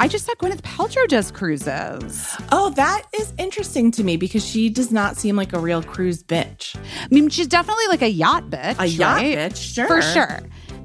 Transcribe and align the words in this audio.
I 0.00 0.08
just 0.08 0.24
saw 0.24 0.32
Gwyneth 0.36 0.62
Paltrow 0.62 1.06
does 1.08 1.30
cruises. 1.30 2.34
Oh, 2.52 2.70
that 2.70 3.02
is 3.18 3.34
interesting 3.36 3.90
to 3.90 4.02
me 4.02 4.16
because 4.16 4.42
she 4.42 4.70
does 4.70 4.90
not 4.90 5.18
seem 5.18 5.36
like 5.36 5.52
a 5.52 5.58
real 5.58 5.82
cruise 5.82 6.22
bitch. 6.24 6.74
I 6.74 7.06
mean, 7.10 7.28
she's 7.28 7.46
definitely 7.46 7.86
like 7.88 8.00
a 8.00 8.08
yacht 8.08 8.48
bitch. 8.48 8.78
A 8.78 8.86
yacht 8.86 9.16
right? 9.16 9.36
bitch, 9.36 9.74
sure. 9.74 9.86
For 9.86 10.00
sure. 10.00 10.40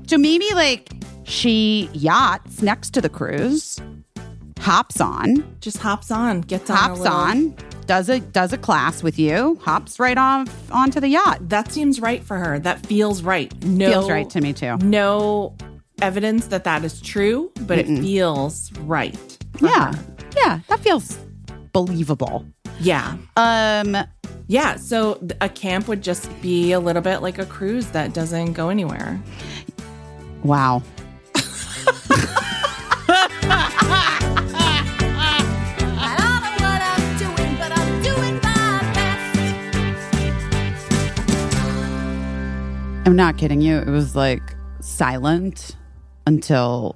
So 0.07 0.17
maybe 0.17 0.49
like 0.53 0.91
she 1.23 1.89
yachts 1.93 2.61
next 2.61 2.89
to 2.95 2.99
the 3.01 3.07
cruise, 3.07 3.79
hops 4.59 4.99
on, 4.99 5.55
Just 5.61 5.77
hops 5.77 6.11
on, 6.11 6.41
gets 6.41 6.69
on. 6.69 6.75
hops 6.75 6.99
little- 6.99 7.15
on, 7.15 7.55
does 7.85 8.09
a 8.09 8.19
does 8.19 8.51
a 8.51 8.57
class 8.57 9.01
with 9.01 9.17
you, 9.17 9.57
hops 9.61 9.97
right 9.97 10.17
off 10.17 10.49
onto 10.71 10.99
the 10.99 11.07
yacht. 11.07 11.37
That 11.47 11.71
seems 11.71 12.01
right 12.01 12.21
for 12.21 12.35
her. 12.37 12.59
That 12.59 12.85
feels 12.85 13.21
right. 13.23 13.53
No, 13.63 13.89
Feels 13.91 14.09
right 14.09 14.29
to 14.31 14.41
me 14.41 14.51
too. 14.51 14.75
No 14.79 15.55
evidence 16.01 16.47
that 16.47 16.63
that 16.65 16.83
is 16.83 17.01
true, 17.01 17.51
but 17.61 17.77
it 17.79 17.87
feels 17.87 18.71
right. 18.79 19.17
Yeah. 19.61 19.93
her. 19.95 20.05
Yeah, 20.35 20.59
that 20.67 20.79
feels 20.79 21.17
believable. 21.73 22.45
Yeah. 22.79 23.17
Um 23.37 23.97
Yeah. 24.47 24.75
So 24.75 25.19
a 25.41 25.49
camp 25.49 25.87
would 25.87 26.01
just 26.03 26.29
be 26.41 26.71
a 26.73 26.79
little 26.79 27.01
bit 27.01 27.21
like 27.21 27.39
a 27.39 27.45
cruise 27.45 27.87
that 27.91 28.13
doesn't 28.13 28.53
go 28.53 28.69
anywhere. 28.69 29.19
wow. 30.43 30.83
I 35.97 36.15
don't 36.17 36.41
know 36.43 36.51
what 36.65 36.81
I'm 36.81 37.17
doing, 37.17 37.55
but 37.57 37.71
I'm 37.77 38.01
doing 38.01 38.35
my 38.43 38.79
best. 38.93 39.37
I'm 43.07 43.15
not 43.15 43.37
kidding 43.37 43.61
you. 43.61 43.77
It 43.77 43.87
was 43.89 44.15
like 44.15 44.41
silent 44.81 45.75
until 46.25 46.95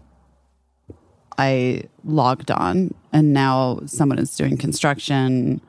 I 1.38 1.84
logged 2.04 2.52
on, 2.52 2.94
and 3.14 3.34
now 3.34 3.80
someone 3.86 4.20
is 4.20 4.36
doing 4.36 4.58
construction. 4.58 5.62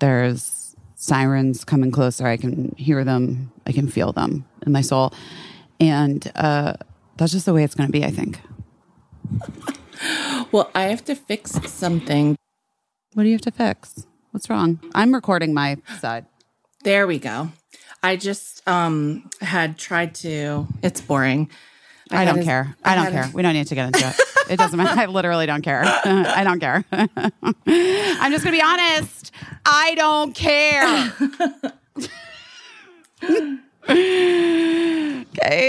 There's 0.00 0.76
sirens 0.96 1.64
coming 1.64 1.90
closer. 1.90 2.26
I 2.26 2.36
can 2.36 2.74
hear 2.76 3.04
them. 3.04 3.52
I 3.66 3.72
can 3.72 3.88
feel 3.88 4.12
them 4.12 4.44
in 4.66 4.72
my 4.72 4.82
soul, 4.82 5.12
and 5.80 6.30
uh, 6.34 6.74
that's 7.16 7.32
just 7.32 7.46
the 7.46 7.54
way 7.54 7.64
it's 7.64 7.74
going 7.74 7.88
to 7.88 7.92
be. 7.92 8.04
I 8.04 8.10
think. 8.10 8.40
Well, 10.52 10.70
I 10.74 10.84
have 10.84 11.04
to 11.06 11.14
fix 11.14 11.50
something. 11.70 12.36
What 13.12 13.24
do 13.24 13.28
you 13.28 13.34
have 13.34 13.42
to 13.42 13.50
fix? 13.50 14.06
What's 14.30 14.48
wrong? 14.48 14.80
I'm 14.94 15.12
recording 15.12 15.52
my 15.52 15.76
side. 16.00 16.24
There 16.84 17.06
we 17.06 17.18
go. 17.18 17.50
I 18.02 18.16
just 18.16 18.66
um 18.68 19.28
had 19.40 19.76
tried 19.76 20.14
to. 20.16 20.66
It's 20.82 21.00
boring. 21.00 21.50
I, 22.10 22.24
had 22.24 22.24
don't 22.26 22.40
a- 22.40 22.44
care. 22.44 22.76
I, 22.84 22.94
don't 22.94 23.04
had 23.04 23.12
a- 23.12 23.16
care. 23.24 23.30
we 23.34 23.42
don't 23.42 23.54
need 23.54 23.66
to 23.66 23.74
get 23.74 23.86
into 23.86 24.06
it. 24.08 24.16
It 24.50 24.56
doesn't 24.58 24.76
matter. 24.82 24.98
I 25.00 25.06
literally 25.06 25.46
don't 25.46 25.62
care. 25.62 25.82
I 25.84 26.42
don't 26.44 26.60
care. 26.60 26.84
I'm 26.92 28.32
just 28.32 28.44
going 28.44 28.52
to 28.56 28.58
be 28.58 28.62
honest. 28.62 29.30
I 29.66 29.94
don't 29.96 30.34
care. 30.34 31.12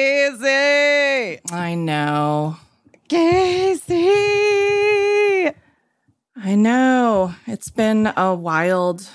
Casey. 0.09 1.39
I 1.51 1.75
know. 1.75 2.57
Casey. 3.07 3.95
I 6.35 6.55
know. 6.55 7.35
It's 7.47 7.69
been 7.69 8.11
a 8.15 8.33
wild 8.33 9.07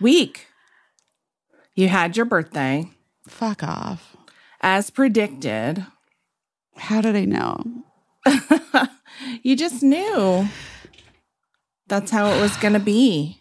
week. 0.00 0.46
You 1.74 1.88
had 1.88 2.16
your 2.16 2.26
birthday, 2.26 2.90
Fuck 3.28 3.62
off. 3.62 4.16
as 4.60 4.90
predicted. 4.90 5.84
How 6.80 7.00
did 7.00 7.16
I 7.16 7.24
know? 7.24 7.64
You 9.42 9.56
just 9.56 9.82
knew 9.82 10.48
that's 11.88 12.10
how 12.10 12.30
it 12.32 12.40
was 12.40 12.56
going 12.56 12.72
to 12.74 12.80
be. 12.80 13.40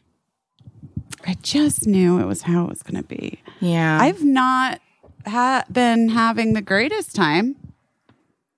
I 1.26 1.36
just 1.42 1.88
knew 1.88 2.20
it 2.20 2.26
was 2.26 2.42
how 2.44 2.64
it 2.66 2.70
was 2.70 2.84
going 2.84 3.02
to 3.02 3.08
be. 3.08 3.40
Yeah. 3.60 3.98
I've 4.02 4.24
not 4.24 4.82
ha- 5.26 5.64
been 5.72 6.10
having 6.10 6.54
the 6.54 6.62
greatest 6.62 7.16
time. 7.16 7.56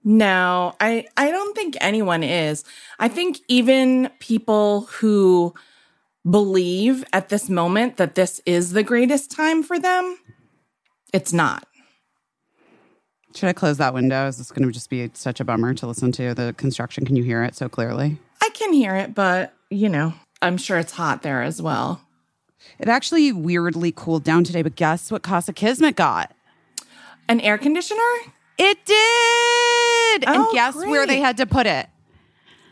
No, 0.03 0.75
I 0.80 1.06
I 1.16 1.30
don't 1.30 1.56
think 1.56 1.78
anyone 1.80 2.24
is. 2.24 2.64
I 2.97 3.08
think 3.08 3.40
even 3.47 4.09
people 4.20 4.88
who 4.94 5.53
believe 6.28 7.03
at 7.14 7.30
this 7.30 7.50
moment 7.50 7.97
that 7.97 8.16
this 8.16 8.41
is 8.46 8.72
the 8.72 8.84
greatest 8.84 9.30
time 9.30 9.62
for 9.62 9.78
them, 9.78 10.18
it's 11.14 11.34
not. 11.34 11.68
Should 13.34 13.50
I 13.50 13.53
close 13.53 13.78
that 13.78 13.94
window? 13.94 14.28
Is 14.28 14.38
this 14.38 14.52
going 14.52 14.68
to 14.68 14.74
just 14.74 14.90
be 14.90 15.09
such 15.14 15.40
a 15.40 15.46
bummer 15.46 15.74
to 15.75 15.88
listen 15.88 16.12
to 16.14 16.34
the 16.34 16.53
construction? 16.58 17.06
Can 17.06 17.16
you 17.16 17.24
hear 17.24 17.44
it 17.44 17.56
so 17.56 17.69
clearly? 17.69 18.19
I 18.42 18.50
can 18.50 18.74
hear 18.74 18.96
it, 18.96 19.14
but 19.16 19.53
you 19.69 19.88
know, 19.90 20.14
I'm 20.42 20.58
sure 20.58 20.78
it's 20.78 20.92
hot 20.94 21.22
there 21.22 21.41
as 21.41 21.62
well. 21.62 22.02
It 22.80 22.88
actually 22.88 23.31
weirdly 23.31 23.91
cooled 23.91 24.24
down 24.24 24.44
today, 24.44 24.62
but 24.62 24.75
guess 24.75 25.12
what 25.12 25.24
Casa 25.24 25.53
Kismet 25.53 25.96
got? 25.96 26.34
An 27.30 27.40
air 27.41 27.58
conditioner? 27.58 28.02
It 28.58 28.78
did. 28.86 30.24
and 30.28 30.38
Oh, 30.44 30.52
guess 30.53 30.75
where 30.75 31.08
they 31.08 31.20
had 31.20 31.38
to 31.38 31.46
put 31.46 31.66
it? 31.68 31.88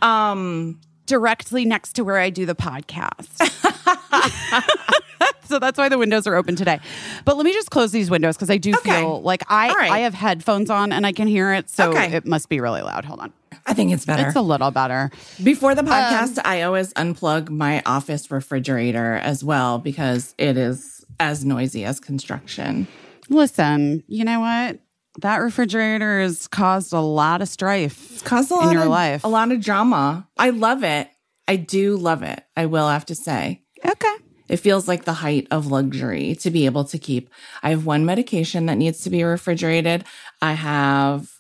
Um, 0.01 0.79
Directly 1.05 1.65
next 1.65 1.93
to 1.93 2.03
where 2.03 2.17
I 2.19 2.29
do 2.29 2.45
the 2.45 2.53
podcast. 2.53 3.39
so 5.49 5.59
that's 5.59 5.77
why 5.77 5.89
the 5.89 5.97
windows 5.97 6.25
are 6.27 6.35
open 6.35 6.55
today. 6.55 6.79
But 7.25 7.35
let 7.35 7.45
me 7.45 7.51
just 7.53 7.69
close 7.71 7.91
these 7.91 8.09
windows 8.09 8.35
because 8.37 8.49
I 8.49 8.57
do 8.57 8.71
Okay. 8.75 8.99
feel 9.01 9.21
like 9.21 9.43
I 9.49 9.73
right. 9.73 9.91
I 9.91 9.99
have 9.99 10.13
headphones 10.13 10.69
on 10.69 10.91
and 10.93 11.05
I 11.05 11.11
can 11.11 11.27
hear 11.27 11.51
it, 11.53 11.69
so 11.69 11.89
Okay. 11.91 12.13
it 12.15 12.25
must 12.25 12.47
be 12.49 12.59
really 12.61 12.81
loud. 12.81 13.03
Hold 13.05 13.19
on. 13.19 13.33
I 13.65 13.73
think 13.73 13.91
it's 13.91 14.05
better. 14.05 14.27
It's 14.27 14.35
a 14.35 14.41
little 14.41 14.71
better. 14.71 15.11
Before 15.43 15.75
the 15.75 15.81
um, 15.81 15.87
podcast, 15.87 16.39
I 16.45 16.61
always 16.61 16.93
unplug 16.93 17.49
my 17.49 17.81
office 17.85 18.31
refrigerator 18.31 19.15
as 19.15 19.43
well 19.43 19.77
because 19.79 20.33
it 20.37 20.55
is 20.57 21.03
as 21.19 21.43
noisy 21.43 21.83
as 21.83 21.99
construction. 21.99 22.87
Listen, 23.29 24.03
you 24.07 24.23
know 24.23 24.39
what? 24.39 24.79
That 25.21 25.37
refrigerator 25.37 26.21
has 26.21 26.47
caused 26.47 26.93
a 26.93 26.99
lot 27.01 27.41
of 27.41 27.49
strife 27.49 28.11
It's 28.13 28.21
caused 28.21 28.51
a 28.51 28.59
in 28.61 28.71
your 28.71 28.83
of, 28.83 28.89
life. 28.89 29.23
a 29.23 29.27
lot 29.27 29.51
of 29.51 29.59
drama. 29.61 30.27
I 30.37 30.51
love 30.51 30.83
it. 30.83 31.09
I 31.47 31.55
do 31.57 31.97
love 31.97 32.23
it. 32.23 32.41
I 32.55 32.67
will 32.67 32.87
have 32.87 33.05
to 33.07 33.15
say. 33.15 33.63
Okay. 33.85 34.15
It 34.49 34.57
feels 34.57 34.87
like 34.87 35.05
the 35.05 35.13
height 35.13 35.47
of 35.51 35.67
luxury 35.67 36.35
to 36.35 36.49
be 36.49 36.65
able 36.65 36.83
to 36.85 36.97
keep. 36.97 37.29
I 37.63 37.69
have 37.69 37.85
one 37.85 38.05
medication 38.05 38.65
that 38.65 38.77
needs 38.77 39.01
to 39.03 39.09
be 39.09 39.23
refrigerated. 39.23 40.03
I 40.41 40.53
have 40.53 41.31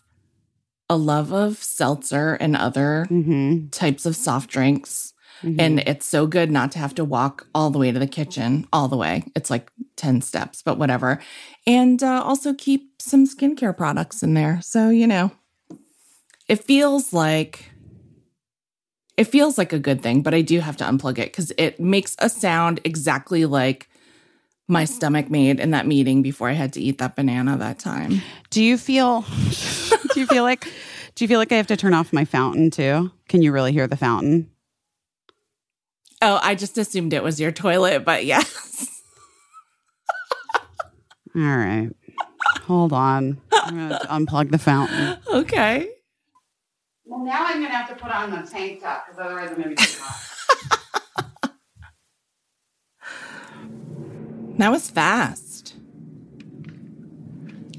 a 0.89 0.97
love 0.97 1.31
of 1.33 1.57
seltzer 1.57 2.33
and 2.35 2.55
other 2.55 3.07
Mm-hmm. 3.09 3.67
types 3.69 4.05
of 4.05 4.15
soft 4.15 4.49
drinks. 4.49 5.13
And 5.57 5.79
it's 5.79 6.05
so 6.05 6.27
good 6.27 6.51
not 6.51 6.73
to 6.73 6.79
have 6.79 6.93
to 6.95 7.05
walk 7.05 7.47
all 7.55 7.69
the 7.69 7.79
way 7.79 7.93
to 7.93 7.99
the 7.99 8.07
kitchen, 8.07 8.67
all 8.73 8.89
the 8.89 8.97
way. 8.97 9.23
It's 9.37 9.49
like 9.49 9.71
10 9.95 10.21
steps, 10.21 10.61
but 10.61 10.77
whatever. 10.77 11.21
And 11.65 12.03
uh, 12.03 12.21
also 12.23 12.53
keep 12.53 13.01
some 13.01 13.25
skincare 13.25 13.75
products 13.77 14.21
in 14.21 14.33
there. 14.33 14.59
So, 14.61 14.89
you 14.89 15.07
know, 15.07 15.31
it 16.49 16.61
feels 16.65 17.13
like 17.13 17.68
it 19.19 19.27
feels 19.27 19.57
like 19.57 19.73
a 19.73 19.79
good 19.79 20.01
thing, 20.01 20.21
but 20.21 20.33
I 20.33 20.41
do 20.41 20.61
have 20.61 20.77
to 20.77 20.85
unplug 20.85 21.19
it 21.19 21.25
because 21.25 21.51
it 21.57 21.77
makes 21.77 22.15
a 22.19 22.29
sound 22.29 22.79
exactly 22.85 23.45
like 23.45 23.89
my 24.69 24.85
stomach 24.85 25.29
made 25.29 25.59
in 25.59 25.71
that 25.71 25.85
meeting 25.85 26.21
before 26.21 26.47
I 26.47 26.53
had 26.53 26.71
to 26.73 26.81
eat 26.81 26.99
that 26.99 27.17
banana 27.17 27.57
that 27.57 27.79
time. 27.79 28.21
Do 28.49 28.63
you 28.63 28.77
feel 28.77 29.25
do 30.13 30.21
you 30.21 30.25
feel 30.25 30.43
like 30.43 30.63
do 31.15 31.25
you 31.25 31.27
feel 31.27 31.37
like 31.37 31.51
I 31.51 31.55
have 31.55 31.67
to 31.67 31.75
turn 31.75 31.93
off 31.93 32.13
my 32.13 32.23
fountain 32.23 32.71
too? 32.71 33.11
Can 33.27 33.41
you 33.41 33.51
really 33.51 33.73
hear 33.73 33.87
the 33.87 33.97
fountain? 33.97 34.49
Oh, 36.21 36.39
I 36.41 36.55
just 36.55 36.77
assumed 36.77 37.11
it 37.11 37.21
was 37.21 37.41
your 37.41 37.51
toilet, 37.51 38.05
but 38.05 38.23
yes. 38.23 39.01
All 41.35 41.41
right. 41.41 41.89
Hold 42.67 42.93
on. 42.93 43.41
I'm 43.51 43.75
gonna 43.75 43.99
unplug 44.05 44.51
the 44.51 44.57
fountain. 44.57 45.17
okay. 45.27 45.89
Well, 47.09 47.25
now 47.25 47.45
I'm 47.47 47.59
gonna 47.61 47.73
have 47.73 47.89
to 47.89 47.95
put 47.95 48.11
on 48.11 48.29
the 48.29 48.47
tank 48.47 48.83
top 48.83 49.07
because 49.07 49.19
otherwise 49.19 49.49
I'm 49.49 49.55
gonna 49.55 49.69
be 49.69 49.75
too 49.75 49.99
hot. 49.99 50.25
That 54.59 54.71
was 54.71 54.89
fast. 54.91 55.73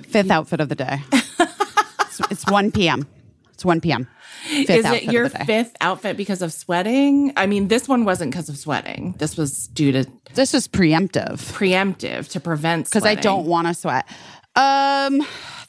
Fifth 0.03 0.31
outfit 0.31 0.61
of 0.61 0.71
the 0.71 0.75
day. 0.75 1.03
it's, 1.12 2.21
it's 2.31 2.47
1 2.50 2.73
p.m. 2.73 3.06
It's 3.53 3.67
1 3.67 3.82
p.m. 3.82 4.09
Fifth 4.44 4.71
Is 4.71 4.87
it 4.87 5.03
your 5.05 5.27
of 5.27 5.32
the 5.32 5.38
day. 5.41 5.44
fifth 5.44 5.77
outfit 5.82 6.17
because 6.17 6.41
of 6.41 6.55
sweating? 6.55 7.35
I 7.37 7.44
mean, 7.47 7.69
this 7.69 7.87
one 7.87 8.06
wasn't 8.06 8.31
because 8.32 8.49
of 8.49 8.56
sweating. 8.56 9.15
This 9.19 9.37
was 9.37 9.67
due 9.69 9.93
to 9.93 10.06
This 10.32 10.55
is 10.55 10.69
preemptive 10.69 11.53
preemptive 11.53 12.31
to 12.31 12.41
prevent 12.41 12.87
because 12.87 13.05
I 13.05 13.15
don't 13.15 13.44
want 13.44 13.67
to 13.67 13.75
sweat. 13.75 14.09
Um, 14.56 15.23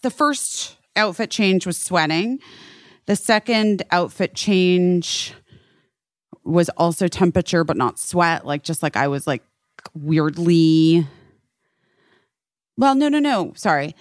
the 0.03 0.11
first 0.11 0.77
outfit 0.95 1.29
change 1.29 1.65
was 1.65 1.77
sweating. 1.77 2.39
The 3.11 3.17
second 3.17 3.83
outfit 3.91 4.35
change 4.35 5.33
was 6.45 6.69
also 6.77 7.09
temperature, 7.09 7.65
but 7.65 7.75
not 7.75 7.99
sweat. 7.99 8.45
Like 8.45 8.63
just 8.63 8.81
like 8.81 8.95
I 8.95 9.09
was 9.09 9.27
like 9.27 9.43
weirdly. 9.93 11.05
Well, 12.77 12.95
no, 12.95 13.09
no, 13.09 13.19
no. 13.19 13.51
Sorry. 13.57 13.97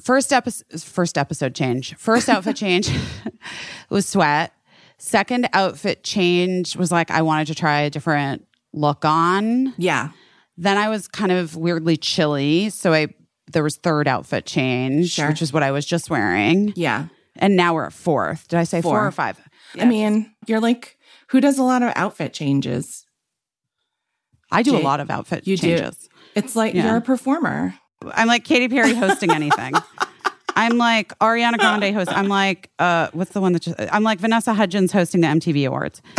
First 0.00 0.32
episode, 0.32 0.80
first 0.80 1.18
episode 1.18 1.56
change. 1.56 1.96
First 1.96 2.28
outfit 2.28 2.54
change 2.54 2.92
was 3.90 4.06
sweat. 4.06 4.52
Second 4.98 5.48
outfit 5.52 6.04
change 6.04 6.76
was 6.76 6.92
like 6.92 7.10
I 7.10 7.22
wanted 7.22 7.48
to 7.48 7.56
try 7.56 7.80
a 7.80 7.90
different 7.90 8.46
look 8.72 9.04
on. 9.04 9.74
Yeah. 9.78 10.10
Then 10.56 10.78
I 10.78 10.90
was 10.90 11.08
kind 11.08 11.32
of 11.32 11.56
weirdly 11.56 11.96
chilly, 11.96 12.70
so 12.70 12.92
I 12.92 13.08
there 13.50 13.64
was 13.64 13.78
third 13.78 14.06
outfit 14.06 14.46
change, 14.46 15.10
Sure. 15.10 15.26
which 15.26 15.42
is 15.42 15.52
what 15.52 15.64
I 15.64 15.72
was 15.72 15.84
just 15.84 16.08
wearing. 16.08 16.72
Yeah. 16.76 17.08
And 17.36 17.56
now 17.56 17.74
we're 17.74 17.86
at 17.86 17.92
fourth. 17.92 18.46
Did 18.48 18.58
I 18.58 18.64
say 18.64 18.82
four, 18.82 18.92
Four. 18.98 19.06
or 19.06 19.10
five? 19.12 19.40
I 19.80 19.84
mean, 19.86 20.34
you're 20.46 20.60
like, 20.60 20.98
who 21.28 21.40
does 21.40 21.58
a 21.58 21.62
lot 21.62 21.82
of 21.82 21.92
outfit 21.96 22.32
changes? 22.34 23.06
I 24.50 24.62
do 24.62 24.76
a 24.76 24.80
lot 24.80 25.00
of 25.00 25.10
outfit 25.10 25.46
You 25.46 25.56
changes. 25.56 25.96
do. 25.96 26.08
It's 26.34 26.54
like 26.54 26.74
Yeah. 26.74 26.86
you're 26.88 26.96
a 26.96 27.00
performer. 27.00 27.74
I'm 28.14 28.28
like 28.28 28.44
Katy 28.44 28.68
Perry 28.68 28.94
hosting 28.94 29.30
anything. 29.30 29.74
I'm 30.56 30.76
like 30.76 31.18
Ariana 31.20 31.56
Grande 31.58 31.94
host. 31.94 32.10
I'm 32.14 32.28
like, 32.28 32.70
uh, 32.78 33.08
what's 33.14 33.30
the 33.30 33.40
one 33.40 33.54
that 33.54 33.62
just, 33.62 33.76
I'm 33.90 34.02
like 34.02 34.18
Vanessa 34.20 34.52
Hudgens 34.52 34.92
hosting 34.92 35.22
the 35.22 35.26
MTV 35.28 35.66
Awards. 35.66 36.02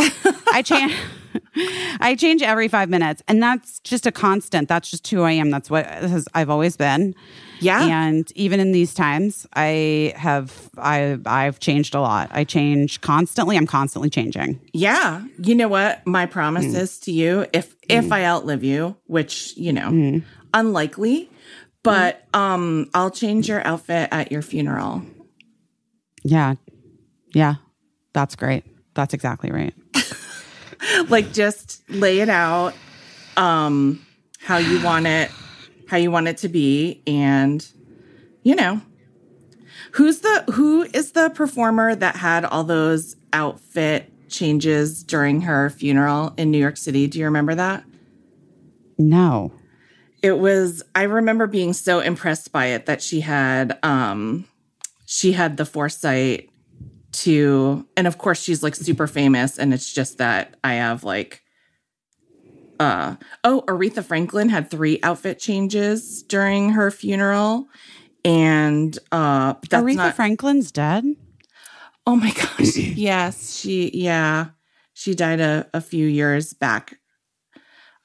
I 0.52 0.64
change, 0.66 0.94
I 2.00 2.16
change 2.18 2.42
every 2.42 2.68
five 2.68 2.90
minutes, 2.90 3.22
and 3.28 3.42
that's 3.42 3.80
just 3.82 4.06
a 4.06 4.12
constant. 4.12 4.68
That's 4.70 4.90
just 4.92 5.08
who 5.08 5.22
I 5.24 5.32
am. 5.32 5.50
That's 5.52 5.70
what 5.70 5.86
has, 5.86 6.28
I've 6.34 6.50
always 6.50 6.78
been. 6.78 7.16
Yeah. 7.60 7.84
And 7.86 8.30
even 8.36 8.60
in 8.60 8.72
these 8.74 8.94
times, 8.94 9.48
I 9.54 10.14
have, 10.18 10.70
I, 10.78 11.18
I've 11.26 11.60
changed 11.60 11.96
a 11.96 12.02
lot. 12.02 12.30
I 12.32 12.44
change 12.44 13.00
constantly. 13.02 13.56
I'm 13.56 13.68
constantly 13.68 14.10
changing. 14.10 14.60
Yeah. 14.74 15.24
You 15.42 15.56
know 15.56 15.70
what? 15.70 16.06
My 16.06 16.26
promise 16.26 16.66
Mm. 16.66 16.76
is 16.76 17.00
to 17.00 17.12
you, 17.12 17.46
if 17.54 17.76
if 17.90 18.12
I 18.12 18.26
outlive 18.26 18.64
you, 18.64 18.96
which, 19.06 19.56
you 19.58 19.72
know, 19.74 19.90
Mm. 19.90 20.24
unlikely, 20.54 21.30
but 21.84 22.24
um 22.34 22.90
I'll 22.94 23.12
change 23.12 23.48
your 23.48 23.66
outfit 23.66 24.10
at 24.12 24.32
your 24.32 24.42
funeral. 24.42 25.02
Yeah. 26.24 26.56
Yeah. 27.34 27.56
That's 28.14 28.36
great. 28.36 28.64
That's 28.94 29.14
exactly 29.14 29.52
right. 29.52 29.74
like 31.10 31.34
just 31.34 31.82
lay 31.90 32.20
it 32.20 32.30
out 32.30 32.74
um 33.38 34.06
how 34.40 34.58
you 34.58 34.82
want 34.84 35.08
it 35.08 35.32
how 35.88 35.98
you 35.98 36.12
want 36.12 36.28
it 36.28 36.38
to 36.38 36.48
be 36.50 37.02
and 37.08 37.68
you 38.44 38.56
know 38.56 38.82
who's 39.94 40.20
the 40.20 40.44
who 40.54 40.84
is 40.94 41.12
the 41.14 41.30
performer 41.32 41.96
that 41.96 42.16
had 42.16 42.46
all 42.46 42.64
those 42.64 43.16
outfit 43.32 44.12
changes 44.30 45.04
during 45.04 45.42
her 45.42 45.70
funeral 45.70 46.34
in 46.38 46.50
New 46.52 46.58
York 46.58 46.78
City 46.78 47.08
do 47.08 47.20
you 47.20 47.26
remember 47.26 47.56
that 47.56 47.84
No. 48.98 49.52
it 50.22 50.38
was 50.40 50.84
i 50.96 51.04
remember 51.04 51.48
being 51.48 51.74
so 51.74 52.00
impressed 52.00 52.52
by 52.52 52.68
it 52.68 52.86
that 52.86 53.02
she 53.02 53.22
had 53.22 53.78
um 53.84 54.46
she 55.06 55.34
had 55.34 55.58
the 55.58 55.66
foresight 55.66 56.50
to 57.14 57.86
and 57.96 58.08
of 58.08 58.18
course 58.18 58.42
she's 58.42 58.64
like 58.64 58.76
super 58.76 59.08
famous 59.08 59.58
and 59.58 59.74
it's 59.74 59.94
just 59.94 60.18
that 60.18 60.56
i 60.64 60.74
have 60.74 61.04
like 61.04 61.42
uh 62.80 63.16
oh 63.44 63.64
aretha 63.68 64.04
franklin 64.04 64.50
had 64.50 64.70
three 64.70 65.00
outfit 65.04 65.40
changes 65.40 66.24
during 66.24 66.72
her 66.72 66.90
funeral 66.92 67.68
and 68.26 68.98
uh 69.12 69.54
that's 69.70 69.84
Aretha 69.84 69.96
not 69.96 70.16
Franklin's 70.16 70.72
dead. 70.72 71.06
oh 72.08 72.16
my 72.16 72.32
gosh 72.32 72.76
yes 72.78 73.56
she 73.56 73.92
yeah 73.94 74.48
she 74.94 75.14
died 75.14 75.40
a, 75.40 75.68
a 75.74 75.82
few 75.82 76.08
years 76.08 76.54
back 76.54 76.98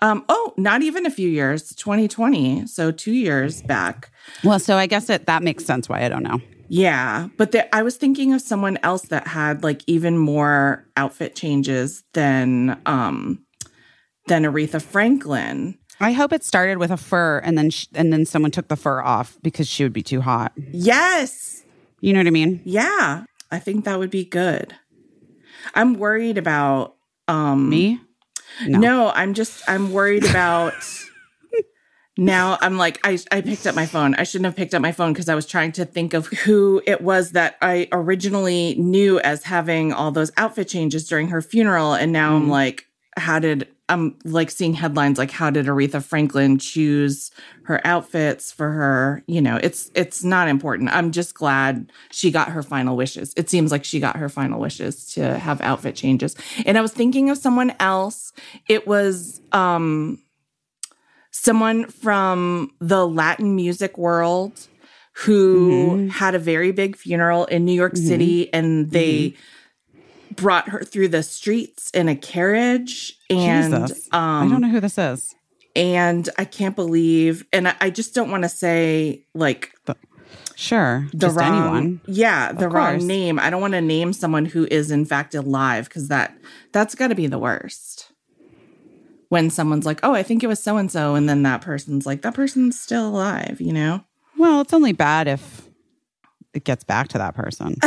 um 0.00 0.24
oh 0.28 0.52
not 0.56 0.82
even 0.82 1.06
a 1.06 1.10
few 1.10 1.28
years 1.28 1.74
2020 1.74 2.66
so 2.66 2.90
two 2.90 3.12
years 3.12 3.62
back 3.62 4.10
Well, 4.44 4.58
so 4.58 4.76
I 4.76 4.86
guess 4.86 5.08
it 5.08 5.26
that 5.26 5.42
makes 5.42 5.64
sense 5.64 5.88
why 5.88 6.04
I 6.04 6.08
don't 6.08 6.22
know. 6.22 6.40
Yeah, 6.68 7.28
but 7.36 7.52
there, 7.52 7.68
I 7.72 7.82
was 7.82 7.96
thinking 7.96 8.32
of 8.32 8.42
someone 8.42 8.78
else 8.82 9.02
that 9.08 9.26
had 9.26 9.62
like 9.62 9.82
even 9.86 10.18
more 10.18 10.86
outfit 10.96 11.34
changes 11.34 12.04
than 12.12 12.80
um 12.86 13.44
than 14.26 14.44
Aretha 14.44 14.80
Franklin. 14.82 15.78
I 16.00 16.12
hope 16.12 16.32
it 16.32 16.44
started 16.44 16.78
with 16.78 16.90
a 16.90 16.96
fur 16.96 17.38
and 17.38 17.56
then 17.58 17.70
sh- 17.70 17.86
and 17.94 18.12
then 18.12 18.24
someone 18.26 18.50
took 18.50 18.68
the 18.68 18.76
fur 18.76 19.02
off 19.02 19.38
because 19.42 19.66
she 19.66 19.82
would 19.82 19.92
be 19.92 20.02
too 20.02 20.20
hot. 20.20 20.52
Yes. 20.72 21.64
You 22.00 22.12
know 22.12 22.20
what 22.20 22.26
I 22.26 22.30
mean? 22.30 22.60
Yeah, 22.64 23.24
I 23.50 23.58
think 23.58 23.84
that 23.84 23.98
would 23.98 24.10
be 24.10 24.24
good. 24.24 24.74
I'm 25.74 25.94
worried 25.94 26.38
about 26.38 26.96
um 27.26 27.68
Me? 27.70 28.00
No, 28.66 29.10
I'm 29.10 29.34
just 29.34 29.62
I'm 29.68 29.92
worried 29.92 30.24
about 30.24 30.74
now 32.18 32.58
I'm 32.60 32.76
like 32.76 32.98
I 33.04 33.16
I 33.30 33.40
picked 33.40 33.66
up 33.66 33.76
my 33.76 33.86
phone. 33.86 34.16
I 34.16 34.24
shouldn't 34.24 34.46
have 34.46 34.56
picked 34.56 34.74
up 34.74 34.82
my 34.82 34.90
phone 34.90 35.12
because 35.12 35.28
I 35.28 35.36
was 35.36 35.46
trying 35.46 35.70
to 35.72 35.84
think 35.84 36.14
of 36.14 36.26
who 36.26 36.82
it 36.84 37.00
was 37.00 37.30
that 37.32 37.56
I 37.62 37.86
originally 37.92 38.74
knew 38.74 39.20
as 39.20 39.44
having 39.44 39.92
all 39.92 40.10
those 40.10 40.32
outfit 40.36 40.66
changes 40.68 41.08
during 41.08 41.28
her 41.28 41.40
funeral 41.40 41.94
and 41.94 42.12
now 42.12 42.34
I'm 42.34 42.48
like 42.48 42.86
how 43.16 43.38
did 43.38 43.68
I'm 43.88 44.18
like 44.24 44.50
seeing 44.50 44.74
headlines 44.74 45.16
like 45.16 45.30
how 45.30 45.48
did 45.48 45.66
Aretha 45.66 46.02
Franklin 46.02 46.58
choose 46.58 47.30
her 47.62 47.80
outfits 47.86 48.50
for 48.50 48.72
her, 48.72 49.22
you 49.26 49.40
know, 49.40 49.58
it's 49.62 49.90
it's 49.94 50.24
not 50.24 50.48
important. 50.48 50.90
I'm 50.90 51.12
just 51.12 51.34
glad 51.34 51.92
she 52.10 52.32
got 52.32 52.48
her 52.48 52.64
final 52.64 52.96
wishes. 52.96 53.32
It 53.36 53.48
seems 53.48 53.70
like 53.70 53.84
she 53.84 54.00
got 54.00 54.16
her 54.16 54.28
final 54.28 54.58
wishes 54.58 55.12
to 55.12 55.38
have 55.38 55.60
outfit 55.60 55.94
changes. 55.94 56.34
And 56.66 56.76
I 56.76 56.80
was 56.80 56.92
thinking 56.92 57.30
of 57.30 57.38
someone 57.38 57.74
else. 57.78 58.32
It 58.68 58.88
was 58.88 59.40
um 59.52 60.18
someone 61.38 61.86
from 61.86 62.72
the 62.80 63.06
Latin 63.06 63.54
music 63.54 63.96
world 63.96 64.66
who 65.12 65.70
mm-hmm. 65.70 66.08
had 66.08 66.34
a 66.34 66.38
very 66.38 66.72
big 66.72 66.96
funeral 66.96 67.44
in 67.46 67.64
New 67.64 67.72
York 67.72 67.94
mm-hmm. 67.94 68.06
City 68.06 68.52
and 68.52 68.90
they 68.90 69.30
mm-hmm. 69.30 70.34
brought 70.34 70.68
her 70.68 70.82
through 70.82 71.08
the 71.08 71.22
streets 71.22 71.90
in 71.90 72.08
a 72.08 72.16
carriage 72.16 73.18
and 73.30 73.74
um 73.74 73.84
I 74.12 74.42
don't 74.42 74.52
um, 74.52 74.60
know 74.62 74.68
who 74.68 74.80
this 74.80 74.98
is. 74.98 75.34
and 75.76 76.28
I 76.38 76.44
can't 76.44 76.74
believe 76.74 77.46
and 77.52 77.68
I, 77.68 77.74
I 77.80 77.90
just 77.90 78.14
don't 78.14 78.30
want 78.30 78.42
to 78.42 78.48
say 78.48 79.24
like 79.34 79.72
Sure. 80.56 81.06
the 81.12 81.28
just 81.28 81.36
wrong 81.36 81.56
anyone. 81.56 82.00
yeah 82.06 82.50
the 82.50 82.68
wrong 82.68 83.06
name 83.06 83.38
i 83.38 83.48
don't 83.48 83.60
want 83.60 83.74
to 83.74 83.80
name 83.80 84.12
someone 84.12 84.44
who 84.44 84.66
is 84.68 84.90
in 84.90 85.04
fact 85.04 85.36
alive 85.36 85.84
because 85.84 86.08
that 86.08 86.36
that's 86.72 86.96
got 86.96 87.08
to 87.08 87.14
be 87.14 87.28
the 87.28 87.38
worst 87.38 88.07
when 89.28 89.50
someone's 89.50 89.84
like 89.86 90.00
oh 90.02 90.14
i 90.14 90.22
think 90.22 90.42
it 90.42 90.46
was 90.46 90.62
so 90.62 90.76
and 90.76 90.90
so 90.90 91.14
and 91.14 91.28
then 91.28 91.42
that 91.42 91.60
person's 91.60 92.06
like 92.06 92.22
that 92.22 92.34
person's 92.34 92.78
still 92.78 93.08
alive 93.08 93.60
you 93.60 93.72
know 93.72 94.02
Well, 94.36 94.60
it's 94.60 94.72
only 94.72 94.92
bad 94.92 95.28
if 95.28 95.68
it 96.54 96.64
gets 96.64 96.84
back 96.84 97.08
to 97.08 97.18
that 97.18 97.34
person. 97.34 97.74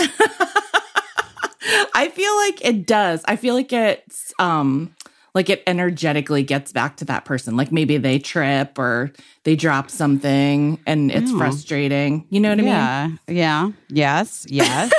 i 1.93 2.09
feel 2.09 2.35
like 2.37 2.63
it 2.65 2.85
does 2.87 3.21
i 3.25 3.35
feel 3.35 3.53
like 3.53 3.71
it's 3.71 4.33
um 4.39 4.93
like 5.35 5.49
it 5.49 5.61
energetically 5.67 6.41
gets 6.43 6.71
back 6.71 6.97
to 6.97 7.05
that 7.05 7.23
person 7.25 7.55
like 7.55 7.71
maybe 7.71 7.97
they 7.97 8.17
trip 8.19 8.77
or 8.79 9.11
they 9.43 9.55
drop 9.55 9.89
something 9.89 10.79
and 10.87 11.11
it's 11.11 11.31
Oh. 11.31 11.37
frustrating 11.37 12.25
you 12.29 12.39
know 12.39 12.49
what 12.49 12.59
i 12.59 12.61
mean 12.61 12.67
yeah. 12.67 13.09
Yeah. 13.27 13.71
Yes. 13.89 14.45
Yes. 14.49 14.91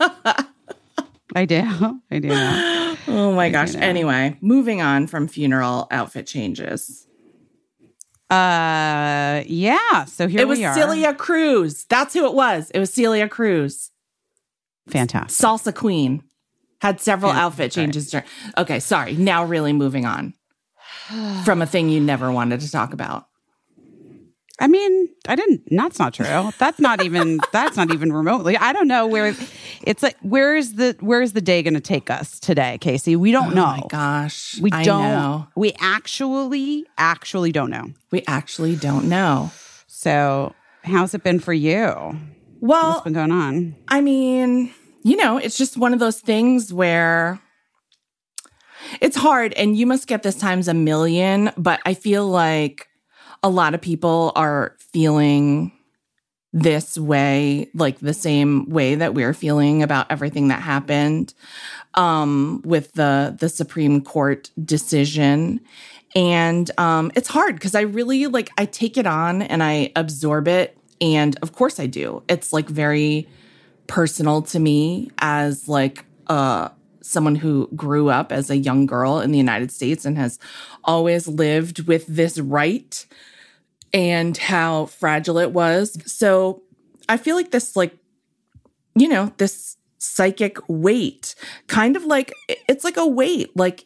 I 1.36 1.44
do. 1.44 2.00
I 2.10 2.18
do. 2.18 2.30
oh 3.08 3.32
my 3.34 3.50
gosh 3.50 3.74
anyway 3.74 4.36
moving 4.40 4.80
on 4.80 5.06
from 5.06 5.26
funeral 5.26 5.88
outfit 5.90 6.26
changes 6.26 7.06
Uh 8.30 9.42
yeah. 9.46 10.04
So 10.06 10.26
here 10.26 10.40
it 10.40 10.48
was 10.48 10.58
are. 10.60 10.74
Celia 10.74 11.12
Cruz. 11.12 11.84
That's 11.84 12.14
who 12.14 12.24
it 12.24 12.32
was. 12.32 12.70
It 12.70 12.78
was 12.78 12.90
Celia 12.92 13.28
Cruz. 13.28 13.90
Fantastic. 14.88 15.44
Salsa 15.46 15.74
Queen. 15.74 16.22
Had 16.80 16.98
several 17.00 17.30
outfit 17.30 17.70
changes. 17.72 18.10
During, 18.10 18.24
okay, 18.56 18.80
sorry. 18.80 19.14
Now, 19.14 19.44
really 19.44 19.72
moving 19.72 20.04
on 20.06 20.34
from 21.44 21.62
a 21.62 21.66
thing 21.66 21.90
you 21.90 22.00
never 22.00 22.32
wanted 22.32 22.60
to 22.60 22.70
talk 22.70 22.92
about. 22.92 23.26
I 24.60 24.68
mean, 24.68 25.08
I 25.26 25.34
didn't. 25.34 25.62
That's 25.70 25.98
not 25.98 26.14
true. 26.14 26.50
That's 26.58 26.78
not 26.78 27.02
even. 27.02 27.40
that's 27.52 27.76
not 27.76 27.92
even 27.92 28.12
remotely. 28.12 28.56
I 28.56 28.72
don't 28.72 28.88
know 28.88 29.06
where. 29.06 29.34
It's 29.82 30.02
like 30.02 30.16
where 30.20 30.56
is 30.56 30.74
the 30.74 30.96
where 31.00 31.22
is 31.22 31.32
the 31.32 31.40
day 31.40 31.62
going 31.62 31.74
to 31.74 31.80
take 31.80 32.10
us 32.10 32.38
today, 32.38 32.78
Casey? 32.80 33.16
We 33.16 33.32
don't 33.32 33.52
oh 33.52 33.54
know. 33.54 33.64
Oh 33.64 33.80
my 33.80 33.86
gosh. 33.88 34.58
We 34.60 34.70
I 34.70 34.84
don't. 34.84 35.02
know. 35.02 35.48
We 35.56 35.72
actually, 35.80 36.86
actually 36.98 37.52
don't 37.52 37.70
know. 37.70 37.92
We 38.10 38.22
actually 38.26 38.76
don't 38.76 39.08
know. 39.08 39.50
So, 39.86 40.54
how's 40.82 41.14
it 41.14 41.22
been 41.22 41.40
for 41.40 41.52
you? 41.52 41.76
Well, 42.60 42.90
What's 42.92 43.04
been 43.04 43.12
going 43.12 43.32
on? 43.32 43.74
I 43.88 44.00
mean, 44.00 44.72
you 45.02 45.16
know, 45.16 45.38
it's 45.38 45.56
just 45.58 45.76
one 45.76 45.92
of 45.92 45.98
those 45.98 46.20
things 46.20 46.72
where 46.72 47.40
it's 49.00 49.16
hard 49.16 49.52
and 49.54 49.76
you 49.76 49.86
must 49.86 50.06
get 50.06 50.22
this 50.22 50.36
times 50.36 50.68
a 50.68 50.74
million, 50.74 51.50
but 51.56 51.80
I 51.84 51.94
feel 51.94 52.26
like 52.28 52.88
a 53.42 53.50
lot 53.50 53.74
of 53.74 53.80
people 53.80 54.32
are 54.36 54.76
feeling 54.78 55.72
this 56.52 56.98
way, 56.98 57.70
like 57.74 57.98
the 57.98 58.14
same 58.14 58.68
way 58.68 58.94
that 58.94 59.14
we're 59.14 59.32
feeling 59.32 59.82
about 59.82 60.10
everything 60.10 60.48
that 60.48 60.60
happened 60.60 61.32
um, 61.94 62.60
with 62.64 62.92
the 62.92 63.34
the 63.38 63.48
Supreme 63.48 64.02
Court 64.02 64.50
decision. 64.62 65.60
And 66.14 66.70
um, 66.78 67.10
it's 67.14 67.28
hard 67.28 67.54
because 67.54 67.74
I 67.74 67.82
really 67.82 68.26
like 68.26 68.50
I 68.58 68.66
take 68.66 68.98
it 68.98 69.06
on 69.06 69.42
and 69.42 69.62
I 69.62 69.92
absorb 69.96 70.46
it, 70.46 70.76
and 71.00 71.38
of 71.40 71.52
course 71.52 71.80
I 71.80 71.86
do. 71.86 72.22
It's 72.28 72.52
like 72.52 72.68
very 72.68 73.28
personal 73.86 74.42
to 74.42 74.58
me 74.58 75.10
as 75.18 75.68
like 75.68 76.04
a 76.26 76.70
someone 77.00 77.34
who 77.34 77.68
grew 77.74 78.10
up 78.10 78.30
as 78.30 78.50
a 78.50 78.56
young 78.56 78.86
girl 78.86 79.20
in 79.20 79.32
the 79.32 79.38
United 79.38 79.72
States 79.72 80.04
and 80.04 80.16
has 80.16 80.38
always 80.84 81.26
lived 81.26 81.86
with 81.86 82.06
this 82.06 82.38
right 82.38 83.06
and 83.92 84.36
how 84.36 84.86
fragile 84.86 85.38
it 85.38 85.52
was. 85.52 85.96
So 86.10 86.62
I 87.08 87.16
feel 87.16 87.36
like 87.36 87.50
this, 87.50 87.76
like, 87.76 87.96
you 88.94 89.08
know, 89.08 89.32
this 89.38 89.76
psychic 89.98 90.58
weight, 90.68 91.34
kind 91.66 91.96
of 91.96 92.04
like 92.04 92.32
it's 92.68 92.84
like 92.84 92.96
a 92.96 93.06
weight, 93.06 93.56
like, 93.56 93.84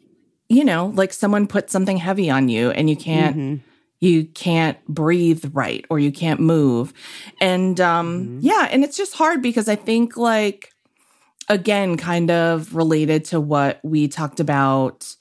you 0.48 0.64
know, 0.64 0.86
like 0.94 1.12
someone 1.12 1.46
put 1.46 1.70
something 1.70 1.96
heavy 1.96 2.30
on 2.30 2.48
you 2.48 2.70
and 2.70 2.88
you 2.88 2.96
can't. 2.96 3.62
You 3.98 4.26
can't 4.26 4.76
breathe 4.86 5.42
right 5.54 5.82
or 5.88 5.98
you 5.98 6.12
can't 6.12 6.38
move. 6.38 6.92
And 7.40 7.80
um 7.80 8.38
yeah, 8.42 8.68
and 8.70 8.84
it's 8.84 8.96
just 8.96 9.14
hard 9.14 9.40
because 9.40 9.68
I 9.68 9.74
think 9.74 10.18
like 10.18 10.70
again 11.48 11.96
kind 11.96 12.30
of 12.30 12.74
related 12.74 13.24
to 13.26 13.40
what 13.40 13.80
we 13.82 14.06
talked 14.06 14.38
about 14.38 15.16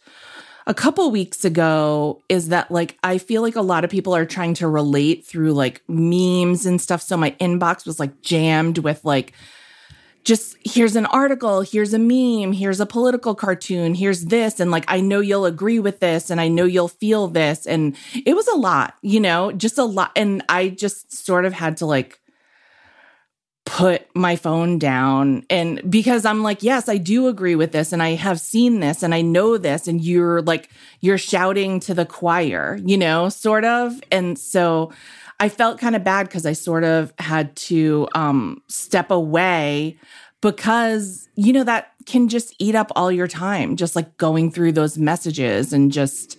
a 0.67 0.74
couple 0.74 1.10
weeks 1.12 1.45
ago 1.45 2.22
is 2.27 2.50
that 2.50 2.72
like 2.72 2.98
I 3.03 3.17
feel 3.17 3.41
like 3.41 3.55
a 3.55 3.62
lot 3.62 3.84
of 3.84 3.89
people 3.89 4.15
are 4.15 4.25
trying 4.25 4.55
to 4.55 4.67
relate 4.67 5.25
through 5.25 5.53
like 5.53 5.81
memes 5.88 6.65
and 6.65 6.81
stuff. 6.81 7.01
So 7.01 7.17
my 7.17 7.31
inbox 7.31 7.86
was 7.86 8.00
like 8.00 8.22
jammed 8.22 8.79
with 8.79 9.05
like 9.05 9.34
just 10.24 10.57
here's 10.65 10.95
an 10.95 11.05
article, 11.05 11.62
here's 11.62 11.93
a 11.93 12.00
meme, 12.00 12.51
here's 12.51 12.79
a 12.79 12.86
political 12.88 13.36
cartoon, 13.36 13.93
here's 13.93 14.25
this. 14.25 14.60
And 14.60 14.72
like, 14.72 14.86
I 14.88 15.00
know 15.00 15.19
you'll 15.19 15.45
agree 15.45 15.79
with 15.79 16.00
this 16.00 16.31
and 16.31 16.41
I 16.41 16.48
know 16.48 16.65
you'll 16.65 16.88
feel 16.88 17.27
this. 17.27 17.67
And 17.67 17.95
it 18.25 18.36
was 18.36 18.48
a 18.48 18.55
lot, 18.55 18.95
you 19.03 19.19
know, 19.19 19.51
just 19.51 19.77
a 19.77 19.84
lot. 19.84 20.12
And 20.15 20.43
I 20.50 20.69
just 20.69 21.13
sort 21.13 21.45
of 21.45 21.53
had 21.53 21.77
to 21.77 21.86
like 21.86 22.19
put 23.65 24.07
my 24.15 24.36
phone 24.36 24.77
down 24.77 25.43
and 25.50 25.81
because 25.89 26.24
I'm 26.24 26.43
like, 26.43 26.62
yes, 26.62 26.88
I 26.88 26.98
do 26.98 27.27
agree 27.27 27.55
with 27.55 27.72
this 27.72 27.91
and 27.91 28.01
I 28.01 28.12
have 28.12 28.39
seen 28.39 28.79
this 28.79 29.01
and 29.01 29.13
I 29.13 29.22
know 29.22 29.57
this 29.57 29.88
and 29.88 30.03
you're 30.03 30.43
like 30.43 30.69
you're 31.01 31.17
shouting 31.17 31.79
to 31.81 31.95
the 31.95 32.05
choir, 32.05 32.79
you 32.86 32.98
know, 32.98 33.27
sort 33.29 33.65
of. 33.65 34.00
And 34.12 34.38
so 34.38 34.93
I 35.39 35.50
felt 35.50 35.79
kind 35.79 35.95
of 35.95 36.03
bad 36.03 36.29
cuz 36.29 36.45
I 36.45 36.53
sort 36.53 36.84
of 36.84 37.12
had 37.17 37.55
to 37.55 38.07
um 38.13 38.62
step 38.67 39.10
away 39.10 39.98
because 40.41 41.27
you 41.36 41.51
know 41.51 41.63
that 41.63 41.91
can 42.05 42.29
just 42.29 42.53
eat 42.60 42.75
up 42.75 42.91
all 42.95 43.12
your 43.12 43.27
time 43.27 43.75
just 43.75 43.95
like 43.95 44.15
going 44.17 44.51
through 44.51 44.72
those 44.72 44.95
messages 44.95 45.74
and 45.74 45.91
just 45.91 46.38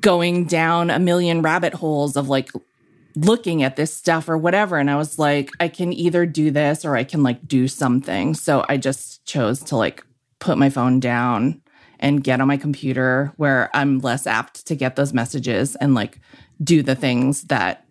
going 0.00 0.44
down 0.44 0.90
a 0.90 0.98
million 0.98 1.40
rabbit 1.40 1.74
holes 1.74 2.16
of 2.16 2.28
like 2.28 2.50
looking 3.16 3.62
at 3.62 3.76
this 3.76 3.92
stuff 3.92 4.28
or 4.28 4.36
whatever 4.38 4.78
and 4.78 4.90
i 4.90 4.96
was 4.96 5.18
like 5.18 5.50
i 5.60 5.68
can 5.68 5.92
either 5.92 6.26
do 6.26 6.50
this 6.50 6.84
or 6.84 6.96
i 6.96 7.04
can 7.04 7.22
like 7.22 7.46
do 7.46 7.66
something 7.66 8.34
so 8.34 8.64
i 8.68 8.76
just 8.76 9.24
chose 9.26 9.60
to 9.60 9.76
like 9.76 10.04
put 10.38 10.56
my 10.58 10.70
phone 10.70 11.00
down 11.00 11.60
and 11.98 12.24
get 12.24 12.40
on 12.40 12.48
my 12.48 12.56
computer 12.56 13.32
where 13.36 13.68
i'm 13.74 13.98
less 13.98 14.26
apt 14.26 14.66
to 14.66 14.74
get 14.74 14.96
those 14.96 15.12
messages 15.12 15.76
and 15.76 15.94
like 15.94 16.18
do 16.62 16.82
the 16.82 16.94
things 16.94 17.42
that 17.44 17.84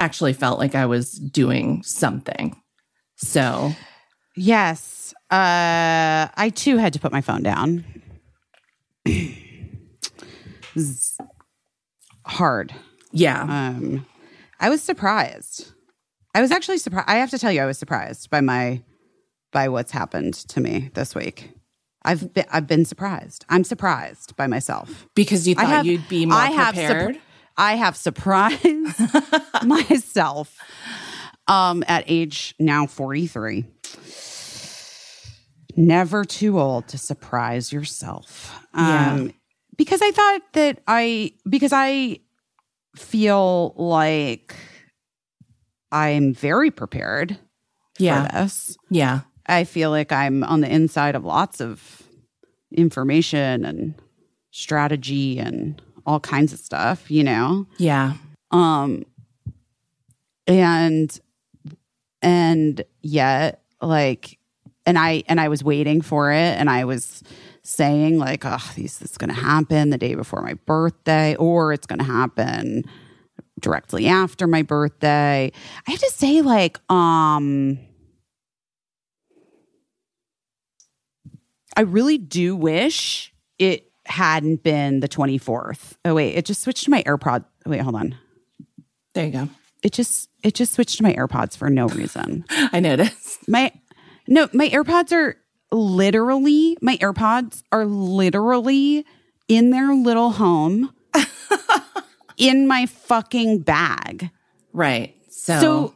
actually 0.00 0.32
felt 0.32 0.58
like 0.58 0.74
i 0.74 0.86
was 0.86 1.12
doing 1.12 1.82
something 1.82 2.56
so 3.16 3.72
Yes. 4.36 5.14
Uh, 5.30 6.28
I 6.36 6.52
too 6.54 6.76
had 6.76 6.92
to 6.92 7.00
put 7.00 7.10
my 7.10 7.22
phone 7.22 7.42
down. 7.42 7.84
Hard. 12.26 12.74
yeah 13.12 13.42
Um, 13.42 14.06
I 14.60 14.68
was 14.70 14.82
surprised. 14.82 15.72
I 16.34 16.40
was 16.40 16.50
actually 16.50 16.78
surprised. 16.78 17.08
I 17.08 17.16
have 17.16 17.30
to 17.30 17.38
tell 17.38 17.52
you, 17.52 17.60
I 17.62 17.66
was 17.66 17.78
surprised 17.78 18.30
by 18.30 18.40
my 18.40 18.82
by 19.52 19.68
what's 19.68 19.92
happened 19.92 20.34
to 20.34 20.60
me 20.60 20.90
this 20.94 21.14
week. 21.14 21.50
I've 22.02 22.32
been 22.32 22.44
I've 22.50 22.66
been 22.66 22.84
surprised. 22.84 23.44
I'm 23.48 23.64
surprised 23.64 24.36
by 24.36 24.46
myself. 24.46 25.06
because 25.14 25.46
you 25.48 25.54
thought 25.54 25.66
have- 25.66 25.86
you'd 25.86 26.08
be 26.08 26.26
more 26.26 26.38
I 26.38 26.46
have 26.50 26.74
surp- 26.74 26.86
prepared 26.86 27.20
I 27.58 27.76
have 27.76 27.96
surprised 27.96 29.00
myself 29.64 30.58
um, 31.48 31.82
at 31.88 32.04
age 32.06 32.54
now 32.58 32.86
43. 32.86 33.64
Never 35.76 36.24
too 36.24 36.58
old 36.60 36.88
to 36.88 36.98
surprise 36.98 37.72
yourself. 37.72 38.58
Yeah. 38.74 39.12
Um, 39.14 39.32
because 39.76 40.00
I 40.02 40.10
thought 40.10 40.40
that 40.54 40.80
I, 40.86 41.32
because 41.48 41.72
I 41.72 42.18
feel 42.96 43.74
like 43.76 44.54
I'm 45.92 46.34
very 46.34 46.70
prepared 46.70 47.38
yeah 47.98 48.26
for 48.26 48.32
this. 48.42 48.76
yeah 48.90 49.20
I 49.46 49.64
feel 49.64 49.90
like 49.90 50.10
I'm 50.12 50.42
on 50.44 50.60
the 50.60 50.72
inside 50.72 51.14
of 51.14 51.24
lots 51.24 51.60
of 51.60 52.02
information 52.72 53.64
and 53.64 53.94
strategy 54.50 55.38
and 55.38 55.80
all 56.04 56.18
kinds 56.20 56.52
of 56.52 56.58
stuff, 56.58 57.10
you 57.10 57.22
know. 57.24 57.66
yeah 57.78 58.14
Um 58.50 59.04
and 60.46 61.18
and 62.22 62.84
yet 63.02 63.62
like 63.80 64.38
and 64.84 64.98
I 64.98 65.24
and 65.28 65.40
I 65.40 65.48
was 65.48 65.62
waiting 65.64 66.00
for 66.00 66.32
it 66.32 66.58
and 66.58 66.70
I 66.70 66.84
was 66.84 67.22
saying 67.66 68.18
like 68.18 68.44
oh 68.44 68.72
this 68.76 69.02
is 69.02 69.18
going 69.18 69.28
to 69.28 69.34
happen 69.34 69.90
the 69.90 69.98
day 69.98 70.14
before 70.14 70.40
my 70.40 70.54
birthday 70.66 71.34
or 71.36 71.72
it's 71.72 71.86
going 71.86 71.98
to 71.98 72.04
happen 72.04 72.84
directly 73.60 74.06
after 74.06 74.46
my 74.46 74.62
birthday. 74.62 75.50
I 75.86 75.90
have 75.90 76.00
to 76.00 76.10
say 76.10 76.42
like 76.42 76.78
um 76.90 77.78
I 81.76 81.82
really 81.82 82.18
do 82.18 82.56
wish 82.56 83.34
it 83.58 83.90
hadn't 84.06 84.62
been 84.62 85.00
the 85.00 85.08
24th. 85.08 85.94
Oh 86.04 86.14
wait, 86.14 86.36
it 86.36 86.44
just 86.46 86.62
switched 86.62 86.84
to 86.84 86.90
my 86.90 87.02
AirPod. 87.02 87.44
Wait, 87.66 87.80
hold 87.80 87.96
on. 87.96 88.16
there 89.14 89.26
you 89.26 89.32
go 89.32 89.48
It 89.82 89.92
just 89.92 90.30
it 90.44 90.54
just 90.54 90.72
switched 90.74 90.98
to 90.98 91.02
my 91.02 91.14
AirPods 91.14 91.56
for 91.56 91.68
no 91.68 91.88
reason. 91.88 92.44
i 92.50 92.78
noticed 92.80 93.48
My 93.48 93.72
no, 94.28 94.48
my 94.52 94.68
AirPods 94.68 95.12
are 95.12 95.36
literally 95.76 96.76
my 96.80 96.96
AirPods 96.98 97.62
are 97.72 97.84
literally 97.86 99.04
in 99.48 99.70
their 99.70 99.94
little 99.94 100.30
home 100.32 100.92
in 102.36 102.66
my 102.66 102.86
fucking 102.86 103.60
bag. 103.60 104.30
right 104.72 105.14
so, 105.28 105.60
So 105.60 105.94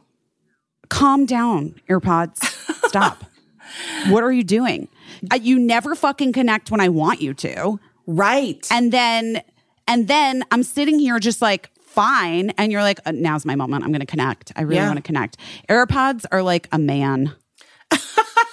calm 0.89 1.25
down, 1.25 1.75
AirPods. 1.89 2.37
Stop. 2.87 3.23
what 4.09 4.23
are 4.23 4.31
you 4.31 4.43
doing? 4.43 4.87
You 5.41 5.59
never 5.59 5.95
fucking 5.95 6.33
connect 6.33 6.71
when 6.71 6.79
I 6.81 6.89
want 6.89 7.21
you 7.21 7.33
to. 7.35 7.79
right 8.07 8.65
And 8.71 8.91
then 8.91 9.41
and 9.87 10.07
then 10.07 10.43
I'm 10.51 10.63
sitting 10.63 10.99
here 10.99 11.19
just 11.19 11.41
like 11.41 11.69
fine 11.81 12.51
and 12.51 12.71
you're 12.71 12.81
like 12.83 12.99
uh, 13.05 13.11
now's 13.11 13.45
my 13.45 13.55
moment. 13.55 13.83
I'm 13.83 13.91
going 13.91 13.99
to 13.99 14.05
connect. 14.05 14.51
I 14.55 14.61
really 14.61 14.75
Yeah. 14.77 14.87
want 14.87 14.97
to 14.97 15.03
connect. 15.03 15.37
AirPods 15.69 16.25
are 16.31 16.41
like 16.41 16.67
a 16.71 16.77
man. 16.79 17.33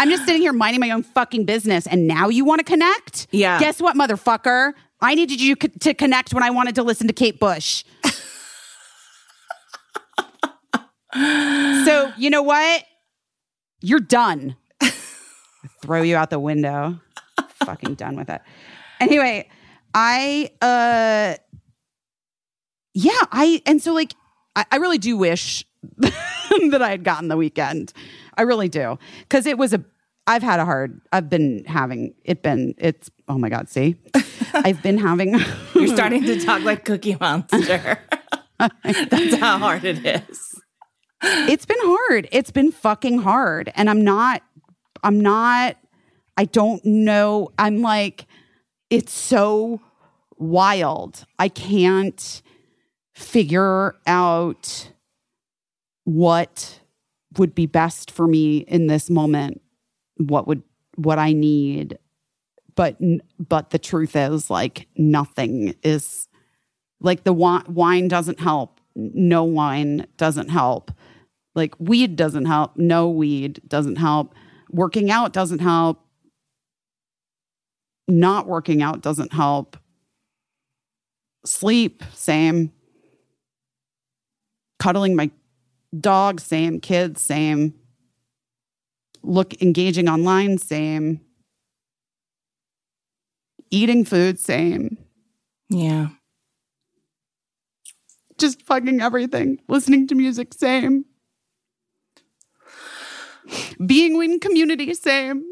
I'm 0.00 0.08
just 0.08 0.24
sitting 0.24 0.40
here 0.40 0.54
minding 0.54 0.80
my 0.80 0.92
own 0.92 1.02
fucking 1.02 1.44
business 1.44 1.86
and 1.86 2.06
now 2.06 2.30
you 2.30 2.42
want 2.42 2.60
to 2.60 2.64
connect? 2.64 3.26
Yeah. 3.32 3.60
Guess 3.60 3.82
what, 3.82 3.96
motherfucker? 3.96 4.72
I 5.02 5.14
needed 5.14 5.42
you 5.42 5.56
to 5.56 5.92
connect 5.92 6.32
when 6.32 6.42
I 6.42 6.48
wanted 6.48 6.74
to 6.76 6.82
listen 6.82 7.06
to 7.08 7.12
Kate 7.12 7.38
Bush. 7.38 7.84
so, 11.12 12.12
you 12.16 12.30
know 12.30 12.40
what? 12.40 12.84
You're 13.82 14.00
done. 14.00 14.56
Throw 15.82 16.00
you 16.00 16.16
out 16.16 16.30
the 16.30 16.38
window. 16.38 16.98
Fucking 17.66 17.94
done 17.96 18.16
with 18.16 18.30
it. 18.30 18.40
Anyway, 19.00 19.50
I 19.92 20.50
uh 20.62 21.36
yeah, 22.94 23.20
I 23.30 23.60
and 23.66 23.82
so 23.82 23.92
like 23.92 24.14
I, 24.56 24.64
I 24.72 24.76
really 24.76 24.96
do 24.98 25.18
wish 25.18 25.66
that 25.98 26.80
I 26.80 26.90
had 26.90 27.04
gotten 27.04 27.28
the 27.28 27.36
weekend. 27.36 27.92
I 28.40 28.44
really 28.44 28.70
do. 28.70 28.98
Cause 29.28 29.44
it 29.44 29.58
was 29.58 29.74
a 29.74 29.84
I've 30.26 30.42
had 30.42 30.60
a 30.60 30.64
hard 30.64 31.02
I've 31.12 31.28
been 31.28 31.62
having 31.66 32.14
it 32.24 32.42
been 32.42 32.74
it's 32.78 33.10
oh 33.28 33.36
my 33.36 33.50
god, 33.50 33.68
see? 33.68 33.96
I've 34.54 34.82
been 34.82 34.96
having 34.96 35.38
You're 35.74 35.88
starting 35.88 36.24
to 36.24 36.40
talk 36.40 36.62
like 36.62 36.86
Cookie 36.86 37.18
Monster. 37.20 37.98
That's 38.58 39.36
how 39.36 39.58
hard 39.58 39.84
it 39.84 40.06
is. 40.06 40.58
it's 41.22 41.66
been 41.66 41.76
hard. 41.80 42.28
It's 42.32 42.50
been 42.50 42.72
fucking 42.72 43.18
hard. 43.18 43.70
And 43.74 43.90
I'm 43.90 44.02
not, 44.02 44.42
I'm 45.02 45.20
not, 45.20 45.76
I 46.38 46.46
don't 46.46 46.82
know. 46.82 47.50
I'm 47.58 47.82
like, 47.82 48.24
it's 48.88 49.12
so 49.12 49.82
wild. 50.38 51.26
I 51.38 51.48
can't 51.50 52.40
figure 53.14 53.96
out 54.06 54.92
what 56.04 56.79
would 57.38 57.54
be 57.54 57.66
best 57.66 58.10
for 58.10 58.26
me 58.26 58.58
in 58.58 58.86
this 58.86 59.08
moment, 59.10 59.60
what 60.16 60.46
would, 60.46 60.62
what 60.96 61.18
I 61.18 61.32
need. 61.32 61.98
But, 62.74 62.96
but 63.38 63.70
the 63.70 63.78
truth 63.78 64.16
is, 64.16 64.50
like, 64.50 64.88
nothing 64.96 65.74
is 65.82 66.28
like 67.00 67.24
the 67.24 67.32
wine, 67.32 68.08
doesn't 68.08 68.40
help. 68.40 68.80
No 68.94 69.44
wine 69.44 70.06
doesn't 70.16 70.50
help 70.50 70.90
Like 71.54 71.74
weed 71.78 72.16
doesn't 72.16 72.44
help. 72.44 72.76
No 72.76 73.08
weed 73.08 73.60
doesn't 73.66 73.96
help. 73.96 74.34
Working 74.70 75.10
out 75.10 75.32
doesn't 75.32 75.60
help. 75.60 76.04
Not 78.06 78.46
working 78.46 78.82
out 78.82 79.02
doesn't 79.02 79.32
help. 79.32 79.76
Sleep, 81.44 82.02
same. 82.12 82.72
Cuddling 84.78 85.16
my 85.16 85.30
dog, 85.98 86.40
same. 86.40 86.80
Kids, 86.80 87.20
same. 87.20 87.74
Look, 89.22 89.60
engaging 89.62 90.08
online, 90.08 90.58
same. 90.58 91.20
Eating 93.70 94.04
food, 94.04 94.38
same. 94.38 94.98
Yeah. 95.68 96.08
Just 98.38 98.62
fucking 98.62 99.00
everything. 99.00 99.60
Listening 99.68 100.06
to 100.08 100.14
music, 100.14 100.54
same. 100.54 101.04
Being 103.84 104.20
in 104.22 104.40
community, 104.40 104.94
same. 104.94 105.44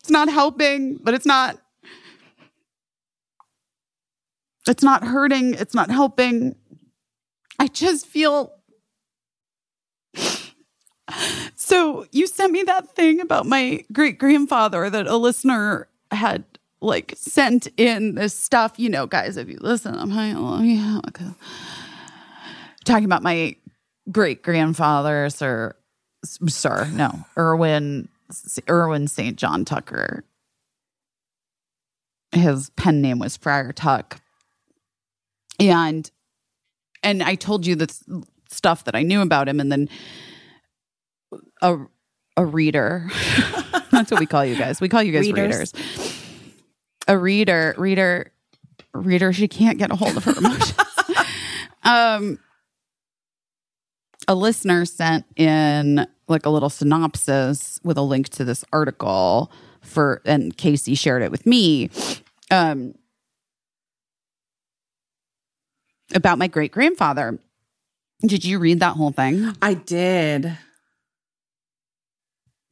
It's 0.00 0.10
not 0.10 0.28
helping, 0.28 0.96
but 1.02 1.14
it's 1.14 1.26
not. 1.26 1.58
It's 4.66 4.82
not 4.82 5.04
hurting. 5.04 5.54
It's 5.54 5.74
not 5.74 5.90
helping. 5.90 6.56
I 7.58 7.66
just 7.66 8.06
feel. 8.06 8.57
So 11.54 12.06
you 12.12 12.26
sent 12.26 12.52
me 12.52 12.62
that 12.64 12.94
thing 12.94 13.20
about 13.20 13.46
my 13.46 13.84
great 13.92 14.18
grandfather 14.18 14.88
that 14.90 15.06
a 15.06 15.16
listener 15.16 15.88
had 16.10 16.44
like 16.80 17.14
sent 17.16 17.68
in 17.76 18.14
this 18.14 18.38
stuff. 18.38 18.74
You 18.76 18.88
know, 18.88 19.06
guys, 19.06 19.36
if 19.36 19.48
you 19.48 19.58
listen, 19.60 19.94
I'm 19.94 20.12
oh, 20.12 20.62
yeah, 20.62 21.00
okay. 21.08 21.26
talking 22.84 23.04
about 23.04 23.22
my 23.22 23.56
great 24.10 24.42
grandfather, 24.42 25.28
Sir, 25.30 25.74
Sir, 26.24 26.88
no, 26.92 27.24
Irwin, 27.36 28.08
Irwin 28.68 29.08
St. 29.08 29.36
John 29.36 29.64
Tucker. 29.64 30.24
His 32.32 32.70
pen 32.70 33.00
name 33.00 33.18
was 33.18 33.36
Friar 33.36 33.72
Tuck, 33.72 34.20
and 35.58 36.10
and 37.02 37.22
I 37.22 37.36
told 37.36 37.66
you 37.66 37.74
this 37.74 38.04
stuff 38.50 38.84
that 38.84 38.94
I 38.94 39.02
knew 39.02 39.22
about 39.22 39.48
him, 39.48 39.60
and 39.60 39.72
then 39.72 39.88
a 41.62 41.78
a 42.36 42.44
reader. 42.44 43.08
That's 43.90 44.10
what 44.10 44.20
we 44.20 44.26
call 44.26 44.44
you 44.44 44.56
guys. 44.56 44.80
We 44.80 44.88
call 44.88 45.02
you 45.02 45.12
guys 45.12 45.26
Readers. 45.26 45.72
readers. 45.74 46.24
A 47.08 47.18
reader, 47.18 47.74
reader, 47.78 48.32
reader. 48.94 49.32
She 49.32 49.48
can't 49.48 49.78
get 49.78 49.90
a 49.90 49.96
hold 49.96 50.16
of 50.16 50.24
her 50.24 50.34
emotions. 50.36 50.74
um, 51.82 52.38
a 54.28 54.34
listener 54.34 54.84
sent 54.84 55.24
in 55.36 56.06
like 56.28 56.46
a 56.46 56.50
little 56.50 56.70
synopsis 56.70 57.80
with 57.82 57.96
a 57.96 58.02
link 58.02 58.28
to 58.28 58.44
this 58.44 58.64
article 58.72 59.50
for, 59.80 60.20
and 60.24 60.56
Casey 60.56 60.94
shared 60.94 61.22
it 61.22 61.30
with 61.30 61.46
me. 61.46 61.90
Um, 62.50 62.94
about 66.14 66.38
my 66.38 66.46
great 66.46 66.72
grandfather. 66.72 67.38
Did 68.20 68.44
you 68.44 68.58
read 68.58 68.80
that 68.80 68.96
whole 68.96 69.10
thing? 69.12 69.54
I 69.62 69.74
did. 69.74 70.56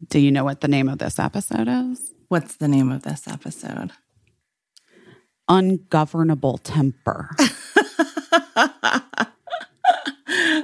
Do 0.08 0.18
you 0.18 0.30
know 0.30 0.44
what 0.44 0.60
the 0.60 0.68
name 0.68 0.88
of 0.88 0.98
this 0.98 1.18
episode 1.18 1.68
is? 1.68 2.12
What's 2.28 2.56
the 2.56 2.68
name 2.68 2.90
of 2.92 3.02
this 3.02 3.26
episode? 3.28 3.92
Ungovernable 5.48 6.58
temper. 6.58 7.30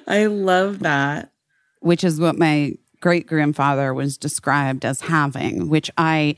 I 0.06 0.26
love 0.26 0.80
that. 0.80 1.32
which 1.80 2.04
is 2.04 2.20
what 2.20 2.38
my 2.38 2.72
great 3.00 3.26
grandfather 3.26 3.92
was 3.92 4.16
described 4.16 4.84
as 4.84 5.00
having, 5.02 5.68
which 5.68 5.90
I 5.98 6.36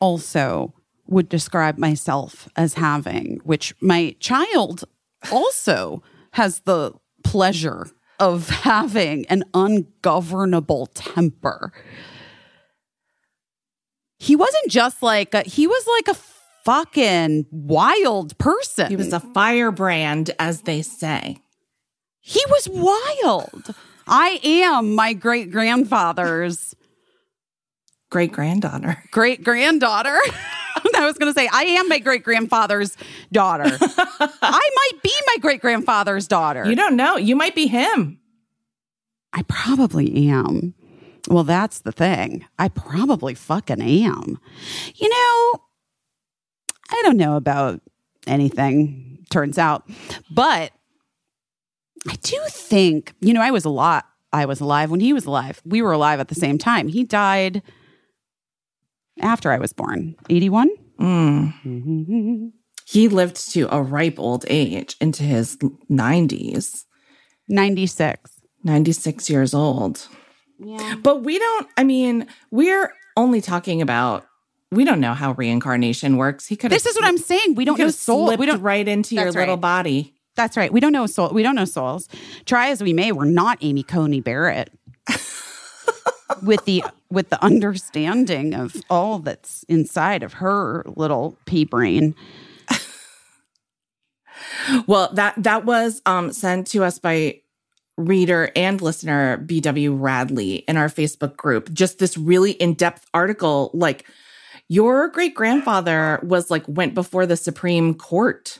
also 0.00 0.72
would 1.08 1.28
describe 1.28 1.78
myself 1.78 2.48
as 2.56 2.74
having, 2.74 3.40
which 3.44 3.74
my 3.80 4.14
child 4.20 4.84
also 5.32 6.02
has 6.32 6.60
the 6.60 6.92
pleasure 7.24 7.88
of 8.20 8.48
having 8.48 9.26
an 9.26 9.44
ungovernable 9.54 10.86
temper. 10.86 11.72
He 14.18 14.36
wasn't 14.36 14.68
just 14.70 15.02
like 15.02 15.34
a, 15.34 15.42
he 15.42 15.66
was 15.66 15.86
like 15.86 16.08
a 16.16 16.20
fucking 16.64 17.46
wild 17.50 18.36
person. 18.38 18.88
He 18.88 18.96
was 18.96 19.12
a 19.12 19.20
firebrand, 19.20 20.30
as 20.38 20.62
they 20.62 20.82
say. 20.82 21.38
He 22.20 22.42
was 22.48 22.68
wild. 22.68 23.74
I 24.08 24.40
am 24.42 24.94
my 24.94 25.12
great 25.12 25.50
grandfather's 25.50 26.74
Great 28.10 28.32
granddaughter. 28.32 29.02
great 29.10 29.42
granddaughter. 29.42 30.16
I 30.96 31.04
was 31.04 31.18
going 31.18 31.32
to 31.32 31.38
say, 31.38 31.48
I 31.52 31.64
am 31.64 31.88
my 31.88 31.98
great 31.98 32.22
grandfather's 32.22 32.96
daughter. 33.32 33.64
I 33.80 34.70
might 34.74 35.02
be 35.02 35.12
my 35.26 35.36
great 35.40 35.60
grandfather's 35.60 36.26
daughter. 36.28 36.64
You 36.64 36.76
don't 36.76 36.96
know. 36.96 37.16
You 37.16 37.36
might 37.36 37.54
be 37.54 37.66
him. 37.66 38.20
I 39.32 39.42
probably 39.42 40.28
am. 40.28 40.74
Well, 41.28 41.44
that's 41.44 41.80
the 41.80 41.92
thing. 41.92 42.46
I 42.58 42.68
probably 42.68 43.34
fucking 43.34 43.82
am. 43.82 44.38
You 44.94 45.08
know, 45.08 45.60
I 46.90 47.02
don't 47.02 47.16
know 47.16 47.36
about 47.36 47.80
anything, 48.26 49.24
turns 49.30 49.58
out, 49.58 49.88
but 50.30 50.72
I 52.08 52.14
do 52.22 52.38
think, 52.48 53.14
you 53.20 53.34
know, 53.34 53.42
I 53.42 53.50
was 53.50 53.64
a 53.64 53.70
lot. 53.70 54.06
I 54.32 54.46
was 54.46 54.60
alive 54.60 54.90
when 54.90 55.00
he 55.00 55.12
was 55.12 55.24
alive. 55.24 55.60
We 55.64 55.82
were 55.82 55.92
alive 55.92 56.20
at 56.20 56.28
the 56.28 56.34
same 56.34 56.58
time. 56.58 56.88
He 56.88 57.04
died 57.04 57.62
after 59.20 59.50
I 59.50 59.58
was 59.58 59.72
born, 59.72 60.14
81. 60.28 60.70
Mm. 61.00 62.52
He 62.86 63.08
lived 63.08 63.52
to 63.52 63.74
a 63.74 63.82
ripe 63.82 64.18
old 64.18 64.44
age 64.48 64.96
into 65.00 65.22
his 65.22 65.56
90s, 65.90 66.84
96. 67.48 68.30
96 68.64 69.30
years 69.30 69.54
old. 69.54 70.08
Yeah. 70.58 70.96
But 71.02 71.22
we 71.22 71.38
don't, 71.38 71.68
I 71.76 71.84
mean, 71.84 72.26
we're 72.50 72.92
only 73.16 73.40
talking 73.40 73.82
about, 73.82 74.26
we 74.70 74.84
don't 74.84 75.00
know 75.00 75.14
how 75.14 75.32
reincarnation 75.32 76.16
works. 76.16 76.46
He 76.46 76.56
could 76.56 76.70
This 76.70 76.86
is 76.86 76.96
what 76.96 77.04
I'm 77.04 77.18
saying. 77.18 77.54
We 77.54 77.64
don't 77.64 77.78
know 77.78 77.88
soul. 77.90 78.36
We 78.36 78.46
don't 78.46 78.62
right 78.62 78.86
into 78.86 79.14
your 79.14 79.24
That's 79.24 79.36
little 79.36 79.56
body. 79.56 80.14
That's 80.34 80.56
right. 80.56 80.72
We 80.72 80.80
don't 80.80 80.92
know 80.92 81.06
soul. 81.06 81.30
We 81.30 81.42
don't 81.42 81.54
know 81.54 81.64
souls. 81.64 82.08
Try 82.44 82.68
as 82.68 82.82
we 82.82 82.92
may, 82.92 83.12
we're 83.12 83.24
not 83.24 83.58
Amy 83.60 83.82
Coney 83.82 84.20
Barrett. 84.20 84.70
with 86.42 86.64
the 86.64 86.84
with 87.10 87.30
the 87.30 87.42
understanding 87.42 88.54
of 88.54 88.76
all 88.90 89.20
that's 89.20 89.62
inside 89.68 90.22
of 90.22 90.34
her 90.34 90.84
little 90.86 91.38
pea 91.46 91.64
brain. 91.64 92.14
Well, 94.86 95.10
that 95.14 95.34
that 95.38 95.64
was 95.64 96.02
um, 96.06 96.32
sent 96.32 96.66
to 96.68 96.84
us 96.84 96.98
by 96.98 97.40
reader 97.96 98.50
and 98.54 98.80
listener 98.82 99.38
BW 99.38 99.96
Radley 100.00 100.56
in 100.68 100.76
our 100.76 100.88
Facebook 100.88 101.36
group. 101.36 101.72
Just 101.72 101.98
this 101.98 102.16
really 102.16 102.52
in-depth 102.52 103.06
article 103.14 103.70
like 103.74 104.06
your 104.68 105.08
great 105.08 105.34
grandfather 105.34 106.20
was 106.22 106.50
like 106.50 106.66
went 106.68 106.94
before 106.94 107.24
the 107.26 107.36
Supreme 107.36 107.94
Court 107.94 108.58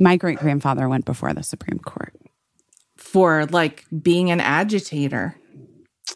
My 0.00 0.16
great 0.16 0.38
grandfather 0.38 0.88
went 0.88 1.04
before 1.04 1.32
the 1.34 1.42
Supreme 1.42 1.78
Court. 1.78 2.14
for 2.96 3.46
like 3.46 3.84
being 4.02 4.30
an 4.30 4.40
agitator. 4.40 5.36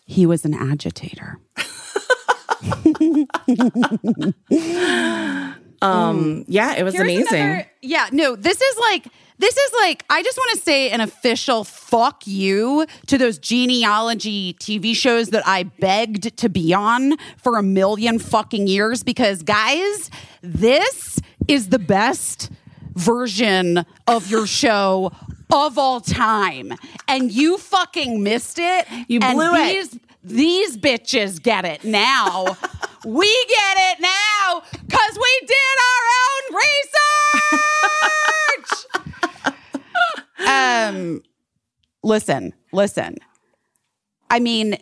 He 0.07 0.27
was 0.27 0.45
an 0.45 0.55
agitator. 0.55 1.39
Um 5.83 6.45
yeah, 6.47 6.75
it 6.75 6.83
was 6.83 6.93
Here's 6.95 7.05
amazing. 7.05 7.41
another- 7.41 7.71
yeah, 7.81 8.09
no, 8.13 8.37
this 8.37 8.61
is 8.61 8.79
like 8.79 9.07
this 9.41 9.57
is 9.57 9.73
like 9.81 10.05
I 10.11 10.23
just 10.23 10.37
want 10.37 10.59
to 10.59 10.63
say 10.63 10.91
an 10.91 11.01
official 11.01 11.65
fuck 11.65 12.27
you 12.27 12.87
to 13.07 13.17
those 13.17 13.39
genealogy 13.39 14.55
TV 14.55 14.95
shows 14.95 15.31
that 15.31 15.43
I 15.47 15.63
begged 15.65 16.37
to 16.37 16.49
be 16.49 16.75
on 16.75 17.17
for 17.39 17.57
a 17.57 17.63
million 17.63 18.19
fucking 18.19 18.67
years 18.67 19.03
because 19.03 19.43
guys, 19.43 20.11
this 20.43 21.19
is 21.49 21.71
the 21.71 21.79
best 21.79 22.51
version 22.95 23.85
of 24.07 24.31
your 24.31 24.47
show 24.47 25.11
of 25.51 25.79
all 25.79 26.01
time. 26.01 26.73
And 27.09 27.33
you 27.33 27.57
fucking 27.57 28.23
missed 28.23 28.59
it. 28.59 28.87
You 29.09 29.21
and 29.23 29.37
blew 29.37 29.55
it. 29.55 29.91
these, 29.91 30.01
These 30.23 30.77
bitches 30.77 31.43
get 31.43 31.65
it 31.65 31.83
now. 31.83 32.45
we 33.07 33.47
get 33.49 33.77
it 33.93 34.01
now 34.01 34.63
because 34.71 35.19
we 35.19 35.41
did 35.47 35.77
our 35.89 36.05
own 36.21 36.57
research. 36.57 38.37
Um, 40.47 41.23
listen, 42.03 42.55
listen. 42.73 43.17
I 44.31 44.41
mean, 44.41 44.77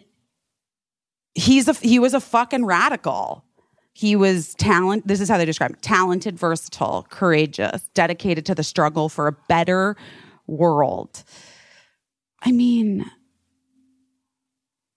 he's 1.35 1.69
a 1.69 1.73
he 1.75 1.99
was 1.99 2.15
a 2.15 2.21
fucking 2.21 2.65
radical. 2.65 3.45
He 3.93 4.15
was 4.15 4.55
talent. 4.55 5.09
This 5.09 5.21
is 5.21 5.29
how 5.29 5.39
they 5.39 5.45
describe 5.45 5.71
him: 5.71 5.79
talented, 5.81 6.39
versatile, 6.39 7.07
courageous, 7.11 7.89
dedicated 7.95 8.47
to 8.47 8.55
the 8.55 8.65
struggle 8.65 9.09
for 9.09 9.27
a 9.27 9.33
better 9.49 9.97
world. 10.47 11.25
I 12.43 12.53
mean, 12.53 13.11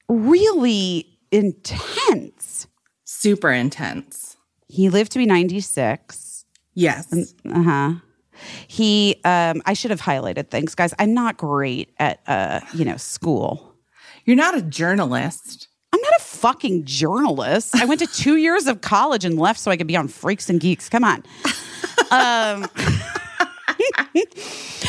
really 0.08 1.18
intense. 1.32 2.68
Super 3.04 3.52
intense. 3.52 4.38
He 4.68 4.90
lived 4.90 5.12
to 5.14 5.20
be 5.20 5.26
96. 5.26 6.46
Yes. 6.74 7.34
Uh 7.46 7.64
huh. 7.64 7.94
He, 8.68 9.22
um, 9.24 9.62
I 9.66 9.74
should 9.74 9.92
have 9.92 10.02
highlighted 10.02 10.50
things, 10.50 10.76
guys. 10.76 10.94
I'm 11.00 11.14
not 11.14 11.38
great 11.38 11.94
at, 12.00 12.22
uh, 12.28 12.62
you 12.74 12.86
know, 12.86 12.98
school. 12.98 13.76
You're 14.26 14.36
not 14.36 14.58
a 14.58 14.62
journalist. 14.62 15.68
I'm 15.94 16.02
not 16.02 16.14
a 16.20 16.24
fucking 16.24 16.86
journalist. 16.86 17.76
I 17.76 17.86
went 17.86 18.00
to 18.00 18.08
two 18.08 18.36
years 18.38 18.68
of 18.68 18.82
college 18.82 19.26
and 19.26 19.38
left 19.38 19.60
so 19.60 19.72
I 19.72 19.78
could 19.78 19.88
be 19.88 19.98
on 19.98 20.08
Freaks 20.08 20.50
and 20.50 20.60
Geeks. 20.60 20.90
Come 20.90 21.04
on. 21.04 21.24
Um, 22.12 22.68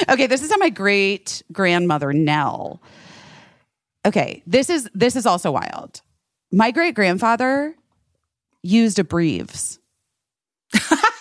okay, 0.08 0.26
this 0.26 0.42
is 0.42 0.50
how 0.50 0.58
my 0.58 0.70
great 0.70 1.42
grandmother 1.52 2.12
Nell. 2.12 2.82
Okay, 4.04 4.42
this 4.46 4.68
is 4.68 4.90
this 4.94 5.16
is 5.16 5.26
also 5.26 5.52
wild. 5.52 6.02
My 6.50 6.70
great 6.70 6.94
grandfather 6.94 7.74
used 8.62 8.98
a 8.98 9.04
Breves. 9.04 9.78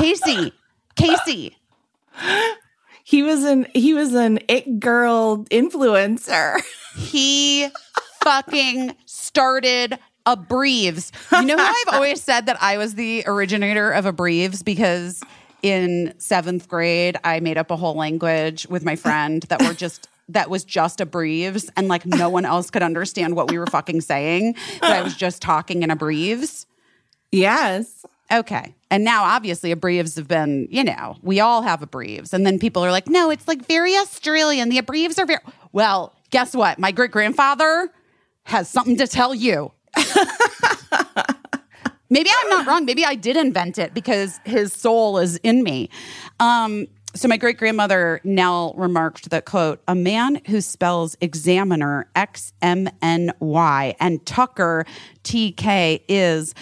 Casey, 0.00 0.52
Casey, 0.96 1.56
He 3.04 3.22
was 3.22 3.44
an 3.44 3.66
he 3.74 3.94
was 3.94 4.14
an 4.14 4.38
it 4.48 4.80
girl 4.80 5.44
influencer. 5.50 6.60
he 6.96 7.68
fucking 8.22 8.94
started 9.06 9.98
a 10.26 10.36
Breves. 10.36 11.12
You 11.32 11.42
know 11.46 11.56
how 11.58 11.72
I've 11.86 11.94
always 11.94 12.22
said 12.22 12.46
that 12.46 12.62
I 12.62 12.76
was 12.78 12.94
the 12.94 13.24
originator 13.26 13.90
of 13.90 14.06
a 14.06 14.12
Breves 14.12 14.62
because 14.62 15.22
in 15.62 16.14
seventh 16.18 16.68
grade 16.68 17.16
I 17.24 17.40
made 17.40 17.58
up 17.58 17.70
a 17.70 17.76
whole 17.76 17.94
language 17.94 18.66
with 18.68 18.84
my 18.84 18.96
friend 18.96 19.42
that 19.44 19.62
were 19.62 19.74
just 19.74 20.08
that 20.28 20.48
was 20.48 20.62
just 20.64 21.00
a 21.00 21.06
Breves 21.06 21.68
and 21.76 21.88
like 21.88 22.06
no 22.06 22.28
one 22.28 22.44
else 22.44 22.70
could 22.70 22.82
understand 22.82 23.34
what 23.34 23.50
we 23.50 23.58
were 23.58 23.66
fucking 23.66 24.00
saying. 24.02 24.54
That 24.80 24.92
I 24.92 25.02
was 25.02 25.16
just 25.16 25.42
talking 25.42 25.82
in 25.82 25.90
a 25.90 25.96
Breves. 25.96 26.66
yes. 27.32 28.04
Okay. 28.32 28.74
And 28.90 29.04
now 29.04 29.24
obviously 29.24 29.70
a 29.70 29.76
have 30.16 30.26
been, 30.28 30.66
you 30.70 30.82
know, 30.82 31.16
we 31.22 31.38
all 31.40 31.62
have 31.62 31.82
a 31.82 31.86
And 32.34 32.44
then 32.44 32.58
people 32.58 32.84
are 32.84 32.90
like, 32.90 33.08
no, 33.08 33.30
it's 33.30 33.46
like 33.46 33.64
very 33.66 33.96
Australian. 33.96 34.68
The 34.68 34.82
Breves 34.82 35.18
are 35.18 35.26
very 35.26 35.40
well, 35.72 36.14
guess 36.30 36.54
what? 36.54 36.78
My 36.78 36.90
great 36.90 37.12
grandfather 37.12 37.90
has 38.44 38.68
something 38.68 38.96
to 38.96 39.06
tell 39.06 39.34
you. 39.34 39.72
Maybe 42.12 42.28
I'm 42.42 42.48
not 42.48 42.66
wrong. 42.66 42.84
Maybe 42.84 43.04
I 43.04 43.14
did 43.14 43.36
invent 43.36 43.78
it 43.78 43.94
because 43.94 44.40
his 44.44 44.72
soul 44.72 45.18
is 45.18 45.36
in 45.38 45.62
me. 45.62 45.88
Um, 46.40 46.88
so 47.14 47.28
my 47.28 47.36
great 47.36 47.56
grandmother 47.56 48.20
Nell 48.24 48.74
remarked 48.76 49.30
that 49.30 49.44
quote, 49.44 49.80
a 49.86 49.94
man 49.94 50.40
who 50.46 50.60
spells 50.60 51.16
examiner 51.20 52.08
X 52.16 52.52
M 52.62 52.88
N 53.02 53.32
Y 53.40 53.94
and 54.00 54.24
Tucker 54.26 54.84
T 55.22 55.52
K 55.52 56.04
is, 56.08 56.54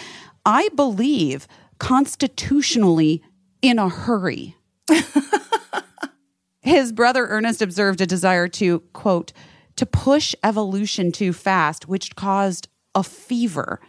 I 0.45 0.69
believe, 0.75 1.47
constitutionally 1.79 3.23
in 3.61 3.79
a 3.79 3.89
hurry. 3.89 4.55
His 6.61 6.91
brother 6.91 7.25
Ernest 7.27 7.61
observed 7.61 8.01
a 8.01 8.05
desire 8.05 8.47
to, 8.49 8.81
quote, 8.93 9.33
to 9.77 9.85
push 9.85 10.35
evolution 10.43 11.11
too 11.11 11.33
fast, 11.33 11.87
which 11.87 12.15
caused 12.15 12.67
a 12.93 13.03
fever. 13.03 13.79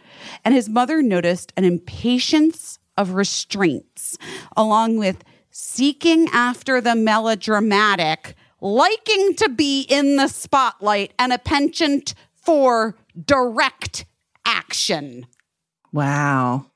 And 0.45 0.53
his 0.53 0.69
mother 0.69 1.01
noticed 1.01 1.51
an 1.57 1.65
impatience 1.65 2.79
of 2.97 3.13
restraints, 3.13 4.17
along 4.55 4.97
with 4.97 5.23
seeking 5.49 6.27
after 6.31 6.79
the 6.79 6.95
melodramatic, 6.95 8.35
liking 8.61 9.35
to 9.35 9.49
be 9.49 9.81
in 9.81 10.15
the 10.15 10.27
spotlight, 10.27 11.13
and 11.19 11.33
a 11.33 11.37
penchant 11.37 12.13
for 12.33 12.95
direct 13.25 14.05
action. 14.45 15.25
Wow. 15.91 16.70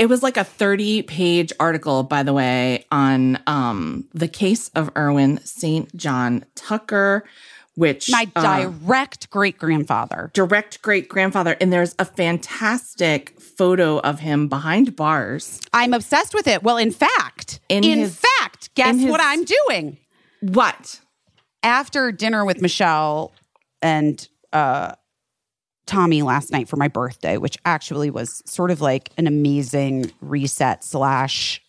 It 0.00 0.08
was 0.08 0.22
like 0.22 0.38
a 0.38 0.44
30 0.44 1.02
page 1.02 1.52
article, 1.60 2.02
by 2.04 2.22
the 2.22 2.32
way, 2.32 2.86
on 2.90 3.38
um, 3.46 4.08
the 4.14 4.28
case 4.28 4.68
of 4.70 4.90
Irwin 4.96 5.40
St. 5.44 5.94
John 5.94 6.46
Tucker, 6.54 7.22
which 7.74 8.08
My 8.10 8.26
uh, 8.34 8.62
direct 8.70 9.28
great 9.28 9.58
grandfather. 9.58 10.30
direct 10.32 10.80
great 10.80 11.10
grandfather. 11.10 11.54
And 11.60 11.70
there's 11.70 11.94
a 11.98 12.06
fantastic 12.06 13.38
photo 13.38 13.98
of 14.00 14.20
him 14.20 14.48
behind 14.48 14.96
bars. 14.96 15.60
I'm 15.74 15.92
obsessed 15.92 16.32
with 16.32 16.48
it. 16.48 16.62
Well, 16.62 16.78
in 16.78 16.92
fact, 16.92 17.60
in, 17.68 17.84
In 17.84 17.98
his- 17.98 18.16
fact, 18.38 18.74
guess 18.74 18.94
in 18.94 19.00
his- 19.00 19.10
what 19.10 19.20
I'm 19.22 19.44
doing? 19.44 19.98
What? 20.40 21.00
After 21.62 22.10
dinner 22.10 22.46
with 22.46 22.62
Michelle 22.62 23.32
and 23.82 24.26
uh, 24.54 24.94
Tommy 25.90 26.22
last 26.22 26.52
night 26.52 26.68
for 26.68 26.76
my 26.76 26.86
birthday, 26.88 27.36
which 27.36 27.58
actually 27.64 28.10
was 28.10 28.42
sort 28.46 28.70
of 28.70 28.80
like 28.80 29.10
an 29.18 29.26
amazing 29.26 30.12
reset 30.20 30.84
slash. 30.84 31.60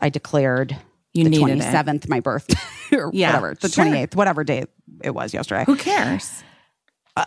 I 0.00 0.08
declared 0.10 0.76
You 1.14 1.28
the 1.28 1.38
twenty 1.38 1.60
seventh 1.60 2.08
my 2.08 2.20
birthday 2.20 2.58
or 2.96 3.10
Yeah, 3.14 3.28
whatever 3.28 3.54
the 3.54 3.68
sure. 3.68 3.84
twenty 3.84 3.98
eighth, 4.00 4.16
whatever 4.16 4.42
day 4.44 4.64
it 5.02 5.10
was 5.14 5.32
yesterday. 5.32 5.64
Who 5.64 5.76
cares? 5.76 6.42
Uh, 7.16 7.24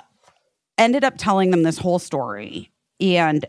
ended 0.78 1.04
up 1.04 1.14
telling 1.18 1.52
them 1.52 1.64
this 1.64 1.78
whole 1.78 2.00
story, 2.00 2.70
and 3.00 3.46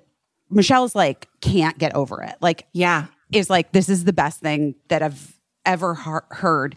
Michelle's 0.48 0.94
like 0.94 1.28
can't 1.40 1.76
get 1.76 1.94
over 1.94 2.22
it. 2.22 2.36
Like 2.40 2.66
Yeah. 2.72 3.06
is 3.32 3.50
like 3.50 3.72
this 3.72 3.88
is 3.88 4.04
the 4.04 4.12
best 4.12 4.40
thing 4.40 4.74
that 4.88 5.02
I've 5.02 5.34
ever 5.66 5.94
he- 5.96 6.34
heard. 6.36 6.76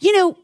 You 0.00 0.12
know, 0.16 0.38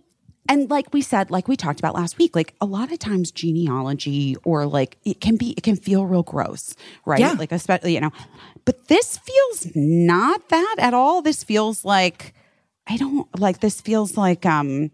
and 0.48 0.68
like 0.70 0.92
we 0.92 1.02
said, 1.02 1.30
like 1.30 1.46
we 1.48 1.56
talked 1.56 1.78
about 1.78 1.94
last 1.94 2.18
week, 2.18 2.34
like 2.34 2.54
a 2.60 2.66
lot 2.66 2.90
of 2.92 2.98
times 2.98 3.30
genealogy 3.30 4.36
or 4.44 4.66
like 4.66 4.96
it 5.04 5.20
can 5.20 5.36
be 5.36 5.50
it 5.56 5.62
can 5.62 5.76
feel 5.76 6.06
real 6.06 6.22
gross, 6.22 6.74
right? 7.06 7.20
Yeah. 7.20 7.32
Like 7.32 7.52
especially, 7.52 7.94
you 7.94 8.00
know. 8.00 8.10
But 8.64 8.88
this 8.88 9.18
feels 9.18 9.68
not 9.74 10.48
that 10.48 10.76
at 10.78 10.94
all. 10.94 11.22
This 11.22 11.44
feels 11.44 11.84
like 11.84 12.34
I 12.88 12.96
don't 12.96 13.26
like 13.38 13.60
this 13.60 13.80
feels 13.80 14.16
like 14.16 14.44
um 14.46 14.90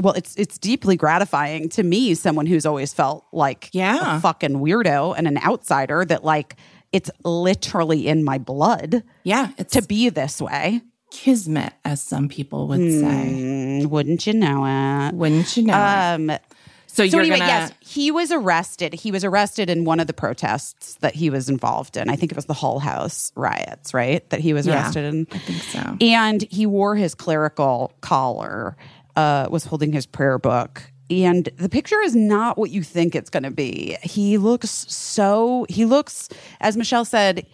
well, 0.00 0.14
it's 0.14 0.34
it's 0.36 0.58
deeply 0.58 0.96
gratifying 0.96 1.68
to 1.70 1.82
me, 1.82 2.14
someone 2.14 2.46
who's 2.46 2.66
always 2.66 2.92
felt 2.92 3.26
like 3.32 3.70
Yeah. 3.72 4.16
a 4.16 4.20
fucking 4.20 4.54
weirdo 4.54 5.14
and 5.16 5.28
an 5.28 5.38
outsider 5.38 6.04
that 6.06 6.24
like 6.24 6.56
it's 6.92 7.10
literally 7.24 8.06
in 8.08 8.24
my 8.24 8.38
blood 8.38 9.02
Yeah. 9.24 9.48
To 9.70 9.82
be 9.82 10.08
this 10.08 10.40
way. 10.40 10.80
Kismet, 11.14 11.72
as 11.84 12.02
some 12.02 12.28
people 12.28 12.66
would 12.68 12.80
say. 12.80 13.38
Mm, 13.40 13.86
wouldn't 13.86 14.26
you 14.26 14.34
know 14.34 14.66
it? 14.66 15.14
Wouldn't 15.14 15.56
you 15.56 15.62
know? 15.62 15.72
it? 15.74 15.76
Um, 15.76 16.38
so, 16.86 17.02
so 17.02 17.04
you're 17.04 17.20
anyway, 17.22 17.38
gonna, 17.38 17.50
yes, 17.50 17.72
he 17.80 18.10
was 18.10 18.30
arrested. 18.32 18.94
He 18.94 19.10
was 19.10 19.24
arrested 19.24 19.70
in 19.70 19.84
one 19.84 20.00
of 20.00 20.06
the 20.06 20.12
protests 20.12 20.96
that 20.96 21.14
he 21.14 21.30
was 21.30 21.48
involved 21.48 21.96
in. 21.96 22.08
I 22.10 22.16
think 22.16 22.32
it 22.32 22.36
was 22.36 22.46
the 22.46 22.54
Hull 22.54 22.78
House 22.78 23.32
riots, 23.36 23.94
right? 23.94 24.28
That 24.30 24.40
he 24.40 24.52
was 24.52 24.66
Yeah, 24.66 24.74
arrested 24.74 25.04
in. 25.04 25.26
I 25.32 25.38
think 25.38 25.62
so. 25.62 25.96
And 26.00 26.42
he 26.50 26.66
wore 26.66 26.96
his 26.96 27.14
clerical 27.14 27.92
collar, 28.00 28.76
uh, 29.16 29.48
was 29.50 29.64
holding 29.64 29.92
his 29.92 30.06
prayer 30.06 30.38
book. 30.38 30.82
And 31.10 31.48
the 31.56 31.68
picture 31.68 32.00
is 32.00 32.16
not 32.16 32.58
what 32.58 32.70
you 32.70 32.82
think 32.82 33.14
it's 33.14 33.30
going 33.30 33.42
to 33.42 33.50
be. 33.50 33.96
He 34.02 34.38
looks 34.38 34.70
so, 34.88 35.66
he 35.68 35.84
looks, 35.84 36.28
as 36.60 36.76
Michelle 36.76 37.04
said, 37.04 37.46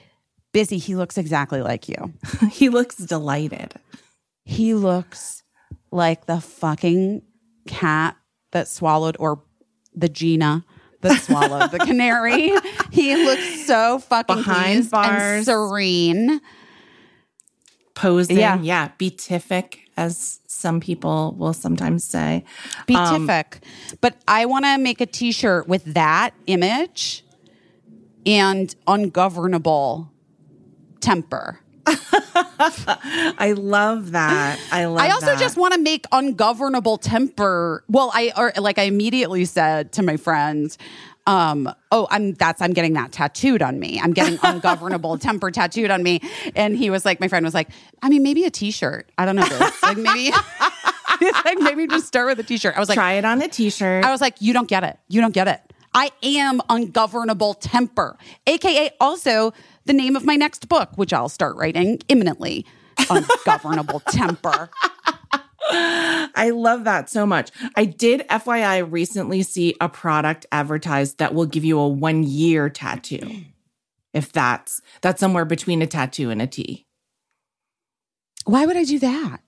busy. 0.52 0.78
He 0.78 0.96
looks 0.96 1.18
exactly 1.18 1.62
like 1.62 1.88
you. 1.88 2.12
he 2.50 2.68
looks 2.68 2.96
delighted. 2.96 3.74
He 4.44 4.74
looks 4.74 5.42
like 5.90 6.26
the 6.26 6.40
fucking 6.40 7.22
cat 7.66 8.16
that 8.52 8.68
swallowed, 8.68 9.16
or 9.18 9.42
the 9.94 10.08
Gina 10.08 10.64
that 11.02 11.20
swallowed 11.22 11.70
the 11.70 11.78
canary. 11.86 12.52
He 12.90 13.16
looks 13.16 13.66
so 13.66 13.98
fucking 13.98 14.36
Behind 14.36 14.90
bars. 14.90 15.44
serene. 15.46 16.40
Posing. 17.94 18.38
Yeah. 18.38 18.60
Yeah. 18.60 18.90
Beatific, 18.98 19.80
as 19.96 20.40
some 20.46 20.80
people 20.80 21.34
will 21.38 21.52
sometimes 21.52 22.04
say. 22.04 22.44
beatific. 22.86 23.60
Um, 23.62 23.98
but 24.00 24.16
I 24.26 24.46
want 24.46 24.64
to 24.64 24.78
make 24.78 25.00
a 25.00 25.06
T-shirt 25.06 25.68
with 25.68 25.84
that 25.94 26.34
image 26.46 27.24
and 28.26 28.74
ungovernable 28.86 30.09
temper. 31.00 31.58
I 31.86 33.54
love 33.56 34.12
that. 34.12 34.58
I 34.70 34.84
love 34.84 35.00
I 35.00 35.10
also 35.10 35.26
that. 35.26 35.38
just 35.38 35.56
want 35.56 35.74
to 35.74 35.80
make 35.80 36.06
ungovernable 36.12 36.98
temper. 36.98 37.84
Well, 37.88 38.10
I 38.14 38.32
or 38.36 38.52
like 38.58 38.78
I 38.78 38.82
immediately 38.82 39.44
said 39.44 39.92
to 39.92 40.02
my 40.02 40.16
friends, 40.16 40.78
um, 41.26 41.72
"Oh, 41.90 42.06
I'm 42.10 42.34
that's 42.34 42.60
I'm 42.60 42.72
getting 42.72 42.92
that 42.94 43.12
tattooed 43.12 43.62
on 43.62 43.80
me. 43.80 43.98
I'm 44.00 44.12
getting 44.12 44.38
ungovernable 44.42 45.18
temper 45.18 45.50
tattooed 45.50 45.90
on 45.90 46.02
me." 46.02 46.20
And 46.54 46.76
he 46.76 46.90
was 46.90 47.04
like, 47.04 47.20
my 47.20 47.28
friend 47.28 47.44
was 47.44 47.54
like, 47.54 47.70
"I 48.02 48.08
mean, 48.08 48.22
maybe 48.22 48.44
a 48.44 48.50
T-shirt. 48.50 49.10
I 49.18 49.24
don't 49.24 49.36
know, 49.36 49.46
this. 49.46 49.82
like 49.82 49.96
maybe." 49.96 50.32
Like, 51.44 51.58
maybe 51.58 51.86
just 51.86 52.06
start 52.06 52.28
with 52.28 52.40
a 52.40 52.42
T-shirt. 52.42 52.74
I 52.74 52.80
was 52.80 52.88
like, 52.88 52.96
try 52.96 53.14
it 53.14 53.26
on 53.26 53.42
a 53.42 53.48
t 53.48 53.68
shirt. 53.68 54.06
I 54.06 54.10
was 54.10 54.22
like, 54.22 54.40
you 54.40 54.54
don't 54.54 54.68
get 54.68 54.84
it. 54.84 54.98
You 55.08 55.20
don't 55.20 55.34
get 55.34 55.48
it. 55.48 55.60
I 55.92 56.10
am 56.22 56.62
ungovernable 56.70 57.54
temper, 57.54 58.16
aka 58.46 58.90
also 59.00 59.52
the 59.84 59.92
name 59.92 60.16
of 60.16 60.24
my 60.24 60.36
next 60.36 60.68
book, 60.68 60.90
which 60.96 61.12
I'll 61.12 61.28
start 61.28 61.56
writing 61.56 61.98
imminently. 62.08 62.66
Ungovernable 63.08 64.00
temper. 64.10 64.70
I 65.72 66.50
love 66.54 66.84
that 66.84 67.08
so 67.08 67.26
much. 67.26 67.50
I 67.76 67.84
did, 67.84 68.26
FYI, 68.28 68.90
recently 68.90 69.42
see 69.42 69.76
a 69.80 69.88
product 69.88 70.46
advertised 70.50 71.18
that 71.18 71.34
will 71.34 71.46
give 71.46 71.64
you 71.64 71.78
a 71.78 71.88
one 71.88 72.24
year 72.24 72.68
tattoo. 72.68 73.44
If 74.12 74.32
that's 74.32 74.82
that's 75.02 75.20
somewhere 75.20 75.44
between 75.44 75.82
a 75.82 75.86
tattoo 75.86 76.30
and 76.30 76.42
a 76.42 76.46
T. 76.46 76.86
Why 78.44 78.66
would 78.66 78.76
I 78.76 78.84
do 78.84 78.98
that? 78.98 79.40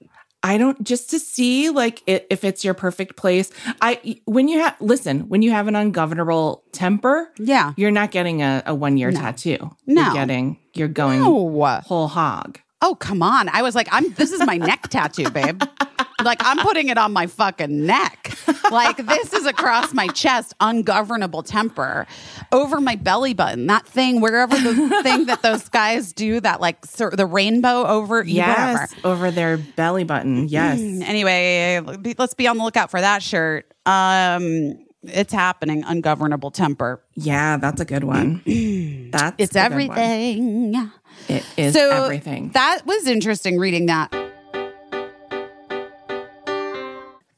I 0.45 0.59
don't 0.59 0.83
just 0.83 1.11
to 1.11 1.19
see 1.21 1.71
like 1.71 2.03
i 2.09 2.25
if 2.31 2.43
it's 2.45 2.65
your 2.65 2.75
perfect 2.75 3.17
place. 3.17 3.51
I 3.81 4.21
when 4.25 4.49
you 4.49 4.59
have 4.61 4.75
listen 4.81 5.29
when 5.29 5.43
you 5.43 5.51
have 5.53 5.69
an 5.69 5.77
ungovernable 5.77 6.65
temper, 6.73 7.31
Yeah. 7.39 7.73
you're 7.77 7.91
not 7.93 8.11
getting 8.11 8.43
a, 8.43 8.63
a 8.67 8.75
one 8.75 8.97
year 8.97 9.11
No. 9.13 9.21
tattoo. 9.21 9.71
No. 9.87 10.03
you're 10.05 10.15
getting 10.15 10.59
you're 10.75 10.89
going 10.89 11.21
No. 11.21 11.81
whole 11.85 12.09
hog. 12.09 12.59
Oh, 12.85 12.97
come 12.97 13.23
on. 13.23 13.49
I 13.49 13.63
was 13.63 13.77
like, 13.77 13.87
I'm 13.93 14.13
this 14.15 14.33
is 14.33 14.45
my 14.45 14.57
neck 14.57 14.89
tattoo, 14.89 15.31
babe. 15.31 15.63
Like 16.25 16.41
I'm 16.45 16.59
putting 16.59 16.89
it 16.89 16.99
on 16.99 17.13
my 17.13 17.27
fucking 17.27 17.87
neck. 17.87 18.37
Like 18.71 18.97
this 18.97 19.33
is 19.33 19.47
across 19.47 19.93
my 19.93 20.07
chest, 20.09 20.55
ungovernable 20.61 21.43
temper. 21.43 22.07
Over 22.53 22.81
my 22.81 22.97
belly 22.97 23.35
button. 23.35 23.67
That 23.67 23.87
thing, 23.87 24.21
wherever 24.21 24.57
the 24.57 25.01
thing 25.03 25.27
that 25.27 25.43
those 25.43 25.69
guys 25.69 26.13
do, 26.13 26.41
that 26.41 26.61
like 26.61 26.85
sir, 26.87 27.11
the 27.11 27.27
rainbow 27.27 27.87
over 27.87 28.17
whatever. 28.19 28.31
Yes, 28.33 28.95
over 29.05 29.31
their 29.31 29.59
belly 29.59 30.05
button. 30.05 30.49
Yes. 30.49 30.79
Anyway, 30.81 31.81
let's 32.19 32.35
be 32.35 32.47
on 32.47 32.59
the 32.59 32.65
lookout 32.65 32.91
for 32.91 33.01
that 33.01 33.23
shirt. 33.23 33.73
Um 33.87 34.79
it's 35.05 35.33
happening, 35.33 35.83
ungovernable 35.85 36.53
temper. 36.53 37.03
Yeah, 37.15 37.57
that's 37.57 37.81
a 37.81 37.85
good 37.85 38.05
one. 38.05 38.41
That's 39.11 39.35
It's 39.37 39.53
good 39.53 39.59
one. 39.59 39.73
everything. 39.73 40.91
It 41.29 41.45
is 41.57 41.75
so 41.75 42.05
everything. 42.05 42.51
That 42.51 42.83
was 42.87 43.07
interesting 43.09 43.59
reading 43.59 43.87
that. 43.87 44.15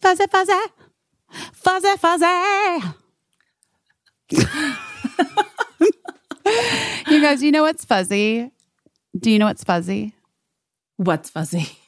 Fuzzy, 0.05 0.27
fuzzy, 0.31 0.53
fuzzy, 1.55 1.97
fuzzy. 1.97 2.27
you 7.09 7.23
guys, 7.23 7.43
you 7.43 7.51
know 7.51 7.63
what's 7.63 7.87
fuzzy? 7.87 8.51
Do 9.19 9.31
you 9.31 9.39
know 9.39 9.47
what's 9.47 9.65
fuzzy? 9.65 10.13
What's 10.99 11.31
fuzzy? 11.31 11.79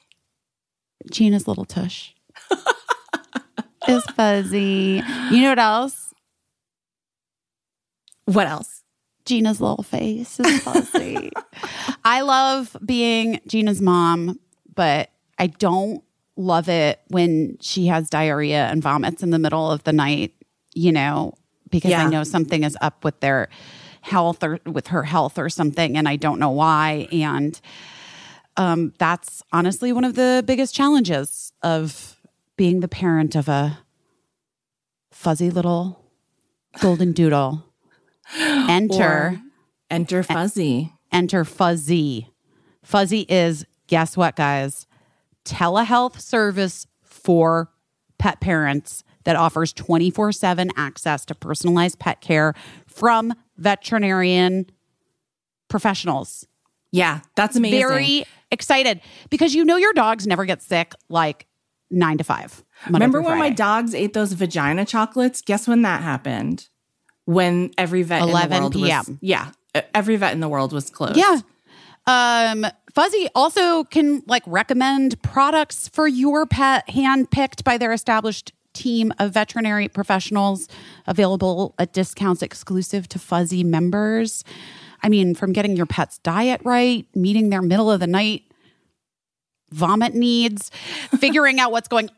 Gina's 1.12 1.46
little 1.46 1.66
tush 1.66 2.14
is 3.86 4.02
fuzzy. 4.06 5.02
You 5.30 5.42
know 5.42 5.50
what 5.50 5.58
else? 5.58 6.14
What 8.24 8.46
else? 8.46 8.82
Gina's 9.26 9.60
little 9.60 9.82
face 9.82 10.40
is 10.40 10.62
fuzzy. 10.62 11.32
I 12.06 12.22
love 12.22 12.74
being 12.82 13.40
Gina's 13.46 13.82
mom, 13.82 14.40
but 14.74 15.10
I 15.38 15.48
don't 15.48 16.02
love 16.36 16.68
it 16.68 17.00
when 17.08 17.56
she 17.60 17.86
has 17.86 18.10
diarrhea 18.10 18.66
and 18.66 18.82
vomits 18.82 19.22
in 19.22 19.30
the 19.30 19.38
middle 19.38 19.70
of 19.70 19.82
the 19.84 19.92
night, 19.92 20.34
you 20.74 20.92
know, 20.92 21.34
because 21.70 21.92
I 21.92 22.08
know 22.08 22.24
something 22.24 22.62
is 22.64 22.76
up 22.80 23.04
with 23.04 23.20
their 23.20 23.48
health 24.02 24.42
or 24.44 24.60
with 24.66 24.88
her 24.88 25.02
health 25.02 25.38
or 25.38 25.48
something 25.48 25.96
and 25.96 26.08
I 26.08 26.16
don't 26.16 26.38
know 26.38 26.50
why 26.50 27.08
and 27.10 27.60
um 28.56 28.92
that's 28.98 29.42
honestly 29.52 29.92
one 29.92 30.04
of 30.04 30.14
the 30.14 30.44
biggest 30.46 30.72
challenges 30.76 31.52
of 31.62 32.16
being 32.56 32.78
the 32.80 32.86
parent 32.88 33.34
of 33.34 33.48
a 33.48 33.78
fuzzy 35.10 35.50
little 35.50 36.04
golden 36.80 37.12
doodle. 37.12 37.64
Enter 38.38 39.02
Or 39.02 39.40
enter 39.90 40.22
fuzzy. 40.22 40.92
enter 41.12 41.44
Fuzzy. 41.44 42.30
Fuzzy 42.82 43.26
is, 43.28 43.66
guess 43.88 44.16
what, 44.16 44.36
guys? 44.36 44.85
Telehealth 45.46 46.20
service 46.20 46.86
for 47.02 47.70
pet 48.18 48.40
parents 48.40 49.02
that 49.24 49.36
offers 49.36 49.72
24 49.72 50.32
7 50.32 50.70
access 50.76 51.24
to 51.26 51.34
personalized 51.34 51.98
pet 51.98 52.20
care 52.20 52.54
from 52.86 53.32
veterinarian 53.56 54.66
professionals. 55.68 56.46
Yeah, 56.92 57.20
that's 57.34 57.56
amazing. 57.56 57.80
Very 57.80 58.24
excited 58.50 59.00
because 59.30 59.54
you 59.54 59.64
know 59.64 59.76
your 59.76 59.92
dogs 59.92 60.26
never 60.26 60.44
get 60.44 60.62
sick 60.62 60.94
like 61.08 61.46
nine 61.90 62.18
to 62.18 62.24
five. 62.24 62.64
Monday 62.84 63.04
Remember 63.04 63.22
when 63.22 63.38
my 63.38 63.50
dogs 63.50 63.94
ate 63.94 64.12
those 64.12 64.32
vagina 64.32 64.84
chocolates? 64.84 65.42
Guess 65.42 65.68
when 65.68 65.82
that 65.82 66.02
happened? 66.02 66.68
When 67.24 67.72
every 67.76 68.02
vet 68.02 68.22
in 68.22 68.28
11 68.28 68.50
the 68.50 68.60
world 68.60 68.72
PM. 68.74 69.04
was 69.06 69.18
yeah, 69.20 69.50
every 69.94 70.16
vet 70.16 70.32
in 70.32 70.40
the 70.40 70.48
world 70.48 70.72
was 70.72 70.90
closed. 70.90 71.16
Yeah. 71.16 71.40
Um, 72.06 72.66
Fuzzy 72.94 73.28
also 73.34 73.84
can 73.84 74.22
like 74.26 74.42
recommend 74.46 75.20
products 75.22 75.88
for 75.88 76.06
your 76.06 76.46
pet 76.46 76.86
handpicked 76.88 77.64
by 77.64 77.78
their 77.78 77.92
established 77.92 78.52
team 78.72 79.12
of 79.18 79.32
veterinary 79.32 79.88
professionals 79.88 80.68
available 81.06 81.74
at 81.78 81.92
discounts 81.92 82.42
exclusive 82.42 83.08
to 83.08 83.18
Fuzzy 83.18 83.64
members. 83.64 84.44
I 85.02 85.08
mean, 85.08 85.34
from 85.34 85.52
getting 85.52 85.76
your 85.76 85.86
pet's 85.86 86.18
diet 86.18 86.60
right, 86.64 87.06
meeting 87.14 87.50
their 87.50 87.62
middle 87.62 87.90
of 87.90 88.00
the 88.00 88.06
night 88.06 88.42
vomit 89.70 90.14
needs, 90.14 90.70
figuring 91.18 91.58
out 91.58 91.72
what's 91.72 91.88
going 91.88 92.08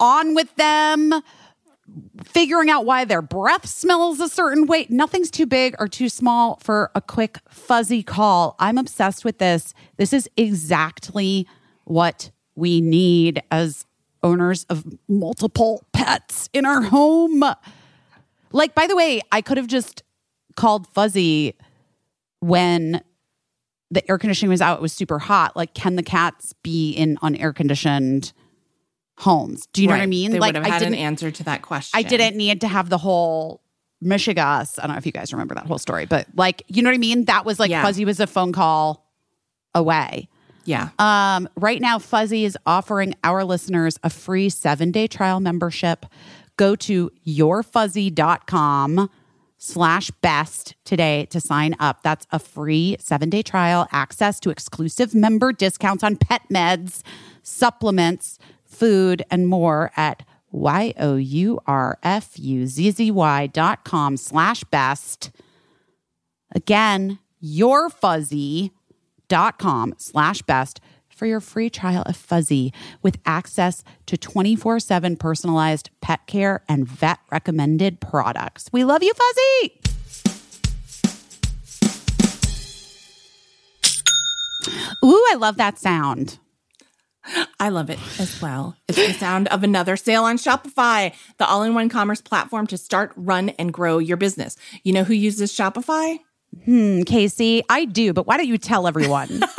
on 0.00 0.34
with 0.34 0.54
them, 0.56 1.14
figuring 2.24 2.70
out 2.70 2.84
why 2.84 3.04
their 3.04 3.22
breath 3.22 3.66
smells 3.66 4.20
a 4.20 4.28
certain 4.28 4.66
way. 4.66 4.86
Nothing's 4.88 5.30
too 5.30 5.46
big 5.46 5.74
or 5.78 5.88
too 5.88 6.08
small 6.08 6.58
for 6.62 6.90
a 6.94 7.00
quick 7.00 7.38
fuzzy 7.48 8.02
call. 8.02 8.56
I'm 8.58 8.78
obsessed 8.78 9.24
with 9.24 9.38
this. 9.38 9.74
This 9.96 10.12
is 10.12 10.28
exactly 10.36 11.46
what 11.84 12.30
we 12.54 12.80
need 12.80 13.42
as 13.50 13.86
owners 14.22 14.64
of 14.64 14.84
multiple 15.08 15.84
pets 15.92 16.48
in 16.52 16.66
our 16.66 16.82
home. 16.82 17.44
Like, 18.52 18.74
by 18.74 18.86
the 18.86 18.96
way, 18.96 19.20
I 19.30 19.40
could 19.40 19.56
have 19.56 19.66
just 19.66 20.02
called 20.56 20.86
Fuzzy 20.88 21.54
when 22.40 23.02
the 23.90 24.08
air 24.10 24.18
conditioning 24.18 24.50
was 24.50 24.60
out. 24.60 24.78
It 24.78 24.82
was 24.82 24.92
super 24.92 25.18
hot. 25.18 25.56
Like, 25.56 25.74
can 25.74 25.96
the 25.96 26.02
cats 26.02 26.54
be 26.62 26.90
in 26.90 27.16
unair 27.18 27.54
conditioned 27.54 28.32
homes? 29.18 29.66
Do 29.72 29.82
you 29.82 29.88
know 29.88 29.94
what 29.94 30.02
I 30.02 30.06
mean? 30.06 30.30
They 30.30 30.38
like, 30.38 30.54
would 30.54 30.56
have 30.56 30.72
had 30.72 30.82
I 30.82 30.86
an 30.86 30.92
didn't, 30.92 31.04
answer 31.04 31.30
to 31.30 31.44
that 31.44 31.62
question. 31.62 31.98
I 31.98 32.02
didn't 32.02 32.36
need 32.36 32.60
to 32.62 32.68
have 32.68 32.88
the 32.90 32.98
whole 32.98 33.62
mishegas. 34.04 34.78
I 34.78 34.86
don't 34.86 34.92
know 34.92 34.98
if 34.98 35.06
you 35.06 35.12
guys 35.12 35.32
remember 35.32 35.54
that 35.54 35.66
whole 35.66 35.78
story, 35.78 36.04
but 36.06 36.26
like, 36.34 36.62
you 36.68 36.82
know 36.82 36.90
what 36.90 36.94
I 36.94 36.98
mean? 36.98 37.24
That 37.24 37.44
was 37.44 37.58
like 37.58 37.70
Yeah. 37.70 37.82
Fuzzy 37.82 38.04
was 38.04 38.20
a 38.20 38.26
phone 38.26 38.52
call 38.52 39.06
away. 39.74 40.28
Yeah. 40.64 40.88
Um, 40.98 41.48
right 41.56 41.80
now, 41.80 41.98
Fuzzy 41.98 42.44
is 42.44 42.58
offering 42.66 43.14
our 43.24 43.44
listeners 43.44 43.98
a 44.02 44.10
free 44.10 44.48
seven 44.48 44.90
day 44.90 45.06
trial 45.06 45.40
membership. 45.40 46.04
Go 46.56 46.74
to 46.76 47.10
yourfuzzy.com 47.26 49.10
slash 49.58 50.10
best 50.22 50.74
today 50.84 51.26
to 51.30 51.40
sign 51.40 51.74
up. 51.78 52.02
That's 52.02 52.26
a 52.30 52.38
free 52.38 52.96
seven 52.98 53.30
day 53.30 53.42
trial, 53.42 53.86
access 53.92 54.40
to 54.40 54.50
exclusive 54.50 55.14
member 55.14 55.52
discounts 55.52 56.02
on 56.04 56.16
pet 56.16 56.42
meds, 56.52 57.02
supplements, 57.42 58.38
food, 58.76 59.24
and 59.30 59.48
more 59.48 59.90
at 59.96 60.22
Y-O-U-R-F-U-Z-Z-Y 60.52 61.06
dot 63.48 63.84
com 63.84 64.16
slash 64.16 64.62
best. 64.64 65.30
Again, 66.54 67.18
yourfuzzy.com 67.42 69.94
slash 69.98 70.42
best 70.42 70.80
for 71.08 71.26
your 71.26 71.40
free 71.40 71.68
trial 71.70 72.02
of 72.06 72.16
Fuzzy 72.16 72.72
with 73.02 73.18
access 73.24 73.82
to 74.06 74.16
24 74.16 74.80
7 74.80 75.16
personalized 75.16 75.90
pet 76.00 76.26
care 76.26 76.62
and 76.68 76.86
vet 76.86 77.18
recommended 77.32 78.00
products. 78.00 78.68
We 78.72 78.84
love 78.84 79.02
you, 79.02 79.12
Fuzzy. 79.14 79.80
Ooh, 85.04 85.24
I 85.30 85.34
love 85.34 85.56
that 85.56 85.78
sound. 85.78 86.38
I 87.58 87.68
love 87.70 87.90
it 87.90 87.98
as 88.18 88.40
well. 88.40 88.76
It's 88.88 88.98
the 88.98 89.12
sound 89.12 89.48
of 89.48 89.62
another 89.62 89.96
sale 89.96 90.24
on 90.24 90.38
Shopify, 90.38 91.12
the 91.38 91.46
all 91.46 91.62
in 91.62 91.74
one 91.74 91.88
commerce 91.88 92.20
platform 92.20 92.66
to 92.68 92.78
start, 92.78 93.12
run, 93.16 93.50
and 93.50 93.72
grow 93.72 93.98
your 93.98 94.16
business. 94.16 94.56
You 94.82 94.92
know 94.92 95.04
who 95.04 95.14
uses 95.14 95.52
Shopify? 95.52 96.18
Hmm, 96.64 97.02
Casey, 97.02 97.62
I 97.68 97.84
do, 97.84 98.12
but 98.12 98.26
why 98.26 98.36
don't 98.36 98.46
you 98.46 98.58
tell 98.58 98.86
everyone? 98.86 99.40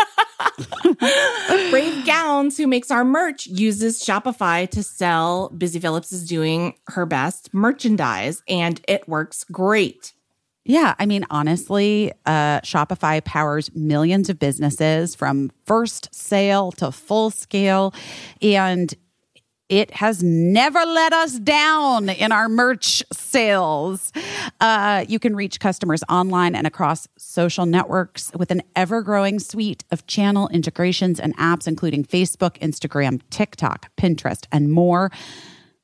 Brave 1.69 2.06
Gowns, 2.06 2.58
who 2.58 2.67
makes 2.67 2.91
our 2.91 3.03
merch, 3.03 3.47
uses 3.47 4.01
Shopify 4.01 4.69
to 4.71 4.84
sell. 4.84 5.49
Busy 5.49 5.80
Philipps 5.80 6.12
is 6.12 6.27
doing 6.27 6.75
her 6.88 7.06
best 7.06 7.53
merchandise, 7.53 8.41
and 8.47 8.82
it 8.88 9.08
works 9.08 9.43
great. 9.45 10.13
Yeah, 10.69 10.95
I 10.99 11.06
mean, 11.06 11.25
honestly, 11.30 12.12
uh, 12.25 12.60
Shopify 12.60 13.23
powers 13.23 13.73
millions 13.73 14.30
of 14.30 14.38
businesses 14.38 15.15
from 15.15 15.49
first 15.65 16.13
sale 16.13 16.73
to 16.73 16.91
full 16.91 17.30
scale. 17.32 17.93
And 18.41 18.93
it 19.69 19.91
has 19.91 20.21
never 20.21 20.80
let 20.80 21.13
us 21.13 21.39
down 21.39 22.10
in 22.10 22.34
our 22.34 22.49
merch 22.49 23.01
sales. 23.13 24.12
Uh, 24.60 25.06
you 25.08 25.19
can 25.19 25.38
reach 25.38 25.62
customers 25.62 26.03
online 26.10 26.53
and 26.53 26.67
across 26.67 27.08
social 27.17 27.65
networks 27.65 28.32
with 28.36 28.51
an 28.51 28.62
ever 28.75 29.01
growing 29.01 29.39
suite 29.39 29.86
of 29.89 30.06
channel 30.06 30.49
integrations 30.49 31.17
and 31.17 31.36
apps, 31.38 31.65
including 31.65 32.03
Facebook, 32.03 32.58
Instagram, 32.60 33.21
TikTok, 33.30 33.89
Pinterest, 33.95 34.45
and 34.51 34.69
more. 34.69 35.12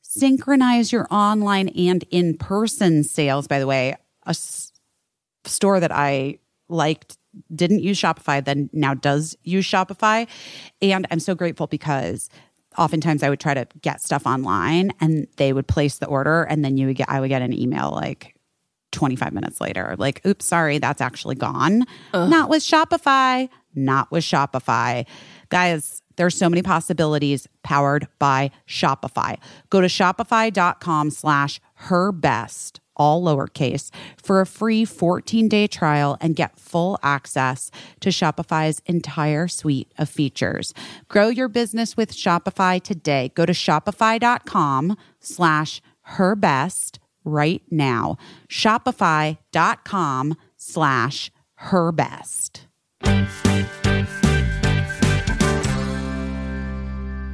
Synchronize 0.01 0.91
your 0.91 1.07
online 1.09 1.69
and 1.69 2.03
in 2.11 2.37
person 2.37 3.03
sales, 3.03 3.47
by 3.47 3.59
the 3.59 3.67
way. 3.67 3.95
A 4.25 4.29
s- 4.31 4.72
store 5.45 5.79
that 5.79 5.91
I 5.91 6.39
liked 6.69 7.17
didn't 7.53 7.81
use 7.81 7.99
Shopify, 7.99 8.43
then 8.43 8.69
now 8.73 8.93
does 8.93 9.35
use 9.43 9.65
Shopify. 9.65 10.27
And 10.81 11.07
I'm 11.09 11.19
so 11.19 11.33
grateful 11.35 11.67
because 11.67 12.29
oftentimes 12.77 13.23
I 13.23 13.29
would 13.29 13.39
try 13.39 13.53
to 13.53 13.67
get 13.81 14.01
stuff 14.01 14.25
online 14.25 14.91
and 14.99 15.27
they 15.37 15.53
would 15.53 15.67
place 15.67 15.97
the 15.97 16.07
order 16.07 16.43
and 16.43 16.63
then 16.63 16.77
you 16.77 16.87
would 16.87 16.95
get 16.95 17.09
I 17.09 17.19
would 17.19 17.29
get 17.29 17.41
an 17.41 17.53
email 17.53 17.91
like 17.91 18.35
25 18.91 19.33
minutes 19.33 19.59
later 19.59 19.95
like 19.97 20.25
oops 20.25 20.45
sorry 20.45 20.77
that's 20.79 21.01
actually 21.01 21.35
gone. 21.35 21.83
Not 22.13 22.49
with 22.49 22.63
Shopify 22.63 23.49
not 23.75 24.11
with 24.11 24.23
Shopify. 24.23 25.05
Guys 25.49 26.01
there's 26.15 26.37
so 26.37 26.47
many 26.47 26.61
possibilities 26.61 27.47
powered 27.63 28.07
by 28.19 28.51
Shopify. 28.67 29.37
Go 29.71 29.81
to 29.81 29.87
shopify.com 29.87 31.09
slash 31.09 31.59
her 31.75 32.11
best 32.11 32.79
all 32.95 33.23
lowercase 33.23 33.89
for 34.21 34.41
a 34.41 34.45
free 34.45 34.85
14-day 34.85 35.67
trial 35.67 36.17
and 36.21 36.35
get 36.35 36.59
full 36.59 36.97
access 37.03 37.71
to 37.99 38.09
Shopify's 38.09 38.81
entire 38.85 39.47
suite 39.47 39.91
of 39.97 40.09
features. 40.09 40.73
Grow 41.07 41.29
your 41.29 41.47
business 41.47 41.97
with 41.97 42.13
Shopify 42.13 42.81
today. 42.81 43.31
Go 43.35 43.45
to 43.45 43.53
shopify.com 43.53 44.97
slash 45.19 45.81
her 46.01 46.35
best 46.35 46.99
right 47.23 47.61
now. 47.71 48.17
Shopify.com 48.49 50.35
slash 50.57 51.31
her 51.55 51.91
best. 51.91 52.67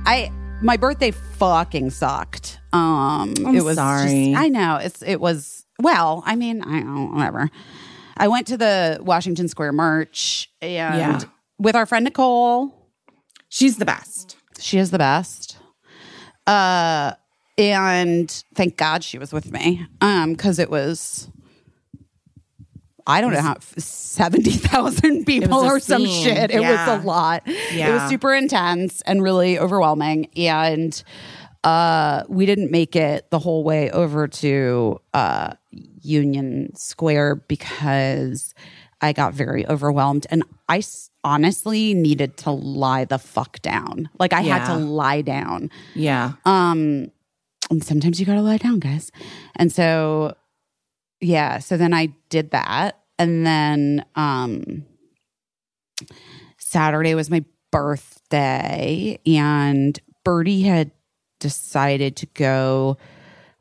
I 0.05 0.31
my 0.61 0.77
birthday 0.77 1.11
fucking 1.11 1.89
sucked. 1.89 2.59
Um 2.73 3.33
I'm 3.45 3.55
it 3.55 3.63
was 3.63 3.75
sorry. 3.75 4.31
just- 4.31 4.41
I 4.41 4.49
know. 4.49 4.75
It's 4.77 5.01
it 5.01 5.19
was 5.19 5.65
well, 5.81 6.23
I 6.25 6.35
mean, 6.35 6.61
I 6.61 6.81
don't 6.81 7.15
whatever. 7.15 7.49
I 8.17 8.27
went 8.27 8.47
to 8.47 8.57
the 8.57 8.99
Washington 9.01 9.47
Square 9.47 9.73
March 9.73 10.49
and 10.61 10.71
Yeah. 10.97 11.19
with 11.57 11.75
our 11.75 11.85
friend 11.85 12.03
Nicole. 12.03 12.75
She's 13.47 13.77
the 13.77 13.85
best. 13.85 14.35
She 14.59 14.77
is 14.77 14.91
the 14.91 14.97
best. 14.97 15.57
Uh 16.45 17.13
and 17.57 18.43
thank 18.55 18.77
God 18.77 19.03
she 19.03 19.17
was 19.17 19.33
with 19.33 19.51
me. 19.51 19.85
Um, 19.99 20.31
because 20.33 20.59
it 20.59 20.69
was 20.69 21.29
I 23.09 23.21
don't 23.21 23.33
know 23.33 23.41
how 23.41 23.57
seventy 23.77 24.51
thousand 24.51 25.25
people 25.25 25.57
was 25.61 25.63
a 25.71 25.75
or 25.75 25.79
some 25.79 26.05
scene. 26.05 26.23
shit. 26.25 26.51
It 26.51 26.61
Yeah. 26.61 26.87
was 26.95 27.03
a 27.03 27.05
lot. 27.07 27.43
It 27.45 27.91
was 27.91 28.09
super 28.09 28.33
intense 28.33 29.01
and 29.01 29.21
really 29.23 29.57
overwhelming. 29.59 30.27
And 30.37 31.01
uh, 31.63 32.23
we 32.29 32.45
didn't 32.45 32.71
make 32.71 32.95
it 32.95 33.29
the 33.31 33.39
whole 33.39 33.63
way 33.63 33.89
over 33.91 34.27
to 34.27 34.99
uh, 35.13 35.53
Union 36.01 36.73
Square 36.75 37.35
because 37.47 38.53
I 39.01 39.11
got 39.13 39.33
very 39.33 39.67
overwhelmed 39.67 40.25
and 40.29 40.43
I 40.69 40.77
s- 40.77 41.09
honestly 41.23 41.93
needed 41.93 42.37
to 42.37 42.51
lie 42.51 43.05
the 43.05 43.17
fuck 43.17 43.61
down. 43.61 44.09
Like 44.19 44.31
I 44.33 44.41
had 44.41 44.65
to 44.67 44.75
lie 44.75 45.21
down. 45.21 45.69
Yeah. 45.95 46.33
Um, 46.45 47.11
and 47.69 47.83
sometimes 47.83 48.19
you 48.19 48.25
gotta 48.25 48.41
lie 48.41 48.57
down, 48.57 48.79
guys. 48.79 49.11
And 49.57 49.71
so, 49.71 50.33
yeah. 51.21 51.59
So 51.59 51.77
then 51.77 51.93
I 51.93 52.07
did 52.29 52.51
that, 52.51 52.99
and 53.17 53.45
then 53.45 54.05
um, 54.15 54.85
Saturday 56.57 57.15
was 57.15 57.29
my 57.29 57.43
birthday, 57.71 59.19
and 59.25 59.99
Birdie 60.23 60.61
had 60.63 60.91
decided 61.39 62.15
to 62.17 62.25
go 62.27 62.97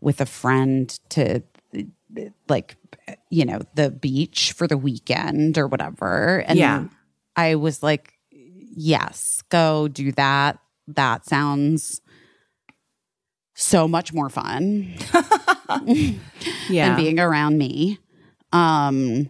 with 0.01 0.21
a 0.21 0.27
friend 0.27 0.99
to 1.11 1.42
like 2.49 2.77
you 3.31 3.44
know 3.44 3.61
the 3.75 3.90
beach 3.90 4.53
for 4.53 4.66
the 4.66 4.77
weekend 4.79 5.59
or 5.59 5.66
whatever 5.68 6.42
and 6.47 6.59
Yeah. 6.59 6.85
i 7.37 7.55
was 7.55 7.83
like 7.83 8.14
yes 8.33 9.42
go 9.51 9.87
do 9.88 10.11
that 10.12 10.59
that 10.88 11.27
sounds 11.27 12.01
so 13.61 13.88
much 13.88 14.12
more 14.12 14.29
fun 14.29 14.94
Yeah. 16.68 16.88
than 16.88 16.97
being 16.97 17.18
around 17.18 17.59
me 17.59 17.99
um 18.53 19.29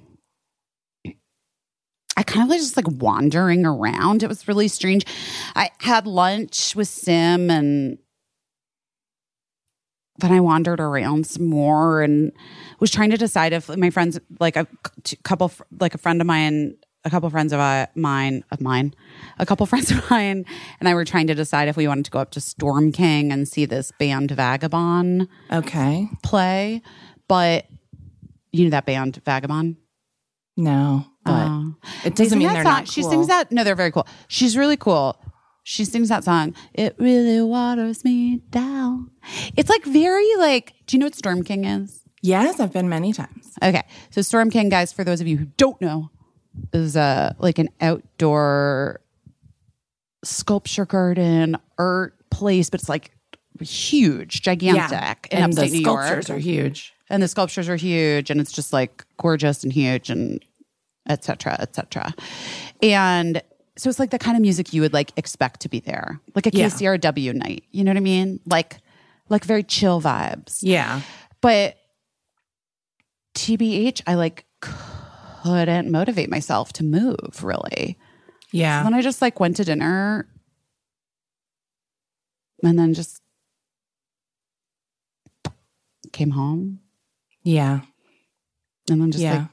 I 2.17 2.23
kind 2.25 2.43
of 2.43 2.49
was 2.49 2.62
just 2.64 2.77
like 2.77 2.88
wandering 3.01 3.64
around. 3.64 4.25
It 4.25 4.29
was 4.29 4.49
really 4.49 4.67
strange. 4.67 5.05
I 5.55 5.71
had 5.79 6.05
lunch 6.05 6.75
with 6.75 6.88
Sim 6.88 7.49
and 7.49 7.97
then 10.19 10.33
I 10.33 10.41
wandered 10.41 10.81
around 10.81 11.29
some 11.29 11.47
more 11.47 12.03
and 12.03 12.33
was 12.81 12.91
trying 12.91 13.11
to 13.11 13.17
decide 13.17 13.53
if 13.53 13.69
my 13.77 13.91
friends, 13.91 14.19
like 14.41 14.57
a 14.57 14.67
couple, 15.23 15.53
like 15.79 15.95
a 15.95 15.99
friend 15.99 16.21
of 16.21 16.27
mine, 16.27 16.75
a 17.05 17.11
couple 17.11 17.29
friends 17.31 17.53
of 17.53 17.61
uh, 17.61 17.87
mine, 17.95 18.45
of 18.51 18.61
mine, 18.61 18.95
a 19.39 19.47
couple 19.47 19.65
friends 19.73 19.91
of 19.91 20.11
mine, 20.11 20.45
and 20.81 20.89
I 20.89 20.95
were 20.95 21.05
trying 21.05 21.27
to 21.29 21.35
decide 21.35 21.69
if 21.69 21.77
we 21.77 21.89
wanted 21.89 22.05
to 22.07 22.11
go 22.11 22.19
up 22.19 22.31
to 22.33 22.41
Storm 22.41 22.93
King 22.93 23.33
and 23.33 23.49
see 23.49 23.65
this 23.65 23.93
band 23.99 24.31
Vagabon 24.31 25.29
okay. 25.53 26.09
play. 26.23 26.83
But 27.29 27.67
you 28.53 28.65
know 28.65 28.71
that 28.71 28.87
band 28.87 29.23
Vagabon? 29.25 29.77
No, 30.57 31.07
but 31.25 31.47
Oh. 31.47 31.75
it 32.05 32.17
doesn't 32.17 32.39
mean 32.39 32.49
that 32.49 32.55
they're 32.55 32.63
song. 32.65 32.73
not. 32.73 32.89
She 32.89 33.03
sings 33.03 33.29
that. 33.29 33.53
No, 33.53 33.63
they're 33.63 33.77
very 33.77 33.93
cool. 33.93 34.07
She's 34.27 34.57
really 34.57 34.77
cool. 34.77 35.17
She 35.63 35.85
sings 35.85 36.09
that 36.09 36.25
song. 36.25 36.55
It 36.73 36.97
really 36.99 37.43
waters 37.43 38.03
me 38.05 38.39
down. 38.51 39.11
It's 39.57 39.69
like 39.69 39.85
very 39.85 40.35
like. 40.37 40.73
Do 40.87 40.97
you 40.97 41.01
know 41.01 41.07
what 41.07 41.15
Storm 41.15 41.45
King 41.45 41.65
is? 41.65 42.03
Yes, 42.23 42.59
I've 42.59 42.73
been 42.73 42.89
many 42.89 43.13
times. 43.13 43.53
Okay, 43.63 43.85
so 44.11 44.23
Storm 44.23 44.51
King, 44.51 44.69
guys, 44.71 44.93
for 44.93 45.05
those 45.05 45.21
of 45.21 45.29
you 45.29 45.37
who 45.37 45.45
don't 45.57 45.81
know, 45.81 46.11
is 46.73 46.97
a 46.97 47.35
like 47.38 47.59
an 47.59 47.68
outdoor 47.81 49.01
sculpture 50.25 50.87
garden 50.87 51.57
art 51.79 52.14
place, 52.31 52.71
but 52.71 52.81
it's 52.81 52.88
like 52.88 53.12
huge, 53.61 54.42
gigantic 54.42 55.29
in 55.31 55.42
and 55.42 55.53
the 55.53 55.62
upstate 55.62 55.73
New 55.73 55.81
York 55.85 56.05
sculptures 56.05 56.31
are 56.31 56.38
huge. 56.38 56.92
and 57.11 57.23
the 57.23 57.29
sculptures 57.29 57.68
are 57.68 57.77
huge 57.77 58.31
and 58.31 58.40
it's 58.40 58.53
just 58.53 58.73
like 58.73 59.05
gorgeous 59.16 59.62
and 59.64 59.73
huge 59.73 60.11
and 60.11 60.44
etc. 61.09 61.53
cetera, 61.53 61.62
et 61.62 61.75
cetera. 61.75 62.14
And 62.83 63.42
so 63.77 63.88
it's 63.88 63.99
like 63.99 64.11
the 64.11 64.18
kind 64.18 64.37
of 64.37 64.42
music 64.42 64.73
you 64.73 64.81
would 64.83 64.92
like 64.92 65.12
expect 65.16 65.61
to 65.61 65.68
be 65.68 65.81
there, 65.81 66.21
like 66.35 66.47
a 66.47 66.51
Yeah. 66.53 66.66
KCRW 66.66 67.35
night. 67.35 67.64
You 67.71 67.85
know 67.85 67.90
what 67.90 67.97
I 67.97 68.01
mean? 68.01 68.40
Like, 68.44 68.79
like 69.29 69.44
very 69.44 69.62
chill 69.62 70.01
vibes. 70.03 70.59
Yeah. 70.62 71.01
But 71.40 71.77
TBH, 73.35 74.03
I 74.07 74.14
like 74.14 74.44
couldn't 75.42 75.90
motivate 75.90 76.31
myself 76.31 76.72
to 76.74 76.85
move 76.85 77.42
really. 77.42 77.98
Yeah. 78.53 78.83
Then 78.83 78.94
I 78.94 79.03
just 79.03 79.20
like 79.22 79.40
went 79.40 79.57
to 79.57 79.64
dinner 79.64 80.29
and 82.62 82.79
then 82.79 82.94
just 82.94 83.20
came 86.12 86.31
home 86.31 86.81
Yeah. 87.42 87.81
and 88.90 89.01
then 89.01 89.11
just 89.11 89.22
yeah. 89.22 89.33
like 89.33 89.48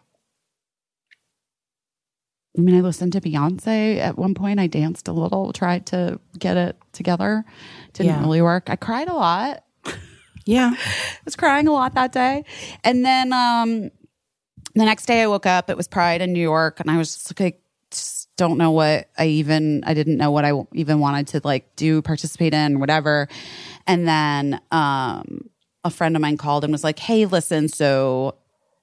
I 2.58 2.62
mean, 2.62 2.78
I 2.78 2.80
listened 2.80 3.12
to 3.12 3.20
Beyonce 3.20 3.98
at 3.98 4.18
one 4.18 4.34
point. 4.34 4.62
I 4.62 4.68
danced 4.68 5.10
a 5.10 5.12
little, 5.12 5.52
tried 5.52 5.86
to 5.88 6.22
get 6.40 6.56
it 6.56 6.78
together. 6.94 7.44
Didn't 7.92 8.14
Yeah. 8.14 8.22
really 8.22 8.42
work. 8.42 8.70
I 8.70 8.78
cried 8.78 9.10
a 9.10 9.14
lot. 9.14 9.66
yeah. 10.46 10.72
I 10.78 11.18
was 11.26 11.36
crying 11.36 11.68
a 11.68 11.74
lot 11.74 11.96
that 11.96 12.14
day. 12.14 12.46
And 12.86 13.04
then 13.06 13.34
um 13.34 13.92
the 14.76 14.86
next 14.86 15.06
day 15.06 15.22
I 15.24 15.28
woke 15.28 15.46
up, 15.46 15.70
it 15.70 15.78
was 15.78 15.88
Pride 15.88 16.22
in 16.22 16.34
New 16.34 16.42
York, 16.42 16.80
and 16.80 16.90
I 16.92 16.98
was 16.98 17.14
just 17.16 17.40
like, 17.40 17.56
I 17.56 17.58
just 17.92 18.30
don't 18.38 18.58
know 18.58 18.72
what 18.72 19.10
I 19.18 19.28
even 19.28 19.84
I 19.86 19.94
didn't 19.94 20.18
know 20.18 20.32
what 20.32 20.44
I 20.46 20.52
even 20.74 21.00
wanted 21.00 21.28
to 21.30 21.42
like 21.44 21.76
do, 21.78 22.02
participate 22.02 22.54
in, 22.54 22.80
whatever. 22.80 23.28
And 23.88 24.08
then 24.08 24.60
um 24.72 25.50
a 25.86 25.90
friend 25.90 26.16
of 26.16 26.22
mine 26.22 26.36
called 26.38 26.64
and 26.64 26.74
was 26.74 26.84
like, 26.84 27.00
Hey, 27.00 27.26
listen, 27.26 27.70
so 27.70 28.36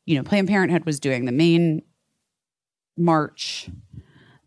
you 0.06 0.16
know, 0.16 0.22
Planned 0.22 0.48
Parenthood 0.48 0.84
was 0.86 0.98
doing 0.98 1.26
the 1.26 1.32
main 1.32 1.82
march, 2.96 3.68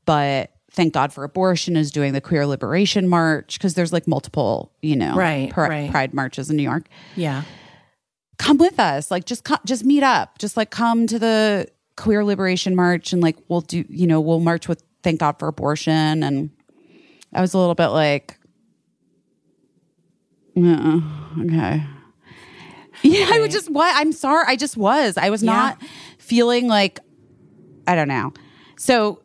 but 0.06 0.52
thank 0.72 0.94
God 0.94 1.14
for 1.14 1.24
abortion 1.24 1.76
is 1.78 1.92
doing 1.92 2.14
the 2.14 2.22
queer 2.22 2.46
liberation 2.46 3.08
march 3.08 3.58
because 3.58 3.76
there's 3.76 3.94
like 3.94 4.08
multiple, 4.08 4.74
you 4.82 4.96
know, 4.96 5.16
Right, 5.16 5.50
pri- 5.52 5.70
right. 5.70 5.92
pride 5.92 6.14
marches 6.14 6.50
in 6.50 6.58
New 6.58 6.64
York 6.64 6.88
Yeah. 7.16 7.44
Come 8.38 8.58
with 8.58 8.80
us 8.80 9.10
like 9.12 9.26
just 9.26 9.44
come, 9.44 9.60
just 9.66 9.84
meet 9.86 10.04
up 10.04 10.38
just 10.40 10.58
like 10.58 10.70
come 10.70 11.08
to 11.08 11.18
the 11.20 11.68
queer 11.96 12.24
liberation 12.26 12.76
march 12.76 13.14
and 13.14 13.22
like 13.22 13.38
we'll 13.48 13.62
do 13.62 13.86
you 13.90 14.06
know 14.08 14.20
we'll 14.20 14.40
march 14.40 14.68
with 14.68 14.84
thank 15.04 15.20
god 15.20 15.38
for 15.40 15.48
abortion 15.48 16.24
and 16.24 16.50
i 17.34 17.40
was 17.42 17.54
a 17.54 17.58
little 17.58 17.76
bit 17.76 17.88
like 17.88 18.38
Yeah, 20.56 21.02
okay. 21.42 21.84
Yeah, 23.04 23.28
I 23.30 23.40
was 23.40 23.52
just 23.52 23.70
what 23.70 23.94
I'm 23.96 24.14
sorry. 24.14 24.46
I 24.48 24.56
just 24.56 24.78
was. 24.78 25.18
I 25.18 25.30
was 25.30 25.44
Yeah. 25.44 25.52
not 25.52 25.82
feeling 26.18 26.68
like 26.68 27.00
I 27.88 27.96
don't 27.96 28.08
know. 28.08 28.34
So 28.78 29.22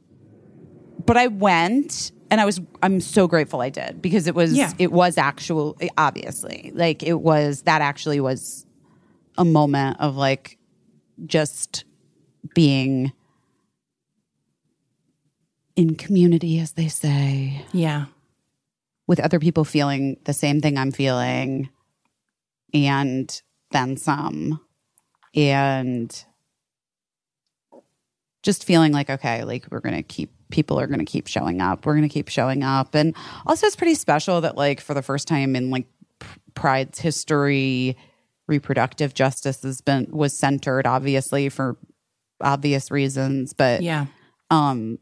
but 1.06 1.16
I 1.16 1.28
went 1.28 2.10
and 2.30 2.40
I 2.40 2.44
was 2.44 2.60
I'm 2.82 3.00
so 3.00 3.26
grateful 3.28 3.60
I 3.60 3.70
did 3.70 4.02
because 4.02 4.26
it 4.26 4.34
was 4.34 4.52
Yeah. 4.54 4.72
it 4.78 4.92
was 4.92 5.16
actual 5.18 5.76
obviously. 5.96 6.72
Like 6.74 7.02
it 7.04 7.20
was 7.20 7.62
that 7.62 7.80
actually 7.80 8.20
was 8.20 8.66
a 9.40 9.44
moment 9.44 9.96
of 10.00 10.16
like 10.16 10.58
just 11.26 11.84
being 12.54 13.12
in 15.76 15.94
community 15.94 16.58
as 16.60 16.72
they 16.72 16.88
say 16.88 17.64
Yeah. 17.72 18.06
with 19.06 19.18
other 19.18 19.40
people 19.40 19.64
feeling 19.64 20.18
the 20.24 20.32
same 20.34 20.60
thing 20.60 20.76
I'm 20.76 20.92
feeling 20.92 21.70
and 22.74 23.42
then 23.72 23.96
some. 23.96 24.60
And 25.34 26.24
just 28.42 28.64
feeling 28.64 28.92
like, 28.92 29.08
okay, 29.10 29.44
like 29.44 29.66
we're 29.70 29.80
going 29.80 29.94
to 29.94 30.02
keep, 30.02 30.32
people 30.50 30.78
are 30.80 30.86
going 30.86 30.98
to 30.98 31.04
keep 31.04 31.28
showing 31.28 31.60
up. 31.60 31.86
We're 31.86 31.94
going 31.94 32.08
to 32.08 32.12
keep 32.12 32.28
showing 32.28 32.62
up. 32.62 32.94
And 32.94 33.14
also, 33.46 33.66
it's 33.66 33.76
pretty 33.76 33.94
special 33.94 34.40
that, 34.40 34.56
like, 34.56 34.80
for 34.80 34.92
the 34.92 35.02
first 35.02 35.28
time 35.28 35.54
in 35.54 35.70
like 35.70 35.86
Pride's 36.54 36.98
history, 36.98 37.96
reproductive 38.50 39.14
justice 39.14 39.62
has 39.62 39.80
been, 39.80 40.08
was 40.10 40.36
centered, 40.36 40.86
obviously, 40.86 41.48
for 41.48 41.78
obvious 42.42 42.90
reasons. 42.90 43.54
But 43.54 43.80
Yeah. 43.82 44.06
um 44.50 44.98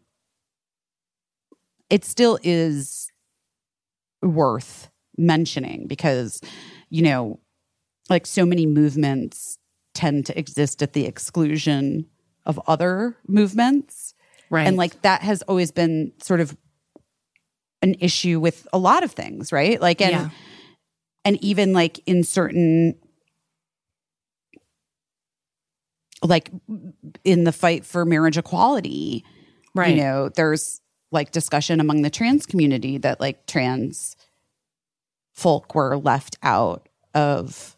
it 1.90 2.04
still 2.04 2.38
is 2.42 3.10
worth 4.22 4.90
mentioning 5.16 5.86
because 5.86 6.40
you 6.90 7.02
know 7.02 7.40
like 8.10 8.26
so 8.26 8.44
many 8.44 8.66
movements 8.66 9.58
tend 9.94 10.26
to 10.26 10.38
exist 10.38 10.82
at 10.82 10.92
the 10.92 11.06
exclusion 11.06 12.06
of 12.44 12.60
other 12.66 13.16
movements 13.26 14.14
Right. 14.50 14.66
and 14.66 14.76
like 14.76 15.02
that 15.02 15.22
has 15.22 15.42
always 15.42 15.70
been 15.70 16.12
sort 16.22 16.40
of 16.40 16.56
an 17.82 17.94
issue 18.00 18.38
with 18.40 18.66
a 18.72 18.78
lot 18.78 19.02
of 19.02 19.12
things 19.12 19.50
right 19.52 19.80
like 19.80 20.00
and 20.00 20.10
Yeah. 20.12 20.30
and 21.24 21.42
even 21.44 21.72
like 21.72 22.00
in 22.06 22.22
certain 22.24 22.94
like 26.22 26.50
in 27.24 27.44
the 27.44 27.52
fight 27.52 27.84
for 27.84 28.04
marriage 28.04 28.36
equality 28.36 29.24
right. 29.74 29.94
you 29.94 30.02
know 30.02 30.28
there's 30.30 30.80
like 31.10 31.30
discussion 31.30 31.80
among 31.80 32.02
the 32.02 32.10
trans 32.10 32.46
community 32.46 32.98
that 32.98 33.20
like 33.20 33.46
trans 33.46 34.16
folk 35.32 35.74
were 35.74 35.96
left 35.96 36.36
out 36.42 36.88
of 37.14 37.76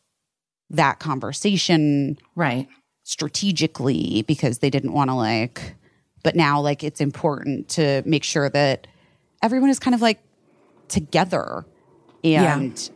that 0.70 0.99
conversation 0.99 2.18
right. 2.34 2.68
strategically 3.03 4.22
because 4.26 4.59
they 4.59 4.70
didn't 4.70 4.93
want 4.93 5.11
to 5.11 5.14
like 5.14 5.76
but 6.22 6.34
now 6.36 6.61
like 6.61 6.82
it's 6.82 7.01
important 7.01 7.68
to 7.68 8.03
make 8.07 8.24
sure 8.24 8.49
that 8.49 8.86
everyone 9.43 9.70
is 9.70 9.78
kind 9.78 9.95
of 9.95 10.01
like 10.01 10.20
together 10.88 11.64
and 12.24 12.91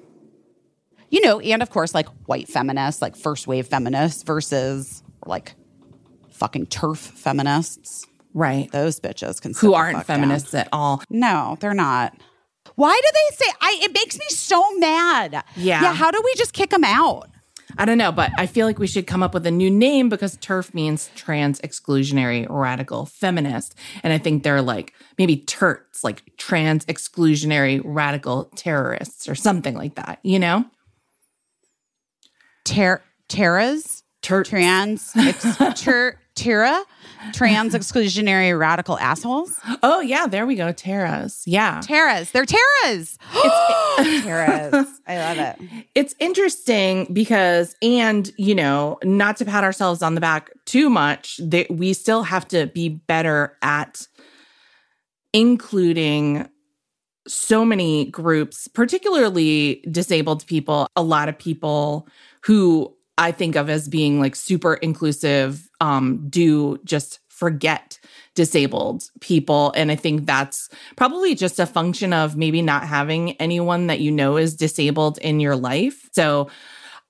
you 1.11 1.21
know 1.21 1.41
and 1.41 1.63
of 1.63 1.71
course 1.71 1.95
like 1.95 2.09
white 2.27 2.49
feminists 2.49 3.01
like 3.01 3.17
first 3.17 3.47
wave 3.47 3.67
feminists 3.67 4.23
versus 4.23 5.04
like 5.27 5.55
fucking 6.31 6.67
turf 6.67 6.99
feminists 6.99 8.07
Right. 8.37 8.71
those 8.73 8.99
bitches 8.99 9.41
can 9.41 9.55
Who 9.61 9.75
aren't 9.75 9.99
fuck 9.99 10.07
down. 10.09 10.17
feminists 10.21 10.55
at 10.55 10.69
all. 10.73 11.03
no 11.11 11.57
they're 11.61 11.75
not 11.75 12.15
why 12.77 12.99
do 13.01 13.09
they 13.13 13.37
say 13.37 13.53
i 13.61 13.79
it 13.83 13.93
makes 13.95 14.19
me 14.19 14.25
so 14.31 14.63
mad 14.79 15.45
Yeah. 15.57 15.83
yeah 15.83 15.95
how 15.95 16.11
do 16.11 16.21
we 16.25 16.35
just 16.35 16.53
kick 16.53 16.71
them 16.71 16.85
out 16.85 17.29
I 17.77 17.87
don't 17.87 17.99
know, 17.99 18.13
but 18.13 18.31
I 18.39 18.47
feel 18.47 18.67
like 18.69 18.79
we 18.79 18.87
should 18.87 19.07
come 19.09 19.21
up 19.23 19.35
with 19.35 19.45
a 19.47 19.51
new 19.51 19.69
name 19.71 20.09
because 20.09 20.37
TERF 20.37 20.75
means 20.75 21.11
trans 21.17 21.61
exclusionary 21.63 22.47
radical 22.49 23.05
feminist. 23.07 23.75
And 24.05 24.13
I 24.13 24.19
think 24.19 24.45
they're 24.45 24.63
like 24.63 24.93
maybe 25.19 25.39
TERTs, 25.39 26.05
like 26.05 26.23
trans 26.37 26.85
exclusionary 26.85 27.81
radical 27.83 28.45
terrorists 28.55 29.29
or 29.29 29.35
something 29.35 29.75
like 29.75 29.97
that, 29.97 30.21
you 30.23 30.39
know? 30.39 30.67
Ter- 32.65 33.03
Terras, 33.29 34.04
TERT. 34.25 34.47
trans, 34.47 35.13
ex- 35.17 35.57
ter- 35.81 36.19
Tera, 36.35 36.83
trans 37.33 37.75
exclusionary 37.75 38.59
radical 38.59 38.99
assholes. 38.99 39.57
Oh, 39.85 40.01
yeah, 40.01 40.27
there 40.27 40.47
we 40.47 40.57
go. 40.57 40.73
Terras. 40.73 41.45
Yeah. 41.47 41.81
Terras, 41.81 42.33
they're 42.33 42.45
Terras. 42.45 43.19
Terras, 44.23 44.87
I 45.07 45.19
love 45.19 45.39
it. 45.39 45.87
it's 45.95 46.15
interesting 46.19 47.07
because 47.13 47.77
and 47.83 48.33
you 48.37 48.55
know 48.55 48.99
not 49.05 49.37
to 49.37 49.45
pat 49.45 49.63
ourselves 49.63 50.03
on 50.03 50.17
the 50.17 50.21
back 50.21 50.51
too 50.65 50.91
much 50.91 51.39
that 51.43 51.71
we 51.71 51.93
still 51.93 52.25
have 52.25 52.49
to 52.49 52.67
be 52.67 52.89
better 52.89 53.57
at 53.63 54.09
including 55.33 56.49
so 57.27 57.65
many 57.65 58.07
groups 58.11 58.69
particularly 58.69 59.85
disabled 59.91 60.47
people 60.47 60.87
a 60.97 61.03
lot 61.03 61.29
of 61.29 61.39
people 61.39 62.07
who 62.43 62.95
i 63.19 63.31
think 63.31 63.57
of 63.57 63.69
as 63.71 63.89
being 63.89 64.21
like 64.21 64.37
super 64.37 64.75
inclusive 64.75 65.69
um 65.81 66.27
do 66.29 66.79
just 66.85 67.21
forget 67.29 67.99
disabled 68.35 69.11
people. 69.21 69.73
And 69.77 69.91
i 69.91 69.97
think 69.97 70.27
that's 70.27 70.69
probably 70.97 71.35
just 71.35 71.59
a 71.59 71.67
function 71.67 72.13
of 72.13 72.37
maybe 72.37 72.63
not 72.63 72.87
having 72.87 73.33
anyone 73.33 73.89
that 73.89 74.01
you 74.01 74.11
know 74.11 74.37
is 74.37 74.57
disabled 74.57 75.19
in 75.19 75.41
your 75.41 75.57
life. 75.57 76.09
So 76.13 76.49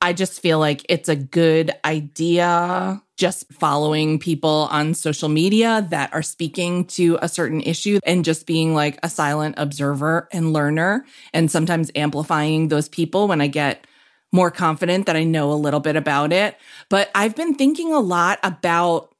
I 0.00 0.12
just 0.12 0.40
feel 0.40 0.58
like 0.58 0.84
it's 0.88 1.08
a 1.08 1.16
good 1.16 1.72
idea 1.84 3.00
just 3.16 3.50
following 3.52 4.18
people 4.18 4.68
on 4.70 4.92
social 4.92 5.28
media 5.28 5.86
that 5.90 6.12
are 6.12 6.22
speaking 6.22 6.84
to 6.86 7.16
a 7.22 7.28
certain 7.28 7.60
issue 7.60 8.00
and 8.04 8.24
just 8.24 8.44
being 8.44 8.74
like 8.74 8.98
a 9.02 9.08
silent 9.08 9.54
observer 9.56 10.28
and 10.32 10.52
learner 10.52 11.06
and 11.32 11.50
sometimes 11.50 11.90
amplifying 11.94 12.68
those 12.68 12.88
people 12.88 13.28
when 13.28 13.40
I 13.40 13.46
get 13.46 13.86
more 14.34 14.50
confident 14.50 15.06
that 15.06 15.14
I 15.14 15.22
know 15.22 15.52
a 15.52 15.54
little 15.54 15.78
bit 15.78 15.94
about 15.94 16.32
it. 16.32 16.56
But 16.88 17.08
I've 17.14 17.36
been 17.36 17.54
thinking 17.54 17.92
a 17.92 18.00
lot 18.00 18.40
about 18.42 19.14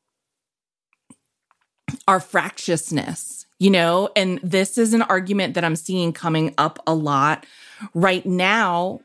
our 2.08 2.18
fractiousness, 2.18 3.46
you 3.60 3.70
know, 3.70 4.08
and 4.16 4.40
this 4.42 4.76
is 4.76 4.92
an 4.92 5.02
argument 5.02 5.54
that 5.54 5.64
I'm 5.64 5.76
seeing 5.76 6.12
coming 6.12 6.52
up 6.58 6.80
a 6.84 6.94
lot 6.94 7.46
right 7.94 8.26
now. 8.26 9.02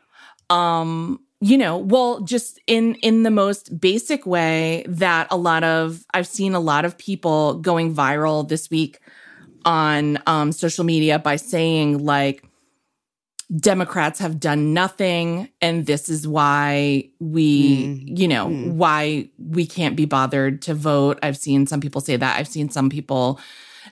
Um, 0.49 1.19
you 1.41 1.59
know, 1.59 1.77
well, 1.77 2.21
just 2.21 2.59
in 2.65 2.95
in 2.95 3.21
the 3.21 3.29
most 3.29 3.79
basic 3.79 4.25
way 4.25 4.83
that 4.87 5.27
a 5.29 5.37
lot 5.37 5.63
of 5.63 6.05
I've 6.11 6.27
seen 6.27 6.55
a 6.55 6.59
lot 6.59 6.85
of 6.85 6.97
people 6.97 7.53
going 7.59 7.93
viral 7.93 8.49
this 8.49 8.71
week 8.71 8.99
on 9.63 10.17
um, 10.25 10.51
social 10.51 10.83
media 10.83 11.19
by 11.19 11.35
saying 11.35 12.03
like 12.03 12.48
Democrats 13.55 14.19
have 14.19 14.39
done 14.39 14.73
nothing, 14.75 15.49
and 15.59 15.87
this 15.87 16.07
is 16.07 16.27
why 16.27 17.09
we, 17.19 17.85
mm-hmm. 17.85 18.15
you 18.15 18.27
know, 18.27 18.47
mm-hmm. 18.47 18.77
why 18.77 19.29
we 19.39 19.65
can't 19.65 19.95
be 19.95 20.05
bothered 20.05 20.61
to 20.63 20.75
vote. 20.75 21.17
I've 21.23 21.37
seen 21.37 21.65
some 21.65 21.81
people 21.81 21.99
say 21.99 22.15
that. 22.15 22.37
I've 22.37 22.47
seen 22.47 22.69
some 22.69 22.89
people 22.89 23.39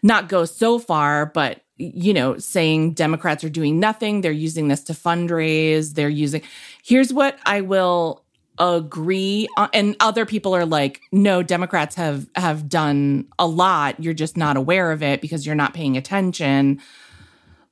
not 0.03 0.30
go 0.30 0.45
so 0.45 0.78
far, 0.78 1.26
but 1.26 1.62
you 1.78 2.14
know, 2.14 2.38
saying 2.38 2.93
Democrats 2.93 3.43
are 3.43 3.49
doing 3.49 3.80
nothing. 3.80 4.22
They're 4.22 4.32
using 4.32 4.68
this 4.68 4.84
to 4.86 4.93
fundraise. 4.93 5.93
They're 5.93 6.10
using. 6.10 6.41
Here's 6.84 7.12
what 7.12 7.39
I 7.45 7.62
will 7.62 8.24
agree 8.60 9.47
on, 9.58 9.70
and 9.74 9.95
other 9.99 10.26
people 10.26 10.55
are 10.55 10.66
like, 10.66 11.01
no, 11.12 11.41
Democrats 11.41 11.95
have 11.95 12.28
have 12.36 12.70
done 12.70 13.28
a 13.39 13.47
lot. 13.47 13.99
You're 13.99 14.14
just 14.14 14.38
not 14.38 14.55
aware 14.55 14.91
of 14.91 15.01
it 15.01 15.20
because 15.20 15.47
you're 15.47 15.55
not 15.55 15.74
paying 15.74 15.97
attention. 15.97 16.80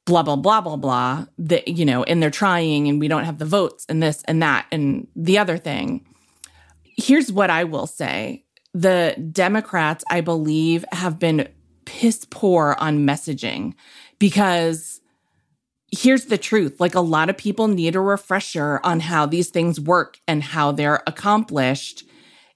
Blah 0.05 0.23
blah 0.23 0.35
blah 0.35 0.61
blah 0.61 0.75
blah. 0.75 1.25
That 1.37 1.67
you 1.67 1.85
know, 1.85 2.03
and 2.03 2.21
they're 2.21 2.29
trying, 2.29 2.87
and 2.87 2.99
we 2.99 3.07
don't 3.07 3.25
have 3.25 3.39
the 3.39 3.45
votes, 3.45 3.85
and 3.89 4.01
this 4.01 4.23
and 4.27 4.41
that, 4.41 4.67
and 4.71 5.07
the 5.15 5.37
other 5.37 5.57
thing. 5.57 6.05
Here's 6.83 7.31
what 7.31 7.49
I 7.49 7.63
will 7.63 7.87
say: 7.87 8.45
the 8.73 9.15
Democrats, 9.31 10.03
I 10.09 10.21
believe, 10.21 10.85
have 10.91 11.17
been 11.17 11.47
piss 11.85 12.25
poor 12.29 12.75
on 12.79 13.05
messaging 13.05 13.73
because 14.19 15.01
here's 15.91 16.25
the 16.25 16.37
truth 16.37 16.79
like 16.79 16.95
a 16.95 16.99
lot 16.99 17.29
of 17.29 17.37
people 17.37 17.67
need 17.67 17.95
a 17.95 17.99
refresher 17.99 18.79
on 18.83 18.99
how 18.99 19.25
these 19.25 19.49
things 19.49 19.79
work 19.79 20.19
and 20.27 20.43
how 20.43 20.71
they're 20.71 21.01
accomplished 21.07 22.03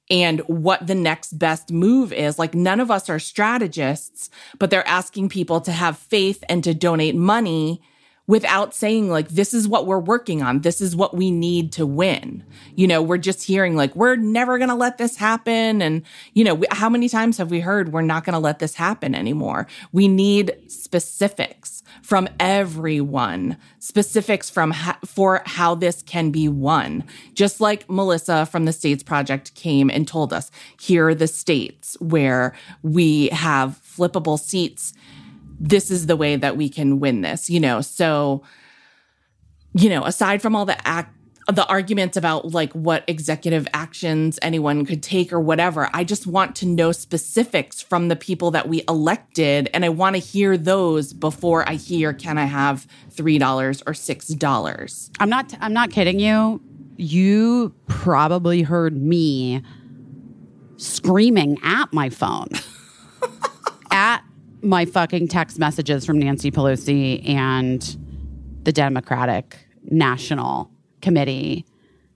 and 0.10 0.40
what 0.42 0.86
the 0.86 0.96
next 0.96 1.38
best 1.38 1.72
move 1.72 2.12
is. 2.12 2.40
Like 2.40 2.54
none 2.56 2.80
of 2.80 2.90
us 2.92 3.10
are 3.10 3.20
strategists 3.20 4.30
but 4.58 4.70
they're 4.70 4.88
asking 4.88 5.30
people 5.30 5.62
to 5.62 5.72
have 5.72 5.98
faith 5.98 6.44
and 6.50 6.64
to 6.64 6.74
donate 6.74 7.16
money 7.16 7.82
without 8.30 8.76
saying 8.76 9.10
like 9.10 9.28
this 9.30 9.56
is 9.56 9.68
what 9.68 9.88
we're 9.88 9.98
working 9.98 10.44
on. 10.44 10.60
This 10.60 10.82
is 10.82 10.96
what 10.96 11.18
we 11.18 11.32
need 11.32 11.72
to 11.72 11.86
win. 11.88 12.44
You 12.76 12.86
know 12.86 13.02
we're 13.02 13.18
just 13.18 13.44
hearing 13.44 13.76
like 13.76 13.96
we're 13.96 14.18
never 14.18 14.60
going 14.60 14.70
to 14.70 14.76
let 14.76 15.00
this 15.00 15.16
happen. 15.16 15.82
And 15.82 16.04
you 16.36 16.44
know 16.44 16.54
we, 16.54 16.68
how 16.70 16.90
many 16.90 17.10
times 17.10 17.40
have 17.40 17.50
we 17.50 17.60
heard 17.60 17.92
we're 17.92 18.04
not 18.04 18.24
going 18.24 18.36
to 18.36 18.40
let 18.40 18.60
this 18.60 18.76
happen 18.76 19.16
anymore? 19.16 19.66
We 19.92 20.08
need 20.08 20.56
specifics 20.68 21.82
from 22.04 22.30
everyone 22.40 23.58
specifics 23.80 24.50
from 24.50 24.72
ha- 24.72 25.00
for 25.04 25.42
how 25.48 25.74
this 25.74 26.04
can 26.04 26.30
be 26.30 26.48
won. 26.48 27.04
Just 27.34 27.60
like 27.60 27.90
melissa 27.90 28.46
from 28.46 28.66
the 28.66 28.74
states 28.74 29.02
project 29.02 29.56
came 29.56 29.90
and 29.90 30.08
told 30.08 30.32
us 30.34 30.52
here 30.80 31.08
are 31.08 31.16
the 31.16 31.28
states 31.28 31.98
where 32.00 32.54
we 32.84 33.30
have 33.30 33.82
flippable 33.84 34.40
seats 34.40 34.94
this 35.60 35.92
is 35.92 36.06
the 36.08 36.16
way 36.16 36.36
that 36.36 36.58
we 36.58 36.70
can 36.70 37.00
win 37.00 37.22
this, 37.22 37.50
you 37.50 37.60
know. 37.60 37.82
So, 37.82 38.44
you 39.74 39.90
know, 39.90 40.04
aside 40.06 40.42
from 40.42 40.56
all 40.56 40.66
the 40.66 40.88
act 40.88 41.16
the 41.52 41.66
arguments 41.66 42.16
about 42.16 42.54
like 42.54 42.72
what 42.74 43.04
executive 43.08 43.68
actions 43.74 44.38
anyone 44.44 44.86
could 44.86 45.02
take 45.02 45.34
or 45.34 45.40
whatever, 45.40 45.90
I 45.94 46.04
just 46.04 46.28
want 46.28 46.56
to 46.58 46.68
know 46.68 46.92
specifics 46.92 47.82
from 47.82 48.08
the 48.08 48.16
people 48.16 48.52
that 48.52 48.70
we 48.70 48.84
elected 48.88 49.70
and 49.74 49.84
I 49.84 49.90
want 49.90 50.16
to 50.16 50.20
hear 50.20 50.58
those 50.58 51.12
before 51.12 51.68
I 51.68 51.74
hear 51.74 52.14
can 52.14 52.38
I 52.38 52.46
have 52.46 52.86
$3 53.12 53.84
or 53.88 53.94
$6. 53.94 55.10
I'm 55.20 55.30
not 55.30 55.56
I'm 55.60 55.74
not 55.74 55.92
kidding 55.92 56.20
you. 56.20 56.62
You 56.98 57.74
probably 57.88 58.62
heard 58.62 59.02
me 59.02 59.64
screaming 60.78 61.58
at 61.64 61.92
my 61.92 62.10
phone. 62.10 62.50
at 63.92 64.24
my 64.62 64.86
fucking 64.86 65.28
text 65.28 65.60
messages 65.60 66.06
from 66.06 66.20
Nancy 66.20 66.52
Pelosi 66.52 67.28
and 67.28 67.82
the 68.64 68.72
Democratic 68.72 69.58
National 69.84 70.70
Committee 71.02 71.66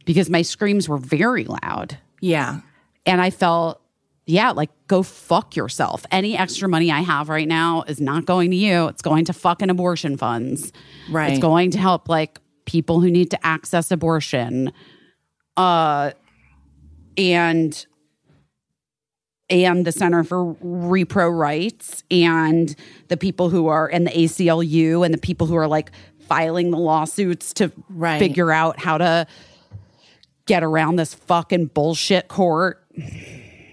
because 0.05 0.29
my 0.29 0.41
screams 0.41 0.89
were 0.89 0.97
very 0.97 1.45
loud. 1.45 1.97
Yeah. 2.21 2.59
And 3.05 3.21
I 3.21 3.29
felt, 3.29 3.81
yeah, 4.25 4.51
like 4.51 4.69
go 4.87 5.03
fuck 5.03 5.55
yourself. 5.55 6.05
Any 6.11 6.37
extra 6.37 6.67
money 6.69 6.91
I 6.91 7.01
have 7.01 7.29
right 7.29 7.47
now 7.47 7.83
is 7.87 7.99
not 7.99 8.25
going 8.25 8.51
to 8.51 8.57
you. 8.57 8.87
It's 8.87 9.01
going 9.01 9.25
to 9.25 9.33
fucking 9.33 9.69
abortion 9.69 10.17
funds. 10.17 10.71
Right. 11.09 11.31
It's 11.31 11.41
going 11.41 11.71
to 11.71 11.79
help 11.79 12.09
like 12.09 12.39
people 12.65 13.01
who 13.01 13.11
need 13.11 13.31
to 13.31 13.45
access 13.45 13.91
abortion. 13.91 14.71
Uh 15.55 16.11
and 17.17 17.85
and 19.49 19.85
the 19.85 19.91
Center 19.91 20.23
for 20.23 20.55
Repro 20.55 21.35
Rights 21.35 22.03
and 22.09 22.75
the 23.09 23.17
people 23.17 23.49
who 23.49 23.67
are 23.67 23.87
and 23.87 24.07
the 24.07 24.11
ACLU 24.11 25.05
and 25.05 25.13
the 25.13 25.17
people 25.19 25.47
who 25.47 25.55
are 25.55 25.67
like 25.67 25.91
filing 26.27 26.71
the 26.71 26.77
lawsuits 26.77 27.53
to 27.53 27.71
Right. 27.89 28.19
figure 28.19 28.51
out 28.51 28.79
how 28.79 28.97
to 28.97 29.27
get 30.45 30.63
around 30.63 30.95
this 30.95 31.13
fucking 31.13 31.67
bullshit 31.67 32.27
court. 32.27 32.83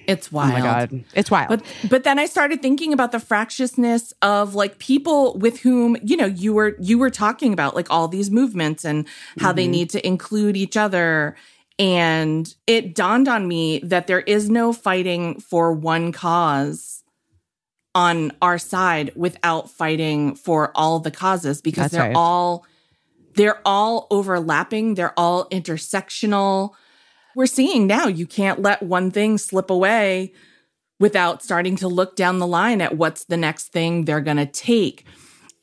It's 0.06 0.32
wild. 0.32 0.50
Oh 0.50 0.58
my 0.58 0.60
god, 0.60 1.04
it's 1.14 1.30
wild. 1.30 1.48
But 1.48 1.62
but 1.88 2.04
then 2.04 2.18
I 2.18 2.26
started 2.26 2.60
thinking 2.60 2.92
about 2.92 3.12
the 3.12 3.20
fractiousness 3.20 4.12
of 4.22 4.56
like 4.56 4.78
people 4.78 5.38
with 5.38 5.60
whom 5.60 5.96
you 6.02 6.16
know 6.16 6.26
you 6.26 6.52
were 6.52 6.76
you 6.80 6.98
were 6.98 7.10
talking 7.10 7.52
about 7.52 7.76
like 7.76 7.88
all 7.90 8.08
these 8.08 8.28
movements 8.28 8.84
and 8.84 9.06
how 9.38 9.52
they 9.52 9.64
mm-hmm. 9.64 9.70
need 9.72 9.90
to 9.90 10.04
include 10.04 10.56
each 10.56 10.76
other 10.76 11.36
and 11.80 12.54
it 12.66 12.94
dawned 12.94 13.26
on 13.26 13.48
me 13.48 13.78
that 13.78 14.06
there 14.06 14.20
is 14.20 14.50
no 14.50 14.70
fighting 14.72 15.40
for 15.40 15.72
one 15.72 16.12
cause 16.12 17.02
on 17.94 18.32
our 18.42 18.58
side 18.58 19.10
without 19.16 19.70
fighting 19.70 20.34
for 20.34 20.70
all 20.74 21.00
the 21.00 21.10
causes 21.10 21.62
because 21.62 21.84
That's 21.84 21.94
they're 21.94 22.08
right. 22.08 22.16
all 22.16 22.66
they're 23.34 23.60
all 23.64 24.06
overlapping, 24.10 24.94
they're 24.94 25.18
all 25.18 25.48
intersectional. 25.48 26.74
We're 27.34 27.46
seeing 27.46 27.86
now 27.86 28.08
you 28.08 28.26
can't 28.26 28.60
let 28.60 28.82
one 28.82 29.10
thing 29.10 29.38
slip 29.38 29.70
away 29.70 30.32
without 30.98 31.42
starting 31.42 31.76
to 31.76 31.88
look 31.88 32.14
down 32.14 32.40
the 32.40 32.46
line 32.46 32.82
at 32.82 32.98
what's 32.98 33.24
the 33.24 33.38
next 33.38 33.72
thing 33.72 34.04
they're 34.04 34.20
going 34.20 34.36
to 34.36 34.46
take. 34.46 35.06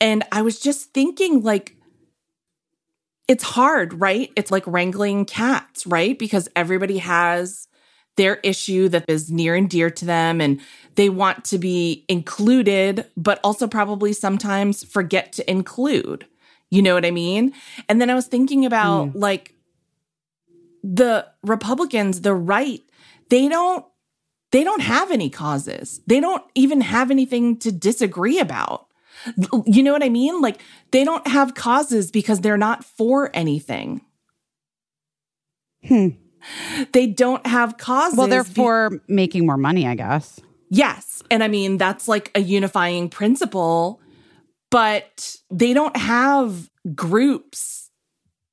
And 0.02 0.24
I 0.32 0.42
was 0.42 0.60
just 0.60 0.94
thinking 0.94 1.44
like 1.44 1.77
it's 3.28 3.44
hard, 3.44 3.94
right? 4.00 4.32
It's 4.36 4.52
like 4.52 4.66
wrangling 4.66 5.26
cats, 5.26 5.86
right? 5.86 6.18
Because 6.18 6.48
everybody 6.56 7.00
has 7.00 7.68
their 8.16 8.36
issue 8.38 8.90
that 8.90 9.06
is 9.08 9.32
near 9.32 9.56
and 9.56 9.70
dear 9.70 9.90
to 9.92 10.06
them 10.06 10.42
and 10.42 10.60
they 10.96 11.10
want 11.10 11.46
to 11.46 11.58
be 11.58 12.04
included, 12.10 13.06
but 13.16 13.40
also 13.44 13.68
probably 13.68 14.12
sometimes 14.12 14.84
forget 14.84 15.32
to 15.34 15.50
include. 15.50 16.26
You 16.70 16.82
know 16.82 16.96
what 16.96 17.06
I 17.06 17.12
mean? 17.12 17.54
And 17.88 18.02
then 18.02 18.10
I 18.10 18.16
was 18.16 18.28
thinking 18.28 18.66
about 18.66 19.10
hmm. 19.10 19.18
like 19.18 19.54
the 20.84 21.28
Republicans, 21.44 22.22
the 22.22 22.34
right, 22.34 22.82
they 23.30 23.48
don't 23.48 23.86
they 24.52 24.64
don't 24.64 24.82
have 24.82 25.12
any 25.12 25.30
causes. 25.30 26.00
They 26.08 26.20
don't 26.22 26.44
even 26.56 26.80
have 26.82 27.12
anything 27.12 27.58
to 27.60 27.72
disagree 27.72 28.40
about. 28.40 28.88
You 29.66 29.84
know 29.84 29.92
what 29.94 30.04
I 30.04 30.10
mean? 30.10 30.42
Like 30.42 30.62
they 30.92 31.04
don't 31.04 31.28
have 31.28 31.56
causes 31.56 32.12
because 32.12 32.42
they're 32.42 32.58
not 32.58 32.84
for 32.84 33.30
anything. 33.34 34.02
Hmm. 35.86 36.10
They 36.94 37.08
don't 37.08 37.46
have 37.46 37.78
causes. 37.78 38.18
well, 38.18 38.28
they're 38.28 38.44
be- 38.44 38.54
for 38.54 39.02
making 39.08 39.46
more 39.46 39.58
money, 39.58 39.88
I 39.88 39.96
guess. 39.96 40.40
Yes. 40.70 41.24
And 41.32 41.44
I 41.44 41.48
mean, 41.48 41.78
that's 41.78 42.08
like 42.08 42.32
a 42.36 42.42
unifying 42.42 43.10
principle, 43.10 44.02
but 44.70 45.36
they 45.52 45.74
don't 45.74 45.96
have 45.96 46.70
groups 46.94 47.90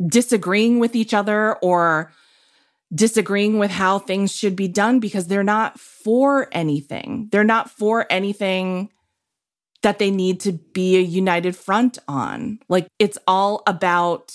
disagreeing 0.04 0.78
with 0.78 0.94
each 0.96 1.14
other 1.14 1.54
or 1.56 2.12
disagreeing 2.94 3.58
with 3.58 3.70
how 3.70 3.98
things 3.98 4.34
should 4.34 4.54
be 4.54 4.68
done 4.68 5.00
because 5.00 5.26
they're 5.26 5.42
not 5.42 5.78
for 5.78 6.48
anything. 6.52 7.28
They're 7.32 7.44
not 7.44 7.70
for 7.70 8.06
anything 8.10 8.90
that 9.84 9.98
they 9.98 10.10
need 10.10 10.40
to 10.40 10.52
be 10.52 10.96
a 10.96 11.00
united 11.00 11.54
front 11.54 11.98
on. 12.08 12.58
Like 12.68 12.88
it's 12.98 13.18
all 13.26 13.62
about 13.66 14.34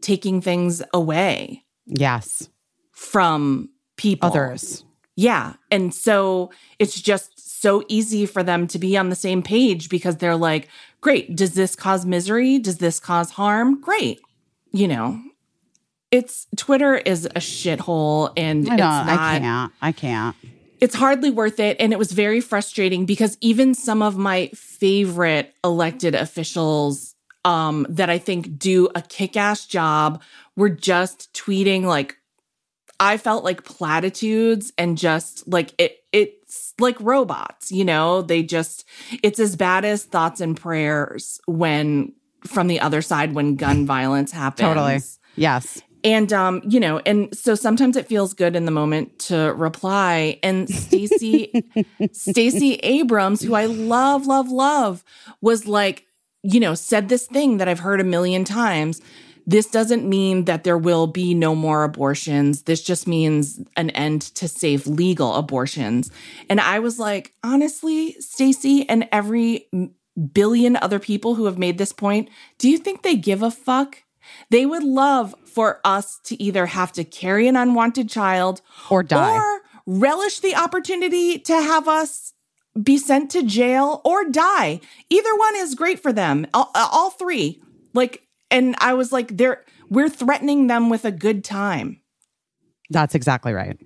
taking 0.00 0.40
things 0.40 0.82
away 0.94 1.64
Yes, 1.86 2.48
from 2.92 3.70
people. 3.96 4.30
others. 4.30 4.84
Yeah. 5.16 5.54
And 5.70 5.92
so 5.94 6.50
it's 6.78 7.00
just 7.00 7.60
so 7.60 7.82
easy 7.88 8.24
for 8.24 8.42
them 8.42 8.66
to 8.68 8.78
be 8.78 8.96
on 8.96 9.08
the 9.10 9.16
same 9.16 9.42
page 9.42 9.88
because 9.88 10.16
they're 10.18 10.36
like, 10.36 10.68
great, 11.00 11.34
does 11.36 11.54
this 11.54 11.74
cause 11.76 12.06
misery? 12.06 12.58
Does 12.58 12.78
this 12.78 13.00
cause 13.00 13.30
harm? 13.32 13.80
Great. 13.80 14.20
You 14.72 14.88
know, 14.88 15.20
it's 16.12 16.46
Twitter 16.56 16.96
is 16.96 17.26
a 17.26 17.40
shithole 17.40 18.32
and 18.36 18.68
I 18.68 18.74
it's 18.74 18.78
not, 18.80 19.08
I 19.08 19.38
can't. 19.38 19.72
I 19.82 19.92
can't. 19.92 20.36
It's 20.84 20.94
hardly 20.94 21.30
worth 21.30 21.60
it. 21.60 21.78
And 21.80 21.94
it 21.94 21.98
was 21.98 22.12
very 22.12 22.42
frustrating 22.42 23.06
because 23.06 23.38
even 23.40 23.72
some 23.72 24.02
of 24.02 24.18
my 24.18 24.48
favorite 24.48 25.54
elected 25.64 26.14
officials 26.14 27.14
um, 27.42 27.86
that 27.88 28.10
I 28.10 28.18
think 28.18 28.58
do 28.58 28.90
a 28.94 29.00
kick 29.00 29.34
ass 29.34 29.64
job 29.64 30.20
were 30.56 30.68
just 30.68 31.32
tweeting 31.32 31.84
like, 31.84 32.18
I 33.00 33.16
felt 33.16 33.44
like 33.44 33.64
platitudes 33.64 34.74
and 34.76 34.98
just 34.98 35.48
like 35.48 35.72
it, 35.78 36.00
it's 36.12 36.74
like 36.78 37.00
robots, 37.00 37.72
you 37.72 37.86
know, 37.86 38.20
they 38.20 38.42
just, 38.42 38.86
it's 39.22 39.40
as 39.40 39.56
bad 39.56 39.86
as 39.86 40.04
thoughts 40.04 40.42
and 40.42 40.54
prayers 40.54 41.40
when 41.46 42.12
from 42.46 42.66
the 42.66 42.80
other 42.80 43.00
side 43.00 43.32
when 43.32 43.56
gun 43.56 43.86
violence 43.86 44.32
happens. 44.32 44.68
Totally. 44.68 45.00
Yes. 45.34 45.80
And 46.04 46.32
um, 46.34 46.60
you 46.68 46.78
know, 46.78 47.00
and 47.06 47.34
so 47.36 47.54
sometimes 47.54 47.96
it 47.96 48.06
feels 48.06 48.34
good 48.34 48.54
in 48.54 48.66
the 48.66 48.70
moment 48.70 49.18
to 49.20 49.54
reply. 49.54 50.38
And 50.42 50.68
Stacey 50.68 51.64
Stacey 52.12 52.74
Abrams, 52.76 53.40
who 53.42 53.54
I 53.54 53.64
love, 53.64 54.26
love, 54.26 54.50
love, 54.50 55.02
was 55.40 55.66
like, 55.66 56.06
you 56.42 56.60
know, 56.60 56.74
said 56.74 57.08
this 57.08 57.26
thing 57.26 57.56
that 57.56 57.68
I've 57.68 57.80
heard 57.80 58.00
a 58.00 58.04
million 58.04 58.44
times. 58.44 59.00
This 59.46 59.66
doesn't 59.66 60.08
mean 60.08 60.44
that 60.46 60.64
there 60.64 60.78
will 60.78 61.06
be 61.06 61.34
no 61.34 61.54
more 61.54 61.84
abortions. 61.84 62.62
This 62.62 62.82
just 62.82 63.06
means 63.06 63.60
an 63.76 63.90
end 63.90 64.22
to 64.36 64.48
safe 64.48 64.86
legal 64.86 65.34
abortions. 65.34 66.10
And 66.48 66.60
I 66.60 66.78
was 66.78 66.98
like, 66.98 67.34
honestly, 67.42 68.12
Stacey 68.20 68.88
and 68.88 69.06
every 69.12 69.68
billion 70.32 70.76
other 70.76 70.98
people 70.98 71.34
who 71.34 71.44
have 71.44 71.58
made 71.58 71.76
this 71.76 71.92
point, 71.92 72.30
do 72.58 72.70
you 72.70 72.78
think 72.78 73.02
they 73.02 73.16
give 73.16 73.42
a 73.42 73.50
fuck? 73.50 74.02
They 74.50 74.66
would 74.66 74.82
love 74.84 75.34
for 75.44 75.80
us 75.84 76.18
to 76.24 76.42
either 76.42 76.66
have 76.66 76.92
to 76.92 77.04
carry 77.04 77.48
an 77.48 77.56
unwanted 77.56 78.08
child 78.08 78.60
Or 78.90 79.02
die. 79.02 79.36
or 79.36 79.60
relish 79.86 80.40
the 80.40 80.54
opportunity 80.54 81.38
to 81.38 81.52
have 81.54 81.88
us 81.88 82.32
be 82.82 82.98
sent 82.98 83.30
to 83.30 83.42
jail 83.42 84.00
or 84.04 84.24
die. 84.24 84.80
Either 85.08 85.34
one 85.36 85.56
is 85.56 85.74
great 85.74 86.00
for 86.00 86.12
them. 86.12 86.46
All, 86.52 86.70
all 86.74 87.10
three. 87.10 87.62
Like, 87.92 88.26
and 88.50 88.74
I 88.78 88.94
was 88.94 89.12
like, 89.12 89.36
they're, 89.36 89.62
we're 89.88 90.08
threatening 90.08 90.66
them 90.66 90.88
with 90.90 91.04
a 91.04 91.12
good 91.12 91.44
time. 91.44 92.00
That's 92.90 93.14
exactly 93.14 93.52
right. 93.52 93.78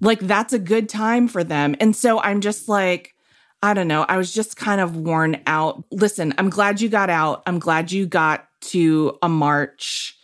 Like, 0.00 0.20
that's 0.20 0.52
a 0.52 0.58
good 0.58 0.88
time 0.88 1.28
for 1.28 1.44
them. 1.44 1.76
And 1.80 1.94
so 1.94 2.20
I'm 2.20 2.40
just 2.40 2.68
like, 2.68 3.14
I 3.62 3.74
don't 3.74 3.88
know. 3.88 4.02
I 4.08 4.16
was 4.16 4.32
just 4.32 4.56
kind 4.56 4.80
of 4.80 4.96
worn 4.96 5.40
out. 5.46 5.84
Listen, 5.90 6.32
I'm 6.38 6.50
glad 6.50 6.80
you 6.80 6.88
got 6.88 7.10
out. 7.10 7.42
I'm 7.46 7.58
glad 7.58 7.90
you 7.92 8.06
got 8.06 8.47
to 8.60 9.18
a 9.22 9.28
march. 9.28 10.16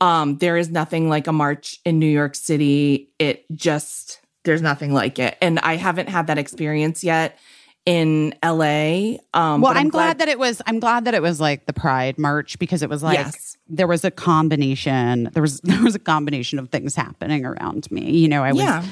Um, 0.00 0.38
there 0.38 0.56
is 0.56 0.70
nothing 0.70 1.08
like 1.08 1.26
a 1.26 1.32
march 1.32 1.78
in 1.84 1.98
New 1.98 2.06
York 2.06 2.34
City. 2.34 3.10
It 3.18 3.44
just 3.52 4.20
there's 4.44 4.62
nothing 4.62 4.92
like 4.92 5.18
it, 5.18 5.36
and 5.40 5.58
I 5.60 5.76
haven't 5.76 6.08
had 6.08 6.26
that 6.28 6.38
experience 6.38 7.02
yet 7.02 7.38
in 7.86 8.34
LA. 8.44 9.16
Um, 9.32 9.60
well, 9.60 9.72
but 9.72 9.76
I'm, 9.76 9.88
glad, 9.88 10.18
that 10.18 10.28
it 10.28 10.38
was. 10.38 10.60
I'm 10.66 10.80
glad 10.80 11.04
that 11.06 11.14
it 11.14 11.22
was 11.22 11.40
like 11.40 11.66
the 11.66 11.72
Pride 11.72 12.18
March 12.18 12.58
because 12.58 12.82
it 12.82 12.90
was 12.90 13.02
like 13.02 13.18
Yes. 13.18 13.56
there 13.68 13.86
was 13.86 14.04
a 14.04 14.10
combination. 14.10 15.30
There 15.32 15.42
was 15.42 15.60
there 15.64 15.82
was 15.82 15.94
a 15.94 15.98
combination 16.00 16.58
of 16.58 16.68
things 16.68 16.94
happening 16.94 17.44
around 17.46 17.90
me. 17.90 18.10
You 18.18 18.28
know, 18.28 18.42
I 18.44 18.52
was 18.52 18.62
Yeah. 18.62 18.84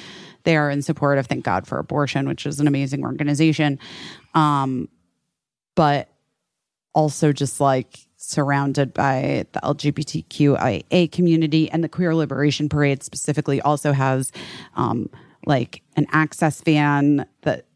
there 0.45 0.70
in 0.70 0.80
support 0.82 1.18
of 1.18 1.26
Thank 1.26 1.45
God 1.45 1.66
for 1.66 1.78
Abortion, 1.78 2.26
which 2.28 2.47
is 2.47 2.61
an 2.61 2.66
amazing 2.66 3.05
organization, 3.05 3.78
um, 4.35 4.89
but 5.74 6.09
also 6.95 7.32
just 7.32 7.61
like 7.61 7.99
surrounded 8.31 8.93
by 8.95 9.47
the 9.53 9.61
LGBTQIA 9.61 11.11
community 11.12 11.70
and 11.70 11.83
the 11.85 11.89
Queer 11.89 12.14
Liberation 12.14 12.68
Parade 12.68 13.03
specifically 13.03 13.61
also 13.61 13.93
has 13.93 14.33
um, 14.77 15.09
like 15.47 15.83
an 15.97 16.07
access 16.12 16.61
van 16.62 17.27
that 17.43 17.66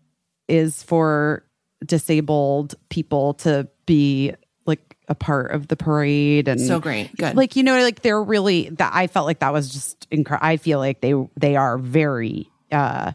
is 0.48 0.82
for 0.82 1.44
disabled 1.84 2.74
people 2.88 3.34
to 3.34 3.68
be 3.86 4.32
like 4.66 4.96
a 5.08 5.14
part 5.14 5.52
of 5.52 5.68
the 5.68 5.76
parade 5.76 6.48
and 6.48 6.60
so 6.60 6.80
great, 6.80 7.14
good. 7.16 7.36
like 7.36 7.54
you 7.54 7.62
know 7.62 7.80
like 7.82 8.02
they're 8.02 8.22
really 8.22 8.68
that 8.70 8.90
i 8.92 9.06
felt 9.06 9.26
like 9.26 9.38
that 9.38 9.52
was 9.52 9.70
just 9.72 10.06
incredible 10.10 10.44
i 10.46 10.56
feel 10.56 10.78
like 10.80 11.00
they 11.00 11.14
they 11.36 11.54
are 11.54 11.78
very 11.78 12.50
uh 12.72 13.12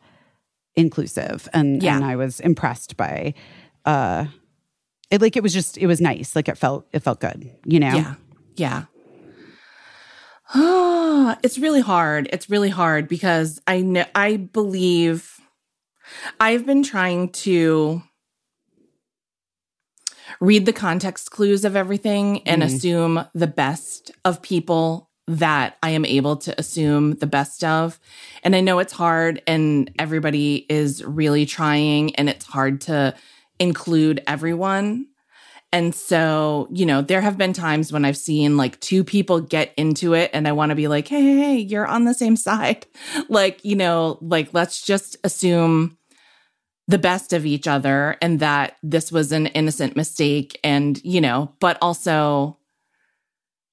inclusive 0.76 1.48
and 1.54 1.84
Yeah. 1.84 1.96
and 1.98 2.06
i 2.06 2.16
was 2.16 2.40
impressed 2.40 2.96
by 2.98 3.34
uh 3.86 4.26
it 5.14 5.22
like 5.22 5.38
it 5.38 5.44
was 5.44 5.54
just 5.54 5.78
it 5.78 5.86
was 5.86 6.02
nice 6.02 6.36
like 6.36 6.50
it 6.50 6.58
felt 6.58 6.88
it 6.92 7.00
felt 7.00 7.20
good 7.20 7.50
you 7.66 7.80
know 7.80 7.96
Yeah. 7.96 8.16
Yeah. 8.56 8.84
Ah, 10.54 11.38
it's 11.42 11.58
really 11.58 11.82
hard. 11.82 12.30
It's 12.32 12.50
really 12.50 12.70
hard 12.70 13.08
because 13.08 13.60
I 13.66 13.82
know 13.82 14.06
I 14.14 14.38
believe 14.38 15.40
I've 16.40 16.66
been 16.66 16.84
trying 16.84 17.30
to 17.30 18.04
read 20.40 20.66
the 20.66 20.74
context 20.74 21.32
clues 21.32 21.66
of 21.66 21.76
everything 21.76 22.42
and 22.48 22.62
assume 22.62 23.26
the 23.34 23.48
best 23.48 24.12
of 24.26 24.42
people 24.42 25.10
that 25.28 25.78
I 25.82 25.92
am 25.92 26.06
able 26.06 26.36
to 26.38 26.60
assume 26.60 27.16
the 27.16 27.28
best 27.28 27.64
of. 27.64 28.00
And 28.44 28.56
I 28.56 28.62
know 28.62 28.80
it's 28.80 28.94
hard 28.94 29.42
and 29.48 29.90
everybody 29.98 30.66
is 30.70 31.04
really 31.04 31.46
trying 31.46 32.16
and 32.16 32.30
it's 32.30 32.46
hard 32.46 32.82
to 32.82 33.16
include 33.64 34.22
everyone. 34.28 35.08
And 35.72 35.96
so, 35.96 36.68
you 36.72 36.86
know, 36.86 37.02
there 37.02 37.22
have 37.22 37.38
been 37.38 37.54
times 37.54 37.92
when 37.92 38.06
I've 38.06 38.18
seen 38.18 38.58
like 38.58 38.80
two 38.80 39.04
people 39.04 39.40
get 39.40 39.74
into 39.76 40.14
it 40.14 40.30
and 40.34 40.48
I 40.48 40.52
want 40.52 40.70
to 40.70 40.76
be 40.76 40.88
like, 40.88 41.08
hey, 41.08 41.22
hey, 41.22 41.38
hey, 41.38 41.58
you're 41.58 41.88
on 41.88 42.04
the 42.04 42.14
same 42.14 42.36
side. 42.36 42.86
like, 43.30 43.64
you 43.64 43.76
know, 43.76 44.20
like 44.22 44.54
let's 44.54 44.86
just 44.86 45.18
assume 45.24 45.98
the 46.88 47.00
best 47.00 47.32
of 47.32 47.46
each 47.46 47.68
other 47.68 48.18
and 48.22 48.42
that 48.42 48.76
this 48.84 49.12
was 49.12 49.32
an 49.32 49.48
innocent 49.48 49.96
mistake. 49.96 50.60
And, 50.64 51.02
you 51.04 51.22
know, 51.22 51.56
but 51.60 51.78
also, 51.82 52.60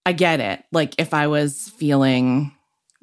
I 0.06 0.12
get 0.12 0.40
it. 0.40 0.64
Like, 0.72 0.94
if 0.98 1.12
I 1.12 1.26
was 1.26 1.68
feeling 1.76 2.52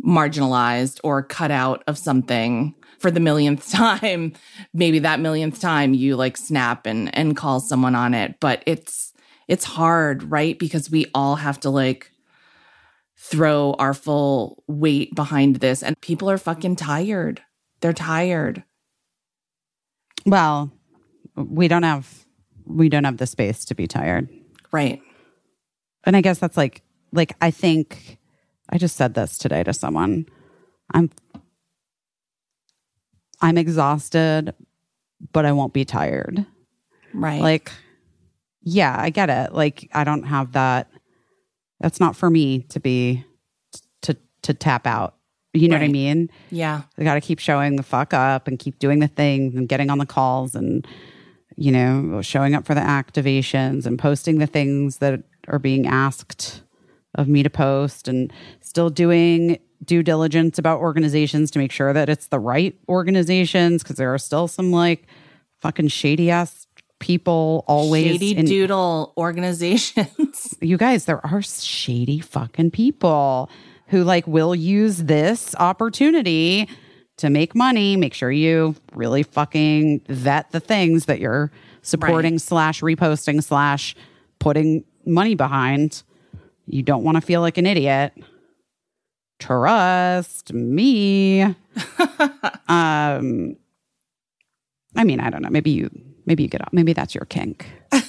marginalized 0.03 0.99
or 1.03 1.21
cut 1.21 1.51
out 1.51 1.83
of 1.85 1.97
something 1.97 2.73
for 2.99 3.11
the 3.11 3.19
millionth 3.19 3.69
time, 3.71 4.33
maybe 4.73 4.99
that 4.99 5.19
millionth 5.19 5.59
time 5.59 5.93
you 5.93 6.15
like 6.15 6.37
snap 6.37 6.85
and 6.85 7.15
and 7.17 7.35
call 7.37 7.59
someone 7.59 7.95
on 7.95 8.13
it. 8.13 8.39
But 8.39 8.63
it's 8.65 9.13
it's 9.47 9.63
hard, 9.65 10.23
right? 10.23 10.57
Because 10.59 10.91
we 10.91 11.05
all 11.13 11.35
have 11.35 11.59
to 11.61 11.69
like 11.69 12.11
throw 13.17 13.73
our 13.79 13.93
full 13.93 14.63
weight 14.67 15.13
behind 15.15 15.57
this 15.57 15.83
and 15.83 15.99
people 16.01 16.29
are 16.29 16.37
fucking 16.37 16.75
tired. 16.75 17.41
They're 17.81 17.93
tired. 17.93 18.63
well 20.25 20.71
we 21.35 21.67
don't 21.67 21.83
have 21.83 22.25
we 22.65 22.89
don't 22.89 23.03
have 23.03 23.17
the 23.17 23.27
space 23.27 23.65
to 23.65 23.75
be 23.75 23.87
tired 23.87 24.27
Right. 24.71 25.01
and 26.03 26.15
i 26.17 26.21
guess 26.21 26.39
that's 26.39 26.57
like 26.57 26.81
like 27.13 27.35
i 27.41 27.51
think 27.51 28.17
i 28.69 28.77
just 28.77 28.95
said 28.95 29.13
this 29.13 29.37
today 29.37 29.63
to 29.63 29.73
someone 29.73 30.25
i'm 30.93 31.09
i'm 33.41 33.57
exhausted 33.57 34.53
but 35.31 35.45
i 35.45 35.51
won't 35.51 35.73
be 35.73 35.85
tired. 35.85 36.45
Right. 37.13 37.41
like 37.41 37.71
yeah 38.61 38.95
i 38.99 39.09
get 39.09 39.29
it. 39.29 39.53
Like 39.53 39.89
i 39.93 40.03
don't 40.03 40.23
have 40.23 40.53
that. 40.53 40.89
That's 41.79 41.99
not 41.99 42.15
for 42.15 42.29
me 42.29 42.59
to 42.69 42.79
be 42.79 43.25
to 44.01 44.15
to 44.43 44.53
tap 44.53 44.85
out. 44.87 45.15
You 45.53 45.67
know 45.67 45.75
what 45.75 45.83
i 45.83 45.87
mean? 45.87 46.29
Yeah. 46.51 46.83
I 46.97 47.03
got 47.03 47.15
to 47.15 47.21
keep 47.21 47.39
showing 47.39 47.77
the 47.77 47.83
fuck 47.83 48.13
up 48.13 48.47
and 48.47 48.59
keep 48.59 48.77
doing 48.77 48.99
the 48.99 49.07
things 49.07 49.55
and 49.55 49.67
getting 49.67 49.89
on 49.89 49.97
the 49.97 50.05
calls 50.05 50.53
and, 50.53 50.85
you 51.55 51.71
know, 51.71 52.21
showing 52.21 52.53
up 52.53 52.65
for 52.65 52.75
the 52.75 52.81
activations 52.81 53.87
and 53.87 53.97
posting 53.97 54.37
the 54.37 54.45
things 54.45 54.97
that 54.97 55.23
are 55.47 55.57
being 55.57 55.87
asked 55.87 56.61
of 57.15 57.27
me 57.27 57.41
to 57.41 57.49
post 57.49 58.07
and 58.07 58.31
still 58.61 58.91
doing 58.91 59.57
due 59.85 60.03
diligence 60.03 60.57
about 60.57 60.79
organizations 60.79 61.51
to 61.51 61.59
make 61.59 61.71
sure 61.71 61.93
that 61.93 62.09
it's 62.09 62.27
the 62.27 62.39
right 62.39 62.75
organizations 62.89 63.83
because 63.83 63.95
there 63.97 64.13
are 64.13 64.17
still 64.17 64.47
some 64.47 64.71
like 64.71 65.07
fucking 65.61 65.87
shady 65.87 66.29
ass 66.31 66.65
people 66.99 67.63
always 67.67 68.05
Shady 68.13 68.35
in- 68.37 68.45
doodle 68.45 69.13
organizations. 69.17 70.55
you 70.61 70.77
guys, 70.77 71.05
there 71.05 71.23
are 71.25 71.41
shady 71.41 72.19
fucking 72.19 72.71
people 72.71 73.49
who 73.87 74.03
like 74.03 74.25
will 74.27 74.55
use 74.55 74.97
this 75.03 75.55
opportunity 75.59 76.67
to 77.17 77.29
make 77.29 77.55
money. 77.55 77.95
Make 77.97 78.13
sure 78.13 78.31
you 78.31 78.75
really 78.93 79.23
fucking 79.23 80.01
vet 80.09 80.51
the 80.51 80.59
things 80.59 81.05
that 81.05 81.19
you're 81.19 81.51
supporting 81.81 82.33
Right. 82.33 82.41
slash 82.41 82.81
reposting 82.81 83.43
slash 83.43 83.95
putting 84.39 84.83
money 85.05 85.35
behind. 85.35 86.03
You 86.65 86.83
don't 86.83 87.03
want 87.03 87.15
to 87.15 87.21
feel 87.21 87.41
like 87.41 87.57
an 87.57 87.65
idiot. 87.65 88.13
Trust 89.39 90.53
me. 90.53 91.41
um, 92.67 93.55
I 94.95 95.03
mean, 95.03 95.19
I 95.19 95.29
don't 95.29 95.41
know. 95.41 95.49
Maybe 95.49 95.71
you, 95.71 95.89
maybe 96.25 96.43
you 96.43 96.49
get 96.49 96.61
off. 96.61 96.69
Maybe 96.71 96.93
that's 96.93 97.13
your 97.13 97.25
kink. 97.25 97.69
uh, 97.91 98.01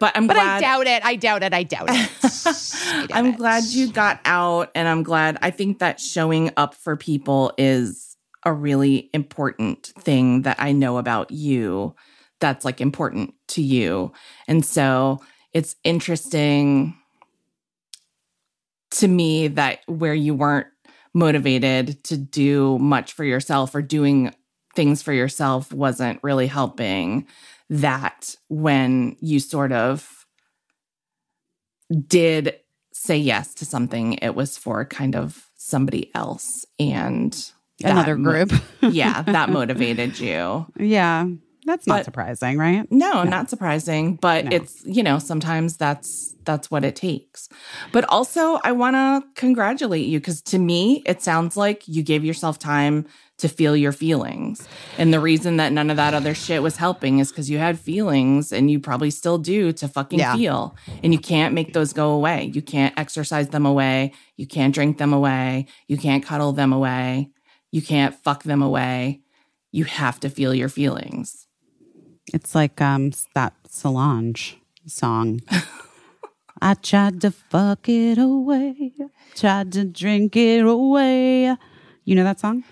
but 0.00 0.16
I'm 0.16 0.26
But 0.26 0.34
glad 0.34 0.56
I 0.56 0.60
doubt 0.60 0.86
it. 0.86 1.04
I 1.04 1.16
doubt 1.16 1.42
it. 1.42 1.54
I 1.54 1.62
doubt 1.62 1.88
it. 1.90 2.10
I 2.24 3.06
doubt 3.06 3.16
I'm 3.16 3.26
it. 3.26 3.36
glad 3.36 3.64
you 3.64 3.92
got 3.92 4.20
out 4.24 4.70
and 4.74 4.88
I'm 4.88 5.02
glad 5.02 5.38
I 5.42 5.50
think 5.50 5.78
that 5.78 6.00
showing 6.00 6.50
up 6.56 6.74
for 6.74 6.96
people 6.96 7.52
is 7.58 8.16
a 8.44 8.52
really 8.52 9.08
important 9.14 9.92
thing 9.98 10.42
that 10.42 10.56
I 10.58 10.72
know 10.72 10.98
about 10.98 11.30
you 11.30 11.94
that's 12.40 12.64
like 12.64 12.80
important 12.80 13.34
to 13.48 13.62
you. 13.62 14.12
And 14.48 14.64
so 14.66 15.20
it's 15.52 15.76
interesting 15.84 16.96
to 18.92 19.08
me 19.08 19.48
that 19.48 19.80
where 19.86 20.14
you 20.14 20.34
weren't 20.34 20.66
motivated 21.14 22.02
to 22.04 22.16
do 22.16 22.78
much 22.78 23.12
for 23.12 23.24
yourself 23.24 23.74
or 23.74 23.82
doing 23.82 24.34
things 24.74 25.02
for 25.02 25.12
yourself 25.12 25.70
wasn't 25.72 26.18
really 26.22 26.46
helping 26.46 27.26
that 27.68 28.34
when 28.48 29.16
you 29.20 29.38
sort 29.40 29.72
of 29.72 30.26
did 32.08 32.56
say 32.92 33.16
yes 33.16 33.54
to 33.54 33.64
something, 33.66 34.14
it 34.14 34.34
was 34.34 34.56
for 34.56 34.84
kind 34.84 35.16
of 35.16 35.48
somebody 35.56 36.10
else 36.14 36.64
and 36.78 37.50
Another 37.84 38.16
mo- 38.16 38.30
group. 38.30 38.52
yeah, 38.80 39.22
that 39.22 39.50
motivated 39.50 40.18
you. 40.18 40.66
yeah. 40.78 41.26
That's 41.64 41.86
not 41.86 41.98
But- 41.98 42.04
surprising, 42.04 42.58
right? 42.58 42.90
No, 42.90 43.22
not 43.22 43.48
surprising, 43.48 44.16
but 44.16 44.46
No. 44.46 44.56
it's, 44.56 44.82
you 44.84 45.02
know, 45.02 45.18
sometimes 45.20 45.76
that's 45.76 46.34
that's 46.44 46.72
what 46.72 46.84
it 46.84 46.96
takes. 46.96 47.48
But 47.92 48.04
also, 48.08 48.58
I 48.64 48.72
want 48.72 48.96
to 48.96 49.22
congratulate 49.36 50.06
you 50.06 50.20
cuz 50.20 50.42
to 50.42 50.58
me, 50.58 51.00
it 51.06 51.22
sounds 51.22 51.56
like 51.56 51.86
you 51.86 52.02
gave 52.02 52.24
yourself 52.24 52.58
time 52.58 53.06
to 53.38 53.48
feel 53.48 53.76
your 53.76 53.92
feelings. 53.92 54.66
And 54.98 55.14
the 55.14 55.20
reason 55.20 55.56
that 55.58 55.72
none 55.72 55.88
of 55.88 55.96
that 55.98 56.14
other 56.14 56.34
shit 56.34 56.60
was 56.60 56.78
helping 56.78 57.20
is 57.20 57.30
cuz 57.30 57.48
you 57.48 57.58
had 57.58 57.78
feelings 57.78 58.50
and 58.52 58.68
you 58.72 58.80
probably 58.80 59.10
still 59.10 59.38
do 59.38 59.72
to 59.74 59.86
fucking 59.86 60.18
Yeah. 60.18 60.34
feel. 60.34 60.74
And 61.04 61.12
you 61.12 61.20
can't 61.20 61.54
make 61.54 61.74
those 61.74 61.92
go 61.92 62.10
away. 62.10 62.50
You 62.52 62.60
can't 62.62 62.92
exercise 62.98 63.50
them 63.50 63.64
away. 63.66 64.10
You 64.36 64.48
can't 64.48 64.74
drink 64.74 64.98
them 64.98 65.12
away. 65.12 65.66
You 65.86 65.96
can't 65.96 66.24
cuddle 66.24 66.52
them 66.52 66.72
away. 66.72 67.30
You 67.70 67.82
can't 67.82 68.16
fuck 68.24 68.42
them 68.42 68.62
away. 68.62 69.20
You 69.70 69.84
have 69.84 70.18
to 70.20 70.28
feel 70.28 70.52
your 70.52 70.68
feelings. 70.68 71.46
It's 72.32 72.54
like 72.54 72.80
um 72.80 73.12
that 73.34 73.54
Solange 73.68 74.58
song. 74.86 75.40
I 76.62 76.74
tried 76.74 77.20
to 77.22 77.30
fuck 77.32 77.88
it 77.88 78.18
away, 78.18 78.92
tried 79.34 79.72
to 79.72 79.84
drink 79.84 80.36
it 80.36 80.64
away. 80.64 81.56
You 82.04 82.14
know 82.14 82.24
that 82.24 82.38
song? 82.40 82.64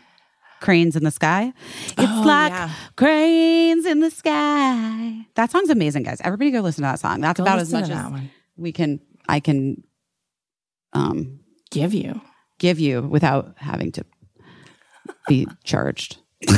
Cranes 0.61 0.95
in 0.95 1.05
the 1.05 1.11
Sky. 1.11 1.53
It's 1.99 1.99
Oh, 1.99 2.23
like 2.27 2.53
yeah. 2.53 2.71
cranes 2.97 3.87
in 3.87 4.01
the 4.01 4.11
sky. 4.11 5.27
That 5.35 5.51
song's 5.51 5.71
amazing, 5.71 6.03
guys. 6.03 6.21
Everybody 6.23 6.51
go 6.51 6.61
listen 6.61 6.83
to 6.85 6.89
that 6.91 7.01
song. 7.01 7.21
That's 7.23 7.39
Go 7.39 7.45
about 7.45 7.59
as 7.59 7.73
much 7.73 7.89
as 7.89 8.11
one. 8.11 8.31
we 8.57 8.71
can 8.73 9.01
I 9.29 9.41
can 9.41 9.83
um 10.93 11.41
Give 11.71 11.95
you. 11.95 12.21
give 12.59 12.79
you 12.79 13.01
without 13.03 13.55
having 13.57 13.91
to 13.93 14.05
be 15.29 15.47
charged. 15.65 16.19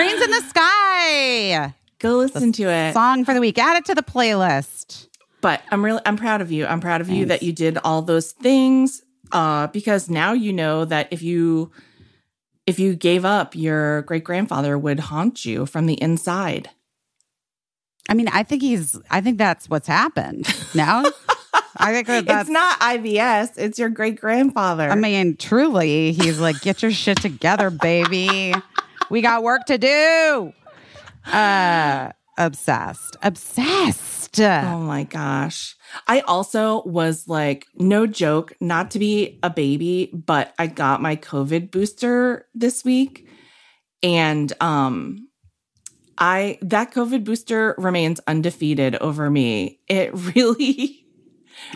Cranes 0.00 0.22
in 0.22 0.30
the 0.30 0.40
Sky. 0.48 1.74
Go 1.98 2.16
listen 2.16 2.52
to 2.52 2.62
it. 2.62 2.94
Song 2.94 3.26
for 3.26 3.34
the 3.34 3.40
week. 3.40 3.58
Add 3.58 3.76
it 3.76 3.84
to 3.84 3.94
the 3.94 4.02
playlist. 4.02 5.08
But 5.42 5.62
I'm 5.70 5.84
really 5.84 6.00
I'm 6.06 6.16
proud 6.16 6.40
of 6.40 6.50
you. 6.50 6.64
I'm 6.64 6.80
proud 6.80 7.02
of 7.02 7.10
you 7.10 7.26
that 7.26 7.42
you 7.42 7.52
did 7.52 7.76
all 7.84 8.00
those 8.00 8.32
things. 8.32 9.02
Uh, 9.30 9.66
because 9.66 10.08
now 10.08 10.32
you 10.32 10.54
know 10.54 10.86
that 10.86 11.08
if 11.10 11.22
you 11.22 11.70
if 12.66 12.78
you 12.78 12.94
gave 12.94 13.26
up, 13.26 13.54
your 13.54 14.02
great 14.02 14.24
grandfather 14.24 14.78
would 14.78 15.00
haunt 15.00 15.44
you 15.44 15.66
from 15.66 15.84
the 15.84 16.00
inside. 16.00 16.70
I 18.08 18.14
mean, 18.14 18.28
I 18.28 18.42
think 18.42 18.62
he's 18.62 18.98
I 19.10 19.20
think 19.20 19.36
that's 19.36 19.68
what's 19.68 19.86
happened. 19.86 20.46
now. 20.74 21.04
I 21.76 21.92
think 21.92 22.06
that's 22.26 22.48
it's 22.48 22.50
not 22.50 22.80
IBS, 22.80 23.58
it's 23.58 23.78
your 23.78 23.90
great 23.90 24.18
grandfather. 24.18 24.88
I 24.88 24.94
mean, 24.94 25.36
truly, 25.36 26.12
he's 26.12 26.40
like, 26.40 26.60
get 26.62 26.82
your 26.82 26.90
shit 26.90 27.20
together, 27.20 27.68
baby. 27.70 28.54
We 29.08 29.22
got 29.22 29.42
work 29.42 29.64
to 29.66 29.78
do. 29.78 30.52
Uh 31.26 32.10
obsessed. 32.38 33.16
Obsessed. 33.22 34.40
Oh 34.40 34.78
my 34.78 35.04
gosh. 35.04 35.76
I 36.06 36.20
also 36.20 36.82
was 36.84 37.28
like, 37.28 37.66
no 37.74 38.06
joke, 38.06 38.52
not 38.60 38.92
to 38.92 38.98
be 38.98 39.38
a 39.42 39.50
baby, 39.50 40.10
but 40.14 40.54
I 40.58 40.66
got 40.68 41.02
my 41.02 41.16
COVID 41.16 41.70
booster 41.70 42.46
this 42.54 42.84
week. 42.84 43.28
And 44.02 44.52
um 44.60 45.28
I 46.16 46.58
that 46.62 46.92
COVID 46.92 47.24
booster 47.24 47.74
remains 47.78 48.20
undefeated 48.26 48.96
over 48.96 49.28
me. 49.30 49.80
It 49.88 50.12
really 50.34 50.96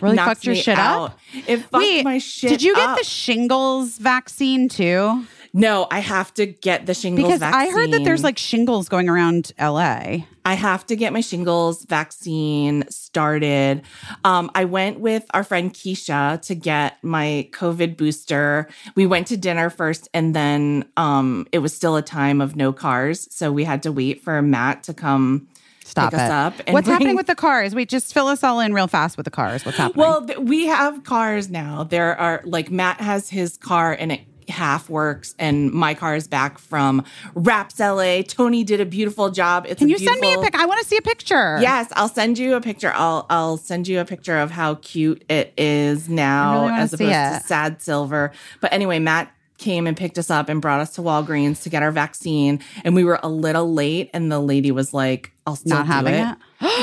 Really 0.01 0.17
fucked 0.17 0.45
your 0.45 0.55
shit 0.55 0.77
out. 0.79 1.11
up. 1.11 1.19
It 1.47 1.57
fucked 1.57 1.73
Wait, 1.73 2.03
my 2.03 2.17
shit. 2.17 2.51
Up. 2.51 2.57
Did 2.57 2.63
you 2.63 2.73
get 2.73 2.89
up. 2.89 2.97
the 2.97 3.03
shingles 3.03 3.97
vaccine 3.97 4.67
too? 4.67 5.25
No, 5.57 5.87
I 5.89 5.99
have 5.99 6.33
to 6.33 6.45
get 6.45 6.85
the 6.85 6.93
shingles 6.93 7.27
Because 7.27 7.41
I 7.41 7.69
heard 7.71 7.91
that 7.91 8.03
there's 8.03 8.25
like 8.25 8.37
shingles 8.37 8.89
going 8.89 9.07
around 9.07 9.53
LA. 9.57 10.17
I 10.43 10.53
have 10.53 10.85
to 10.87 10.97
get 10.97 11.13
my 11.13 11.21
shingles 11.21 11.85
vaccine 11.85 12.83
started. 12.89 13.81
Um, 14.25 14.51
I 14.53 14.65
went 14.65 14.99
with 14.99 15.23
our 15.33 15.45
friend 15.45 15.73
Keisha 15.73 16.41
to 16.41 16.55
get 16.55 17.01
my 17.01 17.47
COVID 17.53 17.95
booster. 17.95 18.67
We 18.95 19.05
went 19.05 19.27
to 19.27 19.37
dinner 19.37 19.69
first, 19.69 20.09
and 20.13 20.35
then 20.35 20.83
um, 20.97 21.47
it 21.53 21.59
was 21.59 21.73
still 21.73 21.95
a 21.95 22.01
time 22.01 22.41
of 22.41 22.57
no 22.57 22.73
cars, 22.73 23.25
so 23.33 23.49
we 23.49 23.63
had 23.63 23.81
to 23.83 23.93
wait 23.93 24.21
for 24.21 24.41
Matt 24.41 24.83
to 24.83 24.93
come 24.93 25.47
Stop 25.85 26.11
pick 26.11 26.19
it. 26.19 26.23
us 26.23 26.31
up. 26.31 26.69
What's 26.69 26.87
happening 26.87 27.15
with 27.15 27.27
the 27.27 27.35
cars? 27.35 27.73
Wait, 27.73 27.87
just 27.87 28.13
fill 28.13 28.27
us 28.27 28.43
all 28.43 28.59
in 28.59 28.73
real 28.73 28.87
fast 28.87 29.15
with 29.15 29.23
the 29.23 29.31
cars. 29.31 29.65
What's 29.65 29.77
happening? 29.77 30.01
Well, 30.01 30.25
th- 30.25 30.39
we 30.39 30.65
have 30.65 31.05
cars 31.05 31.49
now. 31.49 31.85
There 31.85 32.19
are 32.19 32.41
like 32.43 32.69
Matt 32.69 32.99
has 32.99 33.29
his 33.29 33.55
car 33.55 33.93
and 33.93 34.11
it 34.11 34.21
half 34.49 34.89
works, 34.89 35.35
and 35.39 35.71
my 35.71 35.93
car 35.93 36.15
is 36.15 36.27
back 36.27 36.57
from 36.59 37.03
Raps 37.33 37.79
LA. 37.79 38.21
Tony 38.21 38.63
did 38.63 38.79
a 38.81 38.85
beautiful 38.85 39.29
job. 39.29 39.65
It's 39.67 39.79
can 39.79 39.89
you 39.89 39.97
send 39.97 40.19
me 40.19 40.33
a 40.33 40.39
pic? 40.39 40.55
I 40.55 40.65
want 40.65 40.81
to 40.81 40.87
see 40.87 40.97
a 40.97 41.01
picture. 41.01 41.57
Yes, 41.61 41.91
I'll 41.95 42.09
send 42.09 42.37
you 42.37 42.55
a 42.55 42.61
picture. 42.61 42.91
I'll 42.95 43.25
I'll 43.29 43.57
send 43.57 43.87
you 43.87 43.99
a 43.99 44.05
picture 44.05 44.37
of 44.37 44.51
how 44.51 44.75
cute 44.75 45.23
it 45.29 45.53
is 45.57 46.09
now 46.09 46.67
really 46.67 46.79
as 46.79 46.93
opposed 46.93 47.11
to 47.11 47.47
sad 47.47 47.81
silver. 47.81 48.31
But 48.61 48.73
anyway, 48.73 48.99
Matt 48.99 49.31
came 49.57 49.87
and 49.87 49.95
picked 49.95 50.17
us 50.17 50.29
up 50.29 50.49
and 50.49 50.61
brought 50.61 50.81
us 50.81 50.91
to 50.95 51.01
Walgreens 51.01 51.63
to 51.63 51.69
get 51.69 51.81
our 51.81 51.91
vaccine, 51.91 52.59
and 52.83 52.93
we 52.95 53.03
were 53.03 53.19
a 53.23 53.29
little 53.29 53.73
late. 53.73 54.09
And 54.13 54.31
the 54.31 54.39
lady 54.39 54.71
was 54.71 54.93
like, 54.93 55.31
"I'll 55.47 55.55
still 55.55 55.77
Not 55.77 55.85
do 55.85 55.91
having 55.91 56.13
it." 56.15 56.37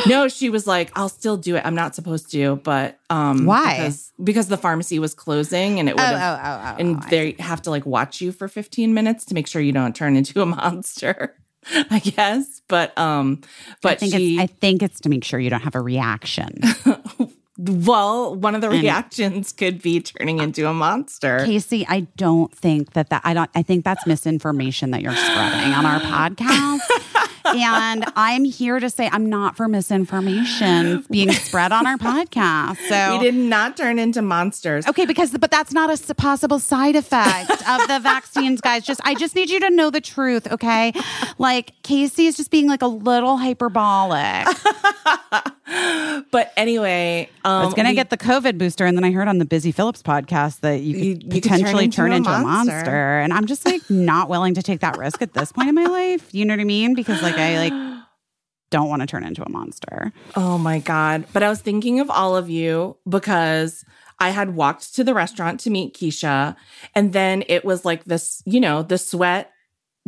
No, 0.07 0.29
she 0.29 0.51
was 0.51 0.67
like, 0.67 0.91
"I'll 0.95 1.09
still 1.09 1.37
do 1.37 1.57
it. 1.57 1.63
I'm 1.65 1.75
not 1.75 1.95
supposed 1.95 2.31
to, 2.33 2.57
but 2.57 2.99
um, 3.11 3.45
Why? 3.47 3.77
Because 3.79 4.13
because 4.23 4.49
the 4.49 4.57
pharmacy 4.57 4.99
was 4.99 5.15
closing, 5.15 5.79
and 5.79 5.89
it 5.89 5.93
Oh, 5.93 5.97
would 5.97 6.15
oh, 6.15 6.17
have." 6.17 6.39
oh, 6.43 6.73
oh. 6.73 6.77
and 6.81 6.97
oh, 6.97 7.09
they 7.11 7.37
have 7.39 7.63
to 7.63 7.71
like 7.71 7.87
watch 7.87 8.21
you 8.21 8.33
for 8.33 8.49
15 8.49 8.95
minutes 8.95 9.25
to 9.27 9.35
make 9.35 9.47
sure 9.47 9.63
you 9.63 9.73
don't 9.73 9.95
turn 9.95 10.17
into 10.17 10.41
a 10.43 10.47
monster. 10.59 11.35
I 11.91 12.01
guess, 12.01 12.61
but 12.67 12.97
um, 12.99 13.41
but 13.83 13.93
I 13.93 13.95
think 13.95 14.15
she 14.15 14.35
it's 14.35 14.43
I 14.43 14.47
think 14.47 14.83
it's 14.83 14.99
to 15.01 15.09
make 15.09 15.23
sure 15.23 15.39
you 15.39 15.49
don't 15.51 15.63
have 15.63 15.75
a 15.77 15.81
reaction. 15.81 16.61
Well, 17.59 18.35
one 18.35 18.55
of 18.57 18.61
the 18.63 18.71
reactions 18.71 19.53
could 19.53 19.83
be 19.83 20.01
turning 20.01 20.41
into 20.41 20.67
a 20.67 20.73
monster. 20.75 21.45
Casey, 21.45 21.87
I 21.87 22.01
don't 22.17 22.53
think 22.53 22.95
that 22.95 23.11
that 23.11 23.21
I 23.25 23.35
don't 23.35 23.51
I 23.55 23.63
think 23.63 23.85
that's 23.85 24.05
misinformation 24.07 24.91
that 24.93 25.03
you're 25.03 25.15
spreading 25.15 25.73
on 25.73 25.85
our 25.87 26.01
podcast. 26.35 26.81
And 27.45 28.05
I'm 28.17 28.45
here 28.45 28.79
to 28.81 28.89
say 28.91 29.09
I'm 29.13 29.29
not 29.29 29.57
for 29.57 29.69
misinformation 29.69 31.05
being 31.11 31.31
spread 31.33 31.73
on 31.73 31.87
our 31.87 31.97
podcast. 31.97 32.77
So 32.89 33.19
We 33.19 33.25
did 33.25 33.35
not 33.35 33.77
turn 33.77 33.99
into 33.99 34.23
monsters. 34.23 34.87
Okay, 34.87 35.05
because 35.07 35.31
but 35.33 35.51
that's 35.51 35.73
not 35.73 35.91
a 36.11 36.15
possible 36.15 36.59
side 36.59 36.97
effect 36.97 37.51
of 37.69 37.89
the 37.89 37.99
vaccines, 38.03 38.61
guys. 38.61 38.85
Just 38.85 39.01
I 39.05 39.15
just 39.15 39.35
need 39.35 39.51
you 39.51 39.61
to 39.61 39.71
know 39.71 39.91
the 39.91 40.01
truth, 40.01 40.51
okay? 40.53 40.93
Like 41.39 41.73
Casey 41.83 42.27
is 42.27 42.37
just 42.37 42.51
being 42.51 42.69
like 42.69 42.83
a 42.83 42.87
little 42.87 43.37
hyperbolic. 43.37 44.47
But 46.31 46.53
anyway, 46.57 47.29
I 47.45 47.61
um, 47.61 47.65
was 47.67 47.75
gonna 47.75 47.91
we- 47.91 47.95
get 47.95 48.11
the 48.11 48.17
COVID 48.19 48.59
booster, 48.59 48.85
and 48.85 48.97
then 48.97 49.05
I 49.05 49.11
heard 49.13 49.29
on 49.29 49.39
the 49.39 49.45
Busy 49.45 49.73
Philipps 49.73 50.03
podcast 50.03 50.61
that 50.61 50.81
you 50.81 50.95
could 50.95 51.03
You- 51.03 51.11
you 51.13 51.41
could 51.41 51.43
potentially 51.43 51.89
turn 51.89 52.11
turn, 52.11 52.13
into 52.13 52.31
into, 52.31 52.31
a 52.31 52.41
a 52.41 52.45
monster. 52.45 52.73
monster. 52.75 53.19
and 53.21 53.33
I'm 53.33 53.47
just 53.47 53.65
like 53.65 53.89
not 53.89 54.29
willing 54.29 54.55
to 54.55 54.63
take 54.63 54.81
that 54.81 54.99
risk 54.99 55.23
at 55.23 55.33
this 55.35 55.53
point 55.53 55.69
in 55.69 55.75
my 55.75 55.85
life. 55.87 56.29
You 56.35 56.45
know 56.45 56.53
what 56.55 56.61
I 56.61 56.65
mean? 56.65 56.95
Because 56.95 57.23
like 57.23 57.32
I 57.37 57.59
like 57.59 57.73
don't 58.71 58.89
want 58.89 59.03
to 59.03 59.07
turn 59.07 59.25
into 59.25 59.45
a 59.45 59.51
monster. 59.51 60.13
Oh 60.35 60.59
my 60.59 60.79
God. 60.79 61.27
But 61.33 61.43
I 61.43 61.49
was 61.49 61.61
thinking 61.61 62.01
of 62.01 62.11
all 62.11 62.37
of 62.37 62.49
you 62.49 62.97
because 63.09 63.85
I 64.19 64.31
had 64.31 64.55
walked 64.55 64.95
to 64.95 65.05
the 65.05 65.15
restaurant 65.15 65.61
to 65.61 65.71
meet 65.71 65.95
Keisha. 65.95 66.57
And 66.95 67.13
then 67.13 67.45
it 67.49 67.65
was 67.65 67.85
like 67.85 68.05
this, 68.05 68.43
you 68.47 68.61
know, 68.61 68.83
the 68.83 68.99
sweat 68.99 69.53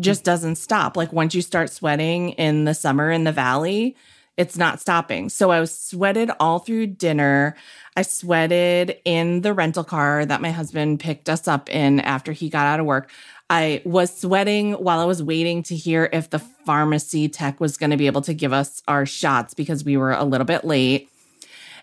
just 0.01 0.25
doesn't 0.25 0.57
stop. 0.57 0.97
Like 0.97 1.13
once 1.13 1.35
you 1.35 1.43
start 1.43 1.71
sweating 1.71 2.31
in 2.31 2.65
the 2.65 2.75
summer 2.75 3.11
in 3.11 3.25
the 3.25 3.33
valley, 3.33 3.97
it's 4.37 4.57
not 4.57 4.81
stopping. 4.81 5.29
So 5.29 5.51
I 5.51 5.61
was 5.61 5.77
sweated 5.77 6.31
all 6.41 6.59
through 6.59 6.89
dinner. 6.89 7.55
I 7.97 8.03
sweated 8.03 8.99
in 9.05 9.43
the 9.43 9.53
rental 9.53 9.85
car 9.85 10.27
that 10.27 10.41
my 10.41 10.51
husband 10.51 10.99
picked 10.99 11.29
us 11.29 11.47
up 11.47 11.71
in 11.71 12.01
after 12.01 12.33
he 12.33 12.49
got 12.49 12.67
out 12.67 12.81
of 12.81 12.87
work. 12.87 13.11
I 13.51 13.83
was 13.85 14.17
sweating 14.17 14.73
while 14.73 15.01
I 15.01 15.05
was 15.05 15.23
waiting 15.23 15.63
to 15.65 15.77
hear 15.77 16.09
if 16.13 16.31
the 16.31 16.39
pharmacy 16.39 17.29
tech 17.29 17.61
was 17.61 17.77
going 17.77 17.91
to 17.91 17.97
be 17.97 18.07
able 18.07 18.23
to 18.23 18.35
give 18.35 18.53
us 18.53 18.83
our 18.89 19.05
shots 19.05 19.55
because 19.55 19.85
we 19.85 19.97
were 19.97 20.13
a 20.13 20.25
little 20.25 20.47
bit 20.47 20.65
late. 20.65 21.11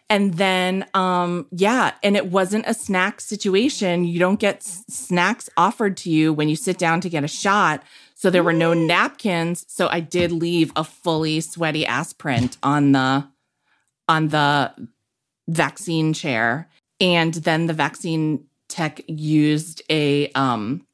And 0.09 0.33
then, 0.33 0.85
um, 0.93 1.47
yeah, 1.51 1.93
and 2.03 2.17
it 2.17 2.27
wasn't 2.27 2.65
a 2.67 2.73
snack 2.73 3.21
situation. 3.21 4.03
You 4.03 4.19
don't 4.19 4.39
get 4.39 4.57
s- 4.57 4.83
snacks 4.89 5.49
offered 5.55 5.95
to 5.97 6.09
you 6.09 6.33
when 6.33 6.49
you 6.49 6.57
sit 6.57 6.77
down 6.77 6.99
to 7.01 7.09
get 7.09 7.23
a 7.23 7.29
shot. 7.29 7.81
So 8.15 8.29
there 8.29 8.43
were 8.43 8.51
no 8.51 8.73
napkins. 8.73 9.63
So 9.69 9.87
I 9.87 10.01
did 10.01 10.33
leave 10.33 10.73
a 10.75 10.83
fully 10.83 11.39
sweaty 11.39 11.85
ass 11.85 12.11
print 12.11 12.57
on 12.61 12.91
the 12.91 13.25
on 14.09 14.27
the 14.27 14.73
vaccine 15.47 16.11
chair. 16.11 16.67
And 16.99 17.33
then 17.33 17.67
the 17.67 17.73
vaccine 17.73 18.45
tech 18.67 19.01
used 19.07 19.81
a 19.89 20.29
um 20.33 20.85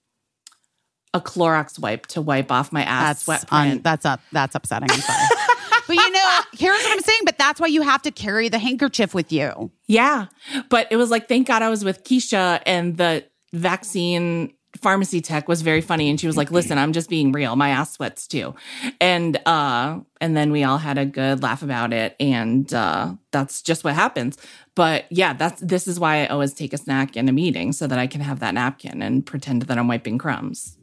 a 1.17 1.21
Clorox 1.21 1.77
wipe 1.77 2.05
to 2.07 2.21
wipe 2.21 2.51
off 2.51 2.71
my 2.71 2.83
ass 2.83 3.23
That's 3.23 3.23
sweat 3.23 3.45
un- 3.51 3.81
that's 3.81 4.05
up. 4.05 4.21
That's 4.31 4.55
upsetting. 4.55 4.89
I'm 4.91 4.99
sorry. 4.99 5.27
but 5.87 5.95
you 5.95 6.11
know, 6.11 6.39
here's 6.53 6.81
what 6.83 6.93
I'm 6.93 7.01
saying. 7.01 7.21
But 7.25 7.37
that's 7.37 7.59
why 7.59 7.67
you 7.67 7.81
have 7.81 8.01
to 8.03 8.11
carry 8.11 8.49
the 8.49 8.59
handkerchief 8.59 9.13
with 9.13 9.31
you. 9.31 9.71
Yeah. 9.87 10.27
But 10.69 10.87
it 10.91 10.95
was 10.97 11.11
like, 11.11 11.27
thank 11.27 11.47
God 11.47 11.61
I 11.61 11.69
was 11.69 11.83
with 11.83 12.03
Keisha 12.03 12.61
and 12.65 12.97
the 12.97 13.25
vaccine 13.53 14.53
pharmacy 14.77 15.21
tech 15.21 15.47
was 15.47 15.61
very 15.61 15.81
funny. 15.81 16.09
And 16.09 16.19
she 16.19 16.27
was 16.27 16.37
like, 16.37 16.51
listen, 16.51 16.77
I'm 16.77 16.93
just 16.93 17.09
being 17.09 17.31
real. 17.31 17.55
My 17.55 17.69
ass 17.69 17.93
sweats 17.93 18.27
too. 18.27 18.53
And, 19.01 19.37
uh, 19.47 19.99
and 20.21 20.37
then 20.37 20.51
we 20.51 20.63
all 20.63 20.77
had 20.77 20.97
a 20.97 21.05
good 21.05 21.41
laugh 21.41 21.63
about 21.63 21.93
it. 21.93 22.15
And, 22.19 22.71
uh, 22.73 23.15
that's 23.31 23.61
just 23.61 23.83
what 23.83 23.95
happens. 23.95 24.37
But 24.75 25.05
yeah, 25.09 25.33
that's, 25.33 25.61
this 25.61 25.87
is 25.87 25.99
why 25.99 26.23
I 26.23 26.27
always 26.27 26.53
take 26.53 26.73
a 26.73 26.77
snack 26.77 27.17
in 27.17 27.27
a 27.27 27.31
meeting 27.31 27.73
so 27.73 27.87
that 27.87 27.97
I 27.97 28.05
can 28.05 28.21
have 28.21 28.39
that 28.39 28.53
napkin 28.53 29.01
and 29.01 29.25
pretend 29.25 29.63
that 29.63 29.77
I'm 29.77 29.87
wiping 29.87 30.17
crumbs 30.17 30.77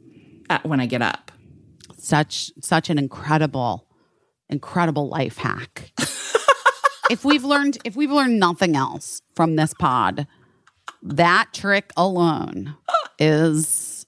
at, 0.49 0.65
when 0.65 0.79
I 0.79 0.85
get 0.85 1.01
up. 1.01 1.31
Such 1.97 2.51
such 2.61 2.89
an 2.89 2.97
incredible, 2.97 3.87
incredible 4.49 5.07
life 5.07 5.37
hack. 5.37 5.91
if 7.09 7.25
we've 7.25 7.43
learned 7.43 7.77
if 7.83 7.95
we've 7.95 8.11
learned 8.11 8.39
nothing 8.39 8.75
else 8.75 9.21
from 9.35 9.55
this 9.55 9.73
pod, 9.73 10.27
that 11.01 11.47
trick 11.53 11.91
alone 11.97 12.75
is 13.17 14.05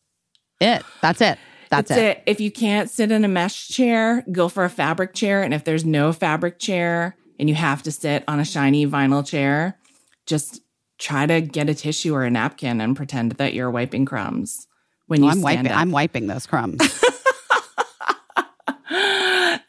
it. 0.59 0.83
That's 1.01 1.21
it. 1.21 1.39
That's, 1.69 1.89
That's 1.89 1.99
it. 1.99 2.05
it. 2.05 2.23
If 2.25 2.39
you 2.39 2.51
can't 2.51 2.89
sit 2.89 3.11
in 3.11 3.25
a 3.25 3.27
mesh 3.27 3.67
chair, 3.67 4.23
go 4.31 4.47
for 4.47 4.63
a 4.63 4.69
fabric 4.69 5.13
chair. 5.13 5.43
And 5.43 5.53
if 5.53 5.65
there's 5.65 5.83
no 5.83 6.13
fabric 6.13 6.59
chair 6.59 7.17
and 7.39 7.49
you 7.49 7.55
have 7.55 7.83
to 7.83 7.91
sit 7.91 8.23
on 8.27 8.39
a 8.39 8.45
shiny 8.45 8.87
vinyl 8.87 9.25
chair, 9.25 9.77
just 10.25 10.61
try 10.97 11.25
to 11.25 11.41
get 11.41 11.69
a 11.69 11.73
tissue 11.73 12.15
or 12.15 12.23
a 12.23 12.29
napkin 12.29 12.79
and 12.79 12.95
pretend 12.95 13.33
that 13.33 13.53
you're 13.53 13.69
wiping 13.69 14.05
crumbs 14.05 14.67
when 15.07 15.23
you 15.23 15.29
I'm 15.29 15.39
stand 15.39 15.43
wiping. 15.43 15.71
up. 15.71 15.77
I'm 15.77 15.91
wiping 15.91 16.27
those 16.27 16.45
crumbs. 16.45 16.79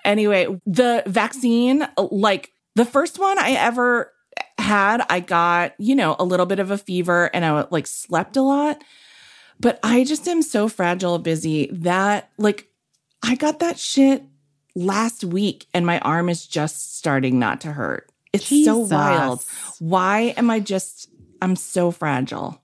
anyway, 0.05 0.47
the 0.67 1.03
vaccine, 1.07 1.87
like 1.97 2.53
the 2.75 2.85
first 2.85 3.19
one 3.19 3.39
I 3.39 3.53
ever 3.53 4.13
had, 4.59 5.05
I 5.09 5.21
got, 5.21 5.75
you 5.79 5.95
know, 5.95 6.17
a 6.19 6.25
little 6.25 6.47
bit 6.47 6.59
of 6.59 6.71
a 6.71 6.79
fever 6.79 7.31
and 7.33 7.45
I 7.45 7.67
like 7.71 7.87
slept 7.87 8.37
a 8.37 8.43
lot. 8.43 8.83
But 9.61 9.81
I 9.83 10.05
just 10.05 10.27
am 10.29 10.43
so 10.43 10.69
fragile, 10.69 11.19
busy 11.19 11.69
that 11.73 12.31
like 12.39 12.69
I 13.23 13.35
got 13.35 13.59
that 13.61 13.79
shit 13.79 14.23
last 14.75 15.25
week 15.25 15.67
and 15.75 15.85
my 15.85 15.99
arm 16.01 16.29
is 16.29 16.47
just 16.47 16.97
starting 16.97 17.39
not 17.39 17.63
to 17.63 17.73
hurt. 17.73 18.11
It's 18.33 18.49
so 18.65 18.79
wild. 18.79 19.45
Why 19.79 20.35
am 20.37 20.51
I 20.51 20.61
just, 20.61 21.09
I'm 21.43 21.57
so 21.57 21.91
fragile. 21.91 22.63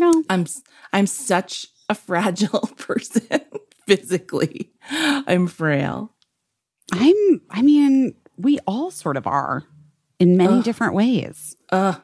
No, 0.00 0.24
I'm 0.30 0.46
I'm 0.92 1.06
such 1.06 1.66
a 1.88 1.94
fragile 1.94 2.68
person 2.78 3.40
physically. 3.86 4.72
I'm 4.90 5.46
frail. 5.46 6.12
I'm. 6.92 7.40
I 7.50 7.62
mean, 7.62 8.14
we 8.36 8.58
all 8.66 8.90
sort 8.90 9.16
of 9.16 9.26
are 9.26 9.62
in 10.18 10.36
many 10.36 10.54
Ugh. 10.58 10.64
different 10.64 10.94
ways. 10.94 11.56
Uh 11.70 11.94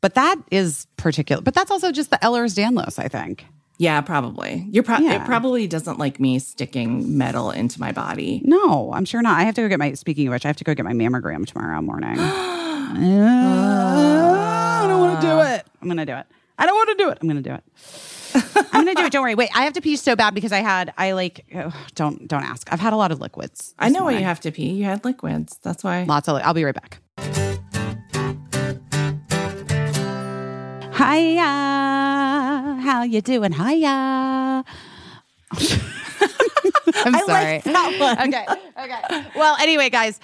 But 0.00 0.14
that 0.14 0.36
is 0.50 0.86
particular. 0.96 1.42
But 1.42 1.54
that's 1.54 1.70
also 1.70 1.92
just 1.92 2.10
the 2.10 2.18
Ehlers 2.18 2.54
Danlos, 2.56 2.98
I 2.98 3.08
think. 3.08 3.44
yeah, 3.78 4.00
probably. 4.00 4.66
You're 4.72 4.82
pro- 4.82 4.98
Yeah. 4.98 5.22
it 5.22 5.26
probably 5.26 5.66
doesn't 5.68 5.98
like 5.98 6.18
me 6.20 6.38
sticking 6.40 7.16
metal 7.16 7.50
into 7.52 7.78
my 7.80 7.92
body. 7.92 8.40
No, 8.44 8.92
I'm 8.92 9.04
sure 9.04 9.22
not. 9.22 9.38
I 9.38 9.44
have 9.44 9.54
to 9.54 9.62
go 9.62 9.68
get 9.68 9.78
my. 9.78 9.92
Speaking 9.94 10.26
of 10.28 10.32
which, 10.32 10.44
I 10.44 10.48
have 10.48 10.56
to 10.56 10.64
go 10.64 10.74
get 10.74 10.84
my 10.84 10.92
mammogram 10.94 11.46
tomorrow 11.46 11.80
morning. 11.82 12.18
I 12.88 14.86
don't 14.88 15.00
want 15.00 15.20
to 15.20 15.26
do 15.26 15.40
it. 15.40 15.66
I'm 15.80 15.88
going 15.88 15.98
to 15.98 16.06
do 16.06 16.14
it. 16.16 16.26
I 16.58 16.66
don't 16.66 16.74
want 16.74 16.88
to 16.98 17.04
do 17.04 17.10
it. 17.10 17.18
I'm 17.20 17.28
going 17.28 17.42
to 17.42 17.48
do 17.48 17.54
it. 17.54 17.62
I'm 18.72 18.84
going 18.84 18.94
to 18.96 19.00
do 19.02 19.06
it. 19.06 19.12
Don't 19.12 19.22
worry. 19.22 19.34
Wait, 19.36 19.48
I 19.54 19.62
have 19.62 19.72
to 19.74 19.80
pee 19.80 19.96
so 19.96 20.16
bad 20.16 20.34
because 20.34 20.52
I 20.52 20.58
had. 20.58 20.92
I 20.98 21.12
like. 21.12 21.46
ugh, 21.54 21.72
don't 21.94 22.26
don't 22.28 22.42
ask. 22.42 22.68
I've 22.72 22.80
had 22.80 22.92
a 22.92 22.96
lot 22.96 23.12
of 23.12 23.20
liquids. 23.20 23.74
I 23.78 23.88
know 23.88 24.04
why 24.04 24.12
you 24.12 24.24
have 24.24 24.40
to 24.40 24.50
pee. 24.50 24.70
You 24.70 24.84
had 24.84 25.04
liquids. 25.04 25.58
That's 25.62 25.84
why. 25.84 26.02
Lots 26.04 26.28
of. 26.28 26.36
I'll 26.42 26.54
be 26.54 26.64
right 26.64 26.74
back. 26.74 27.00
Hiya, 30.98 31.40
how 32.82 33.02
you 33.04 33.20
doing? 33.20 33.52
Hiya. 33.52 33.88
I'm 37.04 37.14
I 37.14 37.22
sorry. 37.24 37.44
like 37.54 37.64
that 37.64 37.96
one. 38.00 38.28
okay, 38.34 38.46
okay. 38.78 39.26
Well, 39.36 39.56
anyway, 39.60 39.90
guys, 39.90 40.18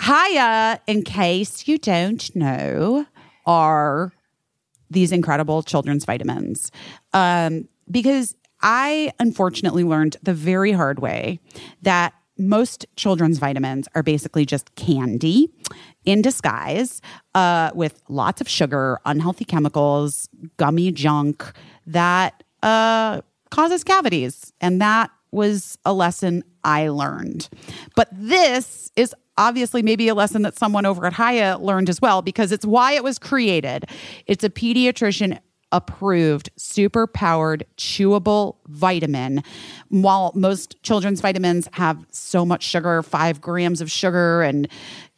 Hiya, 0.00 0.80
in 0.86 1.02
case 1.02 1.66
you 1.66 1.76
don't 1.78 2.34
know, 2.36 3.06
are 3.46 4.12
these 4.92 5.12
incredible 5.12 5.62
children's 5.62 6.04
vitamins. 6.04 6.70
Um, 7.12 7.68
because 7.90 8.36
I 8.62 9.12
unfortunately 9.18 9.84
learned 9.84 10.16
the 10.22 10.34
very 10.34 10.72
hard 10.72 11.00
way 11.00 11.40
that 11.82 12.14
most 12.38 12.86
children's 12.96 13.38
vitamins 13.38 13.88
are 13.94 14.02
basically 14.02 14.46
just 14.46 14.74
candy 14.74 15.50
in 16.04 16.22
disguise 16.22 17.00
uh, 17.34 17.70
with 17.74 18.02
lots 18.08 18.40
of 18.40 18.48
sugar, 18.48 18.98
unhealthy 19.04 19.44
chemicals, 19.44 20.28
gummy 20.56 20.90
junk 20.90 21.52
that 21.86 22.42
uh, 22.62 23.20
causes 23.50 23.84
cavities. 23.84 24.52
And 24.60 24.80
that 24.80 25.10
was 25.30 25.78
a 25.84 25.92
lesson 25.92 26.42
I 26.64 26.88
learned. 26.88 27.48
But 27.96 28.08
this 28.12 28.90
is 28.96 29.14
obviously 29.38 29.82
maybe 29.82 30.08
a 30.08 30.14
lesson 30.14 30.42
that 30.42 30.58
someone 30.58 30.86
over 30.86 31.06
at 31.06 31.14
Hiya 31.14 31.58
learned 31.60 31.88
as 31.88 32.00
well 32.00 32.22
because 32.22 32.52
it's 32.52 32.66
why 32.66 32.92
it 32.92 33.04
was 33.04 33.18
created. 33.18 33.84
It's 34.26 34.44
a 34.44 34.50
pediatrician 34.50 35.38
approved 35.72 36.50
super 36.56 37.06
powered 37.06 37.64
chewable 37.76 38.56
vitamin. 38.68 39.42
While 39.88 40.32
most 40.34 40.80
children's 40.82 41.20
vitamins 41.20 41.68
have 41.72 42.04
so 42.10 42.44
much 42.44 42.62
sugar, 42.62 43.02
five 43.02 43.40
grams 43.40 43.80
of 43.80 43.90
sugar, 43.90 44.42
and 44.42 44.68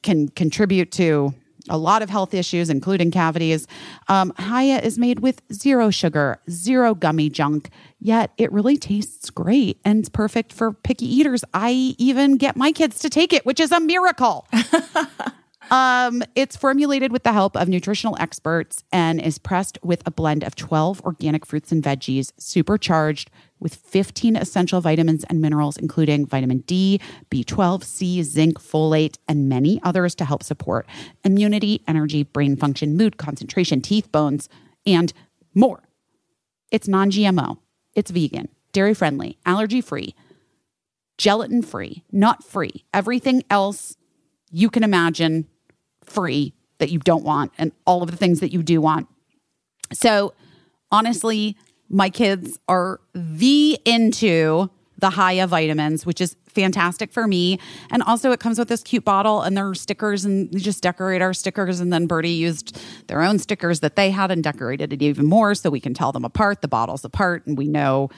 can 0.03 0.29
contribute 0.29 0.93
to 0.93 1.35
a 1.69 1.79
lot 1.79 2.03
of 2.03 2.11
health 2.11 2.35
issues, 2.35 2.69
including 2.71 3.11
cavities. 3.11 3.67
Um, 4.09 4.33
Hiya 4.39 4.81
is 4.81 4.99
made 4.99 5.21
with 5.21 5.43
zero 5.53 5.91
sugar, 5.91 6.41
zero 6.51 6.95
gummy 6.95 7.31
junk, 7.31 7.71
yet 7.99 8.33
it 8.37 8.53
really 8.53 8.77
tastes 8.77 9.31
great 9.31 9.79
and 9.85 10.01
it's 10.01 10.09
perfect 10.09 10.53
for 10.53 10.73
picky 10.73 11.07
eaters. 11.07 11.45
I 11.55 11.95
even 11.99 12.37
get 12.37 12.57
my 12.57 12.73
kids 12.73 12.99
to 13.01 13.11
take 13.11 13.33
it, 13.33 13.47
which 13.47 13.61
is 13.61 13.73
a 13.73 13.81
miracle. 13.81 14.47
Um, 15.71 16.23
it's 16.35 16.57
formulated 16.57 17.11
with 17.11 17.23
the 17.23 17.33
help 17.33 17.57
of 17.57 17.69
nutritional 17.69 18.17
experts 18.21 18.85
and 18.93 19.21
is 19.21 19.39
pressed 19.39 19.79
with 19.83 20.03
a 20.07 20.11
blend 20.11 20.45
of 20.45 20.55
12 20.55 21.01
organic 21.03 21.47
fruits 21.47 21.73
and 21.73 21.83
veggies, 21.83 22.33
supercharged 22.39 23.31
with 23.59 23.75
15 23.75 24.37
essential 24.37 24.81
vitamins 24.81 25.25
and 25.25 25.41
minerals, 25.41 25.77
including 25.77 26.27
vitamin 26.27 26.59
D, 26.59 27.01
B12, 27.31 27.83
C, 27.83 28.23
zinc, 28.23 28.61
folate, 28.61 29.17
and 29.27 29.49
many 29.49 29.81
others 29.83 30.15
to 30.17 30.25
help 30.25 30.43
support 30.43 30.87
immunity, 31.25 31.83
energy, 31.89 32.25
brain 32.25 32.57
function, 32.57 32.97
mood, 32.97 33.17
concentration, 33.17 33.81
teeth, 33.81 34.12
bones, 34.12 34.49
and 34.87 35.12
more. 35.55 35.89
It's 36.71 36.89
non 36.89 37.11
GMO, 37.11 37.59
it's 37.95 38.11
vegan, 38.11 38.49
dairy 38.73 38.95
friendly, 38.95 39.39
allergy 39.47 39.81
free, 39.81 40.15
gelatin 41.17 41.62
free, 41.62 42.05
nut 42.12 42.45
free, 42.45 42.85
everything 42.93 43.43
else 43.49 43.97
you 44.51 44.69
can 44.69 44.85
imagine 44.85 45.49
free 46.07 46.55
that 46.79 46.91
you 46.91 46.99
don't 46.99 47.25
want 47.25 47.53
and 47.59 47.73
all 47.87 48.03
of 48.03 48.11
the 48.11 48.17
things 48.17 48.41
that 48.41 48.53
you 48.53 48.63
do 48.63 48.81
want. 48.81 49.09
So, 49.93 50.35
honestly, 50.91 51.57
my 51.89 52.11
kids 52.11 52.59
are 52.69 53.01
the 53.15 53.79
into 53.85 54.71
the 54.99 55.11
Hiya 55.11 55.47
vitamins, 55.47 56.07
which 56.07 56.21
is 56.21 56.37
fantastic 56.47 57.13
for 57.13 57.27
me. 57.27 57.59
And 57.91 58.03
also, 58.03 58.33
it 58.33 58.41
comes 58.41 58.59
with 58.59 58.69
this 58.69 58.83
cute 58.83 59.05
bottle 59.05 59.43
and 59.43 59.57
there 59.57 59.69
are 59.69 59.75
stickers, 59.75 60.25
and 60.25 60.49
we 60.53 60.61
just 60.61 60.83
decorate 60.83 61.21
our 61.21 61.35
stickers. 61.35 61.81
And 61.81 61.93
then 61.93 62.07
Birdie 62.07 62.31
used 62.31 62.79
their 63.09 63.23
own 63.23 63.39
stickers 63.39 63.81
that 63.81 63.97
they 63.97 64.11
had 64.11 64.31
and 64.31 64.43
decorated 64.43 64.93
it 64.93 65.03
even 65.03 65.27
more 65.27 65.55
so 65.55 65.69
we 65.69 65.81
can 65.81 65.95
tell 65.95 66.13
them 66.13 66.25
apart, 66.25 66.63
the 66.63 66.69
bottles 66.69 67.05
apart, 67.05 67.47
and 67.47 67.59
we 67.59 67.67
know 67.67 68.09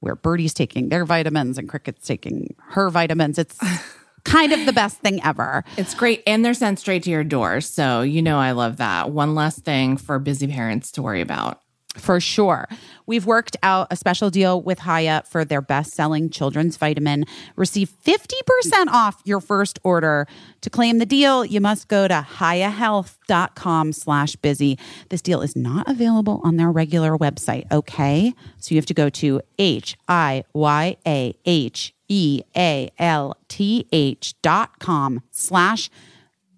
where 0.00 0.16
Birdie's 0.16 0.54
taking 0.54 0.88
their 0.88 1.04
vitamins 1.04 1.58
and 1.58 1.68
Cricket's 1.68 2.06
taking 2.06 2.54
her 2.70 2.90
vitamins. 2.90 3.38
It's 3.38 3.58
kind 4.24 4.52
of 4.52 4.66
the 4.66 4.72
best 4.72 4.98
thing 4.98 5.22
ever. 5.24 5.64
It's 5.76 5.94
great. 5.94 6.22
And 6.26 6.44
they're 6.44 6.54
sent 6.54 6.78
straight 6.78 7.04
to 7.04 7.10
your 7.10 7.24
door. 7.24 7.60
So, 7.60 8.02
you 8.02 8.22
know, 8.22 8.38
I 8.38 8.52
love 8.52 8.76
that. 8.78 9.10
One 9.10 9.34
less 9.34 9.58
thing 9.58 9.96
for 9.96 10.18
busy 10.18 10.46
parents 10.46 10.92
to 10.92 11.02
worry 11.02 11.20
about. 11.20 11.61
For 11.96 12.20
sure. 12.20 12.68
We've 13.04 13.26
worked 13.26 13.56
out 13.62 13.88
a 13.90 13.96
special 13.96 14.30
deal 14.30 14.62
with 14.62 14.80
Hiya 14.80 15.24
for 15.26 15.44
their 15.44 15.60
best 15.60 15.92
selling 15.92 16.30
children's 16.30 16.78
vitamin. 16.78 17.26
Receive 17.54 17.90
50% 17.90 18.86
off 18.88 19.20
your 19.24 19.40
first 19.40 19.78
order. 19.84 20.26
To 20.62 20.70
claim 20.70 20.98
the 20.98 21.06
deal, 21.06 21.44
you 21.44 21.60
must 21.60 21.88
go 21.88 22.08
to 22.08 22.26
hiyahealth.com 22.38 23.92
slash 23.92 24.36
busy. 24.36 24.78
This 25.10 25.20
deal 25.20 25.42
is 25.42 25.54
not 25.54 25.86
available 25.86 26.40
on 26.42 26.56
their 26.56 26.70
regular 26.70 27.18
website, 27.18 27.70
okay? 27.70 28.32
So 28.56 28.74
you 28.74 28.78
have 28.78 28.86
to 28.86 28.94
go 28.94 29.10
to 29.10 29.42
H 29.58 29.96
I 30.08 30.44
Y 30.54 30.96
A 31.06 31.34
H 31.44 31.94
E 32.08 32.42
A 32.56 32.90
L 32.98 33.36
T 33.48 33.86
H 33.92 34.34
dot 34.40 34.78
com 34.78 35.22
slash 35.30 35.90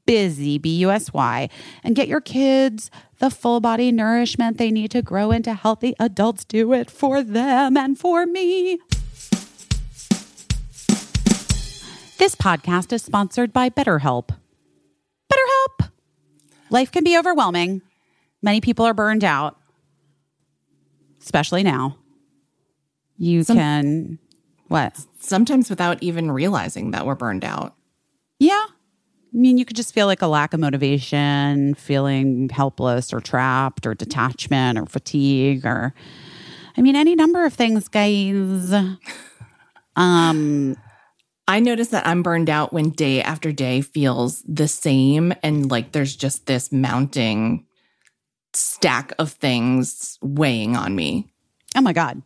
busy, 0.07 0.59
B 0.59 0.77
U 0.79 0.91
S 0.91 1.13
Y, 1.13 1.49
and 1.83 1.97
get 1.97 2.09
your 2.09 2.21
kids 2.21 2.91
the 3.25 3.31
full 3.31 3.59
body 3.59 3.91
nourishment 3.91 4.59
they 4.59 4.71
need 4.71 4.91
to 4.91 5.01
grow 5.01 5.31
into 5.31 5.55
healthy 5.55 5.95
adults. 5.99 6.45
Do 6.45 6.75
it 6.75 6.91
for 6.91 7.23
them 7.23 7.75
and 7.75 7.99
for 7.99 8.27
me. 8.27 8.79
This 12.19 12.35
podcast 12.35 12.93
is 12.93 13.03
sponsored 13.03 13.51
by 13.51 13.71
BetterHelp. 13.71 14.29
BetterHelp. 15.33 15.89
Life 16.69 16.93
can 16.93 17.03
be 17.03 17.17
overwhelming. 17.17 17.81
Many 18.43 18.61
people 18.61 18.85
are 18.85 18.93
burned 18.93 19.25
out, 19.25 19.57
especially 21.23 21.63
now. 21.63 21.97
You 23.17 23.43
Some- 23.43 23.57
can, 23.57 24.19
what? 24.69 24.99
Sometimes 25.19 25.71
without 25.71 26.03
even 26.03 26.31
realizing 26.31 26.91
that 26.91 27.07
we're 27.07 27.15
burned 27.15 27.43
out. 27.47 27.75
Yeah. 28.39 28.67
I 29.35 29.37
mean, 29.37 29.59
you 29.59 29.65
could 29.65 29.77
just 29.77 29.93
feel 29.93 30.07
like 30.07 30.23
a 30.23 30.29
lack 30.29 30.55
of 30.55 30.61
motivation, 30.61 31.75
feeling 31.75 32.49
helpless 32.51 33.13
or 33.13 33.21
trapped 33.21 33.85
or 33.85 33.95
detachment 33.95 34.79
or 34.79 34.87
fatigue 34.87 35.67
or, 35.67 35.93
I 36.77 36.83
mean, 36.83 36.95
any 36.95 37.17
number 37.17 37.45
of 37.45 37.53
things, 37.53 37.89
guys. 37.89 38.73
Um, 39.97 40.77
I 41.47 41.61
notice 41.61 41.89
that 41.89 42.07
I'm 42.07 42.23
burned 42.23 42.51
out 42.51 42.73
when 42.73 42.91
day 42.91 43.23
after 43.23 43.53
day 43.53 43.81
feels 43.81 44.43
the 44.43 44.67
same 44.67 45.33
and 45.43 45.71
like 45.71 45.93
there's 45.93 46.17
just 46.17 46.47
this 46.47 46.73
mounting 46.73 47.67
stack 48.55 49.13
of 49.19 49.33
things 49.33 50.19
weighing 50.23 50.77
on 50.77 50.97
me. 50.97 51.29
oh 51.77 51.81
my 51.81 51.93
God. 51.93 52.23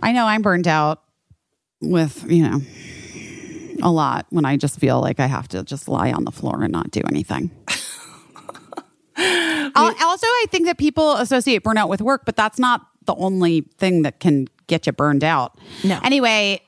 I 0.00 0.12
know 0.12 0.26
I'm 0.26 0.42
burned 0.42 0.68
out 0.68 1.02
with, 1.80 2.24
you 2.30 2.48
know, 2.48 2.60
a 3.82 3.90
lot 3.90 4.26
when 4.30 4.44
I 4.44 4.56
just 4.56 4.78
feel 4.78 5.00
like 5.00 5.20
I 5.20 5.26
have 5.26 5.48
to 5.48 5.62
just 5.64 5.88
lie 5.88 6.12
on 6.12 6.24
the 6.24 6.32
floor 6.32 6.62
and 6.62 6.72
not 6.72 6.90
do 6.90 7.00
anything. 7.08 7.50
Al- 9.16 9.94
also, 10.04 10.26
I 10.26 10.44
think 10.50 10.66
that 10.66 10.78
people 10.78 11.14
associate 11.14 11.64
burnout 11.64 11.88
with 11.88 12.00
work, 12.00 12.22
but 12.24 12.36
that's 12.36 12.58
not 12.58 12.86
the 13.06 13.14
only 13.14 13.62
thing 13.78 14.02
that 14.02 14.20
can 14.20 14.46
get 14.66 14.86
you 14.86 14.92
burned 14.92 15.24
out. 15.24 15.58
No. 15.82 15.98
Anyway, 16.04 16.60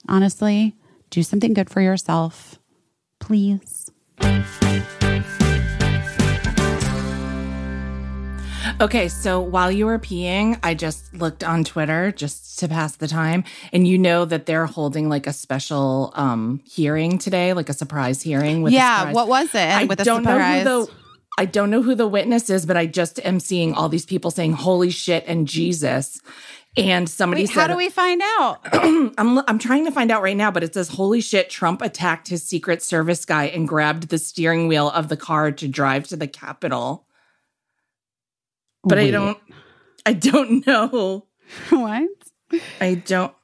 honestly, 0.09 0.77
do 1.11 1.23
something 1.23 1.55
good 1.55 1.71
for 1.71 1.81
yourself, 1.81 2.59
please. 3.19 3.91
Okay, 8.81 9.09
so 9.09 9.41
while 9.41 9.71
you 9.71 9.87
were 9.87 9.99
peeing, 9.99 10.59
I 10.63 10.75
just 10.75 11.15
looked 11.15 11.45
on 11.45 11.63
Twitter 11.63 12.11
just 12.11 12.59
to 12.61 12.69
pass 12.69 12.97
the 12.97 13.07
time, 13.07 13.45
and 13.73 13.87
you 13.87 13.99
know 13.99 14.25
that 14.25 14.47
they're 14.47 14.67
holding 14.67 15.09
like 15.09 15.27
a 15.27 15.33
special 15.33 16.13
um 16.17 16.61
hearing 16.65 17.19
today, 17.19 17.53
like 17.53 17.69
a 17.69 17.75
surprise 17.75 18.23
hearing 18.23 18.63
with 18.63 18.73
a 18.73 18.77
yeah, 18.77 19.13
what 19.13 19.29
was 19.29 19.55
it? 19.55 19.59
I 19.59 19.85
with 19.85 20.01
a 20.01 20.05
don't 20.05 20.23
surprise? 20.25 20.65
know 20.65 20.81
who 20.81 20.87
the 20.87 20.93
I 21.39 21.45
don't 21.47 21.71
know 21.71 21.83
who 21.83 21.95
the 21.95 22.07
witness 22.09 22.51
is, 22.51 22.67
but 22.67 22.77
I 22.77 22.87
just 22.87 23.19
am 23.25 23.41
seeing 23.41 23.73
all 23.75 23.89
these 23.89 24.07
people 24.07 24.31
saying 24.31 24.53
"Holy 24.53 24.91
shit" 24.91 25.25
and 25.27 25.47
Jesus, 25.47 26.21
and 26.77 27.09
somebody 27.09 27.43
Wait, 27.43 27.49
said, 27.51 27.61
how 27.61 27.67
do 27.67 27.77
we 27.77 27.91
find 27.91 28.23
out? 28.23 28.61
I'm 28.73 29.39
I'm 29.47 29.59
trying 29.59 29.85
to 29.85 29.91
find 29.91 30.11
out 30.11 30.23
right 30.23 30.37
now, 30.37 30.51
but 30.51 30.65
it 30.65 30.75
says 30.75 30.89
holy 30.89 31.21
shit, 31.21 31.51
Trump 31.51 31.83
attacked 31.83 32.29
his 32.29 32.43
Secret 32.43 32.83
Service 32.83 33.25
guy 33.25 33.45
and 33.45 33.69
grabbed 33.69 34.09
the 34.09 34.19
steering 34.19 34.69
wheel 34.69 34.91
of 34.91 35.09
the 35.09 35.17
car 35.17 35.53
to 35.53 35.69
drive 35.69 36.09
to 36.09 36.17
the 36.17 36.29
Capitol. 36.29 37.07
But 38.85 38.99
I 38.99 39.11
don't 39.11 39.39
I 40.07 40.13
don't 40.15 40.67
know. 40.67 41.27
what? 41.71 42.09
I 42.81 42.95
don't 42.95 43.35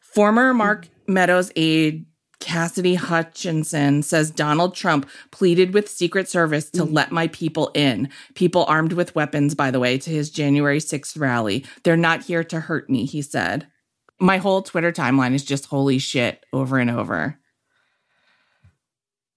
Former 0.00 0.52
Mark 0.52 0.88
Meadows 1.06 1.50
aide 1.56 2.06
Cassidy 2.42 2.96
Hutchinson 2.96 4.02
says 4.02 4.32
Donald 4.32 4.74
Trump 4.74 5.08
pleaded 5.30 5.72
with 5.72 5.88
Secret 5.88 6.28
Service 6.28 6.68
to 6.70 6.82
let 6.82 7.12
my 7.12 7.28
people 7.28 7.70
in. 7.72 8.08
People 8.34 8.64
armed 8.66 8.94
with 8.94 9.14
weapons, 9.14 9.54
by 9.54 9.70
the 9.70 9.78
way, 9.78 9.96
to 9.96 10.10
his 10.10 10.28
January 10.28 10.80
6th 10.80 11.16
rally. 11.18 11.64
They're 11.84 11.96
not 11.96 12.24
here 12.24 12.42
to 12.42 12.58
hurt 12.58 12.90
me, 12.90 13.04
he 13.04 13.22
said. 13.22 13.68
My 14.18 14.38
whole 14.38 14.60
Twitter 14.60 14.90
timeline 14.90 15.34
is 15.34 15.44
just 15.44 15.66
holy 15.66 15.98
shit 15.98 16.44
over 16.52 16.78
and 16.78 16.90
over. 16.90 17.38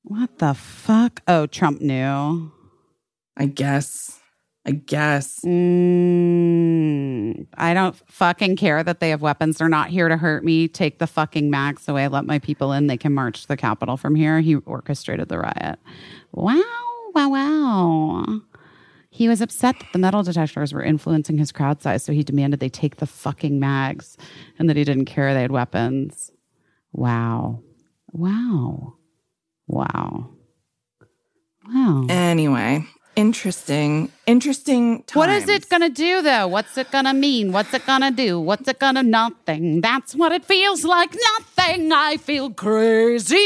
What 0.01 0.39
the 0.39 0.55
fuck? 0.55 1.21
Oh, 1.27 1.45
Trump 1.45 1.81
knew. 1.81 2.51
I 3.37 3.45
guess. 3.45 4.19
I 4.65 4.71
guess. 4.71 5.41
Mm, 5.45 6.54
I 7.57 7.73
don't 7.73 7.95
fucking 8.09 8.55
care 8.55 8.83
that 8.83 8.99
they 8.99 9.09
have 9.09 9.21
weapons. 9.21 9.57
They're 9.57 9.69
not 9.69 9.89
here 9.89 10.09
to 10.09 10.17
hurt 10.17 10.43
me. 10.43 10.67
Take 10.67 10.99
the 10.99 11.07
fucking 11.07 11.49
mags 11.49 11.87
away. 11.87 12.07
Let 12.07 12.25
my 12.25 12.39
people 12.39 12.71
in. 12.71 12.87
They 12.87 12.97
can 12.97 13.13
march 13.13 13.43
to 13.43 13.47
the 13.47 13.57
Capitol 13.57 13.97
from 13.97 14.15
here. 14.15 14.41
He 14.41 14.55
orchestrated 14.55 15.29
the 15.29 15.39
riot. 15.39 15.79
Wow. 16.31 16.61
Wow. 17.13 17.29
Wow. 17.29 18.41
He 19.09 19.29
was 19.29 19.39
upset 19.39 19.79
that 19.79 19.93
the 19.93 19.99
metal 19.99 20.23
detectors 20.23 20.73
were 20.73 20.83
influencing 20.83 21.37
his 21.37 21.53
crowd 21.53 21.81
size, 21.81 22.03
so 22.03 22.11
he 22.11 22.21
demanded 22.21 22.59
they 22.59 22.67
take 22.67 22.97
the 22.97 23.05
fucking 23.05 23.61
mags 23.61 24.17
and 24.59 24.67
that 24.67 24.75
he 24.75 24.83
didn't 24.83 25.05
care 25.05 25.33
they 25.33 25.41
had 25.41 25.51
weapons. 25.51 26.31
Wow. 26.91 27.61
Wow. 28.11 28.95
Wow. 29.67 30.31
Wow. 31.67 32.05
Anyway, 32.09 32.85
interesting. 33.15 34.11
Interesting 34.25 35.03
times. 35.03 35.15
What 35.15 35.29
is 35.29 35.47
it 35.49 35.69
gonna 35.69 35.89
do 35.89 36.21
though? 36.21 36.47
What's 36.47 36.77
it 36.77 36.91
gonna 36.91 37.13
mean? 37.13 37.51
What's 37.51 37.73
it 37.73 37.85
gonna 37.85 38.11
do? 38.11 38.39
What's 38.39 38.67
it 38.67 38.79
gonna 38.79 39.03
nothing? 39.03 39.81
That's 39.81 40.15
what 40.15 40.31
it 40.31 40.45
feels 40.45 40.83
like. 40.83 41.15
Nothing. 41.39 41.91
I 41.91 42.17
feel 42.17 42.51
crazy. 42.51 43.35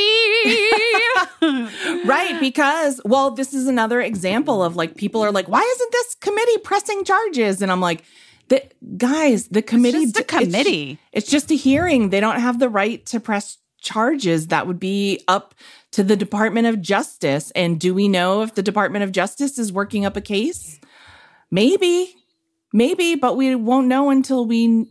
Right, 2.05 2.39
because 2.39 3.01
well, 3.05 3.32
this 3.32 3.53
is 3.53 3.67
another 3.67 4.01
example 4.01 4.63
of 4.63 4.76
like 4.76 4.95
people 4.95 5.22
are 5.22 5.32
like, 5.32 5.47
why 5.47 5.61
isn't 5.61 5.91
this 5.91 6.15
committee 6.15 6.57
pressing 6.63 7.03
charges? 7.03 7.61
And 7.61 7.72
I'm 7.72 7.82
like, 7.82 8.03
the 8.49 8.63
guys, 8.97 9.47
the 9.47 9.61
committee, 9.61 10.05
just 10.05 10.17
a 10.17 10.22
it's- 10.22 10.43
committee. 10.43 10.99
It's, 11.11 11.30
just 11.30 11.51
a 11.51 11.55
hearing. 11.55 12.09
They 12.09 12.20
don't 12.20 12.39
have 12.39 12.59
the 12.59 12.70
right 12.70 13.05
to 13.07 13.20
press 13.20 13.57
charges. 13.82 14.47
That 14.47 14.67
would 14.67 14.80
be 14.80 15.23
up 15.27 15.55
to 15.91 16.03
the 16.03 16.15
Department 16.15 16.67
of 16.67 16.82
Justice. 16.82 17.51
And 17.51 17.80
do 17.80 17.93
we 17.93 18.07
know 18.07 18.41
if 18.41 18.55
the 18.55 18.63
Department 18.63 19.03
of 19.03 19.11
Justice 19.11 19.57
is 19.57 19.73
working 19.73 20.05
up 20.05 20.15
a 20.15 20.21
case? 20.21 20.80
Maybe, 21.51 22.15
maybe, 22.73 23.15
but 23.15 23.36
we 23.36 23.55
won't 23.55 23.88
know 23.88 24.09
until 24.09 24.45
we 24.45 24.86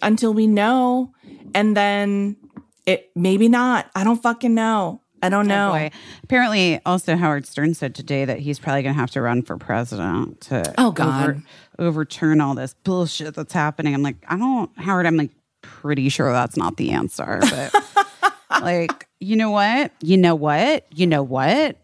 until 0.00 0.32
we 0.32 0.46
know, 0.46 1.12
and 1.54 1.76
then 1.76 2.36
it 2.86 3.10
maybe 3.14 3.48
not. 3.48 3.90
I 3.94 4.04
don't 4.04 4.22
fucking 4.22 4.54
know. 4.54 5.02
I 5.22 5.28
don't 5.28 5.50
oh, 5.50 5.72
know. 5.72 5.74
Oh. 5.76 5.88
Apparently, 6.22 6.80
also 6.86 7.16
Howard 7.16 7.46
Stern 7.46 7.74
said 7.74 7.94
today 7.94 8.24
that 8.24 8.38
he's 8.38 8.58
probably 8.58 8.82
going 8.82 8.94
to 8.94 9.00
have 9.00 9.10
to 9.12 9.20
run 9.20 9.42
for 9.42 9.56
president 9.56 10.40
to 10.42 10.74
Oh, 10.78 10.92
God. 10.92 11.30
over- 11.30 11.42
overturn 11.78 12.40
all 12.40 12.54
this 12.54 12.74
bullshit 12.84 13.34
that's 13.34 13.52
happening. 13.52 13.94
I'm 13.94 14.02
like, 14.02 14.16
I 14.28 14.36
don't, 14.38 14.70
Howard. 14.78 15.06
I'm 15.06 15.16
like 15.16 15.30
pretty 15.62 16.08
sure 16.08 16.32
that's 16.32 16.56
not 16.56 16.76
the 16.76 16.90
answer, 16.90 17.38
but 17.40 18.06
like, 18.50 19.08
you 19.20 19.36
know 19.36 19.50
what? 19.50 19.92
You 20.00 20.16
know 20.16 20.34
what? 20.34 20.86
You 20.94 21.06
know 21.06 21.22
what? 21.22 21.76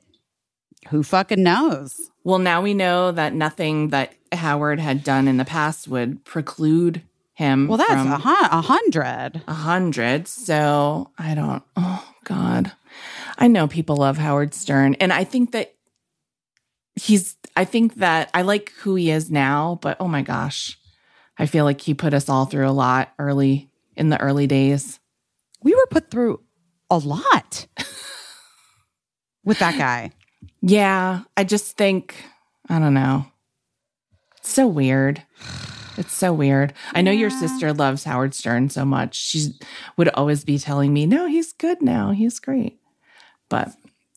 Who 0.90 1.02
fucking 1.02 1.42
knows? 1.42 1.98
Well, 2.24 2.38
now 2.38 2.62
we 2.62 2.74
know 2.74 3.12
that 3.12 3.34
nothing 3.34 3.88
that 3.90 4.14
Howard 4.32 4.80
had 4.80 5.04
done 5.04 5.28
in 5.28 5.36
the 5.36 5.44
past 5.44 5.88
would 5.88 6.24
preclude 6.24 7.02
him. 7.34 7.68
Well, 7.68 7.78
that's 7.78 7.92
a, 7.92 8.16
hun- 8.16 8.50
a 8.50 8.60
hundred. 8.60 9.42
a 9.46 9.52
hundred. 9.54 10.28
So 10.28 11.10
I 11.18 11.34
don't. 11.34 11.62
Oh 11.76 12.14
God, 12.24 12.72
I 13.38 13.48
know 13.48 13.66
people 13.66 13.96
love 13.96 14.16
Howard 14.18 14.54
Stern, 14.54 14.94
and 14.96 15.12
I 15.12 15.24
think 15.24 15.52
that 15.52 15.74
he's. 16.96 17.36
I 17.56 17.64
think 17.64 17.96
that 17.96 18.30
I 18.34 18.42
like 18.42 18.72
who 18.80 18.94
he 18.94 19.10
is 19.10 19.30
now, 19.30 19.78
but 19.80 19.96
oh 20.00 20.08
my 20.08 20.22
gosh, 20.22 20.78
I 21.38 21.46
feel 21.46 21.64
like 21.64 21.80
he 21.80 21.94
put 21.94 22.14
us 22.14 22.28
all 22.28 22.46
through 22.46 22.68
a 22.68 22.70
lot 22.70 23.12
early 23.18 23.70
in 23.96 24.08
the 24.08 24.20
early 24.20 24.46
days. 24.46 24.98
we 25.62 25.74
were 25.74 25.86
put 25.86 26.10
through 26.10 26.40
a 26.94 26.98
lot 26.98 27.66
with 29.44 29.58
that 29.58 29.76
guy. 29.78 30.10
Yeah, 30.62 31.22
I 31.36 31.44
just 31.44 31.76
think 31.76 32.24
I 32.68 32.78
don't 32.78 32.94
know. 32.94 33.26
It's 34.38 34.50
so 34.50 34.66
weird. 34.66 35.22
It's 35.96 36.12
so 36.14 36.32
weird. 36.32 36.72
I 36.94 37.02
know 37.02 37.12
your 37.12 37.30
sister 37.30 37.72
loves 37.72 38.04
Howard 38.04 38.34
Stern 38.34 38.68
so 38.70 38.84
much. 38.84 39.14
She 39.16 39.54
would 39.96 40.08
always 40.10 40.44
be 40.44 40.58
telling 40.58 40.92
me, 40.92 41.06
"No, 41.06 41.26
he's 41.26 41.52
good 41.52 41.80
now. 41.82 42.10
He's 42.10 42.38
great." 42.40 42.78
But 43.48 43.72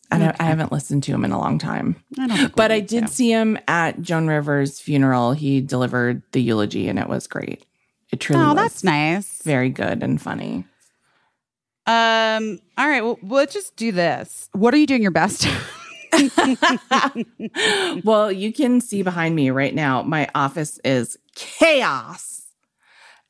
I 0.10 0.18
don't 0.20 0.36
I 0.40 0.44
haven't 0.46 0.72
listened 0.72 1.04
to 1.04 1.12
him 1.14 1.24
in 1.26 1.32
a 1.32 1.40
long 1.40 1.60
time. 1.60 1.98
I 2.18 2.28
don't 2.28 2.56
But 2.56 2.72
I 2.72 2.80
did 2.80 3.08
to. 3.08 3.14
see 3.14 3.30
him 3.32 3.60
at 3.68 4.02
Joan 4.02 4.28
Rivers' 4.28 4.80
funeral. 4.80 5.34
He 5.34 5.62
delivered 5.62 6.24
the 6.32 6.42
eulogy 6.42 6.88
and 6.88 6.98
it 6.98 7.10
was 7.10 7.28
great. 7.28 7.66
It 8.12 8.22
truly 8.22 8.42
Oh, 8.42 8.54
was 8.54 8.56
that's 8.56 8.84
nice. 8.86 9.42
very 9.44 9.70
good 9.70 10.02
and 10.02 10.20
funny. 10.22 10.66
Um. 11.88 12.60
All 12.78 12.88
right. 12.88 13.02
Well, 13.02 13.18
let's 13.24 13.54
just 13.54 13.76
do 13.76 13.92
this. 13.92 14.50
What 14.52 14.74
are 14.74 14.78
you 14.78 14.86
doing 14.88 15.02
your 15.02 15.12
best? 15.12 15.48
well, 18.04 18.32
you 18.32 18.54
can 18.54 18.82
see 18.82 19.02
behind 19.02 19.36
me 19.36 19.50
right 19.50 19.74
now. 19.74 20.02
My 20.04 20.28
office 20.36 20.80
is 20.84 21.18
chaos. 21.36 22.44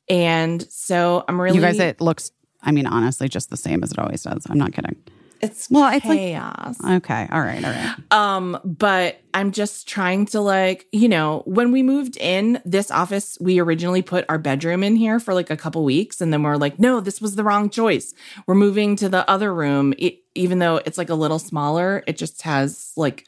And 0.08 0.66
so 0.70 1.24
I'm 1.28 1.40
really 1.40 1.56
You 1.56 1.62
guys, 1.62 1.78
it 1.78 2.00
looks. 2.00 2.32
I 2.62 2.72
mean, 2.72 2.86
honestly, 2.86 3.28
just 3.28 3.50
the 3.50 3.56
same 3.56 3.84
as 3.84 3.92
it 3.92 3.98
always 3.98 4.22
does. 4.22 4.46
I'm 4.48 4.58
not 4.58 4.72
kidding. 4.72 4.96
It's 5.40 5.68
Well, 5.70 5.92
it's 5.94 6.04
like- 6.04 6.18
chaos. 6.18 6.76
Okay. 6.84 7.28
All 7.30 7.40
right. 7.40 7.64
All 7.64 7.70
right. 7.70 7.94
Um, 8.12 8.58
but 8.64 9.20
I'm 9.34 9.52
just 9.52 9.86
trying 9.88 10.26
to 10.26 10.40
like, 10.40 10.86
you 10.92 11.08
know, 11.08 11.42
when 11.46 11.70
we 11.72 11.82
moved 11.82 12.16
in 12.16 12.60
this 12.64 12.90
office, 12.90 13.38
we 13.40 13.58
originally 13.60 14.02
put 14.02 14.24
our 14.28 14.38
bedroom 14.38 14.82
in 14.82 14.96
here 14.96 15.20
for 15.20 15.34
like 15.34 15.50
a 15.50 15.56
couple 15.56 15.84
weeks 15.84 16.20
and 16.20 16.32
then 16.32 16.42
we're 16.42 16.56
like, 16.56 16.78
no, 16.78 17.00
this 17.00 17.20
was 17.20 17.36
the 17.36 17.44
wrong 17.44 17.70
choice. 17.70 18.14
We're 18.46 18.54
moving 18.56 18.96
to 18.96 19.08
the 19.08 19.28
other 19.30 19.54
room. 19.54 19.94
It, 19.98 20.20
even 20.34 20.58
though 20.58 20.76
it's 20.84 20.98
like 20.98 21.10
a 21.10 21.14
little 21.14 21.38
smaller, 21.38 22.02
it 22.06 22.16
just 22.16 22.42
has 22.42 22.92
like 22.96 23.26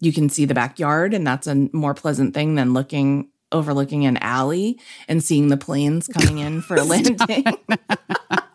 you 0.00 0.12
can 0.12 0.28
see 0.28 0.44
the 0.44 0.54
backyard 0.54 1.14
and 1.14 1.26
that's 1.26 1.46
a 1.46 1.68
more 1.72 1.94
pleasant 1.94 2.34
thing 2.34 2.54
than 2.54 2.74
looking 2.74 3.30
overlooking 3.52 4.04
an 4.04 4.16
alley 4.18 4.78
and 5.08 5.22
seeing 5.22 5.48
the 5.48 5.56
planes 5.56 6.08
coming 6.08 6.38
in 6.38 6.60
for 6.60 6.74
a 6.76 6.82
landing. 6.92 7.44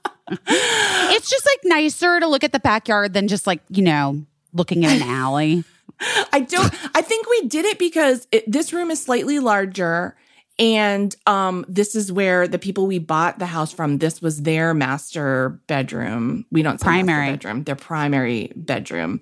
It's 1.14 1.30
just 1.30 1.46
like 1.46 1.60
nicer 1.66 2.20
to 2.20 2.28
look 2.28 2.44
at 2.44 2.52
the 2.52 2.60
backyard 2.60 3.14
than 3.14 3.28
just 3.28 3.46
like, 3.46 3.62
you 3.70 3.84
know, 3.84 4.24
looking 4.54 4.86
at 4.86 5.02
an 5.02 5.08
alley. 5.08 5.64
I 6.34 6.40
don't. 6.42 6.74
I 6.96 7.02
think 7.02 7.30
we 7.30 7.48
did 7.48 7.66
it 7.66 7.78
because 7.78 8.28
it, 8.32 8.50
this 8.52 8.74
room 8.74 8.90
is 8.92 9.02
slightly 9.02 9.40
larger, 9.40 10.16
and 10.60 11.16
um, 11.26 11.66
this 11.68 11.96
is 11.96 12.12
where 12.12 12.48
the 12.48 12.60
people 12.60 12.86
we 12.86 13.00
bought 13.00 13.40
the 13.40 13.46
house 13.46 13.72
from. 13.72 13.98
This 13.98 14.22
was 14.22 14.44
their 14.44 14.74
master 14.74 15.62
bedroom. 15.68 16.46
We 16.52 16.62
don't 16.62 16.80
say 16.80 16.84
Primary. 16.84 17.32
bedroom. 17.32 17.64
Their 17.64 17.76
primary 17.76 18.52
bedroom. 18.56 19.22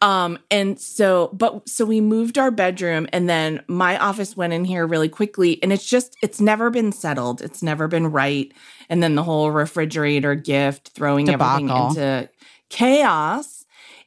Um, 0.00 0.38
and 0.50 0.80
so, 0.80 1.28
but 1.32 1.68
so 1.68 1.84
we 1.84 2.00
moved 2.00 2.38
our 2.38 2.50
bedroom, 2.50 3.08
and 3.12 3.28
then 3.28 3.62
my 3.68 3.98
office 3.98 4.36
went 4.36 4.52
in 4.52 4.64
here 4.64 4.86
really 4.86 5.08
quickly, 5.08 5.62
and 5.62 5.72
it's 5.72 5.86
just 5.86 6.16
it's 6.22 6.40
never 6.40 6.70
been 6.70 6.92
settled. 6.92 7.42
It's 7.42 7.62
never 7.62 7.88
been 7.88 8.10
right, 8.10 8.52
and 8.88 9.02
then 9.02 9.16
the 9.16 9.22
whole 9.22 9.50
refrigerator 9.50 10.34
gift, 10.34 10.90
throwing 10.94 11.28
everything 11.28 11.68
into 11.68 12.28
chaos. 12.70 13.66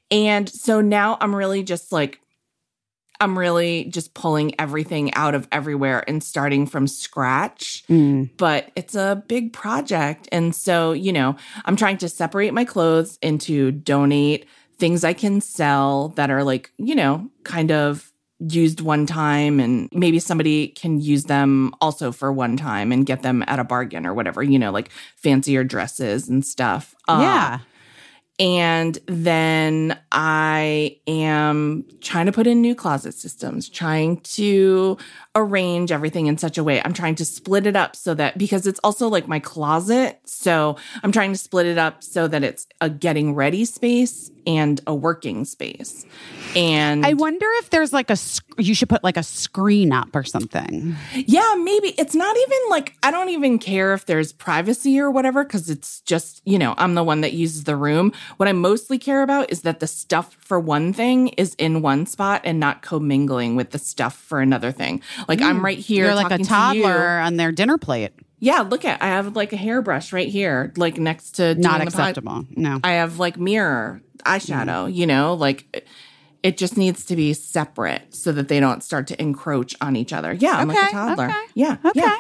And 0.10 0.48
so 0.48 0.82
now 0.82 1.18
I'm 1.22 1.36
really 1.36 1.64
just 1.64 1.92
like, 1.92 2.20
I'm 3.24 3.40
really 3.40 3.86
just 3.86 4.14
pulling 4.14 4.60
everything 4.60 5.14
out 5.14 5.34
of 5.34 5.48
everywhere 5.52 6.04
and 6.08 6.24
starting 6.24 6.68
from 6.68 6.88
scratch. 6.88 7.84
Mm. 7.90 8.30
But 8.38 8.72
it's 8.76 8.96
a 8.96 9.24
big 9.28 9.54
project. 9.54 10.28
And 10.32 10.54
so, 10.54 10.92
you 10.92 11.14
know, 11.14 11.36
I'm 11.66 11.76
trying 11.76 11.98
to 12.00 12.10
separate 12.10 12.54
my 12.54 12.66
clothes 12.66 13.18
into 13.22 13.72
donate 13.72 14.46
things 14.78 15.04
I 15.04 15.14
can 15.14 15.40
sell 15.40 16.10
that 16.10 16.30
are 16.30 16.44
like, 16.44 16.72
you 16.78 16.96
know, 16.96 17.30
kind 17.44 17.72
of 17.72 18.12
used 18.40 18.82
one 18.82 19.06
time 19.06 19.60
and 19.60 19.88
maybe 19.94 20.20
somebody 20.20 20.68
can 20.68 21.00
use 21.00 21.26
them 21.26 21.74
also 21.80 22.12
for 22.12 22.34
one 22.34 22.58
time 22.58 22.92
and 22.92 23.06
get 23.06 23.22
them 23.22 23.44
at 23.48 23.60
a 23.60 23.64
bargain 23.64 24.06
or 24.06 24.14
whatever, 24.14 24.44
you 24.44 24.60
know, 24.60 24.72
like 24.72 24.90
fancier 25.16 25.64
dresses 25.64 26.28
and 26.28 26.46
stuff. 26.46 26.94
Uh, 27.08 27.20
yeah. 27.22 27.60
And 28.40 28.98
then 29.06 30.00
I 30.12 30.98
am 31.08 31.86
trying 32.02 32.26
to 32.26 32.32
put 32.32 32.48
in 32.48 32.62
new 32.62 32.74
closet 32.74 33.14
systems, 33.14 33.70
trying 33.70 34.22
to 34.22 34.98
arrange 35.36 35.92
everything 35.92 36.26
in 36.26 36.38
such 36.38 36.58
a 36.58 36.64
way. 36.64 36.82
I'm 36.84 36.94
trying 36.94 37.16
to 37.16 37.26
split 37.26 37.68
it 37.68 37.76
up 37.76 37.96
so 37.96 38.16
that 38.16 38.38
because 38.38 38.66
it's 38.66 38.80
also 38.84 39.08
like 39.08 39.28
my 39.28 39.40
closet. 39.40 40.20
So 40.26 40.78
I'm 41.04 41.12
trying 41.12 41.32
to 41.32 41.38
split 41.38 41.68
it 41.68 41.78
up 41.78 42.04
so 42.04 42.28
that 42.28 42.44
it's 42.44 42.66
a 42.82 42.90
getting 42.90 43.36
ready 43.36 43.66
space 43.66 44.32
and 44.46 44.82
a 44.88 44.94
working 44.94 45.46
space. 45.46 46.06
And 46.56 47.06
I 47.06 47.14
wonder 47.14 47.46
if 47.60 47.70
there's 47.70 47.94
like 47.94 48.10
a, 48.10 48.18
you 48.58 48.76
should 48.76 48.90
put 48.90 49.04
like 49.04 49.18
a 49.18 49.24
screen 49.24 49.92
up 49.92 50.16
or 50.16 50.24
something. 50.24 50.96
Yeah, 51.14 51.56
maybe 51.58 51.90
it's 51.98 52.16
not 52.16 52.36
even 52.36 52.58
like 52.70 52.96
I 53.04 53.12
don't 53.12 53.30
even 53.30 53.60
care 53.60 53.94
if 53.94 54.06
there's 54.06 54.32
privacy 54.32 55.00
or 55.00 55.10
whatever 55.10 55.44
because 55.44 55.70
it's 55.70 56.02
just, 56.02 56.42
you 56.46 56.60
know, 56.60 56.76
I'm 56.78 56.94
the 56.96 57.04
one 57.04 57.22
that 57.22 57.34
uses 57.34 57.64
the 57.64 57.76
room. 57.76 58.14
What 58.38 58.48
I 58.48 58.52
mostly 58.52 59.00
care 59.00 59.24
about 59.24 59.52
is 59.52 59.62
that 59.62 59.80
the 59.80 59.88
stuff 59.88 60.36
for 60.40 60.60
one 60.60 60.94
thing 60.94 61.30
is 61.30 61.56
in 61.56 61.82
one 61.82 62.06
spot 62.06 62.42
and 62.44 62.60
not 62.60 62.82
commingling 62.82 63.56
with 63.56 63.72
the 63.72 63.80
stuff 63.80 64.16
for 64.16 64.40
another 64.42 64.72
thing. 64.72 65.02
Like 65.28 65.42
I'm 65.42 65.64
right 65.64 65.78
here. 65.78 66.06
Mm. 66.06 66.08
You're 66.08 66.16
like 66.16 66.40
a 66.40 66.44
toddler 66.44 67.18
you. 67.20 67.26
on 67.26 67.38
their 67.38 67.52
dinner 67.52 67.78
plate. 67.78 68.14
Yeah, 68.44 68.60
look 68.60 68.84
at 68.84 69.02
I 69.02 69.08
have 69.08 69.38
like 69.38 69.54
a 69.54 69.56
hairbrush 69.56 70.12
right 70.12 70.28
here, 70.28 70.74
like 70.76 70.98
next 70.98 71.36
to 71.38 71.56
Not 71.56 71.80
the 71.80 71.86
pod- 71.86 71.88
acceptable. 71.88 72.46
No. 72.50 72.78
I 72.84 72.94
have 72.94 73.18
like 73.18 73.38
mirror 73.38 74.02
eyeshadow, 74.26 74.90
mm. 74.90 74.94
you 74.94 75.08
know, 75.08 75.34
like 75.34 75.88
it 76.44 76.58
just 76.58 76.76
needs 76.76 77.06
to 77.06 77.16
be 77.16 77.34
separate 77.34 78.14
so 78.14 78.34
that 78.34 78.50
they 78.50 78.60
don't 78.60 78.84
start 78.84 79.08
to 79.08 79.22
encroach 79.22 79.78
on 79.80 79.96
each 79.96 80.12
other. 80.12 80.34
Yeah, 80.34 80.58
I'm 80.58 80.68
like 80.68 80.90
a 80.90 80.92
toddler. 80.92 81.30
okay, 81.30 81.40
Yeah. 81.54 81.78
Okay. 81.86 82.02
Yeah. 82.02 82.20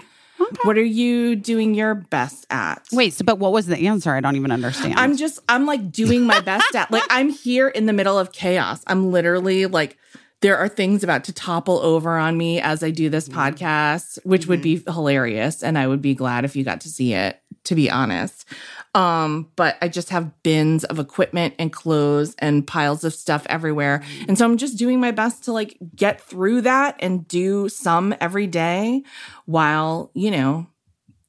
What 0.63 0.78
are 0.78 0.84
you 0.84 1.36
doing 1.36 1.74
your 1.74 1.93
best 1.93 2.45
at? 2.49 2.88
Wait, 2.93 3.13
so 3.13 3.26
but 3.26 3.38
what 3.38 3.51
was 3.51 3.65
the 3.65 3.78
answer? 3.88 4.13
I 4.13 4.21
don't 4.21 4.38
even 4.38 4.51
understand. 4.51 4.95
I'm 4.95 5.17
just 5.17 5.39
I'm 5.49 5.65
like 5.65 5.91
doing 5.91 6.26
my 6.26 6.39
best 6.39 6.74
at 6.74 6.89
like 6.89 7.03
I'm 7.09 7.30
here 7.30 7.67
in 7.67 7.86
the 7.86 7.93
middle 7.93 8.17
of 8.17 8.32
chaos. 8.32 8.82
I'm 8.88 9.11
literally 9.11 9.65
like 9.65 9.97
there 10.44 10.58
are 10.58 10.68
things 10.68 11.04
about 11.06 11.24
to 11.24 11.32
topple 11.34 11.80
over 11.80 12.18
on 12.18 12.38
me 12.38 12.60
as 12.60 12.84
I 12.84 12.91
do 12.91 13.10
this 13.10 13.30
podcast, 13.30 14.20
which 14.26 14.46
would 14.46 14.62
be 14.62 14.84
hilarious 14.86 15.64
and 15.64 15.78
I 15.78 15.88
would 15.88 16.02
be 16.02 16.14
glad 16.14 16.44
if 16.44 16.54
you 16.56 16.66
got 16.66 16.82
to 16.82 16.89
see 16.89 17.14
it 17.14 17.39
to 17.64 17.76
be 17.76 17.89
honest. 17.89 18.46
Um 18.94 19.50
but 19.56 19.78
I 19.82 19.88
just 19.88 20.10
have 20.10 20.44
bins 20.44 20.84
of 20.84 21.00
equipment 21.00 21.54
and 21.58 21.72
clothes 21.72 22.36
and 22.39 22.68
piles 22.68 23.06
of 23.06 23.14
stuff 23.14 23.48
everywhere. 23.50 24.04
And 24.28 24.38
so 24.38 24.44
I'm 24.44 24.58
just 24.58 24.78
doing 24.78 25.00
my 25.00 25.12
best 25.12 25.46
to 25.46 25.54
like 25.54 25.78
get 25.96 26.20
through 26.20 26.62
that 26.62 26.98
and 27.00 27.26
do 27.26 27.70
some 27.70 28.14
every 28.20 28.48
day 28.48 29.04
while, 29.46 30.12
you 30.14 30.30
know, 30.30 30.68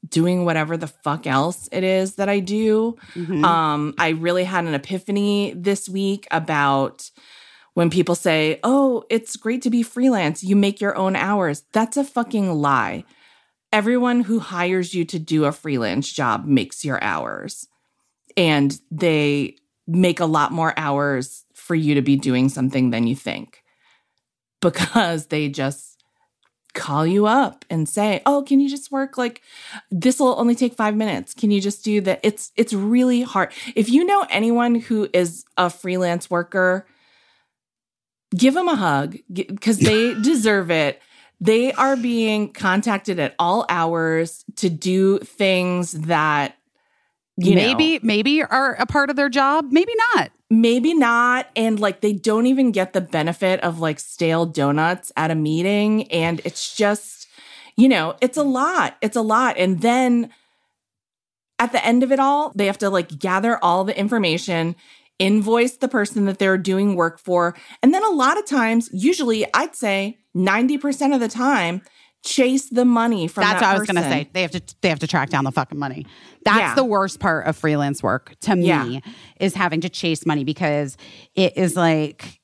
doing 0.09 0.45
whatever 0.45 0.77
the 0.77 0.89
fuck 0.89 1.27
else 1.27 1.69
it 1.71 1.85
is 1.85 2.17
that 2.17 2.29
I 2.29 2.41
do. 2.41 2.97
Mhm. 3.15 3.45
Um, 3.45 3.95
I 3.97 4.09
really 4.11 4.45
had 4.45 4.65
an 4.65 4.75
epiphany 4.75 5.55
this 5.57 5.89
week 5.89 6.27
about 6.33 7.11
when 7.75 7.91
people 7.91 8.15
say, 8.15 8.61
Oh, 8.65 9.05
it's 9.11 9.37
great 9.37 9.63
to 9.63 9.71
be 9.71 9.83
freelance. 9.83 10.43
You 10.43 10.57
make 10.57 10.81
your 10.81 10.97
own 10.97 11.15
hours. 11.17 11.65
That's 11.73 11.97
a 11.97 12.05
fucking 12.05 12.53
lie. 12.53 13.05
Everyone 13.73 14.21
who 14.23 14.39
hires 14.39 14.95
you 14.95 15.05
to 15.07 15.19
do 15.19 15.45
a 15.45 15.53
freelance 15.53 16.11
job 16.11 16.47
makes 16.47 16.85
your 16.85 17.03
hours. 17.03 17.67
And 18.37 18.81
they 18.91 19.57
make 19.87 20.21
a 20.21 20.27
lot 20.27 20.53
more 20.53 20.73
hours 20.77 21.45
for 21.55 21.75
you 21.75 21.95
to 21.95 22.03
be 22.03 22.17
doing 22.17 22.49
something 22.49 22.91
than 22.91 23.07
you 23.07 23.15
think 23.15 23.63
because 24.61 25.27
they 25.27 25.49
just 25.49 25.95
call 26.75 27.07
you 27.07 27.27
up 27.27 27.65
and 27.71 27.89
say, 27.89 28.21
"Oh, 28.27 28.43
can 28.43 28.61
you 28.61 28.69
just 28.69 28.91
work 28.91 29.17
like 29.17 29.43
this 29.91 30.19
will 30.19 30.39
only 30.39 30.55
take 30.57 30.75
5 30.75 30.97
minutes. 30.97 31.33
Can 31.33 31.51
you 31.51 31.61
just 31.61 31.85
do 31.85 32.01
that?" 32.03 32.21
It's 32.23 32.51
it's 32.57 32.73
really 32.73 33.23
hard. 33.23 33.53
If 33.77 33.89
you 33.89 34.05
know 34.05 34.27
anyone 34.29 34.75
who 34.75 35.09
is 35.13 35.45
a 35.57 35.71
freelance 35.71 36.29
worker, 36.29 36.87
give 38.37 38.55
them 38.55 38.69
a 38.69 38.77
hug 38.77 39.17
because 39.33 39.79
they 39.79 40.15
deserve 40.23 40.71
it. 40.71 41.01
They 41.41 41.73
are 41.73 41.97
being 41.97 42.53
contacted 42.53 43.19
at 43.19 43.35
all 43.39 43.67
hours 43.69 44.45
to 44.57 44.71
do 44.71 45.19
things 45.19 45.93
that 45.93 46.57
you 47.37 47.55
know, 47.57 47.63
maybe 47.63 47.99
maybe 48.03 48.43
are 48.43 48.75
a 48.75 48.87
part 48.87 49.11
of 49.11 49.17
their 49.17 49.29
job, 49.29 49.67
maybe 49.71 49.93
not. 50.15 50.31
maybe 50.51 50.95
not 50.95 51.49
and 51.57 51.81
like 51.81 52.01
they 52.01 52.13
don't 52.13 52.47
even 52.47 52.71
get 52.71 52.93
the 52.93 53.01
benefit 53.01 53.59
of 53.61 53.81
like 53.81 53.99
stale 53.99 54.47
donuts 54.47 55.11
at 55.17 55.31
a 55.31 55.35
meeting 55.35 56.11
and 56.13 56.41
it's 56.45 56.77
just 56.77 57.27
you 57.77 57.89
know 57.89 58.15
it's 58.21 58.37
a 58.37 58.43
lot 58.43 58.97
it's 59.01 59.17
a 59.17 59.23
lot 59.23 59.57
and 59.59 59.81
then 59.81 60.31
at 61.59 61.73
the 61.73 61.85
end 61.85 62.03
of 62.05 62.13
it 62.13 62.21
all 62.21 62.53
they 62.55 62.67
have 62.67 62.79
to 62.79 62.89
like 62.89 63.19
gather 63.19 63.59
all 63.65 63.83
the 63.85 63.99
information 63.99 64.77
invoice 65.19 65.77
the 65.77 65.89
person 65.89 66.25
that 66.27 66.39
they're 66.39 66.59
doing 66.59 66.97
work 66.97 67.19
for 67.21 67.55
and 67.83 67.95
then 67.95 68.03
a 68.05 68.11
lot 68.11 68.37
of 68.39 68.45
times 68.45 68.89
usually 68.93 69.47
i'd 69.55 69.75
say 69.77 70.19
90% 70.37 71.15
of 71.15 71.21
the 71.21 71.29
time 71.29 71.81
chase 72.25 72.69
the 72.71 72.85
money 72.87 73.29
from 73.29 73.43
That's 73.43 73.61
that 73.61 73.67
what 73.69 73.77
I 73.77 73.79
was 73.79 73.87
going 73.87 74.03
to 74.03 74.09
say. 74.11 74.31
They 74.33 74.41
have 74.43 74.51
to 74.53 74.63
they 74.81 74.89
have 74.89 74.99
to 75.01 75.07
track 75.07 75.29
down 75.29 75.45
the 75.45 75.53
fucking 75.53 75.79
money. 75.79 76.07
That's 76.47 76.59
Yeah. 76.59 76.75
the 76.75 76.83
worst 76.85 77.21
part 77.21 77.47
of 77.47 77.55
freelance 77.55 78.03
work 78.03 78.35
to 78.41 78.57
me 78.57 78.65
Yeah. 78.67 79.01
is 79.39 79.55
having 79.55 79.83
to 79.83 79.91
chase 79.91 80.25
money 80.25 80.43
because 80.43 80.97
it 81.35 81.55
is 81.59 81.77
like 81.77 82.41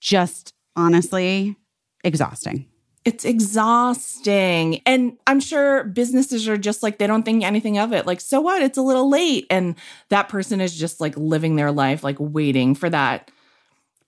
just 0.00 0.54
honestly 0.74 1.56
exhausting. 2.02 2.66
It's 3.04 3.24
exhausting. 3.24 4.82
And 4.84 5.16
I'm 5.26 5.40
sure 5.40 5.84
businesses 5.84 6.46
are 6.48 6.58
just 6.58 6.82
like, 6.82 6.98
they 6.98 7.06
don't 7.06 7.22
think 7.22 7.42
anything 7.44 7.78
of 7.78 7.92
it. 7.92 8.06
Like, 8.06 8.20
so 8.20 8.40
what? 8.40 8.62
It's 8.62 8.76
a 8.76 8.82
little 8.82 9.08
late. 9.08 9.46
And 9.48 9.74
that 10.10 10.28
person 10.28 10.60
is 10.60 10.76
just 10.76 11.00
like 11.00 11.16
living 11.16 11.56
their 11.56 11.72
life, 11.72 12.04
like 12.04 12.16
waiting 12.18 12.74
for 12.74 12.90
that 12.90 13.30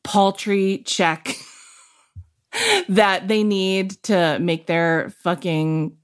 paltry 0.02 0.82
check 0.84 1.36
that 2.88 3.28
they 3.28 3.42
need 3.42 3.92
to 4.02 4.38
make 4.40 4.66
their 4.66 5.10
fucking 5.22 5.96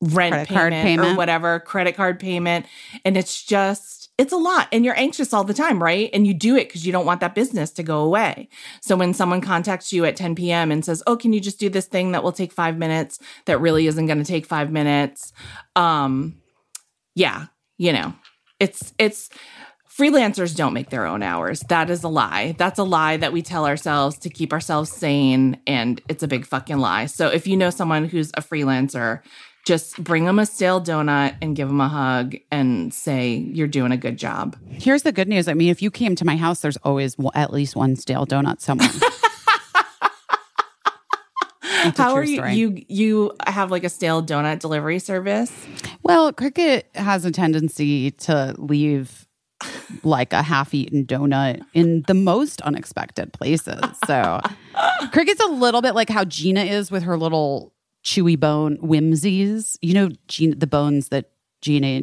rent 0.00 0.48
card 0.48 0.72
payment, 0.72 1.00
or 1.00 1.02
payment. 1.02 1.18
whatever, 1.18 1.60
credit 1.60 1.96
card 1.96 2.18
payment. 2.18 2.64
And 3.04 3.16
it's 3.16 3.42
just, 3.42 4.01
it's 4.18 4.32
a 4.32 4.36
lot. 4.36 4.68
And 4.72 4.84
you're 4.84 4.98
anxious 4.98 5.32
all 5.32 5.44
the 5.44 5.54
time, 5.54 5.82
right? 5.82 6.10
And 6.12 6.26
you 6.26 6.34
do 6.34 6.56
it 6.56 6.68
because 6.68 6.86
you 6.86 6.92
don't 6.92 7.06
want 7.06 7.20
that 7.20 7.34
business 7.34 7.70
to 7.72 7.82
go 7.82 8.00
away. 8.00 8.48
So 8.80 8.96
when 8.96 9.14
someone 9.14 9.40
contacts 9.40 9.92
you 9.92 10.04
at 10.04 10.16
10 10.16 10.34
p.m. 10.34 10.70
and 10.70 10.84
says, 10.84 11.02
"Oh, 11.06 11.16
can 11.16 11.32
you 11.32 11.40
just 11.40 11.58
do 11.58 11.68
this 11.68 11.86
thing 11.86 12.12
that 12.12 12.22
will 12.22 12.32
take 12.32 12.52
5 12.52 12.76
minutes 12.76 13.18
that 13.46 13.60
really 13.60 13.86
isn't 13.86 14.06
going 14.06 14.18
to 14.18 14.24
take 14.24 14.46
5 14.46 14.70
minutes?" 14.70 15.32
Um 15.76 16.36
yeah, 17.14 17.46
you 17.78 17.92
know. 17.92 18.14
It's 18.60 18.94
it's 18.98 19.28
freelancers 19.98 20.56
don't 20.56 20.72
make 20.72 20.90
their 20.90 21.06
own 21.06 21.22
hours. 21.22 21.60
That 21.68 21.90
is 21.90 22.04
a 22.04 22.08
lie. 22.08 22.54
That's 22.58 22.78
a 22.78 22.84
lie 22.84 23.16
that 23.18 23.32
we 23.32 23.42
tell 23.42 23.66
ourselves 23.66 24.18
to 24.20 24.30
keep 24.30 24.52
ourselves 24.52 24.90
sane, 24.90 25.60
and 25.66 26.00
it's 26.08 26.22
a 26.22 26.28
big 26.28 26.46
fucking 26.46 26.78
lie. 26.78 27.06
So 27.06 27.28
if 27.28 27.46
you 27.46 27.56
know 27.56 27.70
someone 27.70 28.06
who's 28.06 28.30
a 28.34 28.40
freelancer, 28.40 29.20
just 29.64 30.02
bring 30.02 30.24
them 30.24 30.38
a 30.38 30.46
stale 30.46 30.80
donut 30.80 31.36
and 31.40 31.54
give 31.54 31.68
them 31.68 31.80
a 31.80 31.88
hug 31.88 32.34
and 32.50 32.92
say 32.92 33.34
you're 33.34 33.68
doing 33.68 33.92
a 33.92 33.96
good 33.96 34.16
job. 34.16 34.56
Here's 34.68 35.02
the 35.02 35.12
good 35.12 35.28
news. 35.28 35.46
I 35.48 35.54
mean, 35.54 35.68
if 35.68 35.80
you 35.82 35.90
came 35.90 36.16
to 36.16 36.24
my 36.24 36.36
house, 36.36 36.60
there's 36.60 36.76
always 36.78 37.16
at 37.34 37.52
least 37.52 37.76
one 37.76 37.96
stale 37.96 38.26
donut 38.26 38.60
somewhere. 38.60 38.88
How 41.96 42.14
are 42.14 42.22
you? 42.22 42.36
story. 42.36 42.54
You 42.54 42.82
you 42.88 43.32
have 43.46 43.70
like 43.70 43.82
a 43.84 43.88
stale 43.88 44.22
donut 44.22 44.60
delivery 44.60 44.98
service? 44.98 45.52
Well, 46.02 46.32
Cricket 46.32 46.88
has 46.94 47.24
a 47.24 47.30
tendency 47.30 48.12
to 48.12 48.54
leave 48.58 49.26
like 50.02 50.32
a 50.32 50.42
half-eaten 50.42 51.06
donut 51.06 51.60
in 51.74 52.02
the 52.06 52.14
most 52.14 52.60
unexpected 52.62 53.32
places. 53.32 53.80
So, 54.06 54.40
Cricket's 55.12 55.40
a 55.40 55.46
little 55.48 55.82
bit 55.82 55.94
like 55.94 56.08
how 56.08 56.24
Gina 56.24 56.62
is 56.62 56.90
with 56.90 57.02
her 57.04 57.16
little 57.16 57.72
chewy 58.04 58.38
bone 58.38 58.76
whimsies. 58.80 59.78
You 59.82 59.94
know, 59.94 60.10
Gina, 60.28 60.56
the 60.56 60.66
bones 60.66 61.08
that 61.08 61.30
Gina 61.60 62.02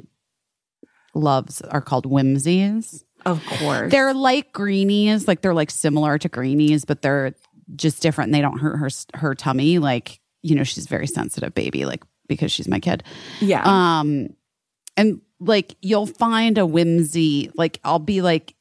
loves 1.13 1.61
are 1.61 1.81
called 1.81 2.05
whimsies. 2.05 3.03
Of 3.25 3.45
course. 3.45 3.91
They're 3.91 4.13
like 4.13 4.53
greenies, 4.53 5.27
like 5.27 5.41
they're 5.41 5.53
like 5.53 5.71
similar 5.71 6.17
to 6.17 6.29
greenies, 6.29 6.85
but 6.85 7.01
they're 7.01 7.33
just 7.75 8.01
different. 8.01 8.29
And 8.29 8.35
they 8.35 8.41
don't 8.41 8.59
hurt 8.59 8.77
her 8.77 8.89
her 9.15 9.35
tummy. 9.35 9.79
Like 9.79 10.19
you 10.41 10.55
know, 10.55 10.63
she's 10.63 10.85
a 10.85 10.89
very 10.89 11.07
sensitive 11.07 11.53
baby, 11.53 11.85
like 11.85 12.03
because 12.27 12.51
she's 12.51 12.67
my 12.67 12.79
kid. 12.79 13.03
yeah. 13.41 13.63
Um, 13.65 14.29
and 14.95 15.21
like 15.39 15.75
you'll 15.81 16.05
find 16.05 16.57
a 16.57 16.65
whimsy. 16.65 17.51
Like 17.55 17.79
I'll 17.83 17.99
be 17.99 18.21
like 18.21 18.55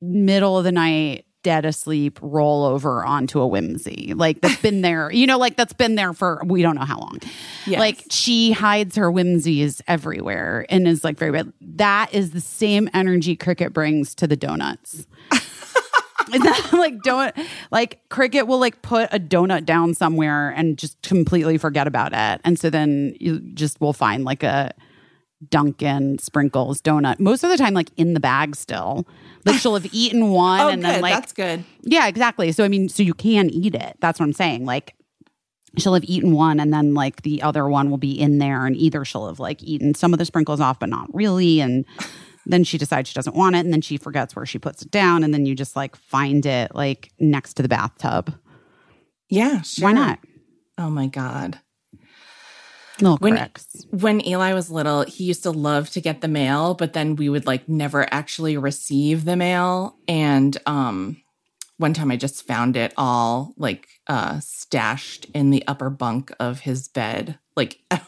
middle 0.00 0.56
of 0.56 0.64
the 0.64 0.72
night, 0.72 1.26
dead 1.42 1.64
asleep, 1.64 2.18
roll 2.22 2.64
over 2.64 3.04
onto 3.04 3.40
a 3.40 3.46
whimsy. 3.46 4.12
Like 4.14 4.40
that's 4.40 4.60
been 4.60 4.80
there. 4.82 5.10
You 5.10 5.26
know, 5.26 5.38
like 5.38 5.56
that's 5.56 5.72
been 5.72 5.94
there 5.94 6.12
for 6.12 6.42
we 6.44 6.62
don't 6.62 6.76
know 6.76 6.84
how 6.84 6.98
long. 6.98 7.18
Yes. 7.66 7.78
Like 7.80 8.04
she 8.10 8.52
hides 8.52 8.96
her 8.96 9.10
whimsies 9.10 9.82
everywhere 9.88 10.66
and 10.68 10.86
is 10.86 11.04
like 11.04 11.18
very 11.18 11.32
bad. 11.32 11.52
That 11.60 12.12
is 12.12 12.30
the 12.30 12.40
same 12.40 12.88
energy 12.94 13.36
Cricket 13.36 13.72
brings 13.72 14.14
to 14.16 14.26
the 14.26 14.36
donuts. 14.36 15.06
Is 16.32 16.42
that 16.42 16.68
like 16.72 16.98
donut? 16.98 17.44
Like 17.72 18.08
Cricket 18.08 18.46
will 18.46 18.60
like 18.60 18.82
put 18.82 19.08
a 19.12 19.18
donut 19.18 19.64
down 19.64 19.94
somewhere 19.94 20.50
and 20.50 20.78
just 20.78 21.00
completely 21.02 21.58
forget 21.58 21.88
about 21.88 22.12
it, 22.12 22.40
and 22.44 22.56
so 22.58 22.70
then 22.70 23.16
you 23.18 23.40
just 23.40 23.80
will 23.80 23.92
find 23.92 24.24
like 24.24 24.44
a 24.44 24.72
Dunkin' 25.48 26.18
sprinkles 26.18 26.82
donut 26.82 27.18
most 27.18 27.42
of 27.42 27.50
the 27.50 27.56
time, 27.56 27.72
like 27.72 27.90
in 27.96 28.14
the 28.14 28.20
bag 28.20 28.54
still. 28.56 29.06
Like 29.46 29.56
she'll 29.56 29.74
have 29.74 29.88
eaten 29.92 30.30
one 30.30 30.60
oh, 30.62 30.68
and 30.68 30.82
good. 30.82 30.90
then 30.90 31.00
like 31.00 31.14
That's 31.14 31.32
good. 31.32 31.64
yeah, 31.82 32.06
exactly. 32.08 32.52
So 32.52 32.64
I 32.64 32.68
mean, 32.68 32.88
so 32.88 33.02
you 33.02 33.14
can 33.14 33.48
eat 33.50 33.74
it. 33.74 33.96
That's 34.00 34.20
what 34.20 34.26
I'm 34.26 34.32
saying. 34.34 34.66
Like 34.66 34.94
she'll 35.78 35.94
have 35.94 36.04
eaten 36.04 36.32
one 36.32 36.60
and 36.60 36.72
then 36.72 36.94
like 36.94 37.22
the 37.22 37.42
other 37.42 37.68
one 37.68 37.90
will 37.90 37.98
be 37.98 38.18
in 38.18 38.38
there 38.38 38.66
and 38.66 38.76
either 38.76 39.04
she'll 39.04 39.28
have 39.28 39.38
like 39.38 39.62
eaten 39.62 39.94
some 39.94 40.12
of 40.12 40.18
the 40.18 40.24
sprinkles 40.24 40.60
off 40.60 40.80
but 40.80 40.88
not 40.88 41.08
really 41.14 41.60
and 41.60 41.84
then 42.46 42.64
she 42.64 42.76
decides 42.76 43.08
she 43.08 43.14
doesn't 43.14 43.36
want 43.36 43.54
it 43.54 43.60
and 43.60 43.72
then 43.72 43.80
she 43.80 43.96
forgets 43.96 44.34
where 44.34 44.46
she 44.46 44.58
puts 44.58 44.82
it 44.82 44.90
down 44.90 45.22
and 45.22 45.32
then 45.32 45.46
you 45.46 45.54
just 45.54 45.76
like 45.76 45.94
find 45.94 46.44
it 46.44 46.74
like 46.74 47.12
next 47.18 47.54
to 47.54 47.62
the 47.62 47.68
bathtub. 47.68 48.34
Yeah. 49.28 49.62
Sure. 49.62 49.88
Why 49.88 49.92
not? 49.92 50.18
Oh 50.76 50.90
my 50.90 51.06
god. 51.06 51.60
Little 53.02 53.16
When- 53.18 53.48
when 53.90 54.26
Eli 54.26 54.52
was 54.52 54.70
little, 54.70 55.02
he 55.04 55.24
used 55.24 55.42
to 55.44 55.50
love 55.50 55.90
to 55.90 56.00
get 56.00 56.20
the 56.20 56.28
mail, 56.28 56.74
but 56.74 56.92
then 56.92 57.16
we 57.16 57.28
would 57.28 57.46
like 57.46 57.68
never 57.68 58.06
actually 58.12 58.56
receive 58.56 59.24
the 59.24 59.36
mail. 59.36 59.96
And 60.08 60.56
um 60.66 61.16
one 61.78 61.94
time 61.94 62.10
I 62.10 62.16
just 62.16 62.46
found 62.46 62.76
it 62.76 62.92
all 62.96 63.54
like 63.56 63.88
uh 64.06 64.40
stashed 64.40 65.26
in 65.34 65.50
the 65.50 65.64
upper 65.66 65.88
bunk 65.90 66.30
of 66.38 66.60
his 66.60 66.88
bed. 66.88 67.38
Like 67.56 67.80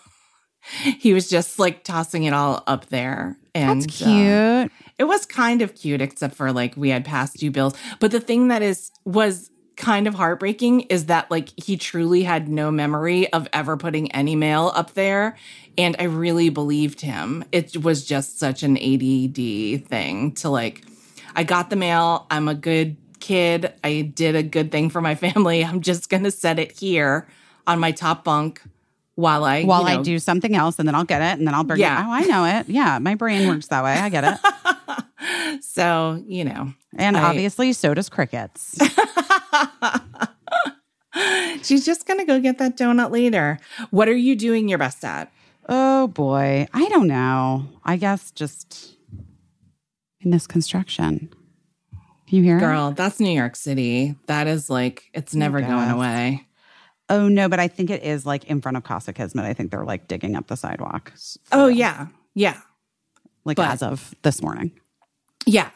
he 0.98 1.12
was 1.14 1.28
just 1.28 1.58
like 1.58 1.84
tossing 1.84 2.24
it 2.24 2.32
all 2.32 2.62
up 2.66 2.86
there. 2.86 3.36
And 3.54 3.82
That's 3.82 4.00
uh, 4.02 4.04
cute. 4.06 4.72
it 4.98 5.04
was 5.04 5.26
kind 5.26 5.60
of 5.60 5.74
cute, 5.74 6.00
except 6.00 6.34
for 6.34 6.52
like 6.52 6.76
we 6.76 6.88
had 6.90 7.04
past 7.04 7.36
due 7.36 7.50
bills. 7.50 7.74
But 8.00 8.10
the 8.10 8.20
thing 8.20 8.48
that 8.48 8.62
is 8.62 8.90
was 9.04 9.50
kind 9.76 10.06
of 10.06 10.14
heartbreaking 10.14 10.82
is 10.82 11.06
that 11.06 11.30
like 11.30 11.48
he 11.56 11.76
truly 11.76 12.22
had 12.22 12.48
no 12.48 12.70
memory 12.70 13.32
of 13.32 13.48
ever 13.52 13.76
putting 13.76 14.10
any 14.12 14.36
mail 14.36 14.70
up 14.74 14.94
there. 14.94 15.36
And 15.78 15.96
I 15.98 16.04
really 16.04 16.50
believed 16.50 17.00
him. 17.00 17.44
It 17.52 17.76
was 17.78 18.04
just 18.04 18.38
such 18.38 18.62
an 18.62 18.76
ADD 18.76 19.86
thing 19.86 20.32
to 20.36 20.50
like, 20.50 20.84
I 21.34 21.44
got 21.44 21.70
the 21.70 21.76
mail. 21.76 22.26
I'm 22.30 22.48
a 22.48 22.54
good 22.54 22.96
kid. 23.20 23.72
I 23.82 24.02
did 24.14 24.36
a 24.36 24.42
good 24.42 24.70
thing 24.70 24.90
for 24.90 25.00
my 25.00 25.14
family. 25.14 25.64
I'm 25.64 25.80
just 25.80 26.10
going 26.10 26.24
to 26.24 26.30
set 26.30 26.58
it 26.58 26.72
here 26.78 27.26
on 27.66 27.78
my 27.80 27.92
top 27.92 28.24
bunk 28.24 28.60
while 29.14 29.44
I, 29.44 29.62
While 29.64 29.82
you 29.88 29.98
I 29.98 30.02
do 30.02 30.18
something 30.18 30.54
else 30.56 30.78
and 30.78 30.86
then 30.88 30.94
I'll 30.94 31.04
get 31.04 31.22
it 31.22 31.38
and 31.38 31.46
then 31.46 31.54
I'll 31.54 31.64
bring 31.64 31.80
Yeah. 31.80 32.02
it. 32.02 32.06
Oh, 32.08 32.12
I 32.12 32.20
know 32.24 32.58
it. 32.58 32.68
Yeah, 32.68 32.98
my 32.98 33.14
brain 33.14 33.46
works 33.48 33.68
that 33.68 33.82
way. 33.84 33.92
I 33.94 34.08
get 34.10 34.24
it. 34.24 34.38
So, 35.60 36.22
you 36.26 36.44
know, 36.44 36.72
And 36.98 37.16
I- 37.16 37.22
obviously, 37.30 37.72
so 37.72 37.94
does 37.94 38.08
crickets. 38.08 38.76
She's 41.62 41.84
just 41.84 42.06
going 42.06 42.18
to 42.18 42.24
go 42.24 42.40
get 42.40 42.58
that 42.58 42.76
donut 42.76 43.10
later. 43.10 43.58
What 43.90 44.08
are 44.08 44.16
you 44.16 44.34
doing 44.34 44.68
your 44.68 44.78
best 44.78 45.04
at? 45.04 45.32
Oh 45.68 46.08
boy, 46.08 46.66
I 46.72 46.88
don't 46.88 47.06
know. 47.06 47.68
I 47.84 47.96
guess 47.96 48.30
just 48.32 48.96
in 50.20 50.30
this 50.30 50.46
construction. 50.46 51.32
Can 52.26 52.38
you 52.38 52.42
hear? 52.42 52.56
it? 52.56 52.60
Girl, 52.60 52.92
that's 52.92 53.20
New 53.20 53.30
York 53.30 53.56
City. 53.56 54.16
That 54.26 54.46
is 54.46 54.70
like, 54.70 55.10
it's 55.12 55.34
never 55.34 55.60
going 55.60 55.90
away. 55.90 56.46
Oh 57.08 57.28
no, 57.28 57.48
but 57.48 57.60
I 57.60 57.68
think 57.68 57.90
it 57.90 58.02
is 58.02 58.24
like 58.24 58.44
in 58.44 58.62
front 58.62 58.76
of 58.76 58.84
Casa 58.84 59.12
Kismet. 59.12 59.44
I 59.44 59.52
think 59.52 59.70
they're 59.70 59.84
like 59.84 60.08
digging 60.08 60.34
up 60.34 60.46
the 60.46 60.56
sidewalk. 60.56 61.12
Oh, 61.52 61.66
yeah. 61.66 62.06
Yeah. 62.34 62.58
Like 63.44 63.58
but- 63.58 63.70
as 63.70 63.82
of 63.82 64.14
this 64.22 64.42
morning. 64.42 64.72
Yeah. 65.44 65.70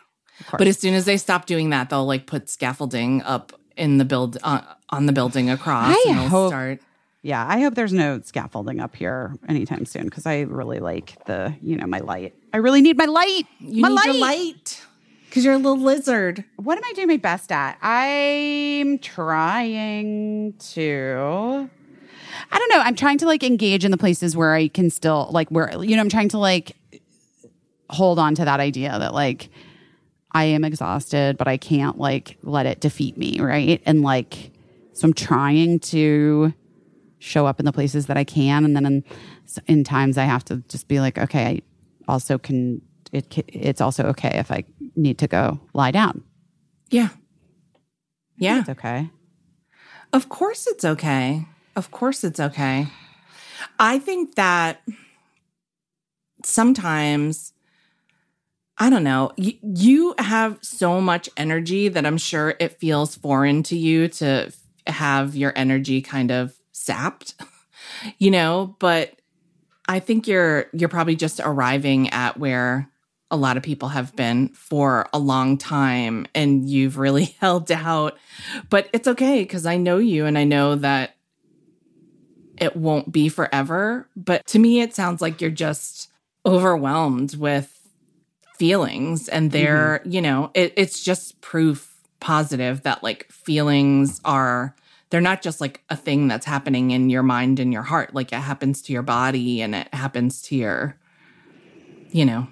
But 0.51 0.67
as 0.67 0.79
soon 0.79 0.95
as 0.95 1.07
they 1.07 1.17
stop 1.17 1.47
doing 1.47 1.71
that, 1.71 1.91
they'll 1.91 2.07
like 2.07 2.27
put 2.27 2.51
scaffolding 2.51 3.23
up 3.23 3.53
in 3.77 3.99
the 3.99 4.05
build 4.05 4.39
uh, 4.43 4.63
on 4.91 5.07
the 5.07 5.13
building 5.13 5.51
across 5.51 5.95
I 5.95 6.05
and 6.09 6.19
they'll 6.19 6.29
hope- 6.29 6.51
start. 6.51 6.81
Yeah, 7.23 7.45
I 7.45 7.61
hope 7.61 7.75
there's 7.75 7.93
no 7.93 8.21
scaffolding 8.21 8.79
up 8.79 8.95
here 8.95 9.35
anytime 9.49 9.85
soon 9.85 10.05
because 10.05 10.27
I 10.27 10.43
really 10.43 10.79
like 10.79 11.25
the, 11.25 11.57
you 11.61 11.77
know, 11.77 11.87
my 11.87 11.99
light. 11.99 12.37
I 12.53 12.59
really 12.59 12.81
need 12.81 12.97
my 12.97 13.07
light. 13.07 13.47
You 13.59 13.83
my 13.83 13.89
need 13.89 14.05
your 14.05 14.15
light 14.15 14.81
because 15.29 15.45
you're 15.45 15.55
a 15.55 15.59
little 15.59 15.81
lizard. 15.81 16.45
What 16.55 16.79
am 16.79 16.85
I 16.85 16.93
doing 16.93 17.09
my 17.09 17.17
best 17.17 17.51
at? 17.51 17.79
I'm 17.83 18.99
trying 19.01 20.53
to. 20.53 21.69
I 22.53 22.59
don't 22.59 22.71
know. 22.71 22.79
I'm 22.79 22.95
trying 22.95 23.19
to 23.19 23.27
like 23.27 23.43
engage 23.43 23.85
in 23.85 23.91
the 23.91 23.97
places 23.97 24.37
where 24.37 24.55
I 24.55 24.69
can 24.69 24.89
still 24.89 25.29
like 25.33 25.49
where 25.49 25.83
you 25.83 25.97
know 25.97 26.03
I'm 26.03 26.09
trying 26.09 26.29
to 26.29 26.39
like 26.39 26.77
hold 27.91 28.19
on 28.21 28.35
to 28.37 28.45
that 28.45 28.61
idea 28.61 28.97
that 28.99 29.15
like 29.15 29.49
I 30.33 30.45
am 30.45 30.65
exhausted, 30.65 31.39
but 31.39 31.49
I 31.49 31.57
can't 31.57 31.99
like 31.99 32.37
let 32.43 32.67
it 32.67 32.81
defeat 32.81 33.17
me, 33.17 33.41
right? 33.41 33.83
And 33.87 34.03
like 34.03 34.51
so 34.93 35.07
I'm 35.07 35.15
trying 35.15 35.79
to 35.81 36.55
show 37.19 37.47
up 37.47 37.59
in 37.59 37.67
the 37.67 37.73
places 37.73 38.07
that 38.07 38.17
I 38.17 38.25
can, 38.25 38.65
and 38.65 38.77
then 38.77 38.87
in 38.87 39.05
in 39.67 39.85
times 39.85 40.19
I 40.19 40.25
have 40.25 40.45
to 40.47 40.63
just 40.69 40.89
be 40.89 41.01
like, 41.01 41.19
okay, 41.19 41.45
I 41.45 41.63
also 42.09 42.39
can. 42.39 42.83
It 43.13 43.45
it's 43.49 43.81
also 43.81 44.05
okay 44.09 44.39
if 44.39 44.51
I 44.51 44.65
need 44.97 45.19
to 45.19 45.29
go 45.29 45.61
lie 45.75 45.91
down. 45.91 46.25
Yeah. 46.91 47.09
Yeah. 48.37 48.61
It's 48.61 48.69
okay. 48.69 49.11
Of 50.13 50.29
course 50.29 50.67
it's 50.67 50.85
okay. 50.85 51.47
Of 51.75 51.91
course 51.91 52.25
it's 52.25 52.41
okay. 52.41 52.89
I 53.79 53.99
think 53.99 54.35
that 54.35 54.83
sometimes 56.45 57.53
I 58.79 58.91
don't 58.91 59.05
know, 59.05 59.33
y- 59.39 59.59
you 59.63 60.15
have 60.19 60.59
so 60.63 61.01
much 61.01 61.31
energy 61.37 61.89
that 61.89 62.05
I'm 62.05 62.19
sure 62.19 62.55
it 62.61 62.79
feels 62.79 63.17
foreign 63.17 63.63
to 63.65 63.77
you 63.77 64.09
to 64.09 64.27
f- 64.49 64.57
have 64.87 65.35
your 65.35 65.53
energy 65.57 66.03
kind 66.03 66.31
of 66.31 66.55
sapped, 66.73 67.35
you 68.19 68.31
know, 68.31 68.77
but 68.79 69.15
I 69.89 70.01
think 70.01 70.27
you're 70.27 70.67
you're 70.73 70.89
probably 70.89 71.17
just 71.17 71.41
arriving 71.43 72.11
at 72.11 72.39
where 72.39 72.91
a 73.31 73.37
lot 73.37 73.57
of 73.57 73.63
people 73.63 73.89
have 73.89 74.15
been 74.15 74.49
for 74.51 75.09
a 75.13 75.19
long 75.19 75.59
time 75.59 76.27
and 76.35 76.69
you've 76.69 76.99
really 76.99 77.25
held 77.41 77.71
out. 77.73 78.17
But 78.69 78.89
it's 78.93 79.09
okay 79.09 79.43
because 79.43 79.67
I 79.67 79.77
know 79.77 79.99
you 79.99 80.27
and 80.27 80.37
I 80.37 80.45
know 80.45 80.75
that 80.77 81.17
it 82.59 82.77
won't 82.77 83.13
be 83.13 83.29
forever. 83.29 84.09
But 84.17 84.47
to 84.49 84.59
me, 84.59 84.81
it 84.81 84.95
sounds 84.95 85.21
like 85.21 85.41
you're 85.41 85.51
just 85.51 86.09
overwhelmed 86.45 87.37
with 87.37 87.76
feelings 88.59 89.29
and 89.29 89.51
they're, 89.51 90.01
mm-hmm. 90.01 90.11
you 90.11 90.23
know, 90.23 90.51
it, 90.55 90.73
it's 90.77 91.03
just 91.03 91.41
proof 91.41 91.95
positive 92.21 92.83
that 92.83 93.03
like 93.03 93.31
feelings 93.31 94.21
are 94.25 94.75
they're 95.11 95.21
not 95.21 95.43
just 95.43 95.61
like 95.61 95.83
a 95.91 95.97
thing 95.97 96.29
that's 96.29 96.47
happening 96.47 96.91
in 96.91 97.11
your 97.11 97.23
mind 97.23 97.61
and 97.61 97.73
your 97.73 97.83
heart 97.83 98.15
like 98.15 98.33
it 98.33 98.41
happens 98.41 98.83
to 98.83 98.93
your 98.93 99.03
body 99.03 99.61
and 99.61 99.75
it 99.75 99.93
happens 99.95 100.43
to 100.43 100.57
your 100.57 100.99
you 102.11 102.25
know 102.25 102.49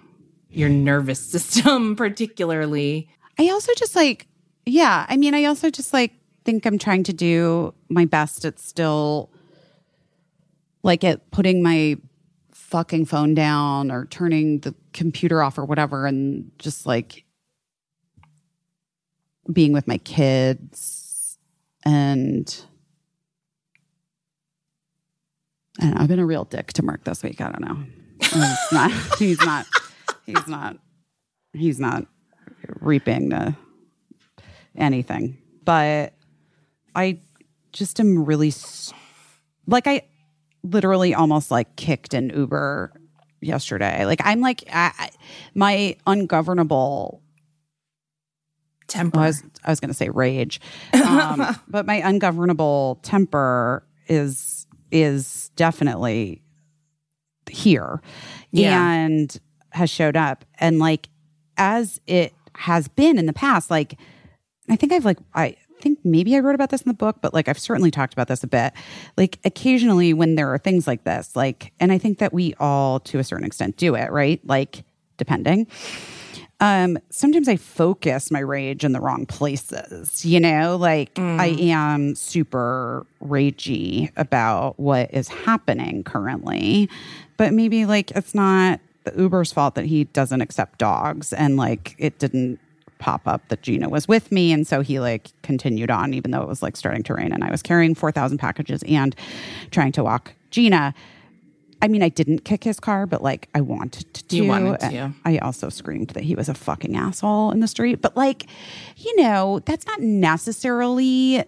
your 0.51 0.69
nervous 0.69 1.21
system 1.31 1.97
particularly. 1.97 3.09
I 3.39 3.49
also 3.49 3.73
just 3.77 3.97
like, 3.97 4.29
yeah, 4.65 5.07
I 5.09 5.17
mean, 5.17 5.35
I 5.35 5.45
also 5.45 5.71
just 5.71 5.93
like 5.93 6.13
think 6.45 6.67
I'm 6.67 6.79
trying 6.79 7.03
to 7.05 7.13
do 7.13 7.75
my 7.89 8.05
best 8.05 8.45
at 8.45 8.59
still 8.59 9.31
like 10.83 11.03
at 11.03 11.31
putting 11.31 11.63
my 11.63 11.97
fucking 12.53 13.07
phone 13.07 13.35
down 13.35 13.91
or 13.91 14.07
turning 14.07 14.61
the 14.61 14.75
computer 14.95 15.43
off 15.43 15.59
or 15.59 15.65
whatever 15.67 16.07
and 16.07 16.51
just 16.59 16.87
like 16.87 17.25
being 19.53 19.73
with 19.73 19.87
my 19.87 19.99
kids 19.99 21.39
and 21.85 22.65
and 25.81 25.99
I've 25.99 26.09
been 26.09 26.21
a 26.21 26.25
real 26.25 26.45
dick 26.45 26.73
to 26.75 26.85
Mark 26.85 27.03
this 27.03 27.23
week. 27.25 27.41
I 27.41 27.51
don't 27.51 27.61
know. 27.61 27.85
He's 28.23 28.73
not 28.73 28.93
he's 29.19 29.45
not 29.45 29.67
he's 30.25 30.47
not 30.47 30.77
he's 31.53 31.81
not 31.81 32.07
reaping 32.81 33.31
the 33.31 33.57
anything. 34.77 35.37
But 35.65 36.15
I 36.95 37.19
just 37.73 37.99
am 37.99 38.25
really 38.25 38.53
like 39.67 39.89
I 39.89 40.03
literally 40.63 41.13
almost 41.13 41.51
like 41.51 41.75
kicked 41.77 42.15
an 42.15 42.31
Uber 42.31 42.93
yesterday. 43.45 44.05
Like 44.07 44.21
I'm 44.25 44.41
like 44.41 44.65
I, 44.73 45.11
my 45.55 45.97
ungovernable 46.07 47.21
Temper. 48.87 49.17
well, 49.17 49.25
I 49.25 49.29
was 49.29 49.43
I 49.65 49.71
was 49.71 49.81
going 49.81 49.89
to 49.89 49.95
say 49.95 50.11
rage, 50.11 50.61
um, 50.93 51.57
but 51.69 51.87
my 51.87 51.97
ungovernable 52.07 52.99
temper 53.03 53.83
is 54.09 54.67
is 54.91 55.51
definitely 55.57 56.43
here 57.49 58.03
Yeah. 58.51 58.93
and 58.93 59.37
has 59.71 59.89
showed 59.89 60.17
up. 60.17 60.45
And 60.61 60.79
like 60.79 61.09
as 61.57 61.99
it 62.07 62.35
has 62.57 62.89
been 62.89 63.19
in 63.19 63.25
the 63.25 63.33
past, 63.33 63.71
like 63.71 63.99
I 64.69 64.77
think 64.77 64.93
I've 64.93 65.07
like 65.07 65.19
I 65.35 65.57
think 65.81 65.99
maybe 66.05 66.37
I 66.37 66.41
wrote 66.41 66.55
about 66.55 66.71
this 66.71 66.83
in 66.83 66.89
the 66.89 66.95
book, 66.95 67.19
but 67.21 67.35
like 67.35 67.49
I've 67.49 67.59
certainly 67.59 67.91
talked 67.91 68.13
about 68.13 68.29
this 68.29 68.43
a 68.43 68.47
bit. 68.47 68.73
Like 69.17 69.39
occasionally 69.45 70.13
when 70.15 70.35
there 70.35 70.53
are 70.53 70.59
things 70.59 70.87
like 70.87 71.05
this, 71.05 71.37
like 71.37 71.73
and 71.81 71.93
I 71.93 71.99
think 71.99 72.19
that 72.19 72.33
we 72.33 72.55
all 72.61 73.01
to 73.01 73.19
a 73.19 73.25
certain 73.25 73.45
extent 73.45 73.77
do 73.77 73.95
it, 73.95 74.11
right? 74.11 74.41
Like 74.47 74.85
depending 75.17 75.67
um 76.61 76.99
sometimes 77.11 77.49
i 77.49 77.57
focus 77.57 78.31
my 78.31 78.39
rage 78.39 78.85
in 78.85 78.93
the 78.93 79.01
wrong 79.01 79.27
places 79.27 80.25
you 80.25 80.41
know 80.41 80.77
like 80.77 81.17
i 81.19 81.49
am 81.61 82.15
super 82.15 83.07
ragey 83.23 84.11
about 84.17 84.79
what 84.79 85.13
is 85.13 85.29
happening 85.29 86.03
currently 86.05 86.89
but 87.37 87.53
maybe 87.53 87.87
like 87.87 88.11
it's 88.13 88.35
not 88.35 88.81
the 89.05 89.13
uber's 89.21 89.53
fault 89.53 89.75
that 89.75 89.85
he 89.85 90.05
doesn't 90.05 90.41
accept 90.41 90.79
dogs 90.79 91.33
and 91.33 91.57
like 91.57 91.95
it 91.99 92.19
didn't 92.19 92.59
pop 92.99 93.23
up 93.27 93.47
that 93.49 93.63
gina 93.63 93.89
was 93.89 94.07
with 94.09 94.31
me 94.33 94.53
and 94.53 94.67
so 94.67 94.81
he 94.81 94.99
like 95.01 95.31
continued 95.43 95.91
on 95.91 96.15
even 96.15 96.31
though 96.31 96.43
it 96.43 96.49
was 96.49 96.63
like 96.63 96.77
starting 96.77 97.03
to 97.03 97.15
rain 97.15 97.33
and 97.33 97.45
i 97.45 97.51
was 97.51 97.63
carrying 97.63 97.95
4000 97.95 98.39
packages 98.39 98.83
and 98.89 99.15
trying 99.71 99.93
to 99.93 100.03
walk 100.05 100.35
gina 100.51 100.95
I 101.83 101.89
mean, 101.89 102.03
I 102.03 102.09
didn't 102.09 102.47
kick 102.47 102.65
his 102.65 102.81
car, 102.81 103.05
but 103.05 103.23
like 103.23 103.51
I 103.55 103.61
wanted 103.61 104.15
to. 104.15 104.37
You 104.37 104.47
wanted 104.47 104.81
to. 104.81 105.13
I 105.27 105.37
also 105.39 105.69
screamed 105.69 106.11
that 106.11 106.23
he 106.23 106.35
was 106.35 106.49
a 106.49 106.55
fucking 106.55 106.97
asshole 106.97 107.51
in 107.51 107.61
the 107.61 107.69
street. 107.69 108.01
But 108.01 108.17
like, 108.17 108.47
you 108.97 109.15
know, 109.21 109.61
that's 109.67 109.87
not 109.87 110.01
necessarily 110.01 111.45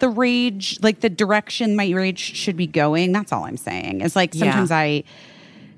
the 0.00 0.08
rage, 0.10 0.78
like 0.82 1.00
the 1.00 1.08
direction 1.08 1.76
my 1.76 1.88
rage 1.92 2.18
should 2.18 2.58
be 2.58 2.66
going. 2.66 3.12
That's 3.12 3.32
all 3.32 3.44
I'm 3.44 3.56
saying. 3.56 4.02
It's 4.02 4.14
like 4.14 4.34
Yeah. 4.34 4.40
sometimes 4.40 4.70
I 4.70 5.04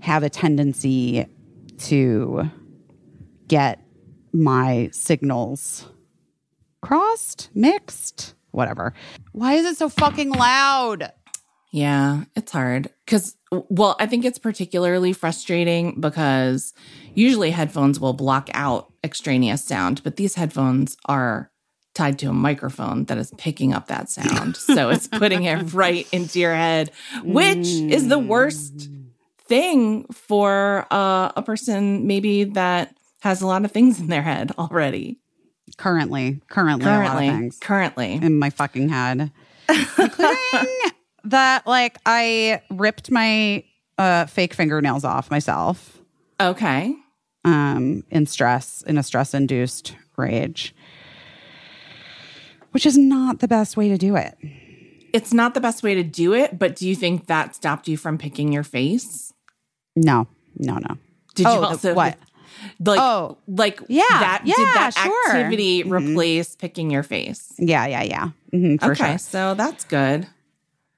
have 0.01 0.25
a 0.25 0.31
tendency 0.31 1.27
to 1.81 2.51
get 3.47 3.81
my 4.33 4.91
signals 4.93 5.87
crossed, 6.83 7.51
mixed, 7.55 8.35
whatever. 8.51 8.95
Why 9.33 9.55
is 9.55 9.67
it 9.67 9.77
so 9.77 9.89
fucking 9.89 10.31
loud? 10.31 11.13
Yeah, 11.73 12.25
it's 12.35 12.51
hard 12.51 12.91
because, 13.05 13.37
well, 13.53 13.95
I 14.01 14.07
think 14.07 14.25
it's 14.25 14.39
particularly 14.39 15.13
frustrating 15.13 16.01
because 16.01 16.75
usually 17.15 17.53
headphones 17.53 18.01
will 18.01 18.13
block 18.13 18.51
out 18.55 18.93
extraneous 19.05 19.65
sound, 19.65 20.03
but 20.03 20.17
these 20.17 20.35
headphones 20.35 20.97
are 21.07 21.51
tied 21.95 22.19
to 22.19 22.27
a 22.31 22.33
microphone 22.33 23.05
that 23.05 23.19
is 23.19 23.33
picking 23.37 23.73
up 23.73 23.87
that 23.87 24.11
sound. 24.11 24.57
so 24.57 24.91
it's 24.91 25.07
putting 25.07 25.45
it 25.45 25.73
right 25.73 26.09
into 26.13 26.41
your 26.41 26.55
head, 26.55 26.91
which 27.23 27.67
is 27.67 28.09
the 28.09 28.19
worst 28.19 28.89
thing 29.39 30.07
for 30.13 30.87
uh, 30.91 31.33
a 31.37 31.43
person 31.43 32.07
maybe 32.07 32.45
that 32.45 32.97
has 33.21 33.43
a 33.43 33.47
lot 33.47 33.65
of 33.65 33.73
things 33.73 34.01
in 34.01 34.09
their 34.09 34.23
head 34.23 34.53
already. 34.59 35.19
Currently, 35.77 36.41
currently, 36.49 36.85
a 36.87 36.89
lot 36.89 36.97
Currently, 37.07 37.29
of 37.29 37.35
things 37.37 37.59
currently. 37.61 38.13
in 38.15 38.39
my 38.39 38.51
fucking 38.51 38.89
head, 38.89 39.31
including 39.69 40.37
that 41.25 41.67
like 41.67 41.97
I 42.05 42.61
ripped 42.71 43.11
my 43.11 43.63
uh, 43.99 44.27
fake 44.27 44.53
fingernails 44.55 45.05
off 45.05 45.31
myself 45.31 45.99
Okay. 46.41 46.95
um, 47.45 48.03
in 48.11 48.27
stress, 48.27 48.83
in 48.87 48.99
a 48.99 49.03
stress 49.05 49.33
induced 49.33 49.95
rage, 50.17 50.75
which 52.73 52.87
is 52.87 52.97
not 52.99 53.39
the 53.41 53.49
best 53.49 53.77
way 53.77 53.89
to 53.89 53.97
do 53.99 54.17
it. 54.17 54.37
It's 55.13 55.33
not 55.33 55.55
the 55.55 55.61
best 55.61 55.83
way 55.83 55.95
to 55.95 56.03
do 56.03 56.33
it, 56.35 56.59
but 56.59 56.77
do 56.77 56.89
you 56.89 56.95
think 56.97 57.27
that 57.27 57.55
stopped 57.55 57.89
you 57.89 57.97
from 57.97 58.17
picking 58.19 58.53
your 58.53 58.63
face? 58.63 59.33
No, 59.97 60.27
no, 60.57 60.75
no. 60.79 60.97
Did 61.35 61.47
Oh, 61.47 61.55
you 61.55 61.61
the- 61.61 61.67
also 61.67 61.95
what? 61.95 62.19
Like, 62.79 62.99
Oh, 63.01 63.39
like 63.49 63.81
yeah, 63.89 64.03
that 64.09 64.43
did 64.45 64.55
yeah, 64.59 64.73
that 64.75 64.95
sure. 64.95 65.31
activity 65.37 65.85
Mhm. 65.85 65.91
replace 66.11 66.57
picking 66.57 66.91
your 66.91 67.03
face? 67.03 67.53
Yeah, 67.59 67.87
yeah, 67.87 68.03
yeah. 68.03 68.29
hmm 68.51 68.77
for 68.77 68.93
okay, 68.93 69.11
sure. 69.13 69.19
so 69.19 69.55
that's 69.55 69.85
good. 69.85 70.27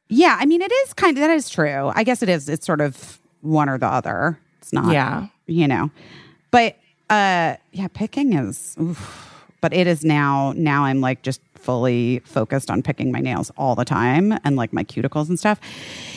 Yeah, 0.09 0.37
I 0.39 0.47
mean, 0.47 0.61
it 0.63 0.71
is 0.73 0.93
kind 0.95 1.17
of 1.17 1.23
that 1.23 1.31
is 1.31 1.49
true. 1.49 1.91
I 1.95 2.05
guess 2.05 2.23
it 2.23 2.29
is. 2.29 2.49
It's 2.49 2.67
sort 2.67 2.81
of 2.81 3.19
one 3.41 3.69
or 3.69 3.79
the 3.79 3.87
other. 3.87 4.39
It's 4.61 4.73
not. 4.73 4.93
Yeah. 4.93 5.27
you 5.47 5.67
know 5.67 5.91
but 6.53 6.77
uh 7.11 7.57
yeah 7.73 7.89
picking 7.93 8.33
is 8.35 8.77
oof. 8.81 9.45
but 9.61 9.73
it 9.75 9.87
is 9.89 10.05
now 10.05 10.53
now 10.57 10.85
i'm 10.85 11.01
like 11.01 11.23
just 11.23 11.41
fully 11.63 12.21
focused 12.25 12.71
on 12.71 12.83
picking 12.83 13.13
my 13.13 13.21
nails 13.21 13.51
all 13.57 13.75
the 13.75 13.85
time 13.85 14.33
and 14.45 14.57
like 14.57 14.73
my 14.73 14.85
cuticles 14.85 15.29
and 15.29 15.39
stuff. 15.39 15.61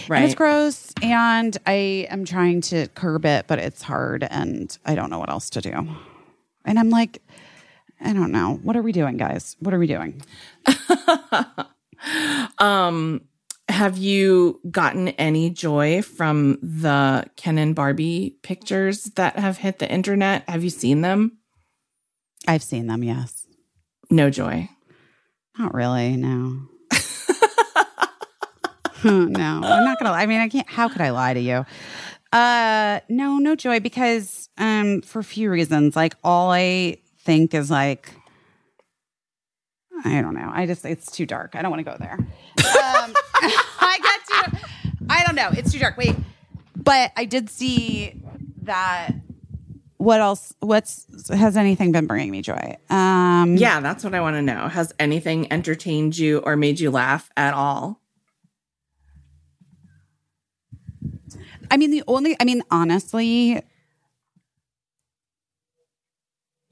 And 0.10 0.26
it's 0.26 0.36
gross 0.36 0.92
and 1.02 1.58
i 1.66 2.08
am 2.10 2.26
trying 2.26 2.62
to 2.62 2.88
curb 2.90 3.26
it 3.26 3.48
but 3.48 3.60
it's 3.60 3.82
hard 3.82 4.24
and 4.24 4.78
i 4.86 4.94
don't 4.96 5.10
know 5.10 5.20
what 5.20 5.30
else 5.30 5.50
to 5.52 5.62
do. 5.62 5.88
And 6.66 6.80
i'm 6.80 6.90
like 6.90 7.22
i 8.02 8.14
don't 8.14 8.32
know. 8.32 8.60
What 8.64 8.76
are 8.76 8.82
we 8.82 8.92
doing 8.92 9.18
guys? 9.18 9.56
What 9.60 9.74
are 9.74 9.80
we 9.80 9.88
doing? 9.88 10.22
Um, 12.60 13.22
have 13.68 13.98
you 13.98 14.60
gotten 14.70 15.10
any 15.10 15.50
joy 15.50 16.02
from 16.02 16.60
the 16.62 17.26
Ken 17.36 17.58
and 17.58 17.74
Barbie 17.74 18.38
pictures 18.44 19.06
that 19.16 19.40
have 19.40 19.58
hit 19.58 19.80
the 19.80 19.92
internet? 19.92 20.48
Have 20.48 20.64
you 20.64 20.70
seen 20.70 21.02
them? 21.02 21.40
i've 22.48 22.62
seen 22.62 22.86
them 22.86 23.04
yes. 23.04 23.48
No 24.12 24.30
joy. 24.30 24.70
Not 25.58 25.74
really, 25.74 26.18
no. 26.18 26.68
no, 29.04 29.62
I'm 29.64 29.86
not 29.86 30.00
gonna. 30.00 30.12
Lie. 30.12 30.24
I 30.24 30.26
mean, 30.26 30.42
I 30.42 30.50
can't. 30.50 30.70
How 30.70 30.90
could 30.90 31.02
I 31.02 31.12
lie 31.12 31.34
to 31.34 31.40
you? 31.40 31.66
Uh, 32.34 33.00
no, 33.08 33.38
no 33.38 33.56
joy 33.56 33.80
because 33.80 34.50
um, 34.58 35.02
for 35.02 35.20
a 35.20 35.24
few 35.24 35.50
reasons. 35.50 35.96
Like 35.96 36.16
all 36.24 36.52
I 36.52 36.98
think 37.20 37.54
is 37.54 37.72
like, 37.72 38.12
I 40.04 40.22
don't 40.22 40.34
know. 40.34 40.52
I 40.54 40.66
just 40.66 40.84
it's 40.86 41.12
too 41.12 41.26
dark. 41.26 41.56
I 41.56 41.62
don't 41.62 41.72
want 41.72 41.86
to 41.86 41.92
go 41.92 41.98
there. 41.98 42.14
Um, 42.14 42.26
I 43.36 44.00
got 44.02 44.52
to. 44.52 44.60
I 45.10 45.24
don't 45.26 45.36
know. 45.36 45.50
It's 45.54 45.72
too 45.72 45.80
dark. 45.80 45.98
Wait, 45.98 46.16
but 46.76 47.12
I 47.16 47.26
did 47.26 47.50
see 47.50 48.22
that. 48.64 49.12
What 50.06 50.22
else? 50.22 50.54
What's 50.60 51.08
has 51.30 51.58
anything 51.58 51.92
been 51.92 52.06
bringing 52.06 52.30
me 52.30 52.44
joy? 52.44 52.76
Um, 52.92 53.56
Yeah, 53.58 53.80
that's 53.80 54.04
what 54.04 54.14
I 54.14 54.22
want 54.22 54.36
to 54.36 54.42
know. 54.44 54.68
Has 54.68 54.94
anything 55.00 55.52
entertained 55.52 56.16
you 56.16 56.38
or 56.40 56.56
made 56.56 56.80
you 56.80 56.92
laugh 56.92 57.32
at 57.36 57.56
all? 57.56 58.00
I 61.72 61.78
mean, 61.78 61.90
the 61.90 62.04
only, 62.08 62.36
I 62.40 62.44
mean, 62.46 62.62
honestly, 62.70 63.60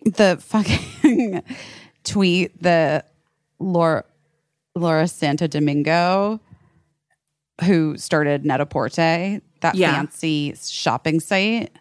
the 0.05 0.37
fucking 0.39 1.41
tweet 2.03 2.61
the 2.61 3.03
Laura, 3.57 4.03
Laura 4.75 5.07
Santo 5.07 5.47
Domingo, 5.47 6.39
who 7.65 7.97
started 7.97 8.45
Net-a-Porter, 8.45 9.41
that 9.61 9.73
Yeah. 9.75 9.91
fancy 9.95 10.53
shopping 10.55 11.19
site. 11.19 11.71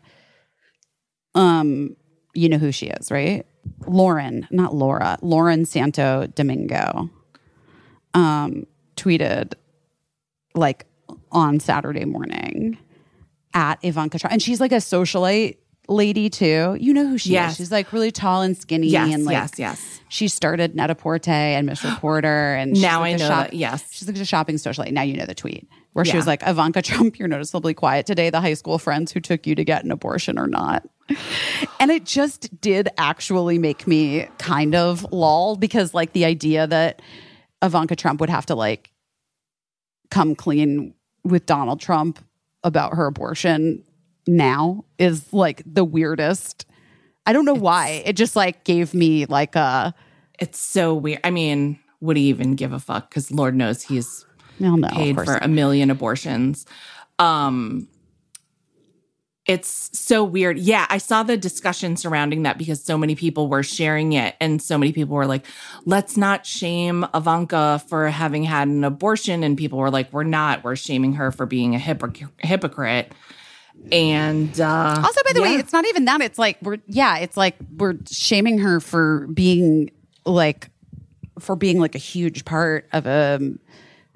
Um, 1.34 1.96
you 2.34 2.48
know 2.48 2.58
who 2.58 2.72
she 2.72 2.86
is, 2.86 3.10
right? 3.10 3.46
Lauren, 3.86 4.46
not 4.50 4.74
Laura, 4.74 5.18
Lauren 5.22 5.64
Santo 5.64 6.26
Domingo, 6.34 7.10
um, 8.14 8.66
tweeted 8.96 9.54
like 10.54 10.86
on 11.30 11.60
Saturday 11.60 12.04
morning 12.04 12.78
at 13.54 13.78
Ivanka 13.82 14.18
Trump. 14.18 14.32
And 14.32 14.42
she's 14.42 14.60
like 14.60 14.72
a 14.72 14.76
socialite 14.76 15.56
lady 15.88 16.30
too. 16.30 16.76
You 16.78 16.94
know 16.94 17.06
who 17.06 17.18
she 17.18 17.30
Yes. 17.32 17.52
is. 17.52 17.56
She's 17.56 17.72
like 17.72 17.92
really 17.92 18.10
tall 18.10 18.42
and 18.42 18.56
skinny 18.56 18.86
Yes, 18.88 19.12
and 19.14 19.24
like 19.24 19.32
yes, 19.34 19.52
yes. 19.58 20.00
she 20.08 20.28
started 20.28 20.74
Net-a-Porter 20.76 21.30
and 21.30 21.66
Miss 21.66 21.84
Reporter 21.84 22.54
and 22.54 22.76
she's 22.76 22.82
Now 22.82 23.00
like 23.00 23.14
I 23.14 23.16
know 23.18 23.28
shop-. 23.28 23.48
Yes. 23.52 23.84
She's 23.90 24.06
like 24.08 24.16
a 24.16 24.24
shopping 24.24 24.56
socialite. 24.56 24.92
Now 24.92 25.02
you 25.02 25.16
know 25.16 25.26
the 25.26 25.34
tweet 25.34 25.68
where 25.92 26.04
she 26.04 26.16
was 26.16 26.26
like, 26.26 26.42
Ivanka 26.46 26.80
Trump, 26.82 27.18
you're 27.18 27.28
noticeably 27.28 27.74
quiet 27.74 28.06
today. 28.06 28.30
The 28.30 28.40
high 28.40 28.54
school 28.54 28.78
friends 28.78 29.12
who 29.12 29.20
took 29.20 29.46
you 29.46 29.54
to 29.54 29.64
get 29.64 29.84
an 29.84 29.90
abortion 29.90 30.38
or 30.38 30.46
not. 30.46 30.88
And 31.80 31.90
it 31.90 32.06
just 32.06 32.60
did 32.62 32.88
actually 32.96 33.58
make 33.58 33.86
me 33.86 34.26
kind 34.38 34.74
of 34.74 35.04
lol 35.12 35.56
because 35.56 35.92
like 35.92 36.12
the 36.14 36.24
idea 36.24 36.66
that 36.66 37.02
Ivanka 37.60 37.96
Trump 37.96 38.20
would 38.20 38.30
have 38.30 38.46
to 38.46 38.54
like 38.54 38.90
come 40.10 40.34
clean 40.34 40.94
with 41.24 41.44
Donald 41.46 41.80
Trump 41.80 42.24
about 42.64 42.94
her 42.94 43.06
abortion 43.06 43.82
now 44.26 44.84
is 44.98 45.32
like 45.32 45.62
the 45.66 45.84
weirdest. 45.84 46.66
I 47.26 47.32
don't 47.32 47.44
know 47.44 47.54
why. 47.54 48.02
It 48.04 48.14
just 48.14 48.36
like 48.36 48.64
gave 48.64 48.94
me 48.94 49.26
like 49.26 49.54
a 49.56 49.94
It's 50.38 50.58
so 50.58 50.94
weird. 50.94 51.20
I 51.24 51.30
mean, 51.30 51.78
would 52.00 52.16
he 52.16 52.24
even 52.24 52.54
give 52.56 52.72
a 52.72 52.80
fuck? 52.80 53.08
Because 53.08 53.30
Lord 53.30 53.54
knows 53.54 53.82
he's 53.82 54.24
no 54.58 54.76
no 54.76 54.88
paid 54.88 55.16
for 55.16 55.36
a 55.36 55.48
million 55.48 55.90
abortions. 55.90 56.66
Um 57.18 57.88
it's 59.44 59.90
so 59.98 60.22
weird. 60.22 60.56
Yeah, 60.56 60.86
I 60.88 60.98
saw 60.98 61.24
the 61.24 61.36
discussion 61.36 61.96
surrounding 61.96 62.44
that 62.44 62.58
because 62.58 62.80
so 62.82 62.96
many 62.96 63.16
people 63.16 63.48
were 63.48 63.64
sharing 63.64 64.12
it 64.12 64.36
and 64.40 64.62
so 64.62 64.78
many 64.78 64.92
people 64.92 65.16
were 65.16 65.26
like, 65.26 65.44
"Let's 65.84 66.16
not 66.16 66.46
shame 66.46 67.04
Ivanka 67.12 67.82
for 67.88 68.08
having 68.08 68.44
had 68.44 68.68
an 68.68 68.84
abortion." 68.84 69.42
And 69.42 69.58
people 69.58 69.80
were 69.80 69.90
like, 69.90 70.12
"We're 70.12 70.22
not. 70.22 70.62
We're 70.62 70.76
shaming 70.76 71.14
her 71.14 71.32
for 71.32 71.44
being 71.44 71.74
a 71.74 71.78
hypoc- 71.78 72.30
hypocrite." 72.38 73.12
And 73.90 74.58
uh 74.60 75.02
Also, 75.04 75.20
by 75.26 75.32
the 75.32 75.42
way, 75.42 75.54
it's 75.56 75.72
not 75.72 75.86
even 75.86 76.04
that. 76.06 76.20
It's 76.20 76.38
like 76.38 76.58
we're 76.62 76.78
yeah, 76.86 77.18
it's 77.18 77.36
like 77.36 77.56
we're 77.76 77.94
shaming 78.10 78.58
her 78.58 78.80
for 78.80 79.26
being 79.28 79.90
like 80.24 80.70
for 81.38 81.56
being 81.56 81.80
like 81.80 81.94
a 81.94 81.98
huge 81.98 82.44
part 82.44 82.88
of 82.92 83.06
um 83.06 83.58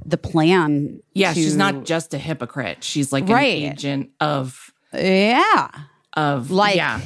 the 0.04 0.16
plan. 0.18 1.00
yeah, 1.14 1.32
to- 1.32 1.40
she's 1.40 1.56
not 1.56 1.84
just 1.84 2.14
a 2.14 2.18
hypocrite. 2.18 2.84
She's 2.84 3.12
like 3.12 3.28
Right. 3.28 3.62
an 3.64 3.72
agent 3.72 4.10
of 4.20 4.72
Yeah, 4.92 5.68
of 6.14 6.50
Like- 6.50 6.76
yeah. 6.76 7.00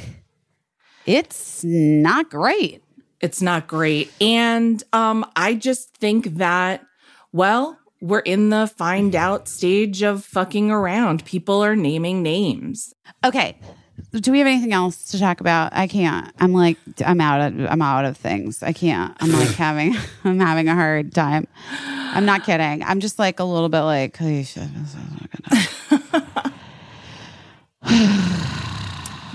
it's 1.05 1.63
not 1.63 2.29
great. 2.29 2.83
it's 3.19 3.41
not 3.41 3.67
great 3.67 4.11
and 4.19 4.83
um 4.93 5.23
i 5.35 5.53
just 5.53 5.95
think 5.97 6.37
that 6.37 6.83
well 7.31 7.77
we're 8.01 8.19
in 8.19 8.49
the 8.49 8.67
find 8.67 9.15
out 9.15 9.47
stage 9.47 10.01
of 10.01 10.25
fucking 10.25 10.71
around 10.71 11.23
people 11.25 11.63
are 11.63 11.75
naming 11.75 12.21
names 12.23 12.93
Okay. 13.23 13.57
Do 14.13 14.31
we 14.31 14.39
have 14.39 14.47
anything 14.47 14.73
else 14.73 15.11
to 15.11 15.19
talk 15.19 15.41
about? 15.41 15.73
I 15.73 15.85
can't. 15.87 16.33
I'm 16.39 16.53
like 16.53 16.77
I'm 17.05 17.21
out 17.21 17.39
of 17.53 17.59
I'm 17.69 17.81
out 17.83 18.03
of 18.03 18.17
things. 18.17 18.63
I 18.63 18.73
can't. 18.73 19.15
I'm 19.21 19.31
like 19.31 19.49
having 19.55 19.95
I'm 20.23 20.39
having 20.39 20.67
a 20.67 20.73
hard 20.75 21.13
time. 21.13 21.47
I'm 21.79 22.25
not 22.25 22.43
kidding. 22.43 22.81
I'm 22.83 22.99
just 22.99 23.19
like 23.19 23.39
a 23.39 23.43
little 23.43 23.69
bit 23.69 23.81
like 23.81 24.17
holy 24.17 24.43
shit, 24.43 24.67
this 24.73 24.95
is 25.91 26.01
not 26.01 26.21
gonna- 26.31 26.53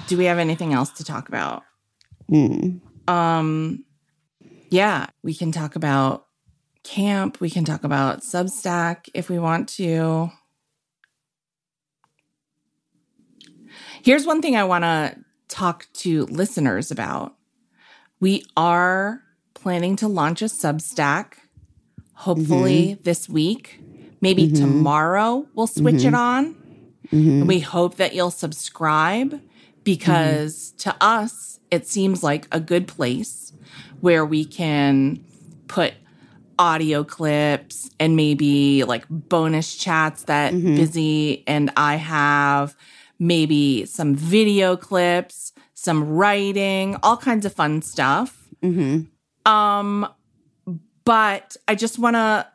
do 0.09 0.16
we 0.16 0.24
have 0.26 0.38
anything 0.38 0.72
else 0.72 0.90
to 0.90 1.05
talk 1.05 1.28
about 1.28 1.62
Hmm. 2.28 2.78
um 3.09 3.84
yeah 4.70 5.06
we 5.22 5.34
can 5.34 5.52
talk 5.52 5.76
about 5.76 6.26
camp. 6.86 7.40
We 7.40 7.50
can 7.50 7.64
talk 7.64 7.84
about 7.84 8.20
substack 8.20 9.08
if 9.12 9.28
we 9.28 9.38
want 9.38 9.68
to. 9.70 10.30
Here's 14.02 14.24
one 14.24 14.40
thing 14.40 14.56
i 14.56 14.64
want 14.64 14.84
to 14.84 15.16
talk 15.48 15.86
to 15.94 16.26
listeners 16.26 16.90
about. 16.90 17.34
We 18.20 18.44
are 18.56 19.22
planning 19.54 19.96
to 19.96 20.08
launch 20.08 20.42
a 20.42 20.46
substack 20.46 21.34
hopefully 22.14 22.92
mm-hmm. 22.92 23.02
this 23.02 23.28
week. 23.28 23.80
Maybe 24.20 24.46
mm-hmm. 24.46 24.62
tomorrow 24.62 25.46
we'll 25.54 25.66
switch 25.66 26.04
it 26.04 26.14
mm-hmm. 26.14 26.14
on. 26.14 26.56
And 27.12 27.46
we 27.46 27.60
hope 27.60 27.96
that 27.96 28.14
you'll 28.14 28.30
subscribe 28.30 29.40
because 29.84 30.72
to 30.78 30.94
us, 31.00 31.60
it 31.70 31.86
seems 31.86 32.22
like 32.22 32.48
a 32.50 32.58
good 32.58 32.88
place 32.88 33.52
where 34.00 34.24
we 34.24 34.44
can 34.44 35.24
put 35.68 35.94
audio 36.58 37.04
clips 37.04 37.90
and 38.00 38.16
maybe 38.16 38.84
like 38.84 39.04
bonus 39.08 39.76
chats 39.76 40.24
that 40.24 40.52
Busy 40.76 41.44
and 41.46 41.70
I 41.76 41.96
have, 41.96 42.76
maybe 43.18 43.84
some 43.86 44.14
video 44.14 44.76
clips, 44.76 45.52
some 45.74 46.08
writing, 46.16 46.96
all 47.02 47.16
kinds 47.16 47.44
of 47.46 47.52
fun 47.52 47.82
stuff. 47.82 48.48
Um, 49.44 50.08
but 51.04 51.56
I 51.68 51.74
just 51.74 51.98
want 51.98 52.16
to 52.16 52.46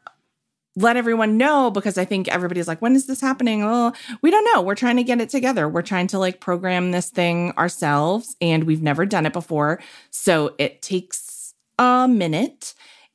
let 0.76 0.96
everyone 0.98 1.38
know 1.38 1.70
because 1.70 1.98
I 1.98 2.06
think 2.06 2.28
everybody's 2.30 2.68
like, 2.68 2.82
when 2.82 2.96
is 2.96 3.06
this 3.06 3.20
happening? 3.22 3.62
Oh, 3.64 3.92
we 4.22 4.32
don't 4.32 4.46
know. 4.54 4.62
We're 4.62 4.76
trying 4.76 4.98
to 4.98 5.04
get 5.04 5.20
it 5.20 5.30
together. 5.30 5.68
We're 5.68 5.82
trying 5.82 6.08
to 6.08 6.20
like 6.20 6.40
program 6.40 6.92
this 6.92 7.10
thing 7.10 7.52
ourselves 7.58 8.36
and 8.42 8.64
we've 8.64 8.82
never 8.82 9.06
done 9.06 9.26
it 9.26 9.34
before. 9.34 9.82
So 10.12 10.56
it 10.58 10.82
takes 10.82 11.54
a 11.78 12.08
minute. 12.08 12.74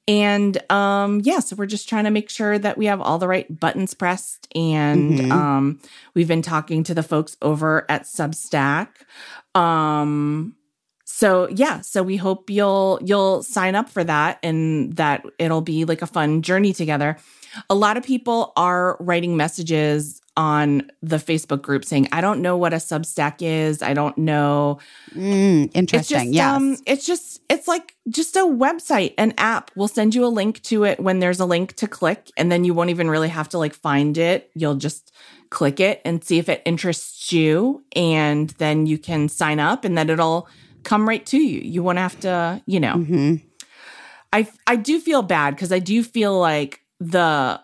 And 0.09 0.59
um 0.71 1.21
yeah, 1.25 1.41
so 1.41 1.57
we're 1.57 1.67
just 1.67 1.89
trying 1.89 2.05
to 2.05 2.11
make 2.11 2.31
sure 2.31 2.59
that 2.59 2.79
we 2.79 2.87
have 2.87 3.01
all 3.01 3.19
the 3.19 3.29
right 3.29 3.59
buttons 3.61 3.93
pressed. 3.95 4.47
And 4.55 5.19
Mhm. 5.19 5.33
um 5.33 5.81
we've 6.15 6.29
been 6.29 6.43
talking 6.43 6.85
to 6.85 6.95
the 6.95 7.03
folks 7.03 7.37
over 7.43 7.85
at 7.91 8.05
Substack. 8.05 8.89
Um 9.55 10.55
so 11.05 11.49
yeah, 11.51 11.81
so 11.81 12.03
we 12.03 12.17
hope 12.17 12.51
you'll 12.51 12.99
you'll 13.03 13.43
sign 13.43 13.75
up 13.75 13.89
for 13.89 14.05
that 14.05 14.39
and 14.43 14.95
that 14.97 15.25
it'll 15.39 15.61
be 15.61 15.85
like 15.85 16.03
a 16.03 16.07
fun 16.07 16.43
journey 16.43 16.73
together. 16.73 17.17
A 17.71 17.75
lot 17.75 17.97
of 17.97 18.03
people 18.05 18.53
are 18.57 18.97
writing 19.01 19.37
messages 19.37 20.21
on 20.37 20.91
the 21.03 21.17
Facebook 21.17 21.63
group 21.63 21.85
saying, 21.85 22.09
"I 22.13 22.21
don't 22.21 22.43
know 22.43 22.57
what 22.57 22.73
a 22.73 22.77
Substack 22.77 23.37
is. 23.41 23.83
I 23.83 23.95
don't 23.95 24.17
know 24.19 24.79
Mm, 25.15 25.65
it's 25.67 25.75
interesting. 25.77 26.19
just 26.19 26.33
yes. 26.35 26.55
um 26.57 26.77
it's 26.87 27.07
just 27.07 27.41
it's 27.49 27.67
like 27.67 27.95
just 28.11 28.37
a 28.37 28.41
website, 28.41 29.15
an 29.19 29.33
app. 29.39 29.71
We'll 29.77 29.89
send 29.89 30.15
you 30.15 30.25
a 30.27 30.29
link 30.29 30.63
to 30.65 30.85
it 30.85 31.01
when 31.01 31.21
there's 31.21 31.41
a 31.41 31.47
link 31.47 31.75
to 31.77 31.87
click 31.89 32.31
and 32.37 32.53
then 32.53 32.65
you 32.65 32.75
won't 32.75 32.91
even 32.91 33.09
really 33.09 33.29
have 33.29 33.49
to 33.51 33.59
like 33.59 33.75
find 33.75 34.19
it. 34.19 34.51
You'll 34.55 34.75
just 34.77 35.13
click 35.51 35.81
it 35.81 36.03
and 36.05 36.23
see 36.23 36.39
if 36.39 36.49
it 36.49 36.61
interests 36.67 37.33
you 37.33 37.83
and 37.95 38.51
then 38.59 38.87
you 38.87 38.99
can 38.99 39.29
sign 39.29 39.59
up 39.61 39.85
and 39.85 39.97
then 39.97 40.11
it'll 40.11 40.49
come 40.83 41.09
right 41.09 41.25
to 41.27 41.39
you. 41.39 41.61
You 41.61 41.83
won't 41.83 41.99
have 41.99 42.19
to, 42.21 42.63
you 42.67 42.79
know. 42.81 42.95
Mhm. 42.95 43.43
I 44.33 44.47
I 44.67 44.77
do 44.77 45.01
feel 45.01 45.23
bad 45.23 45.57
cuz 45.57 45.73
I 45.73 45.79
do 45.79 46.03
feel 46.03 46.39
like 46.39 46.81
the 47.01 47.61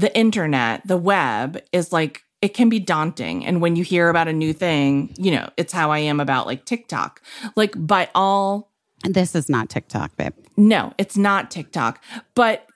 the 0.00 0.16
internet, 0.16 0.86
the 0.86 0.96
web 0.96 1.60
is 1.72 1.92
like 1.92 2.22
it 2.42 2.54
can 2.54 2.68
be 2.70 2.80
daunting 2.80 3.44
and 3.44 3.60
when 3.60 3.76
you 3.76 3.84
hear 3.84 4.08
about 4.08 4.26
a 4.26 4.32
new 4.32 4.52
thing, 4.54 5.14
you 5.18 5.30
know, 5.30 5.46
it's 5.58 5.72
how 5.74 5.90
I 5.90 5.98
am 5.98 6.20
about 6.20 6.46
like 6.46 6.64
TikTok. 6.64 7.20
Like 7.54 7.74
by 7.76 8.08
all 8.14 8.70
This 9.04 9.34
is 9.34 9.48
not 9.50 9.68
TikTok, 9.68 10.16
babe. 10.16 10.32
no, 10.56 10.94
it's 10.96 11.16
not 11.18 11.50
TikTok, 11.50 12.02
but 12.34 12.66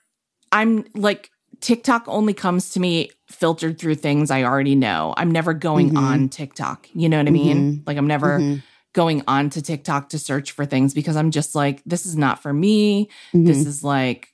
I'm 0.51 0.85
like 0.93 1.31
TikTok 1.61 2.03
only 2.07 2.33
comes 2.33 2.69
to 2.71 2.79
me 2.79 3.09
filtered 3.27 3.79
through 3.79 3.95
things 3.95 4.29
I 4.29 4.43
already 4.43 4.75
know. 4.75 5.13
I'm 5.17 5.31
never 5.31 5.53
going 5.55 5.91
Mhm. 5.91 5.97
on 5.97 6.29
TikTok. 6.29 6.87
You 6.93 7.09
know 7.09 7.17
what 7.17 7.27
I 7.27 7.31
mean? 7.31 7.81
Like 7.87 7.97
I'm 7.97 8.07
never 8.07 8.41
Mhm. 8.41 8.61
going 8.93 9.23
on 9.27 9.49
to 9.49 9.61
TikTok 9.63 10.09
to 10.09 10.19
search 10.19 10.51
for 10.51 10.63
things 10.65 10.93
because 10.93 11.15
I'm 11.15 11.31
just 11.31 11.55
like, 11.55 11.81
this 11.85 12.05
is 12.05 12.15
not 12.15 12.41
for 12.43 12.53
me. 12.53 13.09
This 13.33 13.63
Mhm. 13.63 13.67
is 13.67 13.83
like 13.83 14.29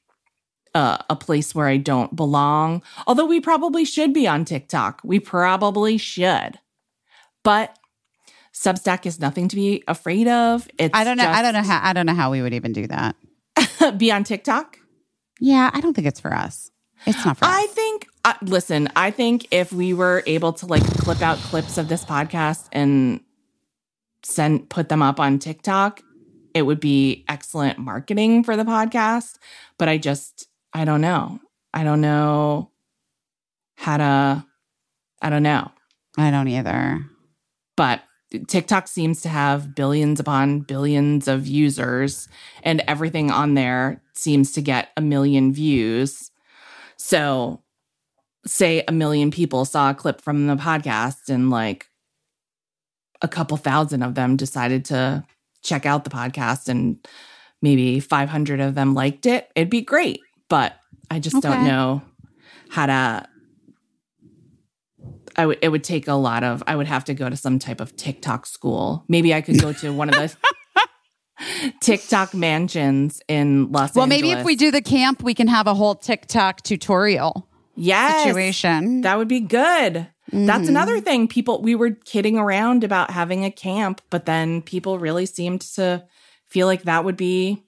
uh, 0.73 0.97
a 1.09 1.15
place 1.15 1.53
where 1.53 1.67
I 1.67 1.77
don't 1.77 2.15
belong. 2.15 2.81
Although 3.07 3.25
we 3.25 3.39
probably 3.39 3.85
should 3.85 4.13
be 4.13 4.27
on 4.27 4.45
TikTok. 4.45 5.01
We 5.03 5.19
probably 5.19 5.97
should. 5.97 6.59
But 7.43 7.77
Substack 8.53 9.05
is 9.05 9.19
nothing 9.19 9.47
to 9.47 9.55
be 9.55 9.83
afraid 9.87 10.27
of. 10.27 10.67
It's 10.77 10.97
I 10.97 11.03
don't 11.03 11.17
know. 11.17 11.27
I 11.27 11.41
don't 11.41 11.53
know 11.53 11.63
how. 11.63 11.79
I 11.83 11.93
don't 11.93 12.05
know 12.05 12.13
how 12.13 12.31
we 12.31 12.41
would 12.41 12.53
even 12.53 12.73
do 12.73 12.87
that. 12.87 13.15
be 13.97 14.11
on 14.11 14.23
TikTok. 14.23 14.77
Yeah, 15.39 15.71
I 15.73 15.81
don't 15.81 15.93
think 15.93 16.07
it's 16.07 16.19
for 16.19 16.33
us. 16.33 16.69
It's 17.05 17.25
not 17.25 17.37
for 17.37 17.45
I 17.45 17.63
us. 17.63 17.71
think, 17.71 18.07
uh, 18.23 18.33
listen, 18.43 18.87
I 18.95 19.09
think 19.09 19.47
if 19.49 19.73
we 19.73 19.93
were 19.93 20.21
able 20.27 20.53
to 20.53 20.67
like 20.67 20.83
clip 20.99 21.21
out 21.21 21.39
clips 21.39 21.77
of 21.79 21.87
this 21.87 22.05
podcast 22.05 22.67
and 22.71 23.21
send, 24.23 24.69
put 24.69 24.89
them 24.89 25.01
up 25.01 25.19
on 25.19 25.39
TikTok, 25.39 26.03
it 26.53 26.61
would 26.63 26.79
be 26.79 27.25
excellent 27.27 27.79
marketing 27.79 28.43
for 28.43 28.55
the 28.55 28.63
podcast. 28.63 29.37
But 29.79 29.89
I 29.89 29.97
just, 29.97 30.47
I 30.73 30.85
don't 30.85 31.01
know. 31.01 31.39
I 31.73 31.83
don't 31.83 32.01
know 32.01 32.71
how 33.75 33.97
to, 33.97 34.45
I 35.21 35.29
don't 35.29 35.43
know. 35.43 35.71
I 36.17 36.31
don't 36.31 36.47
either. 36.47 37.05
But 37.77 38.01
TikTok 38.47 38.87
seems 38.87 39.21
to 39.21 39.29
have 39.29 39.75
billions 39.75 40.19
upon 40.19 40.61
billions 40.61 41.27
of 41.27 41.47
users, 41.47 42.27
and 42.63 42.83
everything 42.87 43.31
on 43.31 43.55
there 43.55 44.01
seems 44.13 44.53
to 44.53 44.61
get 44.61 44.89
a 44.95 45.01
million 45.01 45.53
views. 45.53 46.31
So, 46.97 47.63
say 48.45 48.83
a 48.87 48.91
million 48.91 49.31
people 49.31 49.65
saw 49.65 49.89
a 49.89 49.95
clip 49.95 50.21
from 50.21 50.47
the 50.47 50.55
podcast, 50.55 51.29
and 51.29 51.49
like, 51.49 51.87
a 53.21 53.27
couple 53.27 53.57
thousand 53.57 54.01
of 54.01 54.15
them 54.15 54.35
decided 54.35 54.85
to 54.85 55.23
check 55.63 55.85
out 55.85 56.03
the 56.03 56.09
podcast 56.09 56.67
and 56.67 56.97
maybe 57.61 57.99
500 57.99 58.59
of 58.59 58.75
them 58.75 58.93
liked 58.93 59.25
it, 59.25 59.49
it'd 59.55 59.69
be 59.69 59.81
great. 59.81 60.19
But 60.51 60.75
I 61.09 61.19
just 61.19 61.41
don't 61.41 61.63
know 61.63 62.01
how 62.69 62.85
to. 62.87 63.25
I 65.37 65.45
would. 65.45 65.59
It 65.61 65.69
would 65.69 65.85
take 65.85 66.09
a 66.09 66.13
lot 66.13 66.43
of. 66.43 66.61
I 66.67 66.75
would 66.75 66.87
have 66.87 67.05
to 67.05 67.13
go 67.13 67.29
to 67.29 67.37
some 67.37 67.57
type 67.57 67.79
of 67.79 67.95
TikTok 67.95 68.45
school. 68.45 69.05
Maybe 69.07 69.33
I 69.33 69.39
could 69.39 69.61
go 69.61 69.71
to 69.71 69.93
one 69.93 70.09
of 70.09 70.15
the 70.15 70.35
TikTok 71.79 72.33
mansions 72.33 73.21
in 73.29 73.71
Los 73.71 73.71
Well, 73.71 73.79
Angeles. 73.79 73.95
Well, 73.95 74.07
maybe 74.07 74.31
if 74.31 74.45
we 74.45 74.57
do 74.57 74.71
the 74.71 74.81
camp, 74.81 75.23
we 75.23 75.33
can 75.33 75.47
have 75.47 75.67
a 75.67 75.73
whole 75.73 75.95
TikTok 75.95 76.63
tutorial 76.63 77.47
yes, 77.77 78.25
situation. 78.25 78.99
That 79.01 79.17
would 79.17 79.29
be 79.29 79.39
good. 79.39 80.05
That's 80.33 80.63
mm-hmm. 80.63 80.69
another 80.69 80.99
thing. 80.99 81.29
People, 81.29 81.61
we 81.61 81.75
were 81.75 81.91
kidding 81.91 82.37
around 82.37 82.83
about 82.83 83.09
having 83.09 83.45
a 83.45 83.51
camp, 83.51 84.01
but 84.09 84.25
then 84.25 84.61
people 84.61 84.99
really 84.99 85.25
seemed 85.25 85.61
to 85.75 86.05
feel 86.49 86.67
like 86.67 86.83
that 86.83 87.05
would 87.05 87.15
be 87.15 87.63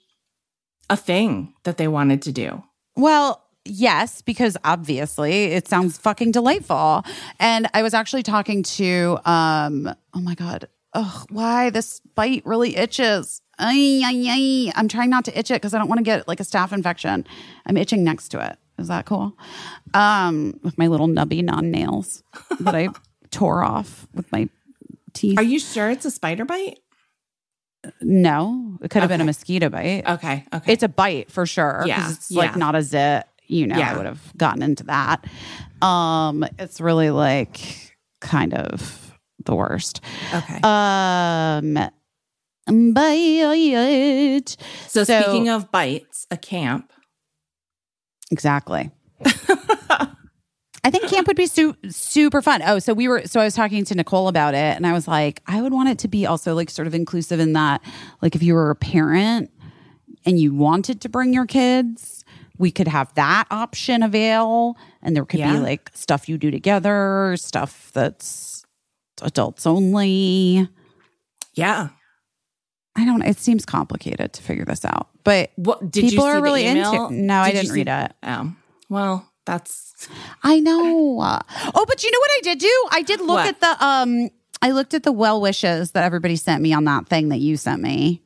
a 0.90 0.98
thing 0.98 1.54
that 1.64 1.78
they 1.78 1.88
wanted 1.88 2.22
to 2.24 2.34
do. 2.34 2.62
Well, 2.96 3.44
yes, 3.66 4.22
because 4.22 4.58
obviously 4.64 5.46
it 5.46 5.68
sounds 5.68 5.98
fucking 5.98 6.32
delightful. 6.32 7.04
And 7.40 7.70
I 7.74 7.82
was 7.82 7.94
actually 7.94 8.24
talking 8.24 8.64
to 8.64 9.20
um 9.26 9.94
oh 10.14 10.22
my 10.22 10.36
god. 10.36 10.68
Oh, 10.96 11.24
why 11.30 11.72
this 11.72 12.02
bite 12.14 12.46
really 12.46 12.76
itches. 12.78 13.42
Ay, 13.58 14.02
ay, 14.06 14.26
ay. 14.28 14.72
I'm 14.76 14.88
trying 14.88 15.10
not 15.10 15.26
to 15.26 15.38
itch 15.38 15.50
it 15.50 15.56
because 15.56 15.74
I 15.74 15.80
don't 15.80 15.88
want 15.88 16.00
to 16.00 16.04
get 16.04 16.28
like 16.28 16.40
a 16.40 16.44
staph 16.44 16.72
infection. 16.72 17.26
I'm 17.66 17.78
itching 17.78 18.04
next 18.04 18.30
to 18.30 18.46
it. 18.46 18.58
Is 18.78 18.88
that 18.88 19.06
cool? 19.06 19.34
Um, 19.94 20.60
with 20.64 20.78
my 20.78 20.88
little 20.88 21.08
nubby 21.08 21.44
non 21.44 21.72
nails 21.72 22.24
that 22.60 22.76
I 22.76 22.90
tore 23.32 23.64
off 23.64 24.08
with 24.14 24.32
my 24.32 24.50
teeth. 25.14 25.38
Are 25.38 25.44
you 25.44 25.60
sure 25.60 25.90
it's 25.90 26.06
a 26.06 26.12
spider 26.12 26.46
bite? 26.46 26.80
No, 28.02 28.78
it 28.82 28.90
could 28.90 29.02
have 29.02 29.10
been 29.10 29.22
a 29.22 29.26
mosquito 29.26 29.70
bite. 29.70 30.04
Okay. 30.08 30.46
Okay. 30.54 30.74
It's 30.74 30.84
a 30.84 30.88
bite 30.88 31.30
for 31.32 31.46
sure. 31.46 31.84
Yeah, 31.86 32.10
It's 32.12 32.32
like 32.32 32.56
not 32.56 32.76
a 32.76 32.82
zit. 32.82 33.26
You 33.48 33.68
know, 33.68 33.76
I 33.76 33.96
would 33.98 34.06
have 34.06 34.22
gotten 34.38 34.64
into 34.64 34.84
that. 34.86 35.26
Um, 35.82 36.46
it's 36.58 36.80
really 36.80 37.10
like 37.12 37.96
kind 38.22 38.54
of 38.54 39.14
the 39.46 39.54
worst. 39.56 40.00
okay. 40.34 40.60
Um 40.64 41.74
bite. 42.94 44.56
so, 44.88 45.04
so- 45.04 45.22
speaking 45.22 45.50
of 45.50 45.72
bites, 45.72 46.26
a 46.32 46.38
camp. 46.38 46.92
Exactly. 48.32 48.90
I 50.86 50.90
think 50.90 51.08
camp 51.08 51.28
would 51.28 51.38
be 51.38 51.48
su- 51.48 51.78
super 51.90 52.42
fun. 52.42 52.62
Oh, 52.66 52.78
so 52.80 52.94
we 52.94 53.08
were 53.08 53.26
so 53.26 53.40
I 53.40 53.46
was 53.46 53.56
talking 53.56 53.86
to 53.86 53.96
Nicole 53.96 54.28
about 54.28 54.54
it 54.54 54.76
and 54.76 54.86
I 54.86 54.92
was 54.92 55.08
like, 55.08 55.42
I 55.48 55.62
would 55.62 55.72
want 55.72 55.88
it 55.90 55.98
to 56.00 56.08
be 56.10 56.26
also 56.26 56.54
like 56.56 56.70
sort 56.70 56.88
of 56.88 56.94
inclusive 56.94 57.40
in 57.40 57.54
that 57.54 57.82
like 58.22 58.36
if 58.36 58.44
you 58.44 58.54
were 58.54 58.70
a 58.70 58.76
parent 58.76 59.50
and 60.26 60.40
you 60.40 60.54
wanted 60.54 61.00
to 61.02 61.10
bring 61.10 61.34
your 61.34 61.46
kids, 61.46 62.26
we 62.58 62.70
could 62.70 62.88
have 62.90 63.14
that 63.16 63.46
option 63.50 64.04
avail 64.04 64.76
and 65.02 65.16
there 65.16 65.26
could 65.26 65.40
Yeah. 65.40 65.54
be 65.54 65.60
like 65.60 65.90
stuff 65.94 66.28
you 66.28 66.38
do 66.38 66.52
together, 66.52 67.36
stuff 67.38 67.92
that's 67.94 68.66
adults 69.22 69.66
only. 69.66 70.68
Yeah. 71.54 71.90
I 72.96 73.06
don't 73.06 73.22
it 73.24 73.38
seems 73.40 73.66
complicated 73.66 74.34
to 74.34 74.44
figure 74.44 74.66
this 74.66 74.84
out. 74.84 75.08
But 75.24 75.52
What 75.56 75.90
did 75.92 76.04
you 76.04 76.10
People 76.10 76.26
see 76.26 76.30
are 76.32 76.36
the 76.36 76.42
really 76.42 76.66
into- 76.66 76.82
email? 76.90 77.10
No, 77.10 77.40
I 77.40 77.52
Did 77.52 77.56
you 77.56 77.62
didn't 77.62 77.74
see- 77.74 77.80
read 77.80 77.88
it. 77.88 78.14
Oh, 78.24 78.54
well, 78.90 79.30
that's 79.46 80.08
I 80.44 80.60
know. 80.60 81.20
Oh, 81.76 81.86
but 81.88 82.04
you 82.04 82.12
know 82.12 82.20
what 82.20 82.32
I 82.38 82.42
did 82.44 82.60
do? 82.60 82.88
I 82.92 83.02
did 83.02 83.20
look 83.22 83.38
What? 83.38 83.48
at 83.48 83.60
the 83.62 83.86
um 83.86 84.30
I 84.62 84.72
looked 84.72 84.94
at 84.94 85.04
the 85.04 85.12
well 85.12 85.42
wishes 85.42 85.92
that 85.92 86.04
everybody 86.04 86.36
sent 86.36 86.62
me 86.62 86.74
on 86.74 86.86
that 86.86 87.08
thing 87.08 87.30
that 87.30 87.40
you 87.40 87.58
sent 87.58 87.82
me. 87.82 88.22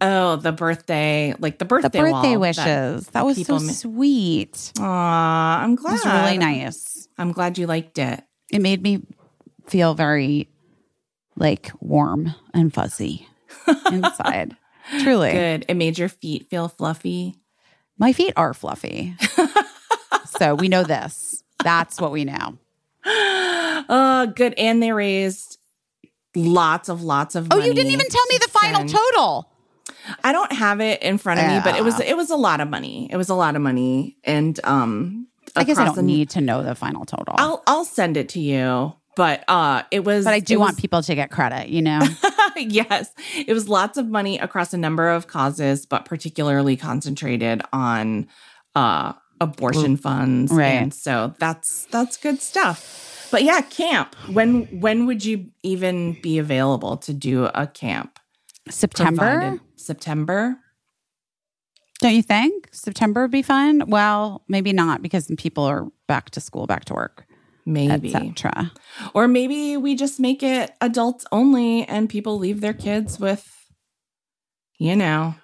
oh 0.00 0.36
the 0.36 0.52
birthday, 0.52 1.34
like 1.38 1.58
the 1.58 1.64
birthday, 1.64 1.88
The 1.88 1.98
birthday 2.10 2.36
wishes. 2.36 3.06
That, 3.08 3.24
was 3.26 3.44
so 3.46 3.54
ma- 3.58 3.72
sweet. 3.72 4.72
Aw, 4.80 5.62
I'm 5.62 5.72
It 5.74 5.76
glad. 5.76 5.92
was 5.92 6.04
really 6.06 6.38
nice. 6.38 7.08
I'm 7.18 7.32
glad 7.32 7.58
you 7.58 7.66
liked 7.66 7.98
it. 7.98 8.22
It 8.50 8.60
made 8.62 8.82
me 8.82 9.02
feel 9.66 9.94
very 9.94 10.48
like 11.36 11.70
warm 11.80 12.34
and 12.54 12.72
fuzzy 12.72 13.26
inside. 13.90 14.56
Truly. 15.00 15.32
Good. 15.32 15.64
It 15.68 15.74
made 15.76 15.98
your 15.98 16.08
feet 16.08 16.48
feel 16.50 16.68
fluffy. 16.68 17.36
My 17.98 18.12
feet 18.12 18.32
are 18.36 18.52
fluffy. 18.54 19.14
so 20.42 20.54
we 20.56 20.68
know 20.68 20.82
this. 20.82 21.44
That's 21.62 22.00
what 22.00 22.10
we 22.10 22.24
know. 22.24 22.58
Oh, 23.06 24.32
good. 24.34 24.54
And 24.58 24.82
they 24.82 24.92
raised 24.92 25.58
lots 26.34 26.88
of 26.88 27.02
lots 27.02 27.34
of 27.36 27.46
Oh, 27.50 27.58
you 27.58 27.72
didn't 27.74 27.92
even 27.92 28.06
tell 28.08 28.26
me 28.28 28.38
the 28.38 28.48
final 28.48 28.84
total. 28.84 29.48
I 30.24 30.32
don't 30.32 30.50
have 30.52 30.80
it 30.80 31.00
in 31.02 31.18
front 31.18 31.38
of 31.40 31.46
me, 31.46 31.60
but 31.62 31.76
it 31.76 31.84
was 31.84 32.00
it 32.00 32.16
was 32.16 32.30
a 32.30 32.36
lot 32.36 32.60
of 32.60 32.68
money. 32.68 33.08
It 33.10 33.16
was 33.16 33.28
a 33.28 33.34
lot 33.34 33.54
of 33.54 33.62
money. 33.62 34.16
And 34.24 34.58
um 34.64 35.28
I 35.54 35.62
guess 35.64 35.78
I 35.78 35.84
don't 35.84 35.94
the- 35.94 36.02
need 36.02 36.30
to 36.30 36.40
know 36.40 36.62
the 36.64 36.74
final 36.74 37.04
total. 37.04 37.34
I'll 37.38 37.62
I'll 37.68 37.84
send 37.84 38.16
it 38.16 38.30
to 38.30 38.40
you. 38.40 38.94
But 39.14 39.44
uh 39.46 39.82
it 39.92 40.04
was 40.04 40.24
but 40.24 40.34
I 40.34 40.40
do 40.40 40.58
want 40.58 40.72
was- 40.74 40.80
people 40.80 41.02
to 41.02 41.14
get 41.14 41.30
credit, 41.30 41.68
you 41.68 41.82
know? 41.82 42.00
yes. 42.56 43.10
It 43.36 43.52
was 43.52 43.68
lots 43.68 43.96
of 43.96 44.08
money 44.08 44.38
across 44.38 44.74
a 44.74 44.78
number 44.78 45.08
of 45.08 45.28
causes, 45.28 45.86
but 45.86 46.04
particularly 46.04 46.76
concentrated 46.76 47.62
on 47.72 48.26
uh 48.74 49.12
abortion 49.42 49.96
funds. 49.96 50.52
Right. 50.52 50.66
And 50.74 50.94
so 50.94 51.34
that's 51.38 51.86
that's 51.86 52.16
good 52.16 52.40
stuff. 52.40 53.28
But 53.30 53.42
yeah, 53.44 53.60
camp. 53.62 54.14
When 54.32 54.64
when 54.80 55.06
would 55.06 55.24
you 55.24 55.46
even 55.62 56.20
be 56.20 56.38
available 56.38 56.96
to 56.98 57.12
do 57.12 57.44
a 57.54 57.66
camp? 57.66 58.18
September? 58.68 59.16
Provided- 59.38 59.60
September? 59.76 60.56
Don't 62.00 62.14
you 62.14 62.22
think? 62.22 62.68
September 62.72 63.22
would 63.22 63.30
be 63.30 63.42
fun? 63.42 63.84
Well, 63.86 64.42
maybe 64.48 64.72
not 64.72 65.02
because 65.02 65.30
people 65.38 65.64
are 65.64 65.86
back 66.08 66.30
to 66.30 66.40
school, 66.40 66.66
back 66.66 66.84
to 66.86 66.94
work, 66.94 67.24
Maybe. 67.64 68.12
etc. 68.12 68.72
Or 69.14 69.28
maybe 69.28 69.76
we 69.76 69.94
just 69.94 70.18
make 70.18 70.42
it 70.42 70.72
adults 70.80 71.24
only 71.30 71.84
and 71.84 72.08
people 72.08 72.38
leave 72.38 72.60
their 72.60 72.72
kids 72.74 73.20
with, 73.20 73.48
you 74.78 74.96
know, 74.96 75.36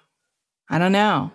I 0.69 0.79
don't 0.79 0.91
know. 0.91 1.31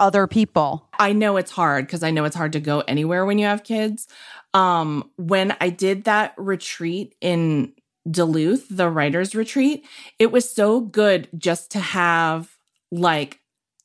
Other 0.00 0.26
people. 0.26 0.88
I 0.98 1.12
know 1.12 1.36
it's 1.36 1.50
hard 1.50 1.86
because 1.86 2.02
I 2.02 2.10
know 2.10 2.24
it's 2.24 2.36
hard 2.36 2.52
to 2.52 2.60
go 2.60 2.80
anywhere 2.86 3.26
when 3.26 3.38
you 3.38 3.46
have 3.46 3.64
kids. 3.64 4.06
Um, 4.54 5.10
when 5.16 5.56
I 5.60 5.70
did 5.70 6.04
that 6.04 6.34
retreat 6.36 7.14
in 7.20 7.72
Duluth, 8.10 8.66
the 8.70 8.88
writer's 8.88 9.34
retreat, 9.34 9.84
it 10.18 10.32
was 10.32 10.50
so 10.50 10.80
good 10.80 11.28
just 11.36 11.72
to 11.72 11.80
have 11.80 12.56
like 12.90 13.40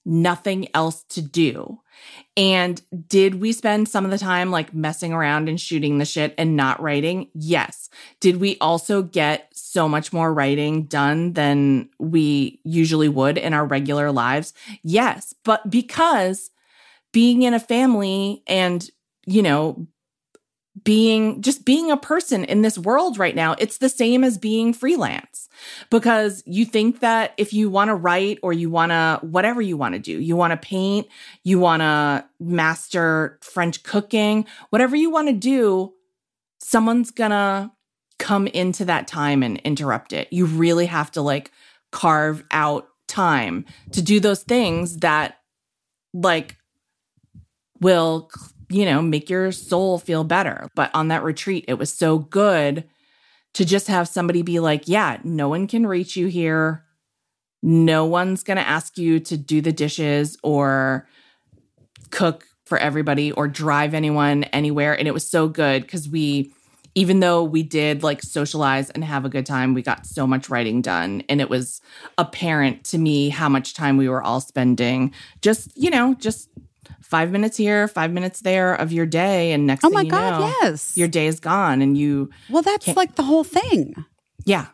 nothing 0.06 0.68
else 0.74 1.04
to 1.10 1.22
do. 1.22 1.80
And 2.36 2.82
did 3.08 3.36
we 3.36 3.54
spend 3.54 3.88
some 3.88 4.06
of 4.06 4.12
the 4.12 4.18
time 4.18 4.52
like 4.52 4.74
messing 4.74 5.14
around 5.14 5.48
and 5.48 5.60
shooting 5.60 5.98
the 5.98 6.06
shit 6.06 6.34
and 6.38 6.56
not 6.56 6.82
writing? 6.82 7.30
Yes. 7.34 7.90
Did 8.20 8.38
we 8.38 8.58
also 8.60 9.04
get 9.04 9.50
so 9.54 9.88
much 9.88 10.12
more 10.12 10.34
writing 10.34 10.84
done 10.86 11.34
than 11.34 11.90
we 12.00 12.60
usually 12.64 13.10
would 13.10 13.38
in 13.38 13.54
our 13.54 13.66
regular 13.66 14.12
lives? 14.12 14.54
Yes. 14.82 15.34
But 15.44 15.70
because 15.70 16.50
being 17.12 17.44
in 17.44 17.54
a 17.54 17.60
family 17.60 18.44
and, 18.48 18.90
you 19.26 19.44
know, 19.44 19.88
being 20.84 21.41
just 21.41 21.66
being 21.66 21.91
a 21.91 21.98
person 21.98 22.44
in 22.44 22.62
this 22.64 22.78
world 22.78 23.18
right 23.20 23.36
now, 23.36 23.56
it's 23.60 23.78
the 23.78 23.90
same 23.90 24.24
as 24.24 24.38
being 24.38 24.74
freelance 24.74 25.48
because 25.91 26.41
you 26.45 26.66
think 26.66 27.00
that 27.02 27.34
if 27.38 27.54
you 27.54 27.70
want 27.70 27.90
to 27.90 27.95
write 27.95 28.40
or 28.41 28.54
you 28.54 28.70
want 28.70 28.91
to, 28.91 29.20
whatever 29.22 29.62
you 29.62 29.78
want 29.78 29.94
to 29.94 30.00
do, 30.00 30.20
you 30.20 30.36
want 30.36 30.52
to 30.52 30.58
paint, 30.58 31.08
you 31.44 31.60
want 31.60 31.82
to 31.82 32.26
master 32.40 33.38
French 33.41 33.84
cooking, 33.84 34.45
whatever 34.72 34.95
you 34.95 35.12
want 35.12 35.28
to 35.28 35.34
do, 35.34 35.94
someone's 36.60 37.12
gonna 37.12 37.72
come 38.18 38.48
into 38.48 38.86
that 38.86 39.08
time 39.08 39.44
and 39.44 39.58
interrupt 39.60 40.14
it. 40.14 40.32
You 40.32 40.45
really 40.45 40.88
have 40.88 41.12
to 41.12 41.22
like 41.22 41.52
carve 41.91 42.44
out 42.52 42.88
time 43.08 43.66
to 43.91 44.02
do 44.02 44.20
those 44.20 44.41
things 44.44 44.98
that 44.98 45.38
like 46.14 46.58
will 47.80 48.30
you 48.69 48.85
know 48.85 49.02
make 49.02 49.30
your 49.30 49.52
soul 49.52 49.98
feel 49.98 50.23
better. 50.23 50.68
But 50.76 50.91
on 50.94 51.10
that 51.10 51.23
retreat 51.23 51.65
it 51.68 51.76
was 51.76 51.94
so 51.94 52.19
good 52.19 52.85
to 53.53 53.65
just 53.65 53.88
have 53.88 54.07
somebody 54.07 54.41
be 54.41 54.60
like 54.60 54.88
yeah 54.88 55.18
no 55.23 55.49
one 55.49 55.68
can 55.68 55.88
reach 55.88 56.15
you 56.15 56.27
here. 56.27 56.84
No 57.61 58.06
one's 58.06 58.44
going 58.44 58.57
to 58.57 58.68
ask 58.68 58.98
you 58.98 59.22
to 59.22 59.38
do 59.38 59.61
the 59.61 59.72
dishes 59.72 60.38
or 60.44 61.07
cook 62.11 62.45
for 62.65 62.77
everybody 62.77 63.31
or 63.31 63.48
drive 63.48 63.94
anyone 63.94 64.44
anywhere. 64.45 64.98
And 64.98 65.07
it 65.07 65.14
was 65.14 65.26
so 65.27 65.48
good 65.48 65.88
cuz 65.88 66.10
we 66.10 66.52
even 66.95 67.22
though 67.22 67.44
we 67.44 67.64
did 67.64 68.03
like 68.03 68.22
socialize 68.22 68.90
and 68.91 69.03
have 69.03 69.26
a 69.26 69.30
good 69.30 69.45
time 69.45 69.73
we 69.73 69.81
got 69.81 70.06
so 70.06 70.27
much 70.27 70.49
writing 70.49 70.81
done. 70.81 71.23
And 71.30 71.41
it 71.41 71.49
was 71.49 71.81
apparent 72.18 72.84
to 72.85 72.98
me 72.98 73.30
how 73.30 73.49
much 73.49 73.73
time 73.73 73.98
we 73.98 74.10
were 74.10 74.22
all 74.22 74.41
spending 74.41 75.14
just 75.41 75.76
you 75.76 75.90
know 75.90 76.14
just 76.15 76.49
five 77.14 77.30
minutes 77.31 77.56
here, 77.57 77.88
five 77.88 78.11
minutes 78.11 78.40
there 78.41 78.73
of 78.73 78.91
your 78.91 79.06
day, 79.06 79.52
and 79.53 79.68
next 79.68 79.84
Oh 79.85 79.90
thing 79.90 79.94
my 79.94 80.02
you 80.02 80.10
God, 80.10 80.40
know, 80.40 80.53
yes. 80.64 80.98
your 80.98 81.07
day 81.07 81.27
is 81.27 81.40
gone, 81.40 81.81
and 81.84 81.95
you, 81.95 82.30
well, 82.49 82.64
that's 82.64 82.85
Can't- 82.85 82.98
like 82.98 83.14
the 83.15 83.23
whole 83.23 83.44
thing. 83.44 83.94
yeah, 84.45 84.68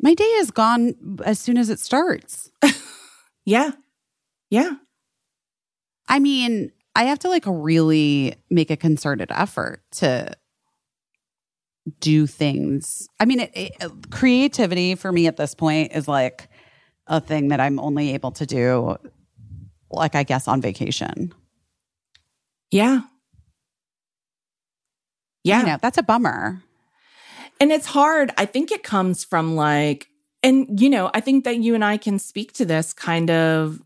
My 0.00 0.12
day 0.14 0.32
is 0.42 0.50
gone 0.50 0.94
as 1.24 1.38
soon 1.40 1.56
as 1.56 1.70
it 1.70 1.80
starts. 1.80 2.50
Yeah. 3.44 3.70
Yeah. 4.50 4.72
I 6.06 6.18
mean, 6.18 6.70
I 6.94 7.04
have 7.04 7.18
to 7.20 7.28
like 7.30 7.44
really 7.46 8.34
make 8.50 8.70
a 8.70 8.76
concerted 8.76 9.28
effort 9.30 9.80
to 10.02 10.36
do 12.00 12.26
things. 12.26 13.08
I 13.18 13.24
mean, 13.24 13.40
it, 13.40 13.50
it, 13.54 14.10
creativity 14.10 14.96
for 14.96 15.10
me 15.12 15.26
at 15.28 15.38
this 15.38 15.54
point 15.54 15.92
is 15.94 16.06
like 16.06 16.50
a 17.06 17.20
thing 17.22 17.48
that 17.48 17.58
I'm 17.60 17.80
only 17.80 18.12
able 18.12 18.32
to 18.32 18.44
do, 18.44 18.96
like, 19.90 20.14
I 20.14 20.24
guess, 20.24 20.46
on 20.46 20.60
vacation. 20.60 21.32
Yeah. 22.70 23.00
Yeah. 25.44 25.60
You 25.60 25.66
know, 25.66 25.78
that's 25.80 25.98
a 25.98 26.02
bummer. 26.02 26.62
And 27.60 27.72
it's 27.72 27.86
hard. 27.86 28.32
I 28.36 28.44
think 28.44 28.70
it 28.70 28.82
comes 28.82 29.24
from 29.24 29.56
like, 29.56 30.08
and 30.42 30.80
you 30.80 30.90
know, 30.90 31.10
I 31.14 31.20
think 31.20 31.44
that 31.44 31.58
you 31.58 31.74
and 31.74 31.84
I 31.84 31.96
can 31.96 32.18
speak 32.18 32.52
to 32.54 32.64
this 32.64 32.92
kind 32.92 33.30
of, 33.30 33.82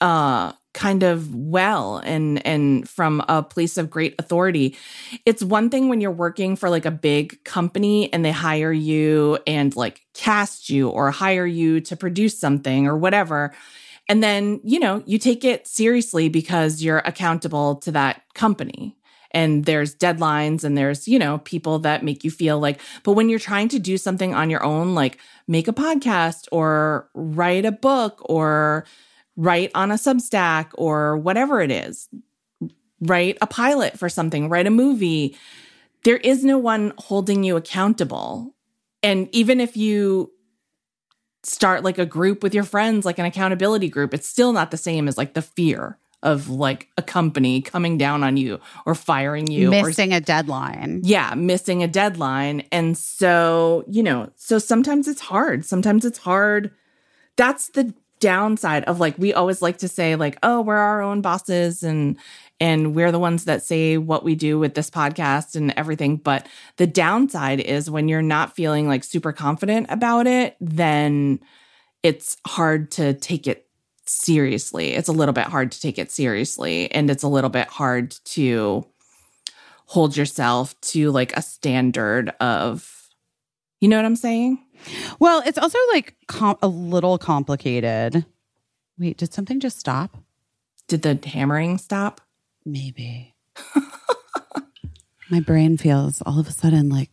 uh, 0.00 0.52
kind 0.74 1.04
of 1.04 1.32
well 1.32 1.98
and 1.98 2.44
and 2.44 2.88
from 2.88 3.22
a 3.28 3.42
place 3.42 3.78
of 3.78 3.88
great 3.88 4.14
authority. 4.18 4.76
It's 5.24 5.42
one 5.42 5.70
thing 5.70 5.88
when 5.88 6.00
you're 6.00 6.10
working 6.10 6.56
for 6.56 6.68
like 6.68 6.84
a 6.84 6.90
big 6.90 7.42
company 7.44 8.12
and 8.12 8.24
they 8.24 8.32
hire 8.32 8.72
you 8.72 9.38
and 9.46 9.74
like 9.76 10.02
cast 10.14 10.68
you 10.68 10.88
or 10.88 11.12
hire 11.12 11.46
you 11.46 11.80
to 11.82 11.96
produce 11.96 12.36
something 12.38 12.88
or 12.88 12.96
whatever. 12.96 13.54
And 14.08 14.22
then, 14.22 14.60
you 14.64 14.78
know, 14.78 15.02
you 15.06 15.18
take 15.18 15.44
it 15.44 15.66
seriously 15.66 16.28
because 16.28 16.82
you're 16.82 16.98
accountable 16.98 17.76
to 17.76 17.92
that 17.92 18.22
company. 18.34 18.96
And 19.30 19.64
there's 19.64 19.96
deadlines 19.96 20.62
and 20.62 20.78
there's 20.78 21.08
you 21.08 21.18
know 21.18 21.38
people 21.38 21.80
that 21.80 22.04
make 22.04 22.22
you 22.22 22.30
feel 22.30 22.60
like 22.60 22.80
but 23.02 23.14
when 23.14 23.28
you're 23.28 23.40
trying 23.40 23.66
to 23.70 23.80
do 23.80 23.98
something 23.98 24.32
on 24.32 24.48
your 24.48 24.62
own 24.62 24.94
like 24.94 25.18
make 25.48 25.66
a 25.66 25.72
podcast 25.72 26.46
or 26.52 27.10
write 27.14 27.64
a 27.64 27.72
book 27.72 28.20
or 28.26 28.84
write 29.34 29.72
on 29.74 29.90
a 29.90 29.94
substack 29.94 30.68
or 30.74 31.16
whatever 31.16 31.60
it 31.60 31.72
is 31.72 32.08
write 33.00 33.36
a 33.42 33.46
pilot 33.48 33.98
for 33.98 34.08
something 34.08 34.48
write 34.48 34.68
a 34.68 34.70
movie 34.70 35.36
there 36.04 36.18
is 36.18 36.44
no 36.44 36.58
one 36.58 36.92
holding 36.98 37.42
you 37.42 37.56
accountable. 37.56 38.54
And 39.02 39.28
even 39.32 39.58
if 39.58 39.76
you 39.76 40.30
start 41.44 41.84
like 41.84 41.98
a 41.98 42.06
group 42.06 42.42
with 42.42 42.54
your 42.54 42.64
friends 42.64 43.04
like 43.04 43.18
an 43.18 43.24
accountability 43.24 43.88
group 43.88 44.14
it's 44.14 44.28
still 44.28 44.52
not 44.52 44.70
the 44.70 44.76
same 44.76 45.06
as 45.08 45.18
like 45.18 45.34
the 45.34 45.42
fear 45.42 45.98
of 46.22 46.48
like 46.48 46.88
a 46.96 47.02
company 47.02 47.60
coming 47.60 47.98
down 47.98 48.24
on 48.24 48.38
you 48.38 48.58
or 48.86 48.94
firing 48.94 49.46
you 49.50 49.68
or 49.68 49.70
Missing 49.70 50.14
a 50.14 50.20
deadline. 50.22 51.02
yeah, 51.04 51.34
missing 51.34 51.82
a 51.82 51.86
deadline. 51.86 52.64
And 52.72 52.96
so, 52.96 53.84
you 53.86 54.02
know, 54.02 54.30
so 54.34 54.58
sometimes 54.58 55.06
it's 55.06 55.20
hard. 55.20 55.66
Sometimes 55.66 56.02
it's 56.06 56.16
hard. 56.16 56.70
That's 57.36 57.68
the 57.68 57.92
downside 58.20 58.84
of 58.84 59.00
like 59.00 59.18
we 59.18 59.34
always 59.34 59.60
like 59.60 59.76
to 59.78 59.88
say 59.88 60.16
like, 60.16 60.38
"Oh, 60.42 60.62
we're 60.62 60.76
our 60.76 61.02
own 61.02 61.20
bosses 61.20 61.82
and 61.82 62.16
and 62.64 62.94
we're 62.94 63.12
the 63.12 63.18
ones 63.18 63.44
that 63.44 63.62
say 63.62 63.98
what 63.98 64.24
we 64.24 64.34
do 64.34 64.58
with 64.58 64.74
this 64.74 64.88
podcast 64.88 65.54
and 65.54 65.72
everything." 65.76 66.16
But 66.16 66.46
the 66.76 66.86
downside 66.86 67.60
is 67.60 67.90
when 67.90 68.08
you're 68.08 68.22
not 68.22 68.56
feeling 68.56 68.88
like 68.88 69.04
super 69.04 69.32
confident 69.32 69.86
about 69.90 70.26
it, 70.26 70.56
then 70.60 71.40
it's 72.02 72.36
hard 72.46 72.90
to 72.92 73.14
take 73.14 73.46
it 73.46 73.66
seriously. 74.06 74.92
It's 74.94 75.08
a 75.08 75.12
little 75.12 75.32
bit 75.32 75.46
hard 75.46 75.72
to 75.72 75.80
take 75.80 75.98
it 75.98 76.10
seriously 76.10 76.90
and 76.92 77.10
it's 77.10 77.22
a 77.22 77.28
little 77.28 77.50
bit 77.50 77.68
hard 77.68 78.10
to 78.26 78.86
hold 79.86 80.16
yourself 80.16 80.78
to 80.80 81.10
like 81.10 81.36
a 81.36 81.42
standard 81.42 82.30
of 82.40 82.90
you 83.80 83.88
know 83.88 83.96
what 83.96 84.06
I'm 84.06 84.16
saying? 84.16 84.64
Well, 85.18 85.42
it's 85.44 85.58
also 85.58 85.78
like 85.92 86.16
com- 86.26 86.56
a 86.62 86.68
little 86.68 87.18
complicated. 87.18 88.24
Wait, 88.98 89.18
did 89.18 89.34
something 89.34 89.60
just 89.60 89.78
stop? 89.78 90.16
Did 90.88 91.02
the 91.02 91.18
hammering 91.28 91.76
stop? 91.76 92.22
Maybe. 92.64 93.34
My 95.30 95.40
brain 95.40 95.76
feels 95.76 96.22
all 96.26 96.38
of 96.38 96.48
a 96.48 96.52
sudden 96.52 96.88
like 96.90 97.10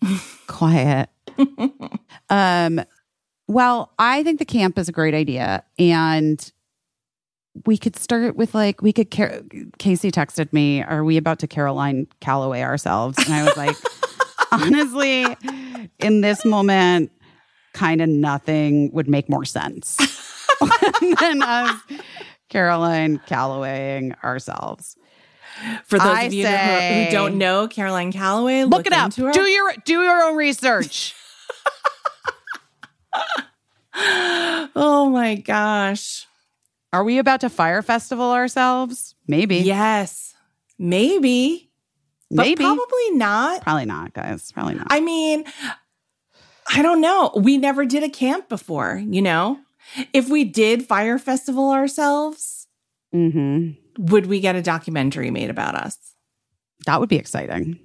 quiet. 0.47 1.09
um, 2.29 2.81
well, 3.47 3.93
I 3.97 4.23
think 4.23 4.39
the 4.39 4.45
camp 4.45 4.77
is 4.77 4.89
a 4.89 4.91
great 4.91 5.13
idea. 5.13 5.63
And 5.79 6.51
we 7.65 7.77
could 7.77 7.95
start 7.95 8.35
with 8.35 8.53
like, 8.53 8.81
we 8.81 8.93
could, 8.93 9.11
Car- 9.11 9.41
Casey 9.77 10.11
texted 10.11 10.51
me, 10.53 10.83
Are 10.83 11.03
we 11.03 11.17
about 11.17 11.39
to 11.39 11.47
Caroline 11.47 12.07
Calloway 12.19 12.61
ourselves? 12.61 13.17
And 13.25 13.33
I 13.33 13.43
was 13.43 13.57
like, 13.57 13.75
honestly, 14.51 15.25
in 15.99 16.21
this 16.21 16.45
moment, 16.45 17.11
kind 17.73 18.01
of 18.01 18.09
nothing 18.09 18.91
would 18.91 19.09
make 19.09 19.29
more 19.29 19.45
sense 19.45 19.97
than 21.19 21.41
us 21.41 21.81
Caroline 22.49 23.19
Callowaying 23.27 24.21
ourselves. 24.23 24.97
For 25.85 25.99
those 25.99 26.07
I 26.07 26.21
of 26.23 26.33
you 26.33 26.45
who- 26.45 26.51
say- 26.51 27.05
who 27.05 27.11
don't 27.11 27.37
know 27.37 27.67
Caroline 27.67 28.11
Calloway, 28.11 28.63
Look, 28.63 28.87
it 28.87 28.93
up. 28.93 29.13
her. 29.15 29.31
Do 29.31 29.41
your 29.41 29.73
do 29.85 30.01
your 30.01 30.23
own 30.23 30.35
research. 30.35 31.13
oh 34.75 35.09
my 35.11 35.35
gosh. 35.35 36.27
Are 36.93 37.03
we 37.03 37.17
about 37.19 37.41
to 37.41 37.49
fire 37.49 37.81
festival 37.81 38.31
ourselves? 38.31 39.15
Maybe. 39.27 39.57
Yes. 39.57 40.33
Maybe. 40.77 41.69
But 42.29 42.43
Maybe. 42.45 42.63
probably 42.63 43.11
not. 43.11 43.61
Probably 43.61 43.85
not, 43.85 44.13
guys. 44.13 44.51
Probably 44.51 44.75
not. 44.75 44.87
I 44.89 44.99
mean, 45.01 45.43
I 46.73 46.81
don't 46.81 47.01
know. 47.01 47.31
We 47.35 47.57
never 47.57 47.85
did 47.85 48.03
a 48.03 48.09
camp 48.09 48.47
before, 48.49 49.01
you 49.05 49.21
know? 49.21 49.59
If 50.13 50.29
we 50.29 50.43
did 50.45 50.85
Fire 50.85 51.19
Festival 51.19 51.71
ourselves, 51.71 52.67
hmm 53.11 53.71
would 53.97 54.26
we 54.26 54.39
get 54.39 54.55
a 54.55 54.61
documentary 54.61 55.31
made 55.31 55.49
about 55.49 55.76
us? 55.76 55.97
That 56.85 56.99
would 56.99 57.09
be 57.09 57.18
exciting. 57.18 57.80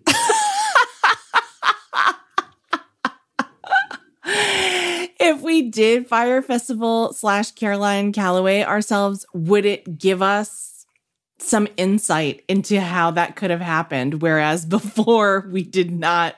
if 5.21 5.41
we 5.43 5.71
did 5.71 6.07
Fire 6.07 6.43
Festival 6.43 7.13
slash 7.13 7.53
Caroline 7.53 8.13
Calloway 8.13 8.63
ourselves, 8.63 9.27
would 9.35 9.67
it 9.67 9.99
give 9.99 10.23
us 10.23 10.87
some 11.39 11.69
insight 11.77 12.43
into 12.49 12.81
how 12.81 13.11
that 13.13 13.37
could 13.37 13.51
have 13.51 13.61
happened? 13.61 14.23
Whereas 14.23 14.65
before 14.65 15.47
we 15.51 15.63
did 15.63 15.91
not 15.91 16.37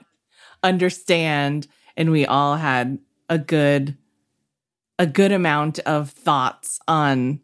understand 0.62 1.68
and 1.96 2.10
we 2.10 2.26
all 2.26 2.56
had 2.56 2.98
a 3.28 3.38
good 3.38 3.96
a 5.00 5.06
good 5.06 5.30
amount 5.30 5.78
of 5.80 6.10
thoughts 6.10 6.80
on 6.88 7.40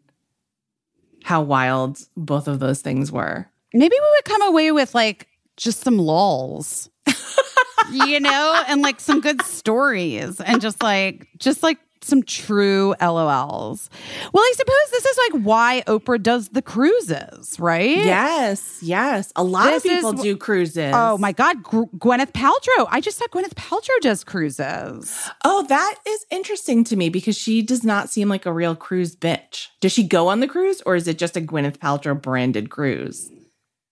how 1.25 1.41
wild 1.41 1.97
both 2.15 2.47
of 2.47 2.59
those 2.59 2.81
things 2.81 3.11
were. 3.11 3.49
Maybe 3.73 3.95
we 3.99 4.09
would 4.15 4.25
come 4.25 4.43
away 4.43 4.71
with 4.71 4.93
like 4.93 5.27
just 5.57 5.81
some 5.81 5.97
lulls. 5.97 6.87
you 7.91 8.19
know, 8.19 8.63
and 8.67 8.83
like 8.83 8.99
some 8.99 9.21
good 9.21 9.41
stories 9.41 10.39
and 10.39 10.61
just 10.61 10.83
like 10.83 11.27
just 11.39 11.63
like 11.63 11.79
some 12.05 12.23
true 12.23 12.93
LOLs. 13.01 13.89
Well, 14.33 14.43
I 14.43 14.53
suppose 14.55 14.75
this 14.91 15.05
is 15.05 15.17
like 15.31 15.43
why 15.43 15.83
Oprah 15.87 16.21
does 16.21 16.49
the 16.49 16.61
cruises, 16.61 17.59
right? 17.59 17.97
Yes, 17.97 18.79
yes. 18.81 19.31
A 19.35 19.43
lot 19.43 19.65
This 19.65 19.85
of 19.85 19.91
people 19.91 20.13
is- 20.13 20.21
do 20.21 20.37
cruises. 20.37 20.93
Oh 20.95 21.17
my 21.17 21.31
God, 21.31 21.63
Gw- 21.63 21.89
Gwyneth 21.97 22.31
Paltrow. 22.33 22.87
I 22.89 23.01
just 23.01 23.17
said 23.17 23.27
Gwyneth 23.31 23.55
Paltrow 23.55 23.99
does 24.01 24.23
cruises. 24.23 25.29
Oh, 25.43 25.65
that 25.67 25.95
is 26.07 26.25
interesting 26.31 26.83
to 26.85 26.95
me 26.95 27.09
because 27.09 27.37
she 27.37 27.61
does 27.61 27.83
not 27.83 28.09
seem 28.09 28.29
like 28.29 28.45
a 28.45 28.53
real 28.53 28.75
cruise 28.75 29.15
bitch. 29.15 29.67
Does 29.81 29.91
she 29.91 30.03
go 30.03 30.27
on 30.27 30.39
the 30.39 30.47
cruise 30.47 30.81
or 30.85 30.95
is 30.95 31.07
it 31.07 31.17
just 31.17 31.35
a 31.37 31.41
Gwyneth 31.41 31.77
Paltrow 31.77 32.19
branded 32.21 32.69
cruise? 32.69 33.29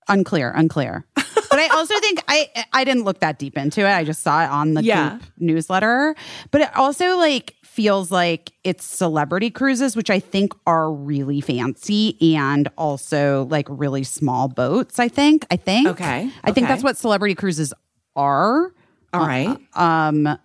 Unclear, 0.07 0.51
unclear. 0.55 1.05
but 1.15 1.59
I 1.59 1.67
also 1.69 1.97
think 1.99 2.21
I 2.27 2.49
I 2.73 2.83
didn't 2.83 3.03
look 3.03 3.19
that 3.19 3.39
deep 3.39 3.57
into 3.57 3.81
it. 3.81 3.91
I 3.91 4.03
just 4.03 4.21
saw 4.23 4.43
it 4.43 4.49
on 4.49 4.73
the 4.73 4.83
Yeah. 4.83 5.17
Goop 5.19 5.23
newsletter. 5.39 6.15
But 6.51 6.61
it 6.61 6.75
also 6.75 7.17
like 7.17 7.55
feels 7.63 8.11
like 8.11 8.51
it's 8.63 8.85
celebrity 8.85 9.49
cruises, 9.49 9.95
which 9.95 10.09
I 10.09 10.19
think 10.19 10.53
are 10.67 10.91
really 10.91 11.41
fancy 11.41 12.35
and 12.35 12.67
also 12.77 13.47
like 13.49 13.65
really 13.69 14.03
small 14.03 14.47
boats. 14.47 14.99
I 14.99 15.07
think. 15.07 15.45
I 15.49 15.55
think. 15.57 15.87
Okay, 15.87 16.29
I 16.43 16.51
think 16.51 16.67
that's 16.67 16.83
what 16.83 16.97
celebrity 16.97 17.35
cruises 17.35 17.73
are. 18.15 18.71
All 19.13 19.27
right. 19.27 19.57
Um, 19.75 20.37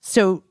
so 0.00 0.42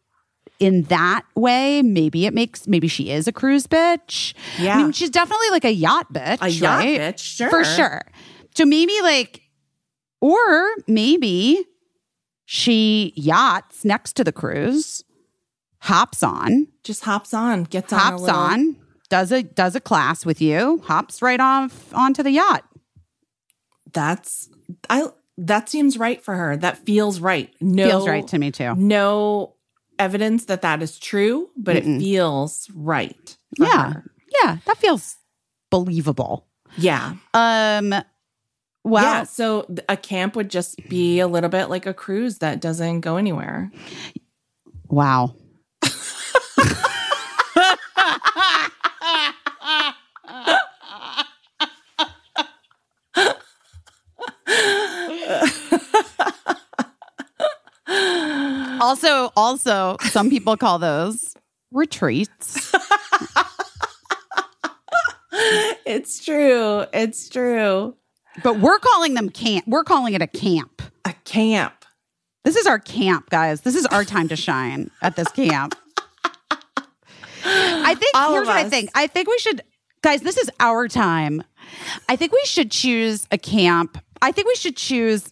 in 0.59 0.84
that 0.84 1.23
way, 1.35 1.81
maybe 1.81 2.26
it 2.26 2.34
makes 2.34 2.67
maybe 2.67 2.88
she 2.89 3.11
is 3.11 3.27
a 3.27 3.31
cruise 3.31 3.65
bitch. 3.67 4.34
I 4.57 4.63
Yeah. 4.63 4.77
mean, 4.77 4.91
she's 4.91 5.09
definitely 5.09 5.49
like 5.51 5.63
a 5.65 5.71
yacht 5.73 6.11
bitch. 6.11 6.38
A 6.41 6.49
yacht 6.49 6.84
bitch, 6.84 7.19
sure. 7.19 7.49
for 7.49 7.63
sure. 7.63 8.01
So 8.60 8.65
maybe 8.65 8.91
like, 9.03 9.41
or 10.19 10.69
maybe 10.86 11.64
she 12.44 13.14
yachts 13.15 13.86
next 13.86 14.18
to 14.18 14.26
the 14.26 14.34
cruise, 14.34 15.02
hops 15.80 16.23
on, 16.23 16.68
Just 16.84 17.06
hops 17.06 17.34
on, 17.34 17.64
gets 17.64 17.94
on. 17.94 17.99
hops 17.99 18.22
little- 18.23 18.36
on, 18.38 18.76
does 19.10 19.31
a 19.31 19.44
does 19.44 19.77
a 19.77 19.80
class 19.80 20.26
with 20.26 20.41
you, 20.41 20.81
hops 20.84 21.22
right 21.22 21.40
off 21.40 21.94
onto 21.94 22.22
the 22.22 22.31
yacht. 22.31 22.65
That's 23.94 24.49
I 24.90 25.07
that 25.38 25.69
seems 25.69 25.98
right 25.98 26.22
for 26.22 26.36
her. 26.36 26.57
That 26.57 26.80
feels 26.86 27.22
right. 27.22 27.53
No 27.61 27.88
Feels 27.88 28.07
right 28.10 28.27
to 28.27 28.38
me 28.40 28.52
too. 28.52 28.76
No 28.76 29.56
evidence 29.98 30.45
that 30.48 30.64
that 30.64 30.84
is 30.84 30.99
true, 30.99 31.49
but 31.56 31.77
it 31.77 31.86
feels 31.86 32.69
right. 32.76 33.38
Yeah. 33.57 33.94
her. 33.94 34.11
Yeah, 34.44 34.57
that 34.65 34.77
feels 34.80 35.15
believable. 35.72 36.45
Yeah. 36.77 37.14
Um 37.34 37.95
well, 38.89 39.03
yeah. 39.03 39.23
So 39.23 39.65
a 39.87 39.95
camp 39.95 40.35
would 40.35 40.49
just 40.49 40.77
be 40.89 41.19
a 41.19 41.27
little 41.27 41.49
bit 41.49 41.69
like 41.69 41.85
a 41.85 41.93
cruise 41.93 42.39
that 42.39 42.59
doesn't 42.59 43.01
go 43.01 43.17
anywhere. 43.17 43.71
wow. 44.87 45.35
also, 58.81 59.31
also, 59.35 59.97
some 60.01 60.29
people 60.29 60.57
call 60.57 60.79
those 60.79 61.35
retreats. 61.71 62.73
It's 65.89 66.23
true. 66.23 66.85
It's 66.93 67.29
true. 67.29 67.95
But 68.43 68.59
we're 68.59 68.79
calling 68.79 69.13
them 69.13 69.29
camp. 69.29 69.65
We're 69.67 69.83
calling 69.83 70.13
it 70.13 70.21
a 70.21 70.27
camp. 70.27 70.81
A 71.05 71.13
camp. 71.25 71.85
This 72.43 72.55
is 72.55 72.65
our 72.65 72.79
camp, 72.79 73.29
guys. 73.29 73.61
This 73.61 73.75
is 73.75 73.85
our 73.87 74.03
time 74.03 74.27
to 74.29 74.35
shine 74.35 74.89
at 75.01 75.15
this 75.15 75.27
camp. 75.29 75.75
I 77.43 77.95
think 77.95 78.15
All 78.15 78.33
here's 78.33 78.47
what 78.47 78.57
I 78.57 78.69
think. 78.69 78.91
I 78.95 79.07
think 79.07 79.27
we 79.27 79.37
should 79.39 79.61
guys, 80.01 80.21
this 80.21 80.37
is 80.37 80.49
our 80.59 80.87
time. 80.87 81.43
I 82.07 82.15
think 82.15 82.31
we 82.31 82.41
should 82.45 82.71
choose 82.71 83.27
a 83.31 83.37
camp. 83.37 83.97
I 84.21 84.31
think 84.31 84.47
we 84.47 84.55
should 84.55 84.75
choose 84.75 85.31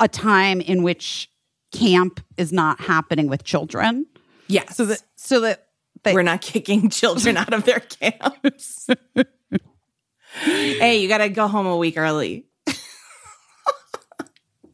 a 0.00 0.08
time 0.08 0.60
in 0.60 0.82
which 0.82 1.30
camp 1.72 2.20
is 2.36 2.52
not 2.52 2.80
happening 2.80 3.28
with 3.28 3.44
children. 3.44 4.06
Yes. 4.48 4.76
So 4.76 4.86
that 4.86 5.02
so 5.16 5.40
that 5.40 5.66
they, 6.02 6.14
we're 6.14 6.22
not 6.22 6.40
kicking 6.42 6.90
children 6.90 7.36
out 7.36 7.52
of 7.52 7.64
their 7.64 7.80
camps. 7.80 8.88
hey, 10.34 10.98
you 10.98 11.08
got 11.08 11.18
to 11.18 11.28
go 11.28 11.48
home 11.48 11.66
a 11.66 11.76
week 11.76 11.96
early. 11.96 12.46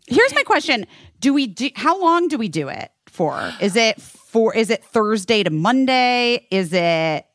Here's 0.06 0.34
my 0.34 0.42
question. 0.42 0.86
Do 1.20 1.32
we 1.32 1.46
do 1.46 1.70
how 1.76 2.00
long 2.00 2.26
do 2.28 2.36
we 2.36 2.48
do 2.48 2.68
it 2.68 2.90
for? 3.06 3.52
Is 3.60 3.76
it 3.76 4.00
for 4.00 4.54
is 4.54 4.70
it 4.70 4.82
Thursday 4.84 5.42
to 5.42 5.50
Monday? 5.50 6.46
Is 6.50 6.72
it 6.72 7.26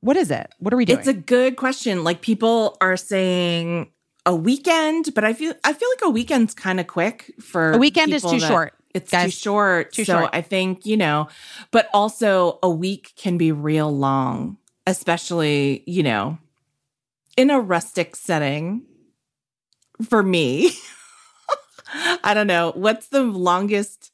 what 0.00 0.16
is 0.16 0.30
it? 0.30 0.52
What 0.58 0.74
are 0.74 0.76
we 0.76 0.84
doing? 0.84 0.98
It's 0.98 1.08
a 1.08 1.14
good 1.14 1.56
question. 1.56 2.04
Like 2.04 2.20
people 2.20 2.76
are 2.80 2.96
saying 2.96 3.90
a 4.26 4.34
weekend, 4.34 5.14
but 5.14 5.24
I 5.24 5.32
feel 5.32 5.54
I 5.64 5.72
feel 5.72 5.88
like 5.88 6.02
a 6.04 6.10
weekend's 6.10 6.54
kind 6.54 6.80
of 6.80 6.86
quick 6.86 7.32
for 7.40 7.72
A 7.72 7.78
weekend 7.78 8.12
is 8.12 8.22
people 8.22 8.38
too 8.38 8.46
short, 8.46 8.74
It's 8.94 9.10
too 9.10 9.30
short. 9.30 9.92
Too 9.92 10.04
so 10.04 10.20
short. 10.20 10.30
I 10.32 10.42
think, 10.42 10.84
you 10.84 10.96
know, 10.96 11.28
but 11.70 11.88
also 11.94 12.58
a 12.62 12.70
week 12.70 13.12
can 13.16 13.38
be 13.38 13.52
real 13.52 13.96
long, 13.96 14.58
especially, 14.86 15.82
you 15.86 16.02
know, 16.02 16.38
in 17.36 17.50
a 17.50 17.60
rustic 17.60 18.16
setting. 18.16 18.82
For 20.08 20.22
me, 20.22 20.72
I 22.24 22.34
don't 22.34 22.46
know. 22.48 22.72
What's 22.74 23.08
the 23.08 23.22
longest 23.22 24.10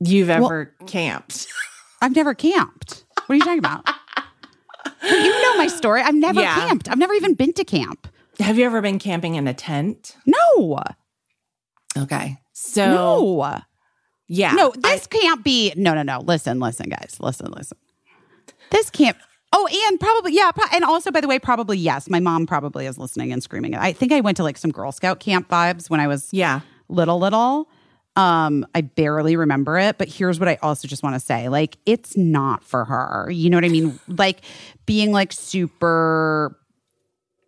you've 0.00 0.28
Well- 0.28 0.44
ever 0.44 0.74
camped? 0.86 1.48
I've 2.02 2.14
never 2.14 2.34
camped. 2.34 3.04
What 3.26 3.30
are 3.30 3.34
you 3.34 3.40
talking 3.42 3.58
about? 3.58 3.84
Well, 5.02 5.24
you 5.24 5.42
know 5.42 5.56
my 5.58 5.66
story. 5.66 6.00
I've 6.02 6.14
never 6.14 6.40
Yeah. 6.40 6.54
camped. 6.54 6.88
I've 6.88 6.98
never 6.98 7.12
even 7.14 7.34
been 7.34 7.52
to 7.54 7.64
camp. 7.64 8.08
Have 8.38 8.56
you 8.58 8.64
ever 8.64 8.80
been 8.80 8.98
camping 8.98 9.34
in 9.34 9.46
a 9.48 9.52
tent? 9.54 10.16
No. 10.26 10.78
Okay. 11.98 12.38
So, 12.52 12.86
No. 12.86 13.58
yeah. 14.28 14.52
No, 14.52 14.72
this 14.76 15.06
can't 15.06 15.44
be. 15.44 15.74
No, 15.76 15.92
no, 15.94 16.02
no. 16.02 16.20
Listen, 16.20 16.58
listen, 16.60 16.88
guys. 16.88 17.16
Listen, 17.20 17.50
listen. 17.50 17.76
This 18.70 18.88
can't. 18.90 19.16
Oh, 19.52 19.68
and 19.88 19.98
probably, 19.98 20.34
yeah. 20.34 20.52
pro- 20.52 20.66
And 20.72 20.84
also, 20.84 21.10
by 21.10 21.20
the 21.20 21.26
way, 21.28 21.38
probably, 21.38 21.76
yes. 21.76 22.08
My 22.08 22.20
mom 22.20 22.46
probably 22.46 22.86
is 22.86 22.98
listening 22.98 23.32
and 23.32 23.42
screaming. 23.42 23.74
I 23.74 23.92
think 23.92 24.12
I 24.12 24.20
went 24.20 24.36
to 24.36 24.44
like 24.44 24.56
some 24.56 24.70
Girl 24.70 24.92
Scout 24.92 25.18
camp 25.20 25.48
vibes 25.48 25.90
when 25.90 25.98
I 26.00 26.06
was 26.06 26.28
Yeah. 26.32 26.60
little, 26.88 27.18
little. 27.18 27.68
Um, 28.16 28.66
I 28.74 28.80
barely 28.82 29.36
remember 29.36 29.78
it, 29.78 29.96
but 29.98 30.08
here's 30.08 30.38
what 30.38 30.48
I 30.48 30.58
also 30.62 30.86
just 30.88 31.02
want 31.02 31.14
to 31.16 31.20
say. 31.20 31.48
Like, 31.48 31.78
it's 31.86 32.16
not 32.16 32.62
for 32.64 32.84
her. 32.84 33.28
You 33.30 33.50
know 33.50 33.56
what 33.56 33.64
I 33.64 33.68
mean? 33.68 33.98
Like 34.08 34.42
being 34.86 35.10
like 35.12 35.32
super 35.32 36.56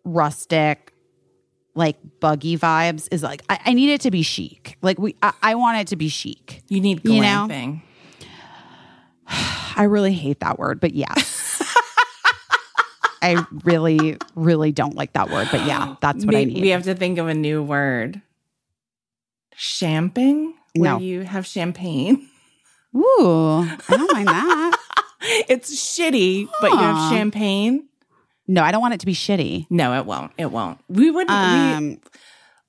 rustic, 0.03 0.91
like 1.75 1.97
buggy 2.19 2.57
vibes 2.57 3.07
is 3.11 3.23
like 3.23 3.41
I, 3.49 3.59
I 3.67 3.73
need 3.73 3.91
it 3.91 4.01
to 4.01 4.11
be 4.11 4.21
chic. 4.23 4.77
Like 4.81 4.99
we 4.99 5.15
I, 5.21 5.33
I 5.41 5.55
want 5.55 5.79
it 5.79 5.87
to 5.87 5.95
be 5.95 6.07
chic. 6.09 6.63
You 6.69 6.81
need 6.81 7.01
You 7.05 7.21
know? 7.21 7.47
glamping. 7.49 7.81
I 9.75 9.83
really 9.83 10.13
hate 10.13 10.39
that 10.41 10.59
word, 10.59 10.79
but 10.79 10.93
yes. 10.93 11.32
I 13.23 13.45
really, 13.63 14.17
really 14.35 14.71
don't 14.71 14.95
like 14.95 15.13
that 15.13 15.29
word, 15.31 15.47
but 15.51 15.65
yeah, 15.65 15.95
that's 16.01 16.25
what 16.25 16.35
I 16.35 16.43
need. 16.43 16.61
We 16.61 16.69
have 16.69 16.83
to 16.83 16.93
think 16.95 17.17
of 17.17 17.27
a 17.27 17.33
new 17.33 17.63
word. 17.63 18.21
Champing? 19.55 20.53
Where 20.75 20.91
No. 20.93 20.99
you 20.99 21.21
have 21.21 21.45
champagne. 21.45 22.27
Ooh, 22.95 23.61
I 23.61 23.77
don't 23.89 24.13
mind 24.13 24.27
that. 24.27 24.77
It's 25.47 25.73
shitty, 25.73 26.49
but 26.59 26.69
you 26.71 26.77
have 26.77 27.09
champagne. 27.09 27.87
No, 28.45 28.61
I 28.61 28.71
don't 28.71 28.81
want 28.81 28.93
it 28.93 28.99
to 28.99 29.05
be 29.05 29.13
shitty. 29.13 29.67
No, 29.69 29.93
it 29.97 30.05
won't. 30.05 30.33
It 30.37 30.51
won't. 30.51 30.79
We 30.89 31.09
would 31.11 31.29
we, 31.29 31.33
Um, 31.33 32.01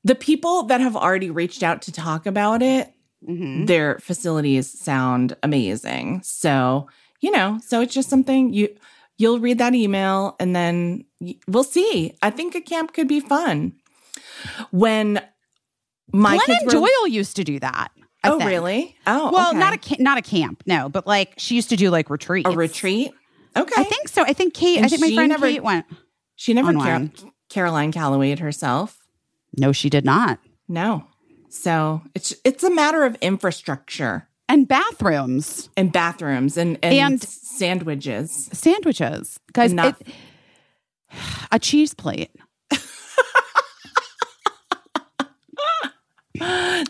the 0.04 0.14
people 0.14 0.62
that 0.64 0.80
have 0.80 0.94
already 0.94 1.30
reached 1.30 1.64
out 1.64 1.82
to 1.82 1.92
talk 1.92 2.26
about 2.26 2.62
it, 2.62 2.92
mhm. 3.28 3.66
their 3.66 3.98
facilities 3.98 4.70
sound 4.70 5.36
amazing. 5.42 6.20
So, 6.22 6.86
you 7.20 7.32
know, 7.32 7.58
so 7.66 7.80
it's 7.80 7.92
just 7.92 8.08
something 8.08 8.52
you 8.52 8.68
you'll 9.18 9.38
read 9.40 9.58
that 9.58 9.74
email 9.74 10.36
and 10.40 10.54
then 10.54 11.04
we'll 11.46 11.64
see. 11.64 12.16
I 12.22 12.30
think 12.30 12.54
a 12.54 12.60
camp 12.60 12.92
could 12.94 13.08
be 13.08 13.20
fun. 13.20 13.74
When 14.70 15.20
my 16.12 16.36
Glennon 16.38 16.46
kids 16.46 16.64
were, 16.66 16.70
Doyle 16.72 17.06
used 17.08 17.36
to 17.36 17.44
do 17.44 17.58
that. 17.60 17.88
I 18.22 18.30
oh 18.30 18.38
think. 18.38 18.48
really? 18.50 18.96
Oh, 19.06 19.30
Well, 19.32 19.50
okay. 19.50 19.58
not 19.58 19.90
a 19.98 20.02
not 20.02 20.18
a 20.18 20.22
camp, 20.22 20.62
no, 20.66 20.88
but 20.88 21.06
like 21.06 21.34
she 21.36 21.54
used 21.54 21.68
to 21.70 21.76
do 21.76 21.90
like 21.90 22.08
retreats. 22.10 22.48
a 22.48 22.52
retreat. 22.56 23.12
Okay, 23.56 23.74
I 23.76 23.84
think 23.84 24.08
so. 24.08 24.22
I 24.22 24.32
think 24.32 24.54
Kate. 24.54 24.82
I 24.82 24.88
think 24.88 25.00
my 25.00 25.14
friend 25.14 25.28
never- 25.28 25.46
Kate 25.46 25.62
went. 25.62 25.86
she 26.36 26.54
never 26.54 26.72
Car-. 26.72 27.08
Caroline 27.50 27.92
Callowayed 27.92 28.38
herself. 28.40 28.98
No, 29.56 29.72
she 29.72 29.88
did 29.90 30.04
not. 30.04 30.40
No, 30.66 31.04
so 31.50 32.02
it's 32.14 32.34
it's 32.44 32.64
a 32.64 32.70
matter 32.70 33.04
of 33.04 33.14
infrastructure 33.16 34.28
And 34.48 34.68
bathrooms, 34.68 35.70
and 35.76 35.90
bathrooms 35.90 36.56
and 36.58 36.78
and, 36.82 36.94
And- 36.94 37.22
sandwiches. 37.22 38.48
sandwiches, 38.52 39.40
guys. 39.52 39.72
It- 39.72 39.94
a 41.50 41.58
cheese 41.58 41.94
plate. 41.94 42.30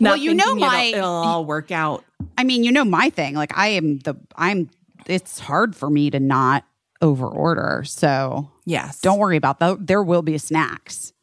Not 0.01 0.19
you 0.19 0.33
know 0.33 0.43
thinking 0.45 0.57
it'll- 0.63 0.67
my- 0.67 0.83
it'll 0.95 1.05
all 1.09 1.45
work 1.45 1.71
out. 1.71 2.03
I 2.37 2.43
mean, 2.43 2.63
you 2.63 2.71
know 2.71 2.83
my 2.83 3.09
thing. 3.09 3.35
Like 3.35 3.55
I 3.57 3.69
am 3.69 3.99
the 3.99 4.15
I'm. 4.35 4.69
It's 5.05 5.37
hard 5.39 5.75
for 5.75 5.89
me 5.89 6.09
to 6.09 6.19
not 6.19 6.65
over 7.01 7.27
order. 7.27 7.83
So 7.85 8.49
Yes, 8.65 8.99
don't 9.01 9.19
worry 9.19 9.37
about 9.37 9.59
that. 9.59 9.85
There 9.85 10.01
will 10.01 10.23
be 10.23 10.37
snacks. 10.39 11.13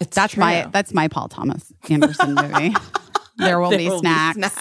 It's 0.00 0.14
That's 0.14 0.36
my 0.36 0.68
that's 0.70 0.94
my 0.94 1.08
Paul 1.08 1.28
Thomas 1.28 1.72
Anderson 1.90 2.34
movie. 2.34 2.74
There 3.36 3.58
will 3.58 3.70
There 3.70 3.78
be 3.80 3.88
will 3.88 4.00
be 4.00 4.06
snacks. 4.06 4.56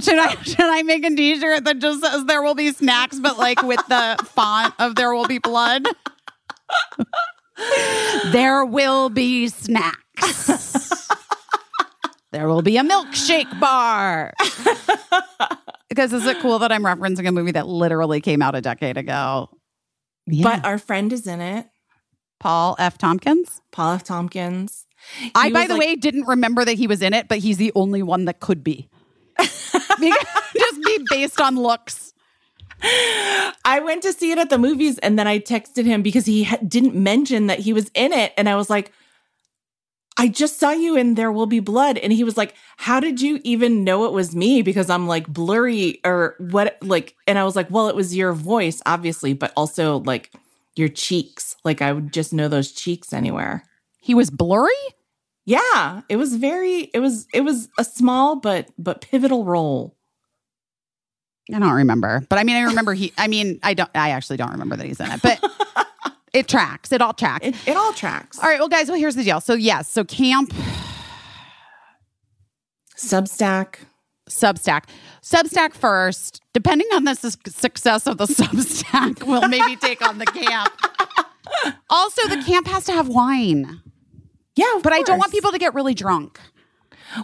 Snacks. 0.00 0.04
Should 0.04 0.18
I 0.18 0.42
should 0.42 0.60
I 0.60 0.82
make 0.82 1.04
a 1.04 1.10
t-shirt 1.10 1.64
that 1.64 1.78
just 1.78 2.02
says 2.02 2.24
there 2.26 2.42
will 2.42 2.54
be 2.54 2.72
snacks, 2.72 3.18
but 3.18 3.38
like 3.38 3.62
with 3.62 3.84
the 3.88 4.16
font 4.34 4.74
of 4.78 4.94
there 4.94 5.14
will 5.14 5.26
be 5.26 5.38
blood? 5.38 5.86
there 8.32 8.64
will 8.64 9.08
be 9.08 9.48
snacks. 9.48 11.08
there 12.32 12.48
will 12.48 12.62
be 12.62 12.76
a 12.76 12.82
milkshake 12.82 13.60
bar. 13.60 14.32
because 15.88 16.12
is 16.12 16.26
it 16.26 16.38
cool 16.40 16.58
that 16.60 16.72
I'm 16.72 16.82
referencing 16.84 17.28
a 17.28 17.32
movie 17.32 17.52
that 17.52 17.66
literally 17.66 18.20
came 18.20 18.42
out 18.42 18.54
a 18.54 18.60
decade 18.60 18.96
ago? 18.96 19.50
Yeah. 20.26 20.44
But 20.44 20.64
our 20.64 20.78
friend 20.78 21.12
is 21.12 21.26
in 21.26 21.40
it, 21.40 21.66
Paul 22.40 22.76
F. 22.78 22.96
Tompkins. 22.98 23.60
Paul 23.70 23.94
F. 23.94 24.04
Tompkins. 24.04 24.86
I, 25.34 25.50
by 25.50 25.66
the 25.66 25.74
like- 25.74 25.80
way, 25.80 25.96
didn't 25.96 26.26
remember 26.26 26.64
that 26.64 26.74
he 26.74 26.86
was 26.86 27.02
in 27.02 27.12
it, 27.12 27.28
but 27.28 27.38
he's 27.38 27.56
the 27.56 27.72
only 27.74 28.02
one 28.02 28.26
that 28.26 28.40
could 28.40 28.62
be. 28.62 28.88
Just 30.56 30.82
be 30.84 31.06
based 31.10 31.40
on 31.40 31.56
looks. 31.56 32.12
I 32.84 33.80
went 33.84 34.02
to 34.02 34.12
see 34.12 34.32
it 34.32 34.38
at 34.38 34.50
the 34.50 34.58
movies 34.58 34.98
and 34.98 35.18
then 35.18 35.26
I 35.28 35.38
texted 35.38 35.84
him 35.84 36.02
because 36.02 36.26
he 36.26 36.44
ha- 36.44 36.58
didn't 36.66 36.94
mention 36.94 37.46
that 37.46 37.60
he 37.60 37.72
was 37.72 37.90
in 37.94 38.12
it. 38.12 38.32
And 38.36 38.48
I 38.48 38.56
was 38.56 38.68
like, 38.68 38.92
I 40.18 40.28
just 40.28 40.58
saw 40.58 40.72
you 40.72 40.96
in 40.96 41.14
There 41.14 41.32
Will 41.32 41.46
Be 41.46 41.60
Blood. 41.60 41.96
And 41.98 42.12
he 42.12 42.24
was 42.24 42.36
like, 42.36 42.54
How 42.76 43.00
did 43.00 43.20
you 43.20 43.40
even 43.44 43.84
know 43.84 44.04
it 44.04 44.12
was 44.12 44.34
me? 44.36 44.62
Because 44.62 44.90
I'm 44.90 45.06
like 45.06 45.26
blurry 45.26 46.00
or 46.04 46.36
what? 46.38 46.76
Like, 46.82 47.16
and 47.26 47.38
I 47.38 47.44
was 47.44 47.56
like, 47.56 47.70
Well, 47.70 47.88
it 47.88 47.96
was 47.96 48.16
your 48.16 48.32
voice, 48.32 48.82
obviously, 48.84 49.32
but 49.32 49.52
also 49.56 49.98
like 50.00 50.32
your 50.76 50.88
cheeks. 50.88 51.56
Like, 51.64 51.80
I 51.82 51.92
would 51.92 52.12
just 52.12 52.32
know 52.32 52.48
those 52.48 52.72
cheeks 52.72 53.12
anywhere. 53.12 53.64
He 54.00 54.14
was 54.14 54.30
blurry? 54.30 54.72
Yeah, 55.44 56.02
it 56.08 56.16
was 56.16 56.36
very, 56.36 56.90
it 56.94 57.00
was, 57.00 57.26
it 57.34 57.40
was 57.40 57.68
a 57.78 57.84
small 57.84 58.36
but, 58.36 58.70
but 58.78 59.00
pivotal 59.00 59.44
role. 59.44 59.96
I 61.52 61.58
don't 61.58 61.72
remember, 61.72 62.24
but 62.28 62.38
I 62.38 62.44
mean, 62.44 62.56
I 62.56 62.62
remember 62.62 62.94
he. 62.94 63.12
I 63.18 63.26
mean, 63.26 63.58
I 63.64 63.74
don't. 63.74 63.90
I 63.96 64.10
actually 64.10 64.36
don't 64.36 64.52
remember 64.52 64.76
that 64.76 64.86
he's 64.86 65.00
in 65.00 65.10
it, 65.10 65.20
but 65.20 65.42
it 66.32 66.46
tracks. 66.46 66.92
It 66.92 67.02
all 67.02 67.12
tracks. 67.12 67.44
It, 67.44 67.56
it 67.66 67.76
all 67.76 67.92
tracks. 67.92 68.38
all 68.38 68.48
right, 68.48 68.60
well, 68.60 68.68
guys. 68.68 68.88
Well, 68.88 68.96
here's 68.96 69.16
the 69.16 69.24
deal. 69.24 69.40
So 69.40 69.54
yes, 69.54 69.88
so 69.88 70.04
camp 70.04 70.54
Substack. 72.96 73.74
Substack, 74.30 74.84
Substack 75.22 75.74
first. 75.74 76.40
Depending 76.54 76.86
on 76.94 77.04
the 77.04 77.14
su- 77.14 77.30
success 77.48 78.06
of 78.06 78.18
the 78.18 78.24
Substack, 78.26 79.26
we'll 79.26 79.48
maybe 79.48 79.76
take 79.76 80.00
on 80.06 80.18
the 80.18 80.26
camp. 80.26 80.72
Also, 81.90 82.28
the 82.28 82.42
camp 82.46 82.68
has 82.68 82.84
to 82.84 82.92
have 82.92 83.08
wine, 83.08 83.81
Yeah, 84.56 84.76
of 84.76 84.82
but 84.82 84.92
I 84.92 85.02
don't 85.02 85.18
want 85.18 85.32
people 85.32 85.50
to 85.52 85.58
get 85.58 85.74
really 85.74 85.94
drunk. 85.94 86.38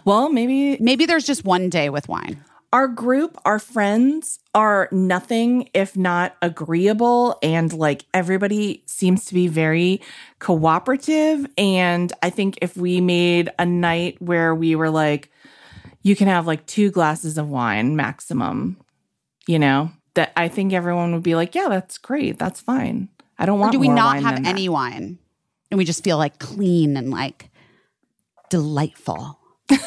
Well, 0.05 0.31
maybe 0.31 0.77
Maybe 0.81 1.07
there's 1.07 1.25
just 1.25 1.45
one 1.45 1.69
day 1.71 1.89
with 1.91 2.09
wine. 2.09 2.45
our 2.73 2.89
group, 2.89 3.39
our 3.47 3.59
friends 3.59 4.39
are 4.55 4.89
nothing 4.93 5.69
if 5.73 5.97
not 5.97 6.37
agreeable. 6.43 7.39
And 7.43 7.73
like 7.73 8.05
everybody 8.13 8.83
seems 8.87 9.25
to 9.27 9.35
be 9.35 9.47
very 9.49 10.01
cooperative. 10.39 11.47
And 11.57 12.13
I 12.23 12.31
think 12.31 12.59
if 12.61 12.77
we 12.77 13.01
made 13.01 13.51
a 13.59 13.65
night 13.67 14.21
where 14.21 14.55
we 14.55 14.75
were 14.75 14.91
like, 14.91 15.31
you 16.03 16.15
can 16.17 16.29
have 16.29 16.47
like 16.47 16.67
two 16.67 16.91
glasses 16.91 17.39
of 17.39 17.49
wine 17.49 17.97
maximum, 17.97 18.77
you 19.47 19.59
know, 19.59 19.91
that 20.15 20.33
I 20.37 20.49
think 20.49 20.73
everyone 20.73 21.13
would 21.15 21.23
be 21.23 21.35
like, 21.35 21.55
yeah, 21.55 21.69
that's 21.69 21.97
great. 21.99 22.39
That's 22.39 22.61
fine. 22.61 23.09
I 23.39 23.47
don't 23.47 23.59
Or 23.59 23.61
want 23.61 23.73
do 23.73 23.79
we 23.79 23.89
more 23.89 23.97
not 23.97 24.15
wine 24.17 24.23
have 24.25 24.35
than 24.35 24.43
that." 24.45 24.51
any 24.51 24.69
wine? 24.69 25.19
And 25.71 25.79
we 25.79 25.85
just 25.85 26.05
feel 26.05 26.19
like 26.19 26.39
clean 26.39 26.97
and 26.97 27.11
like 27.11 27.51
delightful. 28.51 29.39
like, 29.71 29.81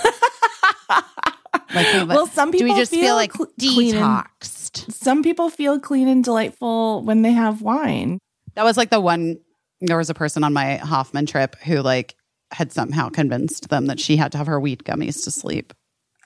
we- 1.93 2.03
Well, 2.03 2.27
some 2.27 2.51
people 2.51 2.67
do 2.67 2.73
we 2.73 2.79
just 2.79 2.91
feel, 2.91 3.01
feel 3.01 3.15
like 3.15 3.33
cl- 3.33 3.49
clean 3.59 3.95
and- 3.95 4.03
detoxed? 4.03 4.91
Some 4.91 5.21
people 5.23 5.49
feel 5.49 5.79
clean 5.79 6.07
and 6.07 6.23
delightful 6.23 7.03
when 7.03 7.21
they 7.23 7.31
have 7.33 7.61
wine. 7.61 8.19
That 8.55 8.63
was 8.63 8.77
like 8.77 8.89
the 8.89 9.01
one. 9.01 9.37
There 9.81 9.97
was 9.97 10.09
a 10.09 10.13
person 10.13 10.43
on 10.43 10.53
my 10.53 10.77
Hoffman 10.77 11.25
trip 11.25 11.55
who 11.63 11.81
like 11.81 12.15
had 12.51 12.71
somehow 12.71 13.09
convinced 13.09 13.69
them 13.69 13.87
that 13.87 13.99
she 13.99 14.15
had 14.17 14.31
to 14.33 14.37
have 14.37 14.47
her 14.47 14.59
weed 14.59 14.83
gummies 14.85 15.23
to 15.23 15.31
sleep, 15.31 15.73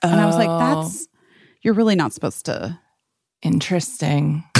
and 0.02 0.20
I 0.20 0.26
was 0.26 0.36
like, 0.36 0.48
Oh. 0.48 0.58
"That's 0.82 1.06
you're 1.62 1.74
really 1.74 1.94
not 1.96 2.12
supposed 2.12 2.46
to." 2.46 2.78
Interesting. 3.42 4.44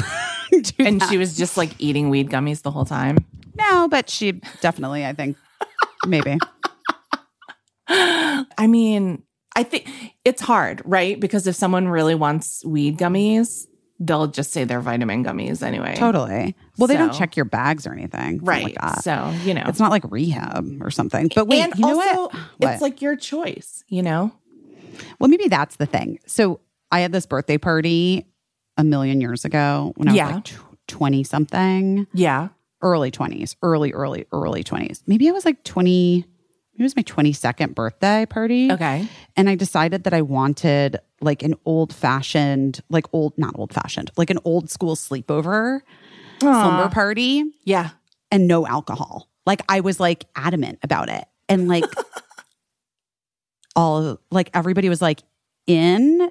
And 0.79 1.01
that. 1.01 1.11
she 1.11 1.19
was 1.19 1.37
just 1.37 1.57
like 1.57 1.71
eating 1.81 2.09
weed 2.09 2.31
gummies 2.31 2.63
the 2.63 2.71
whole 2.71 2.85
time. 2.85 3.19
No, 3.59 3.89
but 3.89 4.09
she 4.11 4.33
definitely, 4.61 5.05
I 5.05 5.13
think, 5.13 5.37
maybe. 6.07 6.39
I 7.89 8.67
mean, 8.67 9.23
I 9.55 9.63
think 9.63 9.89
it's 10.25 10.43
hard, 10.43 10.83
right? 10.85 11.19
Because 11.19 11.47
if 11.47 11.55
someone 11.55 11.89
really 11.89 12.15
wants 12.15 12.65
weed 12.65 12.99
gummies, 12.99 13.67
they'll 14.01 14.27
just 14.27 14.53
say 14.53 14.65
they're 14.65 14.81
vitamin 14.81 15.25
gummies 15.25 15.63
anyway. 15.63 15.95
Totally. 15.97 16.55
Well, 16.79 16.89
they 16.89 16.97
don't 16.97 17.15
check 17.15 17.37
your 17.37 17.45
bags 17.45 17.87
or 17.87 17.93
anything. 17.93 18.41
Right. 18.45 18.65
Like 18.65 18.75
that. 18.81 19.03
so, 19.05 19.33
you 19.45 19.55
know. 19.55 19.63
It's 19.67 19.79
not 19.79 19.91
like 19.91 20.03
rehab 20.11 20.83
or 20.83 20.91
something. 20.91 21.31
But 21.35 21.47
wait, 21.49 21.63
and 21.63 21.75
you 21.77 21.83
know 21.87 21.99
also, 22.01 22.21
what? 22.23 22.35
What? 22.59 22.73
it's 22.73 22.83
like 22.83 23.01
your 23.01 23.17
choice, 23.17 23.85
you 23.89 24.03
know? 24.03 24.33
well, 25.21 25.29
maybe 25.29 25.49
that's 25.49 25.77
the 25.77 25.87
thing. 25.87 26.19
So 26.27 26.61
I 26.91 27.01
had 27.01 27.13
this 27.13 27.27
birthday 27.27 27.59
party 27.59 28.27
a 28.77 28.85
million 28.85 29.21
years 29.21 29.45
ago 29.45 29.93
when 29.97 30.09
I 30.09 30.13
was 30.13 30.17
Yeah. 30.17 30.35
like 30.37 30.49
twenty 30.89 31.25
something, 31.25 32.07
Yeah. 32.13 32.49
Early 32.87 33.11
twenties, 33.11 33.57
early, 33.63 33.93
early, 33.93 34.27
early 34.33 34.63
twenties. 34.63 35.03
Maybe 35.07 35.29
I 35.29 35.33
was 35.33 35.45
like 35.45 35.65
twenty. 35.65 36.25
It 36.79 36.83
was 36.83 36.95
my 36.95 37.03
twenty 37.03 37.33
second 37.33 37.75
birthday 37.75 38.27
party. 38.27 38.71
Okay. 38.71 39.09
and 39.37 39.49
I 39.49 39.55
decided 39.55 40.05
that 40.05 40.13
I 40.15 40.23
wanted 40.23 40.99
like 41.21 41.43
an 41.43 41.55
old 41.65 41.93
fashioned, 41.95 42.81
like 42.91 43.07
old, 43.13 43.33
not 43.39 43.55
old 43.59 43.73
fashioned, 43.73 44.11
like 44.17 44.31
an 44.31 44.39
old 44.45 44.71
school 44.71 44.95
sleepover 44.97 45.81
slumber 46.41 46.91
party 46.91 47.45
Yeah. 47.65 47.91
and 48.31 48.47
no 48.47 48.67
alcohol. 48.67 49.29
Like 49.47 49.63
I 49.71 49.81
was 49.81 49.99
like 49.99 50.27
adamant 50.37 50.79
about 50.83 51.09
it. 51.09 51.25
And 51.49 51.67
like 51.67 51.85
all 53.77 54.19
like 54.31 54.51
everybody 54.55 54.89
was 54.89 55.01
like 55.03 55.23
in. 55.67 56.31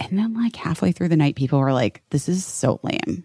And 0.00 0.16
then 0.18 0.34
like 0.34 0.54
halfway 0.56 0.92
through 0.92 1.08
the 1.08 1.16
night, 1.16 1.34
people 1.36 1.58
were 1.58 1.72
like, 1.72 2.02
this 2.10 2.28
is 2.28 2.44
so 2.46 2.78
lame. 2.84 3.24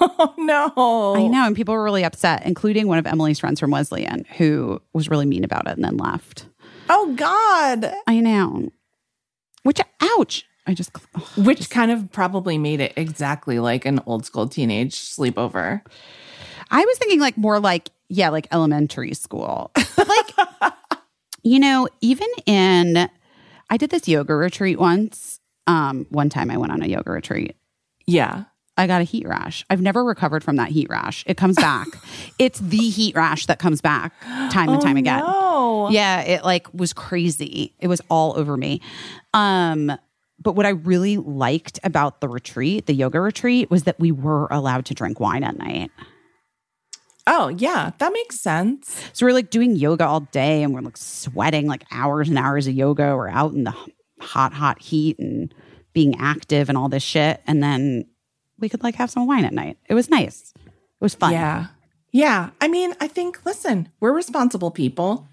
Oh, 0.00 0.34
no. 0.38 1.14
I 1.16 1.26
know. 1.28 1.46
And 1.46 1.56
people 1.56 1.74
were 1.74 1.82
really 1.82 2.04
upset, 2.04 2.44
including 2.44 2.88
one 2.88 2.98
of 2.98 3.06
Emily's 3.06 3.38
friends 3.38 3.60
from 3.60 3.70
Wesleyan 3.70 4.24
who 4.36 4.80
was 4.92 5.08
really 5.08 5.26
mean 5.26 5.44
about 5.44 5.66
it 5.66 5.72
and 5.76 5.84
then 5.84 5.96
left. 5.96 6.46
Oh, 6.90 7.14
God. 7.14 7.94
I 8.06 8.20
know. 8.20 8.70
Which, 9.62 9.80
ouch. 10.00 10.44
I 10.66 10.74
just, 10.74 10.90
ugh. 11.14 11.22
Which 11.36 11.70
kind 11.70 11.90
of 11.90 12.10
probably 12.12 12.58
made 12.58 12.80
it 12.80 12.92
exactly 12.96 13.58
like 13.58 13.84
an 13.84 14.00
old 14.06 14.24
school 14.26 14.48
teenage 14.48 14.94
sleepover. 14.94 15.82
I 16.70 16.84
was 16.84 16.98
thinking 16.98 17.20
like 17.20 17.36
more 17.36 17.60
like, 17.60 17.90
yeah, 18.08 18.30
like 18.30 18.48
elementary 18.50 19.14
school. 19.14 19.70
But 19.74 20.08
like, 20.08 20.72
you 21.42 21.58
know, 21.58 21.88
even 22.00 22.28
in, 22.46 23.08
I 23.70 23.76
did 23.76 23.90
this 23.90 24.08
yoga 24.08 24.34
retreat 24.34 24.78
once. 24.78 25.40
Um, 25.66 26.06
one 26.10 26.28
time 26.28 26.50
I 26.50 26.56
went 26.56 26.72
on 26.72 26.82
a 26.82 26.86
yoga 26.86 27.10
retreat. 27.10 27.56
Yeah. 28.06 28.44
I 28.76 28.86
got 28.86 29.00
a 29.00 29.04
heat 29.04 29.26
rash. 29.26 29.64
I've 29.70 29.80
never 29.80 30.04
recovered 30.04 30.42
from 30.42 30.56
that 30.56 30.68
heat 30.70 30.88
rash. 30.90 31.22
It 31.26 31.36
comes 31.36 31.56
back. 31.56 31.86
it's 32.38 32.58
the 32.58 32.76
heat 32.90 33.14
rash 33.14 33.46
that 33.46 33.58
comes 33.58 33.80
back 33.80 34.12
time 34.50 34.68
and 34.68 34.82
time 34.82 34.96
again. 34.96 35.22
Oh. 35.24 35.90
Yeah, 35.90 36.22
it 36.22 36.44
like 36.44 36.72
was 36.74 36.92
crazy. 36.92 37.74
It 37.78 37.86
was 37.86 38.00
all 38.10 38.36
over 38.36 38.56
me. 38.56 38.80
Um, 39.32 39.92
but 40.40 40.56
what 40.56 40.66
I 40.66 40.70
really 40.70 41.16
liked 41.16 41.78
about 41.84 42.20
the 42.20 42.28
retreat, 42.28 42.86
the 42.86 42.94
yoga 42.94 43.20
retreat, 43.20 43.70
was 43.70 43.84
that 43.84 43.98
we 44.00 44.10
were 44.12 44.48
allowed 44.50 44.86
to 44.86 44.94
drink 44.94 45.20
wine 45.20 45.44
at 45.44 45.56
night. 45.56 45.90
Oh, 47.26 47.48
yeah. 47.48 47.92
That 47.98 48.12
makes 48.12 48.40
sense. 48.40 49.00
So 49.12 49.24
we're 49.24 49.32
like 49.32 49.50
doing 49.50 49.76
yoga 49.76 50.04
all 50.04 50.20
day 50.20 50.62
and 50.62 50.74
we're 50.74 50.82
like 50.82 50.98
sweating 50.98 51.66
like 51.66 51.84
hours 51.90 52.28
and 52.28 52.36
hours 52.36 52.66
of 52.66 52.74
yoga. 52.74 53.16
We're 53.16 53.28
out 53.28 53.52
in 53.52 53.64
the 53.64 53.74
hot, 54.20 54.52
hot 54.52 54.82
heat 54.82 55.18
and 55.18 55.54
being 55.94 56.16
active 56.18 56.68
and 56.68 56.76
all 56.76 56.88
this 56.88 57.02
shit. 57.02 57.40
And 57.46 57.62
then 57.62 58.04
we 58.58 58.68
could 58.68 58.82
like 58.82 58.94
have 58.96 59.10
some 59.10 59.26
wine 59.26 59.44
at 59.44 59.52
night. 59.52 59.78
It 59.88 59.94
was 59.94 60.10
nice. 60.10 60.52
It 60.64 60.72
was 61.00 61.14
fun. 61.14 61.32
Yeah. 61.32 61.66
Yeah. 62.12 62.50
I 62.60 62.68
mean, 62.68 62.94
I 63.00 63.08
think, 63.08 63.44
listen, 63.44 63.88
we're 64.00 64.12
responsible 64.12 64.70
people. 64.70 65.28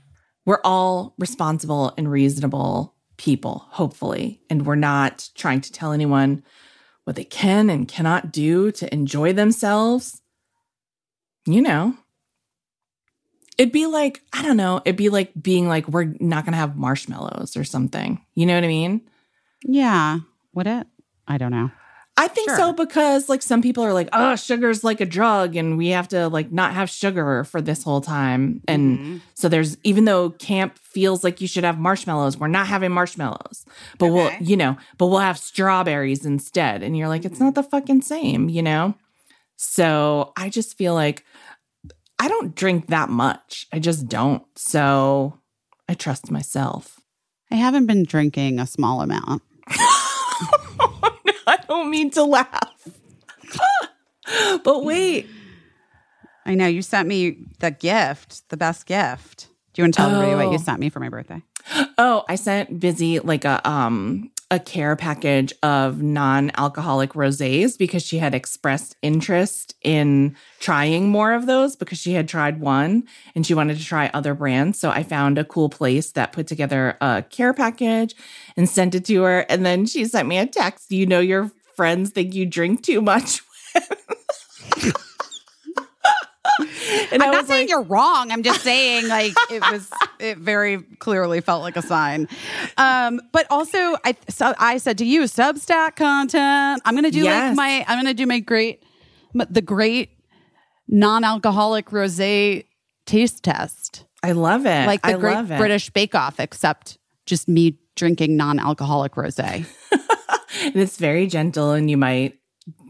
We're 0.46 0.62
all 0.64 1.14
responsible 1.20 1.94
and 1.98 2.10
reasonable 2.12 2.96
people, 3.18 3.68
hopefully. 3.70 4.42
And 4.50 4.66
we're 4.66 4.76
not 4.76 5.30
trying 5.36 5.62
to 5.62 5.72
tell 5.72 5.92
anyone 5.92 6.44
what 7.04 7.16
they 7.16 7.24
can 7.24 7.70
and 7.70 7.88
cannot 7.88 8.32
do 8.32 8.72
to 8.72 8.92
enjoy 8.94 9.34
themselves. 9.34 10.22
You 11.46 11.62
know, 11.62 11.96
it'd 13.58 13.72
be 13.72 13.86
like, 13.86 14.22
I 14.34 14.42
don't 14.42 14.58
know, 14.58 14.82
it'd 14.86 14.96
be 14.96 15.10
like 15.10 15.32
being 15.40 15.68
like, 15.68 15.88
we're 15.88 16.16
not 16.20 16.46
going 16.46 16.54
to 16.54 16.60
have 16.60 16.76
marshmallows 16.76 17.56
or 17.56 17.64
something. 17.64 18.24
You 18.34 18.46
know 18.46 18.56
what 18.56 18.64
I 18.64 18.68
mean? 18.68 19.02
Yeah. 19.64 20.20
Would 20.54 20.68
it? 20.68 20.88
I 21.28 21.38
don't 21.38 21.52
know. 21.52 21.72
I 22.18 22.28
think 22.28 22.50
Sure. 22.50 22.58
so 22.58 22.74
because 22.74 23.30
like 23.30 23.42
some 23.42 23.62
people 23.62 23.84
are 23.84 23.94
like, 23.94 24.10
oh, 24.14 24.36
sugar's 24.36 24.84
like 24.84 25.02
a 25.02 25.06
drug 25.06 25.56
and 25.56 25.78
we 25.78 25.88
have 25.90 26.08
to 26.10 26.28
like 26.28 26.52
not 26.52 26.74
have 26.74 26.90
sugar 26.90 27.44
for 27.46 27.62
this 27.62 27.84
whole 27.84 28.02
time. 28.02 28.62
And 28.68 29.00
Mm-hmm. 29.00 29.18
so 29.34 29.50
there's 29.50 29.78
even 29.84 30.06
though 30.06 30.30
camp 30.32 30.78
feels 30.78 31.24
like 31.24 31.42
you 31.42 31.48
should 31.48 31.64
have 31.64 31.80
marshmallows, 31.80 32.38
we're 32.38 32.48
not 32.48 32.68
having 32.68 32.92
marshmallows. 32.92 33.66
But 33.98 34.12
we'll, 34.12 34.32
you 34.40 34.56
know, 34.58 34.78
but 34.98 35.08
we'll 35.08 35.20
have 35.20 35.38
strawberries 35.40 36.26
instead. 36.26 36.84
And 36.84 36.96
you're 36.98 37.08
like, 37.08 37.26
it's 37.26 37.40
not 37.40 37.56
the 37.56 37.64
fucking 37.64 38.02
same, 38.02 38.50
you 38.50 38.62
know? 38.62 38.94
So 39.56 40.34
I 40.38 40.50
just 40.50 40.78
feel 40.78 40.94
like 40.94 41.24
I 42.20 42.28
don't 42.28 42.54
drink 42.54 42.88
that 42.88 43.10
much. 43.10 43.66
I 43.74 43.80
just 43.80 44.08
don't. 44.08 44.44
So 44.56 45.40
I 45.90 45.94
trust 45.96 46.30
myself. 46.30 47.00
I 47.50 47.56
haven't 47.56 47.86
been 47.88 48.04
drinking 48.04 48.60
a 48.60 48.68
small 48.68 49.02
amount. 49.02 49.42
I 51.72 51.74
don't 51.74 51.90
mean 51.90 52.10
to 52.12 52.24
laugh. 52.26 52.88
but 54.66 54.84
wait. 54.84 55.26
I 56.46 56.54
know 56.56 56.68
you 56.68 56.82
sent 56.82 57.08
me 57.08 57.46
the 57.60 57.72
gift, 57.72 58.50
the 58.50 58.58
best 58.58 58.86
gift. 58.86 59.48
Do 59.74 59.82
you 59.82 59.86
want 59.86 59.94
to 59.94 59.98
tell 60.00 60.10
everybody 60.10 60.36
what 60.36 60.52
you 60.52 60.60
Oh. 60.60 60.64
sent 60.64 60.82
me 60.82 60.90
for 60.90 61.00
my 61.00 61.08
birthday? 61.08 61.42
Oh, 61.98 62.26
I 62.28 62.36
sent 62.36 62.78
Busy 62.82 63.20
like 63.20 63.46
a 63.46 63.66
um 63.68 64.32
a 64.50 64.60
care 64.60 64.98
package 64.98 65.54
of 65.64 66.02
non-alcoholic 66.02 67.12
rosés 67.14 67.78
because 67.78 68.04
she 68.04 68.18
had 68.18 68.36
expressed 68.36 68.98
interest 69.02 69.76
in 69.82 70.36
trying 70.60 71.08
more 71.08 71.32
of 71.32 71.46
those 71.46 71.78
because 71.78 71.98
she 71.98 72.12
had 72.12 72.28
tried 72.28 72.60
one 72.60 73.04
and 73.34 73.46
she 73.48 73.54
wanted 73.54 73.78
to 73.78 73.86
try 73.86 74.12
other 74.14 74.34
brands. 74.34 74.78
So 74.78 74.90
I 74.90 75.04
found 75.04 75.38
a 75.38 75.46
cool 75.46 75.70
place 75.70 76.12
that 76.12 76.34
put 76.34 76.48
together 76.48 76.98
a 77.00 77.24
care 77.30 77.54
package 77.54 78.14
and 78.58 78.68
sent 78.68 78.94
it 78.94 79.06
to 79.06 79.22
her 79.22 79.46
and 79.48 79.66
then 79.66 79.86
she 79.86 80.04
sent 80.04 80.28
me 80.28 80.38
a 80.38 80.46
text, 80.46 80.92
"You 80.92 81.06
know 81.06 81.22
your 81.22 81.50
friends 81.82 82.12
think 82.12 82.36
you 82.36 82.46
drink 82.46 82.84
too 82.84 83.02
much." 83.02 83.42
and 87.12 87.24
I'm 87.24 87.30
I 87.30 87.32
not 87.32 87.48
saying 87.48 87.62
like, 87.62 87.70
you're 87.70 87.82
wrong. 87.84 88.32
I'm 88.32 88.44
just 88.44 88.62
saying 88.62 89.08
like 89.08 89.34
it 89.50 89.62
was 89.72 89.90
it 90.20 90.38
very 90.38 90.82
clearly 91.00 91.42
felt 91.42 91.62
like 91.62 91.78
a 91.78 91.82
sign. 91.82 92.28
Um, 92.78 93.22
but 93.32 93.48
also, 93.50 93.78
I 94.06 94.16
so 94.30 94.54
I 94.60 94.78
said 94.78 94.98
to 95.00 95.06
you, 95.06 95.24
Substack 95.24 95.96
content. 95.96 96.82
I'm 96.86 96.96
gonna 96.96 97.12
do 97.12 97.24
Yes. 97.24 97.50
like 97.50 97.58
my. 97.58 97.86
I'm 97.88 97.98
gonna 98.00 98.14
do 98.14 98.26
my 98.26 98.40
great, 98.40 98.84
the 99.34 99.62
great 99.62 100.10
non-alcoholic 100.88 101.88
rosé 101.88 102.66
taste 103.06 103.44
test, 103.44 104.06
I 104.24 104.34
love 104.34 104.66
it. 104.66 104.88
like 104.88 105.02
the 105.04 105.10
I 105.10 105.14
Great 105.14 105.34
love 105.36 105.52
it. 105.52 105.58
British 105.58 105.90
Bake 105.90 106.16
Off, 106.16 106.40
except 106.40 106.98
just 107.26 107.48
me 107.48 107.78
drinking 107.96 108.36
non-alcoholic 108.38 109.14
rosé. 109.14 109.66
and 110.62 110.76
it's 110.76 110.98
very 110.98 111.28
gentle 111.28 111.72
and 111.72 111.90
you 111.90 111.98
might 111.98 112.38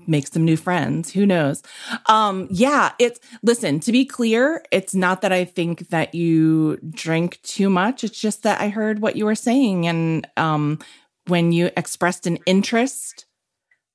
make 0.07 0.27
some 0.27 0.43
new 0.43 0.57
friends 0.57 1.11
who 1.11 1.25
knows 1.25 1.61
um 2.07 2.47
yeah 2.49 2.91
it's 2.99 3.19
listen 3.43 3.79
to 3.79 3.91
be 3.91 4.03
clear 4.03 4.63
it's 4.71 4.95
not 4.95 5.21
that 5.21 5.31
i 5.31 5.45
think 5.45 5.89
that 5.89 6.13
you 6.15 6.77
drink 6.89 7.39
too 7.43 7.69
much 7.69 8.03
it's 8.03 8.19
just 8.19 8.43
that 8.43 8.59
i 8.59 8.69
heard 8.69 8.99
what 8.99 9.15
you 9.15 9.25
were 9.25 9.35
saying 9.35 9.87
and 9.87 10.27
um 10.37 10.79
when 11.27 11.51
you 11.51 11.69
expressed 11.77 12.25
an 12.25 12.37
interest 12.45 13.25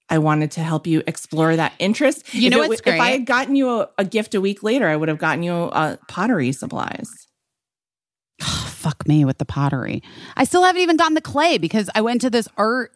I 0.09 0.19
wanted 0.19 0.53
to 0.53 0.61
help 0.61 0.87
you 0.87 1.03
explore 1.07 1.57
that 1.57 1.73
interest. 1.81 2.33
You 2.33 2.47
If 2.47 2.53
know 2.53 2.63
it 2.63 2.69
what's 2.69 2.81
If 2.81 3.01
I 3.01 3.09
had 3.11 3.27
gotten 3.27 3.57
you 3.57 3.69
a, 3.69 3.89
a 3.99 4.05
gift 4.05 4.35
a 4.37 4.41
week 4.41 4.63
later, 4.63 4.87
I 4.87 4.95
would 4.95 5.09
have 5.09 5.19
gotten 5.19 5.43
you 5.43 5.53
uh, 5.53 5.97
pottery 6.07 6.53
supplies. 6.53 7.11
fuck 8.41 9.07
me 9.09 9.25
with 9.25 9.39
the 9.39 9.45
pottery. 9.45 10.03
I 10.37 10.45
still 10.45 10.63
haven't 10.63 10.83
even 10.83 10.97
gotten 10.97 11.15
the 11.15 11.21
clay 11.21 11.59
because 11.59 11.91
I 11.95 12.03
went 12.03 12.21
to 12.21 12.31
this 12.31 12.47
art 12.57 12.95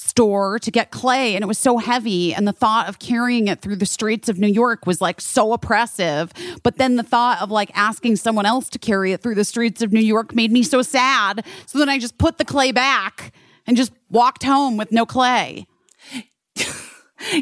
store 0.00 0.58
to 0.58 0.70
get 0.70 0.90
clay 0.90 1.34
and 1.34 1.42
it 1.42 1.46
was 1.46 1.58
so 1.58 1.76
heavy 1.78 2.32
and 2.32 2.48
the 2.48 2.52
thought 2.52 2.88
of 2.88 2.98
carrying 2.98 3.48
it 3.48 3.60
through 3.60 3.76
the 3.76 3.86
streets 3.86 4.28
of 4.28 4.38
New 4.38 4.48
York 4.48 4.86
was 4.86 5.00
like 5.00 5.20
so 5.20 5.52
oppressive 5.52 6.32
but 6.62 6.78
then 6.78 6.96
the 6.96 7.02
thought 7.02 7.40
of 7.42 7.50
like 7.50 7.70
asking 7.76 8.16
someone 8.16 8.46
else 8.46 8.68
to 8.70 8.78
carry 8.78 9.12
it 9.12 9.20
through 9.22 9.34
the 9.34 9.44
streets 9.44 9.82
of 9.82 9.92
New 9.92 10.00
York 10.00 10.34
made 10.34 10.50
me 10.50 10.62
so 10.62 10.80
sad 10.80 11.44
so 11.66 11.78
then 11.78 11.88
I 11.88 11.98
just 11.98 12.16
put 12.16 12.38
the 12.38 12.44
clay 12.44 12.72
back 12.72 13.32
and 13.66 13.76
just 13.76 13.92
walked 14.10 14.42
home 14.42 14.78
with 14.78 14.90
no 14.90 15.04
clay 15.04 15.66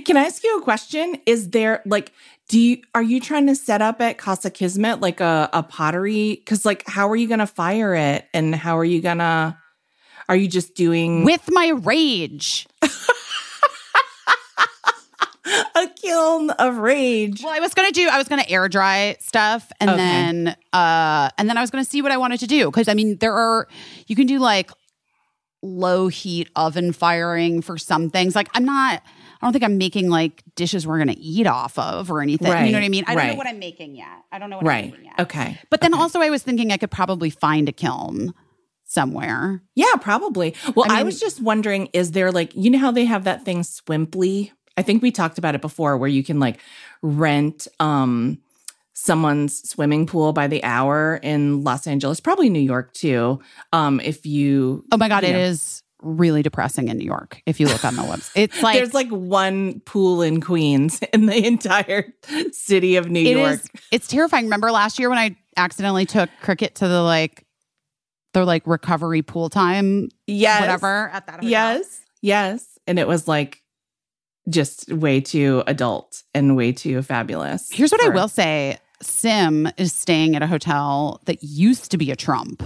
Can 0.05 0.17
I 0.17 0.25
ask 0.25 0.43
you 0.43 0.59
a 0.59 0.63
question? 0.63 1.17
Is 1.27 1.51
there 1.51 1.83
like 1.87 2.13
do 2.49 2.59
you 2.59 2.79
are 2.95 3.03
you 3.03 3.21
trying 3.21 3.47
to 3.47 3.55
set 3.55 3.83
up 3.83 4.01
at 4.01 4.19
Casa 4.19 4.51
Kismet 4.51 5.01
like 5.01 5.21
a, 5.21 5.49
a 5.53 5.63
pottery? 5.63 6.43
Cause 6.47 6.65
like 6.65 6.83
how 6.87 7.09
are 7.09 7.17
you 7.17 7.29
gonna 7.29 7.47
fire 7.47 7.95
it 7.95 8.27
and 8.35 8.55
how 8.55 8.79
are 8.79 8.85
you 8.85 9.01
gonna 9.01 9.59
are 10.29 10.37
you 10.37 10.49
just 10.49 10.75
doing 10.75 11.25
with 11.25 11.49
my 11.51 11.69
rage 11.71 12.67
a 15.75 15.89
kiln 16.03 16.51
of 16.51 16.77
rage? 16.79 17.43
Well, 17.43 17.53
I 17.55 17.61
was 17.61 17.73
gonna 17.75 17.93
do. 17.93 18.09
I 18.09 18.19
was 18.19 18.29
gonna 18.29 18.45
air 18.49 18.69
dry 18.69 19.17
stuff, 19.21 19.71
and 19.81 19.91
Okay. 19.91 19.97
then 19.99 20.57
uh, 20.73 21.31
and 21.39 21.49
then 21.49 21.57
I 21.57 21.61
was 21.61 21.71
gonna 21.71 21.85
see 21.85 22.03
what 22.03 22.13
I 22.13 22.17
wanted 22.19 22.41
to 22.41 22.47
do 22.47 22.67
because 22.67 22.89
I 22.89 22.95
mean 22.95 23.17
there 23.19 23.33
are 23.35 23.67
you 24.07 24.17
can 24.17 24.27
do 24.27 24.39
like 24.39 24.71
low 25.63 26.09
heat 26.09 26.49
oven 26.55 26.93
firing 26.93 27.63
for 27.63 27.79
some 27.79 28.11
things. 28.11 28.35
Like 28.37 28.49
I'm 28.55 28.65
not. 28.65 29.03
I 29.41 29.47
don't 29.47 29.53
think 29.53 29.65
I'm 29.65 29.79
making 29.79 30.11
like 30.11 30.43
dishes 30.57 30.87
we're 30.87 30.99
gonna 30.99 31.15
eat 31.17 31.47
off 31.47 31.79
of 31.79 32.11
or 32.11 32.21
anything. 32.21 32.49
You 32.67 32.73
know 32.73 32.79
what 32.79 32.85
I 32.85 32.89
mean? 32.89 33.05
I 33.07 33.15
don't 33.15 33.27
know 33.29 33.35
what 33.37 33.47
I'm 33.47 33.59
making 33.61 33.97
yet. 33.97 34.07
I 34.33 34.39
don't 34.39 34.51
know 34.51 34.57
what 34.57 34.63
I'm 34.65 34.69
Right. 34.69 34.91
making 34.91 35.05
yet. 35.07 35.21
Okay. 35.21 35.59
But 35.71 35.81
then 35.81 35.95
also 35.95 36.21
I 36.21 36.29
was 36.29 36.43
thinking 36.43 36.73
I 36.73 36.77
could 36.77 36.91
probably 36.91 37.31
find 37.31 37.69
a 37.69 37.73
kiln 37.73 38.35
somewhere. 38.89 39.63
Yeah, 39.77 39.95
probably. 40.01 40.55
Well, 40.75 40.91
I 40.91 41.01
I, 41.01 41.03
was 41.05 41.21
just 41.21 41.41
wondering, 41.41 41.87
is 41.93 42.11
there 42.13 42.33
like, 42.33 42.55
you 42.57 42.71
know 42.71 42.79
how 42.79 42.91
they 42.91 43.05
have 43.05 43.25
that 43.25 43.45
thing 43.45 43.61
Swimply? 43.61 44.51
I 44.77 44.83
think 44.83 45.03
we 45.03 45.11
talked 45.13 45.39
about 45.39 45.55
it 45.55 45.61
before 45.61 45.97
where 45.97 46.09
you 46.09 46.25
can 46.25 46.41
like 46.41 46.59
rent 47.03 47.69
um 47.79 48.39
someone's 48.95 49.69
swimming 49.69 50.07
pool 50.07 50.33
by 50.33 50.49
the 50.49 50.63
hour 50.65 51.21
in 51.23 51.63
Los 51.63 51.87
Angeles, 51.87 52.19
probably 52.19 52.51
New 52.51 52.59
York 52.59 52.93
too. 52.95 53.39
Um, 53.73 54.01
if 54.01 54.27
you 54.27 54.85
Oh 54.91 54.97
my 54.97 55.09
god, 55.09 55.23
you 55.23 55.29
it 55.31 55.33
know. 55.35 55.39
is 55.39 55.83
really 56.03 56.43
depressing 56.43 56.89
in 56.89 56.97
New 56.97 57.05
York 57.05 57.43
if 57.47 57.59
you 57.61 57.67
look 57.67 57.85
on 57.85 57.95
the 57.97 58.03
website. 58.03 58.31
It's 58.37 58.63
like 58.63 58.77
there's 58.79 58.95
like 58.95 59.09
one 59.11 59.81
pool 59.81 60.23
in 60.23 60.41
Queens 60.41 61.01
in 61.13 61.27
the 61.27 61.45
entire 61.47 62.13
city 62.53 62.97
of 62.97 63.09
New 63.11 63.21
It 63.21 63.37
York. 63.37 63.53
is. 63.55 63.69
It's 63.93 64.09
terrifying. 64.09 64.45
Remember 64.45 64.71
last 64.71 64.99
year 64.99 65.09
when 65.11 65.19
I 65.19 65.37
accidentally 65.57 66.07
took 66.07 66.31
cricket 66.41 66.77
to 66.77 66.89
the 66.89 67.03
like, 67.03 67.45
the 68.35 68.45
like 68.45 68.67
recovery 68.67 69.23
pool 69.23 69.49
time, 69.49 70.09
yes. 70.27 70.61
whatever 70.61 71.09
at 71.13 71.27
that. 71.27 71.37
Hotel? 71.37 71.49
Yes. 71.51 72.01
Yes. 72.21 72.79
And 72.87 72.99
it 72.99 73.07
was 73.09 73.29
like 73.29 73.63
just 74.49 74.93
way 74.93 75.21
too 75.21 75.63
adult 75.67 76.23
and 76.35 76.57
way 76.57 76.73
too 76.73 77.03
fabulous. 77.03 77.71
Here's 77.71 77.93
what 77.93 78.03
I 78.03 78.09
will 78.09 78.29
say: 78.29 78.79
Sim 79.03 79.69
is 79.77 79.93
staying 79.93 80.37
at 80.37 80.43
a 80.43 80.47
hotel 80.47 81.21
that 81.27 81.43
used 81.43 81.91
to 81.91 81.99
be 81.99 82.11
a 82.11 82.17
Trump, 82.17 82.63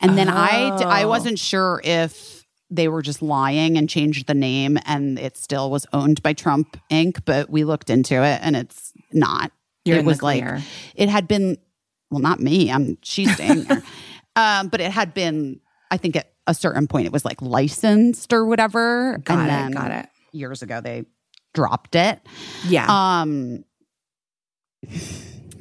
and 0.00 0.16
then 0.16 0.28
I 0.28 0.68
I 0.84 1.04
Oh. 1.04 1.08
wasn't 1.08 1.38
sure 1.38 1.80
if 1.84 2.44
they 2.70 2.88
were 2.88 3.02
just 3.02 3.22
lying 3.22 3.76
and 3.78 3.88
changed 3.88 4.26
the 4.26 4.34
name, 4.34 4.78
and 4.86 5.18
it 5.18 5.36
still 5.36 5.70
was 5.70 5.86
owned 5.92 6.22
by 6.22 6.32
Trump 6.32 6.76
Inc. 6.90 7.20
But 7.24 7.50
we 7.50 7.64
looked 7.64 7.90
into 7.90 8.14
it, 8.24 8.40
and 8.42 8.56
it's 8.56 8.92
not. 9.12 9.52
You're 9.84 9.98
it 9.98 10.04
was 10.04 10.22
like 10.22 10.42
it 10.96 11.08
had 11.08 11.28
been 11.28 11.58
well 12.10 12.20
not 12.20 12.40
me 12.40 12.70
i'm 12.72 12.98
she's 13.02 13.32
staying 13.34 13.62
there 13.64 13.82
um 14.36 14.68
but 14.68 14.80
it 14.80 14.90
had 14.92 15.12
been 15.14 15.58
i 15.90 15.96
think 15.96 16.14
at 16.16 16.32
a 16.46 16.54
certain 16.54 16.86
point 16.86 17.06
it 17.06 17.12
was 17.12 17.24
like 17.24 17.40
licensed 17.42 18.32
or 18.32 18.44
whatever 18.46 19.18
Got 19.24 19.38
and 19.38 19.46
it, 19.46 19.50
then 19.50 19.70
got 19.72 19.90
it. 19.90 20.06
years 20.32 20.62
ago 20.62 20.80
they 20.80 21.04
dropped 21.54 21.94
it 21.96 22.20
Yeah. 22.68 22.86
um 22.88 23.64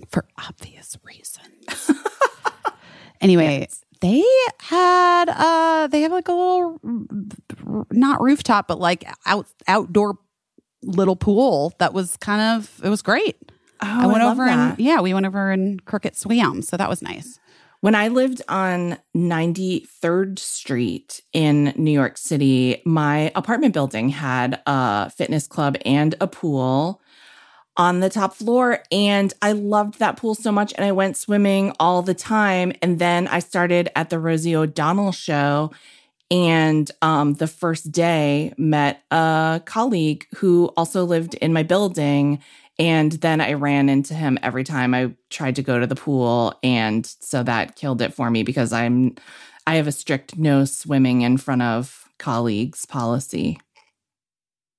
for 0.09 0.25
obvious 0.37 0.97
reasons 1.03 1.91
anyway 3.21 3.61
Yes. 3.61 3.81
they 4.01 4.23
had 4.59 5.29
uh 5.29 5.87
they 5.87 6.01
have 6.01 6.11
like 6.11 6.27
a 6.27 6.33
little 6.33 6.79
not 7.91 8.21
rooftop 8.21 8.67
but 8.67 8.79
like 8.79 9.05
out 9.25 9.47
outdoor 9.67 10.17
little 10.83 11.15
pool 11.15 11.73
that 11.79 11.93
was 11.93 12.17
kind 12.17 12.41
of 12.61 12.79
it 12.83 12.89
was 12.89 13.01
great 13.01 13.37
oh, 13.81 13.87
I 14.03 14.05
went 14.05 14.19
love 14.19 14.33
over 14.33 14.45
that. 14.45 14.77
and 14.77 14.79
yeah, 14.79 15.01
we 15.01 15.13
went 15.13 15.25
over 15.25 15.51
and 15.51 15.83
Cricket 15.85 16.15
swam, 16.15 16.61
so 16.61 16.77
that 16.77 16.87
was 16.89 17.01
nice. 17.01 17.39
When 17.85 17.93
I 17.93 18.07
lived 18.07 18.41
on 18.49 18.97
93rd 19.15 20.39
Street 20.39 21.21
in 21.33 21.71
New 21.75 21.91
York 21.91 22.17
City, 22.17 22.81
my 22.83 23.31
apartment 23.35 23.75
building 23.75 24.09
had 24.09 24.59
a 24.65 25.11
fitness 25.11 25.45
club 25.45 25.77
and 25.85 26.15
a 26.19 26.25
pool 26.25 26.99
on 27.77 27.99
the 27.99 28.09
top 28.09 28.33
floor. 28.33 28.79
And 28.91 29.31
I 29.39 29.51
loved 29.51 29.99
that 29.99 30.17
pool 30.17 30.33
so 30.33 30.51
much. 30.51 30.73
And 30.73 30.83
I 30.83 30.93
went 30.93 31.15
swimming 31.15 31.73
all 31.79 32.01
the 32.01 32.15
time. 32.15 32.73
And 32.81 32.97
then 32.97 33.27
I 33.27 33.37
started 33.37 33.91
at 33.95 34.09
the 34.09 34.17
Rosie 34.17 34.55
O'Donnell 34.55 35.11
show. 35.11 35.69
And 36.31 36.89
um, 37.03 37.35
the 37.35 37.45
first 37.45 37.91
day 37.91 38.51
met 38.57 39.03
a 39.11 39.61
colleague 39.63 40.25
who 40.37 40.73
also 40.75 41.05
lived 41.05 41.35
in 41.35 41.53
my 41.53 41.61
building. 41.61 42.41
And 42.77 43.11
then 43.13 43.39
I 43.39 43.53
ran 43.53 43.87
into 43.87 44.13
him 44.13 44.37
every 44.43 44.63
time 44.63 44.93
I 44.93 45.13
tried 45.29 45.55
to 45.55 45.63
go 45.63 45.79
to 45.79 45.87
the 45.87 45.95
pool. 45.95 46.57
And 46.61 47.05
so 47.05 47.41
that 47.43 47.75
killed 47.75 48.01
it 48.01 48.13
for 48.13 48.29
me 48.29 48.43
because 48.43 48.73
I'm, 48.73 49.15
I 49.65 49.75
have 49.75 49.87
a 49.87 49.93
strict 49.93 50.37
no 50.37 50.65
swimming 50.65 51.21
in 51.21 51.37
front 51.37 51.61
of 51.61 52.09
colleagues 52.19 52.85
policy 52.85 53.59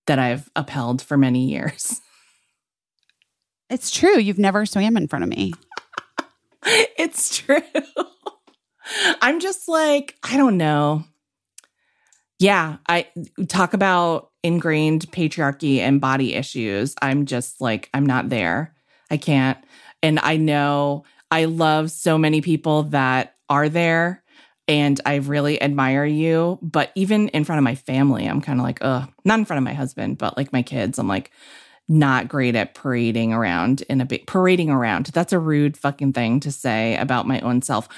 that 0.06 0.18
I've 0.18 0.50
upheld 0.54 1.02
for 1.02 1.16
many 1.16 1.50
years. 1.50 2.00
It's 3.68 3.90
true. 3.90 4.16
You've 4.16 4.38
never 4.38 4.64
swam 4.64 4.96
in 4.96 5.08
front 5.08 5.24
of 5.24 5.28
me. 5.28 5.52
it's 6.62 7.36
true. 7.38 7.60
I'm 9.20 9.40
just 9.40 9.66
like, 9.66 10.14
I 10.22 10.36
don't 10.36 10.56
know. 10.56 11.02
Yeah, 12.38 12.76
I 12.88 13.08
talk 13.48 13.74
about 13.74 14.30
ingrained 14.46 15.10
patriarchy 15.10 15.78
and 15.78 16.00
body 16.00 16.34
issues. 16.34 16.94
I'm 17.02 17.26
just 17.26 17.60
like, 17.60 17.90
I'm 17.92 18.06
not 18.06 18.28
there. 18.28 18.72
I 19.10 19.16
can't. 19.16 19.58
And 20.04 20.20
I 20.20 20.36
know 20.36 21.04
I 21.32 21.46
love 21.46 21.90
so 21.90 22.16
many 22.16 22.40
people 22.40 22.84
that 22.84 23.34
are 23.48 23.68
there 23.68 24.22
and 24.68 25.00
I 25.04 25.16
really 25.16 25.60
admire 25.60 26.04
you. 26.04 26.60
But 26.62 26.92
even 26.94 27.28
in 27.28 27.44
front 27.44 27.58
of 27.58 27.64
my 27.64 27.74
family, 27.74 28.26
I'm 28.26 28.40
kind 28.40 28.60
of 28.60 28.64
like, 28.64 28.78
ugh, 28.82 29.08
not 29.24 29.40
in 29.40 29.44
front 29.44 29.58
of 29.58 29.64
my 29.64 29.74
husband, 29.74 30.18
but 30.18 30.36
like 30.36 30.52
my 30.52 30.62
kids, 30.62 31.00
I'm 31.00 31.08
like, 31.08 31.32
not 31.88 32.28
great 32.28 32.56
at 32.56 32.74
parading 32.74 33.32
around 33.32 33.82
in 33.82 34.00
a 34.00 34.04
big 34.04 34.26
parading 34.26 34.70
around. 34.70 35.06
That's 35.06 35.32
a 35.32 35.38
rude 35.38 35.76
fucking 35.76 36.12
thing 36.12 36.40
to 36.40 36.50
say 36.50 36.96
about 36.96 37.28
my 37.28 37.40
own 37.40 37.62
self. 37.62 37.88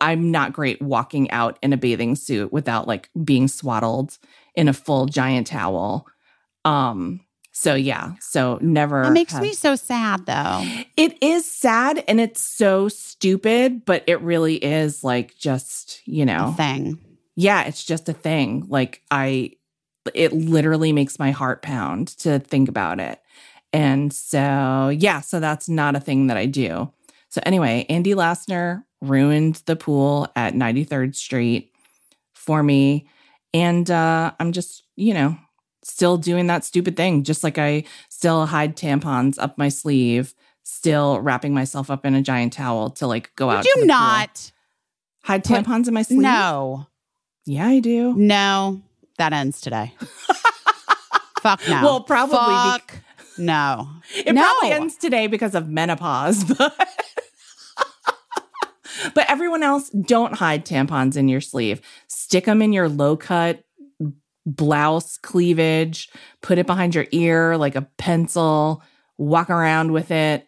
I'm 0.00 0.30
not 0.30 0.52
great 0.52 0.82
walking 0.82 1.30
out 1.30 1.58
in 1.62 1.72
a 1.72 1.76
bathing 1.76 2.16
suit 2.16 2.52
without 2.52 2.88
like 2.88 3.08
being 3.24 3.46
swaddled 3.46 4.18
in 4.56 4.68
a 4.68 4.72
full 4.72 5.06
giant 5.06 5.46
towel. 5.46 6.06
Um 6.64 7.20
so 7.52 7.74
yeah, 7.74 8.12
so 8.20 8.58
never 8.60 9.04
It 9.04 9.12
makes 9.12 9.32
have- 9.32 9.42
me 9.42 9.52
so 9.54 9.76
sad 9.76 10.26
though. 10.26 10.62
it 10.96 11.16
is 11.22 11.50
sad 11.50 12.04
and 12.06 12.20
it's 12.20 12.42
so 12.42 12.88
stupid, 12.88 13.84
but 13.86 14.04
it 14.06 14.20
really 14.20 14.56
is 14.56 15.02
like 15.02 15.34
just, 15.38 16.02
you 16.06 16.22
A 16.22 16.26
know, 16.26 16.54
thing. 16.56 16.98
yeah, 17.34 17.62
it's 17.62 17.82
just 17.84 18.08
a 18.10 18.12
thing. 18.12 18.66
Like 18.68 19.00
I 19.10 19.52
it 20.14 20.32
literally 20.32 20.92
makes 20.92 21.18
my 21.18 21.30
heart 21.32 21.62
pound 21.62 22.08
to 22.18 22.38
think 22.38 22.68
about 22.68 23.00
it. 23.00 23.20
And 23.72 24.12
so, 24.12 24.88
yeah, 24.96 25.20
so 25.20 25.40
that's 25.40 25.68
not 25.68 25.96
a 25.96 26.00
thing 26.00 26.28
that 26.28 26.36
I 26.36 26.46
do. 26.46 26.92
So 27.30 27.40
anyway, 27.44 27.84
Andy 27.88 28.14
Lassner 28.14 28.84
ruined 29.02 29.62
the 29.66 29.74
pool 29.76 30.28
at 30.36 30.54
93rd 30.54 31.16
Street 31.16 31.72
for 32.34 32.62
me. 32.62 33.08
And 33.56 33.90
uh, 33.90 34.32
I'm 34.38 34.52
just, 34.52 34.82
you 34.96 35.14
know, 35.14 35.36
still 35.82 36.18
doing 36.18 36.46
that 36.48 36.62
stupid 36.64 36.94
thing. 36.96 37.22
Just 37.22 37.42
like 37.42 37.56
I 37.56 37.84
still 38.10 38.44
hide 38.44 38.76
tampons 38.76 39.36
up 39.38 39.56
my 39.56 39.70
sleeve, 39.70 40.34
still 40.62 41.20
wrapping 41.20 41.54
myself 41.54 41.90
up 41.90 42.04
in 42.04 42.14
a 42.14 42.20
giant 42.20 42.52
towel 42.52 42.90
to 42.90 43.06
like 43.06 43.34
go 43.34 43.48
out. 43.48 43.58
Would 43.58 43.66
you 43.66 43.74
pool. 43.76 43.86
not? 43.86 44.52
hide 45.22 45.42
put- 45.42 45.64
tampons 45.64 45.88
in 45.88 45.94
my 45.94 46.02
sleeve? 46.02 46.20
No. 46.20 46.86
Yeah, 47.46 47.66
I 47.66 47.80
do. 47.80 48.12
No. 48.14 48.82
That 49.16 49.32
ends 49.32 49.62
today. 49.62 49.94
Fuck 51.40 51.66
no. 51.66 51.82
Well, 51.82 52.00
probably 52.02 52.36
Fuck 52.36 52.92
no. 53.38 53.88
It 54.14 54.34
no. 54.34 54.42
probably 54.42 54.72
ends 54.72 54.96
today 54.96 55.28
because 55.28 55.54
of 55.54 55.68
menopause, 55.68 56.44
but 56.58 56.76
but 59.14 59.28
everyone 59.30 59.62
else 59.62 59.90
don't 59.90 60.34
hide 60.34 60.64
tampons 60.64 61.16
in 61.16 61.28
your 61.28 61.40
sleeve. 61.40 61.80
Stick 62.08 62.44
them 62.44 62.62
in 62.62 62.72
your 62.72 62.88
low 62.88 63.16
cut 63.16 63.62
blouse 64.46 65.18
cleavage, 65.18 66.08
put 66.40 66.58
it 66.58 66.66
behind 66.66 66.94
your 66.94 67.06
ear 67.10 67.56
like 67.56 67.74
a 67.74 67.88
pencil, 67.98 68.82
walk 69.18 69.50
around 69.50 69.92
with 69.92 70.10
it. 70.10 70.46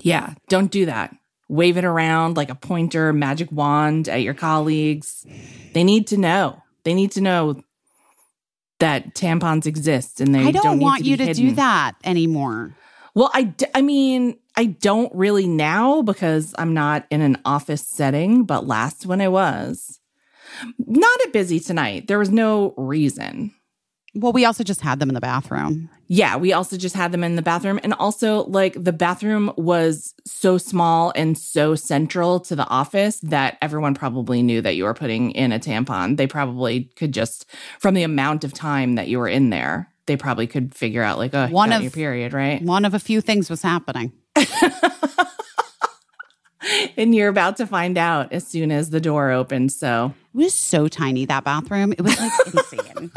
Yeah, 0.00 0.34
don't 0.48 0.70
do 0.70 0.86
that. 0.86 1.14
Wave 1.48 1.76
it 1.76 1.84
around 1.84 2.38
like 2.38 2.48
a 2.48 2.54
pointer, 2.54 3.12
magic 3.12 3.52
wand 3.52 4.08
at 4.08 4.22
your 4.22 4.32
colleagues. 4.32 5.26
They 5.74 5.84
need 5.84 6.06
to 6.08 6.16
know. 6.16 6.62
They 6.84 6.94
need 6.94 7.12
to 7.12 7.20
know 7.20 7.62
that 8.80 9.14
tampons 9.14 9.66
exist 9.66 10.20
and 10.20 10.34
they 10.34 10.46
I 10.46 10.50
don't, 10.50 10.78
need 10.78 10.84
want 10.84 10.98
to 10.98 11.04
be 11.04 11.10
you 11.10 11.16
to 11.18 11.34
do 11.34 11.52
that 11.52 11.92
anymore. 12.02 12.74
Well, 13.14 13.30
I, 13.34 13.42
d- 13.42 13.66
I 13.74 13.82
mean, 13.82 14.38
I 14.56 14.66
don't 14.66 15.14
really 15.14 15.46
now 15.46 16.02
because 16.02 16.54
I'm 16.58 16.74
not 16.74 17.06
in 17.10 17.20
an 17.20 17.38
office 17.44 17.86
setting, 17.86 18.44
but 18.44 18.66
last 18.66 19.06
when 19.06 19.20
I 19.20 19.28
was, 19.28 19.98
not 20.78 21.20
at 21.24 21.32
busy 21.32 21.58
tonight. 21.58 22.06
There 22.08 22.18
was 22.18 22.30
no 22.30 22.74
reason. 22.76 23.54
Well, 24.14 24.32
we 24.34 24.44
also 24.44 24.62
just 24.62 24.82
had 24.82 25.00
them 25.00 25.08
in 25.08 25.14
the 25.14 25.22
bathroom. 25.22 25.88
Yeah, 26.06 26.36
we 26.36 26.52
also 26.52 26.76
just 26.76 26.94
had 26.94 27.12
them 27.12 27.24
in 27.24 27.36
the 27.36 27.40
bathroom. 27.40 27.80
And 27.82 27.94
also, 27.94 28.44
like, 28.44 28.74
the 28.74 28.92
bathroom 28.92 29.50
was 29.56 30.12
so 30.26 30.58
small 30.58 31.14
and 31.16 31.38
so 31.38 31.74
central 31.74 32.38
to 32.40 32.54
the 32.54 32.66
office 32.68 33.20
that 33.20 33.56
everyone 33.62 33.94
probably 33.94 34.42
knew 34.42 34.60
that 34.60 34.76
you 34.76 34.84
were 34.84 34.92
putting 34.92 35.30
in 35.30 35.50
a 35.50 35.58
tampon. 35.58 36.18
They 36.18 36.26
probably 36.26 36.90
could 36.96 37.12
just, 37.14 37.46
from 37.78 37.94
the 37.94 38.02
amount 38.02 38.44
of 38.44 38.52
time 38.52 38.96
that 38.96 39.08
you 39.08 39.18
were 39.18 39.28
in 39.28 39.48
there, 39.48 39.88
they 40.04 40.18
probably 40.18 40.46
could 40.46 40.74
figure 40.74 41.02
out, 41.02 41.16
like, 41.16 41.32
oh, 41.32 41.46
One 41.48 41.72
of- 41.72 41.80
your 41.80 41.90
period, 41.90 42.34
right? 42.34 42.60
One 42.60 42.84
of 42.84 42.92
a 42.92 42.98
few 42.98 43.22
things 43.22 43.48
was 43.48 43.62
happening. 43.62 44.12
and 46.96 47.14
you're 47.14 47.28
about 47.28 47.56
to 47.58 47.66
find 47.66 47.98
out 47.98 48.32
as 48.32 48.46
soon 48.46 48.70
as 48.70 48.90
the 48.90 49.00
door 49.00 49.30
opens. 49.30 49.76
So, 49.76 50.14
It 50.34 50.38
was 50.38 50.54
so 50.54 50.88
tiny 50.88 51.24
that 51.26 51.44
bathroom. 51.44 51.92
It 51.92 52.00
was 52.00 52.18
like 52.18 52.32
insane. 52.46 53.10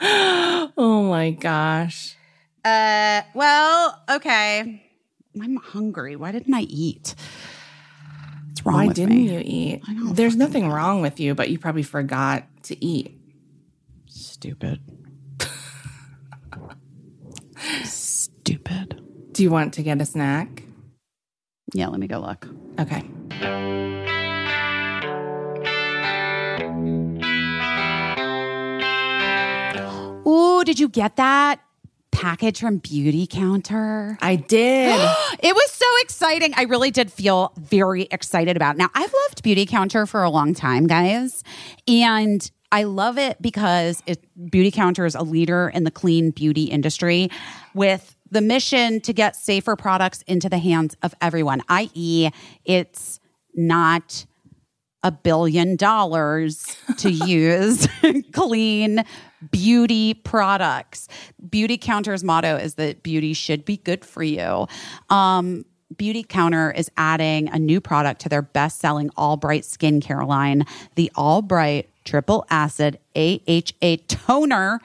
oh 0.00 1.06
my 1.08 1.30
gosh. 1.30 2.14
Uh, 2.64 3.22
well, 3.34 4.00
okay. 4.10 4.84
I'm 5.40 5.56
hungry. 5.56 6.16
Why 6.16 6.32
didn't 6.32 6.52
I 6.54 6.62
eat? 6.62 7.14
What's 8.48 8.66
wrong 8.66 8.86
Why 8.88 8.92
didn't 8.92 9.16
me? 9.16 9.32
you 9.32 9.42
eat? 9.44 9.82
There's 10.14 10.36
nothing 10.36 10.68
wrong 10.68 11.00
with 11.00 11.20
you, 11.20 11.34
but 11.34 11.48
you 11.50 11.58
probably 11.58 11.82
forgot 11.84 12.44
to 12.64 12.84
eat. 12.84 13.18
Stupid. 14.06 14.80
Stupid. 17.84 19.00
Do 19.38 19.44
you 19.44 19.50
want 19.50 19.74
to 19.74 19.84
get 19.84 20.00
a 20.00 20.04
snack? 20.04 20.64
Yeah, 21.72 21.86
let 21.86 22.00
me 22.00 22.08
go 22.08 22.18
look. 22.18 22.48
Okay. 22.80 23.04
Ooh, 30.28 30.64
did 30.64 30.80
you 30.80 30.88
get 30.88 31.14
that 31.14 31.60
package 32.10 32.58
from 32.58 32.78
Beauty 32.78 33.28
Counter? 33.28 34.18
I 34.20 34.34
did. 34.34 35.08
It 35.40 35.54
was 35.54 35.70
so 35.70 35.86
exciting. 36.00 36.52
I 36.56 36.62
really 36.62 36.90
did 36.90 37.12
feel 37.12 37.52
very 37.58 38.08
excited 38.10 38.56
about 38.56 38.74
it. 38.74 38.78
Now, 38.78 38.90
I've 38.92 39.14
loved 39.28 39.44
Beauty 39.44 39.66
Counter 39.66 40.04
for 40.04 40.24
a 40.24 40.30
long 40.30 40.52
time, 40.52 40.88
guys. 40.88 41.44
And 41.86 42.50
I 42.72 42.82
love 42.82 43.18
it 43.18 43.40
because 43.40 44.02
it, 44.04 44.24
Beauty 44.50 44.72
Counter 44.72 45.06
is 45.06 45.14
a 45.14 45.22
leader 45.22 45.70
in 45.72 45.84
the 45.84 45.92
clean 45.92 46.32
beauty 46.32 46.64
industry 46.64 47.30
with 47.72 48.16
the 48.30 48.40
mission 48.40 49.00
to 49.02 49.12
get 49.12 49.36
safer 49.36 49.76
products 49.76 50.22
into 50.26 50.48
the 50.48 50.58
hands 50.58 50.96
of 51.02 51.14
everyone, 51.20 51.62
i.e., 51.68 52.30
it's 52.64 53.20
not 53.54 54.26
a 55.02 55.12
billion 55.12 55.76
dollars 55.76 56.76
to 56.98 57.10
use 57.26 57.86
clean 58.32 59.04
beauty 59.50 60.14
products. 60.14 61.08
Beauty 61.48 61.78
Counter's 61.78 62.24
motto 62.24 62.56
is 62.56 62.74
that 62.74 63.02
beauty 63.02 63.32
should 63.32 63.64
be 63.64 63.76
good 63.76 64.04
for 64.04 64.22
you. 64.22 64.66
Um, 65.10 65.64
Beauty 65.96 66.22
Counter 66.22 66.70
is 66.70 66.90
adding 66.96 67.48
a 67.48 67.58
new 67.58 67.80
product 67.80 68.20
to 68.22 68.28
their 68.28 68.42
best 68.42 68.78
selling 68.78 69.10
All 69.16 69.36
Bright 69.36 69.62
skincare 69.62 70.26
line, 70.26 70.66
the 70.96 71.10
All 71.14 71.40
Bright 71.40 71.88
Triple 72.04 72.46
Acid 72.50 72.98
AHA 73.16 73.96
Toner, 74.06 74.80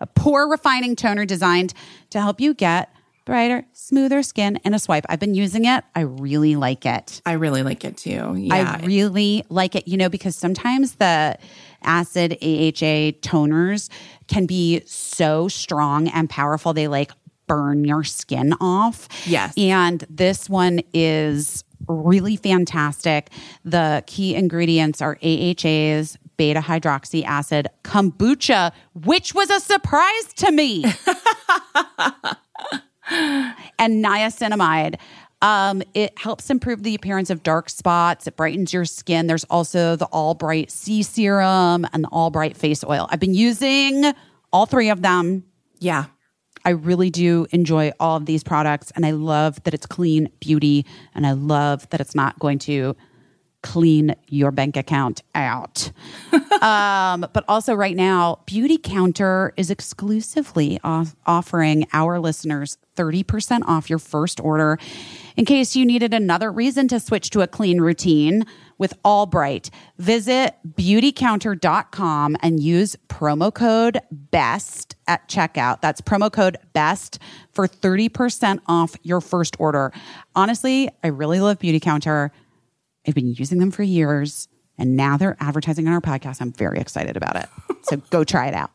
a 0.00 0.06
pore 0.06 0.48
refining 0.48 0.96
toner 0.96 1.24
designed 1.24 1.74
to 2.10 2.20
help 2.20 2.40
you 2.40 2.54
get 2.54 2.90
brighter, 3.24 3.66
smoother 3.72 4.22
skin 4.22 4.58
in 4.64 4.72
a 4.72 4.78
swipe. 4.78 5.04
I've 5.08 5.18
been 5.18 5.34
using 5.34 5.64
it. 5.64 5.84
I 5.94 6.02
really 6.02 6.54
like 6.54 6.86
it. 6.86 7.20
I 7.26 7.32
really 7.32 7.62
like 7.64 7.84
it 7.84 7.96
too. 7.96 8.34
Yeah. 8.38 8.78
I 8.80 8.86
really 8.86 9.44
like 9.48 9.74
it, 9.74 9.88
you 9.88 9.96
know, 9.96 10.08
because 10.08 10.36
sometimes 10.36 10.94
the 10.94 11.36
acid 11.82 12.32
AHA 12.40 13.18
toners 13.22 13.90
can 14.28 14.46
be 14.46 14.82
so 14.86 15.48
strong 15.48 16.08
and 16.08 16.30
powerful. 16.30 16.72
They 16.72 16.86
like 16.88 17.10
burn 17.48 17.84
your 17.84 18.04
skin 18.04 18.54
off. 18.60 19.08
Yes. 19.26 19.54
And 19.56 20.04
this 20.08 20.48
one 20.48 20.80
is 20.94 21.64
really 21.88 22.36
fantastic. 22.36 23.30
The 23.64 24.04
key 24.06 24.34
ingredients 24.34 25.02
are 25.02 25.18
AHAs, 25.22 26.16
beta 26.36 26.60
hydroxy 26.60 27.24
acid, 27.24 27.68
kombucha, 27.84 28.72
which 28.94 29.34
was 29.34 29.50
a 29.50 29.60
surprise 29.60 30.32
to 30.36 30.52
me. 30.52 30.84
and 33.78 34.04
niacinamide. 34.04 34.96
Um, 35.42 35.82
it 35.94 36.18
helps 36.18 36.48
improve 36.48 36.82
the 36.82 36.94
appearance 36.94 37.30
of 37.30 37.42
dark 37.42 37.68
spots. 37.68 38.26
It 38.26 38.36
brightens 38.36 38.72
your 38.72 38.84
skin. 38.84 39.26
There's 39.26 39.44
also 39.44 39.94
the 39.96 40.06
All 40.06 40.34
Bright 40.34 40.70
C 40.70 41.02
Serum 41.02 41.86
and 41.92 42.04
the 42.04 42.08
All 42.08 42.30
Bright 42.30 42.56
Face 42.56 42.82
Oil. 42.82 43.06
I've 43.10 43.20
been 43.20 43.34
using 43.34 44.12
all 44.52 44.66
three 44.66 44.88
of 44.88 45.02
them. 45.02 45.44
yeah. 45.78 46.06
I 46.64 46.70
really 46.70 47.10
do 47.10 47.46
enjoy 47.52 47.92
all 48.00 48.16
of 48.16 48.26
these 48.26 48.42
products, 48.42 48.90
and 48.96 49.06
I 49.06 49.12
love 49.12 49.62
that 49.62 49.72
it's 49.72 49.86
clean 49.86 50.28
beauty, 50.40 50.84
and 51.14 51.24
I 51.24 51.30
love 51.30 51.88
that 51.90 52.00
it's 52.00 52.16
not 52.16 52.36
going 52.40 52.58
to 52.60 52.96
clean 53.66 54.14
your 54.28 54.52
bank 54.52 54.76
account 54.76 55.22
out. 55.34 55.90
um, 56.62 57.26
but 57.32 57.44
also, 57.48 57.74
right 57.74 57.96
now, 57.96 58.38
Beauty 58.46 58.78
Counter 58.78 59.52
is 59.56 59.72
exclusively 59.72 60.78
off- 60.84 61.16
offering 61.26 61.84
our 61.92 62.20
listeners 62.20 62.78
30% 62.96 63.62
off 63.66 63.90
your 63.90 63.98
first 63.98 64.38
order 64.40 64.78
in 65.36 65.44
case 65.44 65.74
you 65.74 65.84
needed 65.84 66.14
another 66.14 66.52
reason 66.52 66.86
to 66.88 67.00
switch 67.00 67.30
to 67.30 67.40
a 67.40 67.48
clean 67.48 67.80
routine 67.80 68.46
with 68.78 68.94
All 69.04 69.26
Bright. 69.26 69.68
Visit 69.98 70.54
beautycounter.com 70.66 72.36
and 72.40 72.60
use 72.62 72.96
promo 73.08 73.52
code 73.52 73.98
BEST 74.12 74.94
at 75.08 75.28
checkout. 75.28 75.80
That's 75.80 76.00
promo 76.00 76.32
code 76.32 76.56
BEST 76.72 77.18
for 77.50 77.66
30% 77.66 78.60
off 78.68 78.94
your 79.02 79.20
first 79.20 79.56
order. 79.58 79.92
Honestly, 80.36 80.88
I 81.02 81.08
really 81.08 81.40
love 81.40 81.58
Beauty 81.58 81.80
Counter. 81.80 82.30
I've 83.06 83.14
been 83.14 83.32
using 83.32 83.58
them 83.58 83.70
for 83.70 83.82
years, 83.82 84.48
and 84.78 84.96
now 84.96 85.16
they're 85.16 85.36
advertising 85.38 85.86
on 85.86 85.94
our 85.94 86.00
podcast. 86.00 86.40
I'm 86.40 86.52
very 86.52 86.78
excited 86.78 87.16
about 87.16 87.36
it. 87.36 87.48
So 87.82 87.96
go 88.10 88.24
try 88.24 88.48
it 88.48 88.54
out. 88.54 88.70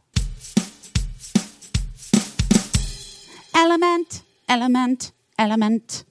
Element, 3.53 4.23
element, 4.47 5.11
element. 5.37 6.05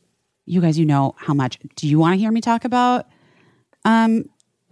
You 0.44 0.60
guys, 0.60 0.78
you 0.78 0.84
know 0.84 1.14
how 1.16 1.34
much. 1.34 1.58
Do 1.76 1.88
you 1.88 1.98
want 1.98 2.14
to 2.14 2.18
hear 2.18 2.30
me 2.30 2.40
talk 2.40 2.64
about 2.64 3.06
um, 3.84 4.24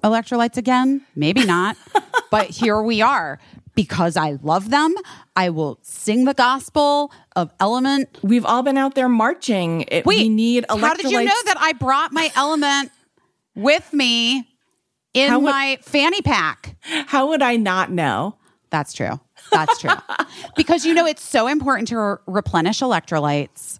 electrolytes 0.05 0.57
again? 0.57 1.03
Maybe 1.15 1.45
not, 1.45 1.77
but 2.31 2.49
here 2.49 2.83
we 2.83 3.01
are. 3.01 3.39
Because 3.75 4.17
I 4.17 4.39
love 4.43 4.71
them, 4.71 4.93
I 5.37 5.51
will 5.51 5.79
sing 5.83 6.25
the 6.25 6.35
gospel 6.35 7.13
of 7.37 7.53
element. 7.61 8.09
We've 8.23 8.45
all 8.45 8.65
been 8.65 8.77
out 8.77 8.97
there 8.97 9.09
marching. 9.09 9.83
It, 9.83 10.05
Wait, 10.05 10.19
we 10.19 10.29
need 10.29 10.65
electrolytes. 10.69 10.81
How 10.81 10.95
did 10.95 11.11
you 11.13 11.25
know 11.25 11.43
that 11.45 11.57
I 11.61 11.75
brought 11.75 12.13
my 12.13 12.33
element 12.35 12.91
with 13.59 13.93
me 13.93 14.49
in 15.15 15.35
would- 15.35 15.51
my 15.51 15.79
fanny 15.83 16.23
pack? 16.23 16.77
How 17.07 17.29
would 17.29 17.43
I 17.43 17.57
not 17.57 17.91
know? 17.91 18.37
That's 18.71 18.93
true. 18.93 19.19
That's 19.51 19.79
true. 19.81 19.91
because 20.57 20.85
you 20.85 20.93
know 20.95 21.07
it's 21.07 21.23
so 21.23 21.47
important 21.47 21.89
to 21.89 21.99
re- 21.99 22.17
replenish 22.27 22.81
electrolytes 22.81 23.79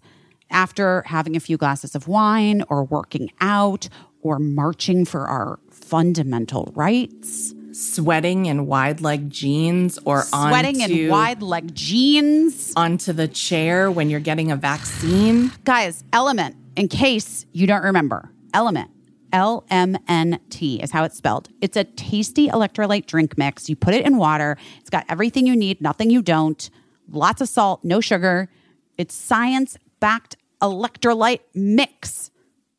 after 0.49 1.03
having 1.05 1.35
a 1.35 1.39
few 1.39 1.57
glasses 1.57 1.93
of 1.95 2.07
wine 2.07 2.63
or 2.69 2.83
working 2.83 3.31
out 3.39 3.87
or 4.21 4.39
marching 4.39 5.05
for 5.05 5.27
our 5.27 5.59
fundamental 5.71 6.71
rights, 6.75 7.53
Sweating 7.71 8.47
in 8.47 8.65
wide 8.65 8.99
leg 8.99 9.29
jeans 9.29 9.99
or 10.03 10.23
sweating 10.23 10.81
onto, 10.81 10.93
in 11.05 11.09
wide 11.11 11.43
leg 11.43 11.73
jeans. 11.75 12.73
onto 12.75 13.13
the 13.13 13.27
chair 13.27 13.91
when 13.91 14.09
you're 14.09 14.19
getting 14.19 14.51
a 14.51 14.55
vaccine. 14.55 15.51
Guys, 15.65 16.03
Element, 16.11 16.55
in 16.75 16.87
case 16.87 17.45
you 17.53 17.67
don't 17.67 17.83
remember, 17.83 18.31
Element, 18.55 18.89
L 19.33 19.63
M 19.69 19.97
N 20.07 20.39
T 20.49 20.81
is 20.81 20.91
how 20.91 21.03
it's 21.03 21.15
spelled. 21.17 21.49
It's 21.61 21.77
a 21.77 21.83
tasty 21.83 22.47
electrolyte 22.47 23.05
drink 23.05 23.37
mix. 23.37 23.69
You 23.69 23.75
put 23.75 23.93
it 23.93 24.05
in 24.05 24.17
water, 24.17 24.57
it's 24.79 24.89
got 24.89 25.05
everything 25.09 25.45
you 25.47 25.55
need, 25.55 25.81
nothing 25.81 26.09
you 26.09 26.21
don't, 26.21 26.69
lots 27.11 27.41
of 27.41 27.49
salt, 27.49 27.83
no 27.83 28.01
sugar. 28.01 28.49
It's 28.97 29.13
science 29.15 29.77
backed 29.99 30.35
electrolyte 30.61 31.41
mix. 31.53 32.31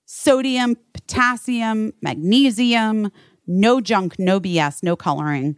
Sodium, 0.06 0.76
potassium, 0.92 1.92
magnesium, 2.02 3.12
no 3.46 3.80
junk, 3.80 4.18
no 4.18 4.40
BS, 4.40 4.82
no 4.82 4.96
coloring. 4.96 5.56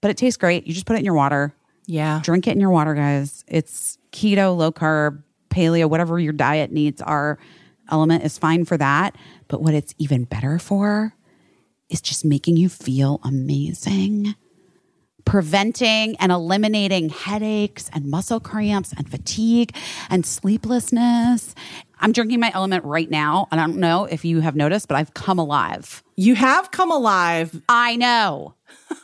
But 0.00 0.12
it 0.12 0.16
tastes 0.16 0.36
great. 0.36 0.66
You 0.66 0.72
just 0.72 0.86
put 0.86 0.94
it 0.94 1.00
in 1.00 1.04
your 1.04 1.14
water 1.14 1.52
Yeah. 1.86 2.20
drink 2.22 2.46
it 2.46 2.52
in 2.52 2.60
your 2.60 2.70
water, 2.70 2.94
guys. 2.94 3.44
It's 3.48 3.98
keto, 4.12 4.56
low 4.56 4.70
carb, 4.70 5.22
paleo, 5.50 5.88
whatever 5.90 6.20
your 6.20 6.32
diet 6.32 6.70
needs 6.70 7.02
are. 7.02 7.38
Element 7.90 8.24
is 8.24 8.38
fine 8.38 8.64
for 8.64 8.76
that. 8.76 9.16
But 9.48 9.62
what 9.62 9.74
it's 9.74 9.94
even 9.98 10.24
better 10.24 10.58
for 10.58 11.14
is 11.88 12.00
just 12.00 12.24
making 12.24 12.56
you 12.56 12.68
feel 12.68 13.20
amazing. 13.22 14.34
Preventing 15.24 16.16
and 16.16 16.32
eliminating 16.32 17.10
headaches 17.10 17.90
and 17.92 18.06
muscle 18.06 18.40
cramps 18.40 18.92
and 18.96 19.10
fatigue 19.10 19.76
and 20.08 20.24
sleeplessness. 20.24 21.54
I'm 22.00 22.12
drinking 22.12 22.40
my 22.40 22.50
element 22.54 22.84
right 22.84 23.10
now. 23.10 23.48
And 23.50 23.60
I 23.60 23.66
don't 23.66 23.78
know 23.78 24.04
if 24.04 24.24
you 24.24 24.40
have 24.40 24.56
noticed, 24.56 24.88
but 24.88 24.96
I've 24.96 25.14
come 25.14 25.38
alive. 25.38 26.02
You 26.16 26.34
have 26.34 26.70
come 26.70 26.90
alive. 26.90 27.60
I 27.68 27.96
know. 27.96 28.54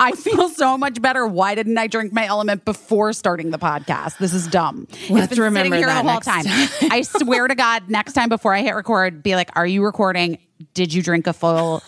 I 0.00 0.12
feel 0.12 0.48
so 0.48 0.76
much 0.78 1.00
better. 1.00 1.26
Why 1.26 1.54
didn't 1.54 1.78
I 1.78 1.86
drink 1.86 2.12
my 2.12 2.26
element 2.26 2.64
before 2.64 3.12
starting 3.12 3.50
the 3.50 3.58
podcast? 3.58 4.18
This 4.18 4.34
is 4.34 4.46
dumb. 4.46 4.88
We'll 5.08 5.22
It's 5.22 5.34
been 5.34 5.42
remember 5.42 5.76
sitting 5.76 5.78
here 5.78 5.86
that 5.86 6.02
the 6.02 6.08
whole 6.08 6.20
next 6.20 6.26
time. 6.26 6.90
I 6.90 7.02
swear 7.02 7.46
to 7.48 7.54
God, 7.54 7.88
next 7.88 8.14
time 8.14 8.28
before 8.28 8.54
I 8.54 8.62
hit 8.62 8.74
record, 8.74 9.22
be 9.22 9.36
like, 9.36 9.50
"Are 9.54 9.66
you 9.66 9.84
recording? 9.84 10.38
Did 10.74 10.92
you 10.92 11.02
drink 11.02 11.26
a 11.26 11.32
full 11.32 11.82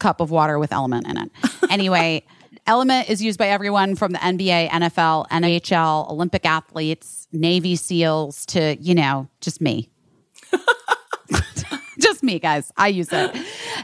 cup 0.00 0.20
of 0.20 0.30
water 0.30 0.58
with 0.58 0.72
element 0.72 1.06
in 1.06 1.16
it?" 1.18 1.30
Anyway. 1.70 2.24
Element 2.66 3.08
is 3.08 3.22
used 3.22 3.38
by 3.38 3.48
everyone 3.48 3.94
from 3.94 4.12
the 4.12 4.18
NBA, 4.18 4.68
NFL, 4.68 5.26
NHL, 5.30 6.10
Olympic 6.10 6.44
athletes, 6.44 7.26
Navy 7.32 7.76
SEALs 7.76 8.44
to, 8.46 8.76
you 8.78 8.94
know, 8.94 9.26
just 9.40 9.62
me. 9.62 9.88
just 12.00 12.22
me, 12.22 12.38
guys. 12.38 12.70
I 12.76 12.88
use 12.88 13.08
it. 13.12 13.34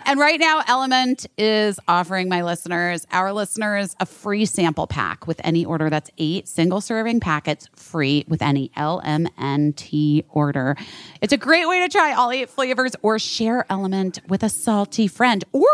And 0.05 0.20
right 0.20 0.39
now, 0.39 0.62
Element 0.66 1.27
is 1.36 1.81
offering 1.89 2.28
my 2.28 2.43
listeners, 2.43 3.07
our 3.11 3.32
listeners, 3.32 3.97
a 3.99 4.07
free 4.07 4.47
sample 4.47 4.86
pack 4.86 5.27
with 5.27 5.41
any 5.45 5.65
order. 5.65 5.91
That's 5.91 6.11
eight 6.19 6.47
single 6.47 6.81
serving 6.81 7.19
packets 7.20 7.69
free 7.74 8.24
with 8.28 8.43
any 8.43 8.70
LMNT 8.77 10.24
order. 10.28 10.77
It's 11.20 11.32
a 11.32 11.36
great 11.36 11.69
way 11.69 11.81
to 11.81 11.89
try 11.89 12.12
all 12.12 12.31
eight 12.31 12.51
flavors 12.51 12.93
or 13.03 13.19
share 13.19 13.66
Element 13.69 14.20
with 14.28 14.43
a 14.43 14.49
salty 14.49 15.09
friend 15.09 15.45
or 15.53 15.66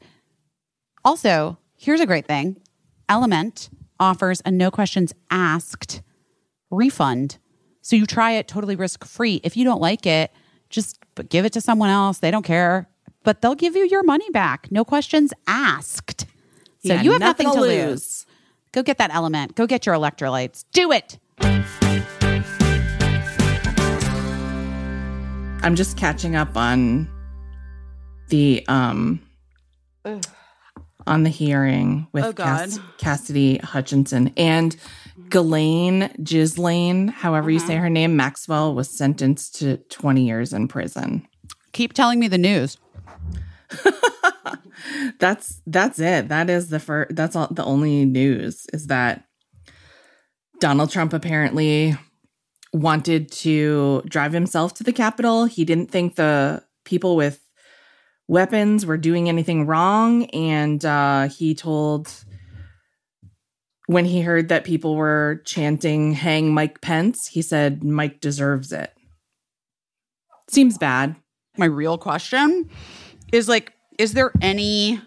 Also, 1.04 1.58
here's 1.76 2.00
a 2.00 2.06
great 2.06 2.26
thing. 2.28 2.58
Element 3.10 3.70
offers 4.00 4.42
a 4.46 4.52
no 4.52 4.72
questions 4.72 5.14
asked 5.30 6.02
refund. 6.70 7.38
So 7.82 7.96
you 7.96 8.06
try 8.06 8.34
it 8.34 8.48
totally 8.48 8.76
risk 8.76 9.04
free. 9.06 9.42
If 9.44 9.58
you 9.58 9.64
don't 9.64 9.82
like 9.82 10.06
it, 10.06 10.32
just 10.70 11.00
give 11.30 11.46
it 11.46 11.54
to 11.54 11.62
someone 11.62 11.90
else. 11.90 12.20
They 12.20 12.32
don't 12.32 12.46
care, 12.46 12.88
but 13.24 13.42
they'll 13.42 13.56
give 13.56 13.76
you 13.76 13.86
your 13.88 14.04
money 14.04 14.30
back. 14.30 14.72
No 14.72 14.86
questions 14.86 15.34
asked. 15.48 16.22
So 16.86 16.94
Yeah, 16.94 17.02
you 17.02 17.12
have 17.12 17.20
nothing, 17.20 17.48
nothing 17.48 17.62
to 17.62 17.68
lose. 17.68 17.90
lose. 17.90 18.26
Go 18.74 18.84
get 18.84 18.98
that 19.00 19.14
element. 19.14 19.56
Go 19.56 19.68
get 19.68 19.86
your 19.86 19.96
electrolytes. 19.96 20.64
Do 20.72 20.92
it. 20.92 21.20
I'm 25.64 25.76
just 25.76 25.98
catching 25.98 26.36
up 26.36 26.56
on 26.58 27.08
the 28.30 28.66
um 28.68 29.20
on 31.06 31.24
the 31.24 31.30
hearing 31.30 32.08
with 32.14 32.24
Oh, 32.24 32.34
Cass- 32.34 32.80
Cassidy 32.98 33.58
Hutchinson 33.58 34.32
and 34.38 34.76
Ghislaine 35.30 36.10
Ghislaine, 36.24 37.10
however 37.10 37.52
you 37.52 37.60
say 37.60 37.74
Uh-huh. 37.76 37.84
her 37.84 37.90
name, 37.90 38.16
Maxwell 38.16 38.74
was 38.74 38.90
sentenced 38.90 39.56
to 39.60 39.78
20 39.90 40.26
years 40.26 40.52
in 40.54 40.68
prison. 40.68 41.28
Keep 41.74 41.94
telling 41.94 42.20
me 42.20 42.28
the 42.28 42.38
news. 42.38 42.78
That's 45.20 45.62
that's 45.68 46.00
it. 46.00 46.30
That 46.30 46.50
is 46.50 46.70
the 46.70 46.80
first. 46.80 47.16
That's 47.16 47.36
all. 47.36 47.48
The 47.52 47.64
only 47.64 48.06
news 48.06 48.66
is 48.74 48.88
that 48.88 49.26
Donald 50.60 50.92
Trump 50.92 51.14
apparently 51.14 51.96
wanted 52.74 53.32
to 53.32 54.02
drive 54.08 54.34
himself 54.34 54.74
to 54.76 54.84
the 54.84 54.94
Capitol. 54.94 55.46
He 55.46 55.66
didn't 55.66 55.92
think 55.92 56.16
the 56.16 56.64
people 56.86 57.16
with 57.16 57.40
weapons 58.28 58.86
were 58.86 58.98
doing 58.98 59.30
anything 59.30 59.66
wrong, 59.68 60.26
and 60.26 60.84
uh, 60.84 61.28
he 61.30 61.54
told 61.54 62.14
when 63.88 64.06
he 64.06 64.22
heard 64.22 64.50
that 64.50 64.64
people 64.64 64.96
were 64.96 65.42
chanting 65.46 66.14
"Hang 66.14 66.54
Mike 66.54 66.82
Pence," 66.82 67.28
he 67.28 67.42
said 67.42 67.84
Mike 67.84 68.20
deserves 68.22 68.72
it. 68.72 68.92
Seems 70.50 70.78
bad. 70.78 71.16
My 71.58 71.66
real 71.66 71.98
question 71.98 72.70
is 73.32 73.48
like, 73.48 73.74
is 73.98 74.14
there 74.14 74.32
any 74.42 75.02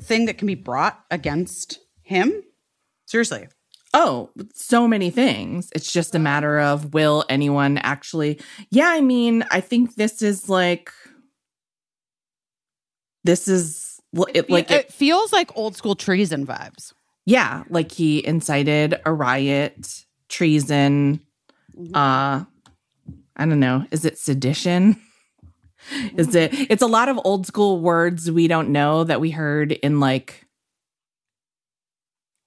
thing 0.00 0.26
that 0.26 0.38
can 0.38 0.46
be 0.46 0.54
brought 0.54 1.04
against 1.10 1.80
him? 2.02 2.42
Seriously. 3.06 3.48
Oh, 3.94 4.30
so 4.54 4.86
many 4.86 5.10
things. 5.10 5.70
It's 5.74 5.90
just 5.90 6.14
a 6.14 6.18
matter 6.18 6.60
of 6.60 6.92
will 6.92 7.24
anyone 7.28 7.78
actually. 7.78 8.40
Yeah, 8.70 8.88
I 8.88 9.00
mean, 9.00 9.44
I 9.50 9.60
think 9.60 9.94
this 9.94 10.22
is 10.22 10.48
like 10.48 10.92
this 13.24 13.48
is 13.48 14.00
it, 14.34 14.50
like 14.50 14.70
it, 14.70 14.86
it, 14.86 14.92
feels 14.92 15.32
like 15.32 15.56
old 15.56 15.76
school 15.76 15.94
treason 15.94 16.46
vibes. 16.46 16.92
yeah, 17.24 17.64
like 17.68 17.90
he 17.90 18.24
incited 18.26 19.00
a 19.04 19.12
riot, 19.12 20.04
treason, 20.28 21.20
uh 21.94 22.44
I 23.38 23.46
don't 23.46 23.60
know, 23.60 23.86
is 23.90 24.04
it 24.04 24.18
sedition? 24.18 25.00
Is 26.16 26.34
it 26.34 26.50
it's 26.70 26.82
a 26.82 26.86
lot 26.86 27.08
of 27.08 27.18
old 27.24 27.46
school 27.46 27.80
words 27.80 28.30
we 28.30 28.48
don't 28.48 28.70
know 28.70 29.04
that 29.04 29.20
we 29.20 29.30
heard 29.30 29.72
in 29.72 30.00
like 30.00 30.46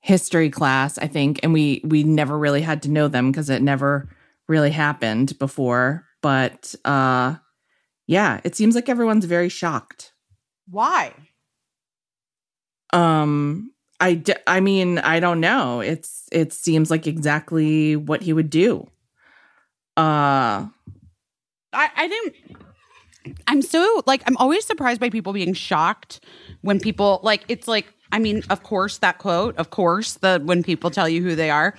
history 0.02 0.50
class, 0.50 0.98
I 0.98 1.08
think, 1.08 1.40
and 1.44 1.54
we 1.54 1.82
we 1.84 2.04
never 2.04 2.38
really 2.38 2.62
had 2.62 2.82
to 2.84 2.92
know 2.92 3.08
them 3.08 3.32
because 3.32 3.50
it 3.50 3.62
never 3.62 4.10
really 4.48 4.72
happened 4.72 5.38
before. 5.40 6.06
But 6.22 6.76
uh 6.86 7.36
yeah, 8.08 8.42
it 8.44 8.56
seems 8.56 8.76
like 8.76 8.90
everyone's 8.90 9.26
very 9.26 9.50
shocked. 9.50 10.14
Why? 10.70 11.14
Um 12.92 13.72
I 14.02 14.14
d- 14.14 14.34
I 14.48 14.62
mean, 14.62 14.98
I 15.00 15.20
don't 15.20 15.42
know. 15.42 15.82
It's 15.82 16.28
it 16.32 16.54
seems 16.54 16.90
like 16.90 17.06
exactly 17.06 17.96
what 17.96 18.22
he 18.22 18.34
would 18.34 18.50
do. 18.50 18.90
Uh 19.98 20.68
I, 21.72 21.90
I 21.96 22.08
didn't. 22.08 22.36
I'm 23.48 23.62
so 23.62 24.04
like 24.06 24.22
I'm 24.28 24.38
always 24.38 24.66
surprised 24.66 25.00
by 25.00 25.10
people 25.10 25.34
being 25.34 25.54
shocked 25.54 26.24
when 26.62 26.80
people 26.80 27.20
like 27.24 27.44
it's 27.48 27.68
like 27.68 27.88
I 28.12 28.20
mean 28.20 28.44
of 28.50 28.64
course 28.64 28.98
that 29.00 29.18
quote 29.18 29.56
of 29.58 29.70
course 29.70 30.16
the 30.16 30.42
when 30.44 30.64
people 30.64 30.90
tell 30.92 31.08
you 31.10 31.22
who 31.22 31.36
they 31.36 31.50
are 31.50 31.76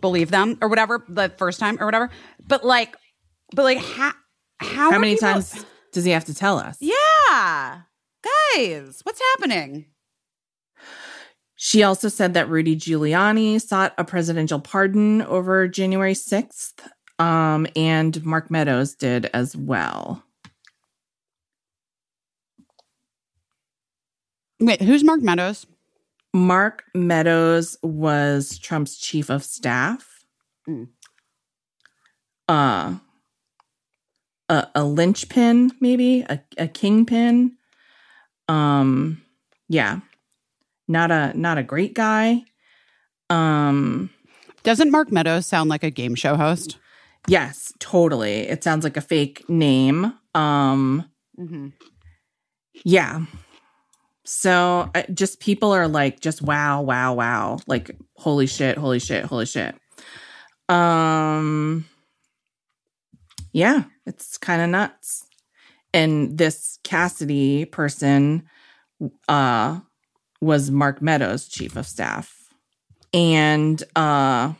believe 0.00 0.30
them 0.30 0.58
or 0.62 0.68
whatever 0.68 1.04
the 1.08 1.28
first 1.36 1.60
time 1.60 1.76
or 1.80 1.86
whatever 1.86 2.10
but 2.46 2.64
like 2.64 2.96
but 3.54 3.62
like 3.64 3.78
how 3.78 4.12
how, 4.60 4.92
how 4.92 4.98
many 4.98 5.14
people- 5.14 5.28
times 5.32 5.64
does 5.92 6.04
he 6.04 6.10
have 6.10 6.24
to 6.24 6.34
tell 6.34 6.58
us? 6.58 6.76
yeah 6.80 7.82
guys 8.54 9.00
what's 9.04 9.20
happening 9.32 9.86
She 11.56 11.82
also 11.82 12.08
said 12.08 12.34
that 12.34 12.48
Rudy 12.48 12.76
Giuliani 12.76 13.60
sought 13.60 13.94
a 13.96 14.04
presidential 14.04 14.58
pardon 14.60 15.22
over 15.22 15.66
January 15.68 16.12
6th, 16.14 16.74
um, 17.18 17.66
and 17.76 18.22
Mark 18.24 18.50
Meadows 18.50 18.94
did 18.94 19.30
as 19.32 19.56
well. 19.56 20.22
Wait 24.60 24.80
who's 24.82 25.04
Mark 25.04 25.20
Meadows 25.22 25.66
Mark 26.32 26.84
Meadows 26.94 27.76
was 27.82 28.58
Trump's 28.58 28.96
chief 28.96 29.30
of 29.30 29.44
staff. 29.44 30.24
Mm. 30.68 30.88
Uh, 32.48 32.96
a, 34.48 34.66
a 34.74 34.84
linchpin, 34.84 35.70
maybe 35.80 36.22
a, 36.22 36.40
a 36.58 36.66
kingpin. 36.66 37.56
Um, 38.48 39.22
yeah, 39.68 40.00
not 40.88 41.12
a 41.12 41.32
not 41.38 41.56
a 41.56 41.62
great 41.62 41.94
guy. 41.94 42.42
Um, 43.30 44.10
Doesn't 44.64 44.90
Mark 44.90 45.12
Meadows 45.12 45.46
sound 45.46 45.70
like 45.70 45.84
a 45.84 45.90
game 45.90 46.16
show 46.16 46.34
host? 46.36 46.78
yes, 47.28 47.72
totally. 47.78 48.40
It 48.40 48.64
sounds 48.64 48.82
like 48.84 48.96
a 48.96 49.00
fake 49.00 49.48
name. 49.48 50.14
Um, 50.34 51.08
Mm-hmm. 51.38 51.68
Yeah. 52.84 53.24
So 54.24 54.90
just 55.12 55.40
people 55.40 55.72
are 55.72 55.88
like, 55.88 56.20
just 56.20 56.40
wow, 56.40 56.80
wow, 56.80 57.12
wow. 57.12 57.58
Like, 57.66 57.90
holy 58.16 58.46
shit, 58.46 58.78
holy 58.78 58.98
shit, 58.98 59.24
holy 59.24 59.46
shit. 59.46 59.74
Um, 60.68 61.84
yeah, 63.52 63.84
it's 64.06 64.38
kind 64.38 64.62
of 64.62 64.70
nuts. 64.70 65.26
And 65.92 66.36
this 66.38 66.78
Cassidy 66.82 67.64
person 67.66 68.48
uh 69.28 69.80
was 70.40 70.70
Mark 70.70 71.02
Meadows 71.02 71.46
chief 71.46 71.76
of 71.76 71.86
staff. 71.86 72.34
And 73.12 73.82
uh 73.94 74.54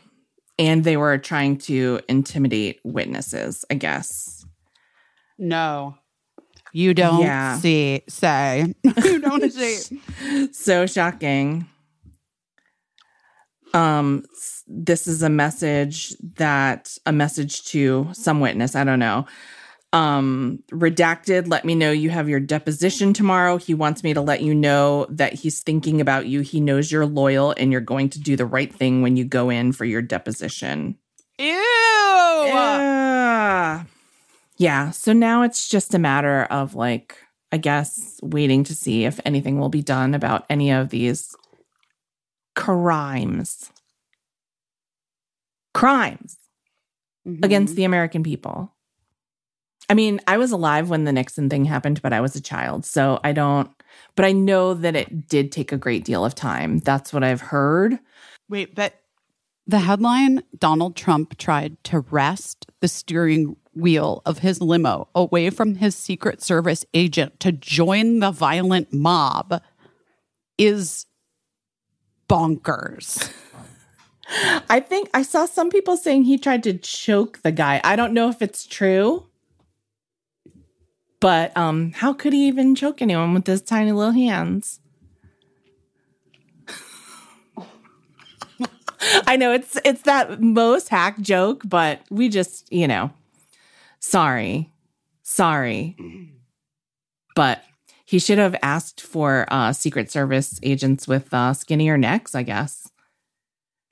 and 0.57 0.83
they 0.83 0.95
were 0.95 1.17
trying 1.17 1.57
to 1.57 1.99
intimidate 2.07 2.79
witnesses, 2.83 3.65
I 3.69 3.73
guess. 3.75 4.45
No. 5.37 5.97
You 6.75 6.93
don't 6.93 7.21
Yeah. 7.21 7.57
see, 7.59 8.01
say. 8.09 8.73
you 9.05 9.19
don't 9.21 9.49
see. 9.53 10.51
so 10.51 10.85
shocking. 10.85 11.67
Um, 13.73 14.25
this 14.67 15.07
is 15.07 15.23
a 15.23 15.29
message 15.29 16.13
that 16.35 16.97
a 17.05 17.13
message 17.13 17.63
to 17.67 18.09
some 18.11 18.41
witness. 18.41 18.75
I 18.75 18.83
don't 18.83 18.99
know. 18.99 19.25
Um, 19.93 20.59
redacted. 20.69 21.47
Let 21.49 21.63
me 21.63 21.75
know 21.75 21.91
you 21.93 22.09
have 22.09 22.27
your 22.27 22.41
deposition 22.41 23.13
tomorrow. 23.13 23.55
He 23.55 23.73
wants 23.73 24.03
me 24.03 24.13
to 24.13 24.19
let 24.19 24.41
you 24.41 24.53
know 24.53 25.05
that 25.11 25.31
he's 25.31 25.61
thinking 25.63 26.01
about 26.01 26.25
you. 26.25 26.41
He 26.41 26.59
knows 26.59 26.91
you're 26.91 27.05
loyal 27.05 27.53
and 27.57 27.71
you're 27.71 27.79
going 27.79 28.09
to 28.09 28.19
do 28.19 28.35
the 28.35 28.45
right 28.45 28.73
thing 28.73 29.01
when 29.01 29.15
you 29.15 29.23
go 29.23 29.49
in 29.49 29.71
for 29.71 29.85
your 29.85 30.01
deposition. 30.01 30.97
Ew. 31.39 31.45
Yeah. 32.47 33.83
Yeah. 34.57 34.91
So 34.91 35.13
now 35.13 35.43
it's 35.43 35.67
just 35.67 35.93
a 35.93 35.99
matter 35.99 36.43
of 36.43 36.75
like, 36.75 37.17
I 37.51 37.57
guess, 37.57 38.19
waiting 38.21 38.63
to 38.65 38.75
see 38.75 39.05
if 39.05 39.19
anything 39.25 39.59
will 39.59 39.69
be 39.69 39.81
done 39.81 40.13
about 40.13 40.45
any 40.49 40.71
of 40.71 40.89
these 40.89 41.35
crimes. 42.55 43.71
Crimes 45.73 46.37
against 47.25 47.71
mm-hmm. 47.71 47.77
the 47.77 47.83
American 47.83 48.23
people. 48.23 48.71
I 49.89 49.93
mean, 49.93 50.19
I 50.25 50.37
was 50.37 50.51
alive 50.51 50.89
when 50.89 51.03
the 51.03 51.11
Nixon 51.11 51.49
thing 51.49 51.65
happened, 51.65 52.01
but 52.01 52.13
I 52.13 52.21
was 52.21 52.35
a 52.35 52.41
child. 52.41 52.85
So 52.85 53.19
I 53.23 53.33
don't, 53.33 53.69
but 54.15 54.25
I 54.25 54.31
know 54.31 54.73
that 54.73 54.95
it 54.95 55.27
did 55.27 55.51
take 55.51 55.71
a 55.71 55.77
great 55.77 56.05
deal 56.05 56.25
of 56.25 56.33
time. 56.33 56.79
That's 56.79 57.13
what 57.13 57.23
I've 57.23 57.41
heard. 57.41 57.99
Wait, 58.49 58.73
but 58.73 58.93
the 59.67 59.79
headline 59.79 60.43
Donald 60.57 60.95
Trump 60.95 61.37
tried 61.37 61.83
to 61.85 62.01
wrest 62.01 62.67
the 62.81 62.87
steering 62.87 63.55
wheel 63.73 64.21
of 64.25 64.39
his 64.39 64.61
limo 64.61 65.07
away 65.15 65.49
from 65.49 65.75
his 65.75 65.95
Secret 65.95 66.41
Service 66.41 66.85
agent 66.93 67.39
to 67.39 67.51
join 67.51 68.19
the 68.19 68.31
violent 68.31 68.93
mob 68.93 69.61
is 70.57 71.05
bonkers. 72.29 73.31
I 74.69 74.79
think 74.79 75.09
I 75.13 75.21
saw 75.21 75.45
some 75.45 75.69
people 75.69 75.97
saying 75.97 76.23
he 76.23 76.37
tried 76.37 76.63
to 76.63 76.73
choke 76.73 77.41
the 77.43 77.51
guy. 77.51 77.81
I 77.83 77.95
don't 77.95 78.13
know 78.13 78.29
if 78.29 78.41
it's 78.41 78.65
true. 78.65 79.27
But 81.19 81.55
um 81.57 81.91
how 81.91 82.13
could 82.13 82.33
he 82.33 82.47
even 82.47 82.75
choke 82.75 83.01
anyone 83.01 83.33
with 83.33 83.47
his 83.47 83.61
tiny 83.61 83.91
little 83.91 84.13
hands? 84.13 84.79
I 89.27 89.37
know 89.37 89.51
it's 89.51 89.77
it's 89.83 90.03
that 90.03 90.41
most 90.41 90.89
hack 90.89 91.19
joke, 91.21 91.63
but 91.65 92.01
we 92.09 92.29
just, 92.29 92.71
you 92.71 92.87
know, 92.87 93.11
sorry. 93.99 94.71
Sorry. 95.23 95.97
But 97.35 97.63
he 98.05 98.19
should 98.19 98.37
have 98.37 98.55
asked 98.61 99.01
for 99.01 99.45
uh 99.49 99.73
Secret 99.73 100.11
Service 100.11 100.59
agents 100.63 101.07
with 101.07 101.33
uh 101.33 101.53
skinnier 101.53 101.97
necks, 101.97 102.35
I 102.35 102.43
guess. 102.43 102.89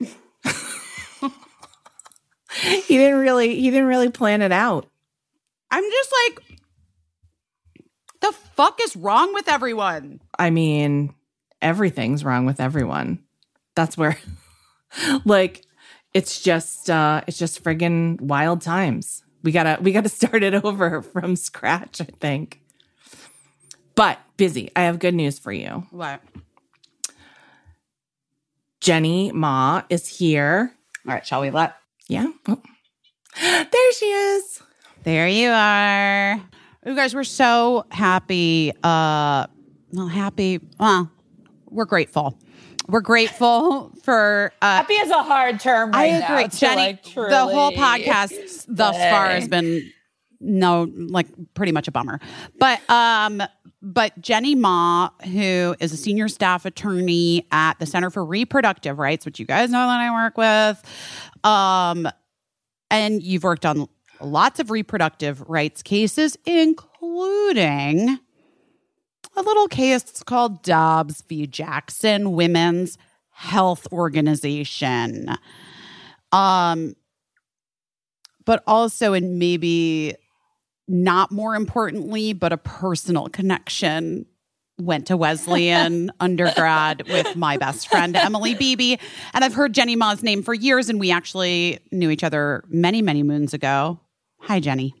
he 0.00 0.08
didn't 2.88 3.20
really 3.20 3.56
he 3.60 3.70
didn't 3.70 3.86
really 3.86 4.10
plan 4.10 4.42
it 4.42 4.52
out. 4.52 4.88
I'm 5.70 5.82
just 5.82 6.14
like, 6.24 6.58
the 8.20 8.32
fuck 8.32 8.80
is 8.82 8.94
wrong 8.96 9.34
with 9.34 9.48
everyone? 9.48 10.20
I 10.38 10.50
mean, 10.50 11.14
everything's 11.60 12.24
wrong 12.24 12.46
with 12.46 12.60
everyone. 12.60 13.18
That's 13.74 13.98
where 13.98 14.16
like 15.24 15.64
it's 16.12 16.40
just 16.40 16.90
uh 16.90 17.22
it's 17.26 17.38
just 17.38 17.62
friggin' 17.62 18.20
wild 18.20 18.60
times. 18.62 19.22
We 19.42 19.52
gotta 19.52 19.78
we 19.82 19.92
gotta 19.92 20.08
start 20.08 20.42
it 20.42 20.54
over 20.64 21.02
from 21.02 21.36
scratch, 21.36 22.00
I 22.00 22.08
think. 22.20 22.60
But 23.94 24.18
busy, 24.36 24.70
I 24.74 24.82
have 24.82 24.98
good 24.98 25.14
news 25.14 25.38
for 25.38 25.52
you. 25.52 25.86
What? 25.90 26.20
Jenny 28.80 29.32
Ma 29.32 29.82
is 29.88 30.08
here. 30.08 30.72
All 31.06 31.14
right, 31.14 31.26
shall 31.26 31.40
we 31.40 31.50
let? 31.50 31.76
Yeah. 32.08 32.26
Oh. 32.48 32.60
There 33.40 33.92
she 33.92 34.06
is. 34.06 34.62
There 35.02 35.26
you 35.26 35.50
are. 35.50 36.40
You 36.86 36.94
guys, 36.94 37.14
we're 37.14 37.24
so 37.24 37.84
happy. 37.90 38.72
Uh, 38.82 39.46
well, 39.92 40.06
happy. 40.06 40.60
Well, 40.78 41.10
we're 41.66 41.84
grateful. 41.86 42.38
We're 42.86 43.00
grateful 43.00 43.92
for. 44.02 44.52
Uh, 44.60 44.76
Happy 44.76 44.94
is 44.94 45.10
a 45.10 45.22
hard 45.22 45.60
term 45.60 45.90
I 45.94 46.06
agree, 46.06 46.42
now. 46.42 46.48
Jenny. 46.48 46.76
like, 46.76 47.02
the 47.04 47.46
whole 47.46 47.72
podcast 47.72 48.64
thus 48.68 48.96
far 48.96 49.28
has 49.28 49.48
been 49.48 49.90
no, 50.40 50.90
like 50.94 51.26
pretty 51.54 51.72
much 51.72 51.88
a 51.88 51.90
bummer. 51.90 52.20
But 52.58 52.88
um, 52.90 53.42
but 53.80 54.18
Jenny 54.20 54.54
Ma, 54.54 55.10
who 55.24 55.74
is 55.80 55.92
a 55.92 55.96
senior 55.96 56.28
staff 56.28 56.64
attorney 56.64 57.46
at 57.50 57.78
the 57.78 57.86
Center 57.86 58.10
for 58.10 58.24
Reproductive 58.24 58.98
Rights, 58.98 59.24
which 59.24 59.38
you 59.38 59.46
guys 59.46 59.70
know 59.70 59.86
that 59.86 60.00
I 60.00 60.12
work 60.12 60.36
with, 60.36 61.44
um, 61.44 62.08
and 62.90 63.22
you've 63.22 63.44
worked 63.44 63.66
on 63.66 63.88
lots 64.20 64.60
of 64.60 64.70
reproductive 64.70 65.42
rights 65.48 65.82
cases, 65.82 66.36
including 66.46 68.18
a 69.36 69.42
little 69.42 69.68
case 69.68 70.22
called 70.24 70.62
Dobbs 70.62 71.22
v. 71.28 71.46
Jackson 71.46 72.32
Women's 72.32 72.98
Health 73.30 73.86
Organization. 73.92 75.30
Um, 76.32 76.94
but 78.44 78.62
also, 78.66 79.12
and 79.12 79.38
maybe 79.38 80.14
not 80.86 81.32
more 81.32 81.54
importantly, 81.54 82.32
but 82.32 82.52
a 82.52 82.56
personal 82.56 83.28
connection. 83.28 84.26
Went 84.80 85.06
to 85.06 85.16
Wesleyan 85.16 86.10
undergrad 86.20 87.08
with 87.08 87.36
my 87.36 87.56
best 87.56 87.88
friend 87.88 88.16
Emily 88.16 88.54
Beebe, 88.54 88.96
and 89.32 89.44
I've 89.44 89.54
heard 89.54 89.72
Jenny 89.72 89.94
Ma's 89.94 90.24
name 90.24 90.42
for 90.42 90.52
years, 90.52 90.88
and 90.88 90.98
we 90.98 91.12
actually 91.12 91.78
knew 91.92 92.10
each 92.10 92.24
other 92.24 92.64
many, 92.66 93.00
many 93.00 93.22
moons 93.22 93.54
ago. 93.54 94.00
Hi, 94.40 94.58
Jenny. 94.58 94.92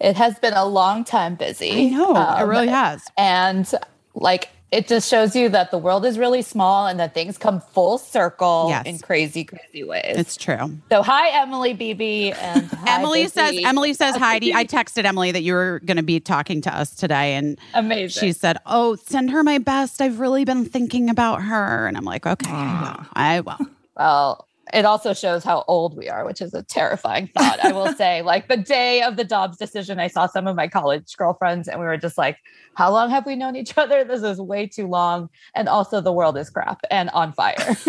It 0.00 0.16
has 0.16 0.38
been 0.38 0.54
a 0.54 0.64
long 0.64 1.04
time 1.04 1.34
busy. 1.34 1.88
I 1.88 1.90
know 1.90 2.10
it 2.12 2.16
Um, 2.16 2.48
really 2.48 2.68
has. 2.68 3.02
And 3.18 3.70
like 4.14 4.48
it 4.72 4.86
just 4.86 5.10
shows 5.10 5.34
you 5.34 5.48
that 5.48 5.72
the 5.72 5.78
world 5.78 6.06
is 6.06 6.16
really 6.16 6.42
small 6.42 6.86
and 6.86 7.00
that 7.00 7.12
things 7.12 7.36
come 7.36 7.60
full 7.60 7.98
circle 7.98 8.66
Yes. 8.68 8.86
in 8.86 8.98
crazy, 9.00 9.42
crazy 9.44 9.82
ways. 9.82 10.14
It's 10.16 10.36
true. 10.36 10.78
so 10.92 11.02
hi, 11.02 11.30
Emily 11.42 11.72
Beebe. 11.74 12.30
And 12.30 12.66
hi, 12.72 12.98
Emily 13.00 13.26
says 13.26 13.58
Emily 13.64 13.92
says 13.94 14.14
Heidi. 14.24 14.54
I 14.54 14.64
texted 14.64 15.04
Emily 15.04 15.32
that 15.32 15.42
you 15.42 15.54
were 15.54 15.80
going 15.84 15.96
to 15.96 16.04
be 16.04 16.20
talking 16.20 16.60
to 16.62 16.74
us 16.74 16.94
today, 16.94 17.34
and 17.34 17.58
Amazing. 17.74 18.20
she 18.20 18.32
said, 18.32 18.58
"Oh, 18.64 18.94
send 18.94 19.30
her 19.32 19.42
my 19.42 19.58
best. 19.58 20.00
I've 20.00 20.20
really 20.20 20.44
been 20.44 20.64
thinking 20.64 21.10
about 21.10 21.42
her." 21.42 21.88
And 21.88 21.96
I'm 21.96 22.04
like, 22.04 22.24
"Okay, 22.24 22.48
I 22.50 22.80
will. 22.96 23.06
I 23.14 23.40
will." 23.40 23.66
Well, 23.96 24.46
it 24.72 24.84
also 24.84 25.12
shows 25.14 25.42
how 25.44 25.64
old 25.68 25.96
we 25.96 26.08
are, 26.08 26.24
which 26.24 26.40
is 26.40 26.54
a 26.54 26.62
terrifying 26.62 27.28
thought. 27.36 27.64
I 27.64 27.72
will 27.72 27.92
say, 27.96 28.22
like 28.22 28.48
the 28.48 28.56
day 28.56 29.02
of 29.02 29.16
the 29.16 29.24
Dobbs 29.24 29.56
decision, 29.58 29.98
I 29.98 30.06
saw 30.08 30.26
some 30.26 30.46
of 30.46 30.56
my 30.56 30.68
college 30.68 31.16
girlfriends 31.16 31.68
and 31.68 31.78
we 31.80 31.86
were 31.86 31.96
just 31.96 32.16
like, 32.18 32.36
how 32.74 32.90
long 32.92 33.10
have 33.10 33.26
we 33.26 33.36
known 33.36 33.56
each 33.56 33.76
other? 33.78 34.04
This 34.04 34.22
is 34.22 34.40
way 34.40 34.66
too 34.66 34.86
long. 34.86 35.28
And 35.54 35.68
also, 35.68 36.00
the 36.00 36.12
world 36.12 36.36
is 36.38 36.50
crap 36.50 36.80
and 36.90 37.10
on 37.10 37.32
fire. 37.32 37.76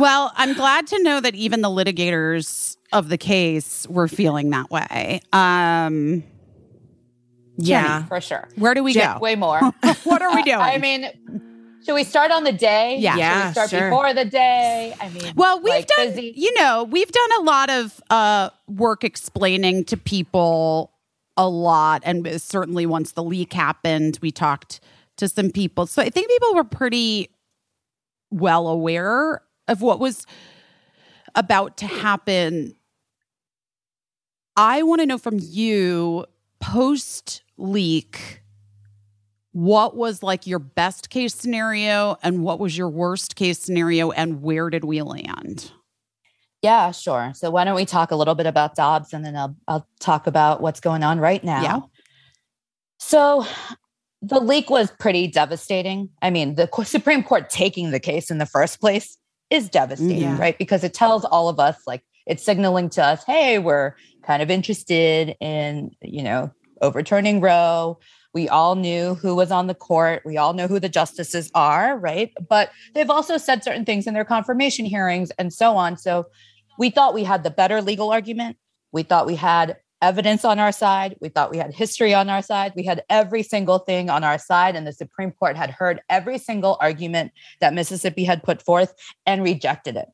Well, 0.00 0.32
I'm 0.36 0.54
glad 0.54 0.86
to 0.86 1.02
know 1.02 1.20
that 1.20 1.34
even 1.34 1.60
the 1.60 1.68
litigators 1.68 2.78
of 2.94 3.10
the 3.10 3.18
case 3.18 3.86
were 3.90 4.08
feeling 4.08 4.48
that 4.50 4.70
way. 4.70 5.20
Um, 5.34 6.24
Yeah. 7.58 8.04
for 8.06 8.18
sure. 8.20 8.48
where 8.56 8.72
do 8.72 8.82
we 8.82 8.94
Jen- 8.94 9.16
go? 9.16 9.20
Way 9.20 9.36
more. 9.36 9.60
What 10.04 10.22
are 10.22 10.34
we 10.34 10.42
doing? 10.44 10.56
I 10.60 10.78
mean, 10.78 11.10
Should 11.84 11.94
we 11.94 12.04
start 12.04 12.30
on 12.30 12.44
the 12.44 12.52
day? 12.52 12.96
Yeah. 12.98 13.12
Should 13.12 13.18
Yeah, 13.18 13.46
we 13.48 13.52
start 13.52 13.70
sure. 13.70 13.90
before 13.90 14.14
the 14.14 14.24
day? 14.24 14.94
I 15.00 15.08
mean, 15.08 15.32
Well, 15.34 15.58
we've 15.60 15.74
like, 15.74 15.86
done, 15.88 16.08
busy- 16.10 16.32
you 16.36 16.52
know, 16.54 16.84
we've 16.84 17.10
done 17.10 17.28
a 17.38 17.42
lot 17.42 17.70
of 17.70 18.00
uh, 18.10 18.50
work 18.68 19.02
explaining 19.04 19.84
to 19.86 19.96
people 19.96 20.92
a 21.36 21.48
lot. 21.48 22.02
And 22.04 22.40
certainly 22.40 22.86
once 22.86 23.12
the 23.12 23.22
leak 23.24 23.52
happened, 23.52 24.18
we 24.22 24.30
talked 24.30 24.80
to 25.16 25.28
some 25.28 25.50
people. 25.50 25.86
So 25.86 26.02
I 26.02 26.10
think 26.10 26.28
people 26.28 26.54
were 26.54 26.64
pretty 26.64 27.30
well 28.30 28.68
aware 28.68 29.42
of 29.68 29.82
what 29.82 29.98
was 29.98 30.26
about 31.34 31.76
to 31.78 31.86
happen. 31.86 32.76
I 34.56 34.82
want 34.82 35.00
to 35.00 35.06
know 35.06 35.18
from 35.18 35.38
you 35.40 36.26
post 36.60 37.42
leak 37.56 38.41
what 39.52 39.96
was 39.96 40.22
like 40.22 40.46
your 40.46 40.58
best 40.58 41.10
case 41.10 41.34
scenario 41.34 42.16
and 42.22 42.42
what 42.42 42.58
was 42.58 42.76
your 42.76 42.88
worst 42.88 43.36
case 43.36 43.58
scenario 43.58 44.10
and 44.10 44.42
where 44.42 44.70
did 44.70 44.84
we 44.84 45.02
land? 45.02 45.70
Yeah, 46.62 46.92
sure. 46.92 47.32
So 47.34 47.50
why 47.50 47.64
don't 47.64 47.74
we 47.74 47.84
talk 47.84 48.10
a 48.12 48.16
little 48.16 48.34
bit 48.34 48.46
about 48.46 48.76
Dobbs 48.76 49.12
and 49.12 49.24
then 49.24 49.36
I'll 49.36 49.56
I'll 49.68 49.86
talk 50.00 50.26
about 50.26 50.60
what's 50.60 50.80
going 50.80 51.02
on 51.02 51.18
right 51.18 51.42
now. 51.42 51.62
Yeah. 51.62 51.80
So 52.98 53.46
the 54.22 54.40
leak 54.40 54.70
was 54.70 54.90
pretty 54.92 55.26
devastating. 55.26 56.08
I 56.22 56.30
mean, 56.30 56.54
the 56.54 56.68
Supreme 56.84 57.24
Court 57.24 57.50
taking 57.50 57.90
the 57.90 57.98
case 58.00 58.30
in 58.30 58.38
the 58.38 58.46
first 58.46 58.80
place 58.80 59.18
is 59.50 59.68
devastating, 59.68 60.20
Yeah. 60.20 60.38
right? 60.38 60.56
Because 60.56 60.84
it 60.84 60.94
tells 60.94 61.24
all 61.24 61.48
of 61.48 61.58
us 61.58 61.76
like 61.86 62.02
it's 62.26 62.44
signaling 62.44 62.88
to 62.90 63.04
us, 63.04 63.24
hey, 63.24 63.58
we're 63.58 63.94
kind 64.22 64.40
of 64.42 64.50
interested 64.50 65.34
in, 65.40 65.90
you 66.00 66.22
know, 66.22 66.52
overturning 66.80 67.40
Roe. 67.40 67.98
We 68.34 68.48
all 68.48 68.76
knew 68.76 69.14
who 69.16 69.34
was 69.34 69.50
on 69.50 69.66
the 69.66 69.74
court. 69.74 70.22
We 70.24 70.38
all 70.38 70.54
know 70.54 70.66
who 70.66 70.80
the 70.80 70.88
justices 70.88 71.50
are, 71.54 71.98
right? 71.98 72.32
But 72.48 72.70
they've 72.94 73.10
also 73.10 73.36
said 73.36 73.62
certain 73.62 73.84
things 73.84 74.06
in 74.06 74.14
their 74.14 74.24
confirmation 74.24 74.86
hearings 74.86 75.30
and 75.32 75.52
so 75.52 75.76
on. 75.76 75.98
So 75.98 76.26
we 76.78 76.90
thought 76.90 77.14
we 77.14 77.24
had 77.24 77.44
the 77.44 77.50
better 77.50 77.82
legal 77.82 78.10
argument. 78.10 78.56
We 78.90 79.02
thought 79.02 79.26
we 79.26 79.36
had 79.36 79.76
evidence 80.00 80.44
on 80.44 80.58
our 80.58 80.72
side. 80.72 81.16
We 81.20 81.28
thought 81.28 81.50
we 81.50 81.58
had 81.58 81.74
history 81.74 82.12
on 82.14 82.28
our 82.28 82.42
side. 82.42 82.72
We 82.74 82.84
had 82.84 83.04
every 83.08 83.42
single 83.42 83.78
thing 83.78 84.10
on 84.10 84.24
our 84.24 84.38
side. 84.38 84.76
And 84.76 84.86
the 84.86 84.92
Supreme 84.92 85.30
Court 85.30 85.56
had 85.56 85.70
heard 85.70 86.00
every 86.08 86.38
single 86.38 86.76
argument 86.80 87.32
that 87.60 87.74
Mississippi 87.74 88.24
had 88.24 88.42
put 88.42 88.62
forth 88.62 88.94
and 89.26 89.42
rejected 89.42 89.96
it. 89.96 90.08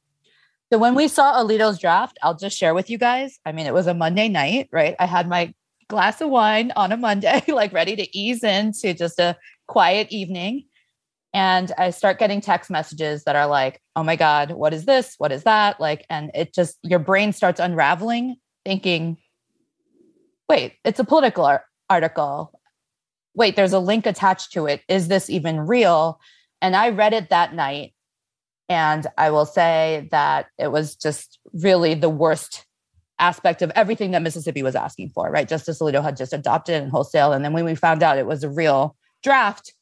So 0.70 0.78
when 0.78 0.94
we 0.94 1.08
saw 1.08 1.42
Alito's 1.42 1.78
draft, 1.78 2.18
I'll 2.22 2.36
just 2.36 2.58
share 2.58 2.74
with 2.74 2.90
you 2.90 2.98
guys. 2.98 3.38
I 3.46 3.52
mean, 3.52 3.66
it 3.66 3.72
was 3.72 3.86
a 3.86 3.94
Monday 3.94 4.28
night, 4.28 4.68
right? 4.70 4.94
I 4.98 5.06
had 5.06 5.26
my 5.26 5.54
glass 5.88 6.20
of 6.20 6.30
wine 6.30 6.72
on 6.76 6.92
a 6.92 6.96
Monday, 6.96 7.42
like 7.48 7.72
ready 7.72 7.96
to 7.96 8.18
ease 8.18 8.44
into 8.44 8.94
just 8.94 9.18
a 9.18 9.36
quiet 9.66 10.08
evening. 10.10 10.64
And 11.34 11.72
I 11.76 11.90
start 11.90 12.18
getting 12.18 12.40
text 12.40 12.70
messages 12.70 13.24
that 13.24 13.36
are 13.36 13.46
like, 13.46 13.82
oh 13.96 14.02
my 14.02 14.16
God, 14.16 14.52
what 14.52 14.72
is 14.72 14.86
this? 14.86 15.14
What 15.18 15.32
is 15.32 15.44
that? 15.44 15.78
Like, 15.80 16.06
and 16.08 16.30
it 16.34 16.54
just, 16.54 16.78
your 16.82 16.98
brain 16.98 17.32
starts 17.32 17.60
unraveling, 17.60 18.36
thinking, 18.64 19.18
wait, 20.48 20.74
it's 20.84 21.00
a 21.00 21.04
political 21.04 21.44
ar- 21.44 21.64
article. 21.90 22.52
Wait, 23.34 23.56
there's 23.56 23.74
a 23.74 23.78
link 23.78 24.06
attached 24.06 24.52
to 24.52 24.66
it. 24.66 24.82
Is 24.88 25.08
this 25.08 25.28
even 25.28 25.60
real? 25.60 26.18
And 26.62 26.74
I 26.74 26.88
read 26.90 27.12
it 27.12 27.28
that 27.30 27.54
night. 27.54 27.94
And 28.70 29.06
I 29.16 29.30
will 29.30 29.46
say 29.46 30.08
that 30.10 30.46
it 30.58 30.68
was 30.68 30.96
just 30.96 31.38
really 31.52 31.94
the 31.94 32.08
worst 32.08 32.66
aspect 33.18 33.62
of 33.62 33.72
everything 33.74 34.12
that 34.12 34.22
Mississippi 34.22 34.62
was 34.62 34.76
asking 34.76 35.10
for, 35.10 35.30
right? 35.30 35.48
Justice 35.48 35.80
Alito 35.80 36.02
had 36.02 36.16
just 36.16 36.32
adopted 36.32 36.82
in 36.82 36.90
wholesale. 36.90 37.32
And 37.32 37.44
then 37.44 37.52
when 37.52 37.64
we 37.64 37.74
found 37.74 38.02
out 38.02 38.18
it 38.18 38.26
was 38.26 38.44
a 38.44 38.50
real 38.50 38.96
draft 39.22 39.74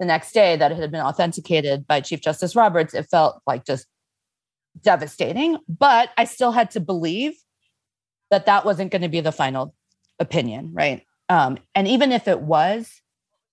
the 0.00 0.06
next 0.06 0.32
day 0.32 0.56
that 0.56 0.72
it 0.72 0.78
had 0.78 0.90
been 0.90 1.00
authenticated 1.00 1.86
by 1.86 2.00
Chief 2.00 2.20
Justice 2.20 2.56
Roberts, 2.56 2.94
it 2.94 3.08
felt 3.10 3.40
like 3.46 3.64
just 3.64 3.86
devastating. 4.82 5.58
But 5.68 6.10
I 6.18 6.24
still 6.24 6.52
had 6.52 6.70
to 6.72 6.80
believe 6.80 7.34
that 8.30 8.46
that 8.46 8.64
wasn't 8.64 8.90
going 8.90 9.02
to 9.02 9.08
be 9.08 9.20
the 9.20 9.32
final 9.32 9.74
opinion, 10.18 10.70
right? 10.72 11.04
Um, 11.28 11.58
and 11.74 11.86
even 11.86 12.12
if 12.12 12.26
it 12.26 12.40
was, 12.40 13.00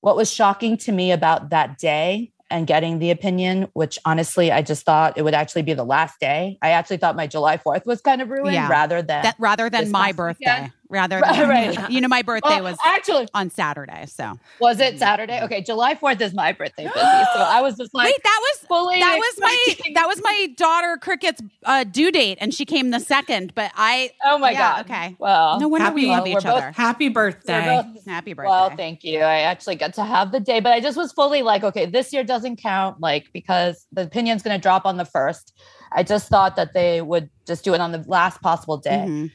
what 0.01 0.15
was 0.15 0.31
shocking 0.31 0.77
to 0.77 0.91
me 0.91 1.11
about 1.11 1.51
that 1.51 1.77
day 1.77 2.31
and 2.51 2.67
getting 2.67 2.99
the 2.99 3.11
opinion, 3.11 3.67
which 3.73 3.97
honestly, 4.05 4.51
I 4.51 4.61
just 4.61 4.85
thought 4.85 5.17
it 5.17 5.23
would 5.23 5.33
actually 5.33 5.63
be 5.63 5.73
the 5.73 5.83
last 5.85 6.19
day. 6.19 6.57
I 6.61 6.71
actually 6.71 6.97
thought 6.97 7.15
my 7.15 7.27
July 7.27 7.57
4th 7.57 7.85
was 7.85 8.01
kind 8.01 8.21
of 8.21 8.29
ruined 8.29 8.53
Yeah. 8.53 8.67
rather 8.69 9.01
than 9.01 9.23
That 9.23 9.35
rather 9.39 9.69
than 9.69 9.89
my 9.89 10.11
birthday, 10.11 10.53
weekend? 10.53 10.73
Rather 10.91 11.21
than 11.25 11.49
right. 11.49 11.89
you 11.89 12.01
know 12.01 12.07
my 12.07 12.21
birthday 12.21 12.49
Well, 12.61 12.65
was 12.65 12.77
actually 12.85 13.27
on 13.33 13.49
Saturday. 13.49 14.05
So 14.05 14.37
was 14.59 14.79
it 14.79 14.99
Saturday? 14.99 15.41
Okay, 15.41 15.61
July 15.61 15.95
4th 15.95 16.21
is 16.21 16.33
my 16.33 16.51
birthday, 16.51 16.83
busy. 16.83 16.93
So 16.99 17.39
I 17.39 17.61
was 17.61 17.77
just 17.77 17.93
like 17.93 18.05
wait, 18.07 18.21
that 18.23 18.39
was 18.41 18.67
fully 18.67 18.99
that 18.99 19.15
was 19.17 19.39
my 19.39 19.75
that 19.95 20.05
was 20.07 20.21
my 20.23 20.47
daughter 20.57 20.97
Cricket's 21.01 21.41
uh, 21.65 21.83
due 21.85 22.11
date, 22.11 22.37
and 22.41 22.53
she 22.53 22.65
came 22.65 22.91
the 22.91 22.99
second. 22.99 23.55
But 23.55 23.71
I 23.75 24.11
Oh 24.23 24.37
my 24.37 24.51
yeah, 24.51 24.57
god. 24.83 24.85
okay. 24.85 25.15
Well, 25.17 25.59
no 25.59 25.67
wonder 25.69 25.91
we 25.91 26.07
love 26.07 26.19
well, 26.19 26.27
each 26.27 26.33
we're 26.35 26.41
both- 26.41 26.57
other. 26.63 26.71
Happy 26.71 27.07
birthday. 27.09 27.81
both- 27.83 28.05
Happy 28.05 28.33
birthday. 28.33 28.49
Well, 28.49 28.69
thank 28.75 29.03
you. 29.03 29.19
I 29.19 29.39
actually 29.39 29.75
got 29.75 29.93
to 29.95 30.03
have 30.03 30.31
the 30.31 30.39
day, 30.39 30.59
but 30.59 30.73
I 30.73 30.79
just 30.81 30.97
was 30.97 31.11
fully 31.13 31.41
like, 31.41 31.63
okay, 31.63 31.85
this 31.85 32.11
year 32.11 32.23
doesn't 32.23 32.57
count, 32.57 32.99
like 32.99 33.27
because 33.33 33.87
the 33.91 34.03
opinion's 34.03 34.43
going 34.43 34.55
to 34.57 34.61
drop 34.61 34.85
on 34.85 34.97
the 34.97 35.05
first. 35.05 35.53
I 35.93 36.03
just 36.03 36.27
thought 36.29 36.55
that 36.57 36.73
they 36.73 37.01
would 37.01 37.29
just 37.45 37.63
do 37.63 37.73
it 37.73 37.81
on 37.81 37.91
the 37.91 38.03
last 38.07 38.41
possible 38.41 38.77
day. 38.77 39.05
Mhm. 39.07 39.31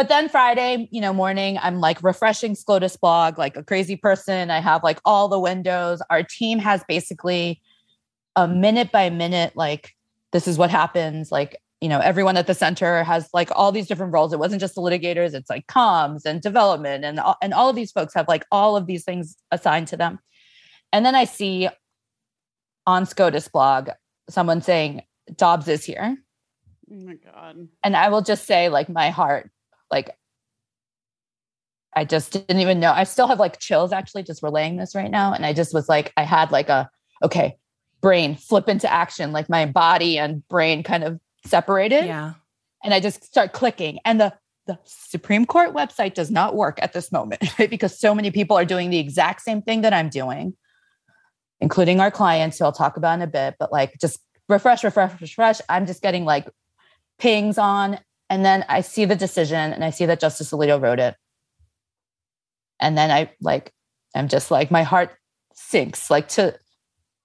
But 0.00 0.08
then 0.08 0.30
Friday, 0.30 0.88
you 0.90 1.02
know, 1.02 1.12
morning, 1.12 1.58
I'm 1.60 1.78
like 1.78 2.02
refreshing 2.02 2.54
SCOTUS 2.54 2.96
blog 2.96 3.36
like 3.36 3.54
a 3.58 3.62
crazy 3.62 3.96
person. 3.96 4.50
I 4.50 4.58
have 4.60 4.82
like 4.82 4.98
all 5.04 5.28
the 5.28 5.38
windows. 5.38 6.00
Our 6.08 6.22
team 6.22 6.58
has 6.58 6.82
basically 6.88 7.60
a 8.34 8.48
minute 8.48 8.92
by 8.92 9.10
minute, 9.10 9.56
like, 9.56 9.94
this 10.32 10.48
is 10.48 10.56
what 10.56 10.70
happens. 10.70 11.30
Like, 11.30 11.54
you 11.82 11.88
know, 11.90 11.98
everyone 12.00 12.38
at 12.38 12.46
the 12.46 12.54
center 12.54 13.04
has 13.04 13.28
like 13.34 13.50
all 13.54 13.72
these 13.72 13.86
different 13.86 14.14
roles. 14.14 14.32
It 14.32 14.38
wasn't 14.38 14.62
just 14.62 14.74
the 14.74 14.80
litigators, 14.80 15.34
it's 15.34 15.50
like 15.50 15.66
comms 15.66 16.24
and 16.24 16.40
development. 16.40 17.04
And, 17.04 17.20
all- 17.20 17.36
and 17.42 17.52
all 17.52 17.68
of 17.68 17.76
these 17.76 17.92
folks 17.92 18.14
have 18.14 18.26
like 18.26 18.46
all 18.50 18.78
of 18.78 18.86
these 18.86 19.04
things 19.04 19.36
assigned 19.50 19.88
to 19.88 19.98
them. 19.98 20.18
And 20.94 21.04
then 21.04 21.14
I 21.14 21.24
see 21.24 21.68
on 22.86 23.04
SCOTUS 23.04 23.48
blog 23.48 23.90
someone 24.30 24.62
saying, 24.62 25.02
Dobbs 25.36 25.68
is 25.68 25.84
here 25.84 26.16
Oh 26.90 26.96
my 27.04 27.16
god. 27.16 27.68
and 27.84 27.94
I 27.94 28.08
will 28.08 28.22
just 28.22 28.46
say, 28.46 28.70
like, 28.70 28.88
my 28.88 29.10
heart, 29.10 29.50
like, 29.90 30.16
I 31.94 32.04
just 32.04 32.32
didn't 32.32 32.60
even 32.60 32.80
know. 32.80 32.92
I 32.92 33.04
still 33.04 33.26
have 33.26 33.40
like 33.40 33.58
chills 33.58 33.92
actually 33.92 34.22
just 34.22 34.42
relaying 34.42 34.76
this 34.76 34.94
right 34.94 35.10
now. 35.10 35.32
And 35.32 35.44
I 35.44 35.52
just 35.52 35.74
was 35.74 35.88
like, 35.88 36.12
I 36.16 36.22
had 36.22 36.52
like 36.52 36.68
a, 36.68 36.88
okay, 37.22 37.56
brain 38.00 38.36
flip 38.36 38.68
into 38.68 38.90
action, 38.90 39.32
like 39.32 39.48
my 39.48 39.66
body 39.66 40.18
and 40.18 40.46
brain 40.48 40.82
kind 40.82 41.04
of 41.04 41.20
separated. 41.44 42.06
Yeah. 42.06 42.34
And 42.84 42.94
I 42.94 43.00
just 43.00 43.24
start 43.24 43.52
clicking. 43.52 43.98
And 44.04 44.20
the, 44.20 44.32
the 44.66 44.78
Supreme 44.84 45.46
Court 45.46 45.74
website 45.74 46.14
does 46.14 46.30
not 46.30 46.54
work 46.54 46.78
at 46.80 46.92
this 46.92 47.10
moment, 47.10 47.42
right? 47.58 47.68
Because 47.68 47.98
so 47.98 48.14
many 48.14 48.30
people 48.30 48.56
are 48.56 48.64
doing 48.64 48.90
the 48.90 48.98
exact 48.98 49.42
same 49.42 49.60
thing 49.60 49.82
that 49.82 49.92
I'm 49.92 50.08
doing, 50.08 50.54
including 51.60 52.00
our 52.00 52.10
clients, 52.10 52.58
who 52.58 52.64
I'll 52.64 52.72
talk 52.72 52.96
about 52.96 53.14
in 53.14 53.22
a 53.22 53.26
bit. 53.26 53.56
But 53.58 53.72
like, 53.72 53.98
just 54.00 54.20
refresh, 54.48 54.84
refresh, 54.84 55.20
refresh. 55.20 55.60
I'm 55.68 55.86
just 55.86 56.02
getting 56.02 56.24
like 56.24 56.48
pings 57.18 57.58
on. 57.58 57.98
And 58.30 58.44
then 58.44 58.64
I 58.68 58.80
see 58.80 59.04
the 59.04 59.16
decision 59.16 59.72
and 59.72 59.84
I 59.84 59.90
see 59.90 60.06
that 60.06 60.20
Justice 60.20 60.52
Alito 60.52 60.80
wrote 60.80 61.00
it. 61.00 61.16
And 62.80 62.96
then 62.96 63.10
I 63.10 63.32
like, 63.42 63.72
I'm 64.14 64.28
just 64.28 64.50
like, 64.52 64.70
my 64.70 64.84
heart 64.84 65.10
sinks 65.52 66.08
like 66.10 66.28
to 66.28 66.56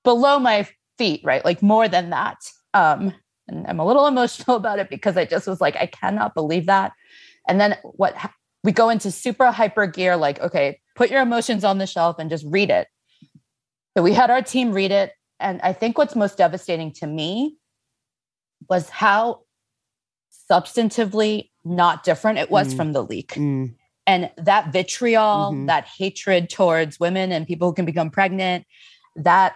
below 0.04 0.40
my 0.40 0.68
feet, 0.98 1.22
right? 1.24 1.46
Like 1.46 1.62
more 1.62 1.88
than 1.88 2.10
that. 2.10 2.38
Um, 2.74 3.14
and 3.48 3.66
I'm 3.68 3.80
a 3.80 3.86
little 3.86 4.08
emotional 4.16 4.58
about 4.58 4.80
it 4.80 4.90
because 4.90 5.16
I 5.16 5.26
just 5.26 5.48
was 5.48 5.62
like, 5.62 5.76
I 5.76 5.86
cannot 5.86 6.34
believe 6.34 6.66
that. 6.66 6.92
And 7.48 7.62
then 7.62 7.78
what 7.84 8.16
ha- 8.16 8.34
we 8.64 8.72
go 8.72 8.90
into 8.90 9.12
super 9.12 9.52
hyper 9.52 9.86
gear, 9.86 10.18
like, 10.18 10.42
okay, 10.42 10.80
put 10.96 11.12
your 11.12 11.22
emotions 11.22 11.64
on 11.64 11.78
the 11.78 11.86
shelf 11.86 12.18
and 12.18 12.32
just 12.32 12.46
read 12.48 12.72
it. 12.72 12.88
So 13.96 14.02
we 14.04 14.14
had 14.14 14.32
our 14.32 14.42
team 14.42 14.72
read 14.72 14.92
it. 14.92 15.14
And 15.40 15.62
I 15.62 15.72
think 15.72 15.98
what's 15.98 16.16
most 16.16 16.38
devastating 16.38 16.92
to 16.94 17.08
me 17.08 17.58
was 18.68 18.90
how 18.90 19.45
substantively 20.50 21.50
not 21.64 22.04
different 22.04 22.38
it 22.40 22.52
was 22.52 22.74
Mm. 22.74 22.78
from 22.78 22.94
the 22.94 23.04
leak. 23.04 23.34
Mm. 23.34 23.76
And 24.08 24.30
that 24.38 24.72
vitriol, 24.72 25.52
Mhm. 25.52 25.68
that 25.68 25.86
hatred 25.86 26.50
towards 26.50 27.00
women 27.00 27.32
and 27.32 27.48
people 27.48 27.68
who 27.70 27.74
can 27.74 27.86
become 27.86 28.12
pregnant, 28.12 28.66
that 29.16 29.56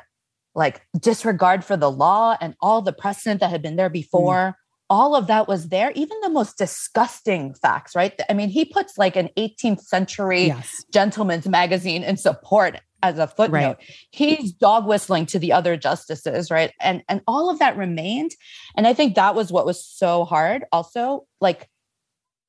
like 0.56 0.82
disregard 1.00 1.64
for 1.64 1.78
the 1.78 1.92
law 1.92 2.36
and 2.42 2.56
all 2.60 2.82
the 2.82 2.92
precedent 2.94 3.40
that 3.42 3.52
had 3.52 3.62
been 3.62 3.76
there 3.76 3.90
before, 3.90 4.58
all 4.90 5.16
of 5.16 5.28
that 5.28 5.48
was 5.48 5.70
there. 5.70 5.92
Even 5.96 6.20
the 6.22 6.30
most 6.30 6.58
disgusting 6.58 7.54
facts, 7.54 7.96
right? 7.96 8.20
I 8.30 8.34
mean, 8.34 8.50
he 8.50 8.66
puts 8.66 8.98
like 8.98 9.16
an 9.16 9.30
18th 9.38 9.82
century 9.82 10.48
Yes. 10.48 10.84
gentleman's 10.92 11.48
magazine 11.48 12.04
in 12.04 12.18
support 12.18 12.80
as 13.02 13.18
a 13.18 13.28
footnote. 13.28 13.78
He's 14.12 14.52
dog 14.52 14.86
whistling 14.88 15.26
to 15.28 15.40
the 15.40 15.54
other 15.54 15.78
justices, 15.78 16.52
right? 16.52 16.74
And 16.82 17.04
and 17.08 17.22
all 17.28 17.50
of 17.50 17.60
that 17.60 17.78
remained. 17.78 18.32
And 18.76 18.88
I 18.88 18.94
think 18.94 19.16
that 19.16 19.36
was 19.36 19.52
what 19.52 19.66
was 19.66 19.84
so 19.86 20.26
hard. 20.26 20.66
Also, 20.72 21.26
like 21.40 21.70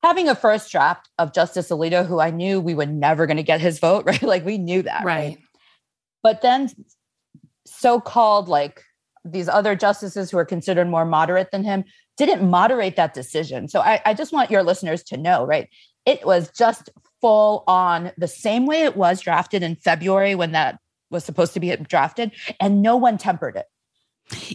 having 0.03 0.27
a 0.27 0.35
first 0.35 0.71
draft 0.71 1.09
of 1.19 1.31
Justice 1.33 1.69
Alito, 1.69 2.05
who 2.05 2.19
I 2.19 2.31
knew 2.31 2.59
we 2.59 2.73
were 2.73 2.87
never 2.87 3.27
going 3.27 3.37
to 3.37 3.43
get 3.43 3.61
his 3.61 3.79
vote, 3.79 4.03
right? 4.07 4.21
Like 4.23 4.43
we 4.45 4.57
knew 4.57 4.81
that, 4.81 5.03
Right. 5.05 5.37
But 6.23 6.41
then 6.41 6.69
so-called 7.65 8.47
like 8.47 8.83
these 9.23 9.47
other 9.47 9.75
justices 9.75 10.31
who 10.31 10.37
are 10.37 10.45
considered 10.45 10.87
more 10.89 11.05
moderate 11.05 11.51
than 11.51 11.63
him 11.63 11.83
didn't 12.25 12.49
moderate 12.49 12.95
that 12.95 13.13
decision. 13.13 13.67
So 13.67 13.79
I, 13.81 14.01
I 14.05 14.13
just 14.13 14.31
want 14.33 14.51
your 14.51 14.63
listeners 14.63 15.03
to 15.05 15.17
know, 15.17 15.45
right? 15.45 15.69
It 16.05 16.25
was 16.25 16.49
just 16.57 16.89
full 17.21 17.63
on 17.67 18.11
the 18.17 18.27
same 18.27 18.65
way 18.65 18.83
it 18.83 18.97
was 18.97 19.21
drafted 19.21 19.61
in 19.63 19.75
February 19.75 20.33
when 20.35 20.51
that 20.53 20.79
was 21.09 21.23
supposed 21.23 21.53
to 21.53 21.59
be 21.59 21.75
drafted, 21.75 22.31
and 22.59 22.81
no 22.81 22.95
one 22.95 23.17
tempered 23.17 23.55
it. 23.57 23.65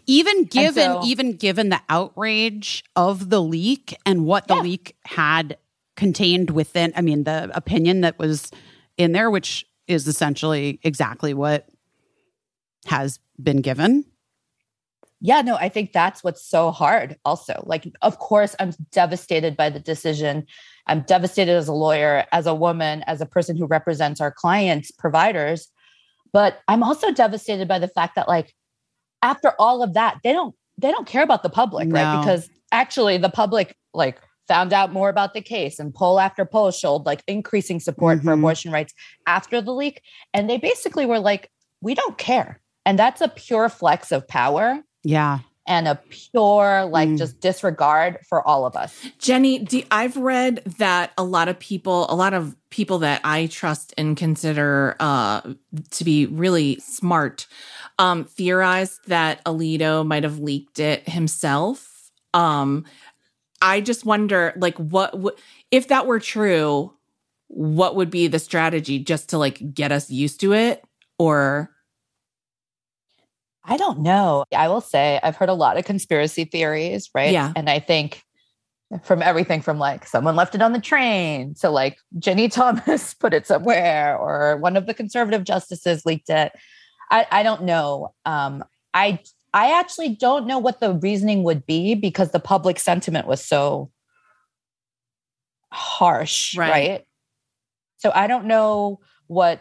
even 0.06 0.44
given 0.44 0.84
so- 0.84 1.02
even 1.04 1.32
given 1.36 1.68
the 1.68 1.80
outrage 1.90 2.82
of 2.96 3.28
the 3.30 3.42
leak 3.42 3.94
and 4.06 4.24
what 4.24 4.48
the 4.48 4.54
Yeah. 4.54 4.62
leak 4.62 4.96
had 5.04 5.58
contained 5.96 6.50
within 6.50 6.92
i 6.96 7.00
mean 7.02 7.24
the 7.24 7.50
opinion 7.54 8.00
that 8.02 8.18
was 8.18 8.50
in 8.98 9.12
there 9.12 9.30
which 9.30 9.66
is 9.86 10.06
essentially 10.06 10.78
exactly 10.82 11.32
what 11.34 11.68
has 12.86 13.18
been 13.42 13.60
given 13.62 14.04
Yeah, 15.20 15.40
no, 15.40 15.56
I 15.56 15.68
think 15.68 15.92
that's 15.92 16.22
what's 16.22 16.44
so 16.46 16.70
hard 16.70 17.16
also. 17.24 17.62
Like, 17.66 17.90
of 18.02 18.18
course, 18.18 18.54
I'm 18.60 18.72
devastated 18.92 19.56
by 19.56 19.70
the 19.70 19.80
decision. 19.80 20.46
I'm 20.86 21.00
devastated 21.02 21.52
as 21.52 21.68
a 21.68 21.72
lawyer, 21.72 22.26
as 22.32 22.46
a 22.46 22.54
woman, 22.54 23.02
as 23.06 23.20
a 23.20 23.26
person 23.26 23.56
who 23.56 23.66
represents 23.66 24.20
our 24.20 24.30
clients, 24.30 24.90
providers. 24.90 25.68
But 26.32 26.60
I'm 26.68 26.82
also 26.82 27.12
devastated 27.12 27.66
by 27.66 27.78
the 27.78 27.88
fact 27.88 28.14
that, 28.16 28.28
like, 28.28 28.54
after 29.22 29.52
all 29.58 29.82
of 29.82 29.94
that, 29.94 30.18
they 30.22 30.32
don't 30.32 30.54
they 30.78 30.90
don't 30.90 31.06
care 31.06 31.22
about 31.22 31.42
the 31.42 31.48
public, 31.48 31.90
right? 31.90 32.18
Because 32.20 32.50
actually 32.70 33.16
the 33.16 33.30
public 33.30 33.74
like 33.94 34.20
found 34.46 34.72
out 34.74 34.92
more 34.92 35.08
about 35.08 35.32
the 35.32 35.40
case 35.40 35.78
and 35.78 35.94
poll 35.94 36.20
after 36.20 36.44
poll 36.44 36.70
showed 36.70 37.06
like 37.06 37.22
increasing 37.26 37.80
support 37.80 38.22
for 38.22 38.32
Mhm. 38.32 38.38
abortion 38.40 38.70
rights 38.70 38.92
after 39.26 39.62
the 39.62 39.72
leak. 39.72 40.02
And 40.34 40.48
they 40.50 40.58
basically 40.58 41.06
were 41.06 41.18
like, 41.18 41.50
we 41.80 41.94
don't 41.94 42.18
care. 42.18 42.60
And 42.84 42.98
that's 42.98 43.22
a 43.22 43.28
pure 43.28 43.68
flex 43.70 44.12
of 44.12 44.28
power 44.28 44.82
yeah 45.06 45.38
and 45.66 45.88
a 45.88 45.96
pure 46.10 46.84
like 46.86 47.08
Mm. 47.08 47.18
just 47.18 47.40
disregard 47.40 48.18
for 48.28 48.46
all 48.46 48.66
of 48.66 48.76
us. 48.76 49.04
Jenny, 49.18 49.58
do, 49.58 49.82
I've 49.90 50.16
read 50.16 50.62
that 50.78 51.12
a 51.18 51.24
lot 51.24 51.48
of 51.48 51.58
people, 51.58 52.06
a 52.08 52.14
lot 52.14 52.34
of 52.34 52.54
people 52.70 52.98
that 53.00 53.20
I 53.24 53.46
trust 53.46 53.92
and 53.98 54.16
consider 54.16 54.94
uh, 55.00 55.40
to 55.90 56.04
be 56.04 56.26
really 56.26 56.78
smart, 56.78 57.46
um, 57.98 58.24
theorized 58.24 59.08
that 59.08 59.44
Alito 59.44 60.06
might 60.06 60.22
have 60.22 60.38
leaked 60.38 60.78
it 60.78 61.08
himself. 61.08 62.12
Um, 62.32 62.84
I 63.60 63.80
just 63.80 64.04
wonder, 64.04 64.52
like, 64.56 64.76
what 64.78 65.12
w- 65.12 65.36
if 65.70 65.88
that 65.88 66.06
were 66.06 66.20
true? 66.20 66.92
What 67.48 67.96
would 67.96 68.10
be 68.10 68.28
the 68.28 68.38
strategy 68.38 68.98
just 68.98 69.30
to 69.30 69.38
like 69.38 69.74
get 69.74 69.90
us 69.92 70.10
used 70.10 70.40
to 70.42 70.52
it, 70.52 70.84
or 71.18 71.70
I 73.68 73.76
don't 73.76 74.00
know. 74.00 74.44
I 74.56 74.68
will 74.68 74.80
say 74.80 75.18
I've 75.22 75.36
heard 75.36 75.48
a 75.48 75.54
lot 75.54 75.76
of 75.76 75.84
conspiracy 75.84 76.44
theories, 76.44 77.10
right? 77.14 77.32
Yeah. 77.32 77.52
And 77.56 77.68
I 77.68 77.80
think 77.80 78.22
from 79.02 79.20
everything 79.20 79.60
from 79.60 79.78
like 79.80 80.06
someone 80.06 80.36
left 80.36 80.54
it 80.54 80.62
on 80.62 80.72
the 80.72 80.80
train 80.80 81.54
to 81.54 81.70
like 81.70 81.98
Ginni 82.18 82.50
Thomas 82.52 83.14
put 83.14 83.34
it 83.34 83.46
somewhere 83.46 84.16
or 84.16 84.56
one 84.58 84.76
of 84.76 84.86
the 84.86 84.94
conservative 84.94 85.42
justices 85.42 86.06
leaked 86.06 86.30
it. 86.30 86.52
I, 87.10 87.26
I 87.30 87.42
don't 87.42 87.64
know. 87.64 88.14
Um, 88.24 88.64
I 88.94 89.18
I 89.52 89.78
actually 89.78 90.10
don't 90.10 90.46
know 90.46 90.58
what 90.58 90.80
the 90.80 90.94
reasoning 90.94 91.42
would 91.42 91.66
be 91.66 91.94
because 91.94 92.30
the 92.30 92.40
public 92.40 92.78
sentiment 92.78 93.26
was 93.26 93.44
so 93.44 93.90
harsh, 95.72 96.56
Right. 96.56 96.70
right? 96.70 97.04
So 97.98 98.12
I 98.14 98.26
don't 98.26 98.46
know 98.46 99.00
what 99.26 99.60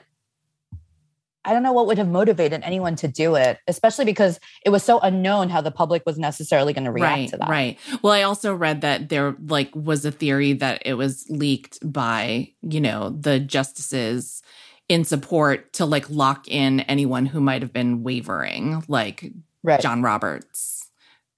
I 1.46 1.54
don't 1.54 1.64
know 1.64 1.74
what 1.74 1.88
would 1.88 1.98
have 1.98 2.08
motivated 2.08 2.62
anyone 2.64 2.96
to 2.98 3.08
do 3.08 3.36
it, 3.36 3.60
especially 3.68 4.06
because 4.06 4.40
it 4.66 4.72
was 4.72 4.84
so 4.84 5.00
unknown 5.00 5.50
how 5.50 5.62
the 5.62 5.72
public 5.72 6.04
was 6.06 6.18
necessarily 6.18 6.74
going 6.74 6.86
to 6.86 6.92
react 6.92 7.18
right, 7.18 7.30
to 7.30 7.38
that. 7.38 7.50
right. 7.50 7.78
Well, 8.02 8.14
I 8.14 8.24
also 8.24 8.54
read 8.54 8.82
that 8.82 9.10
there 9.10 9.36
like 9.48 9.74
was 9.76 10.04
a 10.06 10.12
theory 10.12 10.54
that 10.54 10.82
it 10.86 10.96
was 10.96 11.26
leaked 11.30 11.80
by 11.82 12.50
you 12.62 12.82
know 12.82 13.10
the 13.10 13.40
justices 13.40 14.42
in 14.90 15.04
support 15.04 15.74
to 15.74 15.86
like 15.86 16.10
lock 16.10 16.48
in 16.48 16.82
anyone 16.82 17.26
who 17.26 17.40
might 17.40 17.62
have 17.62 17.74
been 17.74 18.04
wavering, 18.04 18.84
like 18.88 19.32
Right. 19.64 19.82
John 19.82 20.04
Roberts 20.04 20.92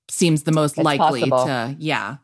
seems 0.09 0.43
the 0.43 0.51
most 0.51 0.77
It's 0.77 0.83
likely 0.83 1.29
possible. 1.29 1.45
to 1.45 1.75
yeah 1.79 2.17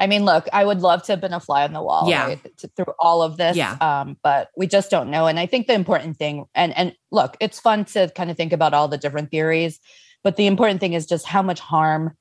I 0.00 0.06
mean, 0.06 0.24
look, 0.24 0.46
I 0.52 0.64
would 0.64 0.80
love 0.80 1.02
to 1.04 1.12
have 1.12 1.20
been 1.20 1.32
a 1.32 1.40
fly 1.40 1.64
on 1.64 1.72
the 1.72 1.82
wall 1.82 2.08
Yeah. 2.08 2.26
right, 2.26 2.56
to, 2.58 2.68
through 2.76 2.94
all 3.00 3.20
of 3.22 3.36
this. 3.36 3.56
Yeah. 3.56 3.72
Um, 3.80 4.16
but 4.22 4.48
we 4.56 4.66
just 4.68 4.90
don't 4.90 5.10
know. 5.10 5.26
And 5.26 5.40
I 5.40 5.46
think 5.46 5.66
the 5.66 5.74
important 5.74 6.16
thing, 6.16 6.44
and 6.54 6.76
and 6.76 6.94
look, 7.10 7.36
it's 7.40 7.58
fun 7.58 7.84
to 7.86 8.08
kind 8.14 8.30
of 8.30 8.36
think 8.36 8.52
about 8.52 8.74
all 8.74 8.86
the 8.88 8.98
different 8.98 9.30
theories, 9.30 9.80
but 10.22 10.36
the 10.36 10.46
important 10.46 10.80
thing 10.80 10.92
is 10.92 11.06
just 11.06 11.26
how 11.26 11.42
much 11.42 11.58
harm 11.60 12.16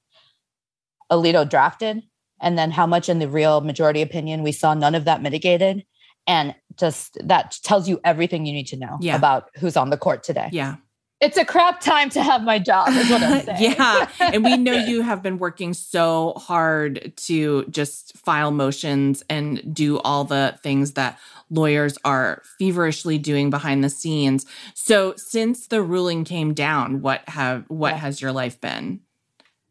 Alito 1.11 1.47
drafted, 1.47 2.01
and 2.41 2.57
then 2.57 2.71
how 2.71 2.85
much 2.85 3.09
in 3.09 3.19
the 3.19 3.29
real 3.29 3.61
majority 3.61 4.01
opinion 4.01 4.43
we 4.43 4.51
saw 4.51 4.73
none 4.73 4.95
of 4.95 5.05
that 5.05 5.21
mitigated. 5.21 5.85
And 6.25 6.53
just 6.77 7.17
that 7.23 7.57
tells 7.63 7.87
you 7.87 8.01
everything 8.03 8.45
you 8.45 8.51
need 8.53 8.67
to 8.67 8.75
know 8.77 8.97
Yeah. 8.99 9.15
about 9.15 9.49
who's 9.59 9.77
on 9.77 9.89
the 9.91 9.97
court 9.97 10.23
today. 10.23 10.49
yeah 10.51 10.75
It's 11.19 11.37
a 11.37 11.45
crap 11.45 11.81
time 11.81 12.09
to 12.11 12.21
have 12.21 12.43
my 12.43 12.59
job, 12.59 12.89
is 12.89 13.09
what 13.09 13.23
I'm 13.23 13.41
saying. 13.45 13.77
yeah 13.79 14.07
and 14.19 14.43
we 14.43 14.55
know 14.57 14.73
you 14.73 15.01
have 15.01 15.23
been 15.23 15.37
working 15.39 15.73
so 15.73 16.33
hard 16.37 17.11
to 17.17 17.65
just 17.69 18.15
file 18.17 18.51
motions 18.51 19.23
and 19.29 19.73
do 19.73 19.97
all 19.99 20.23
the 20.25 20.57
things 20.61 20.93
that 20.93 21.17
lawyers 21.49 21.97
are 22.05 22.41
feverishly 22.59 23.17
doing 23.17 23.49
behind 23.49 23.83
the 23.83 23.89
scenes 23.89 24.45
so 24.75 25.13
since 25.17 25.67
the 25.67 25.81
ruling 25.81 26.23
came 26.23 26.53
down 26.53 27.01
what 27.01 27.27
have 27.29 27.63
what 27.69 27.93
Yeah. 27.93 27.97
has 27.99 28.21
your 28.21 28.31
life 28.31 28.59
been 28.61 28.99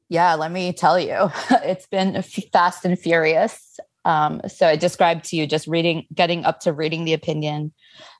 Yeah, 0.08 0.34
let 0.34 0.52
me 0.52 0.72
tell 0.72 0.98
you, 1.00 1.30
it's 1.50 1.86
been 1.86 2.22
fast 2.52 2.84
and 2.84 2.98
furious. 2.98 3.78
Um, 4.06 4.40
so 4.46 4.68
I 4.68 4.76
described 4.76 5.24
to 5.26 5.36
you 5.36 5.48
just 5.48 5.66
reading, 5.66 6.06
getting 6.14 6.44
up 6.44 6.60
to 6.60 6.72
reading 6.72 7.04
the 7.04 7.12
opinion. 7.12 7.72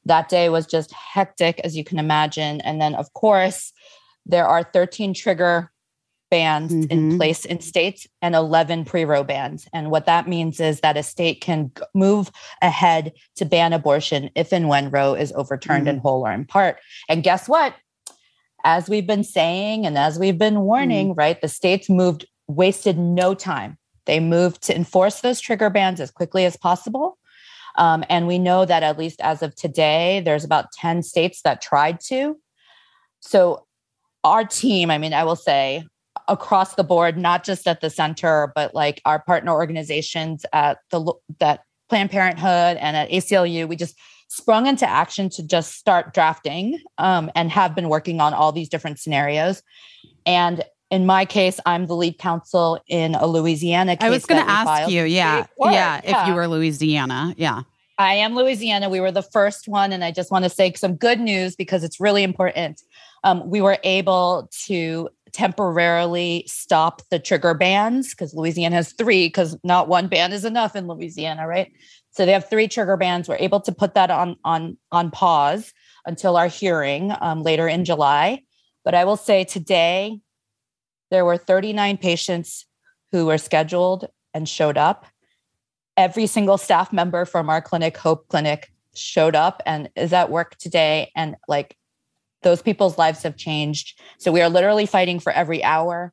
That 0.05 0.29
day 0.29 0.49
was 0.49 0.67
just 0.67 0.93
hectic, 0.93 1.61
as 1.61 1.77
you 1.77 1.85
can 1.85 2.01
imagine. 2.01 2.61
And 2.63 2.81
then, 2.81 2.97
of 2.97 3.13
course, 3.13 3.73
there 4.27 4.47
are 4.49 4.65
13 4.65 5.15
trigger 5.15 5.71
bans 6.29 6.73
in 6.73 7.13
Mhm. 7.13 7.17
place 7.19 7.45
in 7.45 7.61
states 7.61 8.05
and 8.21 8.35
11 8.35 8.85
pre-Roe 8.85 9.23
bans. 9.23 9.69
And 9.73 9.93
what 9.93 10.07
that 10.07 10.27
means 10.27 10.59
is 10.59 10.81
that 10.81 10.97
a 10.97 11.05
state 11.05 11.41
can 11.41 11.71
move 11.95 12.33
ahead 12.61 13.13
to 13.37 13.45
ban 13.45 13.73
abortion 13.73 14.31
if 14.35 14.53
and 14.53 14.69
when 14.69 14.91
Roe 14.91 15.15
is 15.15 15.33
overturned 15.37 15.87
in 15.87 15.99
whole 15.99 16.27
or 16.27 16.33
in 16.33 16.45
part. 16.45 16.79
And 17.09 17.23
guess 17.23 17.49
what? 17.49 17.75
As 18.65 18.89
we've 18.89 19.07
been 19.07 19.23
saying 19.23 19.87
and 19.87 19.97
as 19.97 20.19
we've 20.19 20.37
been 20.37 20.63
warning, 20.63 21.15
right? 21.15 21.41
The 21.41 21.47
states 21.47 21.89
moved, 21.89 22.27
wasted 22.49 22.99
no 22.99 23.33
time. 23.33 23.79
They 24.07 24.21
moved 24.21 24.63
to 24.65 24.75
enforce 24.75 25.21
those 25.21 25.41
trigger 25.41 25.71
bans 25.71 26.01
as 26.01 26.11
quickly 26.11 26.45
as 26.45 26.57
possible. 26.57 27.19
Um, 27.77 28.05
and 28.09 28.27
we 28.27 28.39
know 28.39 28.65
that 28.65 28.83
at 28.83 28.99
least 28.99 29.21
as 29.21 29.43
of 29.43 29.55
today, 29.55 30.23
there's 30.25 30.45
about 30.45 30.73
10 30.73 31.03
states 31.03 31.43
that 31.43 31.61
tried 31.61 32.01
to. 32.07 32.39
So 33.21 33.67
our 34.25 34.45
team, 34.45 34.91
I 34.91 34.99
mean, 34.99 35.13
I 35.13 35.25
will 35.25 35.37
say 35.37 35.85
across 36.29 36.75
the 36.75 36.85
board, 36.85 37.19
not 37.19 37.45
just 37.45 37.67
at 37.67 37.81
the 37.81 37.91
center, 37.91 38.53
but 38.55 38.75
like 38.75 39.01
our 39.05 39.23
partner 39.23 39.53
organizations 39.53 40.45
at 40.53 40.79
the 40.91 41.13
that 41.39 41.61
Planned 41.89 42.11
Parenthood 42.11 42.79
and 42.79 42.97
at 42.97 43.11
ACLU, 43.11 43.69
we 43.69 43.77
just 43.77 43.97
sprung 44.29 44.67
into 44.67 44.89
action 44.89 45.29
to 45.31 45.47
just 45.47 45.75
start 45.75 46.13
drafting 46.13 46.81
um, 46.99 47.31
and 47.35 47.51
have 47.51 47.75
been 47.75 47.89
working 47.89 48.21
on 48.21 48.35
all 48.35 48.51
these 48.51 48.69
different 48.69 48.99
scenarios. 48.99 49.63
And 50.25 50.65
in 50.91 51.07
my 51.07 51.25
case, 51.25 51.59
I'm 51.67 51.87
the 51.87 51.97
lead 51.97 52.19
counsel 52.19 52.81
in 52.87 53.15
a 53.15 53.27
Louisiana 53.27 53.97
case. 53.97 54.07
i 54.07 54.11
was 54.11 54.25
going 54.25 54.45
to 54.45 54.51
ask 54.51 54.67
filed 54.67 54.93
you 54.93 55.05
in 55.05 55.11
yeah 55.11 55.47
yeah 55.61 56.01
if 56.05 56.29
you 56.29 56.35
were 56.35 56.47
louisiana 56.47 57.35
yeah 57.37 57.63
I 57.99 58.15
am 58.15 58.35
Louisiana. 58.35 58.91
We 58.91 59.01
were 59.01 59.11
the 59.11 59.23
first 59.23 59.69
one. 59.69 59.91
And 59.91 60.05
I 60.05 60.11
just 60.11 60.31
want 60.31 60.45
to 60.45 60.51
say 60.51 60.73
some 60.75 60.97
good 60.97 61.19
news 61.19 61.57
because 61.57 61.83
it's 61.83 61.99
really 61.99 62.23
important. 62.23 62.83
Um, 63.25 63.49
we 63.49 63.63
were 63.63 63.79
able 63.85 64.51
to 64.67 65.09
temporarily 65.33 66.45
stop 66.47 67.03
the 67.11 67.19
trigger 67.19 67.55
bans 67.55 68.11
because 68.11 68.35
Louisiana 68.35 68.77
has 68.77 68.93
three, 68.93 69.29
because 69.29 69.57
not 69.65 69.89
one 69.89 70.09
ban 70.09 70.33
is 70.33 70.45
enough 70.45 70.77
in 70.77 70.87
Louisiana, 70.87 71.47
right? 71.47 71.73
So 72.11 72.27
they 72.27 72.33
have 72.33 72.49
three 72.49 72.69
trigger 72.69 72.97
bans. 72.97 73.29
We're 73.29 73.37
able 73.37 73.61
to 73.61 73.73
put 73.73 73.95
that 73.95 74.11
on 74.11 74.37
on 74.45 74.77
on 74.93 75.11
pause 75.11 75.73
until 76.07 76.37
our 76.37 76.49
hearing 76.49 77.13
um, 77.21 77.43
later 77.43 77.67
in 77.67 77.85
July. 77.85 78.43
But 78.85 78.95
I 78.95 79.05
will 79.05 79.17
say 79.17 79.45
today 79.45 80.21
there 81.11 81.25
were 81.25 81.37
39 81.37 81.97
patients 81.99 82.67
who 83.13 83.27
were 83.27 83.39
scheduled 83.39 84.09
and 84.35 84.49
showed 84.49 84.77
up 84.77 85.07
every 85.97 86.27
single 86.27 86.59
staff 86.59 86.93
member 86.93 87.25
from 87.25 87.49
our 87.49 87.63
clinic, 87.63 87.97
Hope 87.97 88.29
Clinic, 88.29 88.71
showed 88.95 89.35
up 89.35 89.63
and 89.67 89.89
is 89.97 90.13
at 90.13 90.31
work 90.31 90.57
today. 90.59 91.11
And 91.17 91.37
like 91.49 91.77
those 92.43 92.63
people's 92.63 92.99
lives 92.99 93.23
have 93.23 93.37
changed. 93.37 93.99
So 94.19 94.31
we 94.31 94.43
are 94.43 94.49
literally 94.49 94.87
fighting 94.87 95.21
for 95.21 95.33
every 95.33 95.63
hour, 95.65 96.13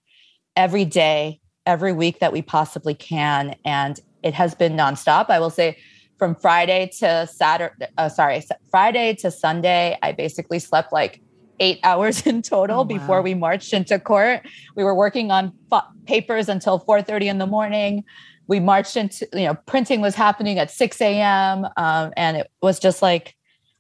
every 0.56 0.86
day, 0.86 1.42
every 1.66 1.94
week 1.94 2.20
that 2.20 2.34
we 2.34 2.42
possibly 2.42 2.94
can. 2.94 3.56
And 3.66 4.00
it 4.24 4.34
has 4.34 4.56
been 4.56 4.74
nonstop. 4.74 5.30
I 5.30 5.40
will 5.40 5.50
say 5.50 5.78
from 6.18 6.36
Friday 6.36 6.90
to 7.00 7.28
Saturday, 7.28 7.88
uh, 7.98 8.10
sorry, 8.10 8.42
Friday 8.70 9.16
to 9.16 9.32
Sunday, 9.32 9.98
I 10.02 10.14
basically 10.14 10.60
slept 10.60 10.94
like 10.94 11.22
eight 11.60 11.80
hours 11.84 12.26
in 12.28 12.42
total 12.42 12.82
Oh, 12.82 12.84
before 12.84 13.18
wow. 13.18 13.22
we 13.24 13.34
marched 13.34 13.74
into 13.74 14.00
court. 14.00 14.42
We 14.76 14.84
were 14.84 14.96
working 14.96 15.32
on 15.32 15.54
fa- 15.70 15.88
papers 16.06 16.50
until 16.50 16.80
4:30 16.80 17.28
in 17.28 17.38
the 17.38 17.48
morning. 17.48 18.04
We 18.48 18.60
marched 18.60 18.98
into, 18.98 19.28
you 19.34 19.46
know, 19.46 19.56
printing 19.66 20.02
was 20.02 20.16
happening 20.16 20.60
at 20.60 20.70
6 20.70 21.00
a.m. 21.02 21.66
Um, 21.78 22.12
and 22.18 22.38
it 22.38 22.52
was 22.62 22.78
just 22.80 23.02
like, 23.02 23.36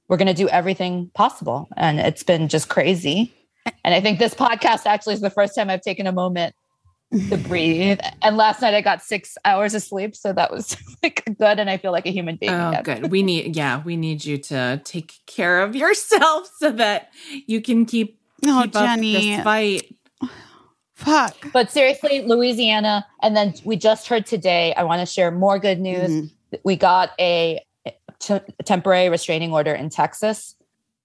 we're 0.07 0.17
going 0.17 0.27
to 0.27 0.33
do 0.33 0.47
everything 0.49 1.11
possible. 1.13 1.67
And 1.75 1.99
it's 1.99 2.23
been 2.23 2.47
just 2.47 2.69
crazy. 2.69 3.33
And 3.83 3.93
I 3.93 3.99
think 4.01 4.19
this 4.19 4.33
podcast 4.33 4.85
actually 4.85 5.15
is 5.15 5.21
the 5.21 5.29
first 5.29 5.55
time 5.55 5.69
I've 5.69 5.81
taken 5.81 6.07
a 6.07 6.11
moment 6.13 6.55
to 7.29 7.37
breathe. 7.37 7.99
And 8.21 8.37
last 8.37 8.61
night 8.61 8.73
I 8.73 8.81
got 8.81 9.01
six 9.01 9.37
hours 9.45 9.73
of 9.73 9.83
sleep. 9.83 10.15
So 10.15 10.33
that 10.33 10.51
was 10.51 10.75
like 11.03 11.23
good. 11.25 11.59
And 11.59 11.69
I 11.69 11.77
feel 11.77 11.91
like 11.91 12.05
a 12.05 12.11
human 12.11 12.35
being. 12.37 12.51
Oh, 12.53 12.69
again. 12.71 13.01
good. 13.01 13.11
We 13.11 13.23
need, 13.23 13.55
yeah, 13.55 13.81
we 13.83 13.95
need 13.97 14.25
you 14.25 14.37
to 14.39 14.81
take 14.83 15.13
care 15.25 15.61
of 15.61 15.75
yourself 15.75 16.49
so 16.57 16.71
that 16.71 17.09
you 17.47 17.61
can 17.61 17.85
keep, 17.85 18.19
Oh, 18.45 18.61
keep 18.63 18.75
up 18.75 18.83
Jenny. 18.85 19.13
this 19.35 19.43
fight. 19.43 19.95
Fuck. 20.95 21.35
But 21.51 21.71
seriously, 21.71 22.23
Louisiana. 22.25 23.05
And 23.21 23.35
then 23.35 23.53
we 23.65 23.75
just 23.75 24.07
heard 24.07 24.25
today, 24.25 24.73
I 24.75 24.83
want 24.83 24.99
to 24.99 25.05
share 25.05 25.31
more 25.31 25.59
good 25.59 25.79
news. 25.79 26.09
Mhm. 26.09 26.31
We 26.63 26.75
got 26.75 27.11
a 27.19 27.59
t- 28.19 28.39
temporary 28.63 29.09
restraining 29.09 29.51
order 29.53 29.73
in 29.73 29.89
Texas. 29.89 30.55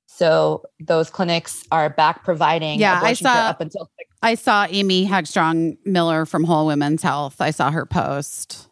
So 0.06 0.64
those 0.80 1.10
clinics 1.10 1.64
are 1.72 1.88
back 1.90 2.22
providing 2.24 2.78
Yeah, 2.80 2.94
I 2.94 2.98
abortion 2.98 3.26
care 3.26 3.34
saw- 3.34 3.48
up 3.48 3.60
until 3.60 3.90
six. 3.96 4.07
I 4.22 4.34
saw 4.34 4.66
Amy 4.68 5.06
Hagstrom 5.06 5.78
Miller 5.84 6.26
from 6.26 6.44
Whole 6.44 6.66
Women's 6.66 7.02
Health. 7.02 7.40
I 7.40 7.50
saw 7.50 7.70
her 7.70 7.86
post. 7.86 8.68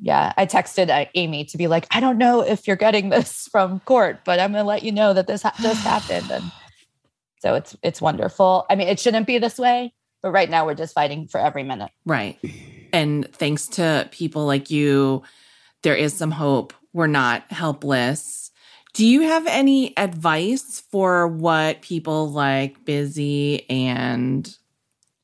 Yeah, 0.00 0.32
I 0.36 0.46
texted 0.46 0.90
uh, 0.90 1.08
Amy 1.14 1.44
to 1.46 1.58
be 1.58 1.66
like, 1.66 1.86
I 1.90 2.00
don't 2.00 2.18
know 2.18 2.40
if 2.40 2.66
you're 2.66 2.76
getting 2.76 3.08
this 3.08 3.48
from 3.52 3.80
court, 3.80 4.20
but 4.24 4.40
I'm 4.40 4.52
going 4.52 4.62
to 4.62 4.68
let 4.68 4.82
you 4.82 4.92
know 4.92 5.12
that 5.12 5.26
this 5.26 5.42
ha- 5.42 5.54
just 5.60 5.82
happened. 5.84 6.30
And 6.30 6.44
so 7.40 7.54
it's 7.54 7.76
it's 7.82 8.00
wonderful. 8.00 8.66
I 8.68 8.74
mean, 8.74 8.88
it 8.88 8.98
shouldn't 8.98 9.26
be 9.26 9.38
this 9.38 9.58
way, 9.58 9.94
but 10.22 10.30
right 10.30 10.50
now 10.50 10.66
we're 10.66 10.74
just 10.74 10.94
fighting 10.94 11.28
for 11.28 11.38
every 11.38 11.62
minute. 11.62 11.90
Right. 12.04 12.38
And 12.92 13.32
thanks 13.32 13.66
to 13.68 14.08
people 14.10 14.46
like 14.46 14.70
you, 14.70 15.22
there 15.82 15.94
is 15.94 16.14
some 16.14 16.30
hope. 16.30 16.72
We're 16.92 17.06
not 17.06 17.50
helpless. 17.52 18.50
Do 18.94 19.06
you 19.06 19.22
have 19.22 19.46
any 19.46 19.96
advice 19.96 20.82
for 20.90 21.28
what 21.28 21.82
people 21.82 22.30
like 22.30 22.84
Busy 22.84 23.68
and 23.70 24.52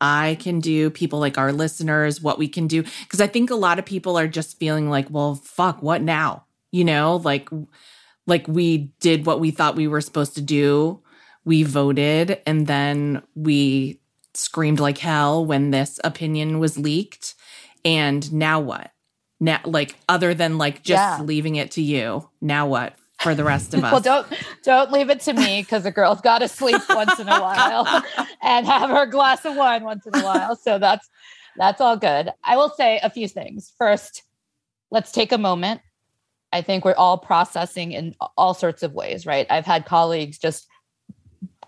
I 0.04 0.36
can 0.38 0.60
do, 0.60 0.90
people 0.90 1.18
like 1.18 1.38
our 1.38 1.50
listeners, 1.50 2.20
what 2.20 2.38
we 2.38 2.46
can 2.46 2.66
do? 2.66 2.82
Because 2.82 3.22
I 3.22 3.26
think 3.26 3.50
a 3.50 3.54
lot 3.54 3.78
of 3.78 3.86
people 3.86 4.18
are 4.18 4.28
just 4.28 4.58
feeling 4.58 4.90
like, 4.90 5.08
well, 5.08 5.34
fuck, 5.36 5.82
what 5.82 6.02
now? 6.02 6.44
You 6.72 6.84
know, 6.84 7.16
like, 7.16 7.48
like 8.26 8.46
we 8.46 8.92
did 9.00 9.24
what 9.24 9.40
we 9.40 9.50
thought 9.50 9.76
we 9.76 9.88
were 9.88 10.02
supposed 10.02 10.34
to 10.34 10.42
do. 10.42 11.00
We 11.46 11.62
voted 11.62 12.40
and 12.46 12.66
then 12.66 13.22
we 13.34 14.00
screamed 14.34 14.80
like 14.80 14.98
hell 14.98 15.46
when 15.46 15.70
this 15.70 15.98
opinion 16.04 16.58
was 16.58 16.76
leaked. 16.78 17.34
And 17.82 18.30
now 18.30 18.60
what? 18.60 18.90
Now, 19.40 19.60
like, 19.64 19.96
other 20.06 20.34
than 20.34 20.58
like 20.58 20.82
just 20.82 21.18
Yeah. 21.18 21.22
leaving 21.22 21.56
it 21.56 21.70
to 21.72 21.82
you, 21.82 22.28
now 22.42 22.66
what 22.66 22.94
for 23.24 23.34
the 23.34 23.42
rest 23.42 23.74
of 23.74 23.82
us? 23.82 23.90
Well, 23.90 24.00
don't 24.00 24.26
don't 24.62 24.92
leave 24.92 25.10
it 25.10 25.20
to 25.20 25.32
me 25.32 25.62
because 25.62 25.84
a 25.84 25.90
girl's 25.90 26.20
got 26.20 26.38
to 26.38 26.48
sleep 26.48 26.80
once 26.90 27.18
in 27.18 27.28
a 27.28 27.40
while 27.40 28.04
and 28.42 28.66
have 28.66 28.90
her 28.90 29.06
glass 29.06 29.44
of 29.44 29.56
wine 29.56 29.82
once 29.82 30.06
in 30.06 30.14
a 30.14 30.22
while. 30.22 30.54
So 30.54 30.78
that's 30.78 31.08
that's 31.56 31.80
all 31.80 31.96
good. 31.96 32.30
I 32.44 32.56
will 32.56 32.70
say 32.70 33.00
a 33.02 33.10
few 33.10 33.26
things. 33.26 33.72
First, 33.78 34.22
let's 34.90 35.10
take 35.10 35.32
a 35.32 35.38
moment. 35.38 35.80
I 36.52 36.62
think 36.62 36.84
we're 36.84 36.94
all 36.94 37.18
processing 37.18 37.92
in 37.92 38.14
all 38.36 38.54
sorts 38.54 38.84
of 38.84 38.92
ways, 38.92 39.26
right? 39.26 39.46
I've 39.50 39.66
had 39.66 39.86
colleagues 39.86 40.38
just 40.38 40.68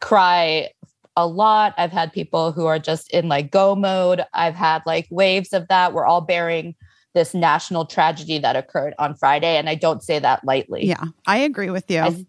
cry 0.00 0.70
a 1.16 1.26
lot. 1.26 1.74
I've 1.78 1.90
had 1.90 2.12
people 2.12 2.52
who 2.52 2.66
are 2.66 2.78
just 2.78 3.10
in 3.10 3.28
like 3.28 3.50
go 3.50 3.74
mode. 3.74 4.22
I've 4.32 4.54
had 4.54 4.82
like 4.86 5.08
waves 5.10 5.52
of 5.52 5.66
that. 5.68 5.92
We're 5.92 6.06
all 6.06 6.20
bearing 6.20 6.76
this 7.16 7.32
national 7.32 7.86
tragedy 7.86 8.38
that 8.38 8.56
occurred 8.56 8.94
on 8.98 9.14
Friday. 9.14 9.56
And 9.56 9.70
I 9.70 9.74
don't 9.74 10.02
say 10.02 10.18
that 10.18 10.44
lightly. 10.44 10.84
Yeah, 10.84 11.02
I 11.26 11.38
agree 11.38 11.70
with 11.70 11.90
you. 11.90 12.00
I, 12.00 12.26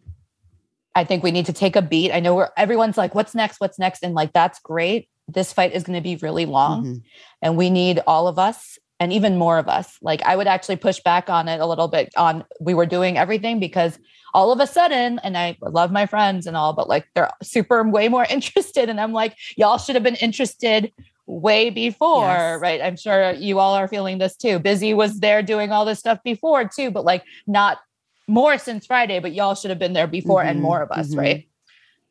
I 0.95 1.03
think 1.03 1.23
we 1.23 1.31
need 1.31 1.45
to 1.47 1.53
take 1.53 1.76
a 1.76 1.81
beat. 1.81 2.14
I 2.14 2.22
know 2.22 2.34
where 2.34 2.51
everyone's 2.55 2.97
like, 2.97 3.14
what's 3.14 3.35
next? 3.35 3.59
What's 3.59 3.77
next? 3.77 4.01
And 4.01 4.15
like, 4.15 4.31
that's 4.31 4.59
great. 4.59 5.09
This 5.27 5.51
fight 5.51 5.73
is 5.73 5.84
going 5.84 5.97
to 5.97 6.01
be 6.01 6.15
really 6.15 6.45
long. 6.45 6.85
Mhm. 6.85 7.03
And 7.41 7.57
we 7.57 7.69
need 7.69 7.99
all 8.07 8.30
of 8.30 8.39
us 8.39 8.80
and 8.97 9.11
even 9.11 9.38
more 9.38 9.57
of 9.57 9.68
us. 9.68 9.97
Like, 10.01 10.23
I 10.23 10.38
would 10.38 10.47
actually 10.47 10.77
push 10.77 11.01
back 11.01 11.30
on 11.30 11.49
it 11.49 11.59
a 11.59 11.65
little 11.65 11.89
bit 11.89 12.14
on 12.15 12.45
we 12.61 12.73
were 12.73 12.85
doing 12.85 13.18
everything 13.18 13.59
because 13.59 13.99
all 14.34 14.53
of 14.53 14.61
a 14.61 14.68
sudden, 14.68 15.19
and 15.19 15.38
I 15.38 15.57
love 15.61 15.91
my 15.91 16.05
friends 16.05 16.47
and 16.47 16.55
all, 16.55 16.72
but 16.72 16.88
like 16.88 17.05
they're 17.14 17.30
super 17.43 17.84
way 17.84 18.07
more 18.07 18.26
interested. 18.30 18.88
And 18.88 19.01
I'm 19.01 19.11
like, 19.11 19.35
y'all 19.57 19.77
should 19.77 19.95
have 19.95 20.03
been 20.03 20.15
interested 20.15 20.93
way 21.28 21.70
before, 21.70 22.24
Yes. 22.26 22.62
right? 22.62 22.82
I'm 22.82 22.95
sure 22.95 23.32
you 23.34 23.60
all 23.60 23.76
are 23.76 23.88
feeling 23.88 24.18
this 24.18 24.36
too. 24.36 24.60
Busy 24.60 24.94
was 24.94 25.20
there 25.20 25.44
doing 25.44 25.72
all 25.72 25.86
this 25.86 25.99
stuff 25.99 26.20
before 26.24 26.68
too, 26.68 26.89
but 26.89 27.04
like 27.06 27.23
not 27.46 27.80
more 28.28 28.57
since 28.57 28.86
Friday, 28.86 29.20
but 29.20 29.34
y'all 29.34 29.54
should 29.54 29.70
have 29.70 29.80
been 29.80 29.94
there 29.94 30.07
before 30.07 30.41
and 30.44 30.60
Mhm, 30.60 30.62
more 30.64 30.81
of 30.81 30.91
us, 30.91 31.10
mhm. 31.14 31.18
right? 31.18 31.47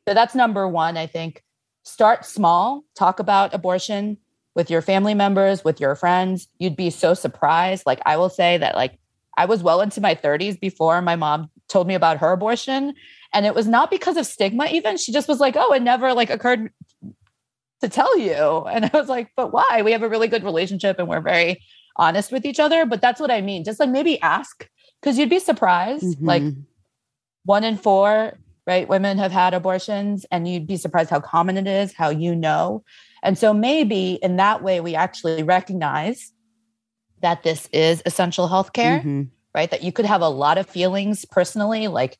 So 0.06 0.14
that's 0.14 0.34
number 0.34 0.68
one. 0.68 0.96
I 0.96 1.06
think 1.06 1.42
start 1.82 2.24
small, 2.24 2.84
talk 2.94 3.18
about 3.18 3.54
abortion 3.54 4.18
with 4.54 4.70
your 4.70 4.82
family 4.82 5.14
members, 5.14 5.64
with 5.64 5.80
your 5.80 5.94
friends. 5.94 6.48
You'd 6.58 6.76
be 6.76 6.90
so 6.90 7.14
surprised. 7.14 7.84
Like 7.86 8.00
I 8.06 8.16
will 8.16 8.30
say 8.30 8.58
that 8.58 8.74
like 8.76 8.98
I 9.36 9.46
was 9.46 9.62
well 9.62 9.80
into 9.80 10.00
my 10.00 10.14
30s 10.14 10.58
before 10.58 11.00
my 11.02 11.16
mom 11.16 11.50
told 11.68 11.86
me 11.86 11.94
about 11.94 12.18
her 12.18 12.32
abortion. 12.32 12.94
And 13.32 13.44
it 13.44 13.54
was 13.54 13.66
not 13.66 13.90
because 13.90 14.16
of 14.16 14.26
stigma, 14.26 14.66
even. 14.66 14.96
She 14.96 15.12
just 15.12 15.28
was 15.28 15.40
like, 15.40 15.56
oh, 15.58 15.72
it 15.72 15.82
never 15.82 16.14
like 16.14 16.30
occurred 16.30 16.70
to 17.80 17.88
tell 17.88 18.18
you. 18.18 18.64
And 18.70 18.84
I 18.84 18.90
was 18.92 19.08
like, 19.08 19.30
but 19.36 19.52
why? 19.52 19.82
We 19.84 19.92
have 19.92 20.02
a 20.02 20.08
really 20.08 20.28
good 20.28 20.44
relationship 20.44 20.98
and 20.98 21.08
we're 21.08 21.20
very 21.20 21.62
honest 21.96 22.32
with 22.32 22.44
each 22.44 22.60
other. 22.60 22.86
But 22.86 23.00
that's 23.00 23.20
what 23.20 23.30
I 23.30 23.40
mean. 23.40 23.64
Just 23.64 23.80
like 23.80 23.90
maybe 23.90 24.20
ask 24.22 24.68
because 25.00 25.18
you'd 25.18 25.30
be 25.30 25.38
surprised. 25.38 26.20
Like 26.20 26.42
Mhm. 26.42 26.64
one 27.44 27.64
in 27.64 27.76
four, 27.76 28.38
right? 28.66 28.88
Women 28.88 29.18
have 29.18 29.32
had 29.32 29.54
abortions, 29.54 30.26
and 30.30 30.48
you'd 30.48 30.66
be 30.66 30.76
surprised 30.76 31.10
how 31.10 31.20
common 31.20 31.56
it 31.56 31.66
is, 31.66 31.92
how 31.92 32.08
you 32.10 32.34
know. 32.34 32.82
And 33.22 33.38
so 33.38 33.54
maybe 33.54 34.18
in 34.22 34.36
that 34.36 34.62
way, 34.62 34.80
we 34.80 34.94
actually 34.94 35.42
recognize 35.42 36.32
that 37.22 37.42
this 37.42 37.68
is 37.72 38.02
essential 38.06 38.48
health 38.48 38.72
care, 38.72 39.00
Mhm. 39.00 39.28
right? 39.54 39.70
That 39.70 39.82
you 39.82 39.92
could 39.92 40.04
have 40.04 40.20
a 40.20 40.28
lot 40.28 40.58
of 40.58 40.66
feelings 40.66 41.24
personally, 41.24 41.88
like, 41.88 42.18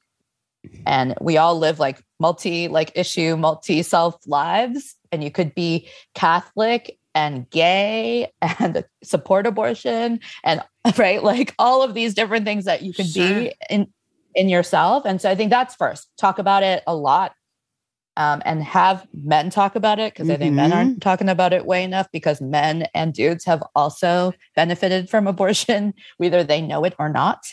and 0.84 1.14
we 1.20 1.36
all 1.36 1.56
live 1.58 1.78
like 1.78 2.00
multi 2.18 2.68
like 2.68 2.92
issue, 2.94 3.36
multi 3.36 3.82
self 3.82 4.16
lives, 4.26 4.95
and 5.12 5.22
you 5.24 5.30
could 5.30 5.54
be 5.54 5.88
Catholic 6.14 6.98
and 7.14 7.48
gay 7.50 8.30
and 8.42 8.84
support 9.04 9.46
abortion 9.46 10.20
and 10.44 10.62
right 10.98 11.22
like 11.22 11.54
all 11.58 11.82
of 11.82 11.94
these 11.94 12.14
different 12.14 12.44
things 12.44 12.64
that 12.66 12.82
you 12.82 12.92
could 12.92 13.06
Sure. 13.06 13.26
be 13.40 13.52
in 13.70 13.88
in 14.34 14.50
yourself 14.50 15.04
and 15.06 15.18
so 15.20 15.30
i 15.30 15.34
think 15.34 15.48
that's 15.50 15.74
first 15.74 16.10
talk 16.18 16.38
about 16.38 16.62
it 16.62 16.82
a 16.86 16.94
lot 16.94 17.32
um, 18.18 18.42
and 18.44 18.62
have 18.62 19.06
men 19.14 19.48
talk 19.48 19.76
about 19.76 19.98
it 19.98 20.12
because 20.12 20.28
i 20.28 20.36
think 20.36 20.54
men 20.54 20.72
aren't 20.74 21.00
talking 21.00 21.30
about 21.30 21.54
it 21.54 21.64
way 21.64 21.82
enough 21.84 22.06
because 22.12 22.42
men 22.42 22.86
and 22.94 23.14
dudes 23.14 23.46
have 23.46 23.62
also 23.74 24.34
benefited 24.54 25.08
from 25.08 25.26
abortion 25.34 25.94
whether 26.18 26.44
they 26.44 26.60
know 26.60 26.84
it 26.84 26.94
or 26.98 27.08
not 27.08 27.46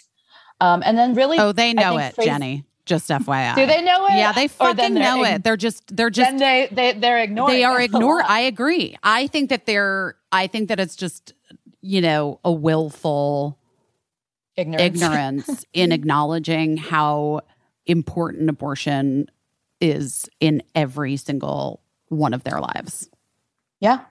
um, 0.59 0.83
and 0.85 0.97
then 0.97 1.13
really 1.13 1.39
Oh, 1.39 1.53
they 1.53 1.73
know 1.73 1.97
it, 1.97 2.13
phrase- 2.15 2.27
Jenny. 2.27 2.65
Just 2.85 3.09
FYI. 3.09 3.55
do 3.55 3.65
they 3.65 3.81
know 3.81 4.05
it 4.07 4.17
Yeah, 4.17 4.33
they 4.33 4.49
fucking 4.49 4.93
know 4.93 5.23
ig- 5.23 5.35
it. 5.35 5.43
They're 5.43 5.55
just 5.55 5.95
they're 5.95 6.09
just 6.09 6.29
then 6.29 6.37
they, 6.37 6.67
they 6.71 6.99
they're 6.99 7.19
ignoring 7.19 7.55
they 7.55 7.63
are 7.63 7.79
ignored. 7.79 8.25
I 8.27 8.41
agree. 8.41 8.97
I 9.03 9.27
think 9.27 9.49
that 9.49 9.65
they're 9.65 10.15
I 10.31 10.47
think 10.47 10.69
that 10.69 10.79
it's 10.79 10.95
just, 10.95 11.33
you 11.81 12.01
know, 12.01 12.39
a 12.43 12.51
willful 12.51 13.57
ignorance. 14.57 14.83
ignorance 14.83 15.65
in 15.73 15.91
acknowledging 15.91 16.77
how 16.77 17.41
important 17.85 18.49
abortion 18.49 19.29
is 19.79 20.29
in 20.39 20.63
every 20.75 21.17
single 21.17 21.81
one 22.07 22.33
of 22.33 22.43
their 22.43 22.59
lives. 22.59 23.09
Yeah. 23.79 24.01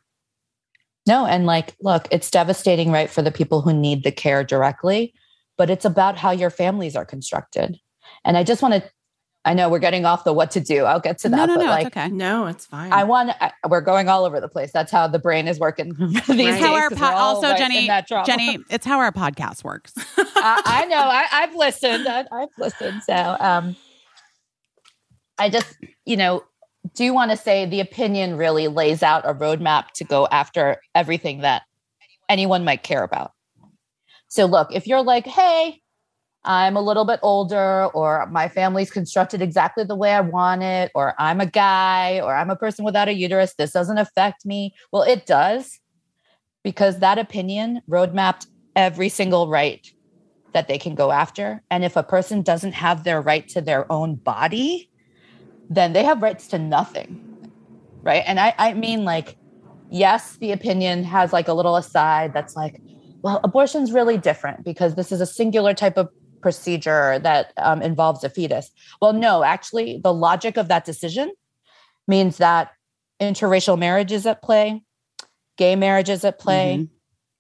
No, 1.07 1.27
and 1.27 1.47
like, 1.47 1.75
look, 1.81 2.07
it's 2.11 2.31
devastating, 2.31 2.93
right, 2.93 3.11
for 3.11 3.23
the 3.23 3.33
people 3.33 3.63
who 3.63 3.73
need 3.73 4.05
the 4.05 4.13
care 4.13 4.45
directly, 4.45 5.15
but 5.57 5.71
it's 5.71 5.85
about 5.85 6.17
how 6.17 6.31
your 6.31 6.51
families 6.51 6.95
are 6.95 7.05
constructed. 7.05 7.81
And 8.25 8.37
I 8.37 8.45
just 8.45 8.63
want 8.63 8.75
to, 8.75 8.83
I 9.45 9.55
know 9.55 9.69
we're 9.69 9.81
getting 9.81 10.05
off 10.05 10.23
the 10.23 10.33
what 10.33 10.53
to 10.53 10.61
do. 10.61 10.85
I'll 10.85 11.01
get 11.01 11.19
to 11.19 11.29
that. 11.31 11.37
no, 11.37 11.47
no, 11.47 11.55
but 11.57 11.65
no, 11.65 11.71
like, 11.71 11.87
it's 11.89 11.97
okay. 11.97 12.09
no, 12.09 12.47
it's 12.47 12.65
fine. 12.65 12.93
I 12.93 13.03
want, 13.03 13.31
I, 13.41 13.51
we're 13.69 13.81
going 13.81 14.09
all 14.09 14.25
over 14.25 14.41
the 14.41 14.49
place. 14.49 14.71
That's 14.71 14.93
how 14.93 15.09
the 15.09 15.19
brain 15.19 15.49
is 15.49 15.59
working 15.59 15.95
these 15.99 16.29
Right. 16.29 16.37
days. 16.39 16.61
How 16.61 16.75
our 16.77 16.91
po- 16.91 17.05
also 17.07 17.57
Jenny 17.57 17.81
in 17.81 17.87
that 17.89 18.07
drama. 18.07 18.25
Jenny, 18.25 18.59
it's 18.71 18.87
how 18.87 19.01
our 19.01 19.11
podcast 19.11 19.65
works. 19.65 19.93
I, 20.17 20.63
I 20.65 20.85
know. 20.87 20.97
I, 20.97 21.27
I've 21.33 21.55
listened. 21.57 22.07
I, 22.07 22.25
I've 22.31 22.49
listened. 22.57 23.03
So, 23.03 23.37
um, 23.41 23.75
I 25.39 25.49
just, 25.49 25.77
you 26.05 26.17
know, 26.17 26.45
do 26.95 27.13
want 27.13 27.33
to 27.33 27.37
say 27.37 27.67
the 27.67 27.81
opinion 27.81 28.37
really 28.37 28.69
lays 28.69 29.03
out 29.03 29.29
a 29.29 29.35
roadmap 29.35 29.91
to 29.95 30.05
go 30.05 30.29
after 30.31 30.81
everything 30.95 31.41
that 31.41 31.63
anyone 32.29 32.65
might 32.65 32.85
care 32.85 33.03
about. 33.03 33.33
So, 34.29 34.47
look, 34.47 34.69
if 34.73 34.87
you're 34.87 35.03
like, 35.03 35.27
hey, 35.27 35.82
I'm 36.45 36.77
a 36.77 36.81
little 36.81 37.05
bit 37.05 37.21
older, 37.23 37.87
or 37.95 38.27
my 38.27 38.49
family's 38.49 38.91
constructed 38.91 39.41
exactly 39.41 39.85
the 39.85 39.95
way 39.95 40.13
I 40.13 40.21
want 40.21 40.63
it, 40.63 40.91
or 40.95 41.15
I'm 41.19 41.41
a 41.41 41.47
guy, 41.47 42.21
or 42.21 42.35
I'm 42.35 42.51
a 42.51 42.57
person 42.57 42.85
without 42.85 43.09
a 43.09 43.15
uterus. 43.15 43.55
This 43.55 43.73
doesn't 43.73 43.99
affect 43.99 44.45
me. 44.45 44.75
Well, 44.91 45.03
it 45.03 45.25
does 45.27 45.79
because 46.65 46.99
that 46.99 47.19
opinion 47.19 47.81
roadmapped 47.89 48.47
every 48.75 49.09
single 49.09 49.49
right 49.49 49.93
that 50.53 50.69
they 50.69 50.79
can 50.79 50.95
go 50.95 51.13
after. 51.13 51.63
And 51.71 51.85
if 51.85 51.97
a 51.97 52.03
person 52.03 52.43
doesn't 52.43 52.73
have 52.73 53.05
their 53.05 53.21
right 53.21 53.49
to 53.49 53.61
their 53.61 53.91
own 53.91 54.17
body, 54.17 54.91
then 55.71 55.93
they 55.93 56.05
have 56.05 56.23
rights 56.23 56.49
to 56.49 56.59
nothing. 56.59 57.51
Right. 58.03 58.23
And 58.27 58.41
I, 58.41 58.55
I 58.59 58.75
mean, 58.75 59.05
like, 59.05 59.37
yes, 59.91 60.37
the 60.37 60.53
opinion 60.53 61.05
has 61.05 61.33
like 61.33 61.49
a 61.49 61.55
little 61.55 61.77
aside 61.77 62.35
that's 62.35 62.57
like, 62.57 62.81
well, 63.23 63.41
abortion's 63.45 63.93
really 63.93 64.19
different 64.19 64.65
because 64.65 64.97
this 64.97 65.13
is 65.13 65.21
a 65.21 65.27
singular 65.27 65.73
type 65.73 65.97
of 65.97 66.09
procedure 66.43 67.19
that 67.21 67.53
um, 67.57 67.81
involves 67.81 68.25
a 68.25 68.29
fetus. 68.29 68.71
Well, 69.01 69.13
no, 69.13 69.43
actually, 69.43 70.01
the 70.03 70.13
logic 70.13 70.57
of 70.57 70.69
that 70.69 70.85
decision 70.85 71.33
means 72.07 72.39
that 72.39 72.73
interracial 73.21 73.79
marriage 73.79 74.13
is 74.13 74.27
at 74.27 74.43
play, 74.43 74.83
gay 75.57 75.77
marriage 75.77 76.11
is 76.11 76.25
at 76.25 76.39
play, 76.39 76.89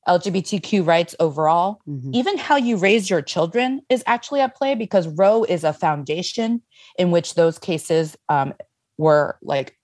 LGBTQ 0.09 0.87
rights 0.87 1.15
overall. 1.21 1.81
Mhm. 1.89 2.15
Even 2.15 2.37
how 2.37 2.57
you 2.57 2.77
raise 2.77 3.09
your 3.09 3.23
children 3.23 3.83
is 3.89 4.03
actually 4.07 4.41
at 4.41 4.57
play 4.57 4.75
because 4.75 5.07
Roe 5.07 5.45
is 5.45 5.65
a 5.65 5.73
foundation 5.73 6.63
in 6.99 7.11
which 7.11 7.35
those 7.35 7.59
cases 7.59 8.17
um, 8.29 8.55
were 8.99 9.39
like 9.43 9.77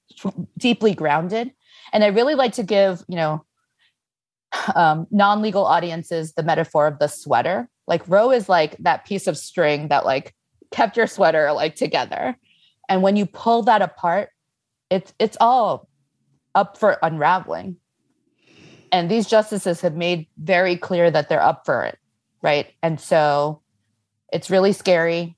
deeply 0.59 0.95
grounded. 0.95 1.53
And 1.93 2.03
I 2.03 2.09
really 2.09 2.35
like 2.35 2.55
to 2.55 2.63
give, 2.63 3.05
you 3.09 3.17
know, 3.17 3.45
um, 4.75 5.07
non-legal 5.11 5.65
audiences 5.65 6.33
the 6.33 6.43
metaphor 6.43 6.87
of 6.87 6.99
the 6.99 7.09
sweater. 7.09 7.69
Like 7.89 8.07
Roe 8.07 8.31
is 8.31 8.49
like 8.49 8.77
that 8.79 9.07
piece 9.07 9.27
of 9.27 9.37
string 9.37 9.89
that 9.89 10.05
like 10.05 10.35
kept 10.71 10.97
your 10.97 11.07
sweater 11.07 11.53
like 11.53 11.75
together. 11.75 12.37
And 12.89 13.03
when 13.03 13.17
you 13.17 13.27
pull 13.27 13.63
that 13.63 13.83
apart, 13.83 14.31
it's 14.91 15.13
it's 15.19 15.37
all 15.41 15.89
up 16.55 16.79
for 16.79 16.99
unraveling. 17.03 17.77
And 18.93 19.11
these 19.11 19.27
justices 19.27 19.81
have 19.81 19.95
made 19.95 20.27
very 20.39 20.77
clear 20.77 21.11
that 21.11 21.29
they're 21.29 21.43
up 21.43 21.65
for 21.67 21.85
it, 21.85 21.99
right? 22.43 22.73
And 22.83 23.01
so 23.01 23.63
it's 24.33 24.51
really 24.51 24.73
scary. 24.73 25.37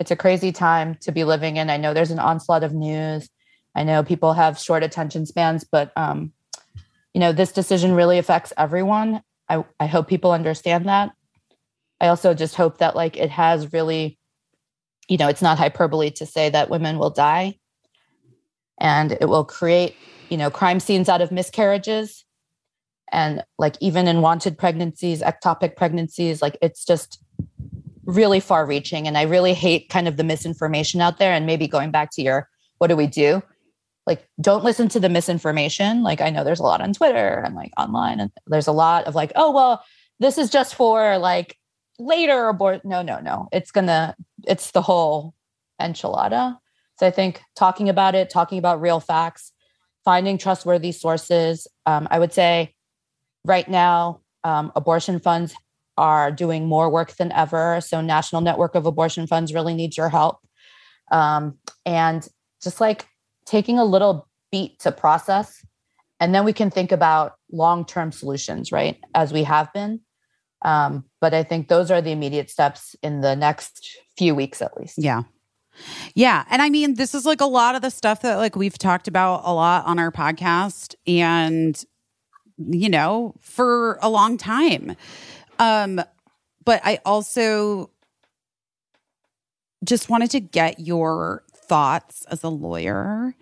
It's 0.00 0.10
a 0.10 0.16
crazy 0.16 0.52
time 0.52 0.96
to 1.02 1.12
be 1.12 1.24
living 1.24 1.56
in. 1.56 1.70
I 1.70 1.76
know 1.76 1.94
there's 1.94 2.10
an 2.10 2.18
onslaught 2.18 2.64
of 2.64 2.72
news. 2.72 3.28
I 3.74 3.84
know 3.84 4.02
people 4.02 4.32
have 4.32 4.58
short 4.58 4.82
attention 4.82 5.26
spans, 5.26 5.64
but 5.64 5.92
um, 5.96 6.32
you 7.14 7.20
know, 7.20 7.32
this 7.32 7.52
decision 7.52 7.92
really 7.94 8.18
affects 8.18 8.52
everyone. 8.56 9.22
I, 9.48 9.64
I 9.80 9.86
hope 9.86 10.08
people 10.08 10.32
understand 10.32 10.86
that. 10.86 11.10
I 12.00 12.08
also 12.08 12.34
just 12.34 12.54
hope 12.54 12.78
that 12.78 12.96
like 12.96 13.16
it 13.16 13.30
has 13.30 13.72
really, 13.72 14.18
you 15.08 15.16
know, 15.16 15.28
it's 15.28 15.42
not 15.42 15.58
hyperbole 15.58 16.10
to 16.12 16.26
say 16.26 16.50
that 16.50 16.70
women 16.70 16.98
will 16.98 17.10
die 17.10 17.58
and 18.78 19.12
it 19.12 19.28
will 19.28 19.44
create, 19.44 19.96
you 20.28 20.36
know, 20.36 20.50
crime 20.50 20.80
scenes 20.80 21.08
out 21.08 21.20
of 21.20 21.32
miscarriages 21.32 22.24
and 23.10 23.42
like 23.58 23.76
even 23.80 24.06
in 24.06 24.20
wanted 24.20 24.58
pregnancies, 24.58 25.22
ectopic 25.22 25.76
pregnancies, 25.76 26.42
like 26.42 26.56
it's 26.62 26.84
just 26.84 27.22
really 28.04 28.40
far 28.40 28.64
reaching. 28.64 29.06
And 29.06 29.18
I 29.18 29.22
really 29.22 29.54
hate 29.54 29.88
kind 29.88 30.08
of 30.08 30.16
the 30.16 30.24
misinformation 30.24 31.00
out 31.00 31.18
there. 31.18 31.32
And 31.32 31.46
maybe 31.46 31.68
going 31.68 31.90
back 31.90 32.10
to 32.12 32.22
your 32.22 32.48
what 32.78 32.86
do 32.86 32.96
we 32.96 33.06
do? 33.06 33.42
Like, 34.06 34.26
don't 34.40 34.64
listen 34.64 34.88
to 34.90 35.00
the 35.00 35.10
misinformation. 35.10 36.02
Like, 36.02 36.22
I 36.22 36.30
know 36.30 36.42
there's 36.42 36.60
a 36.60 36.64
lot 36.64 36.80
on 36.80 36.94
Twitter 36.94 37.42
and 37.44 37.54
like 37.54 37.72
online, 37.76 38.20
and 38.20 38.30
there's 38.46 38.66
a 38.66 38.72
lot 38.72 39.04
of 39.04 39.14
like, 39.14 39.32
oh, 39.36 39.50
well, 39.50 39.84
this 40.18 40.38
is 40.38 40.48
just 40.48 40.74
for 40.74 41.18
like 41.18 41.57
later 41.98 42.48
abort. 42.48 42.84
No, 42.84 43.02
no, 43.02 43.20
no. 43.20 43.48
It's 43.52 43.70
gonna, 43.70 44.14
it's 44.46 44.70
the 44.70 44.82
whole 44.82 45.34
enchilada. 45.80 46.58
So 46.98 47.06
I 47.06 47.10
think 47.10 47.42
talking 47.56 47.88
about 47.88 48.14
it, 48.14 48.30
talking 48.30 48.58
about 48.58 48.80
real 48.80 49.00
facts, 49.00 49.52
finding 50.04 50.38
trustworthy 50.38 50.92
sources. 50.92 51.66
Um, 51.86 52.08
I 52.10 52.18
would 52.18 52.32
say 52.32 52.74
right 53.44 53.68
now, 53.68 54.20
um, 54.44 54.72
abortion 54.74 55.20
funds 55.20 55.54
are 55.96 56.30
doing 56.30 56.66
more 56.66 56.88
work 56.90 57.16
than 57.16 57.32
ever. 57.32 57.80
So 57.80 58.00
National 58.00 58.40
Network 58.40 58.74
of 58.74 58.86
Abortion 58.86 59.26
Funds 59.26 59.52
really 59.52 59.74
needs 59.74 59.96
your 59.96 60.08
help. 60.08 60.38
Um, 61.10 61.58
and 61.84 62.26
just 62.62 62.80
like 62.80 63.06
taking 63.46 63.78
a 63.78 63.84
little 63.84 64.28
beat 64.52 64.78
to 64.80 64.92
process, 64.92 65.64
and 66.20 66.34
then 66.34 66.44
we 66.44 66.52
can 66.52 66.70
think 66.70 66.92
about 66.92 67.34
long-term 67.52 68.12
solutions, 68.12 68.72
right? 68.72 68.98
As 69.14 69.32
we 69.32 69.44
have 69.44 69.72
been. 69.72 70.00
Um, 70.62 71.04
but 71.20 71.34
I 71.34 71.42
think 71.42 71.68
those 71.68 71.90
are 71.90 72.00
the 72.00 72.10
immediate 72.10 72.50
steps 72.50 72.96
in 73.02 73.20
the 73.20 73.36
next 73.36 73.96
few 74.16 74.34
weeks, 74.34 74.60
at 74.60 74.76
least. 74.76 74.98
Yeah. 74.98 75.22
Yeah. 76.14 76.44
And 76.50 76.60
I 76.60 76.70
mean, 76.70 76.94
this 76.94 77.14
is 77.14 77.24
like 77.24 77.40
a 77.40 77.46
lot 77.46 77.76
of 77.76 77.82
the 77.82 77.90
stuff 77.90 78.22
that 78.22 78.36
like 78.36 78.56
we've 78.56 78.76
talked 78.78 79.06
about 79.06 79.42
a 79.44 79.54
lot 79.54 79.86
on 79.86 79.98
our 80.00 80.10
podcast 80.10 80.96
and, 81.06 81.80
you 82.58 82.88
know, 82.88 83.34
for 83.40 83.98
a 84.02 84.08
long 84.10 84.36
time. 84.36 84.96
Um, 85.60 86.00
but 86.64 86.80
I 86.84 86.98
also 87.04 87.90
just 89.84 90.08
wanted 90.10 90.30
to 90.32 90.40
get 90.40 90.80
your 90.80 91.44
thoughts 91.54 92.24
as 92.30 92.42
a 92.42 92.48
lawyer 92.48 93.34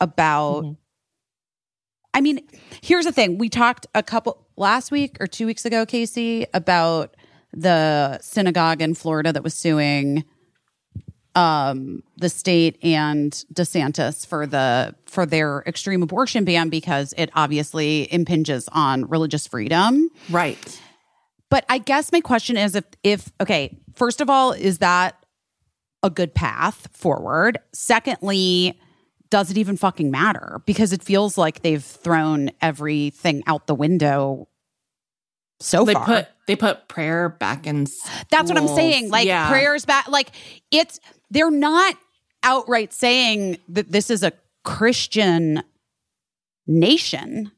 about 0.00 0.64
Mhm. 0.64 0.76
I 2.14 2.20
mean, 2.20 2.40
here's 2.80 3.04
the 3.04 3.12
thing. 3.12 3.38
We 3.38 3.48
talked 3.48 3.86
a 3.94 4.02
couple 4.02 4.46
last 4.56 4.90
week 4.90 5.16
or 5.20 5.26
two 5.26 5.46
weeks 5.46 5.64
ago, 5.64 5.84
Casey, 5.84 6.46
about 6.54 7.16
the 7.52 8.18
synagogue 8.20 8.80
in 8.80 8.94
Florida 8.94 9.32
that 9.32 9.42
was 9.42 9.54
suing 9.54 10.24
um 11.36 12.00
the 12.16 12.28
state 12.28 12.78
and 12.82 13.32
DeSantis 13.52 14.24
for 14.24 14.46
the 14.46 14.94
for 15.06 15.26
their 15.26 15.64
extreme 15.66 16.00
abortion 16.00 16.44
ban 16.44 16.68
because 16.68 17.12
it 17.16 17.28
obviously 17.34 18.12
impinges 18.12 18.68
on 18.70 19.04
religious 19.08 19.46
freedom. 19.46 20.08
Right. 20.30 20.80
But 21.50 21.64
I 21.68 21.78
guess 21.78 22.12
my 22.12 22.20
question 22.20 22.56
is 22.56 22.76
if 22.76 22.84
if 23.02 23.32
okay, 23.40 23.76
first 23.96 24.20
of 24.20 24.30
all, 24.30 24.52
is 24.52 24.78
that 24.78 25.24
a 26.04 26.10
good 26.10 26.34
path 26.34 26.88
forward? 26.92 27.58
Secondly, 27.72 28.78
does 29.34 29.50
it 29.50 29.58
even 29.58 29.76
fucking 29.76 30.12
matter? 30.12 30.60
Because 30.64 30.92
it 30.92 31.02
feels 31.02 31.36
like 31.36 31.62
they've 31.62 31.82
thrown 31.82 32.52
everything 32.62 33.42
out 33.48 33.66
the 33.66 33.74
window 33.74 34.46
so 35.58 35.84
They 35.84 35.94
far. 35.94 36.04
put 36.04 36.28
they 36.46 36.54
put 36.54 36.86
prayer 36.86 37.30
back 37.30 37.66
in. 37.66 37.88
That's 38.30 38.48
what 38.48 38.56
I'm 38.56 38.68
saying. 38.68 39.10
Like 39.10 39.26
Yeah. 39.26 39.48
prayers 39.48 39.84
back. 39.84 40.06
Like 40.06 40.30
it's 40.70 41.00
they're 41.32 41.50
not 41.50 41.96
outright 42.44 42.92
saying 42.92 43.58
that 43.70 43.90
this 43.90 44.08
is 44.08 44.22
a 44.22 44.30
Christian 44.62 45.64
nation, 46.68 47.50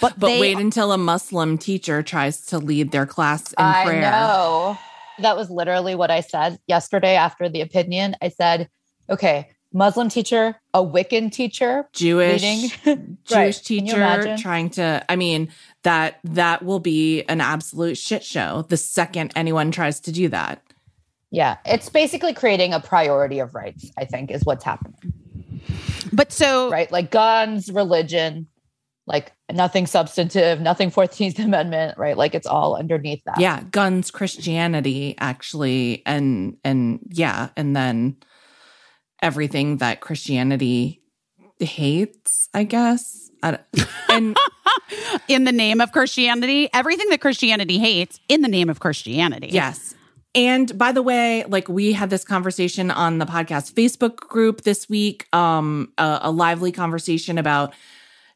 but, 0.00 0.18
But 0.18 0.28
they 0.28 0.40
wait 0.40 0.58
until 0.58 0.90
a 0.90 0.96
Muslim 0.96 1.58
teacher 1.58 2.02
tries 2.02 2.46
to 2.46 2.58
lead 2.58 2.92
their 2.92 3.04
class 3.04 3.52
in 3.52 3.66
I 3.66 3.84
prayer. 3.84 4.00
know. 4.00 4.78
That 5.18 5.36
was 5.36 5.50
literally 5.50 5.94
what 5.94 6.10
I 6.10 6.22
said 6.22 6.58
yesterday 6.66 7.14
after 7.14 7.50
the 7.50 7.60
opinion. 7.60 8.16
I 8.22 8.30
said, 8.30 8.70
okay, 9.10 9.50
Muslim 9.72 10.08
teacher, 10.08 10.56
a 10.74 10.80
Wiccan 10.84 11.30
teacher, 11.30 11.88
Jewish. 11.92 12.42
Jewish 12.84 13.06
Right. 13.30 13.54
Teacher 13.62 14.36
trying 14.38 14.70
to 14.70 15.04
I 15.08 15.16
mean 15.16 15.50
that 15.84 16.18
that 16.24 16.64
will 16.64 16.80
be 16.80 17.22
an 17.24 17.40
absolute 17.40 17.96
shit 17.96 18.24
show 18.24 18.62
the 18.68 18.76
second 18.76 19.32
anyone 19.36 19.70
tries 19.70 20.00
to 20.00 20.12
do 20.12 20.28
that. 20.28 20.62
yeah, 21.30 21.58
it's 21.64 21.88
basically 21.88 22.34
creating 22.34 22.72
a 22.72 22.80
priority 22.80 23.38
of 23.38 23.54
rights, 23.54 23.90
I 23.96 24.04
think, 24.04 24.30
is 24.32 24.44
what's 24.44 24.64
happening. 24.64 25.12
but 26.12 26.32
so 26.32 26.70
Right? 26.70 26.90
Like 26.90 27.10
guns, 27.12 27.70
religion, 27.70 28.48
like 29.06 29.32
nothing 29.52 29.86
substantive, 29.86 30.60
nothing 30.60 30.90
14th 30.90 31.38
Amendment, 31.44 31.96
right? 31.98 32.16
Like 32.16 32.34
it's 32.34 32.46
all 32.46 32.76
underneath 32.76 33.22
that. 33.24 33.38
Yeah, 33.40 33.62
guns, 33.70 34.10
Christianity 34.10 35.14
actually 35.18 36.02
and 36.06 36.56
and 36.64 36.98
yeah, 37.08 37.50
and 37.56 37.76
then 37.76 38.16
everything 39.22 39.78
that 39.78 40.00
Christianity 40.00 41.02
hates, 41.58 42.48
I 42.54 42.64
guess. 42.64 43.30
I 43.42 43.58
and 44.08 44.36
in 45.28 45.44
the 45.44 45.52
name 45.52 45.80
of 45.80 45.92
Christianity, 45.92 46.68
everything 46.72 47.08
that 47.10 47.20
Christianity 47.20 47.78
hates 47.78 48.20
in 48.28 48.42
the 48.42 48.48
name 48.48 48.68
of 48.68 48.80
Christianity. 48.80 49.48
Yes. 49.50 49.94
And 50.34 50.76
by 50.78 50.92
the 50.92 51.02
way, 51.02 51.44
like 51.48 51.68
we 51.68 51.92
had 51.92 52.10
this 52.10 52.24
conversation 52.24 52.90
on 52.90 53.18
the 53.18 53.26
podcast 53.26 53.72
Facebook 53.72 54.16
group 54.16 54.62
this 54.62 54.88
week, 54.88 55.26
um, 55.34 55.92
a, 55.98 56.20
a 56.22 56.30
lively 56.30 56.70
conversation 56.70 57.36
about 57.36 57.74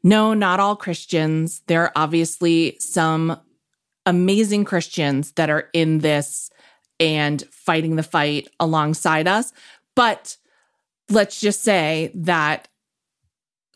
no, 0.03 0.35
not 0.35 0.61
all 0.61 0.77
Christians. 0.77 1.63
There 1.67 1.83
are 1.83 1.93
obviously 1.95 2.77
some 2.81 3.41
amazing 4.07 4.65
Christians 4.65 5.33
that 5.33 5.51
are 5.51 5.71
in 5.73 5.99
this 5.99 6.51
and 7.01 7.43
fighting 7.51 7.97
the 7.97 8.03
fight 8.03 8.49
alongside 8.61 9.29
us. 9.29 9.53
But 9.95 10.37
let's 11.11 11.41
just 11.41 11.63
say 11.63 12.11
that 12.15 12.69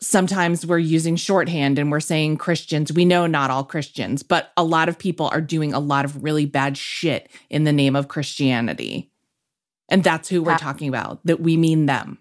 sometimes 0.01 0.65
we're 0.65 0.77
using 0.77 1.15
shorthand 1.15 1.77
and 1.77 1.91
we're 1.91 1.99
saying 1.99 2.37
Christians. 2.37 2.93
We 2.93 3.05
know 3.05 3.27
not 3.27 3.51
all 3.51 3.63
Christians, 3.63 4.23
but 4.23 4.51
a 4.55 4.63
lot 4.63 4.87
of 4.89 4.97
people 4.97 5.27
are 5.27 5.41
doing 5.41 5.73
a 5.73 5.79
lot 5.79 6.05
of 6.05 6.23
really 6.23 6.45
bad 6.45 6.77
shit 6.77 7.29
in 7.49 7.65
the 7.65 7.73
name 7.73 7.95
of 7.95 8.07
Christianity. 8.07 9.11
And 9.89 10.03
that's 10.03 10.29
who 10.29 10.43
we're 10.43 10.57
talking 10.57 10.87
about, 10.87 11.19
that 11.25 11.41
we 11.41 11.57
mean 11.57 11.85
them. 11.87 12.19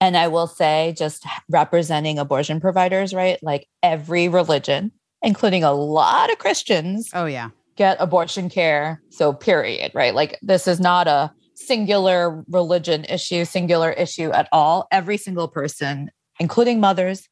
And 0.00 0.16
I 0.16 0.28
will 0.28 0.46
say, 0.46 0.94
just 0.96 1.26
representing 1.48 2.18
abortion 2.18 2.60
providers, 2.60 3.12
right? 3.12 3.42
Like 3.42 3.66
every 3.82 4.28
religion, 4.28 4.92
including 5.22 5.64
a 5.64 5.72
lot 5.72 6.30
of 6.30 6.38
Christians, 6.38 7.10
Oh 7.12 7.26
yeah. 7.26 7.50
get 7.76 7.96
abortion 7.98 8.48
care. 8.48 9.02
So, 9.10 9.32
period, 9.32 9.90
right? 9.92 10.14
Like, 10.14 10.38
this 10.40 10.68
is 10.68 10.78
not 10.78 11.08
a 11.08 11.32
singular 11.66 12.44
religion 12.48 13.04
issue, 13.04 13.44
singular 13.44 13.90
issue 13.90 14.30
at 14.30 14.48
all. 14.52 14.86
Every 14.90 15.16
single 15.16 15.48
person, 15.48 16.10
including 16.38 16.80
mothers, 16.80 17.28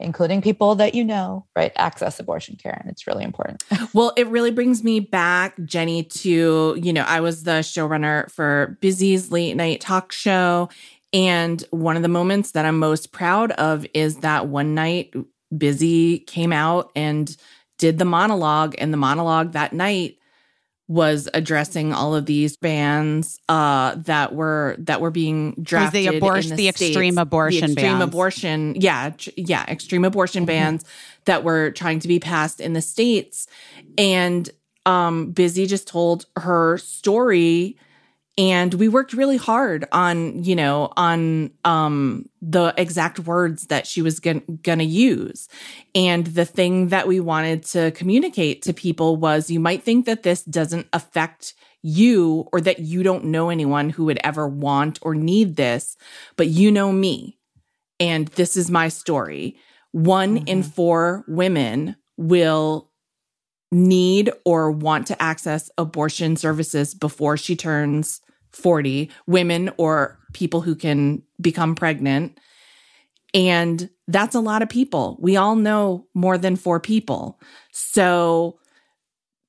including 0.00 0.42
people 0.42 0.74
that 0.76 0.94
you 0.94 1.04
know, 1.04 1.46
right, 1.56 1.72
access 1.76 2.18
abortion 2.18 2.56
care. 2.56 2.78
And 2.80 2.90
it's 2.90 3.06
really 3.06 3.24
important. 3.24 3.62
Well, 3.92 4.12
it 4.16 4.26
really 4.28 4.50
brings 4.50 4.82
me 4.82 5.00
back, 5.00 5.54
Jenny, 5.64 6.02
to, 6.02 6.76
you 6.80 6.92
know, 6.92 7.02
I 7.02 7.20
was 7.20 7.44
the 7.44 7.60
showrunner 7.60 8.30
for 8.30 8.76
Busy's 8.80 9.30
late 9.30 9.54
night 9.54 9.80
talk 9.80 10.10
show. 10.12 10.68
And 11.12 11.62
one 11.70 11.96
of 11.96 12.02
the 12.02 12.08
moments 12.08 12.52
that 12.52 12.64
I'm 12.64 12.78
most 12.78 13.12
proud 13.12 13.52
of 13.52 13.86
is 13.94 14.16
that 14.18 14.48
one 14.48 14.74
night 14.74 15.14
Busy 15.56 16.18
came 16.18 16.52
out 16.52 16.90
and 16.96 17.36
did 17.78 17.98
the 17.98 18.04
monologue. 18.04 18.74
And 18.78 18.92
the 18.92 18.98
monologue 18.98 19.52
that 19.52 19.72
night 19.72 20.18
was 20.86 21.28
addressing 21.32 21.94
all 21.94 22.14
of 22.14 22.26
these 22.26 22.56
bans 22.58 23.38
uh, 23.48 23.94
that 23.96 24.34
were 24.34 24.76
that 24.80 25.00
were 25.00 25.10
being 25.10 25.52
drafted. 25.62 26.04
in 26.06 26.14
abortion- 26.16 26.56
the 26.56 26.68
extreme 26.68 27.16
abortion 27.18 27.60
the 27.68 27.72
extreme 27.72 27.92
bans. 27.98 28.02
abortion, 28.04 28.74
yeah, 28.76 29.12
yeah, 29.36 29.64
extreme 29.68 30.04
abortion 30.04 30.42
Mm-hmm. 30.42 30.46
bans 30.46 30.84
that 31.24 31.42
were 31.42 31.70
trying 31.70 32.00
to 32.00 32.08
be 32.08 32.20
passed 32.20 32.60
in 32.60 32.74
the 32.74 32.82
states. 32.82 33.46
And 33.96 34.50
um, 34.84 35.30
Busy 35.30 35.66
just 35.66 35.88
told 35.88 36.26
her 36.36 36.76
story, 36.76 37.76
and 38.36 38.74
we 38.74 38.88
worked 38.88 39.12
really 39.12 39.36
hard 39.36 39.86
on 39.92 40.42
you 40.42 40.56
know 40.56 40.92
on 40.96 41.50
um, 41.64 42.28
the 42.42 42.74
exact 42.76 43.20
words 43.20 43.66
that 43.68 43.86
she 43.86 44.02
was 44.02 44.20
gonna 44.20 44.82
use. 44.82 45.48
And 45.94 46.26
the 46.26 46.44
thing 46.44 46.88
that 46.88 47.06
we 47.06 47.20
wanted 47.20 47.64
to 47.66 47.92
communicate 47.92 48.62
to 48.62 48.72
people 48.72 49.16
was, 49.16 49.50
you 49.50 49.60
might 49.60 49.82
think 49.82 50.06
that 50.06 50.22
this 50.22 50.42
doesn't 50.42 50.88
affect 50.92 51.54
you 51.82 52.48
or 52.52 52.60
that 52.62 52.78
you 52.78 53.02
don't 53.02 53.26
know 53.26 53.50
anyone 53.50 53.90
who 53.90 54.06
would 54.06 54.18
ever 54.24 54.48
want 54.48 54.98
or 55.02 55.14
need 55.14 55.56
this, 55.56 55.96
but 56.36 56.48
you 56.48 56.72
know 56.72 56.90
me. 56.90 57.38
And 58.00 58.28
this 58.28 58.56
is 58.56 58.70
my 58.70 58.88
story. 58.88 59.56
One 59.92 60.38
in 60.48 60.62
four 60.62 61.24
women 61.28 61.96
will 62.16 62.90
need 63.74 64.30
or 64.44 64.70
want 64.70 65.06
to 65.08 65.20
access 65.20 65.70
abortion 65.76 66.36
services 66.36 66.94
before 66.94 67.36
she 67.36 67.56
turns 67.56 68.20
40, 68.52 69.10
women 69.26 69.70
or 69.78 70.18
people 70.32 70.60
who 70.60 70.76
can 70.76 71.22
become 71.40 71.74
pregnant. 71.74 72.38
And 73.34 73.90
that's 74.06 74.36
a 74.36 74.40
lot 74.40 74.62
of 74.62 74.68
people. 74.68 75.16
We 75.20 75.36
all 75.36 75.56
know 75.56 76.06
more 76.14 76.38
than 76.38 76.54
four 76.54 76.78
people. 76.78 77.40
So, 77.72 78.60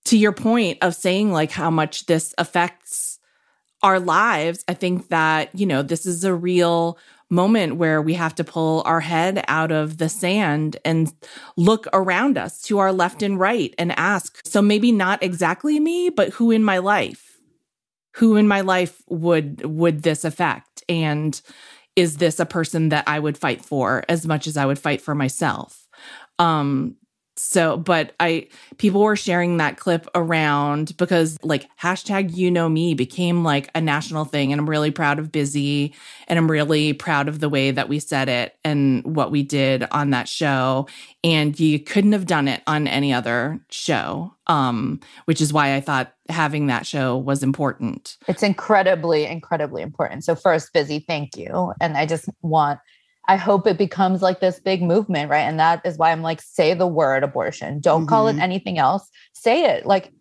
to 0.06 0.18
your 0.18 0.34
point 0.34 0.80
of 0.82 0.96
saying 0.96 1.32
like 1.32 1.52
how 1.52 1.70
much 1.70 2.06
this 2.06 2.34
affects 2.38 3.20
our 3.82 4.00
lives, 4.00 4.64
I 4.68 4.74
think 4.74 5.10
that, 5.10 5.54
you 5.54 5.66
know, 5.66 5.82
this 5.82 6.06
is 6.06 6.24
a 6.24 6.34
real 6.34 6.98
moment 7.30 7.78
where 7.78 8.02
we 8.02 8.14
have 8.14 8.36
to 8.36 8.44
pull 8.44 8.84
our 8.86 9.00
head 9.00 9.44
out 9.48 9.72
of 9.72 9.98
the 9.98 10.10
sand 10.10 10.78
and 10.86 11.12
look 11.58 11.88
around 11.94 12.38
us 12.38 12.62
to 12.64 12.78
our 12.80 12.94
left 12.94 13.24
and 13.24 13.40
right 13.40 13.74
and 13.78 13.92
ask, 13.98 14.40
so 14.46 14.62
maybe 14.62 14.92
not 14.92 15.24
exactly 15.24 15.80
me, 15.80 16.10
but 16.10 16.30
who 16.30 16.52
in 16.52 16.64
my 16.64 16.78
life? 16.78 17.40
Who 18.16 18.36
in 18.36 18.48
my 18.48 18.62
life 18.62 19.02
would 19.10 19.66
would 19.66 20.04
this 20.04 20.24
affect? 20.24 20.84
And 20.88 21.40
is 21.96 22.18
this 22.18 22.40
a 22.40 22.46
person 22.46 22.90
that 22.90 23.06
I 23.08 23.20
would 23.20 23.38
fight 23.38 23.64
for 23.64 24.04
as 24.08 24.26
much 24.26 24.48
as 24.48 24.58
I 24.58 24.66
would 24.66 24.80
fight 24.80 25.02
for 25.02 25.16
myself? 25.16 25.88
Um 26.40 26.96
so 27.38 27.78
but 27.78 28.14
I 28.20 28.48
people 28.78 29.02
were 29.02 29.16
sharing 29.16 29.58
that 29.58 29.78
clip 29.78 30.08
around 30.16 30.96
because 30.98 31.38
like 31.44 31.68
hashtag 31.80 32.36
you 32.36 32.50
know 32.50 32.70
me 32.70 32.94
became 32.94 33.44
like 33.44 33.70
a 33.76 33.82
national 33.82 34.26
thing 34.26 34.52
and 34.52 34.60
I'm 34.60 34.70
really 34.70 34.92
proud 34.92 35.20
of 35.20 35.32
Busy 35.32 35.94
and 36.28 36.40
I'm 36.40 36.50
really 36.50 36.94
proud 36.94 37.28
of 37.28 37.40
the 37.40 37.50
way 37.50 37.72
that 37.72 37.90
we 37.90 38.00
said 38.00 38.30
it 38.30 38.56
and 38.64 39.04
what 39.04 39.32
we 39.32 39.44
did 39.44 39.86
on 39.92 40.12
that 40.12 40.28
show 40.28 40.88
and 41.24 41.60
you 41.60 41.80
couldn't 41.80 42.14
have 42.14 42.26
done 42.26 42.48
it 42.48 42.62
on 42.68 42.88
any 42.88 43.14
other 43.14 43.60
show 43.70 44.34
um 44.48 45.00
which 45.26 45.42
is 45.42 45.52
why 45.52 45.76
I 45.76 45.82
thought 45.82 46.16
having 46.30 46.68
that 46.68 46.86
show 46.86 47.18
was 47.18 47.44
important. 47.44 48.18
It's 48.28 48.44
incredibly, 48.44 49.26
incredibly 49.26 49.82
important. 49.82 50.24
So, 50.24 50.36
first, 50.36 50.74
busy, 50.74 51.00
thank 51.00 51.38
you. 51.38 51.74
And 51.80 51.98
I 51.98 52.06
just 52.06 52.30
want, 52.42 52.80
I 53.28 53.38
hope 53.38 53.68
it 53.68 53.78
becomes 53.78 54.22
like 54.22 54.40
this 54.40 54.60
big 54.60 54.82
movement, 54.82 55.30
right? 55.30 55.42
And 55.42 55.60
that 55.60 55.82
is 55.86 55.98
why 55.98 56.12
I'm 56.12 56.22
like, 56.22 56.42
say 56.42 56.74
the 56.74 56.88
word 56.88 57.24
abortion. 57.24 57.80
Don't 57.80 58.08
call 58.08 58.28
it 58.28 58.38
anything 58.38 58.78
else. 58.78 59.10
Say 59.34 59.66
it. 59.66 59.86
Like, 59.86 60.12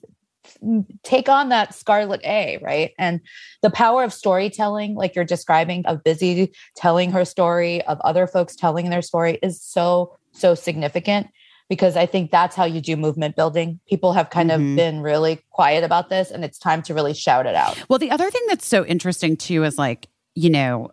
take 1.02 1.28
on 1.28 1.49
that 1.50 1.74
scarlet 1.74 2.20
A, 2.24 2.58
right? 2.62 2.92
And 2.99 3.20
the 3.62 3.70
power 3.70 4.05
of 4.05 4.12
storytelling, 4.12 4.94
like 4.94 5.15
you're 5.15 5.24
describing, 5.24 5.84
of 5.86 6.05
busy 6.05 6.52
telling 6.76 7.10
her 7.12 7.24
story, 7.24 7.83
of 7.83 8.00
other 8.00 8.26
folks 8.26 8.55
telling 8.57 8.91
their 8.91 9.02
story, 9.02 9.39
is 9.42 9.62
so, 9.62 10.16
so 10.33 10.55
significant 10.55 11.28
because 11.68 11.97
I 11.97 12.05
think 12.05 12.31
that's 12.31 12.55
how 12.55 12.65
you 12.65 12.81
do 12.83 12.97
movement 12.97 13.36
building. 13.36 13.81
People 13.89 14.12
have 14.12 14.28
kind 14.28 14.50
Mhm. 14.50 14.55
of 14.55 14.76
been 14.76 15.00
really 15.00 15.41
quiet 15.50 15.83
about 15.83 16.10
this, 16.10 16.31
and 16.31 16.44
it's 16.44 16.58
time 16.58 16.83
to 16.83 16.94
really 16.94 17.15
shout 17.15 17.47
it 17.47 17.55
out. 17.55 17.83
Well, 17.89 17.99
the 17.99 18.10
other 18.10 18.31
thing 18.31 18.42
that's 18.49 18.66
so 18.66 18.84
interesting 18.84 19.36
too 19.36 19.65
is 19.65 19.78
like, 19.78 20.08
you 20.34 20.50
know, 20.50 20.91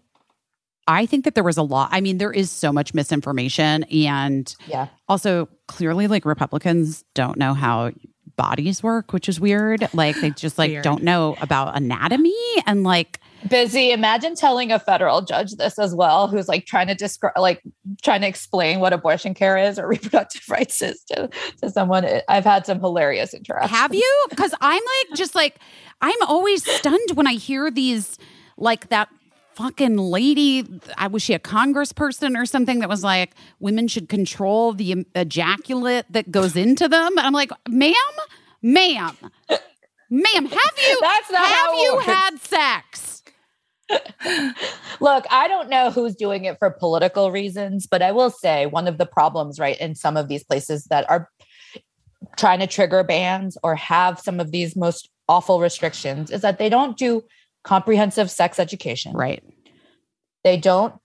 I 0.88 1.06
think 1.06 1.26
that 1.26 1.36
there 1.36 1.44
was 1.44 1.58
a 1.58 1.64
lot. 1.64 1.90
I 1.92 2.02
mean, 2.02 2.18
there 2.18 2.32
is 2.32 2.50
so 2.52 2.74
much 2.74 2.94
misinformation. 2.94 3.84
And 3.86 4.54
Yeah. 4.68 4.88
also, 5.08 5.48
clearly, 5.68 6.08
like 6.08 6.26
Republicans 6.26 7.04
don't 7.14 7.38
know 7.38 7.54
how 7.54 7.92
bodies 8.36 8.82
work, 8.82 9.14
which 9.14 9.30
is 9.30 9.40
weird. 9.40 9.88
Like, 9.94 10.20
they 10.20 10.32
just 10.32 10.58
like 10.58 10.72
Weird. 10.72 10.84
don't 10.84 11.04
know 11.04 11.36
about 11.42 11.76
anatomy 11.78 12.34
and 12.66 12.84
like, 12.84 13.20
busy 13.48 13.92
imagine 13.92 14.36
telling 14.36 14.72
a 14.72 14.78
federal 14.78 15.22
judge 15.24 15.54
this 15.56 15.80
as 15.80 15.96
well 15.96 16.28
who's 16.28 16.48
like 16.48 16.68
trying 16.68 16.86
to 16.86 16.94
describe 16.94 17.34
like 17.40 17.60
trying 18.04 18.22
to 18.22 18.28
explain 18.28 18.80
what 18.80 18.94
abortion 18.94 19.34
care 19.34 19.58
is 19.58 19.80
or 19.80 19.88
reproductive 19.96 20.44
rights 20.48 20.80
is 20.84 21.04
to, 21.06 21.28
to 21.60 21.68
someone 21.72 22.06
i've 22.30 22.44
had 22.46 22.68
some 22.68 22.80
hilarious 22.80 23.34
interactions 23.34 23.72
have 23.76 23.96
you? 23.96 24.26
Because 24.30 24.54
I'm 24.62 24.82
like, 24.84 25.18
just 25.18 25.34
like, 25.34 25.58
I'm 26.02 26.22
always 26.28 26.64
stunned 26.72 27.12
when 27.16 27.26
I 27.26 27.34
hear 27.34 27.72
these, 27.72 28.20
like 28.58 28.90
that 28.90 29.10
fucking 29.56 29.98
lady. 29.98 30.66
I 30.98 31.08
was 31.08 31.22
she 31.24 31.34
a 31.34 31.40
congressperson 31.40 32.36
or 32.36 32.46
something 32.46 32.80
that 32.80 32.90
was 32.90 33.04
like, 33.04 33.32
women 33.60 33.88
should 33.88 34.10
control 34.10 34.74
the 34.74 35.06
ejaculate 35.16 36.06
that 36.10 36.32
goes 36.32 36.56
into 36.56 36.88
them. 36.88 37.18
And 37.18 37.28
I'm 37.28 37.34
like, 37.34 37.52
ma'am, 37.68 37.94
ma'am, 38.62 39.18
ma'am, 40.10 40.46
have 40.46 40.78
you, 40.78 41.00
That's 41.02 41.32
not 41.32 41.48
have 41.48 41.74
you 41.80 41.94
works. 41.96 42.06
had 42.06 42.40
sex? 42.40 43.24
look 45.02 45.26
i 45.30 45.50
don't 45.50 45.70
know 45.70 45.92
who's 45.92 46.16
doing 46.16 46.46
it 46.46 46.58
for 46.60 46.70
political 46.70 47.30
reasons 47.30 47.86
but 47.86 48.02
i 48.02 48.10
will 48.10 48.30
say 48.30 48.66
one 48.66 48.88
of 48.88 48.98
the 48.98 49.06
problems 49.06 49.60
right 49.60 49.78
in 49.82 49.96
some 49.96 50.16
of 50.16 50.30
these 50.30 50.46
places 50.46 50.86
that 50.86 51.10
are 51.10 51.30
trying 52.38 52.60
to 52.60 52.68
trigger 52.68 53.04
bans 53.04 53.58
or 53.64 53.76
have 53.76 54.18
some 54.20 54.40
of 54.40 54.52
these 54.52 54.76
most 54.76 55.10
awful 55.28 55.60
restrictions 55.60 56.32
is 56.32 56.42
that 56.42 56.58
they 56.58 56.70
don't 56.70 56.98
do 56.98 57.22
comprehensive 57.64 58.30
sex 58.32 58.60
education 58.60 59.14
Right. 59.14 59.44
they 60.44 60.58
don't 60.58 60.96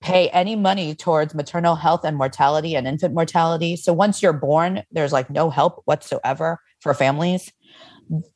pay 0.00 0.28
any 0.30 0.54
money 0.54 0.94
towards 0.94 1.34
maternal 1.34 1.74
health 1.74 2.04
and 2.04 2.16
mortality 2.16 2.76
and 2.76 2.86
infant 2.86 3.14
mortality. 3.14 3.74
So 3.76 3.92
once 3.92 4.22
you're 4.22 4.32
born, 4.32 4.84
there's 4.92 5.12
like 5.12 5.28
no 5.28 5.50
help 5.50 5.82
whatsoever 5.86 6.60
for 6.80 6.94
families. 6.94 7.52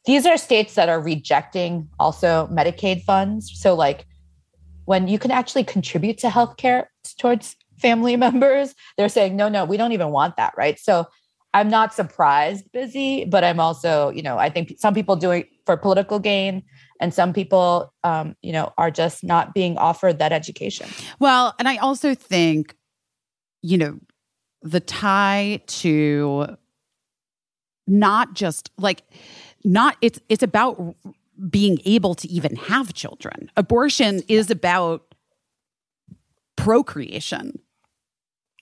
These 0.05 0.27
are 0.27 0.37
states 0.37 0.75
that 0.75 0.89
are 0.89 1.01
rejecting 1.01 1.89
also 2.01 2.49
Medicaid 2.51 3.05
funds. 3.05 3.51
So 3.55 3.75
like 3.75 4.07
when 4.87 5.07
you 5.07 5.19
can 5.19 5.31
actually 5.31 5.65
contribute 5.65 6.19
to 6.19 6.29
healthcare 6.29 6.87
towards 7.19 7.57
family 7.79 8.17
members, 8.27 8.75
they're 8.97 9.09
saying, 9.09 9.37
no, 9.37 9.49
no, 9.49 9.65
we 9.65 9.77
don't 9.77 9.93
even 9.93 10.09
want 10.09 10.37
that. 10.37 10.55
Right. 10.57 10.79
So 10.79 11.07
I'm 11.55 11.69
not 11.69 11.95
surprised, 11.95 12.71
busy, 12.73 13.25
but 13.25 13.45
I'm 13.45 13.61
also, 13.61 14.11
you 14.11 14.23
know, 14.23 14.39
I 14.39 14.51
think 14.51 14.75
some 14.79 14.95
people 14.95 15.17
do 15.17 15.31
it 15.31 15.49
for 15.67 15.77
political 15.77 16.19
gain 16.19 16.65
and 17.03 17.13
some 17.13 17.33
people, 17.33 17.93
um, 18.05 18.37
you 18.43 18.53
know, 18.53 18.73
are 18.79 18.91
just 18.91 19.25
not 19.25 19.55
being 19.55 19.77
offered 19.77 20.21
that 20.21 20.33
education. 20.33 20.89
Well, 21.19 21.53
and 21.59 21.69
I 21.69 21.77
also 21.79 22.15
think, 22.15 22.77
you 23.61 23.77
know, 23.77 23.99
the 24.63 24.79
tie 24.79 25.61
to 25.67 26.57
not 27.89 28.35
just 28.35 28.71
like 28.79 29.03
not 29.65 29.97
it's 30.01 30.21
it's 30.29 30.45
about 30.45 30.95
being 31.51 31.79
able 31.85 32.15
to 32.15 32.29
even 32.29 32.55
have 32.55 32.95
children. 32.95 33.51
Abortion 33.57 34.23
is 34.29 34.49
about 34.49 35.03
procreation. 36.57 37.59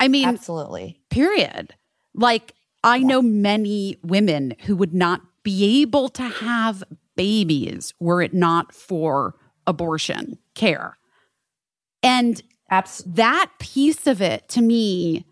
I 0.01 0.09
mean, 0.09 0.27
Absolutely. 0.27 0.99
period. 1.11 1.75
Like 2.15 2.55
I 2.83 3.01
know 3.01 3.21
many 3.21 3.99
women 4.03 4.55
who 4.61 4.77
would 4.77 4.95
not 4.95 5.21
be 5.43 5.83
able 5.83 6.09
to 6.09 6.23
have 6.23 6.83
babies 7.21 7.93
were 8.01 8.23
it 8.23 8.33
not 8.33 8.75
for 8.75 9.35
abortion 9.67 10.39
care. 10.55 10.97
And 12.03 12.43
that 13.05 13.51
piece 13.59 14.07
of 14.07 14.23
it 14.23 14.49
to 14.49 14.63
me 14.63 15.27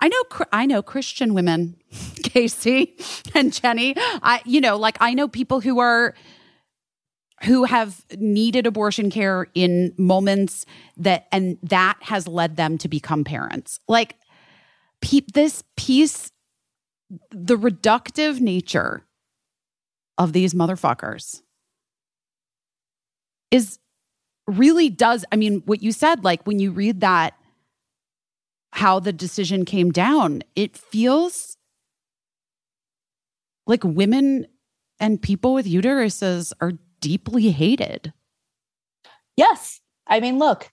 I 0.00 0.08
know 0.08 0.22
I 0.52 0.64
know 0.64 0.80
Christian 0.80 1.34
women, 1.34 1.76
Casey 2.22 2.96
and 3.34 3.52
Jenny. 3.52 3.94
I 3.98 4.40
you 4.46 4.60
know, 4.60 4.76
like 4.78 4.96
I 5.00 5.12
know 5.12 5.28
people 5.28 5.60
who 5.60 5.80
are 5.80 6.14
who 7.42 7.64
have 7.64 8.06
needed 8.16 8.66
abortion 8.66 9.10
care 9.10 9.48
in 9.54 9.92
moments 9.98 10.64
that 10.96 11.26
and 11.30 11.58
that 11.64 11.98
has 12.00 12.26
led 12.26 12.56
them 12.56 12.78
to 12.78 12.88
become 12.88 13.24
parents. 13.24 13.80
Like 13.86 14.16
pe- 15.02 15.26
this 15.34 15.62
piece 15.76 16.30
the 17.30 17.56
reductive 17.56 18.40
nature 18.40 19.04
of 20.18 20.32
these 20.32 20.54
motherfuckers 20.54 21.42
is 23.50 23.78
really 24.46 24.88
does 24.90 25.24
i 25.32 25.36
mean 25.36 25.62
what 25.64 25.82
you 25.82 25.92
said 25.92 26.24
like 26.24 26.46
when 26.46 26.58
you 26.58 26.70
read 26.70 27.00
that 27.00 27.34
how 28.72 28.98
the 28.98 29.12
decision 29.12 29.64
came 29.64 29.90
down 29.90 30.42
it 30.54 30.76
feels 30.76 31.56
like 33.66 33.82
women 33.84 34.46
and 35.00 35.22
people 35.22 35.54
with 35.54 35.66
uteruses 35.66 36.52
are 36.60 36.72
deeply 37.00 37.50
hated 37.50 38.12
Yes. 39.38 39.80
I 40.08 40.18
mean, 40.18 40.40
look, 40.40 40.68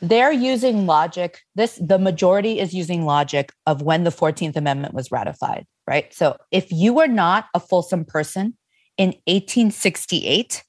they're 0.00 0.32
using 0.32 0.86
logic. 0.86 1.38
This, 1.54 1.76
the 1.80 2.00
majority 2.00 2.58
is 2.58 2.74
using 2.74 3.04
logic 3.04 3.52
of 3.64 3.80
when 3.80 4.02
the 4.02 4.10
14th 4.10 4.56
Amendment 4.56 4.92
was 4.92 5.12
ratified, 5.12 5.66
right? 5.86 6.12
So 6.12 6.36
if 6.50 6.72
you 6.72 6.94
were 6.94 7.06
not 7.06 7.46
a 7.54 7.60
fulsome 7.60 8.04
person 8.04 8.58
in 9.02 9.08
1868, 9.26 10.62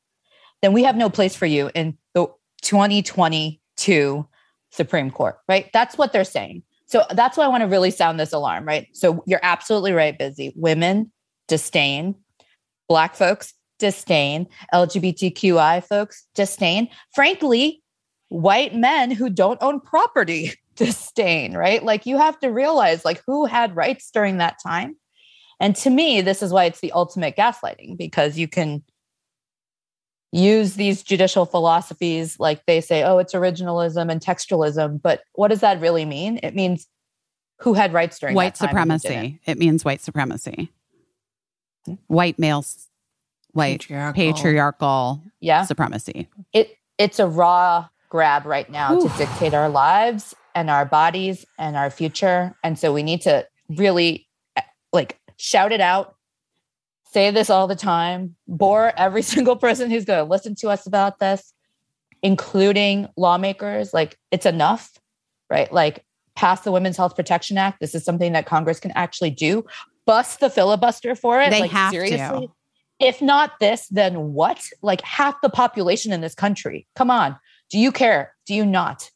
then 0.63 0.73
we 0.73 0.81
have 0.81 0.95
no 0.95 1.07
place 1.07 1.35
for 1.35 1.45
you 1.45 1.69
in 1.75 1.95
the 2.15 2.25
2022 2.63 4.27
Supreme 4.71 5.11
Court, 5.11 5.37
right? 5.47 5.69
That's 5.71 5.99
what 5.99 6.13
they're 6.13 6.23
saying. 6.23 6.63
So 6.87 7.03
that's 7.11 7.37
why 7.37 7.45
I 7.45 7.47
want 7.47 7.61
to 7.61 7.67
really 7.67 7.91
sound 7.91 8.19
this 8.19 8.33
alarm, 8.33 8.67
right? 8.67 8.87
So 8.93 9.23
you're 9.27 9.39
absolutely 9.43 9.91
right, 9.91 10.17
Busy. 10.17 10.51
Women 10.55 11.11
disdain, 11.47 12.15
Black 12.89 13.13
folks 13.13 13.53
disdain, 13.77 14.47
LGBTQI 14.73 15.83
folks 15.83 16.25
disdain. 16.33 16.89
Frankly, 17.13 17.83
white 18.29 18.73
men 18.73 19.11
who 19.11 19.29
don't 19.29 19.61
own 19.61 19.79
property 19.79 20.53
disdain, 20.75 21.55
right? 21.55 21.83
Like 21.83 22.07
you 22.07 22.17
have 22.17 22.39
to 22.39 22.47
realize 22.47 23.05
like 23.05 23.21
who 23.27 23.45
had 23.45 23.75
rights 23.75 24.09
during 24.09 24.37
that 24.37 24.57
time. 24.65 24.95
And 25.63 25.77
to 25.77 25.89
me, 25.89 26.19
this 26.19 26.43
is 26.43 26.51
why 26.51 26.65
it's 26.65 26.81
the 26.81 26.91
ultimate 26.91 27.37
gaslighting 27.37 27.97
because 27.97 28.37
you 28.37 28.49
can 28.49 28.83
use 30.33 30.73
these 30.73 31.03
judicial 31.03 31.45
philosophies 31.45 32.37
like 32.37 32.65
they 32.65 32.81
say, 32.81 33.03
oh, 33.03 33.17
it's 33.19 33.33
originalism 33.33 34.11
and 34.11 34.19
textualism. 34.19 35.01
But 35.01 35.21
what 35.35 35.47
does 35.47 35.61
that 35.61 35.79
really 35.79 36.03
mean? 36.03 36.37
It 36.43 36.53
means 36.53 36.87
who 37.59 37.75
had 37.75 37.93
rights 37.93 38.19
during 38.19 38.35
white 38.35 38.55
that 38.55 38.71
time 38.71 38.77
and 38.77 38.91
who 38.91 38.97
didn't. 38.99 39.13
supremacy 39.13 39.39
it 39.45 39.57
means 39.57 39.85
white 39.85 40.01
supremacy 40.01 40.69
white 42.07 42.37
males 42.37 42.87
white 43.51 43.79
Patriarchal. 43.81 44.13
patriarchal 44.13 45.23
Yeah. 45.39 45.63
supremacy 45.65 46.27
it 46.51 46.77
it's 46.97 47.19
a 47.19 47.27
raw 47.27 47.87
grab 48.09 48.45
right 48.45 48.69
now 48.69 48.95
Whew. 48.99 49.07
to 49.07 49.17
dictate 49.17 49.53
our 49.53 49.69
lives 49.69 50.35
and 50.55 50.69
our 50.69 50.83
bodies 50.83 51.45
and 51.57 51.77
our 51.77 51.89
future 51.89 52.53
and 52.63 52.77
so 52.77 52.91
we 52.91 53.03
need 53.03 53.21
to 53.21 53.47
really 53.69 54.27
like 54.91 55.19
shout 55.37 55.71
it 55.71 55.81
out 55.81 56.15
say 57.05 57.29
this 57.31 57.49
all 57.49 57.67
the 57.67 57.75
time 57.75 58.35
bore 58.47 58.93
every 58.97 59.21
single 59.33 59.55
person 59.55 59.89
who's 59.89 60.05
going 60.05 60.23
to 60.23 60.29
listen 60.29 60.55
to 60.55 60.69
us 60.69 60.85
about 60.85 61.19
this 61.19 61.53
including 62.21 63.07
lawmakers 63.17 63.93
like 63.93 64.17
it's 64.31 64.45
enough 64.45 64.91
right 65.49 65.71
like 65.71 66.05
pass 66.35 66.61
the 66.61 66.71
women's 66.71 66.97
health 66.97 67.15
protection 67.15 67.57
act 67.57 67.79
this 67.79 67.93
is 67.93 68.03
something 68.03 68.33
that 68.33 68.45
congress 68.45 68.79
can 68.79 68.91
actually 68.91 69.29
do 69.29 69.63
bust 70.05 70.39
the 70.39 70.49
filibuster 70.49 71.15
for 71.15 71.41
it 71.41 71.49
They 71.49 71.61
like 71.61 71.71
have 71.71 71.91
to. 71.91 72.51
if 72.99 73.21
not 73.21 73.59
this, 73.59 73.87
then 73.87 74.33
what? 74.33 74.69
Like 74.81 75.01
half 75.01 75.41
the 75.41 75.49
population 75.49 76.11
in 76.11 76.21
this 76.21 76.35
country. 76.35 76.87
Come 76.95 77.11
on. 77.11 77.37
Do 77.69 77.77
you 77.77 77.91
care? 77.91 78.33
Do 78.45 78.53
you 78.53 78.65
not? 78.65 79.09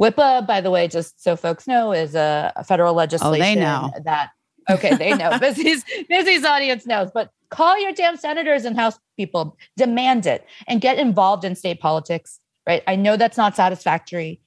WIPA, 0.00 0.46
by 0.46 0.60
the 0.60 0.70
way, 0.70 0.88
just 0.88 1.22
so 1.22 1.36
folks 1.36 1.66
know, 1.66 1.92
is 1.92 2.14
a, 2.14 2.52
a 2.56 2.64
federal 2.64 2.92
oh, 2.92 2.96
legislation 2.96 3.60
know. 3.60 3.90
that 4.04 4.30
okay, 4.70 4.94
they 4.94 5.14
know. 5.14 5.38
Busy's 5.40 5.84
Busy's 6.08 6.44
audience 6.44 6.86
knows, 6.86 7.10
but 7.12 7.30
call 7.50 7.78
your 7.78 7.92
damn 7.92 8.16
senators 8.16 8.64
and 8.64 8.76
House 8.76 8.98
people, 9.16 9.56
demand 9.76 10.26
it, 10.26 10.46
and 10.66 10.80
get 10.80 10.98
involved 10.98 11.44
in 11.44 11.54
state 11.54 11.80
politics. 11.80 12.40
Right? 12.66 12.82
I 12.86 12.96
know 12.96 13.16
that's 13.16 13.36
not 13.36 13.54
satisfactory, 13.54 14.40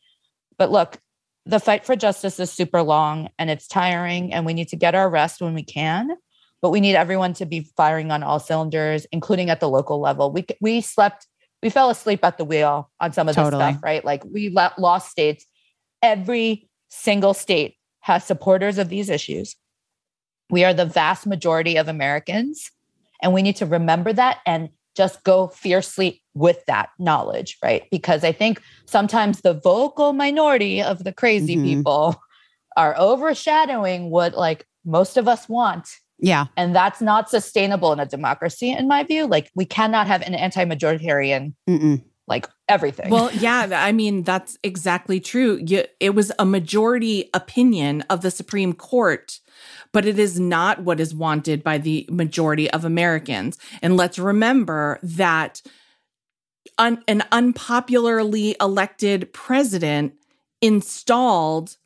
but 0.57 0.71
look, 0.71 0.97
the 1.45 1.59
fight 1.59 1.85
for 1.85 1.95
justice 1.95 2.39
is 2.39 2.51
super 2.51 2.81
long 2.81 3.29
and 3.39 3.49
it's 3.49 3.67
tiring, 3.67 4.33
and 4.33 4.45
we 4.45 4.53
need 4.53 4.67
to 4.69 4.75
get 4.75 4.95
our 4.95 5.09
rest 5.09 5.41
when 5.41 5.53
we 5.53 5.63
can 5.63 6.17
but 6.61 6.71
we 6.71 6.81
need 6.81 6.95
everyone 6.95 7.33
to 7.33 7.45
be 7.45 7.61
firing 7.77 8.11
on 8.11 8.23
all 8.23 8.39
cylinders, 8.39 9.05
including 9.11 9.49
at 9.49 9.59
the 9.59 9.69
local 9.69 9.99
level. 9.99 10.31
We 10.31 10.45
we 10.59 10.81
slept, 10.81 11.27
we 11.63 11.69
fell 11.69 11.89
asleep 11.89 12.23
at 12.23 12.37
the 12.37 12.45
wheel 12.45 12.89
on 12.99 13.13
some 13.13 13.29
of 13.29 13.35
this 13.35 13.47
stuff, 13.47 13.77
right? 13.83 14.03
Like 14.03 14.23
we 14.25 14.49
let 14.49 14.77
lost 14.77 15.09
states. 15.09 15.45
Every 16.01 16.69
single 16.89 17.33
state 17.33 17.75
has 18.01 18.23
supporters 18.23 18.77
of 18.77 18.89
these 18.89 19.09
issues. 19.09 19.55
We 20.49 20.63
are 20.63 20.73
the 20.73 20.85
vast 20.85 21.27
majority 21.27 21.77
of 21.77 21.87
Americans, 21.87 22.71
and 23.21 23.33
we 23.33 23.41
need 23.41 23.55
to 23.57 23.65
remember 23.65 24.13
that 24.13 24.39
and 24.45 24.69
just 24.95 25.23
go 25.23 25.47
fiercely 25.47 26.21
with 26.33 26.65
that 26.65 26.89
knowledge, 26.99 27.57
right? 27.63 27.83
Because 27.91 28.23
I 28.23 28.31
think 28.31 28.61
sometimes 28.85 29.41
the 29.41 29.53
vocal 29.53 30.13
minority 30.13 30.81
of 30.81 31.03
the 31.03 31.13
crazy 31.13 31.55
Mhm. 31.55 31.63
people 31.63 32.21
are 32.75 32.95
overshadowing 32.97 34.09
what 34.09 34.35
like 34.35 34.65
most 34.85 35.17
of 35.17 35.27
us 35.27 35.49
want 35.49 35.87
yeah 36.19 36.45
and 36.55 36.75
that's 36.75 37.01
not 37.01 37.29
sustainable 37.29 37.91
in 37.91 37.99
a 37.99 38.05
democracy 38.05 38.71
in 38.71 38.87
my 38.87 39.03
view 39.03 39.27
like 39.27 39.51
we 39.55 39.65
cannot 39.65 40.07
have 40.07 40.21
an 40.21 40.33
anti-majoritarian 40.33 41.53
Mm-mm. 41.69 42.01
Like 42.29 42.47
everything 42.67 43.09
Well, 43.09 43.31
yeah, 43.33 43.67
I 43.73 43.91
mean, 43.91 44.23
that's 44.23 44.57
exactly 44.63 45.19
true. 45.19 45.59
It 45.99 46.15
was 46.15 46.31
a 46.39 46.45
majority 46.45 47.29
opinion 47.33 48.03
of 48.03 48.21
the 48.21 48.31
Supreme 48.31 48.73
Court, 48.73 49.39
but 49.91 50.05
it 50.05 50.19
is 50.19 50.39
not 50.39 50.83
what 50.83 50.99
is 50.99 51.13
wanted 51.13 51.63
by 51.63 51.79
the 51.79 52.07
majority 52.09 52.69
of 52.71 52.85
Americans. 52.85 53.57
And 53.81 53.97
let's 53.97 54.19
remember 54.19 54.99
that 55.01 55.61
un- 56.77 57.03
an 57.07 57.23
unpopularly 57.31 58.55
elected 58.61 59.33
president 59.33 60.13
installed 60.61 61.77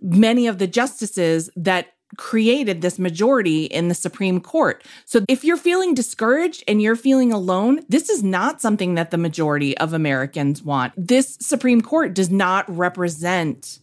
many 0.00 0.46
of 0.46 0.58
the 0.58 0.66
justices 0.66 1.50
that 1.56 1.94
created 2.16 2.80
this 2.80 2.98
majority 2.98 3.64
in 3.64 3.88
the 3.88 3.94
Supreme 3.94 4.40
Court. 4.40 4.82
So 5.04 5.24
if 5.28 5.44
you're 5.44 5.56
feeling 5.56 5.94
discouraged 5.94 6.64
and 6.66 6.80
you're 6.80 6.96
feeling 6.96 7.32
alone, 7.32 7.80
this 7.88 8.08
is 8.08 8.22
not 8.22 8.60
something 8.60 8.94
that 8.94 9.10
the 9.10 9.18
majority 9.18 9.76
of 9.78 9.92
Americans 9.92 10.62
want. 10.62 10.92
This 10.96 11.36
Supreme 11.40 11.80
Court 11.80 12.14
does 12.14 12.30
not 12.30 12.64
represent 12.74 13.78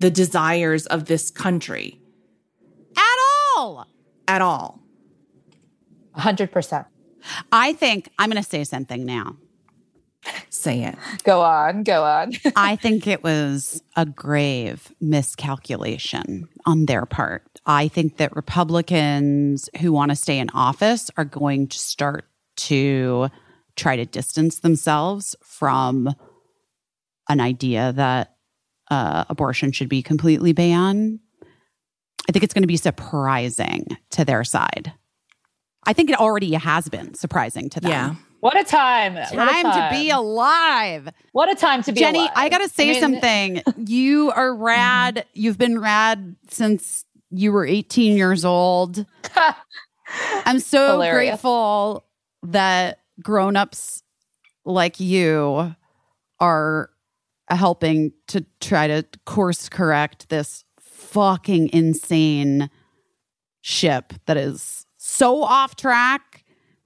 the 0.00 0.10
desires 0.10 0.86
of 0.86 1.06
this 1.06 1.30
country 1.30 2.00
at 2.96 3.16
all 3.56 3.86
at 4.26 4.42
all. 4.42 4.80
100% 6.16 6.86
i 7.52 7.72
think 7.74 8.10
i'm 8.18 8.30
going 8.30 8.42
to 8.42 8.48
say 8.48 8.64
something 8.64 9.04
now 9.04 9.36
Say 10.58 10.82
it. 10.82 10.96
go 11.22 11.40
on 11.40 11.84
go 11.84 12.02
on 12.04 12.32
I 12.56 12.74
think 12.76 13.06
it 13.06 13.22
was 13.22 13.82
a 13.96 14.04
grave 14.04 14.92
miscalculation 15.00 16.48
on 16.66 16.86
their 16.86 17.06
part. 17.06 17.60
I 17.64 17.88
think 17.88 18.16
that 18.16 18.34
Republicans 18.34 19.70
who 19.80 19.92
want 19.92 20.10
to 20.10 20.16
stay 20.16 20.38
in 20.38 20.50
office 20.50 21.10
are 21.16 21.24
going 21.24 21.68
to 21.68 21.78
start 21.78 22.24
to 22.56 23.28
try 23.76 23.94
to 23.96 24.04
distance 24.04 24.58
themselves 24.58 25.36
from 25.42 26.12
an 27.28 27.40
idea 27.40 27.92
that 27.92 28.34
uh, 28.90 29.24
abortion 29.28 29.70
should 29.70 29.88
be 29.88 30.02
completely 30.02 30.52
banned. 30.52 31.20
I 32.28 32.32
think 32.32 32.42
it's 32.42 32.54
going 32.54 32.64
to 32.64 32.68
be 32.68 32.76
surprising 32.76 33.86
to 34.10 34.24
their 34.24 34.44
side. 34.44 34.92
I 35.84 35.92
think 35.92 36.10
it 36.10 36.18
already 36.18 36.52
has 36.54 36.88
been 36.88 37.14
surprising 37.14 37.70
to 37.70 37.80
them. 37.80 37.90
Yeah. 37.90 38.14
What 38.40 38.58
a 38.58 38.64
time 38.64 39.14
What 39.14 39.32
a 39.32 39.36
Time 39.62 39.64
to 39.64 39.96
be 39.96 40.10
alive. 40.10 41.08
what 41.32 41.50
a 41.50 41.54
time 41.54 41.82
to 41.82 41.92
be 41.92 42.00
alive. 42.00 42.12
Jenny, 42.14 42.24
alive. 42.26 42.32
I 42.36 42.48
gotta 42.48 42.68
say 42.68 42.90
mean, 42.92 43.00
something. 43.00 43.62
You 43.86 44.30
are 44.30 44.54
rad. 44.54 45.24
You've 45.34 45.58
been 45.58 45.78
rad 45.80 46.36
since 46.50 47.04
you 47.30 47.52
were 47.52 47.66
18 47.66 48.16
years 48.16 48.44
old. 48.44 49.04
I'm 50.46 50.60
so 50.60 50.92
Hilarious. 50.92 51.30
grateful 51.30 52.04
that 52.44 53.00
grown-ups 53.22 54.02
like 54.64 55.00
you 55.00 55.74
are 56.40 56.90
helping 57.50 58.12
to 58.28 58.44
try 58.60 58.86
to 58.86 59.04
course 59.26 59.68
correct 59.68 60.28
this 60.28 60.64
fucking 60.80 61.70
insane 61.72 62.70
ship 63.60 64.12
that 64.26 64.36
is 64.36 64.86
so 64.98 65.42
off 65.42 65.76
track 65.76 66.27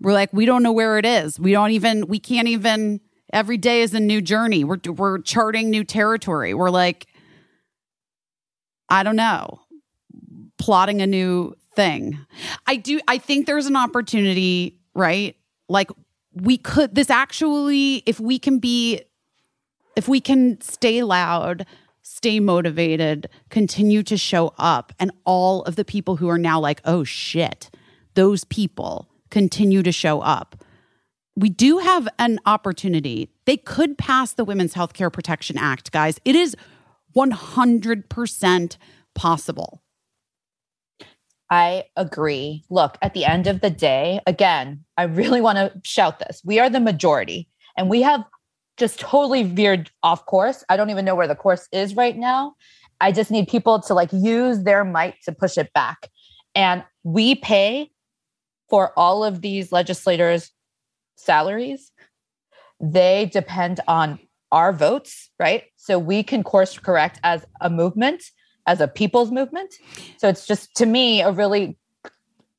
We're 0.02 0.12
like, 0.12 0.32
we 0.32 0.47
don't 0.47 0.64
know 0.64 0.72
where 0.72 0.98
it 0.98 1.06
is. 1.06 1.39
We 1.39 1.52
don't 1.52 1.70
even, 1.70 2.08
we 2.08 2.18
can't 2.18 2.48
even, 2.48 3.00
every 3.32 3.56
day 3.56 3.82
is 3.82 3.94
a 3.94 4.00
new 4.00 4.20
journey. 4.20 4.64
We're, 4.64 4.78
we're 4.84 5.18
charting 5.20 5.70
new 5.70 5.84
territory. 5.84 6.55
We're 6.55 6.70
like, 6.70 7.06
I 8.89 9.05
don't 9.05 9.16
know, 9.16 9.60
plotting 10.58 11.00
a 11.00 11.06
new 11.06 11.55
thing. 11.76 12.18
I 12.66 12.76
do, 12.76 13.00
I 13.06 13.18
think 13.18 13.47
there's 13.47 13.66
an 13.66 13.76
opportunity, 13.76 14.81
right? 14.92 15.36
Like, 15.68 15.90
we 16.34 16.58
could, 16.58 16.94
this 16.94 17.08
actually, 17.08 18.02
if 18.05 18.18
we 18.18 18.40
can 18.40 18.58
be, 18.58 19.02
if 19.94 20.08
we 20.08 20.20
can 20.20 20.60
stay 20.60 21.02
loud, 21.05 21.64
stay 22.02 22.40
motivated, 22.40 23.28
continue 23.50 24.02
to 24.02 24.16
show 24.16 24.52
up, 24.58 24.92
and 24.98 25.12
all 25.24 25.62
of 25.62 25.76
the 25.76 25.84
people 25.84 26.16
who 26.16 26.28
are 26.28 26.39
now 26.39 26.58
like, 26.58 26.81
oh 26.84 27.05
shit, 27.05 27.70
those 28.14 28.44
people 28.44 29.08
continue 29.33 29.83
to 29.83 29.91
show 29.91 30.20
up. 30.20 30.62
We 31.35 31.49
do 31.49 31.78
have 31.78 32.07
an 32.19 32.39
opportunity. 32.47 33.31
They 33.47 33.57
could 33.57 33.99
pass 33.99 34.35
the 34.35 34.44
Women's 34.44 34.75
Healthcare 34.75 35.12
Protection 35.12 35.59
Act, 35.59 35.91
guys. 35.91 36.20
It 36.25 36.36
is 36.36 36.55
100% 37.17 38.77
possible. 39.15 39.83
I 41.51 41.85
agree. 41.97 42.65
Look, 42.70 42.97
at 43.02 43.15
the 43.15 43.25
end 43.25 43.47
of 43.47 43.61
the 43.61 43.70
day, 43.70 44.20
again, 44.27 44.85
I 44.97 45.05
really 45.05 45.41
want 45.41 45.57
to 45.57 45.73
shout 45.85 46.19
this. 46.19 46.41
We 46.44 46.59
are 46.61 46.70
the 46.70 46.81
majority 46.81 47.49
and 47.77 47.91
we 47.91 48.02
have 48.02 48.25
just 48.77 49.01
totally 49.01 49.43
veered 49.43 49.91
off 50.02 50.25
course. 50.27 50.65
I 50.69 50.77
don't 50.77 50.91
even 50.91 51.05
know 51.05 51.15
where 51.15 51.28
the 51.28 51.35
course 51.35 51.69
is 51.73 51.94
right 51.94 52.17
now. 52.17 52.55
I 53.01 53.12
just 53.12 53.31
need 53.31 53.49
people 53.49 53.81
to 53.83 53.94
like 53.94 54.12
use 54.12 54.62
their 54.62 54.85
might 54.85 55.17
to 55.25 55.33
push 55.33 55.59
it 55.59 55.73
back. 55.73 56.09
And 56.55 56.85
we 57.02 57.35
pay 57.35 57.91
for 58.73 58.99
all 58.99 59.23
of 59.23 59.42
these 59.42 59.70
legislators' 59.70 60.51
salaries. 61.17 61.92
They 62.81 63.28
depend 63.31 63.81
on 63.86 64.18
our 64.51 64.73
votes, 64.73 65.28
right? 65.39 65.65
So 65.76 65.99
we 65.99 66.23
can 66.23 66.42
course 66.42 66.78
correct 66.78 67.20
as 67.23 67.44
a 67.60 67.68
movement, 67.68 68.25
as 68.67 68.81
a 68.81 68.89
people's 68.89 69.31
movement. 69.31 69.75
So 70.17 70.26
it's 70.26 70.47
just 70.47 70.75
to 70.76 70.86
me 70.86 71.20
a 71.20 71.31
really 71.31 71.76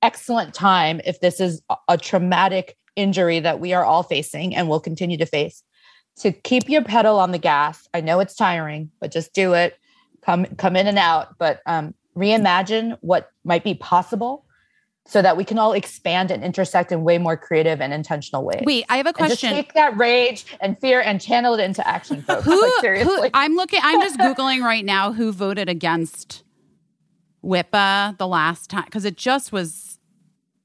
excellent 0.03 0.53
time 0.53 1.01
if 1.03 1.19
this 1.19 1.39
is 1.39 1.63
a- 1.89 1.97
traumatic 1.97 2.77
injury 2.95 3.39
that 3.39 3.59
we 3.59 3.73
are 3.73 3.83
all 3.83 4.03
facing 4.03 4.55
and 4.55 4.69
will 4.69 4.79
continue 4.79 5.17
to 5.17 5.25
face 5.25 5.63
to 6.17 6.31
keep 6.31 6.69
your 6.69 6.83
pedal 6.83 7.17
on 7.17 7.31
the 7.31 7.39
gas. 7.39 7.87
I 7.91 8.01
know 8.01 8.19
it's 8.19 8.35
tiring, 8.35 8.91
but 9.01 9.11
just 9.11 9.33
do 9.33 9.53
it. 9.53 9.79
Come 10.21 10.45
come 10.57 10.75
in 10.75 10.85
and 10.85 10.99
out, 10.99 11.39
but 11.39 11.61
um, 11.65 11.95
reimagine 12.15 12.99
what 13.01 13.31
might 13.43 13.63
be 13.63 13.73
possible 13.73 14.42
so 15.05 15.21
that 15.21 15.35
we 15.35 15.43
can 15.43 15.59
all 15.59 15.73
expand 15.73 16.31
and 16.31 16.43
intersect 16.43 16.91
in 16.91 17.03
way 17.03 17.17
more 17.17 17.35
creative 17.35 17.81
and 17.81 17.93
intentional 17.93 18.43
ways. 18.45 18.63
Wait, 18.65 18.85
I 18.87 18.97
have 18.97 19.05
a 19.05 19.09
And 19.09 19.17
just 19.17 19.41
question. 19.41 19.51
take 19.51 19.73
that 19.73 19.97
rage 19.97 20.45
and 20.61 20.79
fear 20.79 21.01
and 21.01 21.19
channel 21.19 21.53
it 21.55 21.59
into 21.61 21.85
action, 21.87 22.21
folks. 22.21 22.45
who, 22.45 22.51
like, 22.61 22.71
who 22.75 22.79
seriously. 22.81 23.29
I'm 23.33 23.55
looking 23.55 23.79
I'm 23.83 24.01
just 24.01 24.17
googling 24.19 24.61
right 24.61 24.85
now 24.85 25.11
who 25.11 25.31
voted 25.33 25.67
against 25.67 26.43
WIPA 27.43 28.17
the 28.17 28.27
last 28.27 28.69
time 28.69 28.85
cuz 28.89 29.03
it 29.03 29.17
just 29.17 29.51
was 29.51 29.99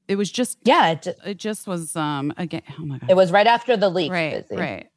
it 0.07 0.15
was 0.15 0.31
just 0.31 0.57
yeah, 0.63 0.91
it, 0.91 1.01
ju- 1.01 1.13
it 1.25 1.37
just 1.37 1.67
was 1.67 1.95
um 1.97 2.33
again 2.37 2.61
oh 2.79 2.85
my 2.85 2.97
god 2.97 3.09
it 3.09 3.15
was 3.15 3.31
right 3.33 3.45
after 3.47 3.75
the 3.75 3.89
leak. 3.89 4.11
right 4.11 4.47
Busy. 4.47 4.59
right. 4.61 4.87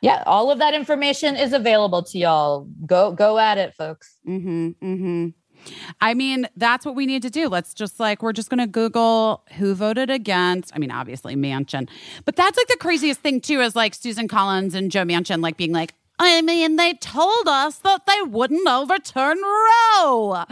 Yeah, 0.00 0.22
all 0.26 0.50
of 0.50 0.58
that 0.58 0.74
information 0.74 1.34
is 1.36 1.52
available 1.54 2.02
to 2.02 2.18
y'all. 2.18 2.68
Go 2.84 3.12
go 3.12 3.38
at 3.38 3.56
it, 3.56 3.74
folks. 3.74 4.18
Mm-hmm. 4.28 4.68
Mm-hmm. 4.84 5.28
I 6.00 6.14
mean, 6.14 6.48
that's 6.56 6.84
what 6.86 6.94
we 6.94 7.06
need 7.06 7.22
to 7.22 7.30
do. 7.30 7.48
Let's 7.48 7.74
just 7.74 7.98
like 8.00 8.22
we're 8.22 8.32
just 8.32 8.50
gonna 8.50 8.66
Google 8.66 9.42
who 9.56 9.74
voted 9.74 10.10
against. 10.10 10.72
I 10.74 10.78
mean, 10.78 10.90
obviously 10.90 11.36
Manchin, 11.36 11.88
but 12.24 12.36
that's 12.36 12.56
like 12.56 12.68
the 12.68 12.76
craziest 12.78 13.20
thing 13.20 13.40
too. 13.40 13.60
Is 13.60 13.74
like 13.76 13.94
Susan 13.94 14.28
Collins 14.28 14.74
and 14.74 14.90
Joe 14.90 15.04
Manchin 15.04 15.42
like 15.42 15.56
being 15.56 15.72
like, 15.72 15.94
I 16.18 16.42
mean, 16.42 16.76
they 16.76 16.94
told 16.94 17.48
us 17.48 17.78
that 17.78 18.06
they 18.06 18.22
wouldn't 18.22 18.68
overturn 18.68 19.38
Roe. 19.38 20.44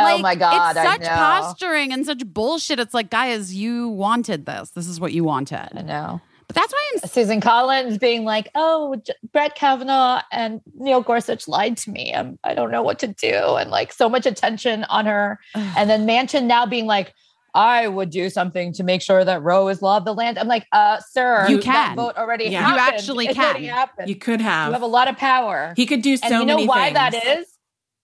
Oh 0.00 0.18
my 0.18 0.34
God, 0.34 0.76
It's 0.76 0.86
such 0.86 1.08
posturing 1.08 1.92
and 1.92 2.06
such 2.06 2.24
bullshit. 2.26 2.78
It's 2.78 2.94
like, 2.94 3.10
guys, 3.10 3.54
you 3.54 3.88
wanted 3.88 4.46
this. 4.46 4.70
This 4.70 4.86
is 4.86 5.00
what 5.00 5.12
you 5.12 5.24
wanted. 5.24 5.70
I 5.76 5.82
know. 5.82 6.20
But 6.48 6.54
that's 6.54 6.72
why 6.72 6.90
I'm 6.94 7.08
Susan 7.10 7.40
Collins 7.42 7.98
being 7.98 8.24
like, 8.24 8.50
"Oh, 8.54 8.96
Brett 9.32 9.54
Kavanaugh 9.54 10.22
and 10.32 10.60
Neil 10.74 11.02
Gorsuch 11.02 11.46
lied 11.46 11.76
to 11.78 11.90
me. 11.90 12.14
I'm, 12.14 12.38
I 12.42 12.54
don't 12.54 12.70
know 12.70 12.82
what 12.82 12.98
to 13.00 13.06
do," 13.08 13.34
and 13.56 13.70
like 13.70 13.92
so 13.92 14.08
much 14.08 14.24
attention 14.24 14.84
on 14.84 15.04
her. 15.06 15.38
And 15.54 15.90
then 15.90 16.06
Manchin 16.06 16.44
now 16.44 16.64
being 16.64 16.86
like, 16.86 17.12
"I 17.54 17.86
would 17.86 18.08
do 18.08 18.30
something 18.30 18.72
to 18.74 18.82
make 18.82 19.02
sure 19.02 19.24
that 19.26 19.42
Roe 19.42 19.68
is 19.68 19.82
law 19.82 19.98
of 19.98 20.06
the 20.06 20.14
land." 20.14 20.38
I'm 20.38 20.48
like, 20.48 20.66
"Uh, 20.72 21.00
sir, 21.10 21.46
You 21.50 21.56
that 21.58 21.64
can. 21.64 21.96
vote 21.96 22.16
already 22.16 22.46
Yeah. 22.46 22.72
You 22.72 22.78
actually 22.78 23.26
It 23.26 23.34
can. 23.34 23.62
happened. 23.64 24.08
You 24.08 24.16
could 24.16 24.40
have. 24.40 24.68
You 24.68 24.72
have. 24.72 24.82
a 24.82 24.86
lot 24.86 25.08
of 25.08 25.18
power." 25.18 25.74
he 25.76 25.84
could 25.84 26.00
do 26.00 26.16
so 26.16 26.26
and 26.28 26.34
you 26.40 26.46
know 26.46 26.54
many 26.56 26.66
why 26.66 26.84
things. 26.86 26.94
that 26.94 27.14
is? 27.40 27.46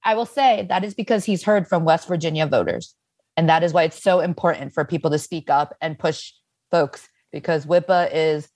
I 0.04 0.14
will 0.16 0.26
say 0.26 0.66
that 0.68 0.84
is 0.84 0.92
because 0.92 1.24
he's 1.24 1.44
heard 1.44 1.66
from 1.66 1.84
West 1.86 2.06
Virginia 2.08 2.46
voters. 2.46 2.94
And 3.38 3.48
that 3.48 3.62
is 3.64 3.72
why 3.72 3.84
it's 3.84 4.00
so 4.02 4.20
important 4.20 4.74
for 4.74 4.84
people 4.84 5.10
to 5.10 5.18
speak 5.18 5.48
up 5.48 5.74
and 5.80 5.98
push 5.98 6.32
folks 6.70 7.08
because 7.34 7.66
WIPA 7.66 8.10
is 8.14 8.48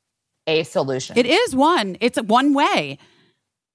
a 0.46 0.62
solution. 0.62 1.18
it 1.18 1.26
is 1.26 1.54
one. 1.54 1.96
It's 2.00 2.16
one 2.22 2.54
way. 2.54 2.96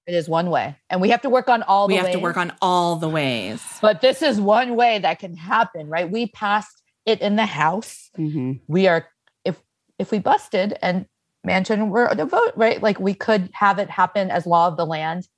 It 0.06 0.14
is 0.14 0.28
one 0.28 0.48
way. 0.50 0.76
And 0.88 1.00
we 1.00 1.10
have 1.10 1.20
to 1.22 1.30
work 1.30 1.48
on 1.48 1.62
all 1.62 1.86
We 1.86 1.94
the 1.94 2.00
have 2.00 2.10
to 2.12 2.18
ways, 2.18 2.22
work 2.22 2.36
on 2.38 2.52
all 2.60 2.96
the 2.96 3.08
ways. 3.08 3.62
But 3.82 4.00
this 4.00 4.22
is 4.22 4.40
one 4.40 4.76
way 4.76 4.98
that 4.98 5.18
can 5.18 5.36
happen, 5.36 5.88
right? 5.88 6.10
We 6.10 6.28
passed 6.28 6.82
it 7.04 7.20
in 7.20 7.36
the 7.36 7.46
House. 7.46 8.10
Mm-hmm. 8.18 8.52
We 8.66 8.88
are 8.88 9.06
if 9.44 9.62
if 9.98 10.10
we 10.10 10.18
busted 10.18 10.76
and 10.82 11.06
Manchin 11.46 11.90
were 11.90 12.08
to 12.14 12.24
vote, 12.24 12.52
right? 12.56 12.82
Like 12.82 12.98
we 12.98 13.12
could 13.14 13.50
have 13.52 13.78
it 13.78 13.90
happen 13.90 14.30
as 14.30 14.46
law 14.46 14.68
of 14.68 14.78
the 14.78 14.86
land. 14.86 15.28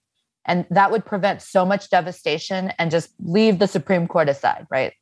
And 0.44 0.64
that 0.70 0.92
would 0.92 1.04
prevent 1.04 1.42
so 1.42 1.64
much 1.66 1.90
devastation 1.90 2.72
and 2.78 2.92
just 2.92 3.10
leave 3.18 3.58
the 3.58 3.66
Supreme 3.66 4.06
Court 4.06 4.28
aside, 4.28 4.66
right? 4.70 4.92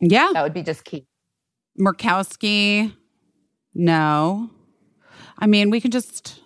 Yeah. 0.00 0.30
That 0.32 0.42
would 0.42 0.54
be 0.54 0.62
just 0.62 0.84
key. 0.84 1.06
Murkowski, 1.80 2.92
no. 3.78 4.50
I 5.38 5.46
mean, 5.46 5.70
we 5.70 5.80
can 5.80 5.90
just 5.90 6.40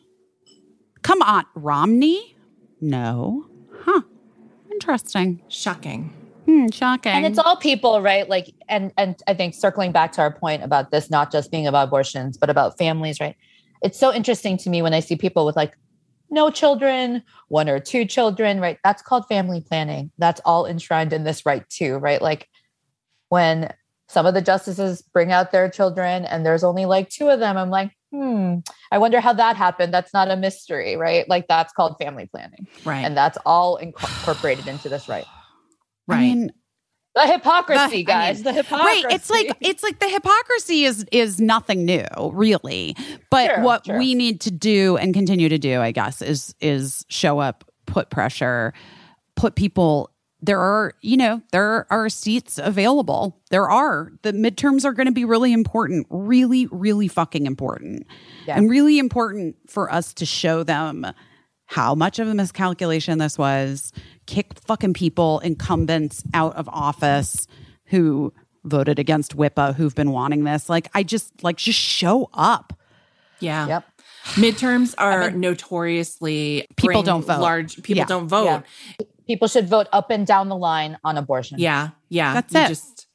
come 1.02 1.22
on. 1.22 1.44
Romney, 1.54 2.36
no. 2.80 3.46
Huh. 3.80 4.02
Interesting. 4.70 5.42
Shocking. 5.48 6.12
Hmm, 6.46 6.68
shocking. 6.68 7.12
And 7.12 7.24
it's 7.24 7.38
all 7.38 7.56
people, 7.56 8.02
right? 8.02 8.28
Like, 8.28 8.52
and 8.68 8.92
and 8.96 9.16
I 9.26 9.34
think 9.34 9.54
circling 9.54 9.92
back 9.92 10.12
to 10.12 10.20
our 10.20 10.32
point 10.32 10.62
about 10.62 10.90
this 10.90 11.10
not 11.10 11.32
just 11.32 11.50
being 11.50 11.66
about 11.66 11.88
abortions, 11.88 12.36
but 12.36 12.50
about 12.50 12.76
families, 12.76 13.20
right? 13.20 13.36
It's 13.82 13.98
so 13.98 14.12
interesting 14.12 14.56
to 14.58 14.70
me 14.70 14.82
when 14.82 14.92
I 14.92 15.00
see 15.00 15.16
people 15.16 15.46
with 15.46 15.56
like 15.56 15.76
no 16.30 16.50
children, 16.50 17.22
one 17.48 17.68
or 17.68 17.78
two 17.78 18.04
children, 18.04 18.60
right? 18.60 18.78
That's 18.84 19.02
called 19.02 19.26
family 19.28 19.60
planning. 19.60 20.10
That's 20.18 20.40
all 20.44 20.66
enshrined 20.66 21.12
in 21.12 21.24
this 21.24 21.46
right 21.46 21.68
too, 21.68 21.96
right? 21.96 22.20
Like 22.20 22.48
when 23.28 23.72
some 24.12 24.26
of 24.26 24.34
the 24.34 24.42
justices 24.42 25.02
bring 25.12 25.32
out 25.32 25.50
their 25.52 25.70
children 25.70 26.24
and 26.26 26.44
there's 26.44 26.62
only 26.62 26.84
like 26.84 27.08
two 27.08 27.28
of 27.28 27.40
them, 27.40 27.56
I'm 27.56 27.70
like, 27.70 27.90
hmm, 28.10 28.56
I 28.90 28.98
wonder 28.98 29.20
how 29.20 29.32
that 29.32 29.56
happened. 29.56 29.92
That's 29.94 30.12
not 30.12 30.30
a 30.30 30.36
mystery, 30.36 30.96
right? 30.96 31.26
Like 31.28 31.48
that's 31.48 31.72
called 31.72 31.96
family 31.98 32.26
planning. 32.30 32.66
Right. 32.84 33.04
And 33.04 33.16
that's 33.16 33.38
all 33.46 33.76
incorporated 33.76 34.66
into 34.68 34.88
this 34.90 35.08
right. 35.08 35.24
right. 36.06 36.16
I 36.18 36.20
mean, 36.20 36.52
The 37.14 37.26
hypocrisy, 37.26 38.00
I 38.00 38.02
guys. 38.02 38.36
mean, 38.36 38.44
the 38.44 38.52
hypocrisy. 38.52 39.04
Right. 39.04 39.14
It's 39.14 39.30
like 39.30 39.56
it's 39.60 39.82
like 39.82 39.98
the 39.98 40.08
hypocrisy 40.08 40.84
is 40.84 41.04
is 41.10 41.40
nothing 41.40 41.84
new, 41.86 42.04
really. 42.32 42.94
But 43.30 43.46
Sure, 43.46 43.60
what 43.62 43.86
sure. 43.86 43.98
we 43.98 44.14
need 44.14 44.40
to 44.42 44.50
do 44.50 44.96
and 44.98 45.14
continue 45.14 45.48
to 45.48 45.58
do, 45.58 45.80
I 45.80 45.90
guess, 45.90 46.20
is 46.22 46.54
is 46.60 47.04
show 47.08 47.38
up, 47.38 47.64
put 47.86 48.10
pressure, 48.10 48.72
put 49.36 49.54
people 49.56 50.10
there 50.44 50.58
are, 50.58 50.92
you 51.02 51.16
know, 51.16 51.40
there 51.52 51.86
are 51.90 52.08
seats 52.08 52.58
available. 52.58 53.40
There 53.50 53.70
are. 53.70 54.10
The 54.22 54.32
midterms 54.32 54.84
are 54.84 54.92
going 54.92 55.06
to 55.06 55.12
be 55.12 55.24
really 55.24 55.52
important, 55.52 56.06
really, 56.10 56.66
really 56.72 57.06
fucking 57.06 57.46
important. 57.46 58.06
Yeah. 58.46 58.56
And 58.56 58.68
really 58.68 58.98
important 58.98 59.54
for 59.68 59.92
us 59.92 60.12
to 60.14 60.26
show 60.26 60.64
them 60.64 61.06
how 61.66 61.94
much 61.94 62.18
of 62.18 62.26
a 62.28 62.34
miscalculation 62.34 63.18
this 63.18 63.38
was, 63.38 63.92
kick 64.26 64.58
fucking 64.66 64.94
people, 64.94 65.38
incumbents 65.40 66.24
out 66.34 66.56
of 66.56 66.68
office 66.68 67.46
who 67.86 68.32
voted 68.64 68.98
against 68.98 69.36
WIPA, 69.36 69.74
who've 69.76 69.94
been 69.94 70.10
wanting 70.10 70.44
this. 70.44 70.68
Like, 70.68 70.88
I 70.92 71.02
just, 71.04 71.42
like, 71.42 71.56
just 71.56 71.78
show 71.78 72.28
up. 72.34 72.72
yeah. 73.40 73.66
Yep. 73.68 73.84
Midterms 74.34 74.94
are 74.98 75.32
notoriously 75.32 76.66
People 76.76 77.02
don't 77.02 77.24
vote. 77.26 77.40
Large 77.40 77.82
people 77.82 77.98
Yeah. 77.98 78.04
don't 78.04 78.28
vote. 78.28 78.44
Yeah. 78.44 79.06
People 79.26 79.48
should 79.48 79.68
vote 79.68 79.86
up 79.92 80.10
and 80.10 80.26
down 80.26 80.48
the 80.48 80.56
line 80.56 80.98
on 81.04 81.16
abortion. 81.16 81.58
Yeah. 81.58 81.90
Yeah. 82.08 82.34
That's 82.34 82.52
You 82.54 82.60
it. 82.60 82.68
Just 82.68 83.06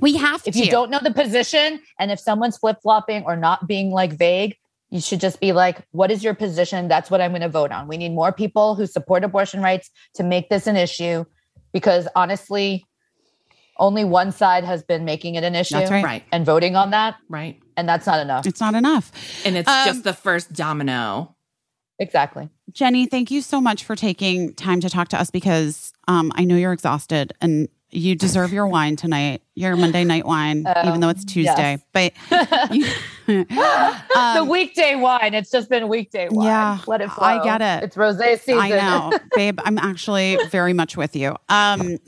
We 0.00 0.16
have 0.16 0.36
If 0.46 0.54
to. 0.54 0.60
If 0.60 0.66
you 0.66 0.70
don't 0.70 0.90
know 0.90 1.00
the 1.02 1.12
position 1.12 1.80
and 1.98 2.10
if 2.10 2.18
someone's 2.20 2.56
flip 2.58 2.78
flopping 2.82 3.24
or 3.24 3.36
not 3.36 3.66
being 3.66 3.90
like 3.90 4.12
vague, 4.12 4.56
you 4.90 5.00
should 5.00 5.20
just 5.20 5.38
be 5.40 5.52
like, 5.52 5.82
what 5.92 6.10
is 6.10 6.24
your 6.24 6.34
position? 6.34 6.88
That's 6.88 7.10
what 7.10 7.20
I'm 7.20 7.30
going 7.30 7.42
to 7.42 7.48
vote 7.48 7.70
on. 7.70 7.86
We 7.86 7.96
need 7.96 8.12
more 8.12 8.32
people 8.32 8.74
who 8.74 8.86
support 8.86 9.22
abortion 9.24 9.62
rights 9.62 9.88
to 10.14 10.22
make 10.24 10.48
this 10.48 10.66
an 10.66 10.76
issue 10.76 11.24
because 11.72 12.08
honestly, 12.16 12.86
only 13.78 14.04
one 14.04 14.32
side 14.32 14.64
has 14.64 14.82
been 14.82 15.04
making 15.04 15.36
it 15.36 15.44
an 15.44 15.54
issue 15.54 15.74
That's 15.76 15.90
right. 15.90 16.04
Right. 16.04 16.24
and 16.32 16.44
voting 16.44 16.76
on 16.76 16.90
that, 16.90 17.14
Right. 17.28 17.58
and 17.76 17.88
that's 17.88 18.06
not 18.06 18.18
enough. 18.20 18.46
It's 18.46 18.60
not 18.60 18.74
enough. 18.74 19.10
And 19.46 19.56
it's 19.56 19.68
Um, 19.68 19.86
just 19.86 20.02
the 20.04 20.12
first 20.12 20.52
domino. 20.52 21.34
Exactly. 22.00 22.48
Jenny, 22.72 23.06
thank 23.06 23.30
you 23.30 23.42
so 23.42 23.60
much 23.60 23.84
for 23.84 23.94
taking 23.94 24.54
time 24.54 24.80
to 24.80 24.88
talk 24.88 25.08
to 25.08 25.20
us 25.20 25.30
because 25.30 25.92
um, 26.08 26.32
I 26.34 26.44
know 26.44 26.56
you're 26.56 26.72
exhausted 26.72 27.32
and 27.42 27.68
you 27.90 28.14
deserve 28.14 28.52
your 28.52 28.66
wine 28.66 28.96
tonight, 28.96 29.42
your 29.54 29.76
Monday 29.76 30.04
night 30.04 30.24
wine, 30.24 30.64
Oh, 30.66 30.88
even 30.88 31.00
though 31.00 31.10
it's 31.10 31.24
Tuesday. 31.24 31.78
yes. 31.78 31.80
But 31.92 32.12
you, 32.74 32.86
the 33.26 34.06
um, 34.16 34.48
weekday 34.48 34.94
wine. 34.94 35.34
It's 35.34 35.50
just 35.50 35.68
been 35.68 35.88
weekday 35.88 36.28
wine. 36.30 36.46
Yeah, 36.46 36.78
Let 36.86 37.02
it 37.02 37.10
flow. 37.10 37.26
I 37.26 37.44
get 37.44 37.60
it. 37.60 37.84
It's 37.84 37.96
rosé 37.96 38.38
season. 38.40 38.58
I 38.60 38.68
know, 38.70 39.18
babe. 39.36 39.60
I'm 39.64 39.76
actually 39.76 40.38
very 40.50 40.72
much 40.72 40.96
with 40.96 41.14
you. 41.14 41.36
Um, 41.48 41.98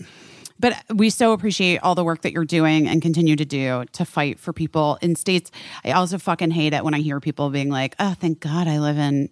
but 0.59 0.81
we 0.95 1.11
so 1.11 1.33
appreciate 1.33 1.79
all 1.79 1.97
the 1.97 2.05
work 2.05 2.23
that 2.23 2.33
you're 2.33 2.45
doing 2.45 2.87
and 2.87 3.03
continue 3.03 3.35
to 3.35 3.45
do 3.45 3.85
to 3.93 4.05
fight 4.05 4.39
for 4.39 4.53
people 4.53 4.97
in 5.03 5.17
states. 5.17 5.51
I 5.85 5.91
also 5.91 6.19
fucking 6.19 6.53
hate 6.53 6.73
it 6.73 6.85
when 6.85 6.95
I 6.95 7.01
hear 7.01 7.19
people 7.19 7.51
being 7.51 7.69
like, 7.69 7.97
"Oh, 7.99 8.15
thank 8.15 8.39
God 8.41 8.69
I 8.69 8.79
live 8.79 8.97
in." 8.97 9.29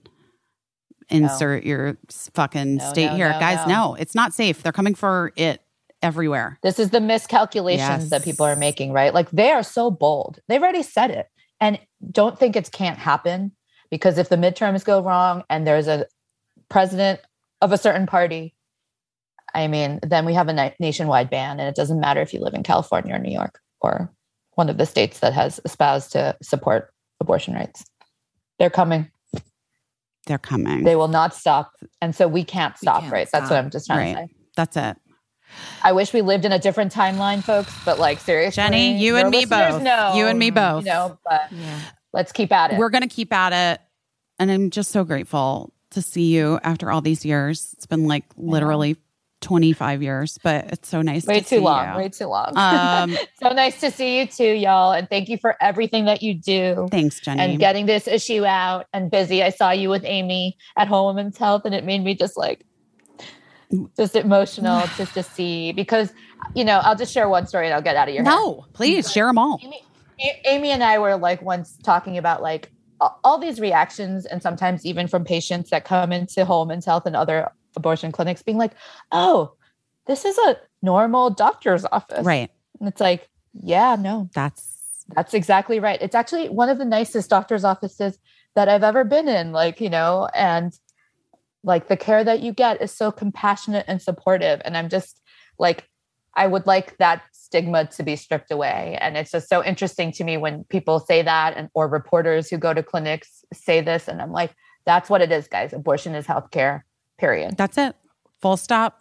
Insert 1.10 1.64
your 1.64 1.96
fucking 2.34 2.76
No, 2.76 2.90
state 2.90 3.06
no, 3.06 3.16
here, 3.16 3.30
no, 3.30 3.40
guys. 3.40 3.66
no. 3.66 3.74
No, 3.90 3.94
it's 3.94 4.14
not 4.14 4.32
safe. 4.32 4.62
They're 4.62 4.72
coming 4.72 4.94
for 4.94 5.32
it 5.36 5.60
everywhere. 6.02 6.58
This 6.62 6.78
is 6.78 6.90
the 6.90 7.00
miscalculations 7.00 8.10
that 8.10 8.24
people 8.24 8.46
are 8.46 8.56
making, 8.56 8.92
right? 8.92 9.12
Like 9.12 9.30
they 9.30 9.50
are 9.50 9.62
so 9.62 9.90
bold. 9.90 10.40
They've 10.48 10.62
already 10.62 10.82
said 10.82 11.10
it. 11.10 11.26
And 11.60 11.78
don't 12.10 12.38
think 12.38 12.56
it 12.56 12.70
can't 12.72 12.98
happen 12.98 13.52
because 13.90 14.16
if 14.18 14.28
the 14.28 14.36
midterms 14.36 14.84
go 14.84 15.02
wrong 15.02 15.44
and 15.50 15.66
there's 15.66 15.88
a 15.88 16.06
president 16.68 17.20
of 17.60 17.72
a 17.72 17.78
certain 17.78 18.06
party, 18.06 18.54
I 19.54 19.66
mean, 19.68 20.00
then 20.02 20.24
we 20.24 20.34
have 20.34 20.48
a 20.48 20.52
na- 20.52 20.70
nationwide 20.78 21.28
ban 21.28 21.60
and 21.60 21.68
it 21.68 21.74
doesn't 21.74 22.00
matter 22.00 22.20
if 22.22 22.32
you 22.32 22.40
live 22.40 22.54
in 22.54 22.62
California 22.62 23.14
or 23.14 23.18
New 23.18 23.32
York 23.32 23.58
or 23.80 24.10
one 24.54 24.68
of 24.70 24.78
the 24.78 24.86
states 24.86 25.20
that 25.20 25.32
has 25.34 25.60
espoused 25.64 26.12
to 26.12 26.36
support 26.42 26.92
abortion 27.20 27.54
rights. 27.54 27.84
They're 28.58 28.70
coming. 28.70 29.10
They're 30.26 30.38
coming. 30.38 30.84
They 30.84 30.96
will 30.96 31.08
not 31.08 31.34
stop. 31.34 31.72
And 32.00 32.14
so 32.14 32.28
we 32.28 32.44
can't 32.44 32.74
We 32.74 32.84
stop, 32.86 33.00
can't 33.00 33.12
right? 33.12 33.28
That's 33.32 33.50
what 33.50 33.58
I'm 33.58 33.70
just 33.70 33.86
trying 33.86 34.14
Right. 34.14 34.28
to 34.28 34.28
say. 34.28 34.34
That's 34.56 34.76
it. 34.76 34.96
I 35.82 35.92
wish 35.92 36.12
we 36.12 36.20
lived 36.22 36.44
in 36.44 36.52
a 36.52 36.58
different 36.58 36.92
timeline, 36.92 37.42
folks. 37.42 37.74
But 37.84 37.98
like 37.98 38.20
seriously, 38.20 38.62
Jenny, 38.62 38.96
you 39.02 39.16
and 39.16 39.30
me 39.30 39.44
both. 39.44 39.82
Know, 39.82 40.12
You 40.14 40.26
and 40.26 40.38
me 40.38 40.50
both. 40.50 40.84
You 40.84 40.90
know, 40.90 41.18
but 41.24 41.50
Yeah. 41.50 41.80
let's 42.12 42.32
keep 42.32 42.52
at 42.52 42.72
it. 42.72 42.78
We're 42.78 42.90
going 42.90 43.02
to 43.02 43.08
keep 43.08 43.32
at 43.32 43.52
it. 43.52 43.80
And 44.38 44.50
I'm 44.50 44.70
just 44.70 44.90
so 44.90 45.04
grateful 45.04 45.72
to 45.90 46.00
see 46.02 46.34
you 46.34 46.60
after 46.62 46.90
all 46.90 47.00
these 47.00 47.24
years. 47.24 47.74
It's 47.74 47.86
been 47.86 48.06
like 48.06 48.24
literally 48.36 48.96
25 49.40 50.02
years, 50.02 50.38
but 50.42 50.66
it's 50.72 50.88
so 50.88 51.02
nice 51.02 51.26
way 51.26 51.34
to 51.34 51.40
too 51.40 51.46
see 51.46 51.58
long. 51.58 51.92
you. 51.92 51.96
Way 51.96 52.08
too 52.08 52.26
long. 52.26 52.52
Um, 52.56 53.16
so 53.42 53.50
nice 53.50 53.80
to 53.80 53.90
see 53.90 54.18
you 54.18 54.26
too, 54.26 54.52
y'all, 54.52 54.92
and 54.92 55.08
thank 55.08 55.28
you 55.28 55.38
for 55.38 55.56
everything 55.60 56.04
that 56.04 56.22
you 56.22 56.34
do. 56.34 56.88
thanks, 56.90 57.20
Jenny. 57.20 57.40
And 57.40 57.58
getting 57.58 57.86
this 57.86 58.06
issue 58.06 58.44
out 58.44 58.86
and 58.92 59.10
busy. 59.10 59.42
I 59.42 59.50
saw 59.50 59.70
you 59.70 59.88
with 59.88 60.04
Amy 60.04 60.56
at 60.76 60.88
Whole 60.88 61.06
Women's 61.06 61.38
Health, 61.38 61.62
and 61.64 61.74
it 61.74 61.84
made 61.84 62.04
me 62.04 62.14
just 62.14 62.36
like, 62.36 62.64
just 63.96 64.16
emotional 64.16 64.84
just 64.96 65.14
to 65.14 65.22
see 65.22 65.72
because, 65.72 66.12
you 66.54 66.64
know, 66.64 66.80
I'll 66.82 66.96
just 66.96 67.12
share 67.12 67.28
one 67.28 67.46
story 67.46 67.66
and 67.66 67.74
I'll 67.74 67.82
get 67.82 67.96
out 67.96 68.08
of 68.08 68.14
your 68.14 68.24
no, 68.24 68.66
please 68.72 69.10
share 69.10 69.26
them 69.26 69.38
all. 69.38 69.60
Amy, 69.62 69.82
Amy 70.44 70.70
and 70.70 70.82
I 70.82 70.98
were 70.98 71.16
like 71.16 71.40
once 71.42 71.76
talking 71.82 72.18
about 72.18 72.42
like 72.42 72.70
all 73.24 73.38
these 73.38 73.60
reactions, 73.60 74.26
and 74.26 74.42
sometimes 74.42 74.84
even 74.84 75.08
from 75.08 75.24
patients 75.24 75.70
that 75.70 75.84
come 75.84 76.12
into 76.12 76.44
Whole 76.44 76.66
Women's 76.66 76.84
Health 76.84 77.06
and 77.06 77.16
other 77.16 77.50
abortion 77.76 78.12
clinics, 78.12 78.42
being 78.42 78.58
like, 78.58 78.72
"Oh, 79.12 79.54
this 80.06 80.24
is 80.24 80.36
a 80.38 80.56
normal 80.82 81.30
doctor's 81.30 81.84
office," 81.84 82.24
Right. 82.24 82.50
And 82.78 82.88
it's 82.88 83.00
like, 83.00 83.28
yeah, 83.52 83.96
no, 83.98 84.28
That's 84.34 85.04
that's 85.14 85.34
exactly 85.34 85.80
right. 85.80 86.00
It's 86.00 86.14
actually 86.14 86.48
one 86.48 86.68
of 86.68 86.78
the 86.78 86.84
nicest 86.84 87.28
doctor's 87.30 87.64
offices 87.64 88.18
that 88.54 88.68
I've 88.68 88.84
ever 88.84 89.04
been 89.04 89.28
in. 89.28 89.52
Like 89.52 89.80
you 89.80 89.90
know, 89.90 90.28
and 90.34 90.72
like 91.62 91.88
the 91.88 91.96
care 91.96 92.24
that 92.24 92.40
you 92.40 92.52
get 92.52 92.80
is 92.80 92.92
so 92.92 93.10
compassionate 93.10 93.84
and 93.88 94.00
supportive, 94.00 94.60
and 94.64 94.76
I'm 94.76 94.88
just 94.88 95.20
like 95.58 95.88
I 96.34 96.46
would 96.46 96.66
like 96.66 96.96
that 96.98 97.22
stigma 97.32 97.86
to 97.86 98.02
be 98.02 98.16
stripped 98.16 98.50
away. 98.50 98.96
And 99.00 99.16
it's 99.16 99.32
just 99.32 99.48
so 99.48 99.64
interesting 99.64 100.12
to 100.12 100.24
me 100.24 100.36
when 100.36 100.64
people 100.64 101.00
say 101.00 101.22
that 101.22 101.56
and 101.56 101.68
or 101.74 101.88
reporters 101.88 102.48
who 102.48 102.58
go 102.58 102.72
to 102.72 102.82
clinics 102.82 103.44
say 103.52 103.80
this. 103.80 104.06
And 104.06 104.22
I'm 104.22 104.32
like, 104.32 104.54
that's 104.86 105.10
what 105.10 105.20
it 105.20 105.32
is, 105.32 105.48
guys. 105.48 105.72
Abortion 105.72 106.14
is 106.14 106.26
healthcare, 106.26 106.82
period. 107.20 107.56
that's 107.56 107.78
it. 107.78 107.94
Full 108.40 108.56
stop. 108.56 108.98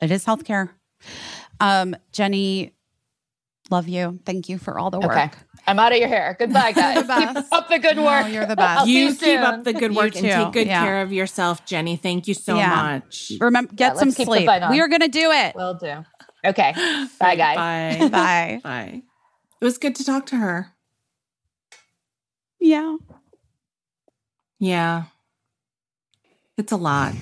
It 0.00 0.10
is 0.10 0.24
healthcare. 0.26 0.70
Um, 1.60 1.96
Jenny, 2.12 2.72
love 3.70 3.88
you. 3.88 4.18
Thank 4.26 4.48
you 4.48 4.58
for 4.58 4.78
all 4.78 4.90
the 4.90 4.98
work. 5.00 5.12
Okay. 5.16 5.30
I'm 5.66 5.78
out 5.78 5.92
of 5.92 5.98
your 5.98 6.08
hair. 6.08 6.36
Goodbye, 6.38 6.72
guys. 6.76 7.02
the 7.02 7.06
best. 7.08 7.34
Keep 7.50 7.52
up 7.52 7.68
the 7.68 7.78
good 7.78 7.96
No, 7.96 8.04
work. 8.04 8.32
you're 8.32 8.46
the 8.46 8.56
best. 8.56 8.80
I'll 8.80 8.86
You 8.86 8.98
you 9.04 9.08
keep 9.10 9.18
soon. 9.20 9.38
up 9.42 9.64
the 9.64 9.72
good 9.72 9.92
You 9.92 9.96
work 9.96 10.14
and 10.16 10.24
too. 10.24 10.30
take 10.30 10.52
good 10.52 10.66
Yeah. 10.66 10.84
care 10.84 11.02
of 11.02 11.12
yourself, 11.12 11.64
Jenny. 11.66 11.96
Thank 11.96 12.26
you 12.28 12.34
so 12.34 12.56
Yeah. 12.56 12.74
much. 12.74 13.32
Remember, 13.40 13.72
get 13.74 13.94
Yeah, 13.94 13.98
some 13.98 14.08
let's 14.08 14.16
keep 14.16 14.26
the 14.28 14.32
sleep. 14.32 14.70
We 14.70 14.80
are 14.80 14.88
going 14.88 15.00
to 15.02 15.08
do 15.08 15.30
it. 15.30 15.54
We'll 15.54 15.74
do. 15.74 16.04
Okay. 16.44 16.72
Bye, 17.20 17.36
guys. 17.36 17.56
Bye. 17.98 18.08
Bye. 18.10 18.60
Bye. 18.64 19.02
It 19.60 19.64
was 19.64 19.78
good 19.78 19.94
to 19.96 20.04
talk 20.04 20.26
to 20.26 20.36
her. 20.36 20.72
Yeah. 22.60 22.96
Yeah. 24.58 25.04
It's 26.58 26.72
a 26.72 26.76
lot. 26.76 27.14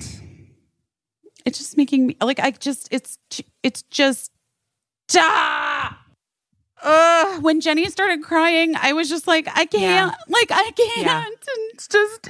It's 1.45 1.59
just 1.59 1.77
making 1.77 2.07
me 2.07 2.17
like 2.19 2.39
I 2.39 2.51
just 2.51 2.89
it's 2.91 3.17
it's 3.63 3.83
just 3.83 4.31
ah! 5.15 6.03
When 7.41 7.61
Jenny 7.61 7.87
started 7.89 8.23
crying, 8.23 8.75
I 8.75 8.93
was 8.93 9.09
just 9.09 9.27
like, 9.27 9.47
I 9.55 9.65
can't, 9.65 10.13
like, 10.27 10.51
I 10.51 10.71
can't. 10.71 10.97
Yeah. 10.97 11.25
And 11.25 11.35
it's 11.73 11.87
just, 11.87 12.29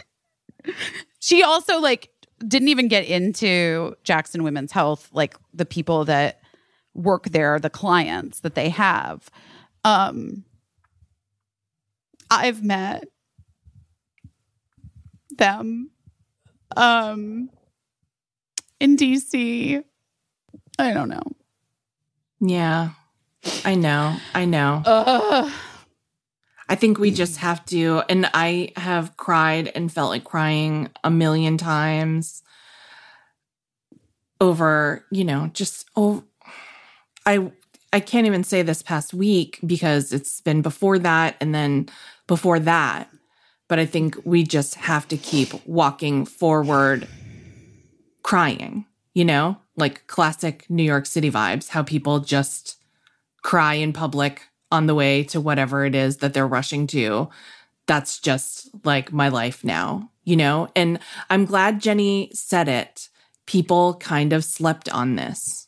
she 1.20 1.44
also 1.44 1.80
like 1.80 2.10
didn't 2.46 2.68
even 2.68 2.88
get 2.88 3.06
into 3.06 3.96
Jackson 4.04 4.44
Women's 4.44 4.72
Health, 4.72 5.10
like 5.12 5.36
the 5.54 5.66
people 5.66 6.06
that 6.06 6.42
work 6.94 7.26
there, 7.30 7.60
the 7.60 7.70
clients 7.70 8.42
that 8.42 8.56
they 8.56 8.70
have. 8.70 9.30
Um, 9.84 10.44
I've 12.30 12.64
met 12.64 13.06
them, 15.38 15.92
um, 16.76 17.50
in 18.80 18.98
DC. 18.98 19.84
I 20.80 20.94
don't 20.94 21.10
know. 21.10 21.24
Yeah. 22.40 22.90
I 23.66 23.76
know. 23.76 24.16
I 24.34 24.46
know. 24.46 24.84
Ugh. 24.86 25.52
I 26.70 26.76
think 26.76 27.00
we 27.00 27.12
just 27.12 27.38
have 27.38 27.66
to, 27.68 28.04
and 28.10 28.30
I 28.34 28.74
have 28.76 29.16
cried 29.16 29.72
and 29.74 29.92
felt 29.92 30.10
like 30.10 30.26
crying 30.26 30.90
a 31.04 31.10
million 31.10 31.58
times 31.58 32.44
over, 34.42 35.06
you 35.10 35.24
know, 35.24 35.50
just 35.54 35.90
oh, 35.96 36.24
I 37.26 37.52
I 37.94 38.00
can't 38.02 38.28
even 38.28 38.44
say 38.44 38.62
this 38.64 38.82
past 38.82 39.14
week 39.14 39.60
because 39.66 40.12
it's 40.12 40.42
been 40.42 40.62
before 40.62 41.00
that 41.00 41.36
and 41.40 41.56
then 41.56 41.88
before 42.28 42.60
that. 42.60 43.10
But 43.68 43.80
I 43.80 43.86
think 43.86 44.18
we 44.24 44.44
just 44.44 44.76
have 44.76 45.08
to 45.10 45.18
keep 45.18 45.54
walking 45.68 46.26
forward, 46.26 47.08
crying. 48.24 48.86
You 49.14 49.26
know, 49.26 49.58
like 49.76 50.06
classic 50.08 50.70
New 50.70 50.84
York 50.84 51.06
City 51.06 51.32
vibes. 51.32 51.70
How 51.70 51.84
people 51.84 52.20
just 52.20 52.78
cry 53.42 53.76
in 53.76 53.94
public 53.94 54.44
on 54.72 54.86
the 54.88 54.96
way 54.96 55.24
to 55.24 55.42
whatever 55.42 55.86
it 55.86 55.96
is 55.96 56.18
that 56.18 56.34
they're 56.34 56.48
rushing 56.48 56.88
to. 56.88 57.30
That's 57.86 58.20
just 58.20 58.70
like 58.84 59.14
my 59.14 59.30
life 59.30 59.64
now, 59.64 60.12
you 60.24 60.36
know? 60.36 60.68
And 60.76 61.00
I'm 61.30 61.46
glad 61.46 61.80
Jenny 61.80 62.30
said 62.34 62.68
it. 62.68 63.10
People 63.46 63.94
kind 63.96 64.34
of 64.34 64.44
slept 64.44 64.90
on 64.90 65.16
this. 65.16 65.67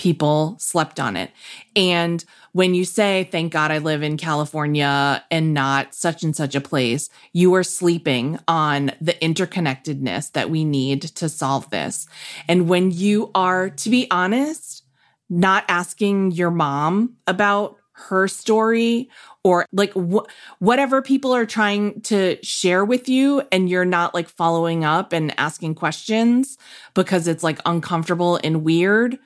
People 0.00 0.56
slept 0.58 0.98
on 0.98 1.14
it. 1.14 1.30
And 1.76 2.24
when 2.52 2.72
you 2.72 2.86
say, 2.86 3.28
thank 3.30 3.52
God 3.52 3.70
I 3.70 3.76
live 3.76 4.02
in 4.02 4.16
California 4.16 5.22
and 5.30 5.52
not 5.52 5.94
such 5.94 6.22
and 6.22 6.34
such 6.34 6.54
a 6.54 6.60
place, 6.62 7.10
you 7.34 7.52
are 7.52 7.62
sleeping 7.62 8.38
on 8.48 8.92
the 9.02 9.12
interconnectedness 9.12 10.32
that 10.32 10.48
we 10.48 10.64
need 10.64 11.02
to 11.02 11.28
solve 11.28 11.68
this. 11.68 12.06
And 12.48 12.66
when 12.66 12.92
you 12.92 13.30
are, 13.34 13.68
to 13.68 13.90
be 13.90 14.06
honest, 14.10 14.84
not 15.28 15.66
asking 15.68 16.30
your 16.30 16.50
mom 16.50 17.18
about 17.26 17.76
her 17.92 18.26
story 18.26 19.10
or 19.44 19.66
like 19.70 19.92
wh- 19.92 20.24
whatever 20.60 21.02
people 21.02 21.34
are 21.34 21.44
trying 21.44 22.00
to 22.00 22.42
share 22.42 22.86
with 22.86 23.06
you 23.06 23.42
and 23.52 23.68
you're 23.68 23.84
not 23.84 24.14
like 24.14 24.30
following 24.30 24.82
up 24.82 25.12
and 25.12 25.38
asking 25.38 25.74
questions 25.74 26.56
because 26.94 27.28
it's 27.28 27.44
like 27.44 27.60
uncomfortable 27.66 28.40
and 28.42 28.64
weird 28.64 29.18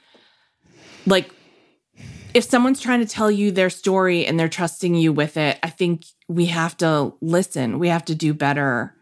like 1.07 1.31
if 2.33 2.45
someone's 2.45 2.81
trying 2.81 3.01
to 3.01 3.07
tell 3.07 3.31
you 3.31 3.51
their 3.51 3.71
story 3.71 4.27
and 4.27 4.39
they're 4.39 4.49
trusting 4.49 4.95
you 4.95 5.13
with 5.13 5.37
it 5.37 5.59
i 5.63 5.71
think 5.71 6.05
we 6.29 6.47
have 6.47 6.77
to 6.77 7.15
listen 7.21 7.79
we 7.79 7.89
have 7.89 8.05
to 8.05 8.15
do 8.15 8.35
better 8.35 8.95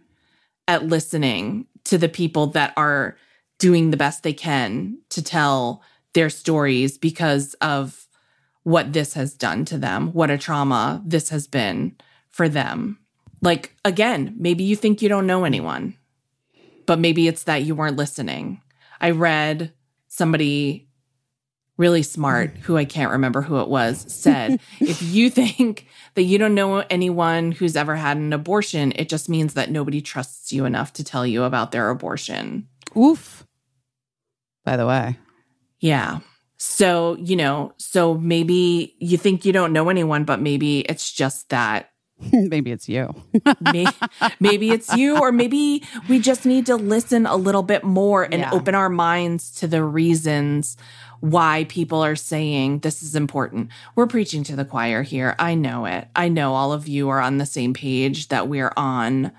at 0.68 0.86
listening 0.86 1.66
to 1.84 1.98
the 1.98 2.08
people 2.08 2.47
that 2.48 2.72
are 2.76 3.16
doing 3.58 3.90
the 3.90 3.97
best 3.97 4.22
they 4.22 4.32
can 4.32 4.98
to 5.08 5.22
tell 5.22 5.82
their 6.14 6.31
stories 6.31 6.98
because 6.98 7.55
of 7.55 8.06
what 8.64 8.92
this 8.92 9.14
has 9.14 9.34
done 9.34 9.64
to 9.66 9.78
them, 9.78 10.12
what 10.12 10.31
a 10.31 10.39
trauma 10.39 11.02
this 11.05 11.31
has 11.31 11.47
been 11.47 11.97
for 12.31 12.48
them. 12.48 12.98
Like, 13.40 13.74
again, 13.84 14.34
maybe 14.39 14.62
you 14.62 14.76
think 14.76 15.02
you 15.02 15.08
don't 15.08 15.26
know 15.26 15.44
anyone, 15.44 15.97
but 16.86 16.98
maybe 16.98 17.26
it's 17.26 17.44
that 17.44 17.62
you 17.62 17.74
weren't 17.74 17.97
listening. 17.97 18.60
I 19.00 19.10
read 19.10 19.72
somebody 20.06 20.89
really 21.78 22.02
smart, 22.02 22.55
mm. 22.55 22.59
who 22.59 22.76
I 22.76 22.84
can't 22.84 23.12
remember 23.12 23.42
who 23.42 23.60
it 23.60 23.68
was, 23.68 24.05
said 24.12 24.60
if 24.81 25.02
you 25.02 25.31
think 25.31 25.86
that 26.15 26.23
you 26.25 26.39
don't 26.39 26.55
know 26.55 26.78
anyone 26.91 27.52
who's 27.52 27.76
ever 27.76 27.97
had 27.97 28.17
an 28.17 28.33
abortion, 28.33 28.92
it 28.97 29.09
just 29.09 29.28
means 29.28 29.55
that 29.55 29.70
nobody 29.70 30.01
trusts 30.01 30.52
you 30.52 30.65
enough 30.65 30.92
to 30.94 31.05
tell 31.05 31.26
you 31.26 31.42
about 31.44 31.73
their 31.73 31.89
abortion. 31.91 32.68
Oof. 32.97 33.47
By 34.65 34.76
the 34.76 34.86
way, 34.86 35.18
Yeah. 35.81 36.20
So, 36.59 37.17
you 37.17 37.34
know, 37.34 37.73
so 37.76 38.15
maybe 38.15 38.94
you 39.01 39.18
think 39.18 39.44
you 39.44 39.52
don't 39.52 39.73
know 39.73 39.89
anyone, 39.89 40.23
but 40.23 40.41
maybe 40.41 40.81
it's 40.81 41.10
just 41.10 41.49
that 41.49 41.91
maybe 42.33 42.70
it's 42.70 42.89
you. 42.89 43.12
May- 43.73 43.89
maybe 44.39 44.70
it's 44.70 44.94
you, 44.94 45.18
or 45.18 45.33
maybe 45.33 45.83
we 46.09 46.20
just 46.20 46.47
need 46.47 46.67
to 46.67 46.76
listen 46.76 47.26
a 47.26 47.34
little 47.34 47.65
bit 47.65 47.83
more 47.83 48.23
and 48.23 48.34
Yeah. 48.34 48.51
open 48.52 48.76
our 48.76 48.89
minds 48.89 49.51
to 49.57 49.67
the 49.67 49.83
reasons 49.83 50.76
why 51.23 51.67
people 51.68 52.05
are 52.05 52.17
saying 52.17 52.81
this 52.81 53.01
is 53.01 53.15
important. 53.15 53.70
We're 53.94 54.09
preaching 54.09 54.42
to 54.42 54.57
the 54.57 54.65
choir 54.65 55.05
here. 55.05 55.36
I 55.39 55.55
know 55.55 55.86
it. 55.86 56.09
I 56.17 56.28
know 56.28 56.55
all 56.55 56.73
of 56.73 56.89
you 56.89 57.10
are 57.10 57.20
on 57.20 57.39
the 57.39 57.47
same 57.47 57.73
page 57.73 58.26
that 58.26 58.49
we're 58.49 58.73
on. 58.76 59.31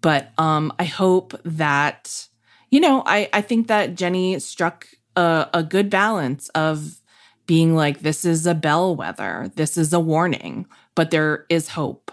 But 0.00 0.30
um, 0.38 0.72
I 0.78 0.84
hope 0.84 1.34
that, 1.44 2.28
you 2.70 2.78
know, 2.78 3.02
I, 3.04 3.28
I 3.32 3.40
think 3.40 3.66
that 3.66 3.96
Jenny 3.96 4.38
struck 4.38 4.86
a, 5.16 5.48
a 5.52 5.64
good 5.64 5.90
balance 5.90 6.50
of 6.50 7.00
being 7.46 7.74
like, 7.74 8.00
this 8.00 8.24
is 8.24 8.46
a 8.46 8.54
bellwether, 8.54 9.50
this 9.56 9.76
is 9.76 9.92
a 9.92 9.98
warning, 9.98 10.66
but 10.94 11.10
there 11.10 11.46
is 11.48 11.70
hope. 11.70 12.12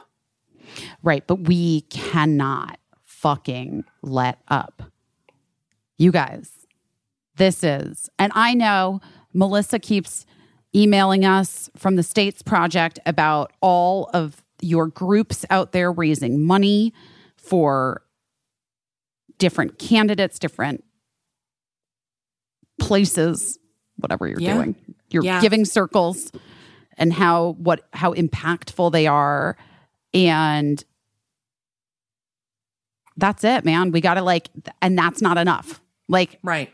Right. 1.04 1.28
But 1.28 1.42
we 1.42 1.82
cannot 1.82 2.80
fucking 3.04 3.84
let 4.02 4.40
up. 4.48 4.82
You 6.00 6.12
guys, 6.12 6.61
this 7.36 7.64
is, 7.64 8.10
and 8.20 8.32
I 8.36 8.54
know 8.54 9.00
Melissa 9.34 9.80
keeps 9.80 10.26
emailing 10.76 11.26
us 11.26 11.70
from 11.76 11.96
the 11.96 12.04
States 12.04 12.42
Project 12.42 13.00
about 13.06 13.52
all 13.62 14.10
of 14.14 14.44
your 14.62 14.88
groups 14.88 15.46
out 15.50 15.72
there 15.72 15.92
raising 15.92 16.42
money 16.42 16.94
for 17.36 18.04
different 19.38 19.80
candidates, 19.80 20.38
different 20.40 20.84
places, 22.80 23.58
whatever 23.98 24.28
you're 24.28 24.40
Yeah. 24.40 24.54
doing. 24.54 24.76
Your 25.10 25.24
Yeah. 25.24 25.42
giving 25.42 25.66
circles 25.66 26.32
and 26.98 27.12
how 27.14 27.54
what 27.60 27.88
how 27.94 28.14
impactful 28.14 28.92
they 28.92 29.08
are 29.08 29.58
and 30.14 30.84
that's 33.18 33.44
it 33.44 33.64
man 33.66 33.92
we 33.92 34.02
got 34.02 34.16
to 34.16 34.22
like 34.22 34.50
and 34.82 34.98
that's 34.98 35.22
not 35.22 35.38
enough 35.38 35.82
like 36.08 36.40
Right. 36.44 36.72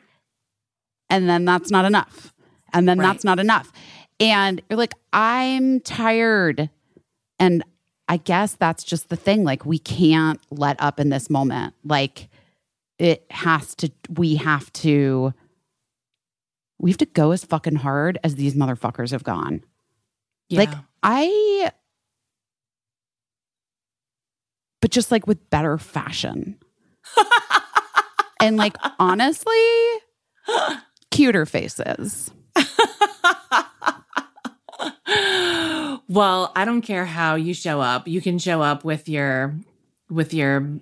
And 1.10 1.27
then 1.30 1.45
that's 1.45 1.72
not 1.72 1.86
enough 1.86 2.34
and 2.74 2.88
then 2.88 3.00
Right. 3.00 3.08
that's 3.08 3.24
not 3.24 3.40
enough 3.40 3.72
and 4.19 4.61
you're 4.69 4.77
like 4.77 4.94
i'm 5.14 5.80
tired 5.80 6.69
and 7.40 7.64
i 8.08 8.18
guess 8.18 8.53
that's 8.56 8.84
just 8.84 9.10
the 9.10 9.16
thing 9.16 9.44
like 9.44 9.66
we 9.66 9.80
can't 9.80 10.40
let 10.52 10.76
up 10.82 11.00
in 11.00 11.10
this 11.10 11.30
moment 11.30 11.74
like 11.84 12.30
it 13.00 13.26
has 13.32 13.76
to 13.76 13.92
we 14.10 14.36
have 14.36 14.72
to 14.74 15.34
we 16.80 16.92
have 16.92 16.98
to 16.98 17.06
go 17.06 17.32
as 17.32 17.44
fucking 17.45 17.76
hard 17.77 18.18
as 18.24 18.36
these 18.36 18.53
motherfuckers 18.56 19.11
have 19.11 19.24
gone 19.24 19.64
Yeah. 20.50 20.60
like 20.61 20.74
I 21.03 21.72
but 24.82 24.92
just 24.92 25.11
like 25.11 25.26
with 25.27 25.50
better 25.50 25.77
fashion. 25.77 26.58
and 28.42 28.58
like 28.58 28.76
honestly, 29.00 29.53
cuter 31.11 31.45
faces. 31.45 32.32
well, 36.08 36.52
I 36.56 36.64
don't 36.66 36.82
care 36.82 37.06
how 37.06 37.36
you 37.36 37.53
show 37.53 37.82
up. 37.82 38.08
You 38.08 38.22
can 38.22 38.40
show 38.40 38.61
up 38.61 38.84
with 38.84 39.10
your 39.10 39.56
with 40.10 40.34
your 40.34 40.80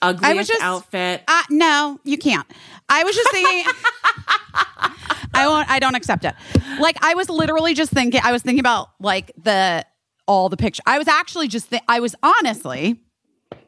ugliest 0.00 0.48
just- 0.50 0.62
outfit. 0.62 1.22
Uh 1.28 1.42
no, 1.50 1.98
you 2.04 2.18
can't. 2.18 2.46
I 2.88 3.04
was 3.04 3.14
just 3.14 3.30
thinking 3.30 3.64
I 5.34 5.46
won't 5.48 5.70
I 5.70 5.78
don't 5.78 5.94
accept 5.94 6.24
it. 6.24 6.34
Like 6.80 6.96
I 7.02 7.14
was 7.14 7.28
literally 7.28 7.74
just 7.74 7.92
thinking 7.92 8.20
I 8.22 8.32
was 8.32 8.42
thinking 8.42 8.60
about 8.60 8.88
like 9.00 9.30
the 9.42 9.84
all 10.26 10.48
the 10.48 10.56
picture. 10.56 10.82
I 10.86 10.98
was 10.98 11.08
actually 11.08 11.48
just 11.48 11.66
thi- 11.66 11.80
I 11.88 12.00
was 12.00 12.14
honestly 12.22 13.00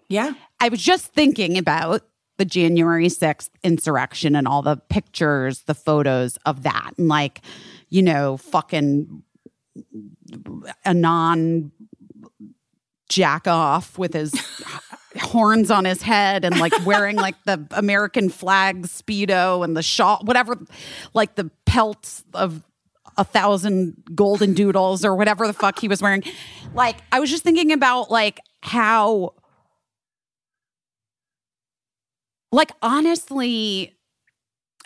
Yeah. 0.08 0.32
I 0.60 0.68
was 0.68 0.80
just 0.82 1.12
thinking 1.12 1.58
about 1.58 2.02
the 2.36 2.44
January 2.44 3.06
6th 3.06 3.50
insurrection 3.62 4.34
and 4.34 4.48
all 4.48 4.62
the 4.62 4.76
pictures, 4.76 5.62
the 5.62 5.74
photos 5.74 6.36
of 6.44 6.62
that. 6.64 6.92
And 6.98 7.08
like, 7.08 7.42
you 7.88 8.02
know, 8.02 8.36
fucking 8.36 9.22
Anon 10.84 11.72
jack 13.08 13.46
off 13.46 13.98
with 13.98 14.14
his 14.14 14.34
horns 15.20 15.70
on 15.70 15.84
his 15.84 16.02
head 16.02 16.44
and 16.44 16.58
like 16.58 16.72
wearing 16.84 17.16
like 17.16 17.36
the 17.44 17.66
American 17.70 18.28
flag 18.28 18.82
Speedo 18.82 19.64
and 19.64 19.76
the 19.76 19.82
shawl, 19.82 20.20
whatever, 20.24 20.58
like 21.12 21.36
the 21.36 21.50
pelts 21.66 22.24
of 22.34 22.62
a 23.16 23.24
thousand 23.24 24.02
golden 24.14 24.54
doodles 24.54 25.04
or 25.04 25.14
whatever 25.14 25.46
the 25.46 25.52
fuck 25.52 25.78
he 25.78 25.88
was 25.88 26.02
wearing. 26.02 26.22
Like, 26.74 26.96
I 27.12 27.20
was 27.20 27.30
just 27.30 27.44
thinking 27.44 27.72
about 27.72 28.10
like 28.10 28.40
how 28.60 29.34
like 32.54 32.72
honestly 32.82 33.94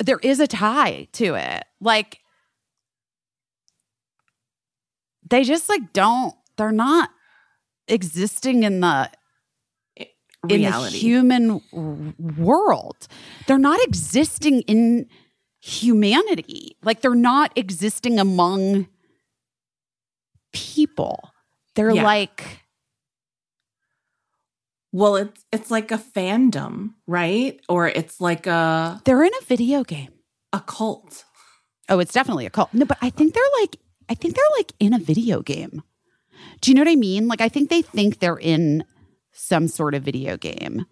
there 0.01 0.19
is 0.23 0.41
a 0.41 0.47
tie 0.47 1.09
to 1.13 1.35
it. 1.35 1.65
Like 1.81 2.21
they 5.29 5.45
just 5.45 5.69
like 5.69 5.93
don't 5.93 6.35
they're 6.57 6.73
not 6.73 7.11
existing 7.87 8.63
in 8.63 8.81
the 8.81 9.11
in 10.49 10.63
the 10.63 10.89
human 10.91 11.61
world. 12.37 13.09
They're 13.47 13.59
not 13.59 13.81
existing 13.83 14.63
in 14.63 15.09
humanity. 15.61 16.77
Like 16.83 17.01
they're 17.01 17.15
not 17.15 17.53
existing 17.57 18.19
among 18.21 18.87
people. 20.53 21.31
They're 21.75 21.91
Yeah. 21.95 22.05
like 22.05 22.63
well, 24.93 25.17
it's 25.17 25.45
it's 25.53 25.71
like 25.71 25.91
a 25.93 25.99
fandom, 25.99 26.95
right? 27.07 27.61
Or 27.69 27.89
it's 27.89 28.21
like 28.21 28.47
a 28.47 29.01
they're 29.05 29.23
in 29.23 29.33
a 29.41 29.45
video 29.45 29.85
game 29.85 30.11
a 30.53 30.61
cult. 30.61 31.25
Oh, 31.89 31.99
it's 31.99 32.13
definitely 32.13 32.47
a 32.47 32.51
cult. 32.51 32.73
No, 32.75 32.85
but 32.85 32.99
I 33.01 33.11
think 33.11 33.35
they're 33.35 33.43
like, 33.61 33.77
I 34.09 34.15
think 34.15 34.35
they're 34.35 34.45
like 34.57 34.73
in 34.79 34.93
a 34.93 34.99
video 34.99 35.43
game. 35.43 35.83
Do 36.61 36.71
you 36.71 36.75
know 36.75 36.83
what 36.83 36.89
I 36.91 36.97
mean? 36.97 37.29
Like, 37.29 37.41
I 37.41 37.49
think 37.49 37.71
they 37.71 37.83
think 37.83 38.19
they're 38.19 38.37
in 38.37 38.85
some 39.33 39.69
sort 39.69 39.95
of 39.95 40.03
video 40.03 40.37
game. 40.37 40.87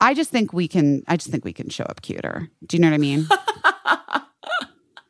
I 0.00 0.14
just 0.14 0.30
think 0.30 0.52
we 0.52 0.68
can, 0.68 1.02
I 1.08 1.16
just 1.16 1.30
think 1.30 1.44
we 1.44 1.52
can 1.52 1.68
show 1.68 1.84
up 1.84 2.02
cuter. 2.02 2.48
Do 2.66 2.76
you 2.76 2.80
know 2.80 2.88
what 2.88 2.94
I 2.94 2.98
mean? 2.98 3.26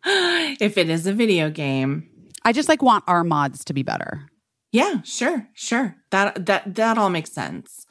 if 0.60 0.78
it 0.78 0.88
is 0.88 1.06
a 1.06 1.12
video 1.12 1.50
game. 1.50 2.08
I 2.44 2.52
just 2.52 2.68
like 2.68 2.82
want 2.82 3.04
our 3.06 3.22
mods 3.22 3.64
to 3.66 3.74
be 3.74 3.82
better. 3.82 4.29
Yeah, 4.72 5.02
sure, 5.02 5.48
sure. 5.54 5.96
That 6.10 6.46
that 6.46 6.74
that 6.76 6.98
all 6.98 7.10
makes 7.10 7.32
sense. 7.32 7.86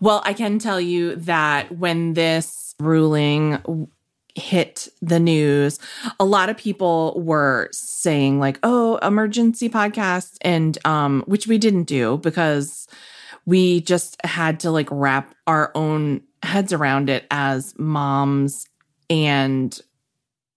Well, 0.00 0.22
I 0.24 0.32
can 0.32 0.58
tell 0.58 0.80
you 0.80 1.14
that 1.16 1.76
when 1.78 2.14
this 2.14 2.74
ruling 2.80 3.88
hit 4.34 4.88
the 5.00 5.20
news, 5.20 5.78
a 6.18 6.24
lot 6.24 6.48
of 6.48 6.56
people 6.56 7.20
were 7.24 7.68
saying 7.72 8.40
like, 8.40 8.58
"Oh, 8.64 8.96
emergency 8.96 9.68
podcast," 9.68 10.38
and 10.40 10.76
um, 10.84 11.22
which 11.26 11.46
we 11.46 11.58
didn't 11.58 11.84
do 11.84 12.18
because 12.18 12.88
we 13.46 13.80
just 13.82 14.16
had 14.24 14.60
to 14.60 14.70
like 14.70 14.88
wrap 14.90 15.34
our 15.46 15.70
own 15.74 16.22
heads 16.42 16.72
around 16.72 17.10
it 17.10 17.26
as 17.30 17.74
moms 17.78 18.66
and 19.10 19.80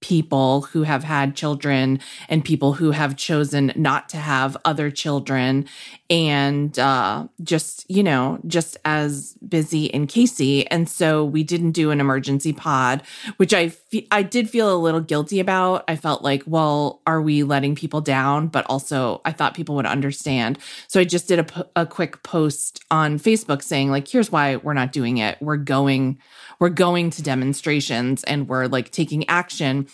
people 0.01 0.63
who 0.63 0.83
have 0.83 1.03
had 1.03 1.35
children 1.35 1.99
and 2.27 2.43
people 2.43 2.73
who 2.73 2.91
have 2.91 3.15
chosen 3.15 3.71
not 3.75 4.09
to 4.09 4.17
have 4.17 4.57
other 4.65 4.91
children. 4.91 5.65
And 6.09 6.77
uh 6.77 7.27
just 7.41 7.89
you 7.89 8.03
know 8.03 8.39
just 8.45 8.77
as 8.83 9.33
busy 9.47 9.93
and 9.93 10.09
Caissie. 10.09 10.67
And 10.69 10.89
so 10.89 11.23
we 11.23 11.43
didn't 11.43 11.71
do 11.71 11.91
an 11.91 12.01
emergency 12.01 12.51
pod 12.51 13.03
which 13.37 13.53
i 13.53 13.69
fe- 13.69 14.07
i 14.11 14.21
did 14.21 14.49
feel 14.49 14.75
a 14.75 14.77
little 14.77 14.99
guilty 14.99 15.39
about. 15.39 15.85
I 15.87 15.95
felt 15.95 16.23
like 16.23 16.43
well 16.45 17.01
are 17.07 17.21
we 17.21 17.43
letting 17.43 17.75
people 17.75 18.01
down? 18.01 18.47
But 18.47 18.65
also 18.65 19.21
i 19.23 19.31
thought 19.31 19.53
people 19.53 19.75
would 19.75 19.85
understand. 19.85 20.59
So 20.87 20.99
i 20.99 21.03
just 21.03 21.27
did 21.27 21.39
a, 21.39 21.67
a 21.75 21.85
quick 21.85 22.23
post 22.23 22.83
on 22.91 23.19
facebook 23.19 23.63
saying 23.63 23.91
like 23.91 24.07
here's 24.07 24.31
why 24.31 24.57
we're 24.57 24.73
not 24.73 24.91
doing 24.91 25.17
it. 25.17 25.37
We're 25.41 25.57
going 25.57 26.19
we're 26.59 26.69
going 26.69 27.09
to 27.11 27.23
demonstrations 27.23 28.23
and 28.25 28.47
we're 28.47 28.67
like 28.67 28.91
taking 28.91 29.27
action 29.29 29.87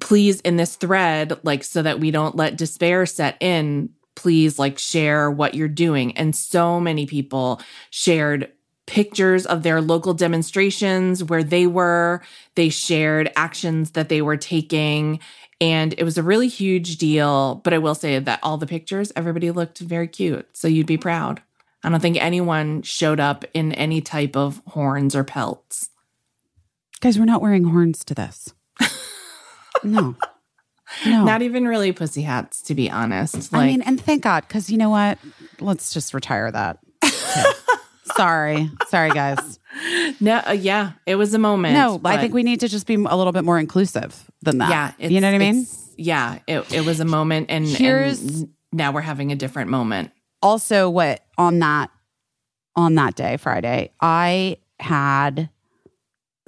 please 0.00 0.40
in 0.40 0.56
this 0.56 0.76
thread, 0.76 1.38
like 1.42 1.64
so 1.64 1.82
that 1.82 2.00
we 2.00 2.10
don't 2.10 2.36
let 2.36 2.56
despair 2.56 3.06
set 3.06 3.36
in, 3.40 3.90
please 4.14 4.58
like 4.58 4.78
share 4.78 5.30
what 5.30 5.54
you're 5.54 5.68
doing. 5.68 6.16
And 6.16 6.34
so 6.34 6.80
many 6.80 7.06
people 7.06 7.60
shared 7.90 8.50
pictures 8.86 9.44
of 9.46 9.62
their 9.62 9.80
local 9.80 10.14
demonstrations 10.14 11.22
where 11.22 11.44
they 11.44 11.66
were. 11.66 12.22
They 12.54 12.68
shared 12.68 13.30
actions 13.36 13.92
that 13.92 14.08
they 14.08 14.22
were 14.22 14.36
taking. 14.36 15.20
And 15.60 15.94
it 15.98 16.04
was 16.04 16.16
a 16.16 16.22
really 16.22 16.48
huge 16.48 16.96
deal. 16.96 17.56
But 17.56 17.74
I 17.74 17.78
will 17.78 17.94
say 17.94 18.18
that 18.18 18.40
all 18.42 18.56
the 18.56 18.66
pictures, 18.66 19.12
everybody 19.14 19.50
looked 19.50 19.78
very 19.78 20.08
cute. 20.08 20.48
So 20.56 20.68
you'd 20.68 20.86
be 20.86 20.94
mm-hmm. 20.94 21.02
proud. 21.02 21.42
I 21.84 21.90
don't 21.90 22.00
think 22.00 22.16
anyone 22.16 22.82
showed 22.82 23.20
up 23.20 23.44
in 23.54 23.72
any 23.72 24.00
type 24.00 24.36
of 24.36 24.60
horns 24.66 25.14
or 25.14 25.22
pelts. 25.22 25.90
Guys, 27.00 27.18
we're 27.18 27.24
not 27.24 27.42
wearing 27.42 27.64
horns 27.64 28.04
to 28.06 28.14
this. 28.14 28.52
No. 29.84 30.16
No. 31.04 31.24
Not 31.24 31.42
even 31.42 31.68
really 31.68 31.92
pussy 31.92 32.22
hats, 32.22 32.62
to 32.62 32.74
be 32.74 32.90
honest. 32.90 33.52
Like, 33.52 33.62
I 33.62 33.66
mean, 33.66 33.82
and 33.82 34.00
thank 34.00 34.22
God, 34.22 34.44
because 34.48 34.70
you 34.70 34.78
know 34.78 34.88
what? 34.88 35.18
Let's 35.60 35.92
just 35.92 36.14
retire 36.14 36.50
that. 36.50 36.78
Sorry. 38.16 38.70
Sorry, 38.88 39.10
guys. 39.10 39.58
no, 40.18 40.36
uh, 40.46 40.52
yeah, 40.52 40.92
it 41.06 41.16
was 41.16 41.34
a 41.34 41.38
moment. 41.38 41.74
No, 41.74 42.00
I 42.04 42.16
think 42.16 42.32
we 42.32 42.42
need 42.42 42.60
to 42.60 42.68
just 42.68 42.86
be 42.86 42.94
a 42.94 42.98
little 43.16 43.32
bit 43.32 43.44
more 43.44 43.58
inclusive 43.58 44.30
than 44.42 44.58
that. 44.58 44.94
Yeah, 44.98 45.08
you 45.08 45.20
know 45.20 45.28
what 45.28 45.34
I 45.34 45.38
mean? 45.38 45.66
Yeah, 45.96 46.38
it, 46.46 46.72
it 46.72 46.84
was 46.86 47.00
a 47.00 47.04
moment, 47.04 47.46
and, 47.50 47.66
Here's- 47.66 48.20
and 48.22 48.48
now 48.72 48.92
we're 48.92 49.00
having 49.02 49.30
a 49.30 49.36
different 49.36 49.70
moment. 49.70 50.10
also 50.42 50.88
what 50.88 51.24
on 51.36 51.58
that 51.58 51.90
on 52.76 52.94
that 52.94 53.16
day 53.16 53.36
friday 53.38 53.90
i 54.00 54.56
had 54.78 55.48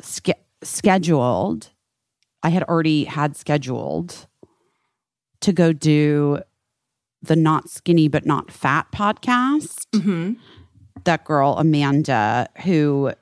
ske- 0.00 0.31
scheduled 0.62 1.70
i 2.42 2.48
had 2.48 2.62
already 2.64 3.04
had 3.04 3.36
scheduled 3.36 4.26
to 5.40 5.52
go 5.52 5.72
do 5.72 6.38
the 7.22 7.36
not 7.36 7.68
skinny 7.68 8.08
but 8.08 8.24
not 8.26 8.50
fat 8.50 8.86
podcast 8.92 9.86
Mm-hmm. 9.94 10.32
that 11.04 11.24
girl 11.24 11.54
amanda 11.58 12.48
who 12.64 13.12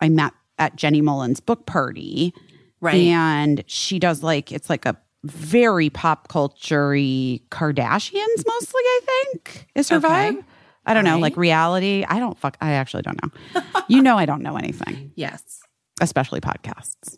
i 0.00 0.08
met 0.08 0.32
at 0.58 0.76
jenny 0.76 1.00
Mollen's 1.00 1.40
book 1.40 1.66
party 1.66 2.32
Right. 2.80 2.94
and 3.06 3.64
she 3.66 3.98
does 3.98 4.22
like 4.22 4.52
it's 4.52 4.68
like 4.68 4.84
a 4.86 4.96
very 5.24 5.88
pop 5.90 6.28
culture 6.28 6.90
Kardashians 6.92 8.44
mostly, 8.46 8.80
I 8.84 9.00
think, 9.32 9.66
is 9.74 9.88
her 9.88 9.96
Okay. 9.96 10.06
vibe. 10.06 10.44
I 10.84 10.94
don't 10.94 11.02
know, 11.04 11.18
like 11.18 11.36
reality. 11.36 12.04
I 12.06 12.20
don't 12.20 12.38
fuck 12.38 12.56
I 12.60 12.72
actually 12.72 13.02
don't 13.02 13.18
know. 13.22 13.62
you 13.88 14.02
know 14.02 14.16
I 14.18 14.24
don't 14.26 14.42
know 14.42 14.56
anything, 14.56 15.10
yes, 15.16 15.42
especially 16.00 16.40
podcasts, 16.40 17.16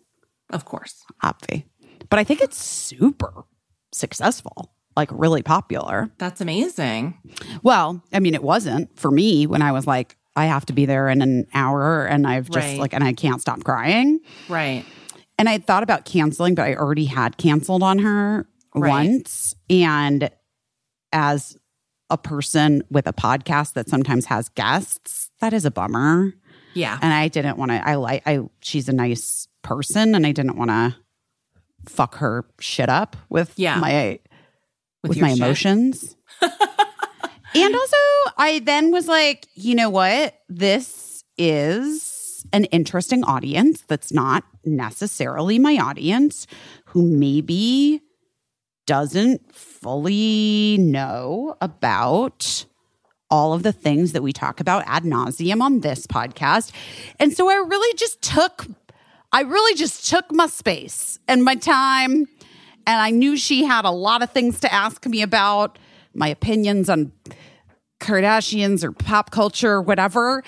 of 0.50 0.64
course. 0.64 1.04
obvi. 1.22 1.64
But 2.10 2.18
I 2.18 2.24
think 2.24 2.40
it's 2.40 2.56
super 2.62 3.44
successful, 3.92 4.72
like 4.96 5.08
really 5.12 5.42
popular. 5.42 6.10
That's 6.18 6.40
amazing. 6.40 7.18
Well, 7.62 8.02
I 8.12 8.20
mean, 8.20 8.34
it 8.34 8.42
wasn't 8.42 8.96
for 8.98 9.10
me 9.10 9.46
when 9.46 9.62
I 9.62 9.72
was 9.72 9.86
like, 9.86 10.16
I 10.36 10.46
have 10.46 10.66
to 10.66 10.72
be 10.72 10.86
there 10.86 11.08
in 11.08 11.20
an 11.22 11.46
hour 11.52 12.06
and 12.06 12.26
I've 12.26 12.48
just 12.50 12.66
Right. 12.66 12.78
like 12.78 12.92
and 12.94 13.02
I 13.02 13.12
can't 13.12 13.40
stop 13.40 13.64
crying. 13.64 14.20
Right. 14.48 14.84
And 15.38 15.48
I 15.48 15.58
thought 15.58 15.82
about 15.82 16.04
canceling, 16.04 16.54
but 16.54 16.62
I 16.62 16.74
already 16.74 17.06
had 17.06 17.36
canceled 17.38 17.82
on 17.82 17.98
her 18.00 18.46
Right. 18.74 18.88
once. 18.90 19.54
And 19.68 20.30
as 21.12 21.56
a 22.10 22.16
person 22.18 22.82
with 22.90 23.06
a 23.06 23.12
podcast 23.12 23.72
that 23.72 23.88
sometimes 23.88 24.26
has 24.26 24.48
guests, 24.50 25.30
that 25.40 25.52
is 25.52 25.64
a 25.64 25.70
bummer. 25.70 26.32
Yeah. 26.74 26.98
And 27.02 27.12
I 27.12 27.28
didn't 27.28 27.56
want 27.58 27.70
to, 27.72 27.86
I 27.86 27.96
like, 27.96 28.22
I, 28.26 28.40
she's 28.60 28.88
a 28.88 28.92
nice 28.92 29.47
person 29.62 30.14
and 30.14 30.26
I 30.26 30.32
didn't 30.32 30.56
want 30.56 30.70
to 30.70 30.96
fuck 31.88 32.16
her 32.16 32.44
shit 32.60 32.88
up 32.88 33.16
with 33.28 33.52
Yeah. 33.56 33.78
my, 33.78 34.18
with, 35.02 35.16
your 35.16 35.26
my 35.26 35.30
shit. 35.32 35.38
emotions. 35.38 36.16
and 36.42 37.74
also, 37.74 37.96
I 38.36 38.60
then 38.64 38.90
was 38.92 39.08
like, 39.08 39.46
you 39.54 39.74
know 39.74 39.90
what? 39.90 40.34
This 40.48 41.24
is 41.36 42.44
an 42.52 42.64
interesting 42.66 43.24
audience 43.24 43.82
that's 43.82 44.12
not 44.12 44.44
necessarily 44.64 45.58
my 45.58 45.76
audience 45.76 46.46
who 46.86 47.02
maybe 47.06 48.00
doesn't 48.86 49.54
fully 49.54 50.76
know 50.78 51.56
about 51.60 52.64
all 53.30 53.52
of 53.52 53.62
the 53.62 53.72
things 53.72 54.12
that 54.12 54.22
we 54.22 54.32
talk 54.32 54.60
about 54.60 54.82
ad 54.86 55.02
nauseum 55.04 55.60
on 55.60 55.80
this 55.80 56.06
podcast. 56.06 56.72
And 57.18 57.32
so 57.34 57.50
I 57.50 57.54
really 57.56 57.94
just 57.98 58.22
took, 58.22 58.66
I 59.32 59.42
really 59.42 59.74
just 59.74 60.08
took 60.08 60.32
my 60.32 60.46
space 60.46 61.18
and 61.28 61.44
my 61.44 61.54
time. 61.54 62.26
And 62.86 63.00
I 63.00 63.10
knew 63.10 63.36
she 63.36 63.64
had 63.64 63.84
a 63.84 63.90
lot 63.90 64.22
of 64.22 64.30
things 64.30 64.60
to 64.60 64.72
ask 64.72 65.06
me 65.06 65.20
about 65.20 65.78
my 66.14 66.28
opinions 66.28 66.88
on 66.88 67.12
Kardashians 68.00 68.82
or 68.82 68.92
pop 68.92 69.30
culture 69.30 69.72
or 69.72 69.82
whatever. 69.82 70.42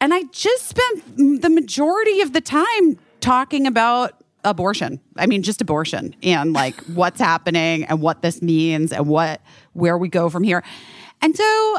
And 0.00 0.12
I 0.12 0.24
just 0.32 0.66
spent 0.66 1.16
the 1.42 1.50
majority 1.50 2.20
of 2.20 2.32
the 2.32 2.40
time 2.40 2.98
talking 3.20 3.66
about 3.66 4.22
abortion. 4.42 5.00
I 5.16 5.26
mean, 5.26 5.42
just 5.42 5.60
abortion 5.60 6.16
and 6.22 6.52
like 6.52 6.74
what's 6.94 7.20
happening 7.20 7.84
and 7.84 8.00
what 8.00 8.22
this 8.22 8.42
means 8.42 8.92
and 8.92 9.06
what, 9.06 9.40
where 9.72 9.96
we 9.96 10.08
go 10.08 10.28
from 10.28 10.42
here. 10.42 10.62
And 11.22 11.36
so 11.36 11.76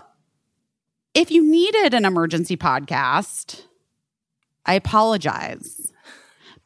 if 1.14 1.30
you 1.32 1.44
needed 1.44 1.94
an 1.94 2.06
emergency 2.06 2.58
podcast, 2.58 3.64
I 4.66 4.74
apologize. 4.74 5.92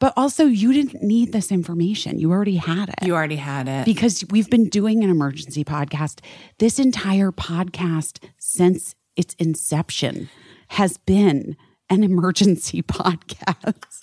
But 0.00 0.14
also, 0.16 0.46
you 0.46 0.72
didn't 0.72 1.02
need 1.02 1.32
this 1.32 1.52
information. 1.52 2.18
You 2.18 2.32
already 2.32 2.56
had 2.56 2.88
it 2.88 2.94
You 3.06 3.14
already 3.14 3.36
had 3.36 3.68
it. 3.68 3.84
because 3.84 4.24
we've 4.30 4.48
been 4.50 4.68
doing 4.68 5.04
an 5.04 5.10
emergency 5.10 5.62
podcast. 5.62 6.20
This 6.58 6.78
entire 6.78 7.30
podcast 7.30 8.18
since 8.38 8.94
its 9.14 9.34
inception 9.34 10.28
has 10.68 10.96
been 10.98 11.56
an 11.90 12.02
emergency 12.02 12.82
podcast. 12.82 14.02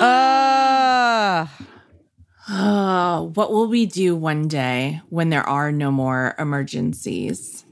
uh, 0.00 1.46
Oh, 2.48 3.30
what 3.34 3.52
will 3.52 3.66
we 3.68 3.86
do 3.86 4.14
one 4.16 4.48
day 4.48 5.00
when 5.08 5.30
there 5.30 5.42
are 5.48 5.72
no 5.72 5.90
more 5.90 6.34
emergencies? 6.38 7.64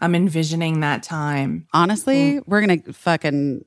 I'm 0.00 0.14
envisioning 0.14 0.80
that 0.80 1.02
time. 1.02 1.66
honestly, 1.72 2.40
we're 2.46 2.64
going 2.64 2.82
to 2.82 2.92
fucking 2.92 3.64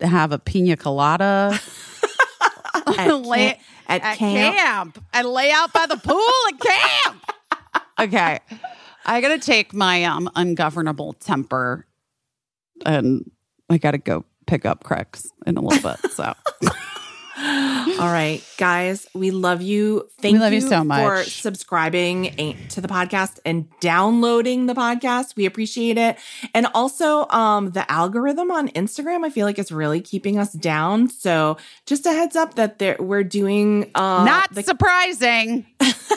have 0.00 0.32
a 0.32 0.38
pina 0.38 0.76
colada 0.76 1.58
At, 2.98 3.08
Lay- 3.24 3.38
camp, 3.52 3.58
at, 3.88 4.02
at 4.02 4.16
camp. 4.18 4.56
camp. 4.56 5.04
and 5.12 5.28
lay 5.28 5.50
out 5.50 5.72
by 5.72 5.86
the 5.86 5.96
pool 5.96 6.20
at 6.48 6.60
camp. 6.60 7.24
Okay. 8.00 8.38
I 9.06 9.20
got 9.20 9.28
to 9.28 9.38
take 9.38 9.72
my 9.72 10.04
um 10.04 10.28
ungovernable 10.34 11.12
temper 11.14 11.86
and 12.84 13.30
I 13.70 13.78
got 13.78 13.92
to 13.92 13.98
go 13.98 14.24
pick 14.46 14.64
up 14.66 14.82
Cricks 14.84 15.28
in 15.46 15.56
a 15.56 15.60
little 15.60 15.90
bit. 15.90 16.10
So 16.12 16.34
All 17.98 18.12
right, 18.12 18.40
guys, 18.56 19.08
we 19.14 19.32
love 19.32 19.62
you. 19.62 20.08
Thank 20.20 20.34
We 20.34 20.38
love 20.38 20.52
you 20.52 20.60
so 20.60 20.84
much 20.84 21.02
for 21.02 21.24
subscribing 21.28 22.56
to 22.68 22.80
the 22.80 22.86
podcast 22.86 23.40
and 23.44 23.68
downloading 23.80 24.66
the 24.66 24.74
podcast. 24.74 25.34
We 25.34 25.46
appreciate 25.46 25.98
it. 25.98 26.18
And 26.54 26.68
also, 26.72 27.26
um, 27.30 27.72
the 27.72 27.90
algorithm 27.90 28.52
on 28.52 28.68
Instagram, 28.68 29.24
I 29.24 29.30
feel 29.30 29.44
like 29.44 29.58
it's 29.58 29.72
really 29.72 30.00
keeping 30.00 30.38
us 30.38 30.52
down. 30.52 31.08
So 31.08 31.56
just 31.84 32.06
a 32.06 32.12
heads 32.12 32.36
up 32.36 32.54
that 32.54 32.78
there, 32.78 32.96
we're 33.00 33.24
doing 33.24 33.90
uh, 33.96 34.24
not 34.24 34.54
the 34.54 34.62
surprising. 34.62 35.66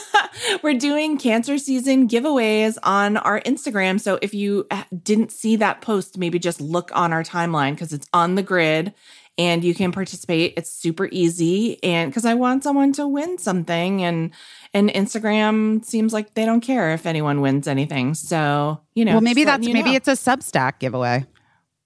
we're 0.63 0.77
doing 0.77 1.17
cancer 1.17 1.57
season 1.57 2.07
giveaways 2.07 2.77
on 2.83 3.17
our 3.17 3.41
Instagram. 3.41 3.99
So 3.99 4.19
if 4.21 4.35
you 4.35 4.67
uh, 4.69 4.83
didn't 5.01 5.31
see 5.31 5.55
that 5.55 5.81
post, 5.81 6.19
maybe 6.19 6.37
just 6.37 6.61
look 6.61 6.91
on 6.93 7.11
our 7.13 7.23
timeline 7.23 7.71
because 7.71 7.93
it's 7.93 8.07
on 8.13 8.35
the 8.35 8.43
grid 8.43 8.93
and 9.37 9.63
you 9.63 9.75
can 9.75 9.91
participate. 9.91 10.53
It's 10.57 10.71
super 10.71 11.09
easy. 11.11 11.81
And 11.83 12.09
because 12.09 12.25
I 12.25 12.35
want 12.35 12.63
someone 12.63 12.93
to 12.93 13.07
win 13.07 13.37
something 13.37 14.03
and 14.03 14.31
and 14.73 14.89
Instagram 14.89 15.83
seems 15.83 16.13
like 16.13 16.33
they 16.33 16.45
don't 16.45 16.61
care 16.61 16.93
if 16.93 17.05
anyone 17.05 17.41
wins 17.41 17.67
anything. 17.67 18.13
So, 18.13 18.81
you 18.93 19.05
know, 19.05 19.13
well, 19.13 19.21
maybe 19.21 19.43
that's 19.43 19.65
maybe 19.65 19.91
know. 19.91 19.93
it's 19.93 20.07
a 20.07 20.11
Substack 20.11 20.79
giveaway. 20.79 21.25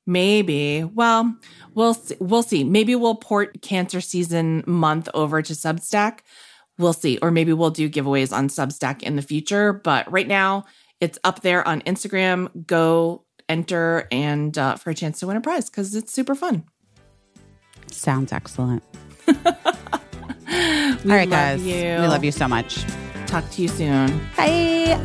Maybe. 0.06 0.84
Well, 0.84 1.38
we'll 1.76 1.94
see. 1.94 2.16
we'll 2.20 2.44
see. 2.44 2.64
Maybe 2.64 2.96
we'll 2.96 3.16
port 3.16 3.62
cancer 3.62 4.02
season 4.02 4.64
month 4.66 5.08
over 5.14 5.42
to 5.42 5.54
Substack. 5.54 6.20
We'll 6.80 6.94
see. 6.94 7.20
Or 7.22 7.30
maybe 7.30 7.54
we'll 7.54 7.70
do 7.70 7.90
giveaways 7.90 8.36
on 8.36 8.48
Substack 8.48 9.04
in 9.04 9.16
the 9.16 9.22
future. 9.22 9.74
But 9.74 10.12
right 10.12 10.28
now, 10.28 10.66
it's 11.00 11.20
up 11.24 11.42
there 11.42 11.68
on 11.68 11.82
Instagram. 11.82 12.66
Go 12.66 13.26
enter 13.48 14.08
and 14.12 14.58
uh, 14.58 14.76
for 14.76 14.90
a 14.90 14.96
chance 14.96 15.20
to 15.20 15.28
win 15.28 15.38
a 15.38 15.42
prize 15.42 15.70
because 15.70 15.94
it's 15.96 16.12
super 16.12 16.34
fun. 16.36 16.66
Sounds 17.92 18.32
excellent. 18.32 18.84
All 19.28 19.34
right, 21.06 21.30
guys. 21.30 21.62
You. 21.66 22.02
We 22.02 22.08
love 22.08 22.24
you 22.24 22.32
so 22.32 22.48
much. 22.48 22.84
Talk 23.28 23.50
to 23.52 23.62
you 23.62 23.68
soon. 23.68 24.20
Bye. 24.36 25.00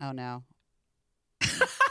Oh 0.00 0.12
no. 0.12 0.42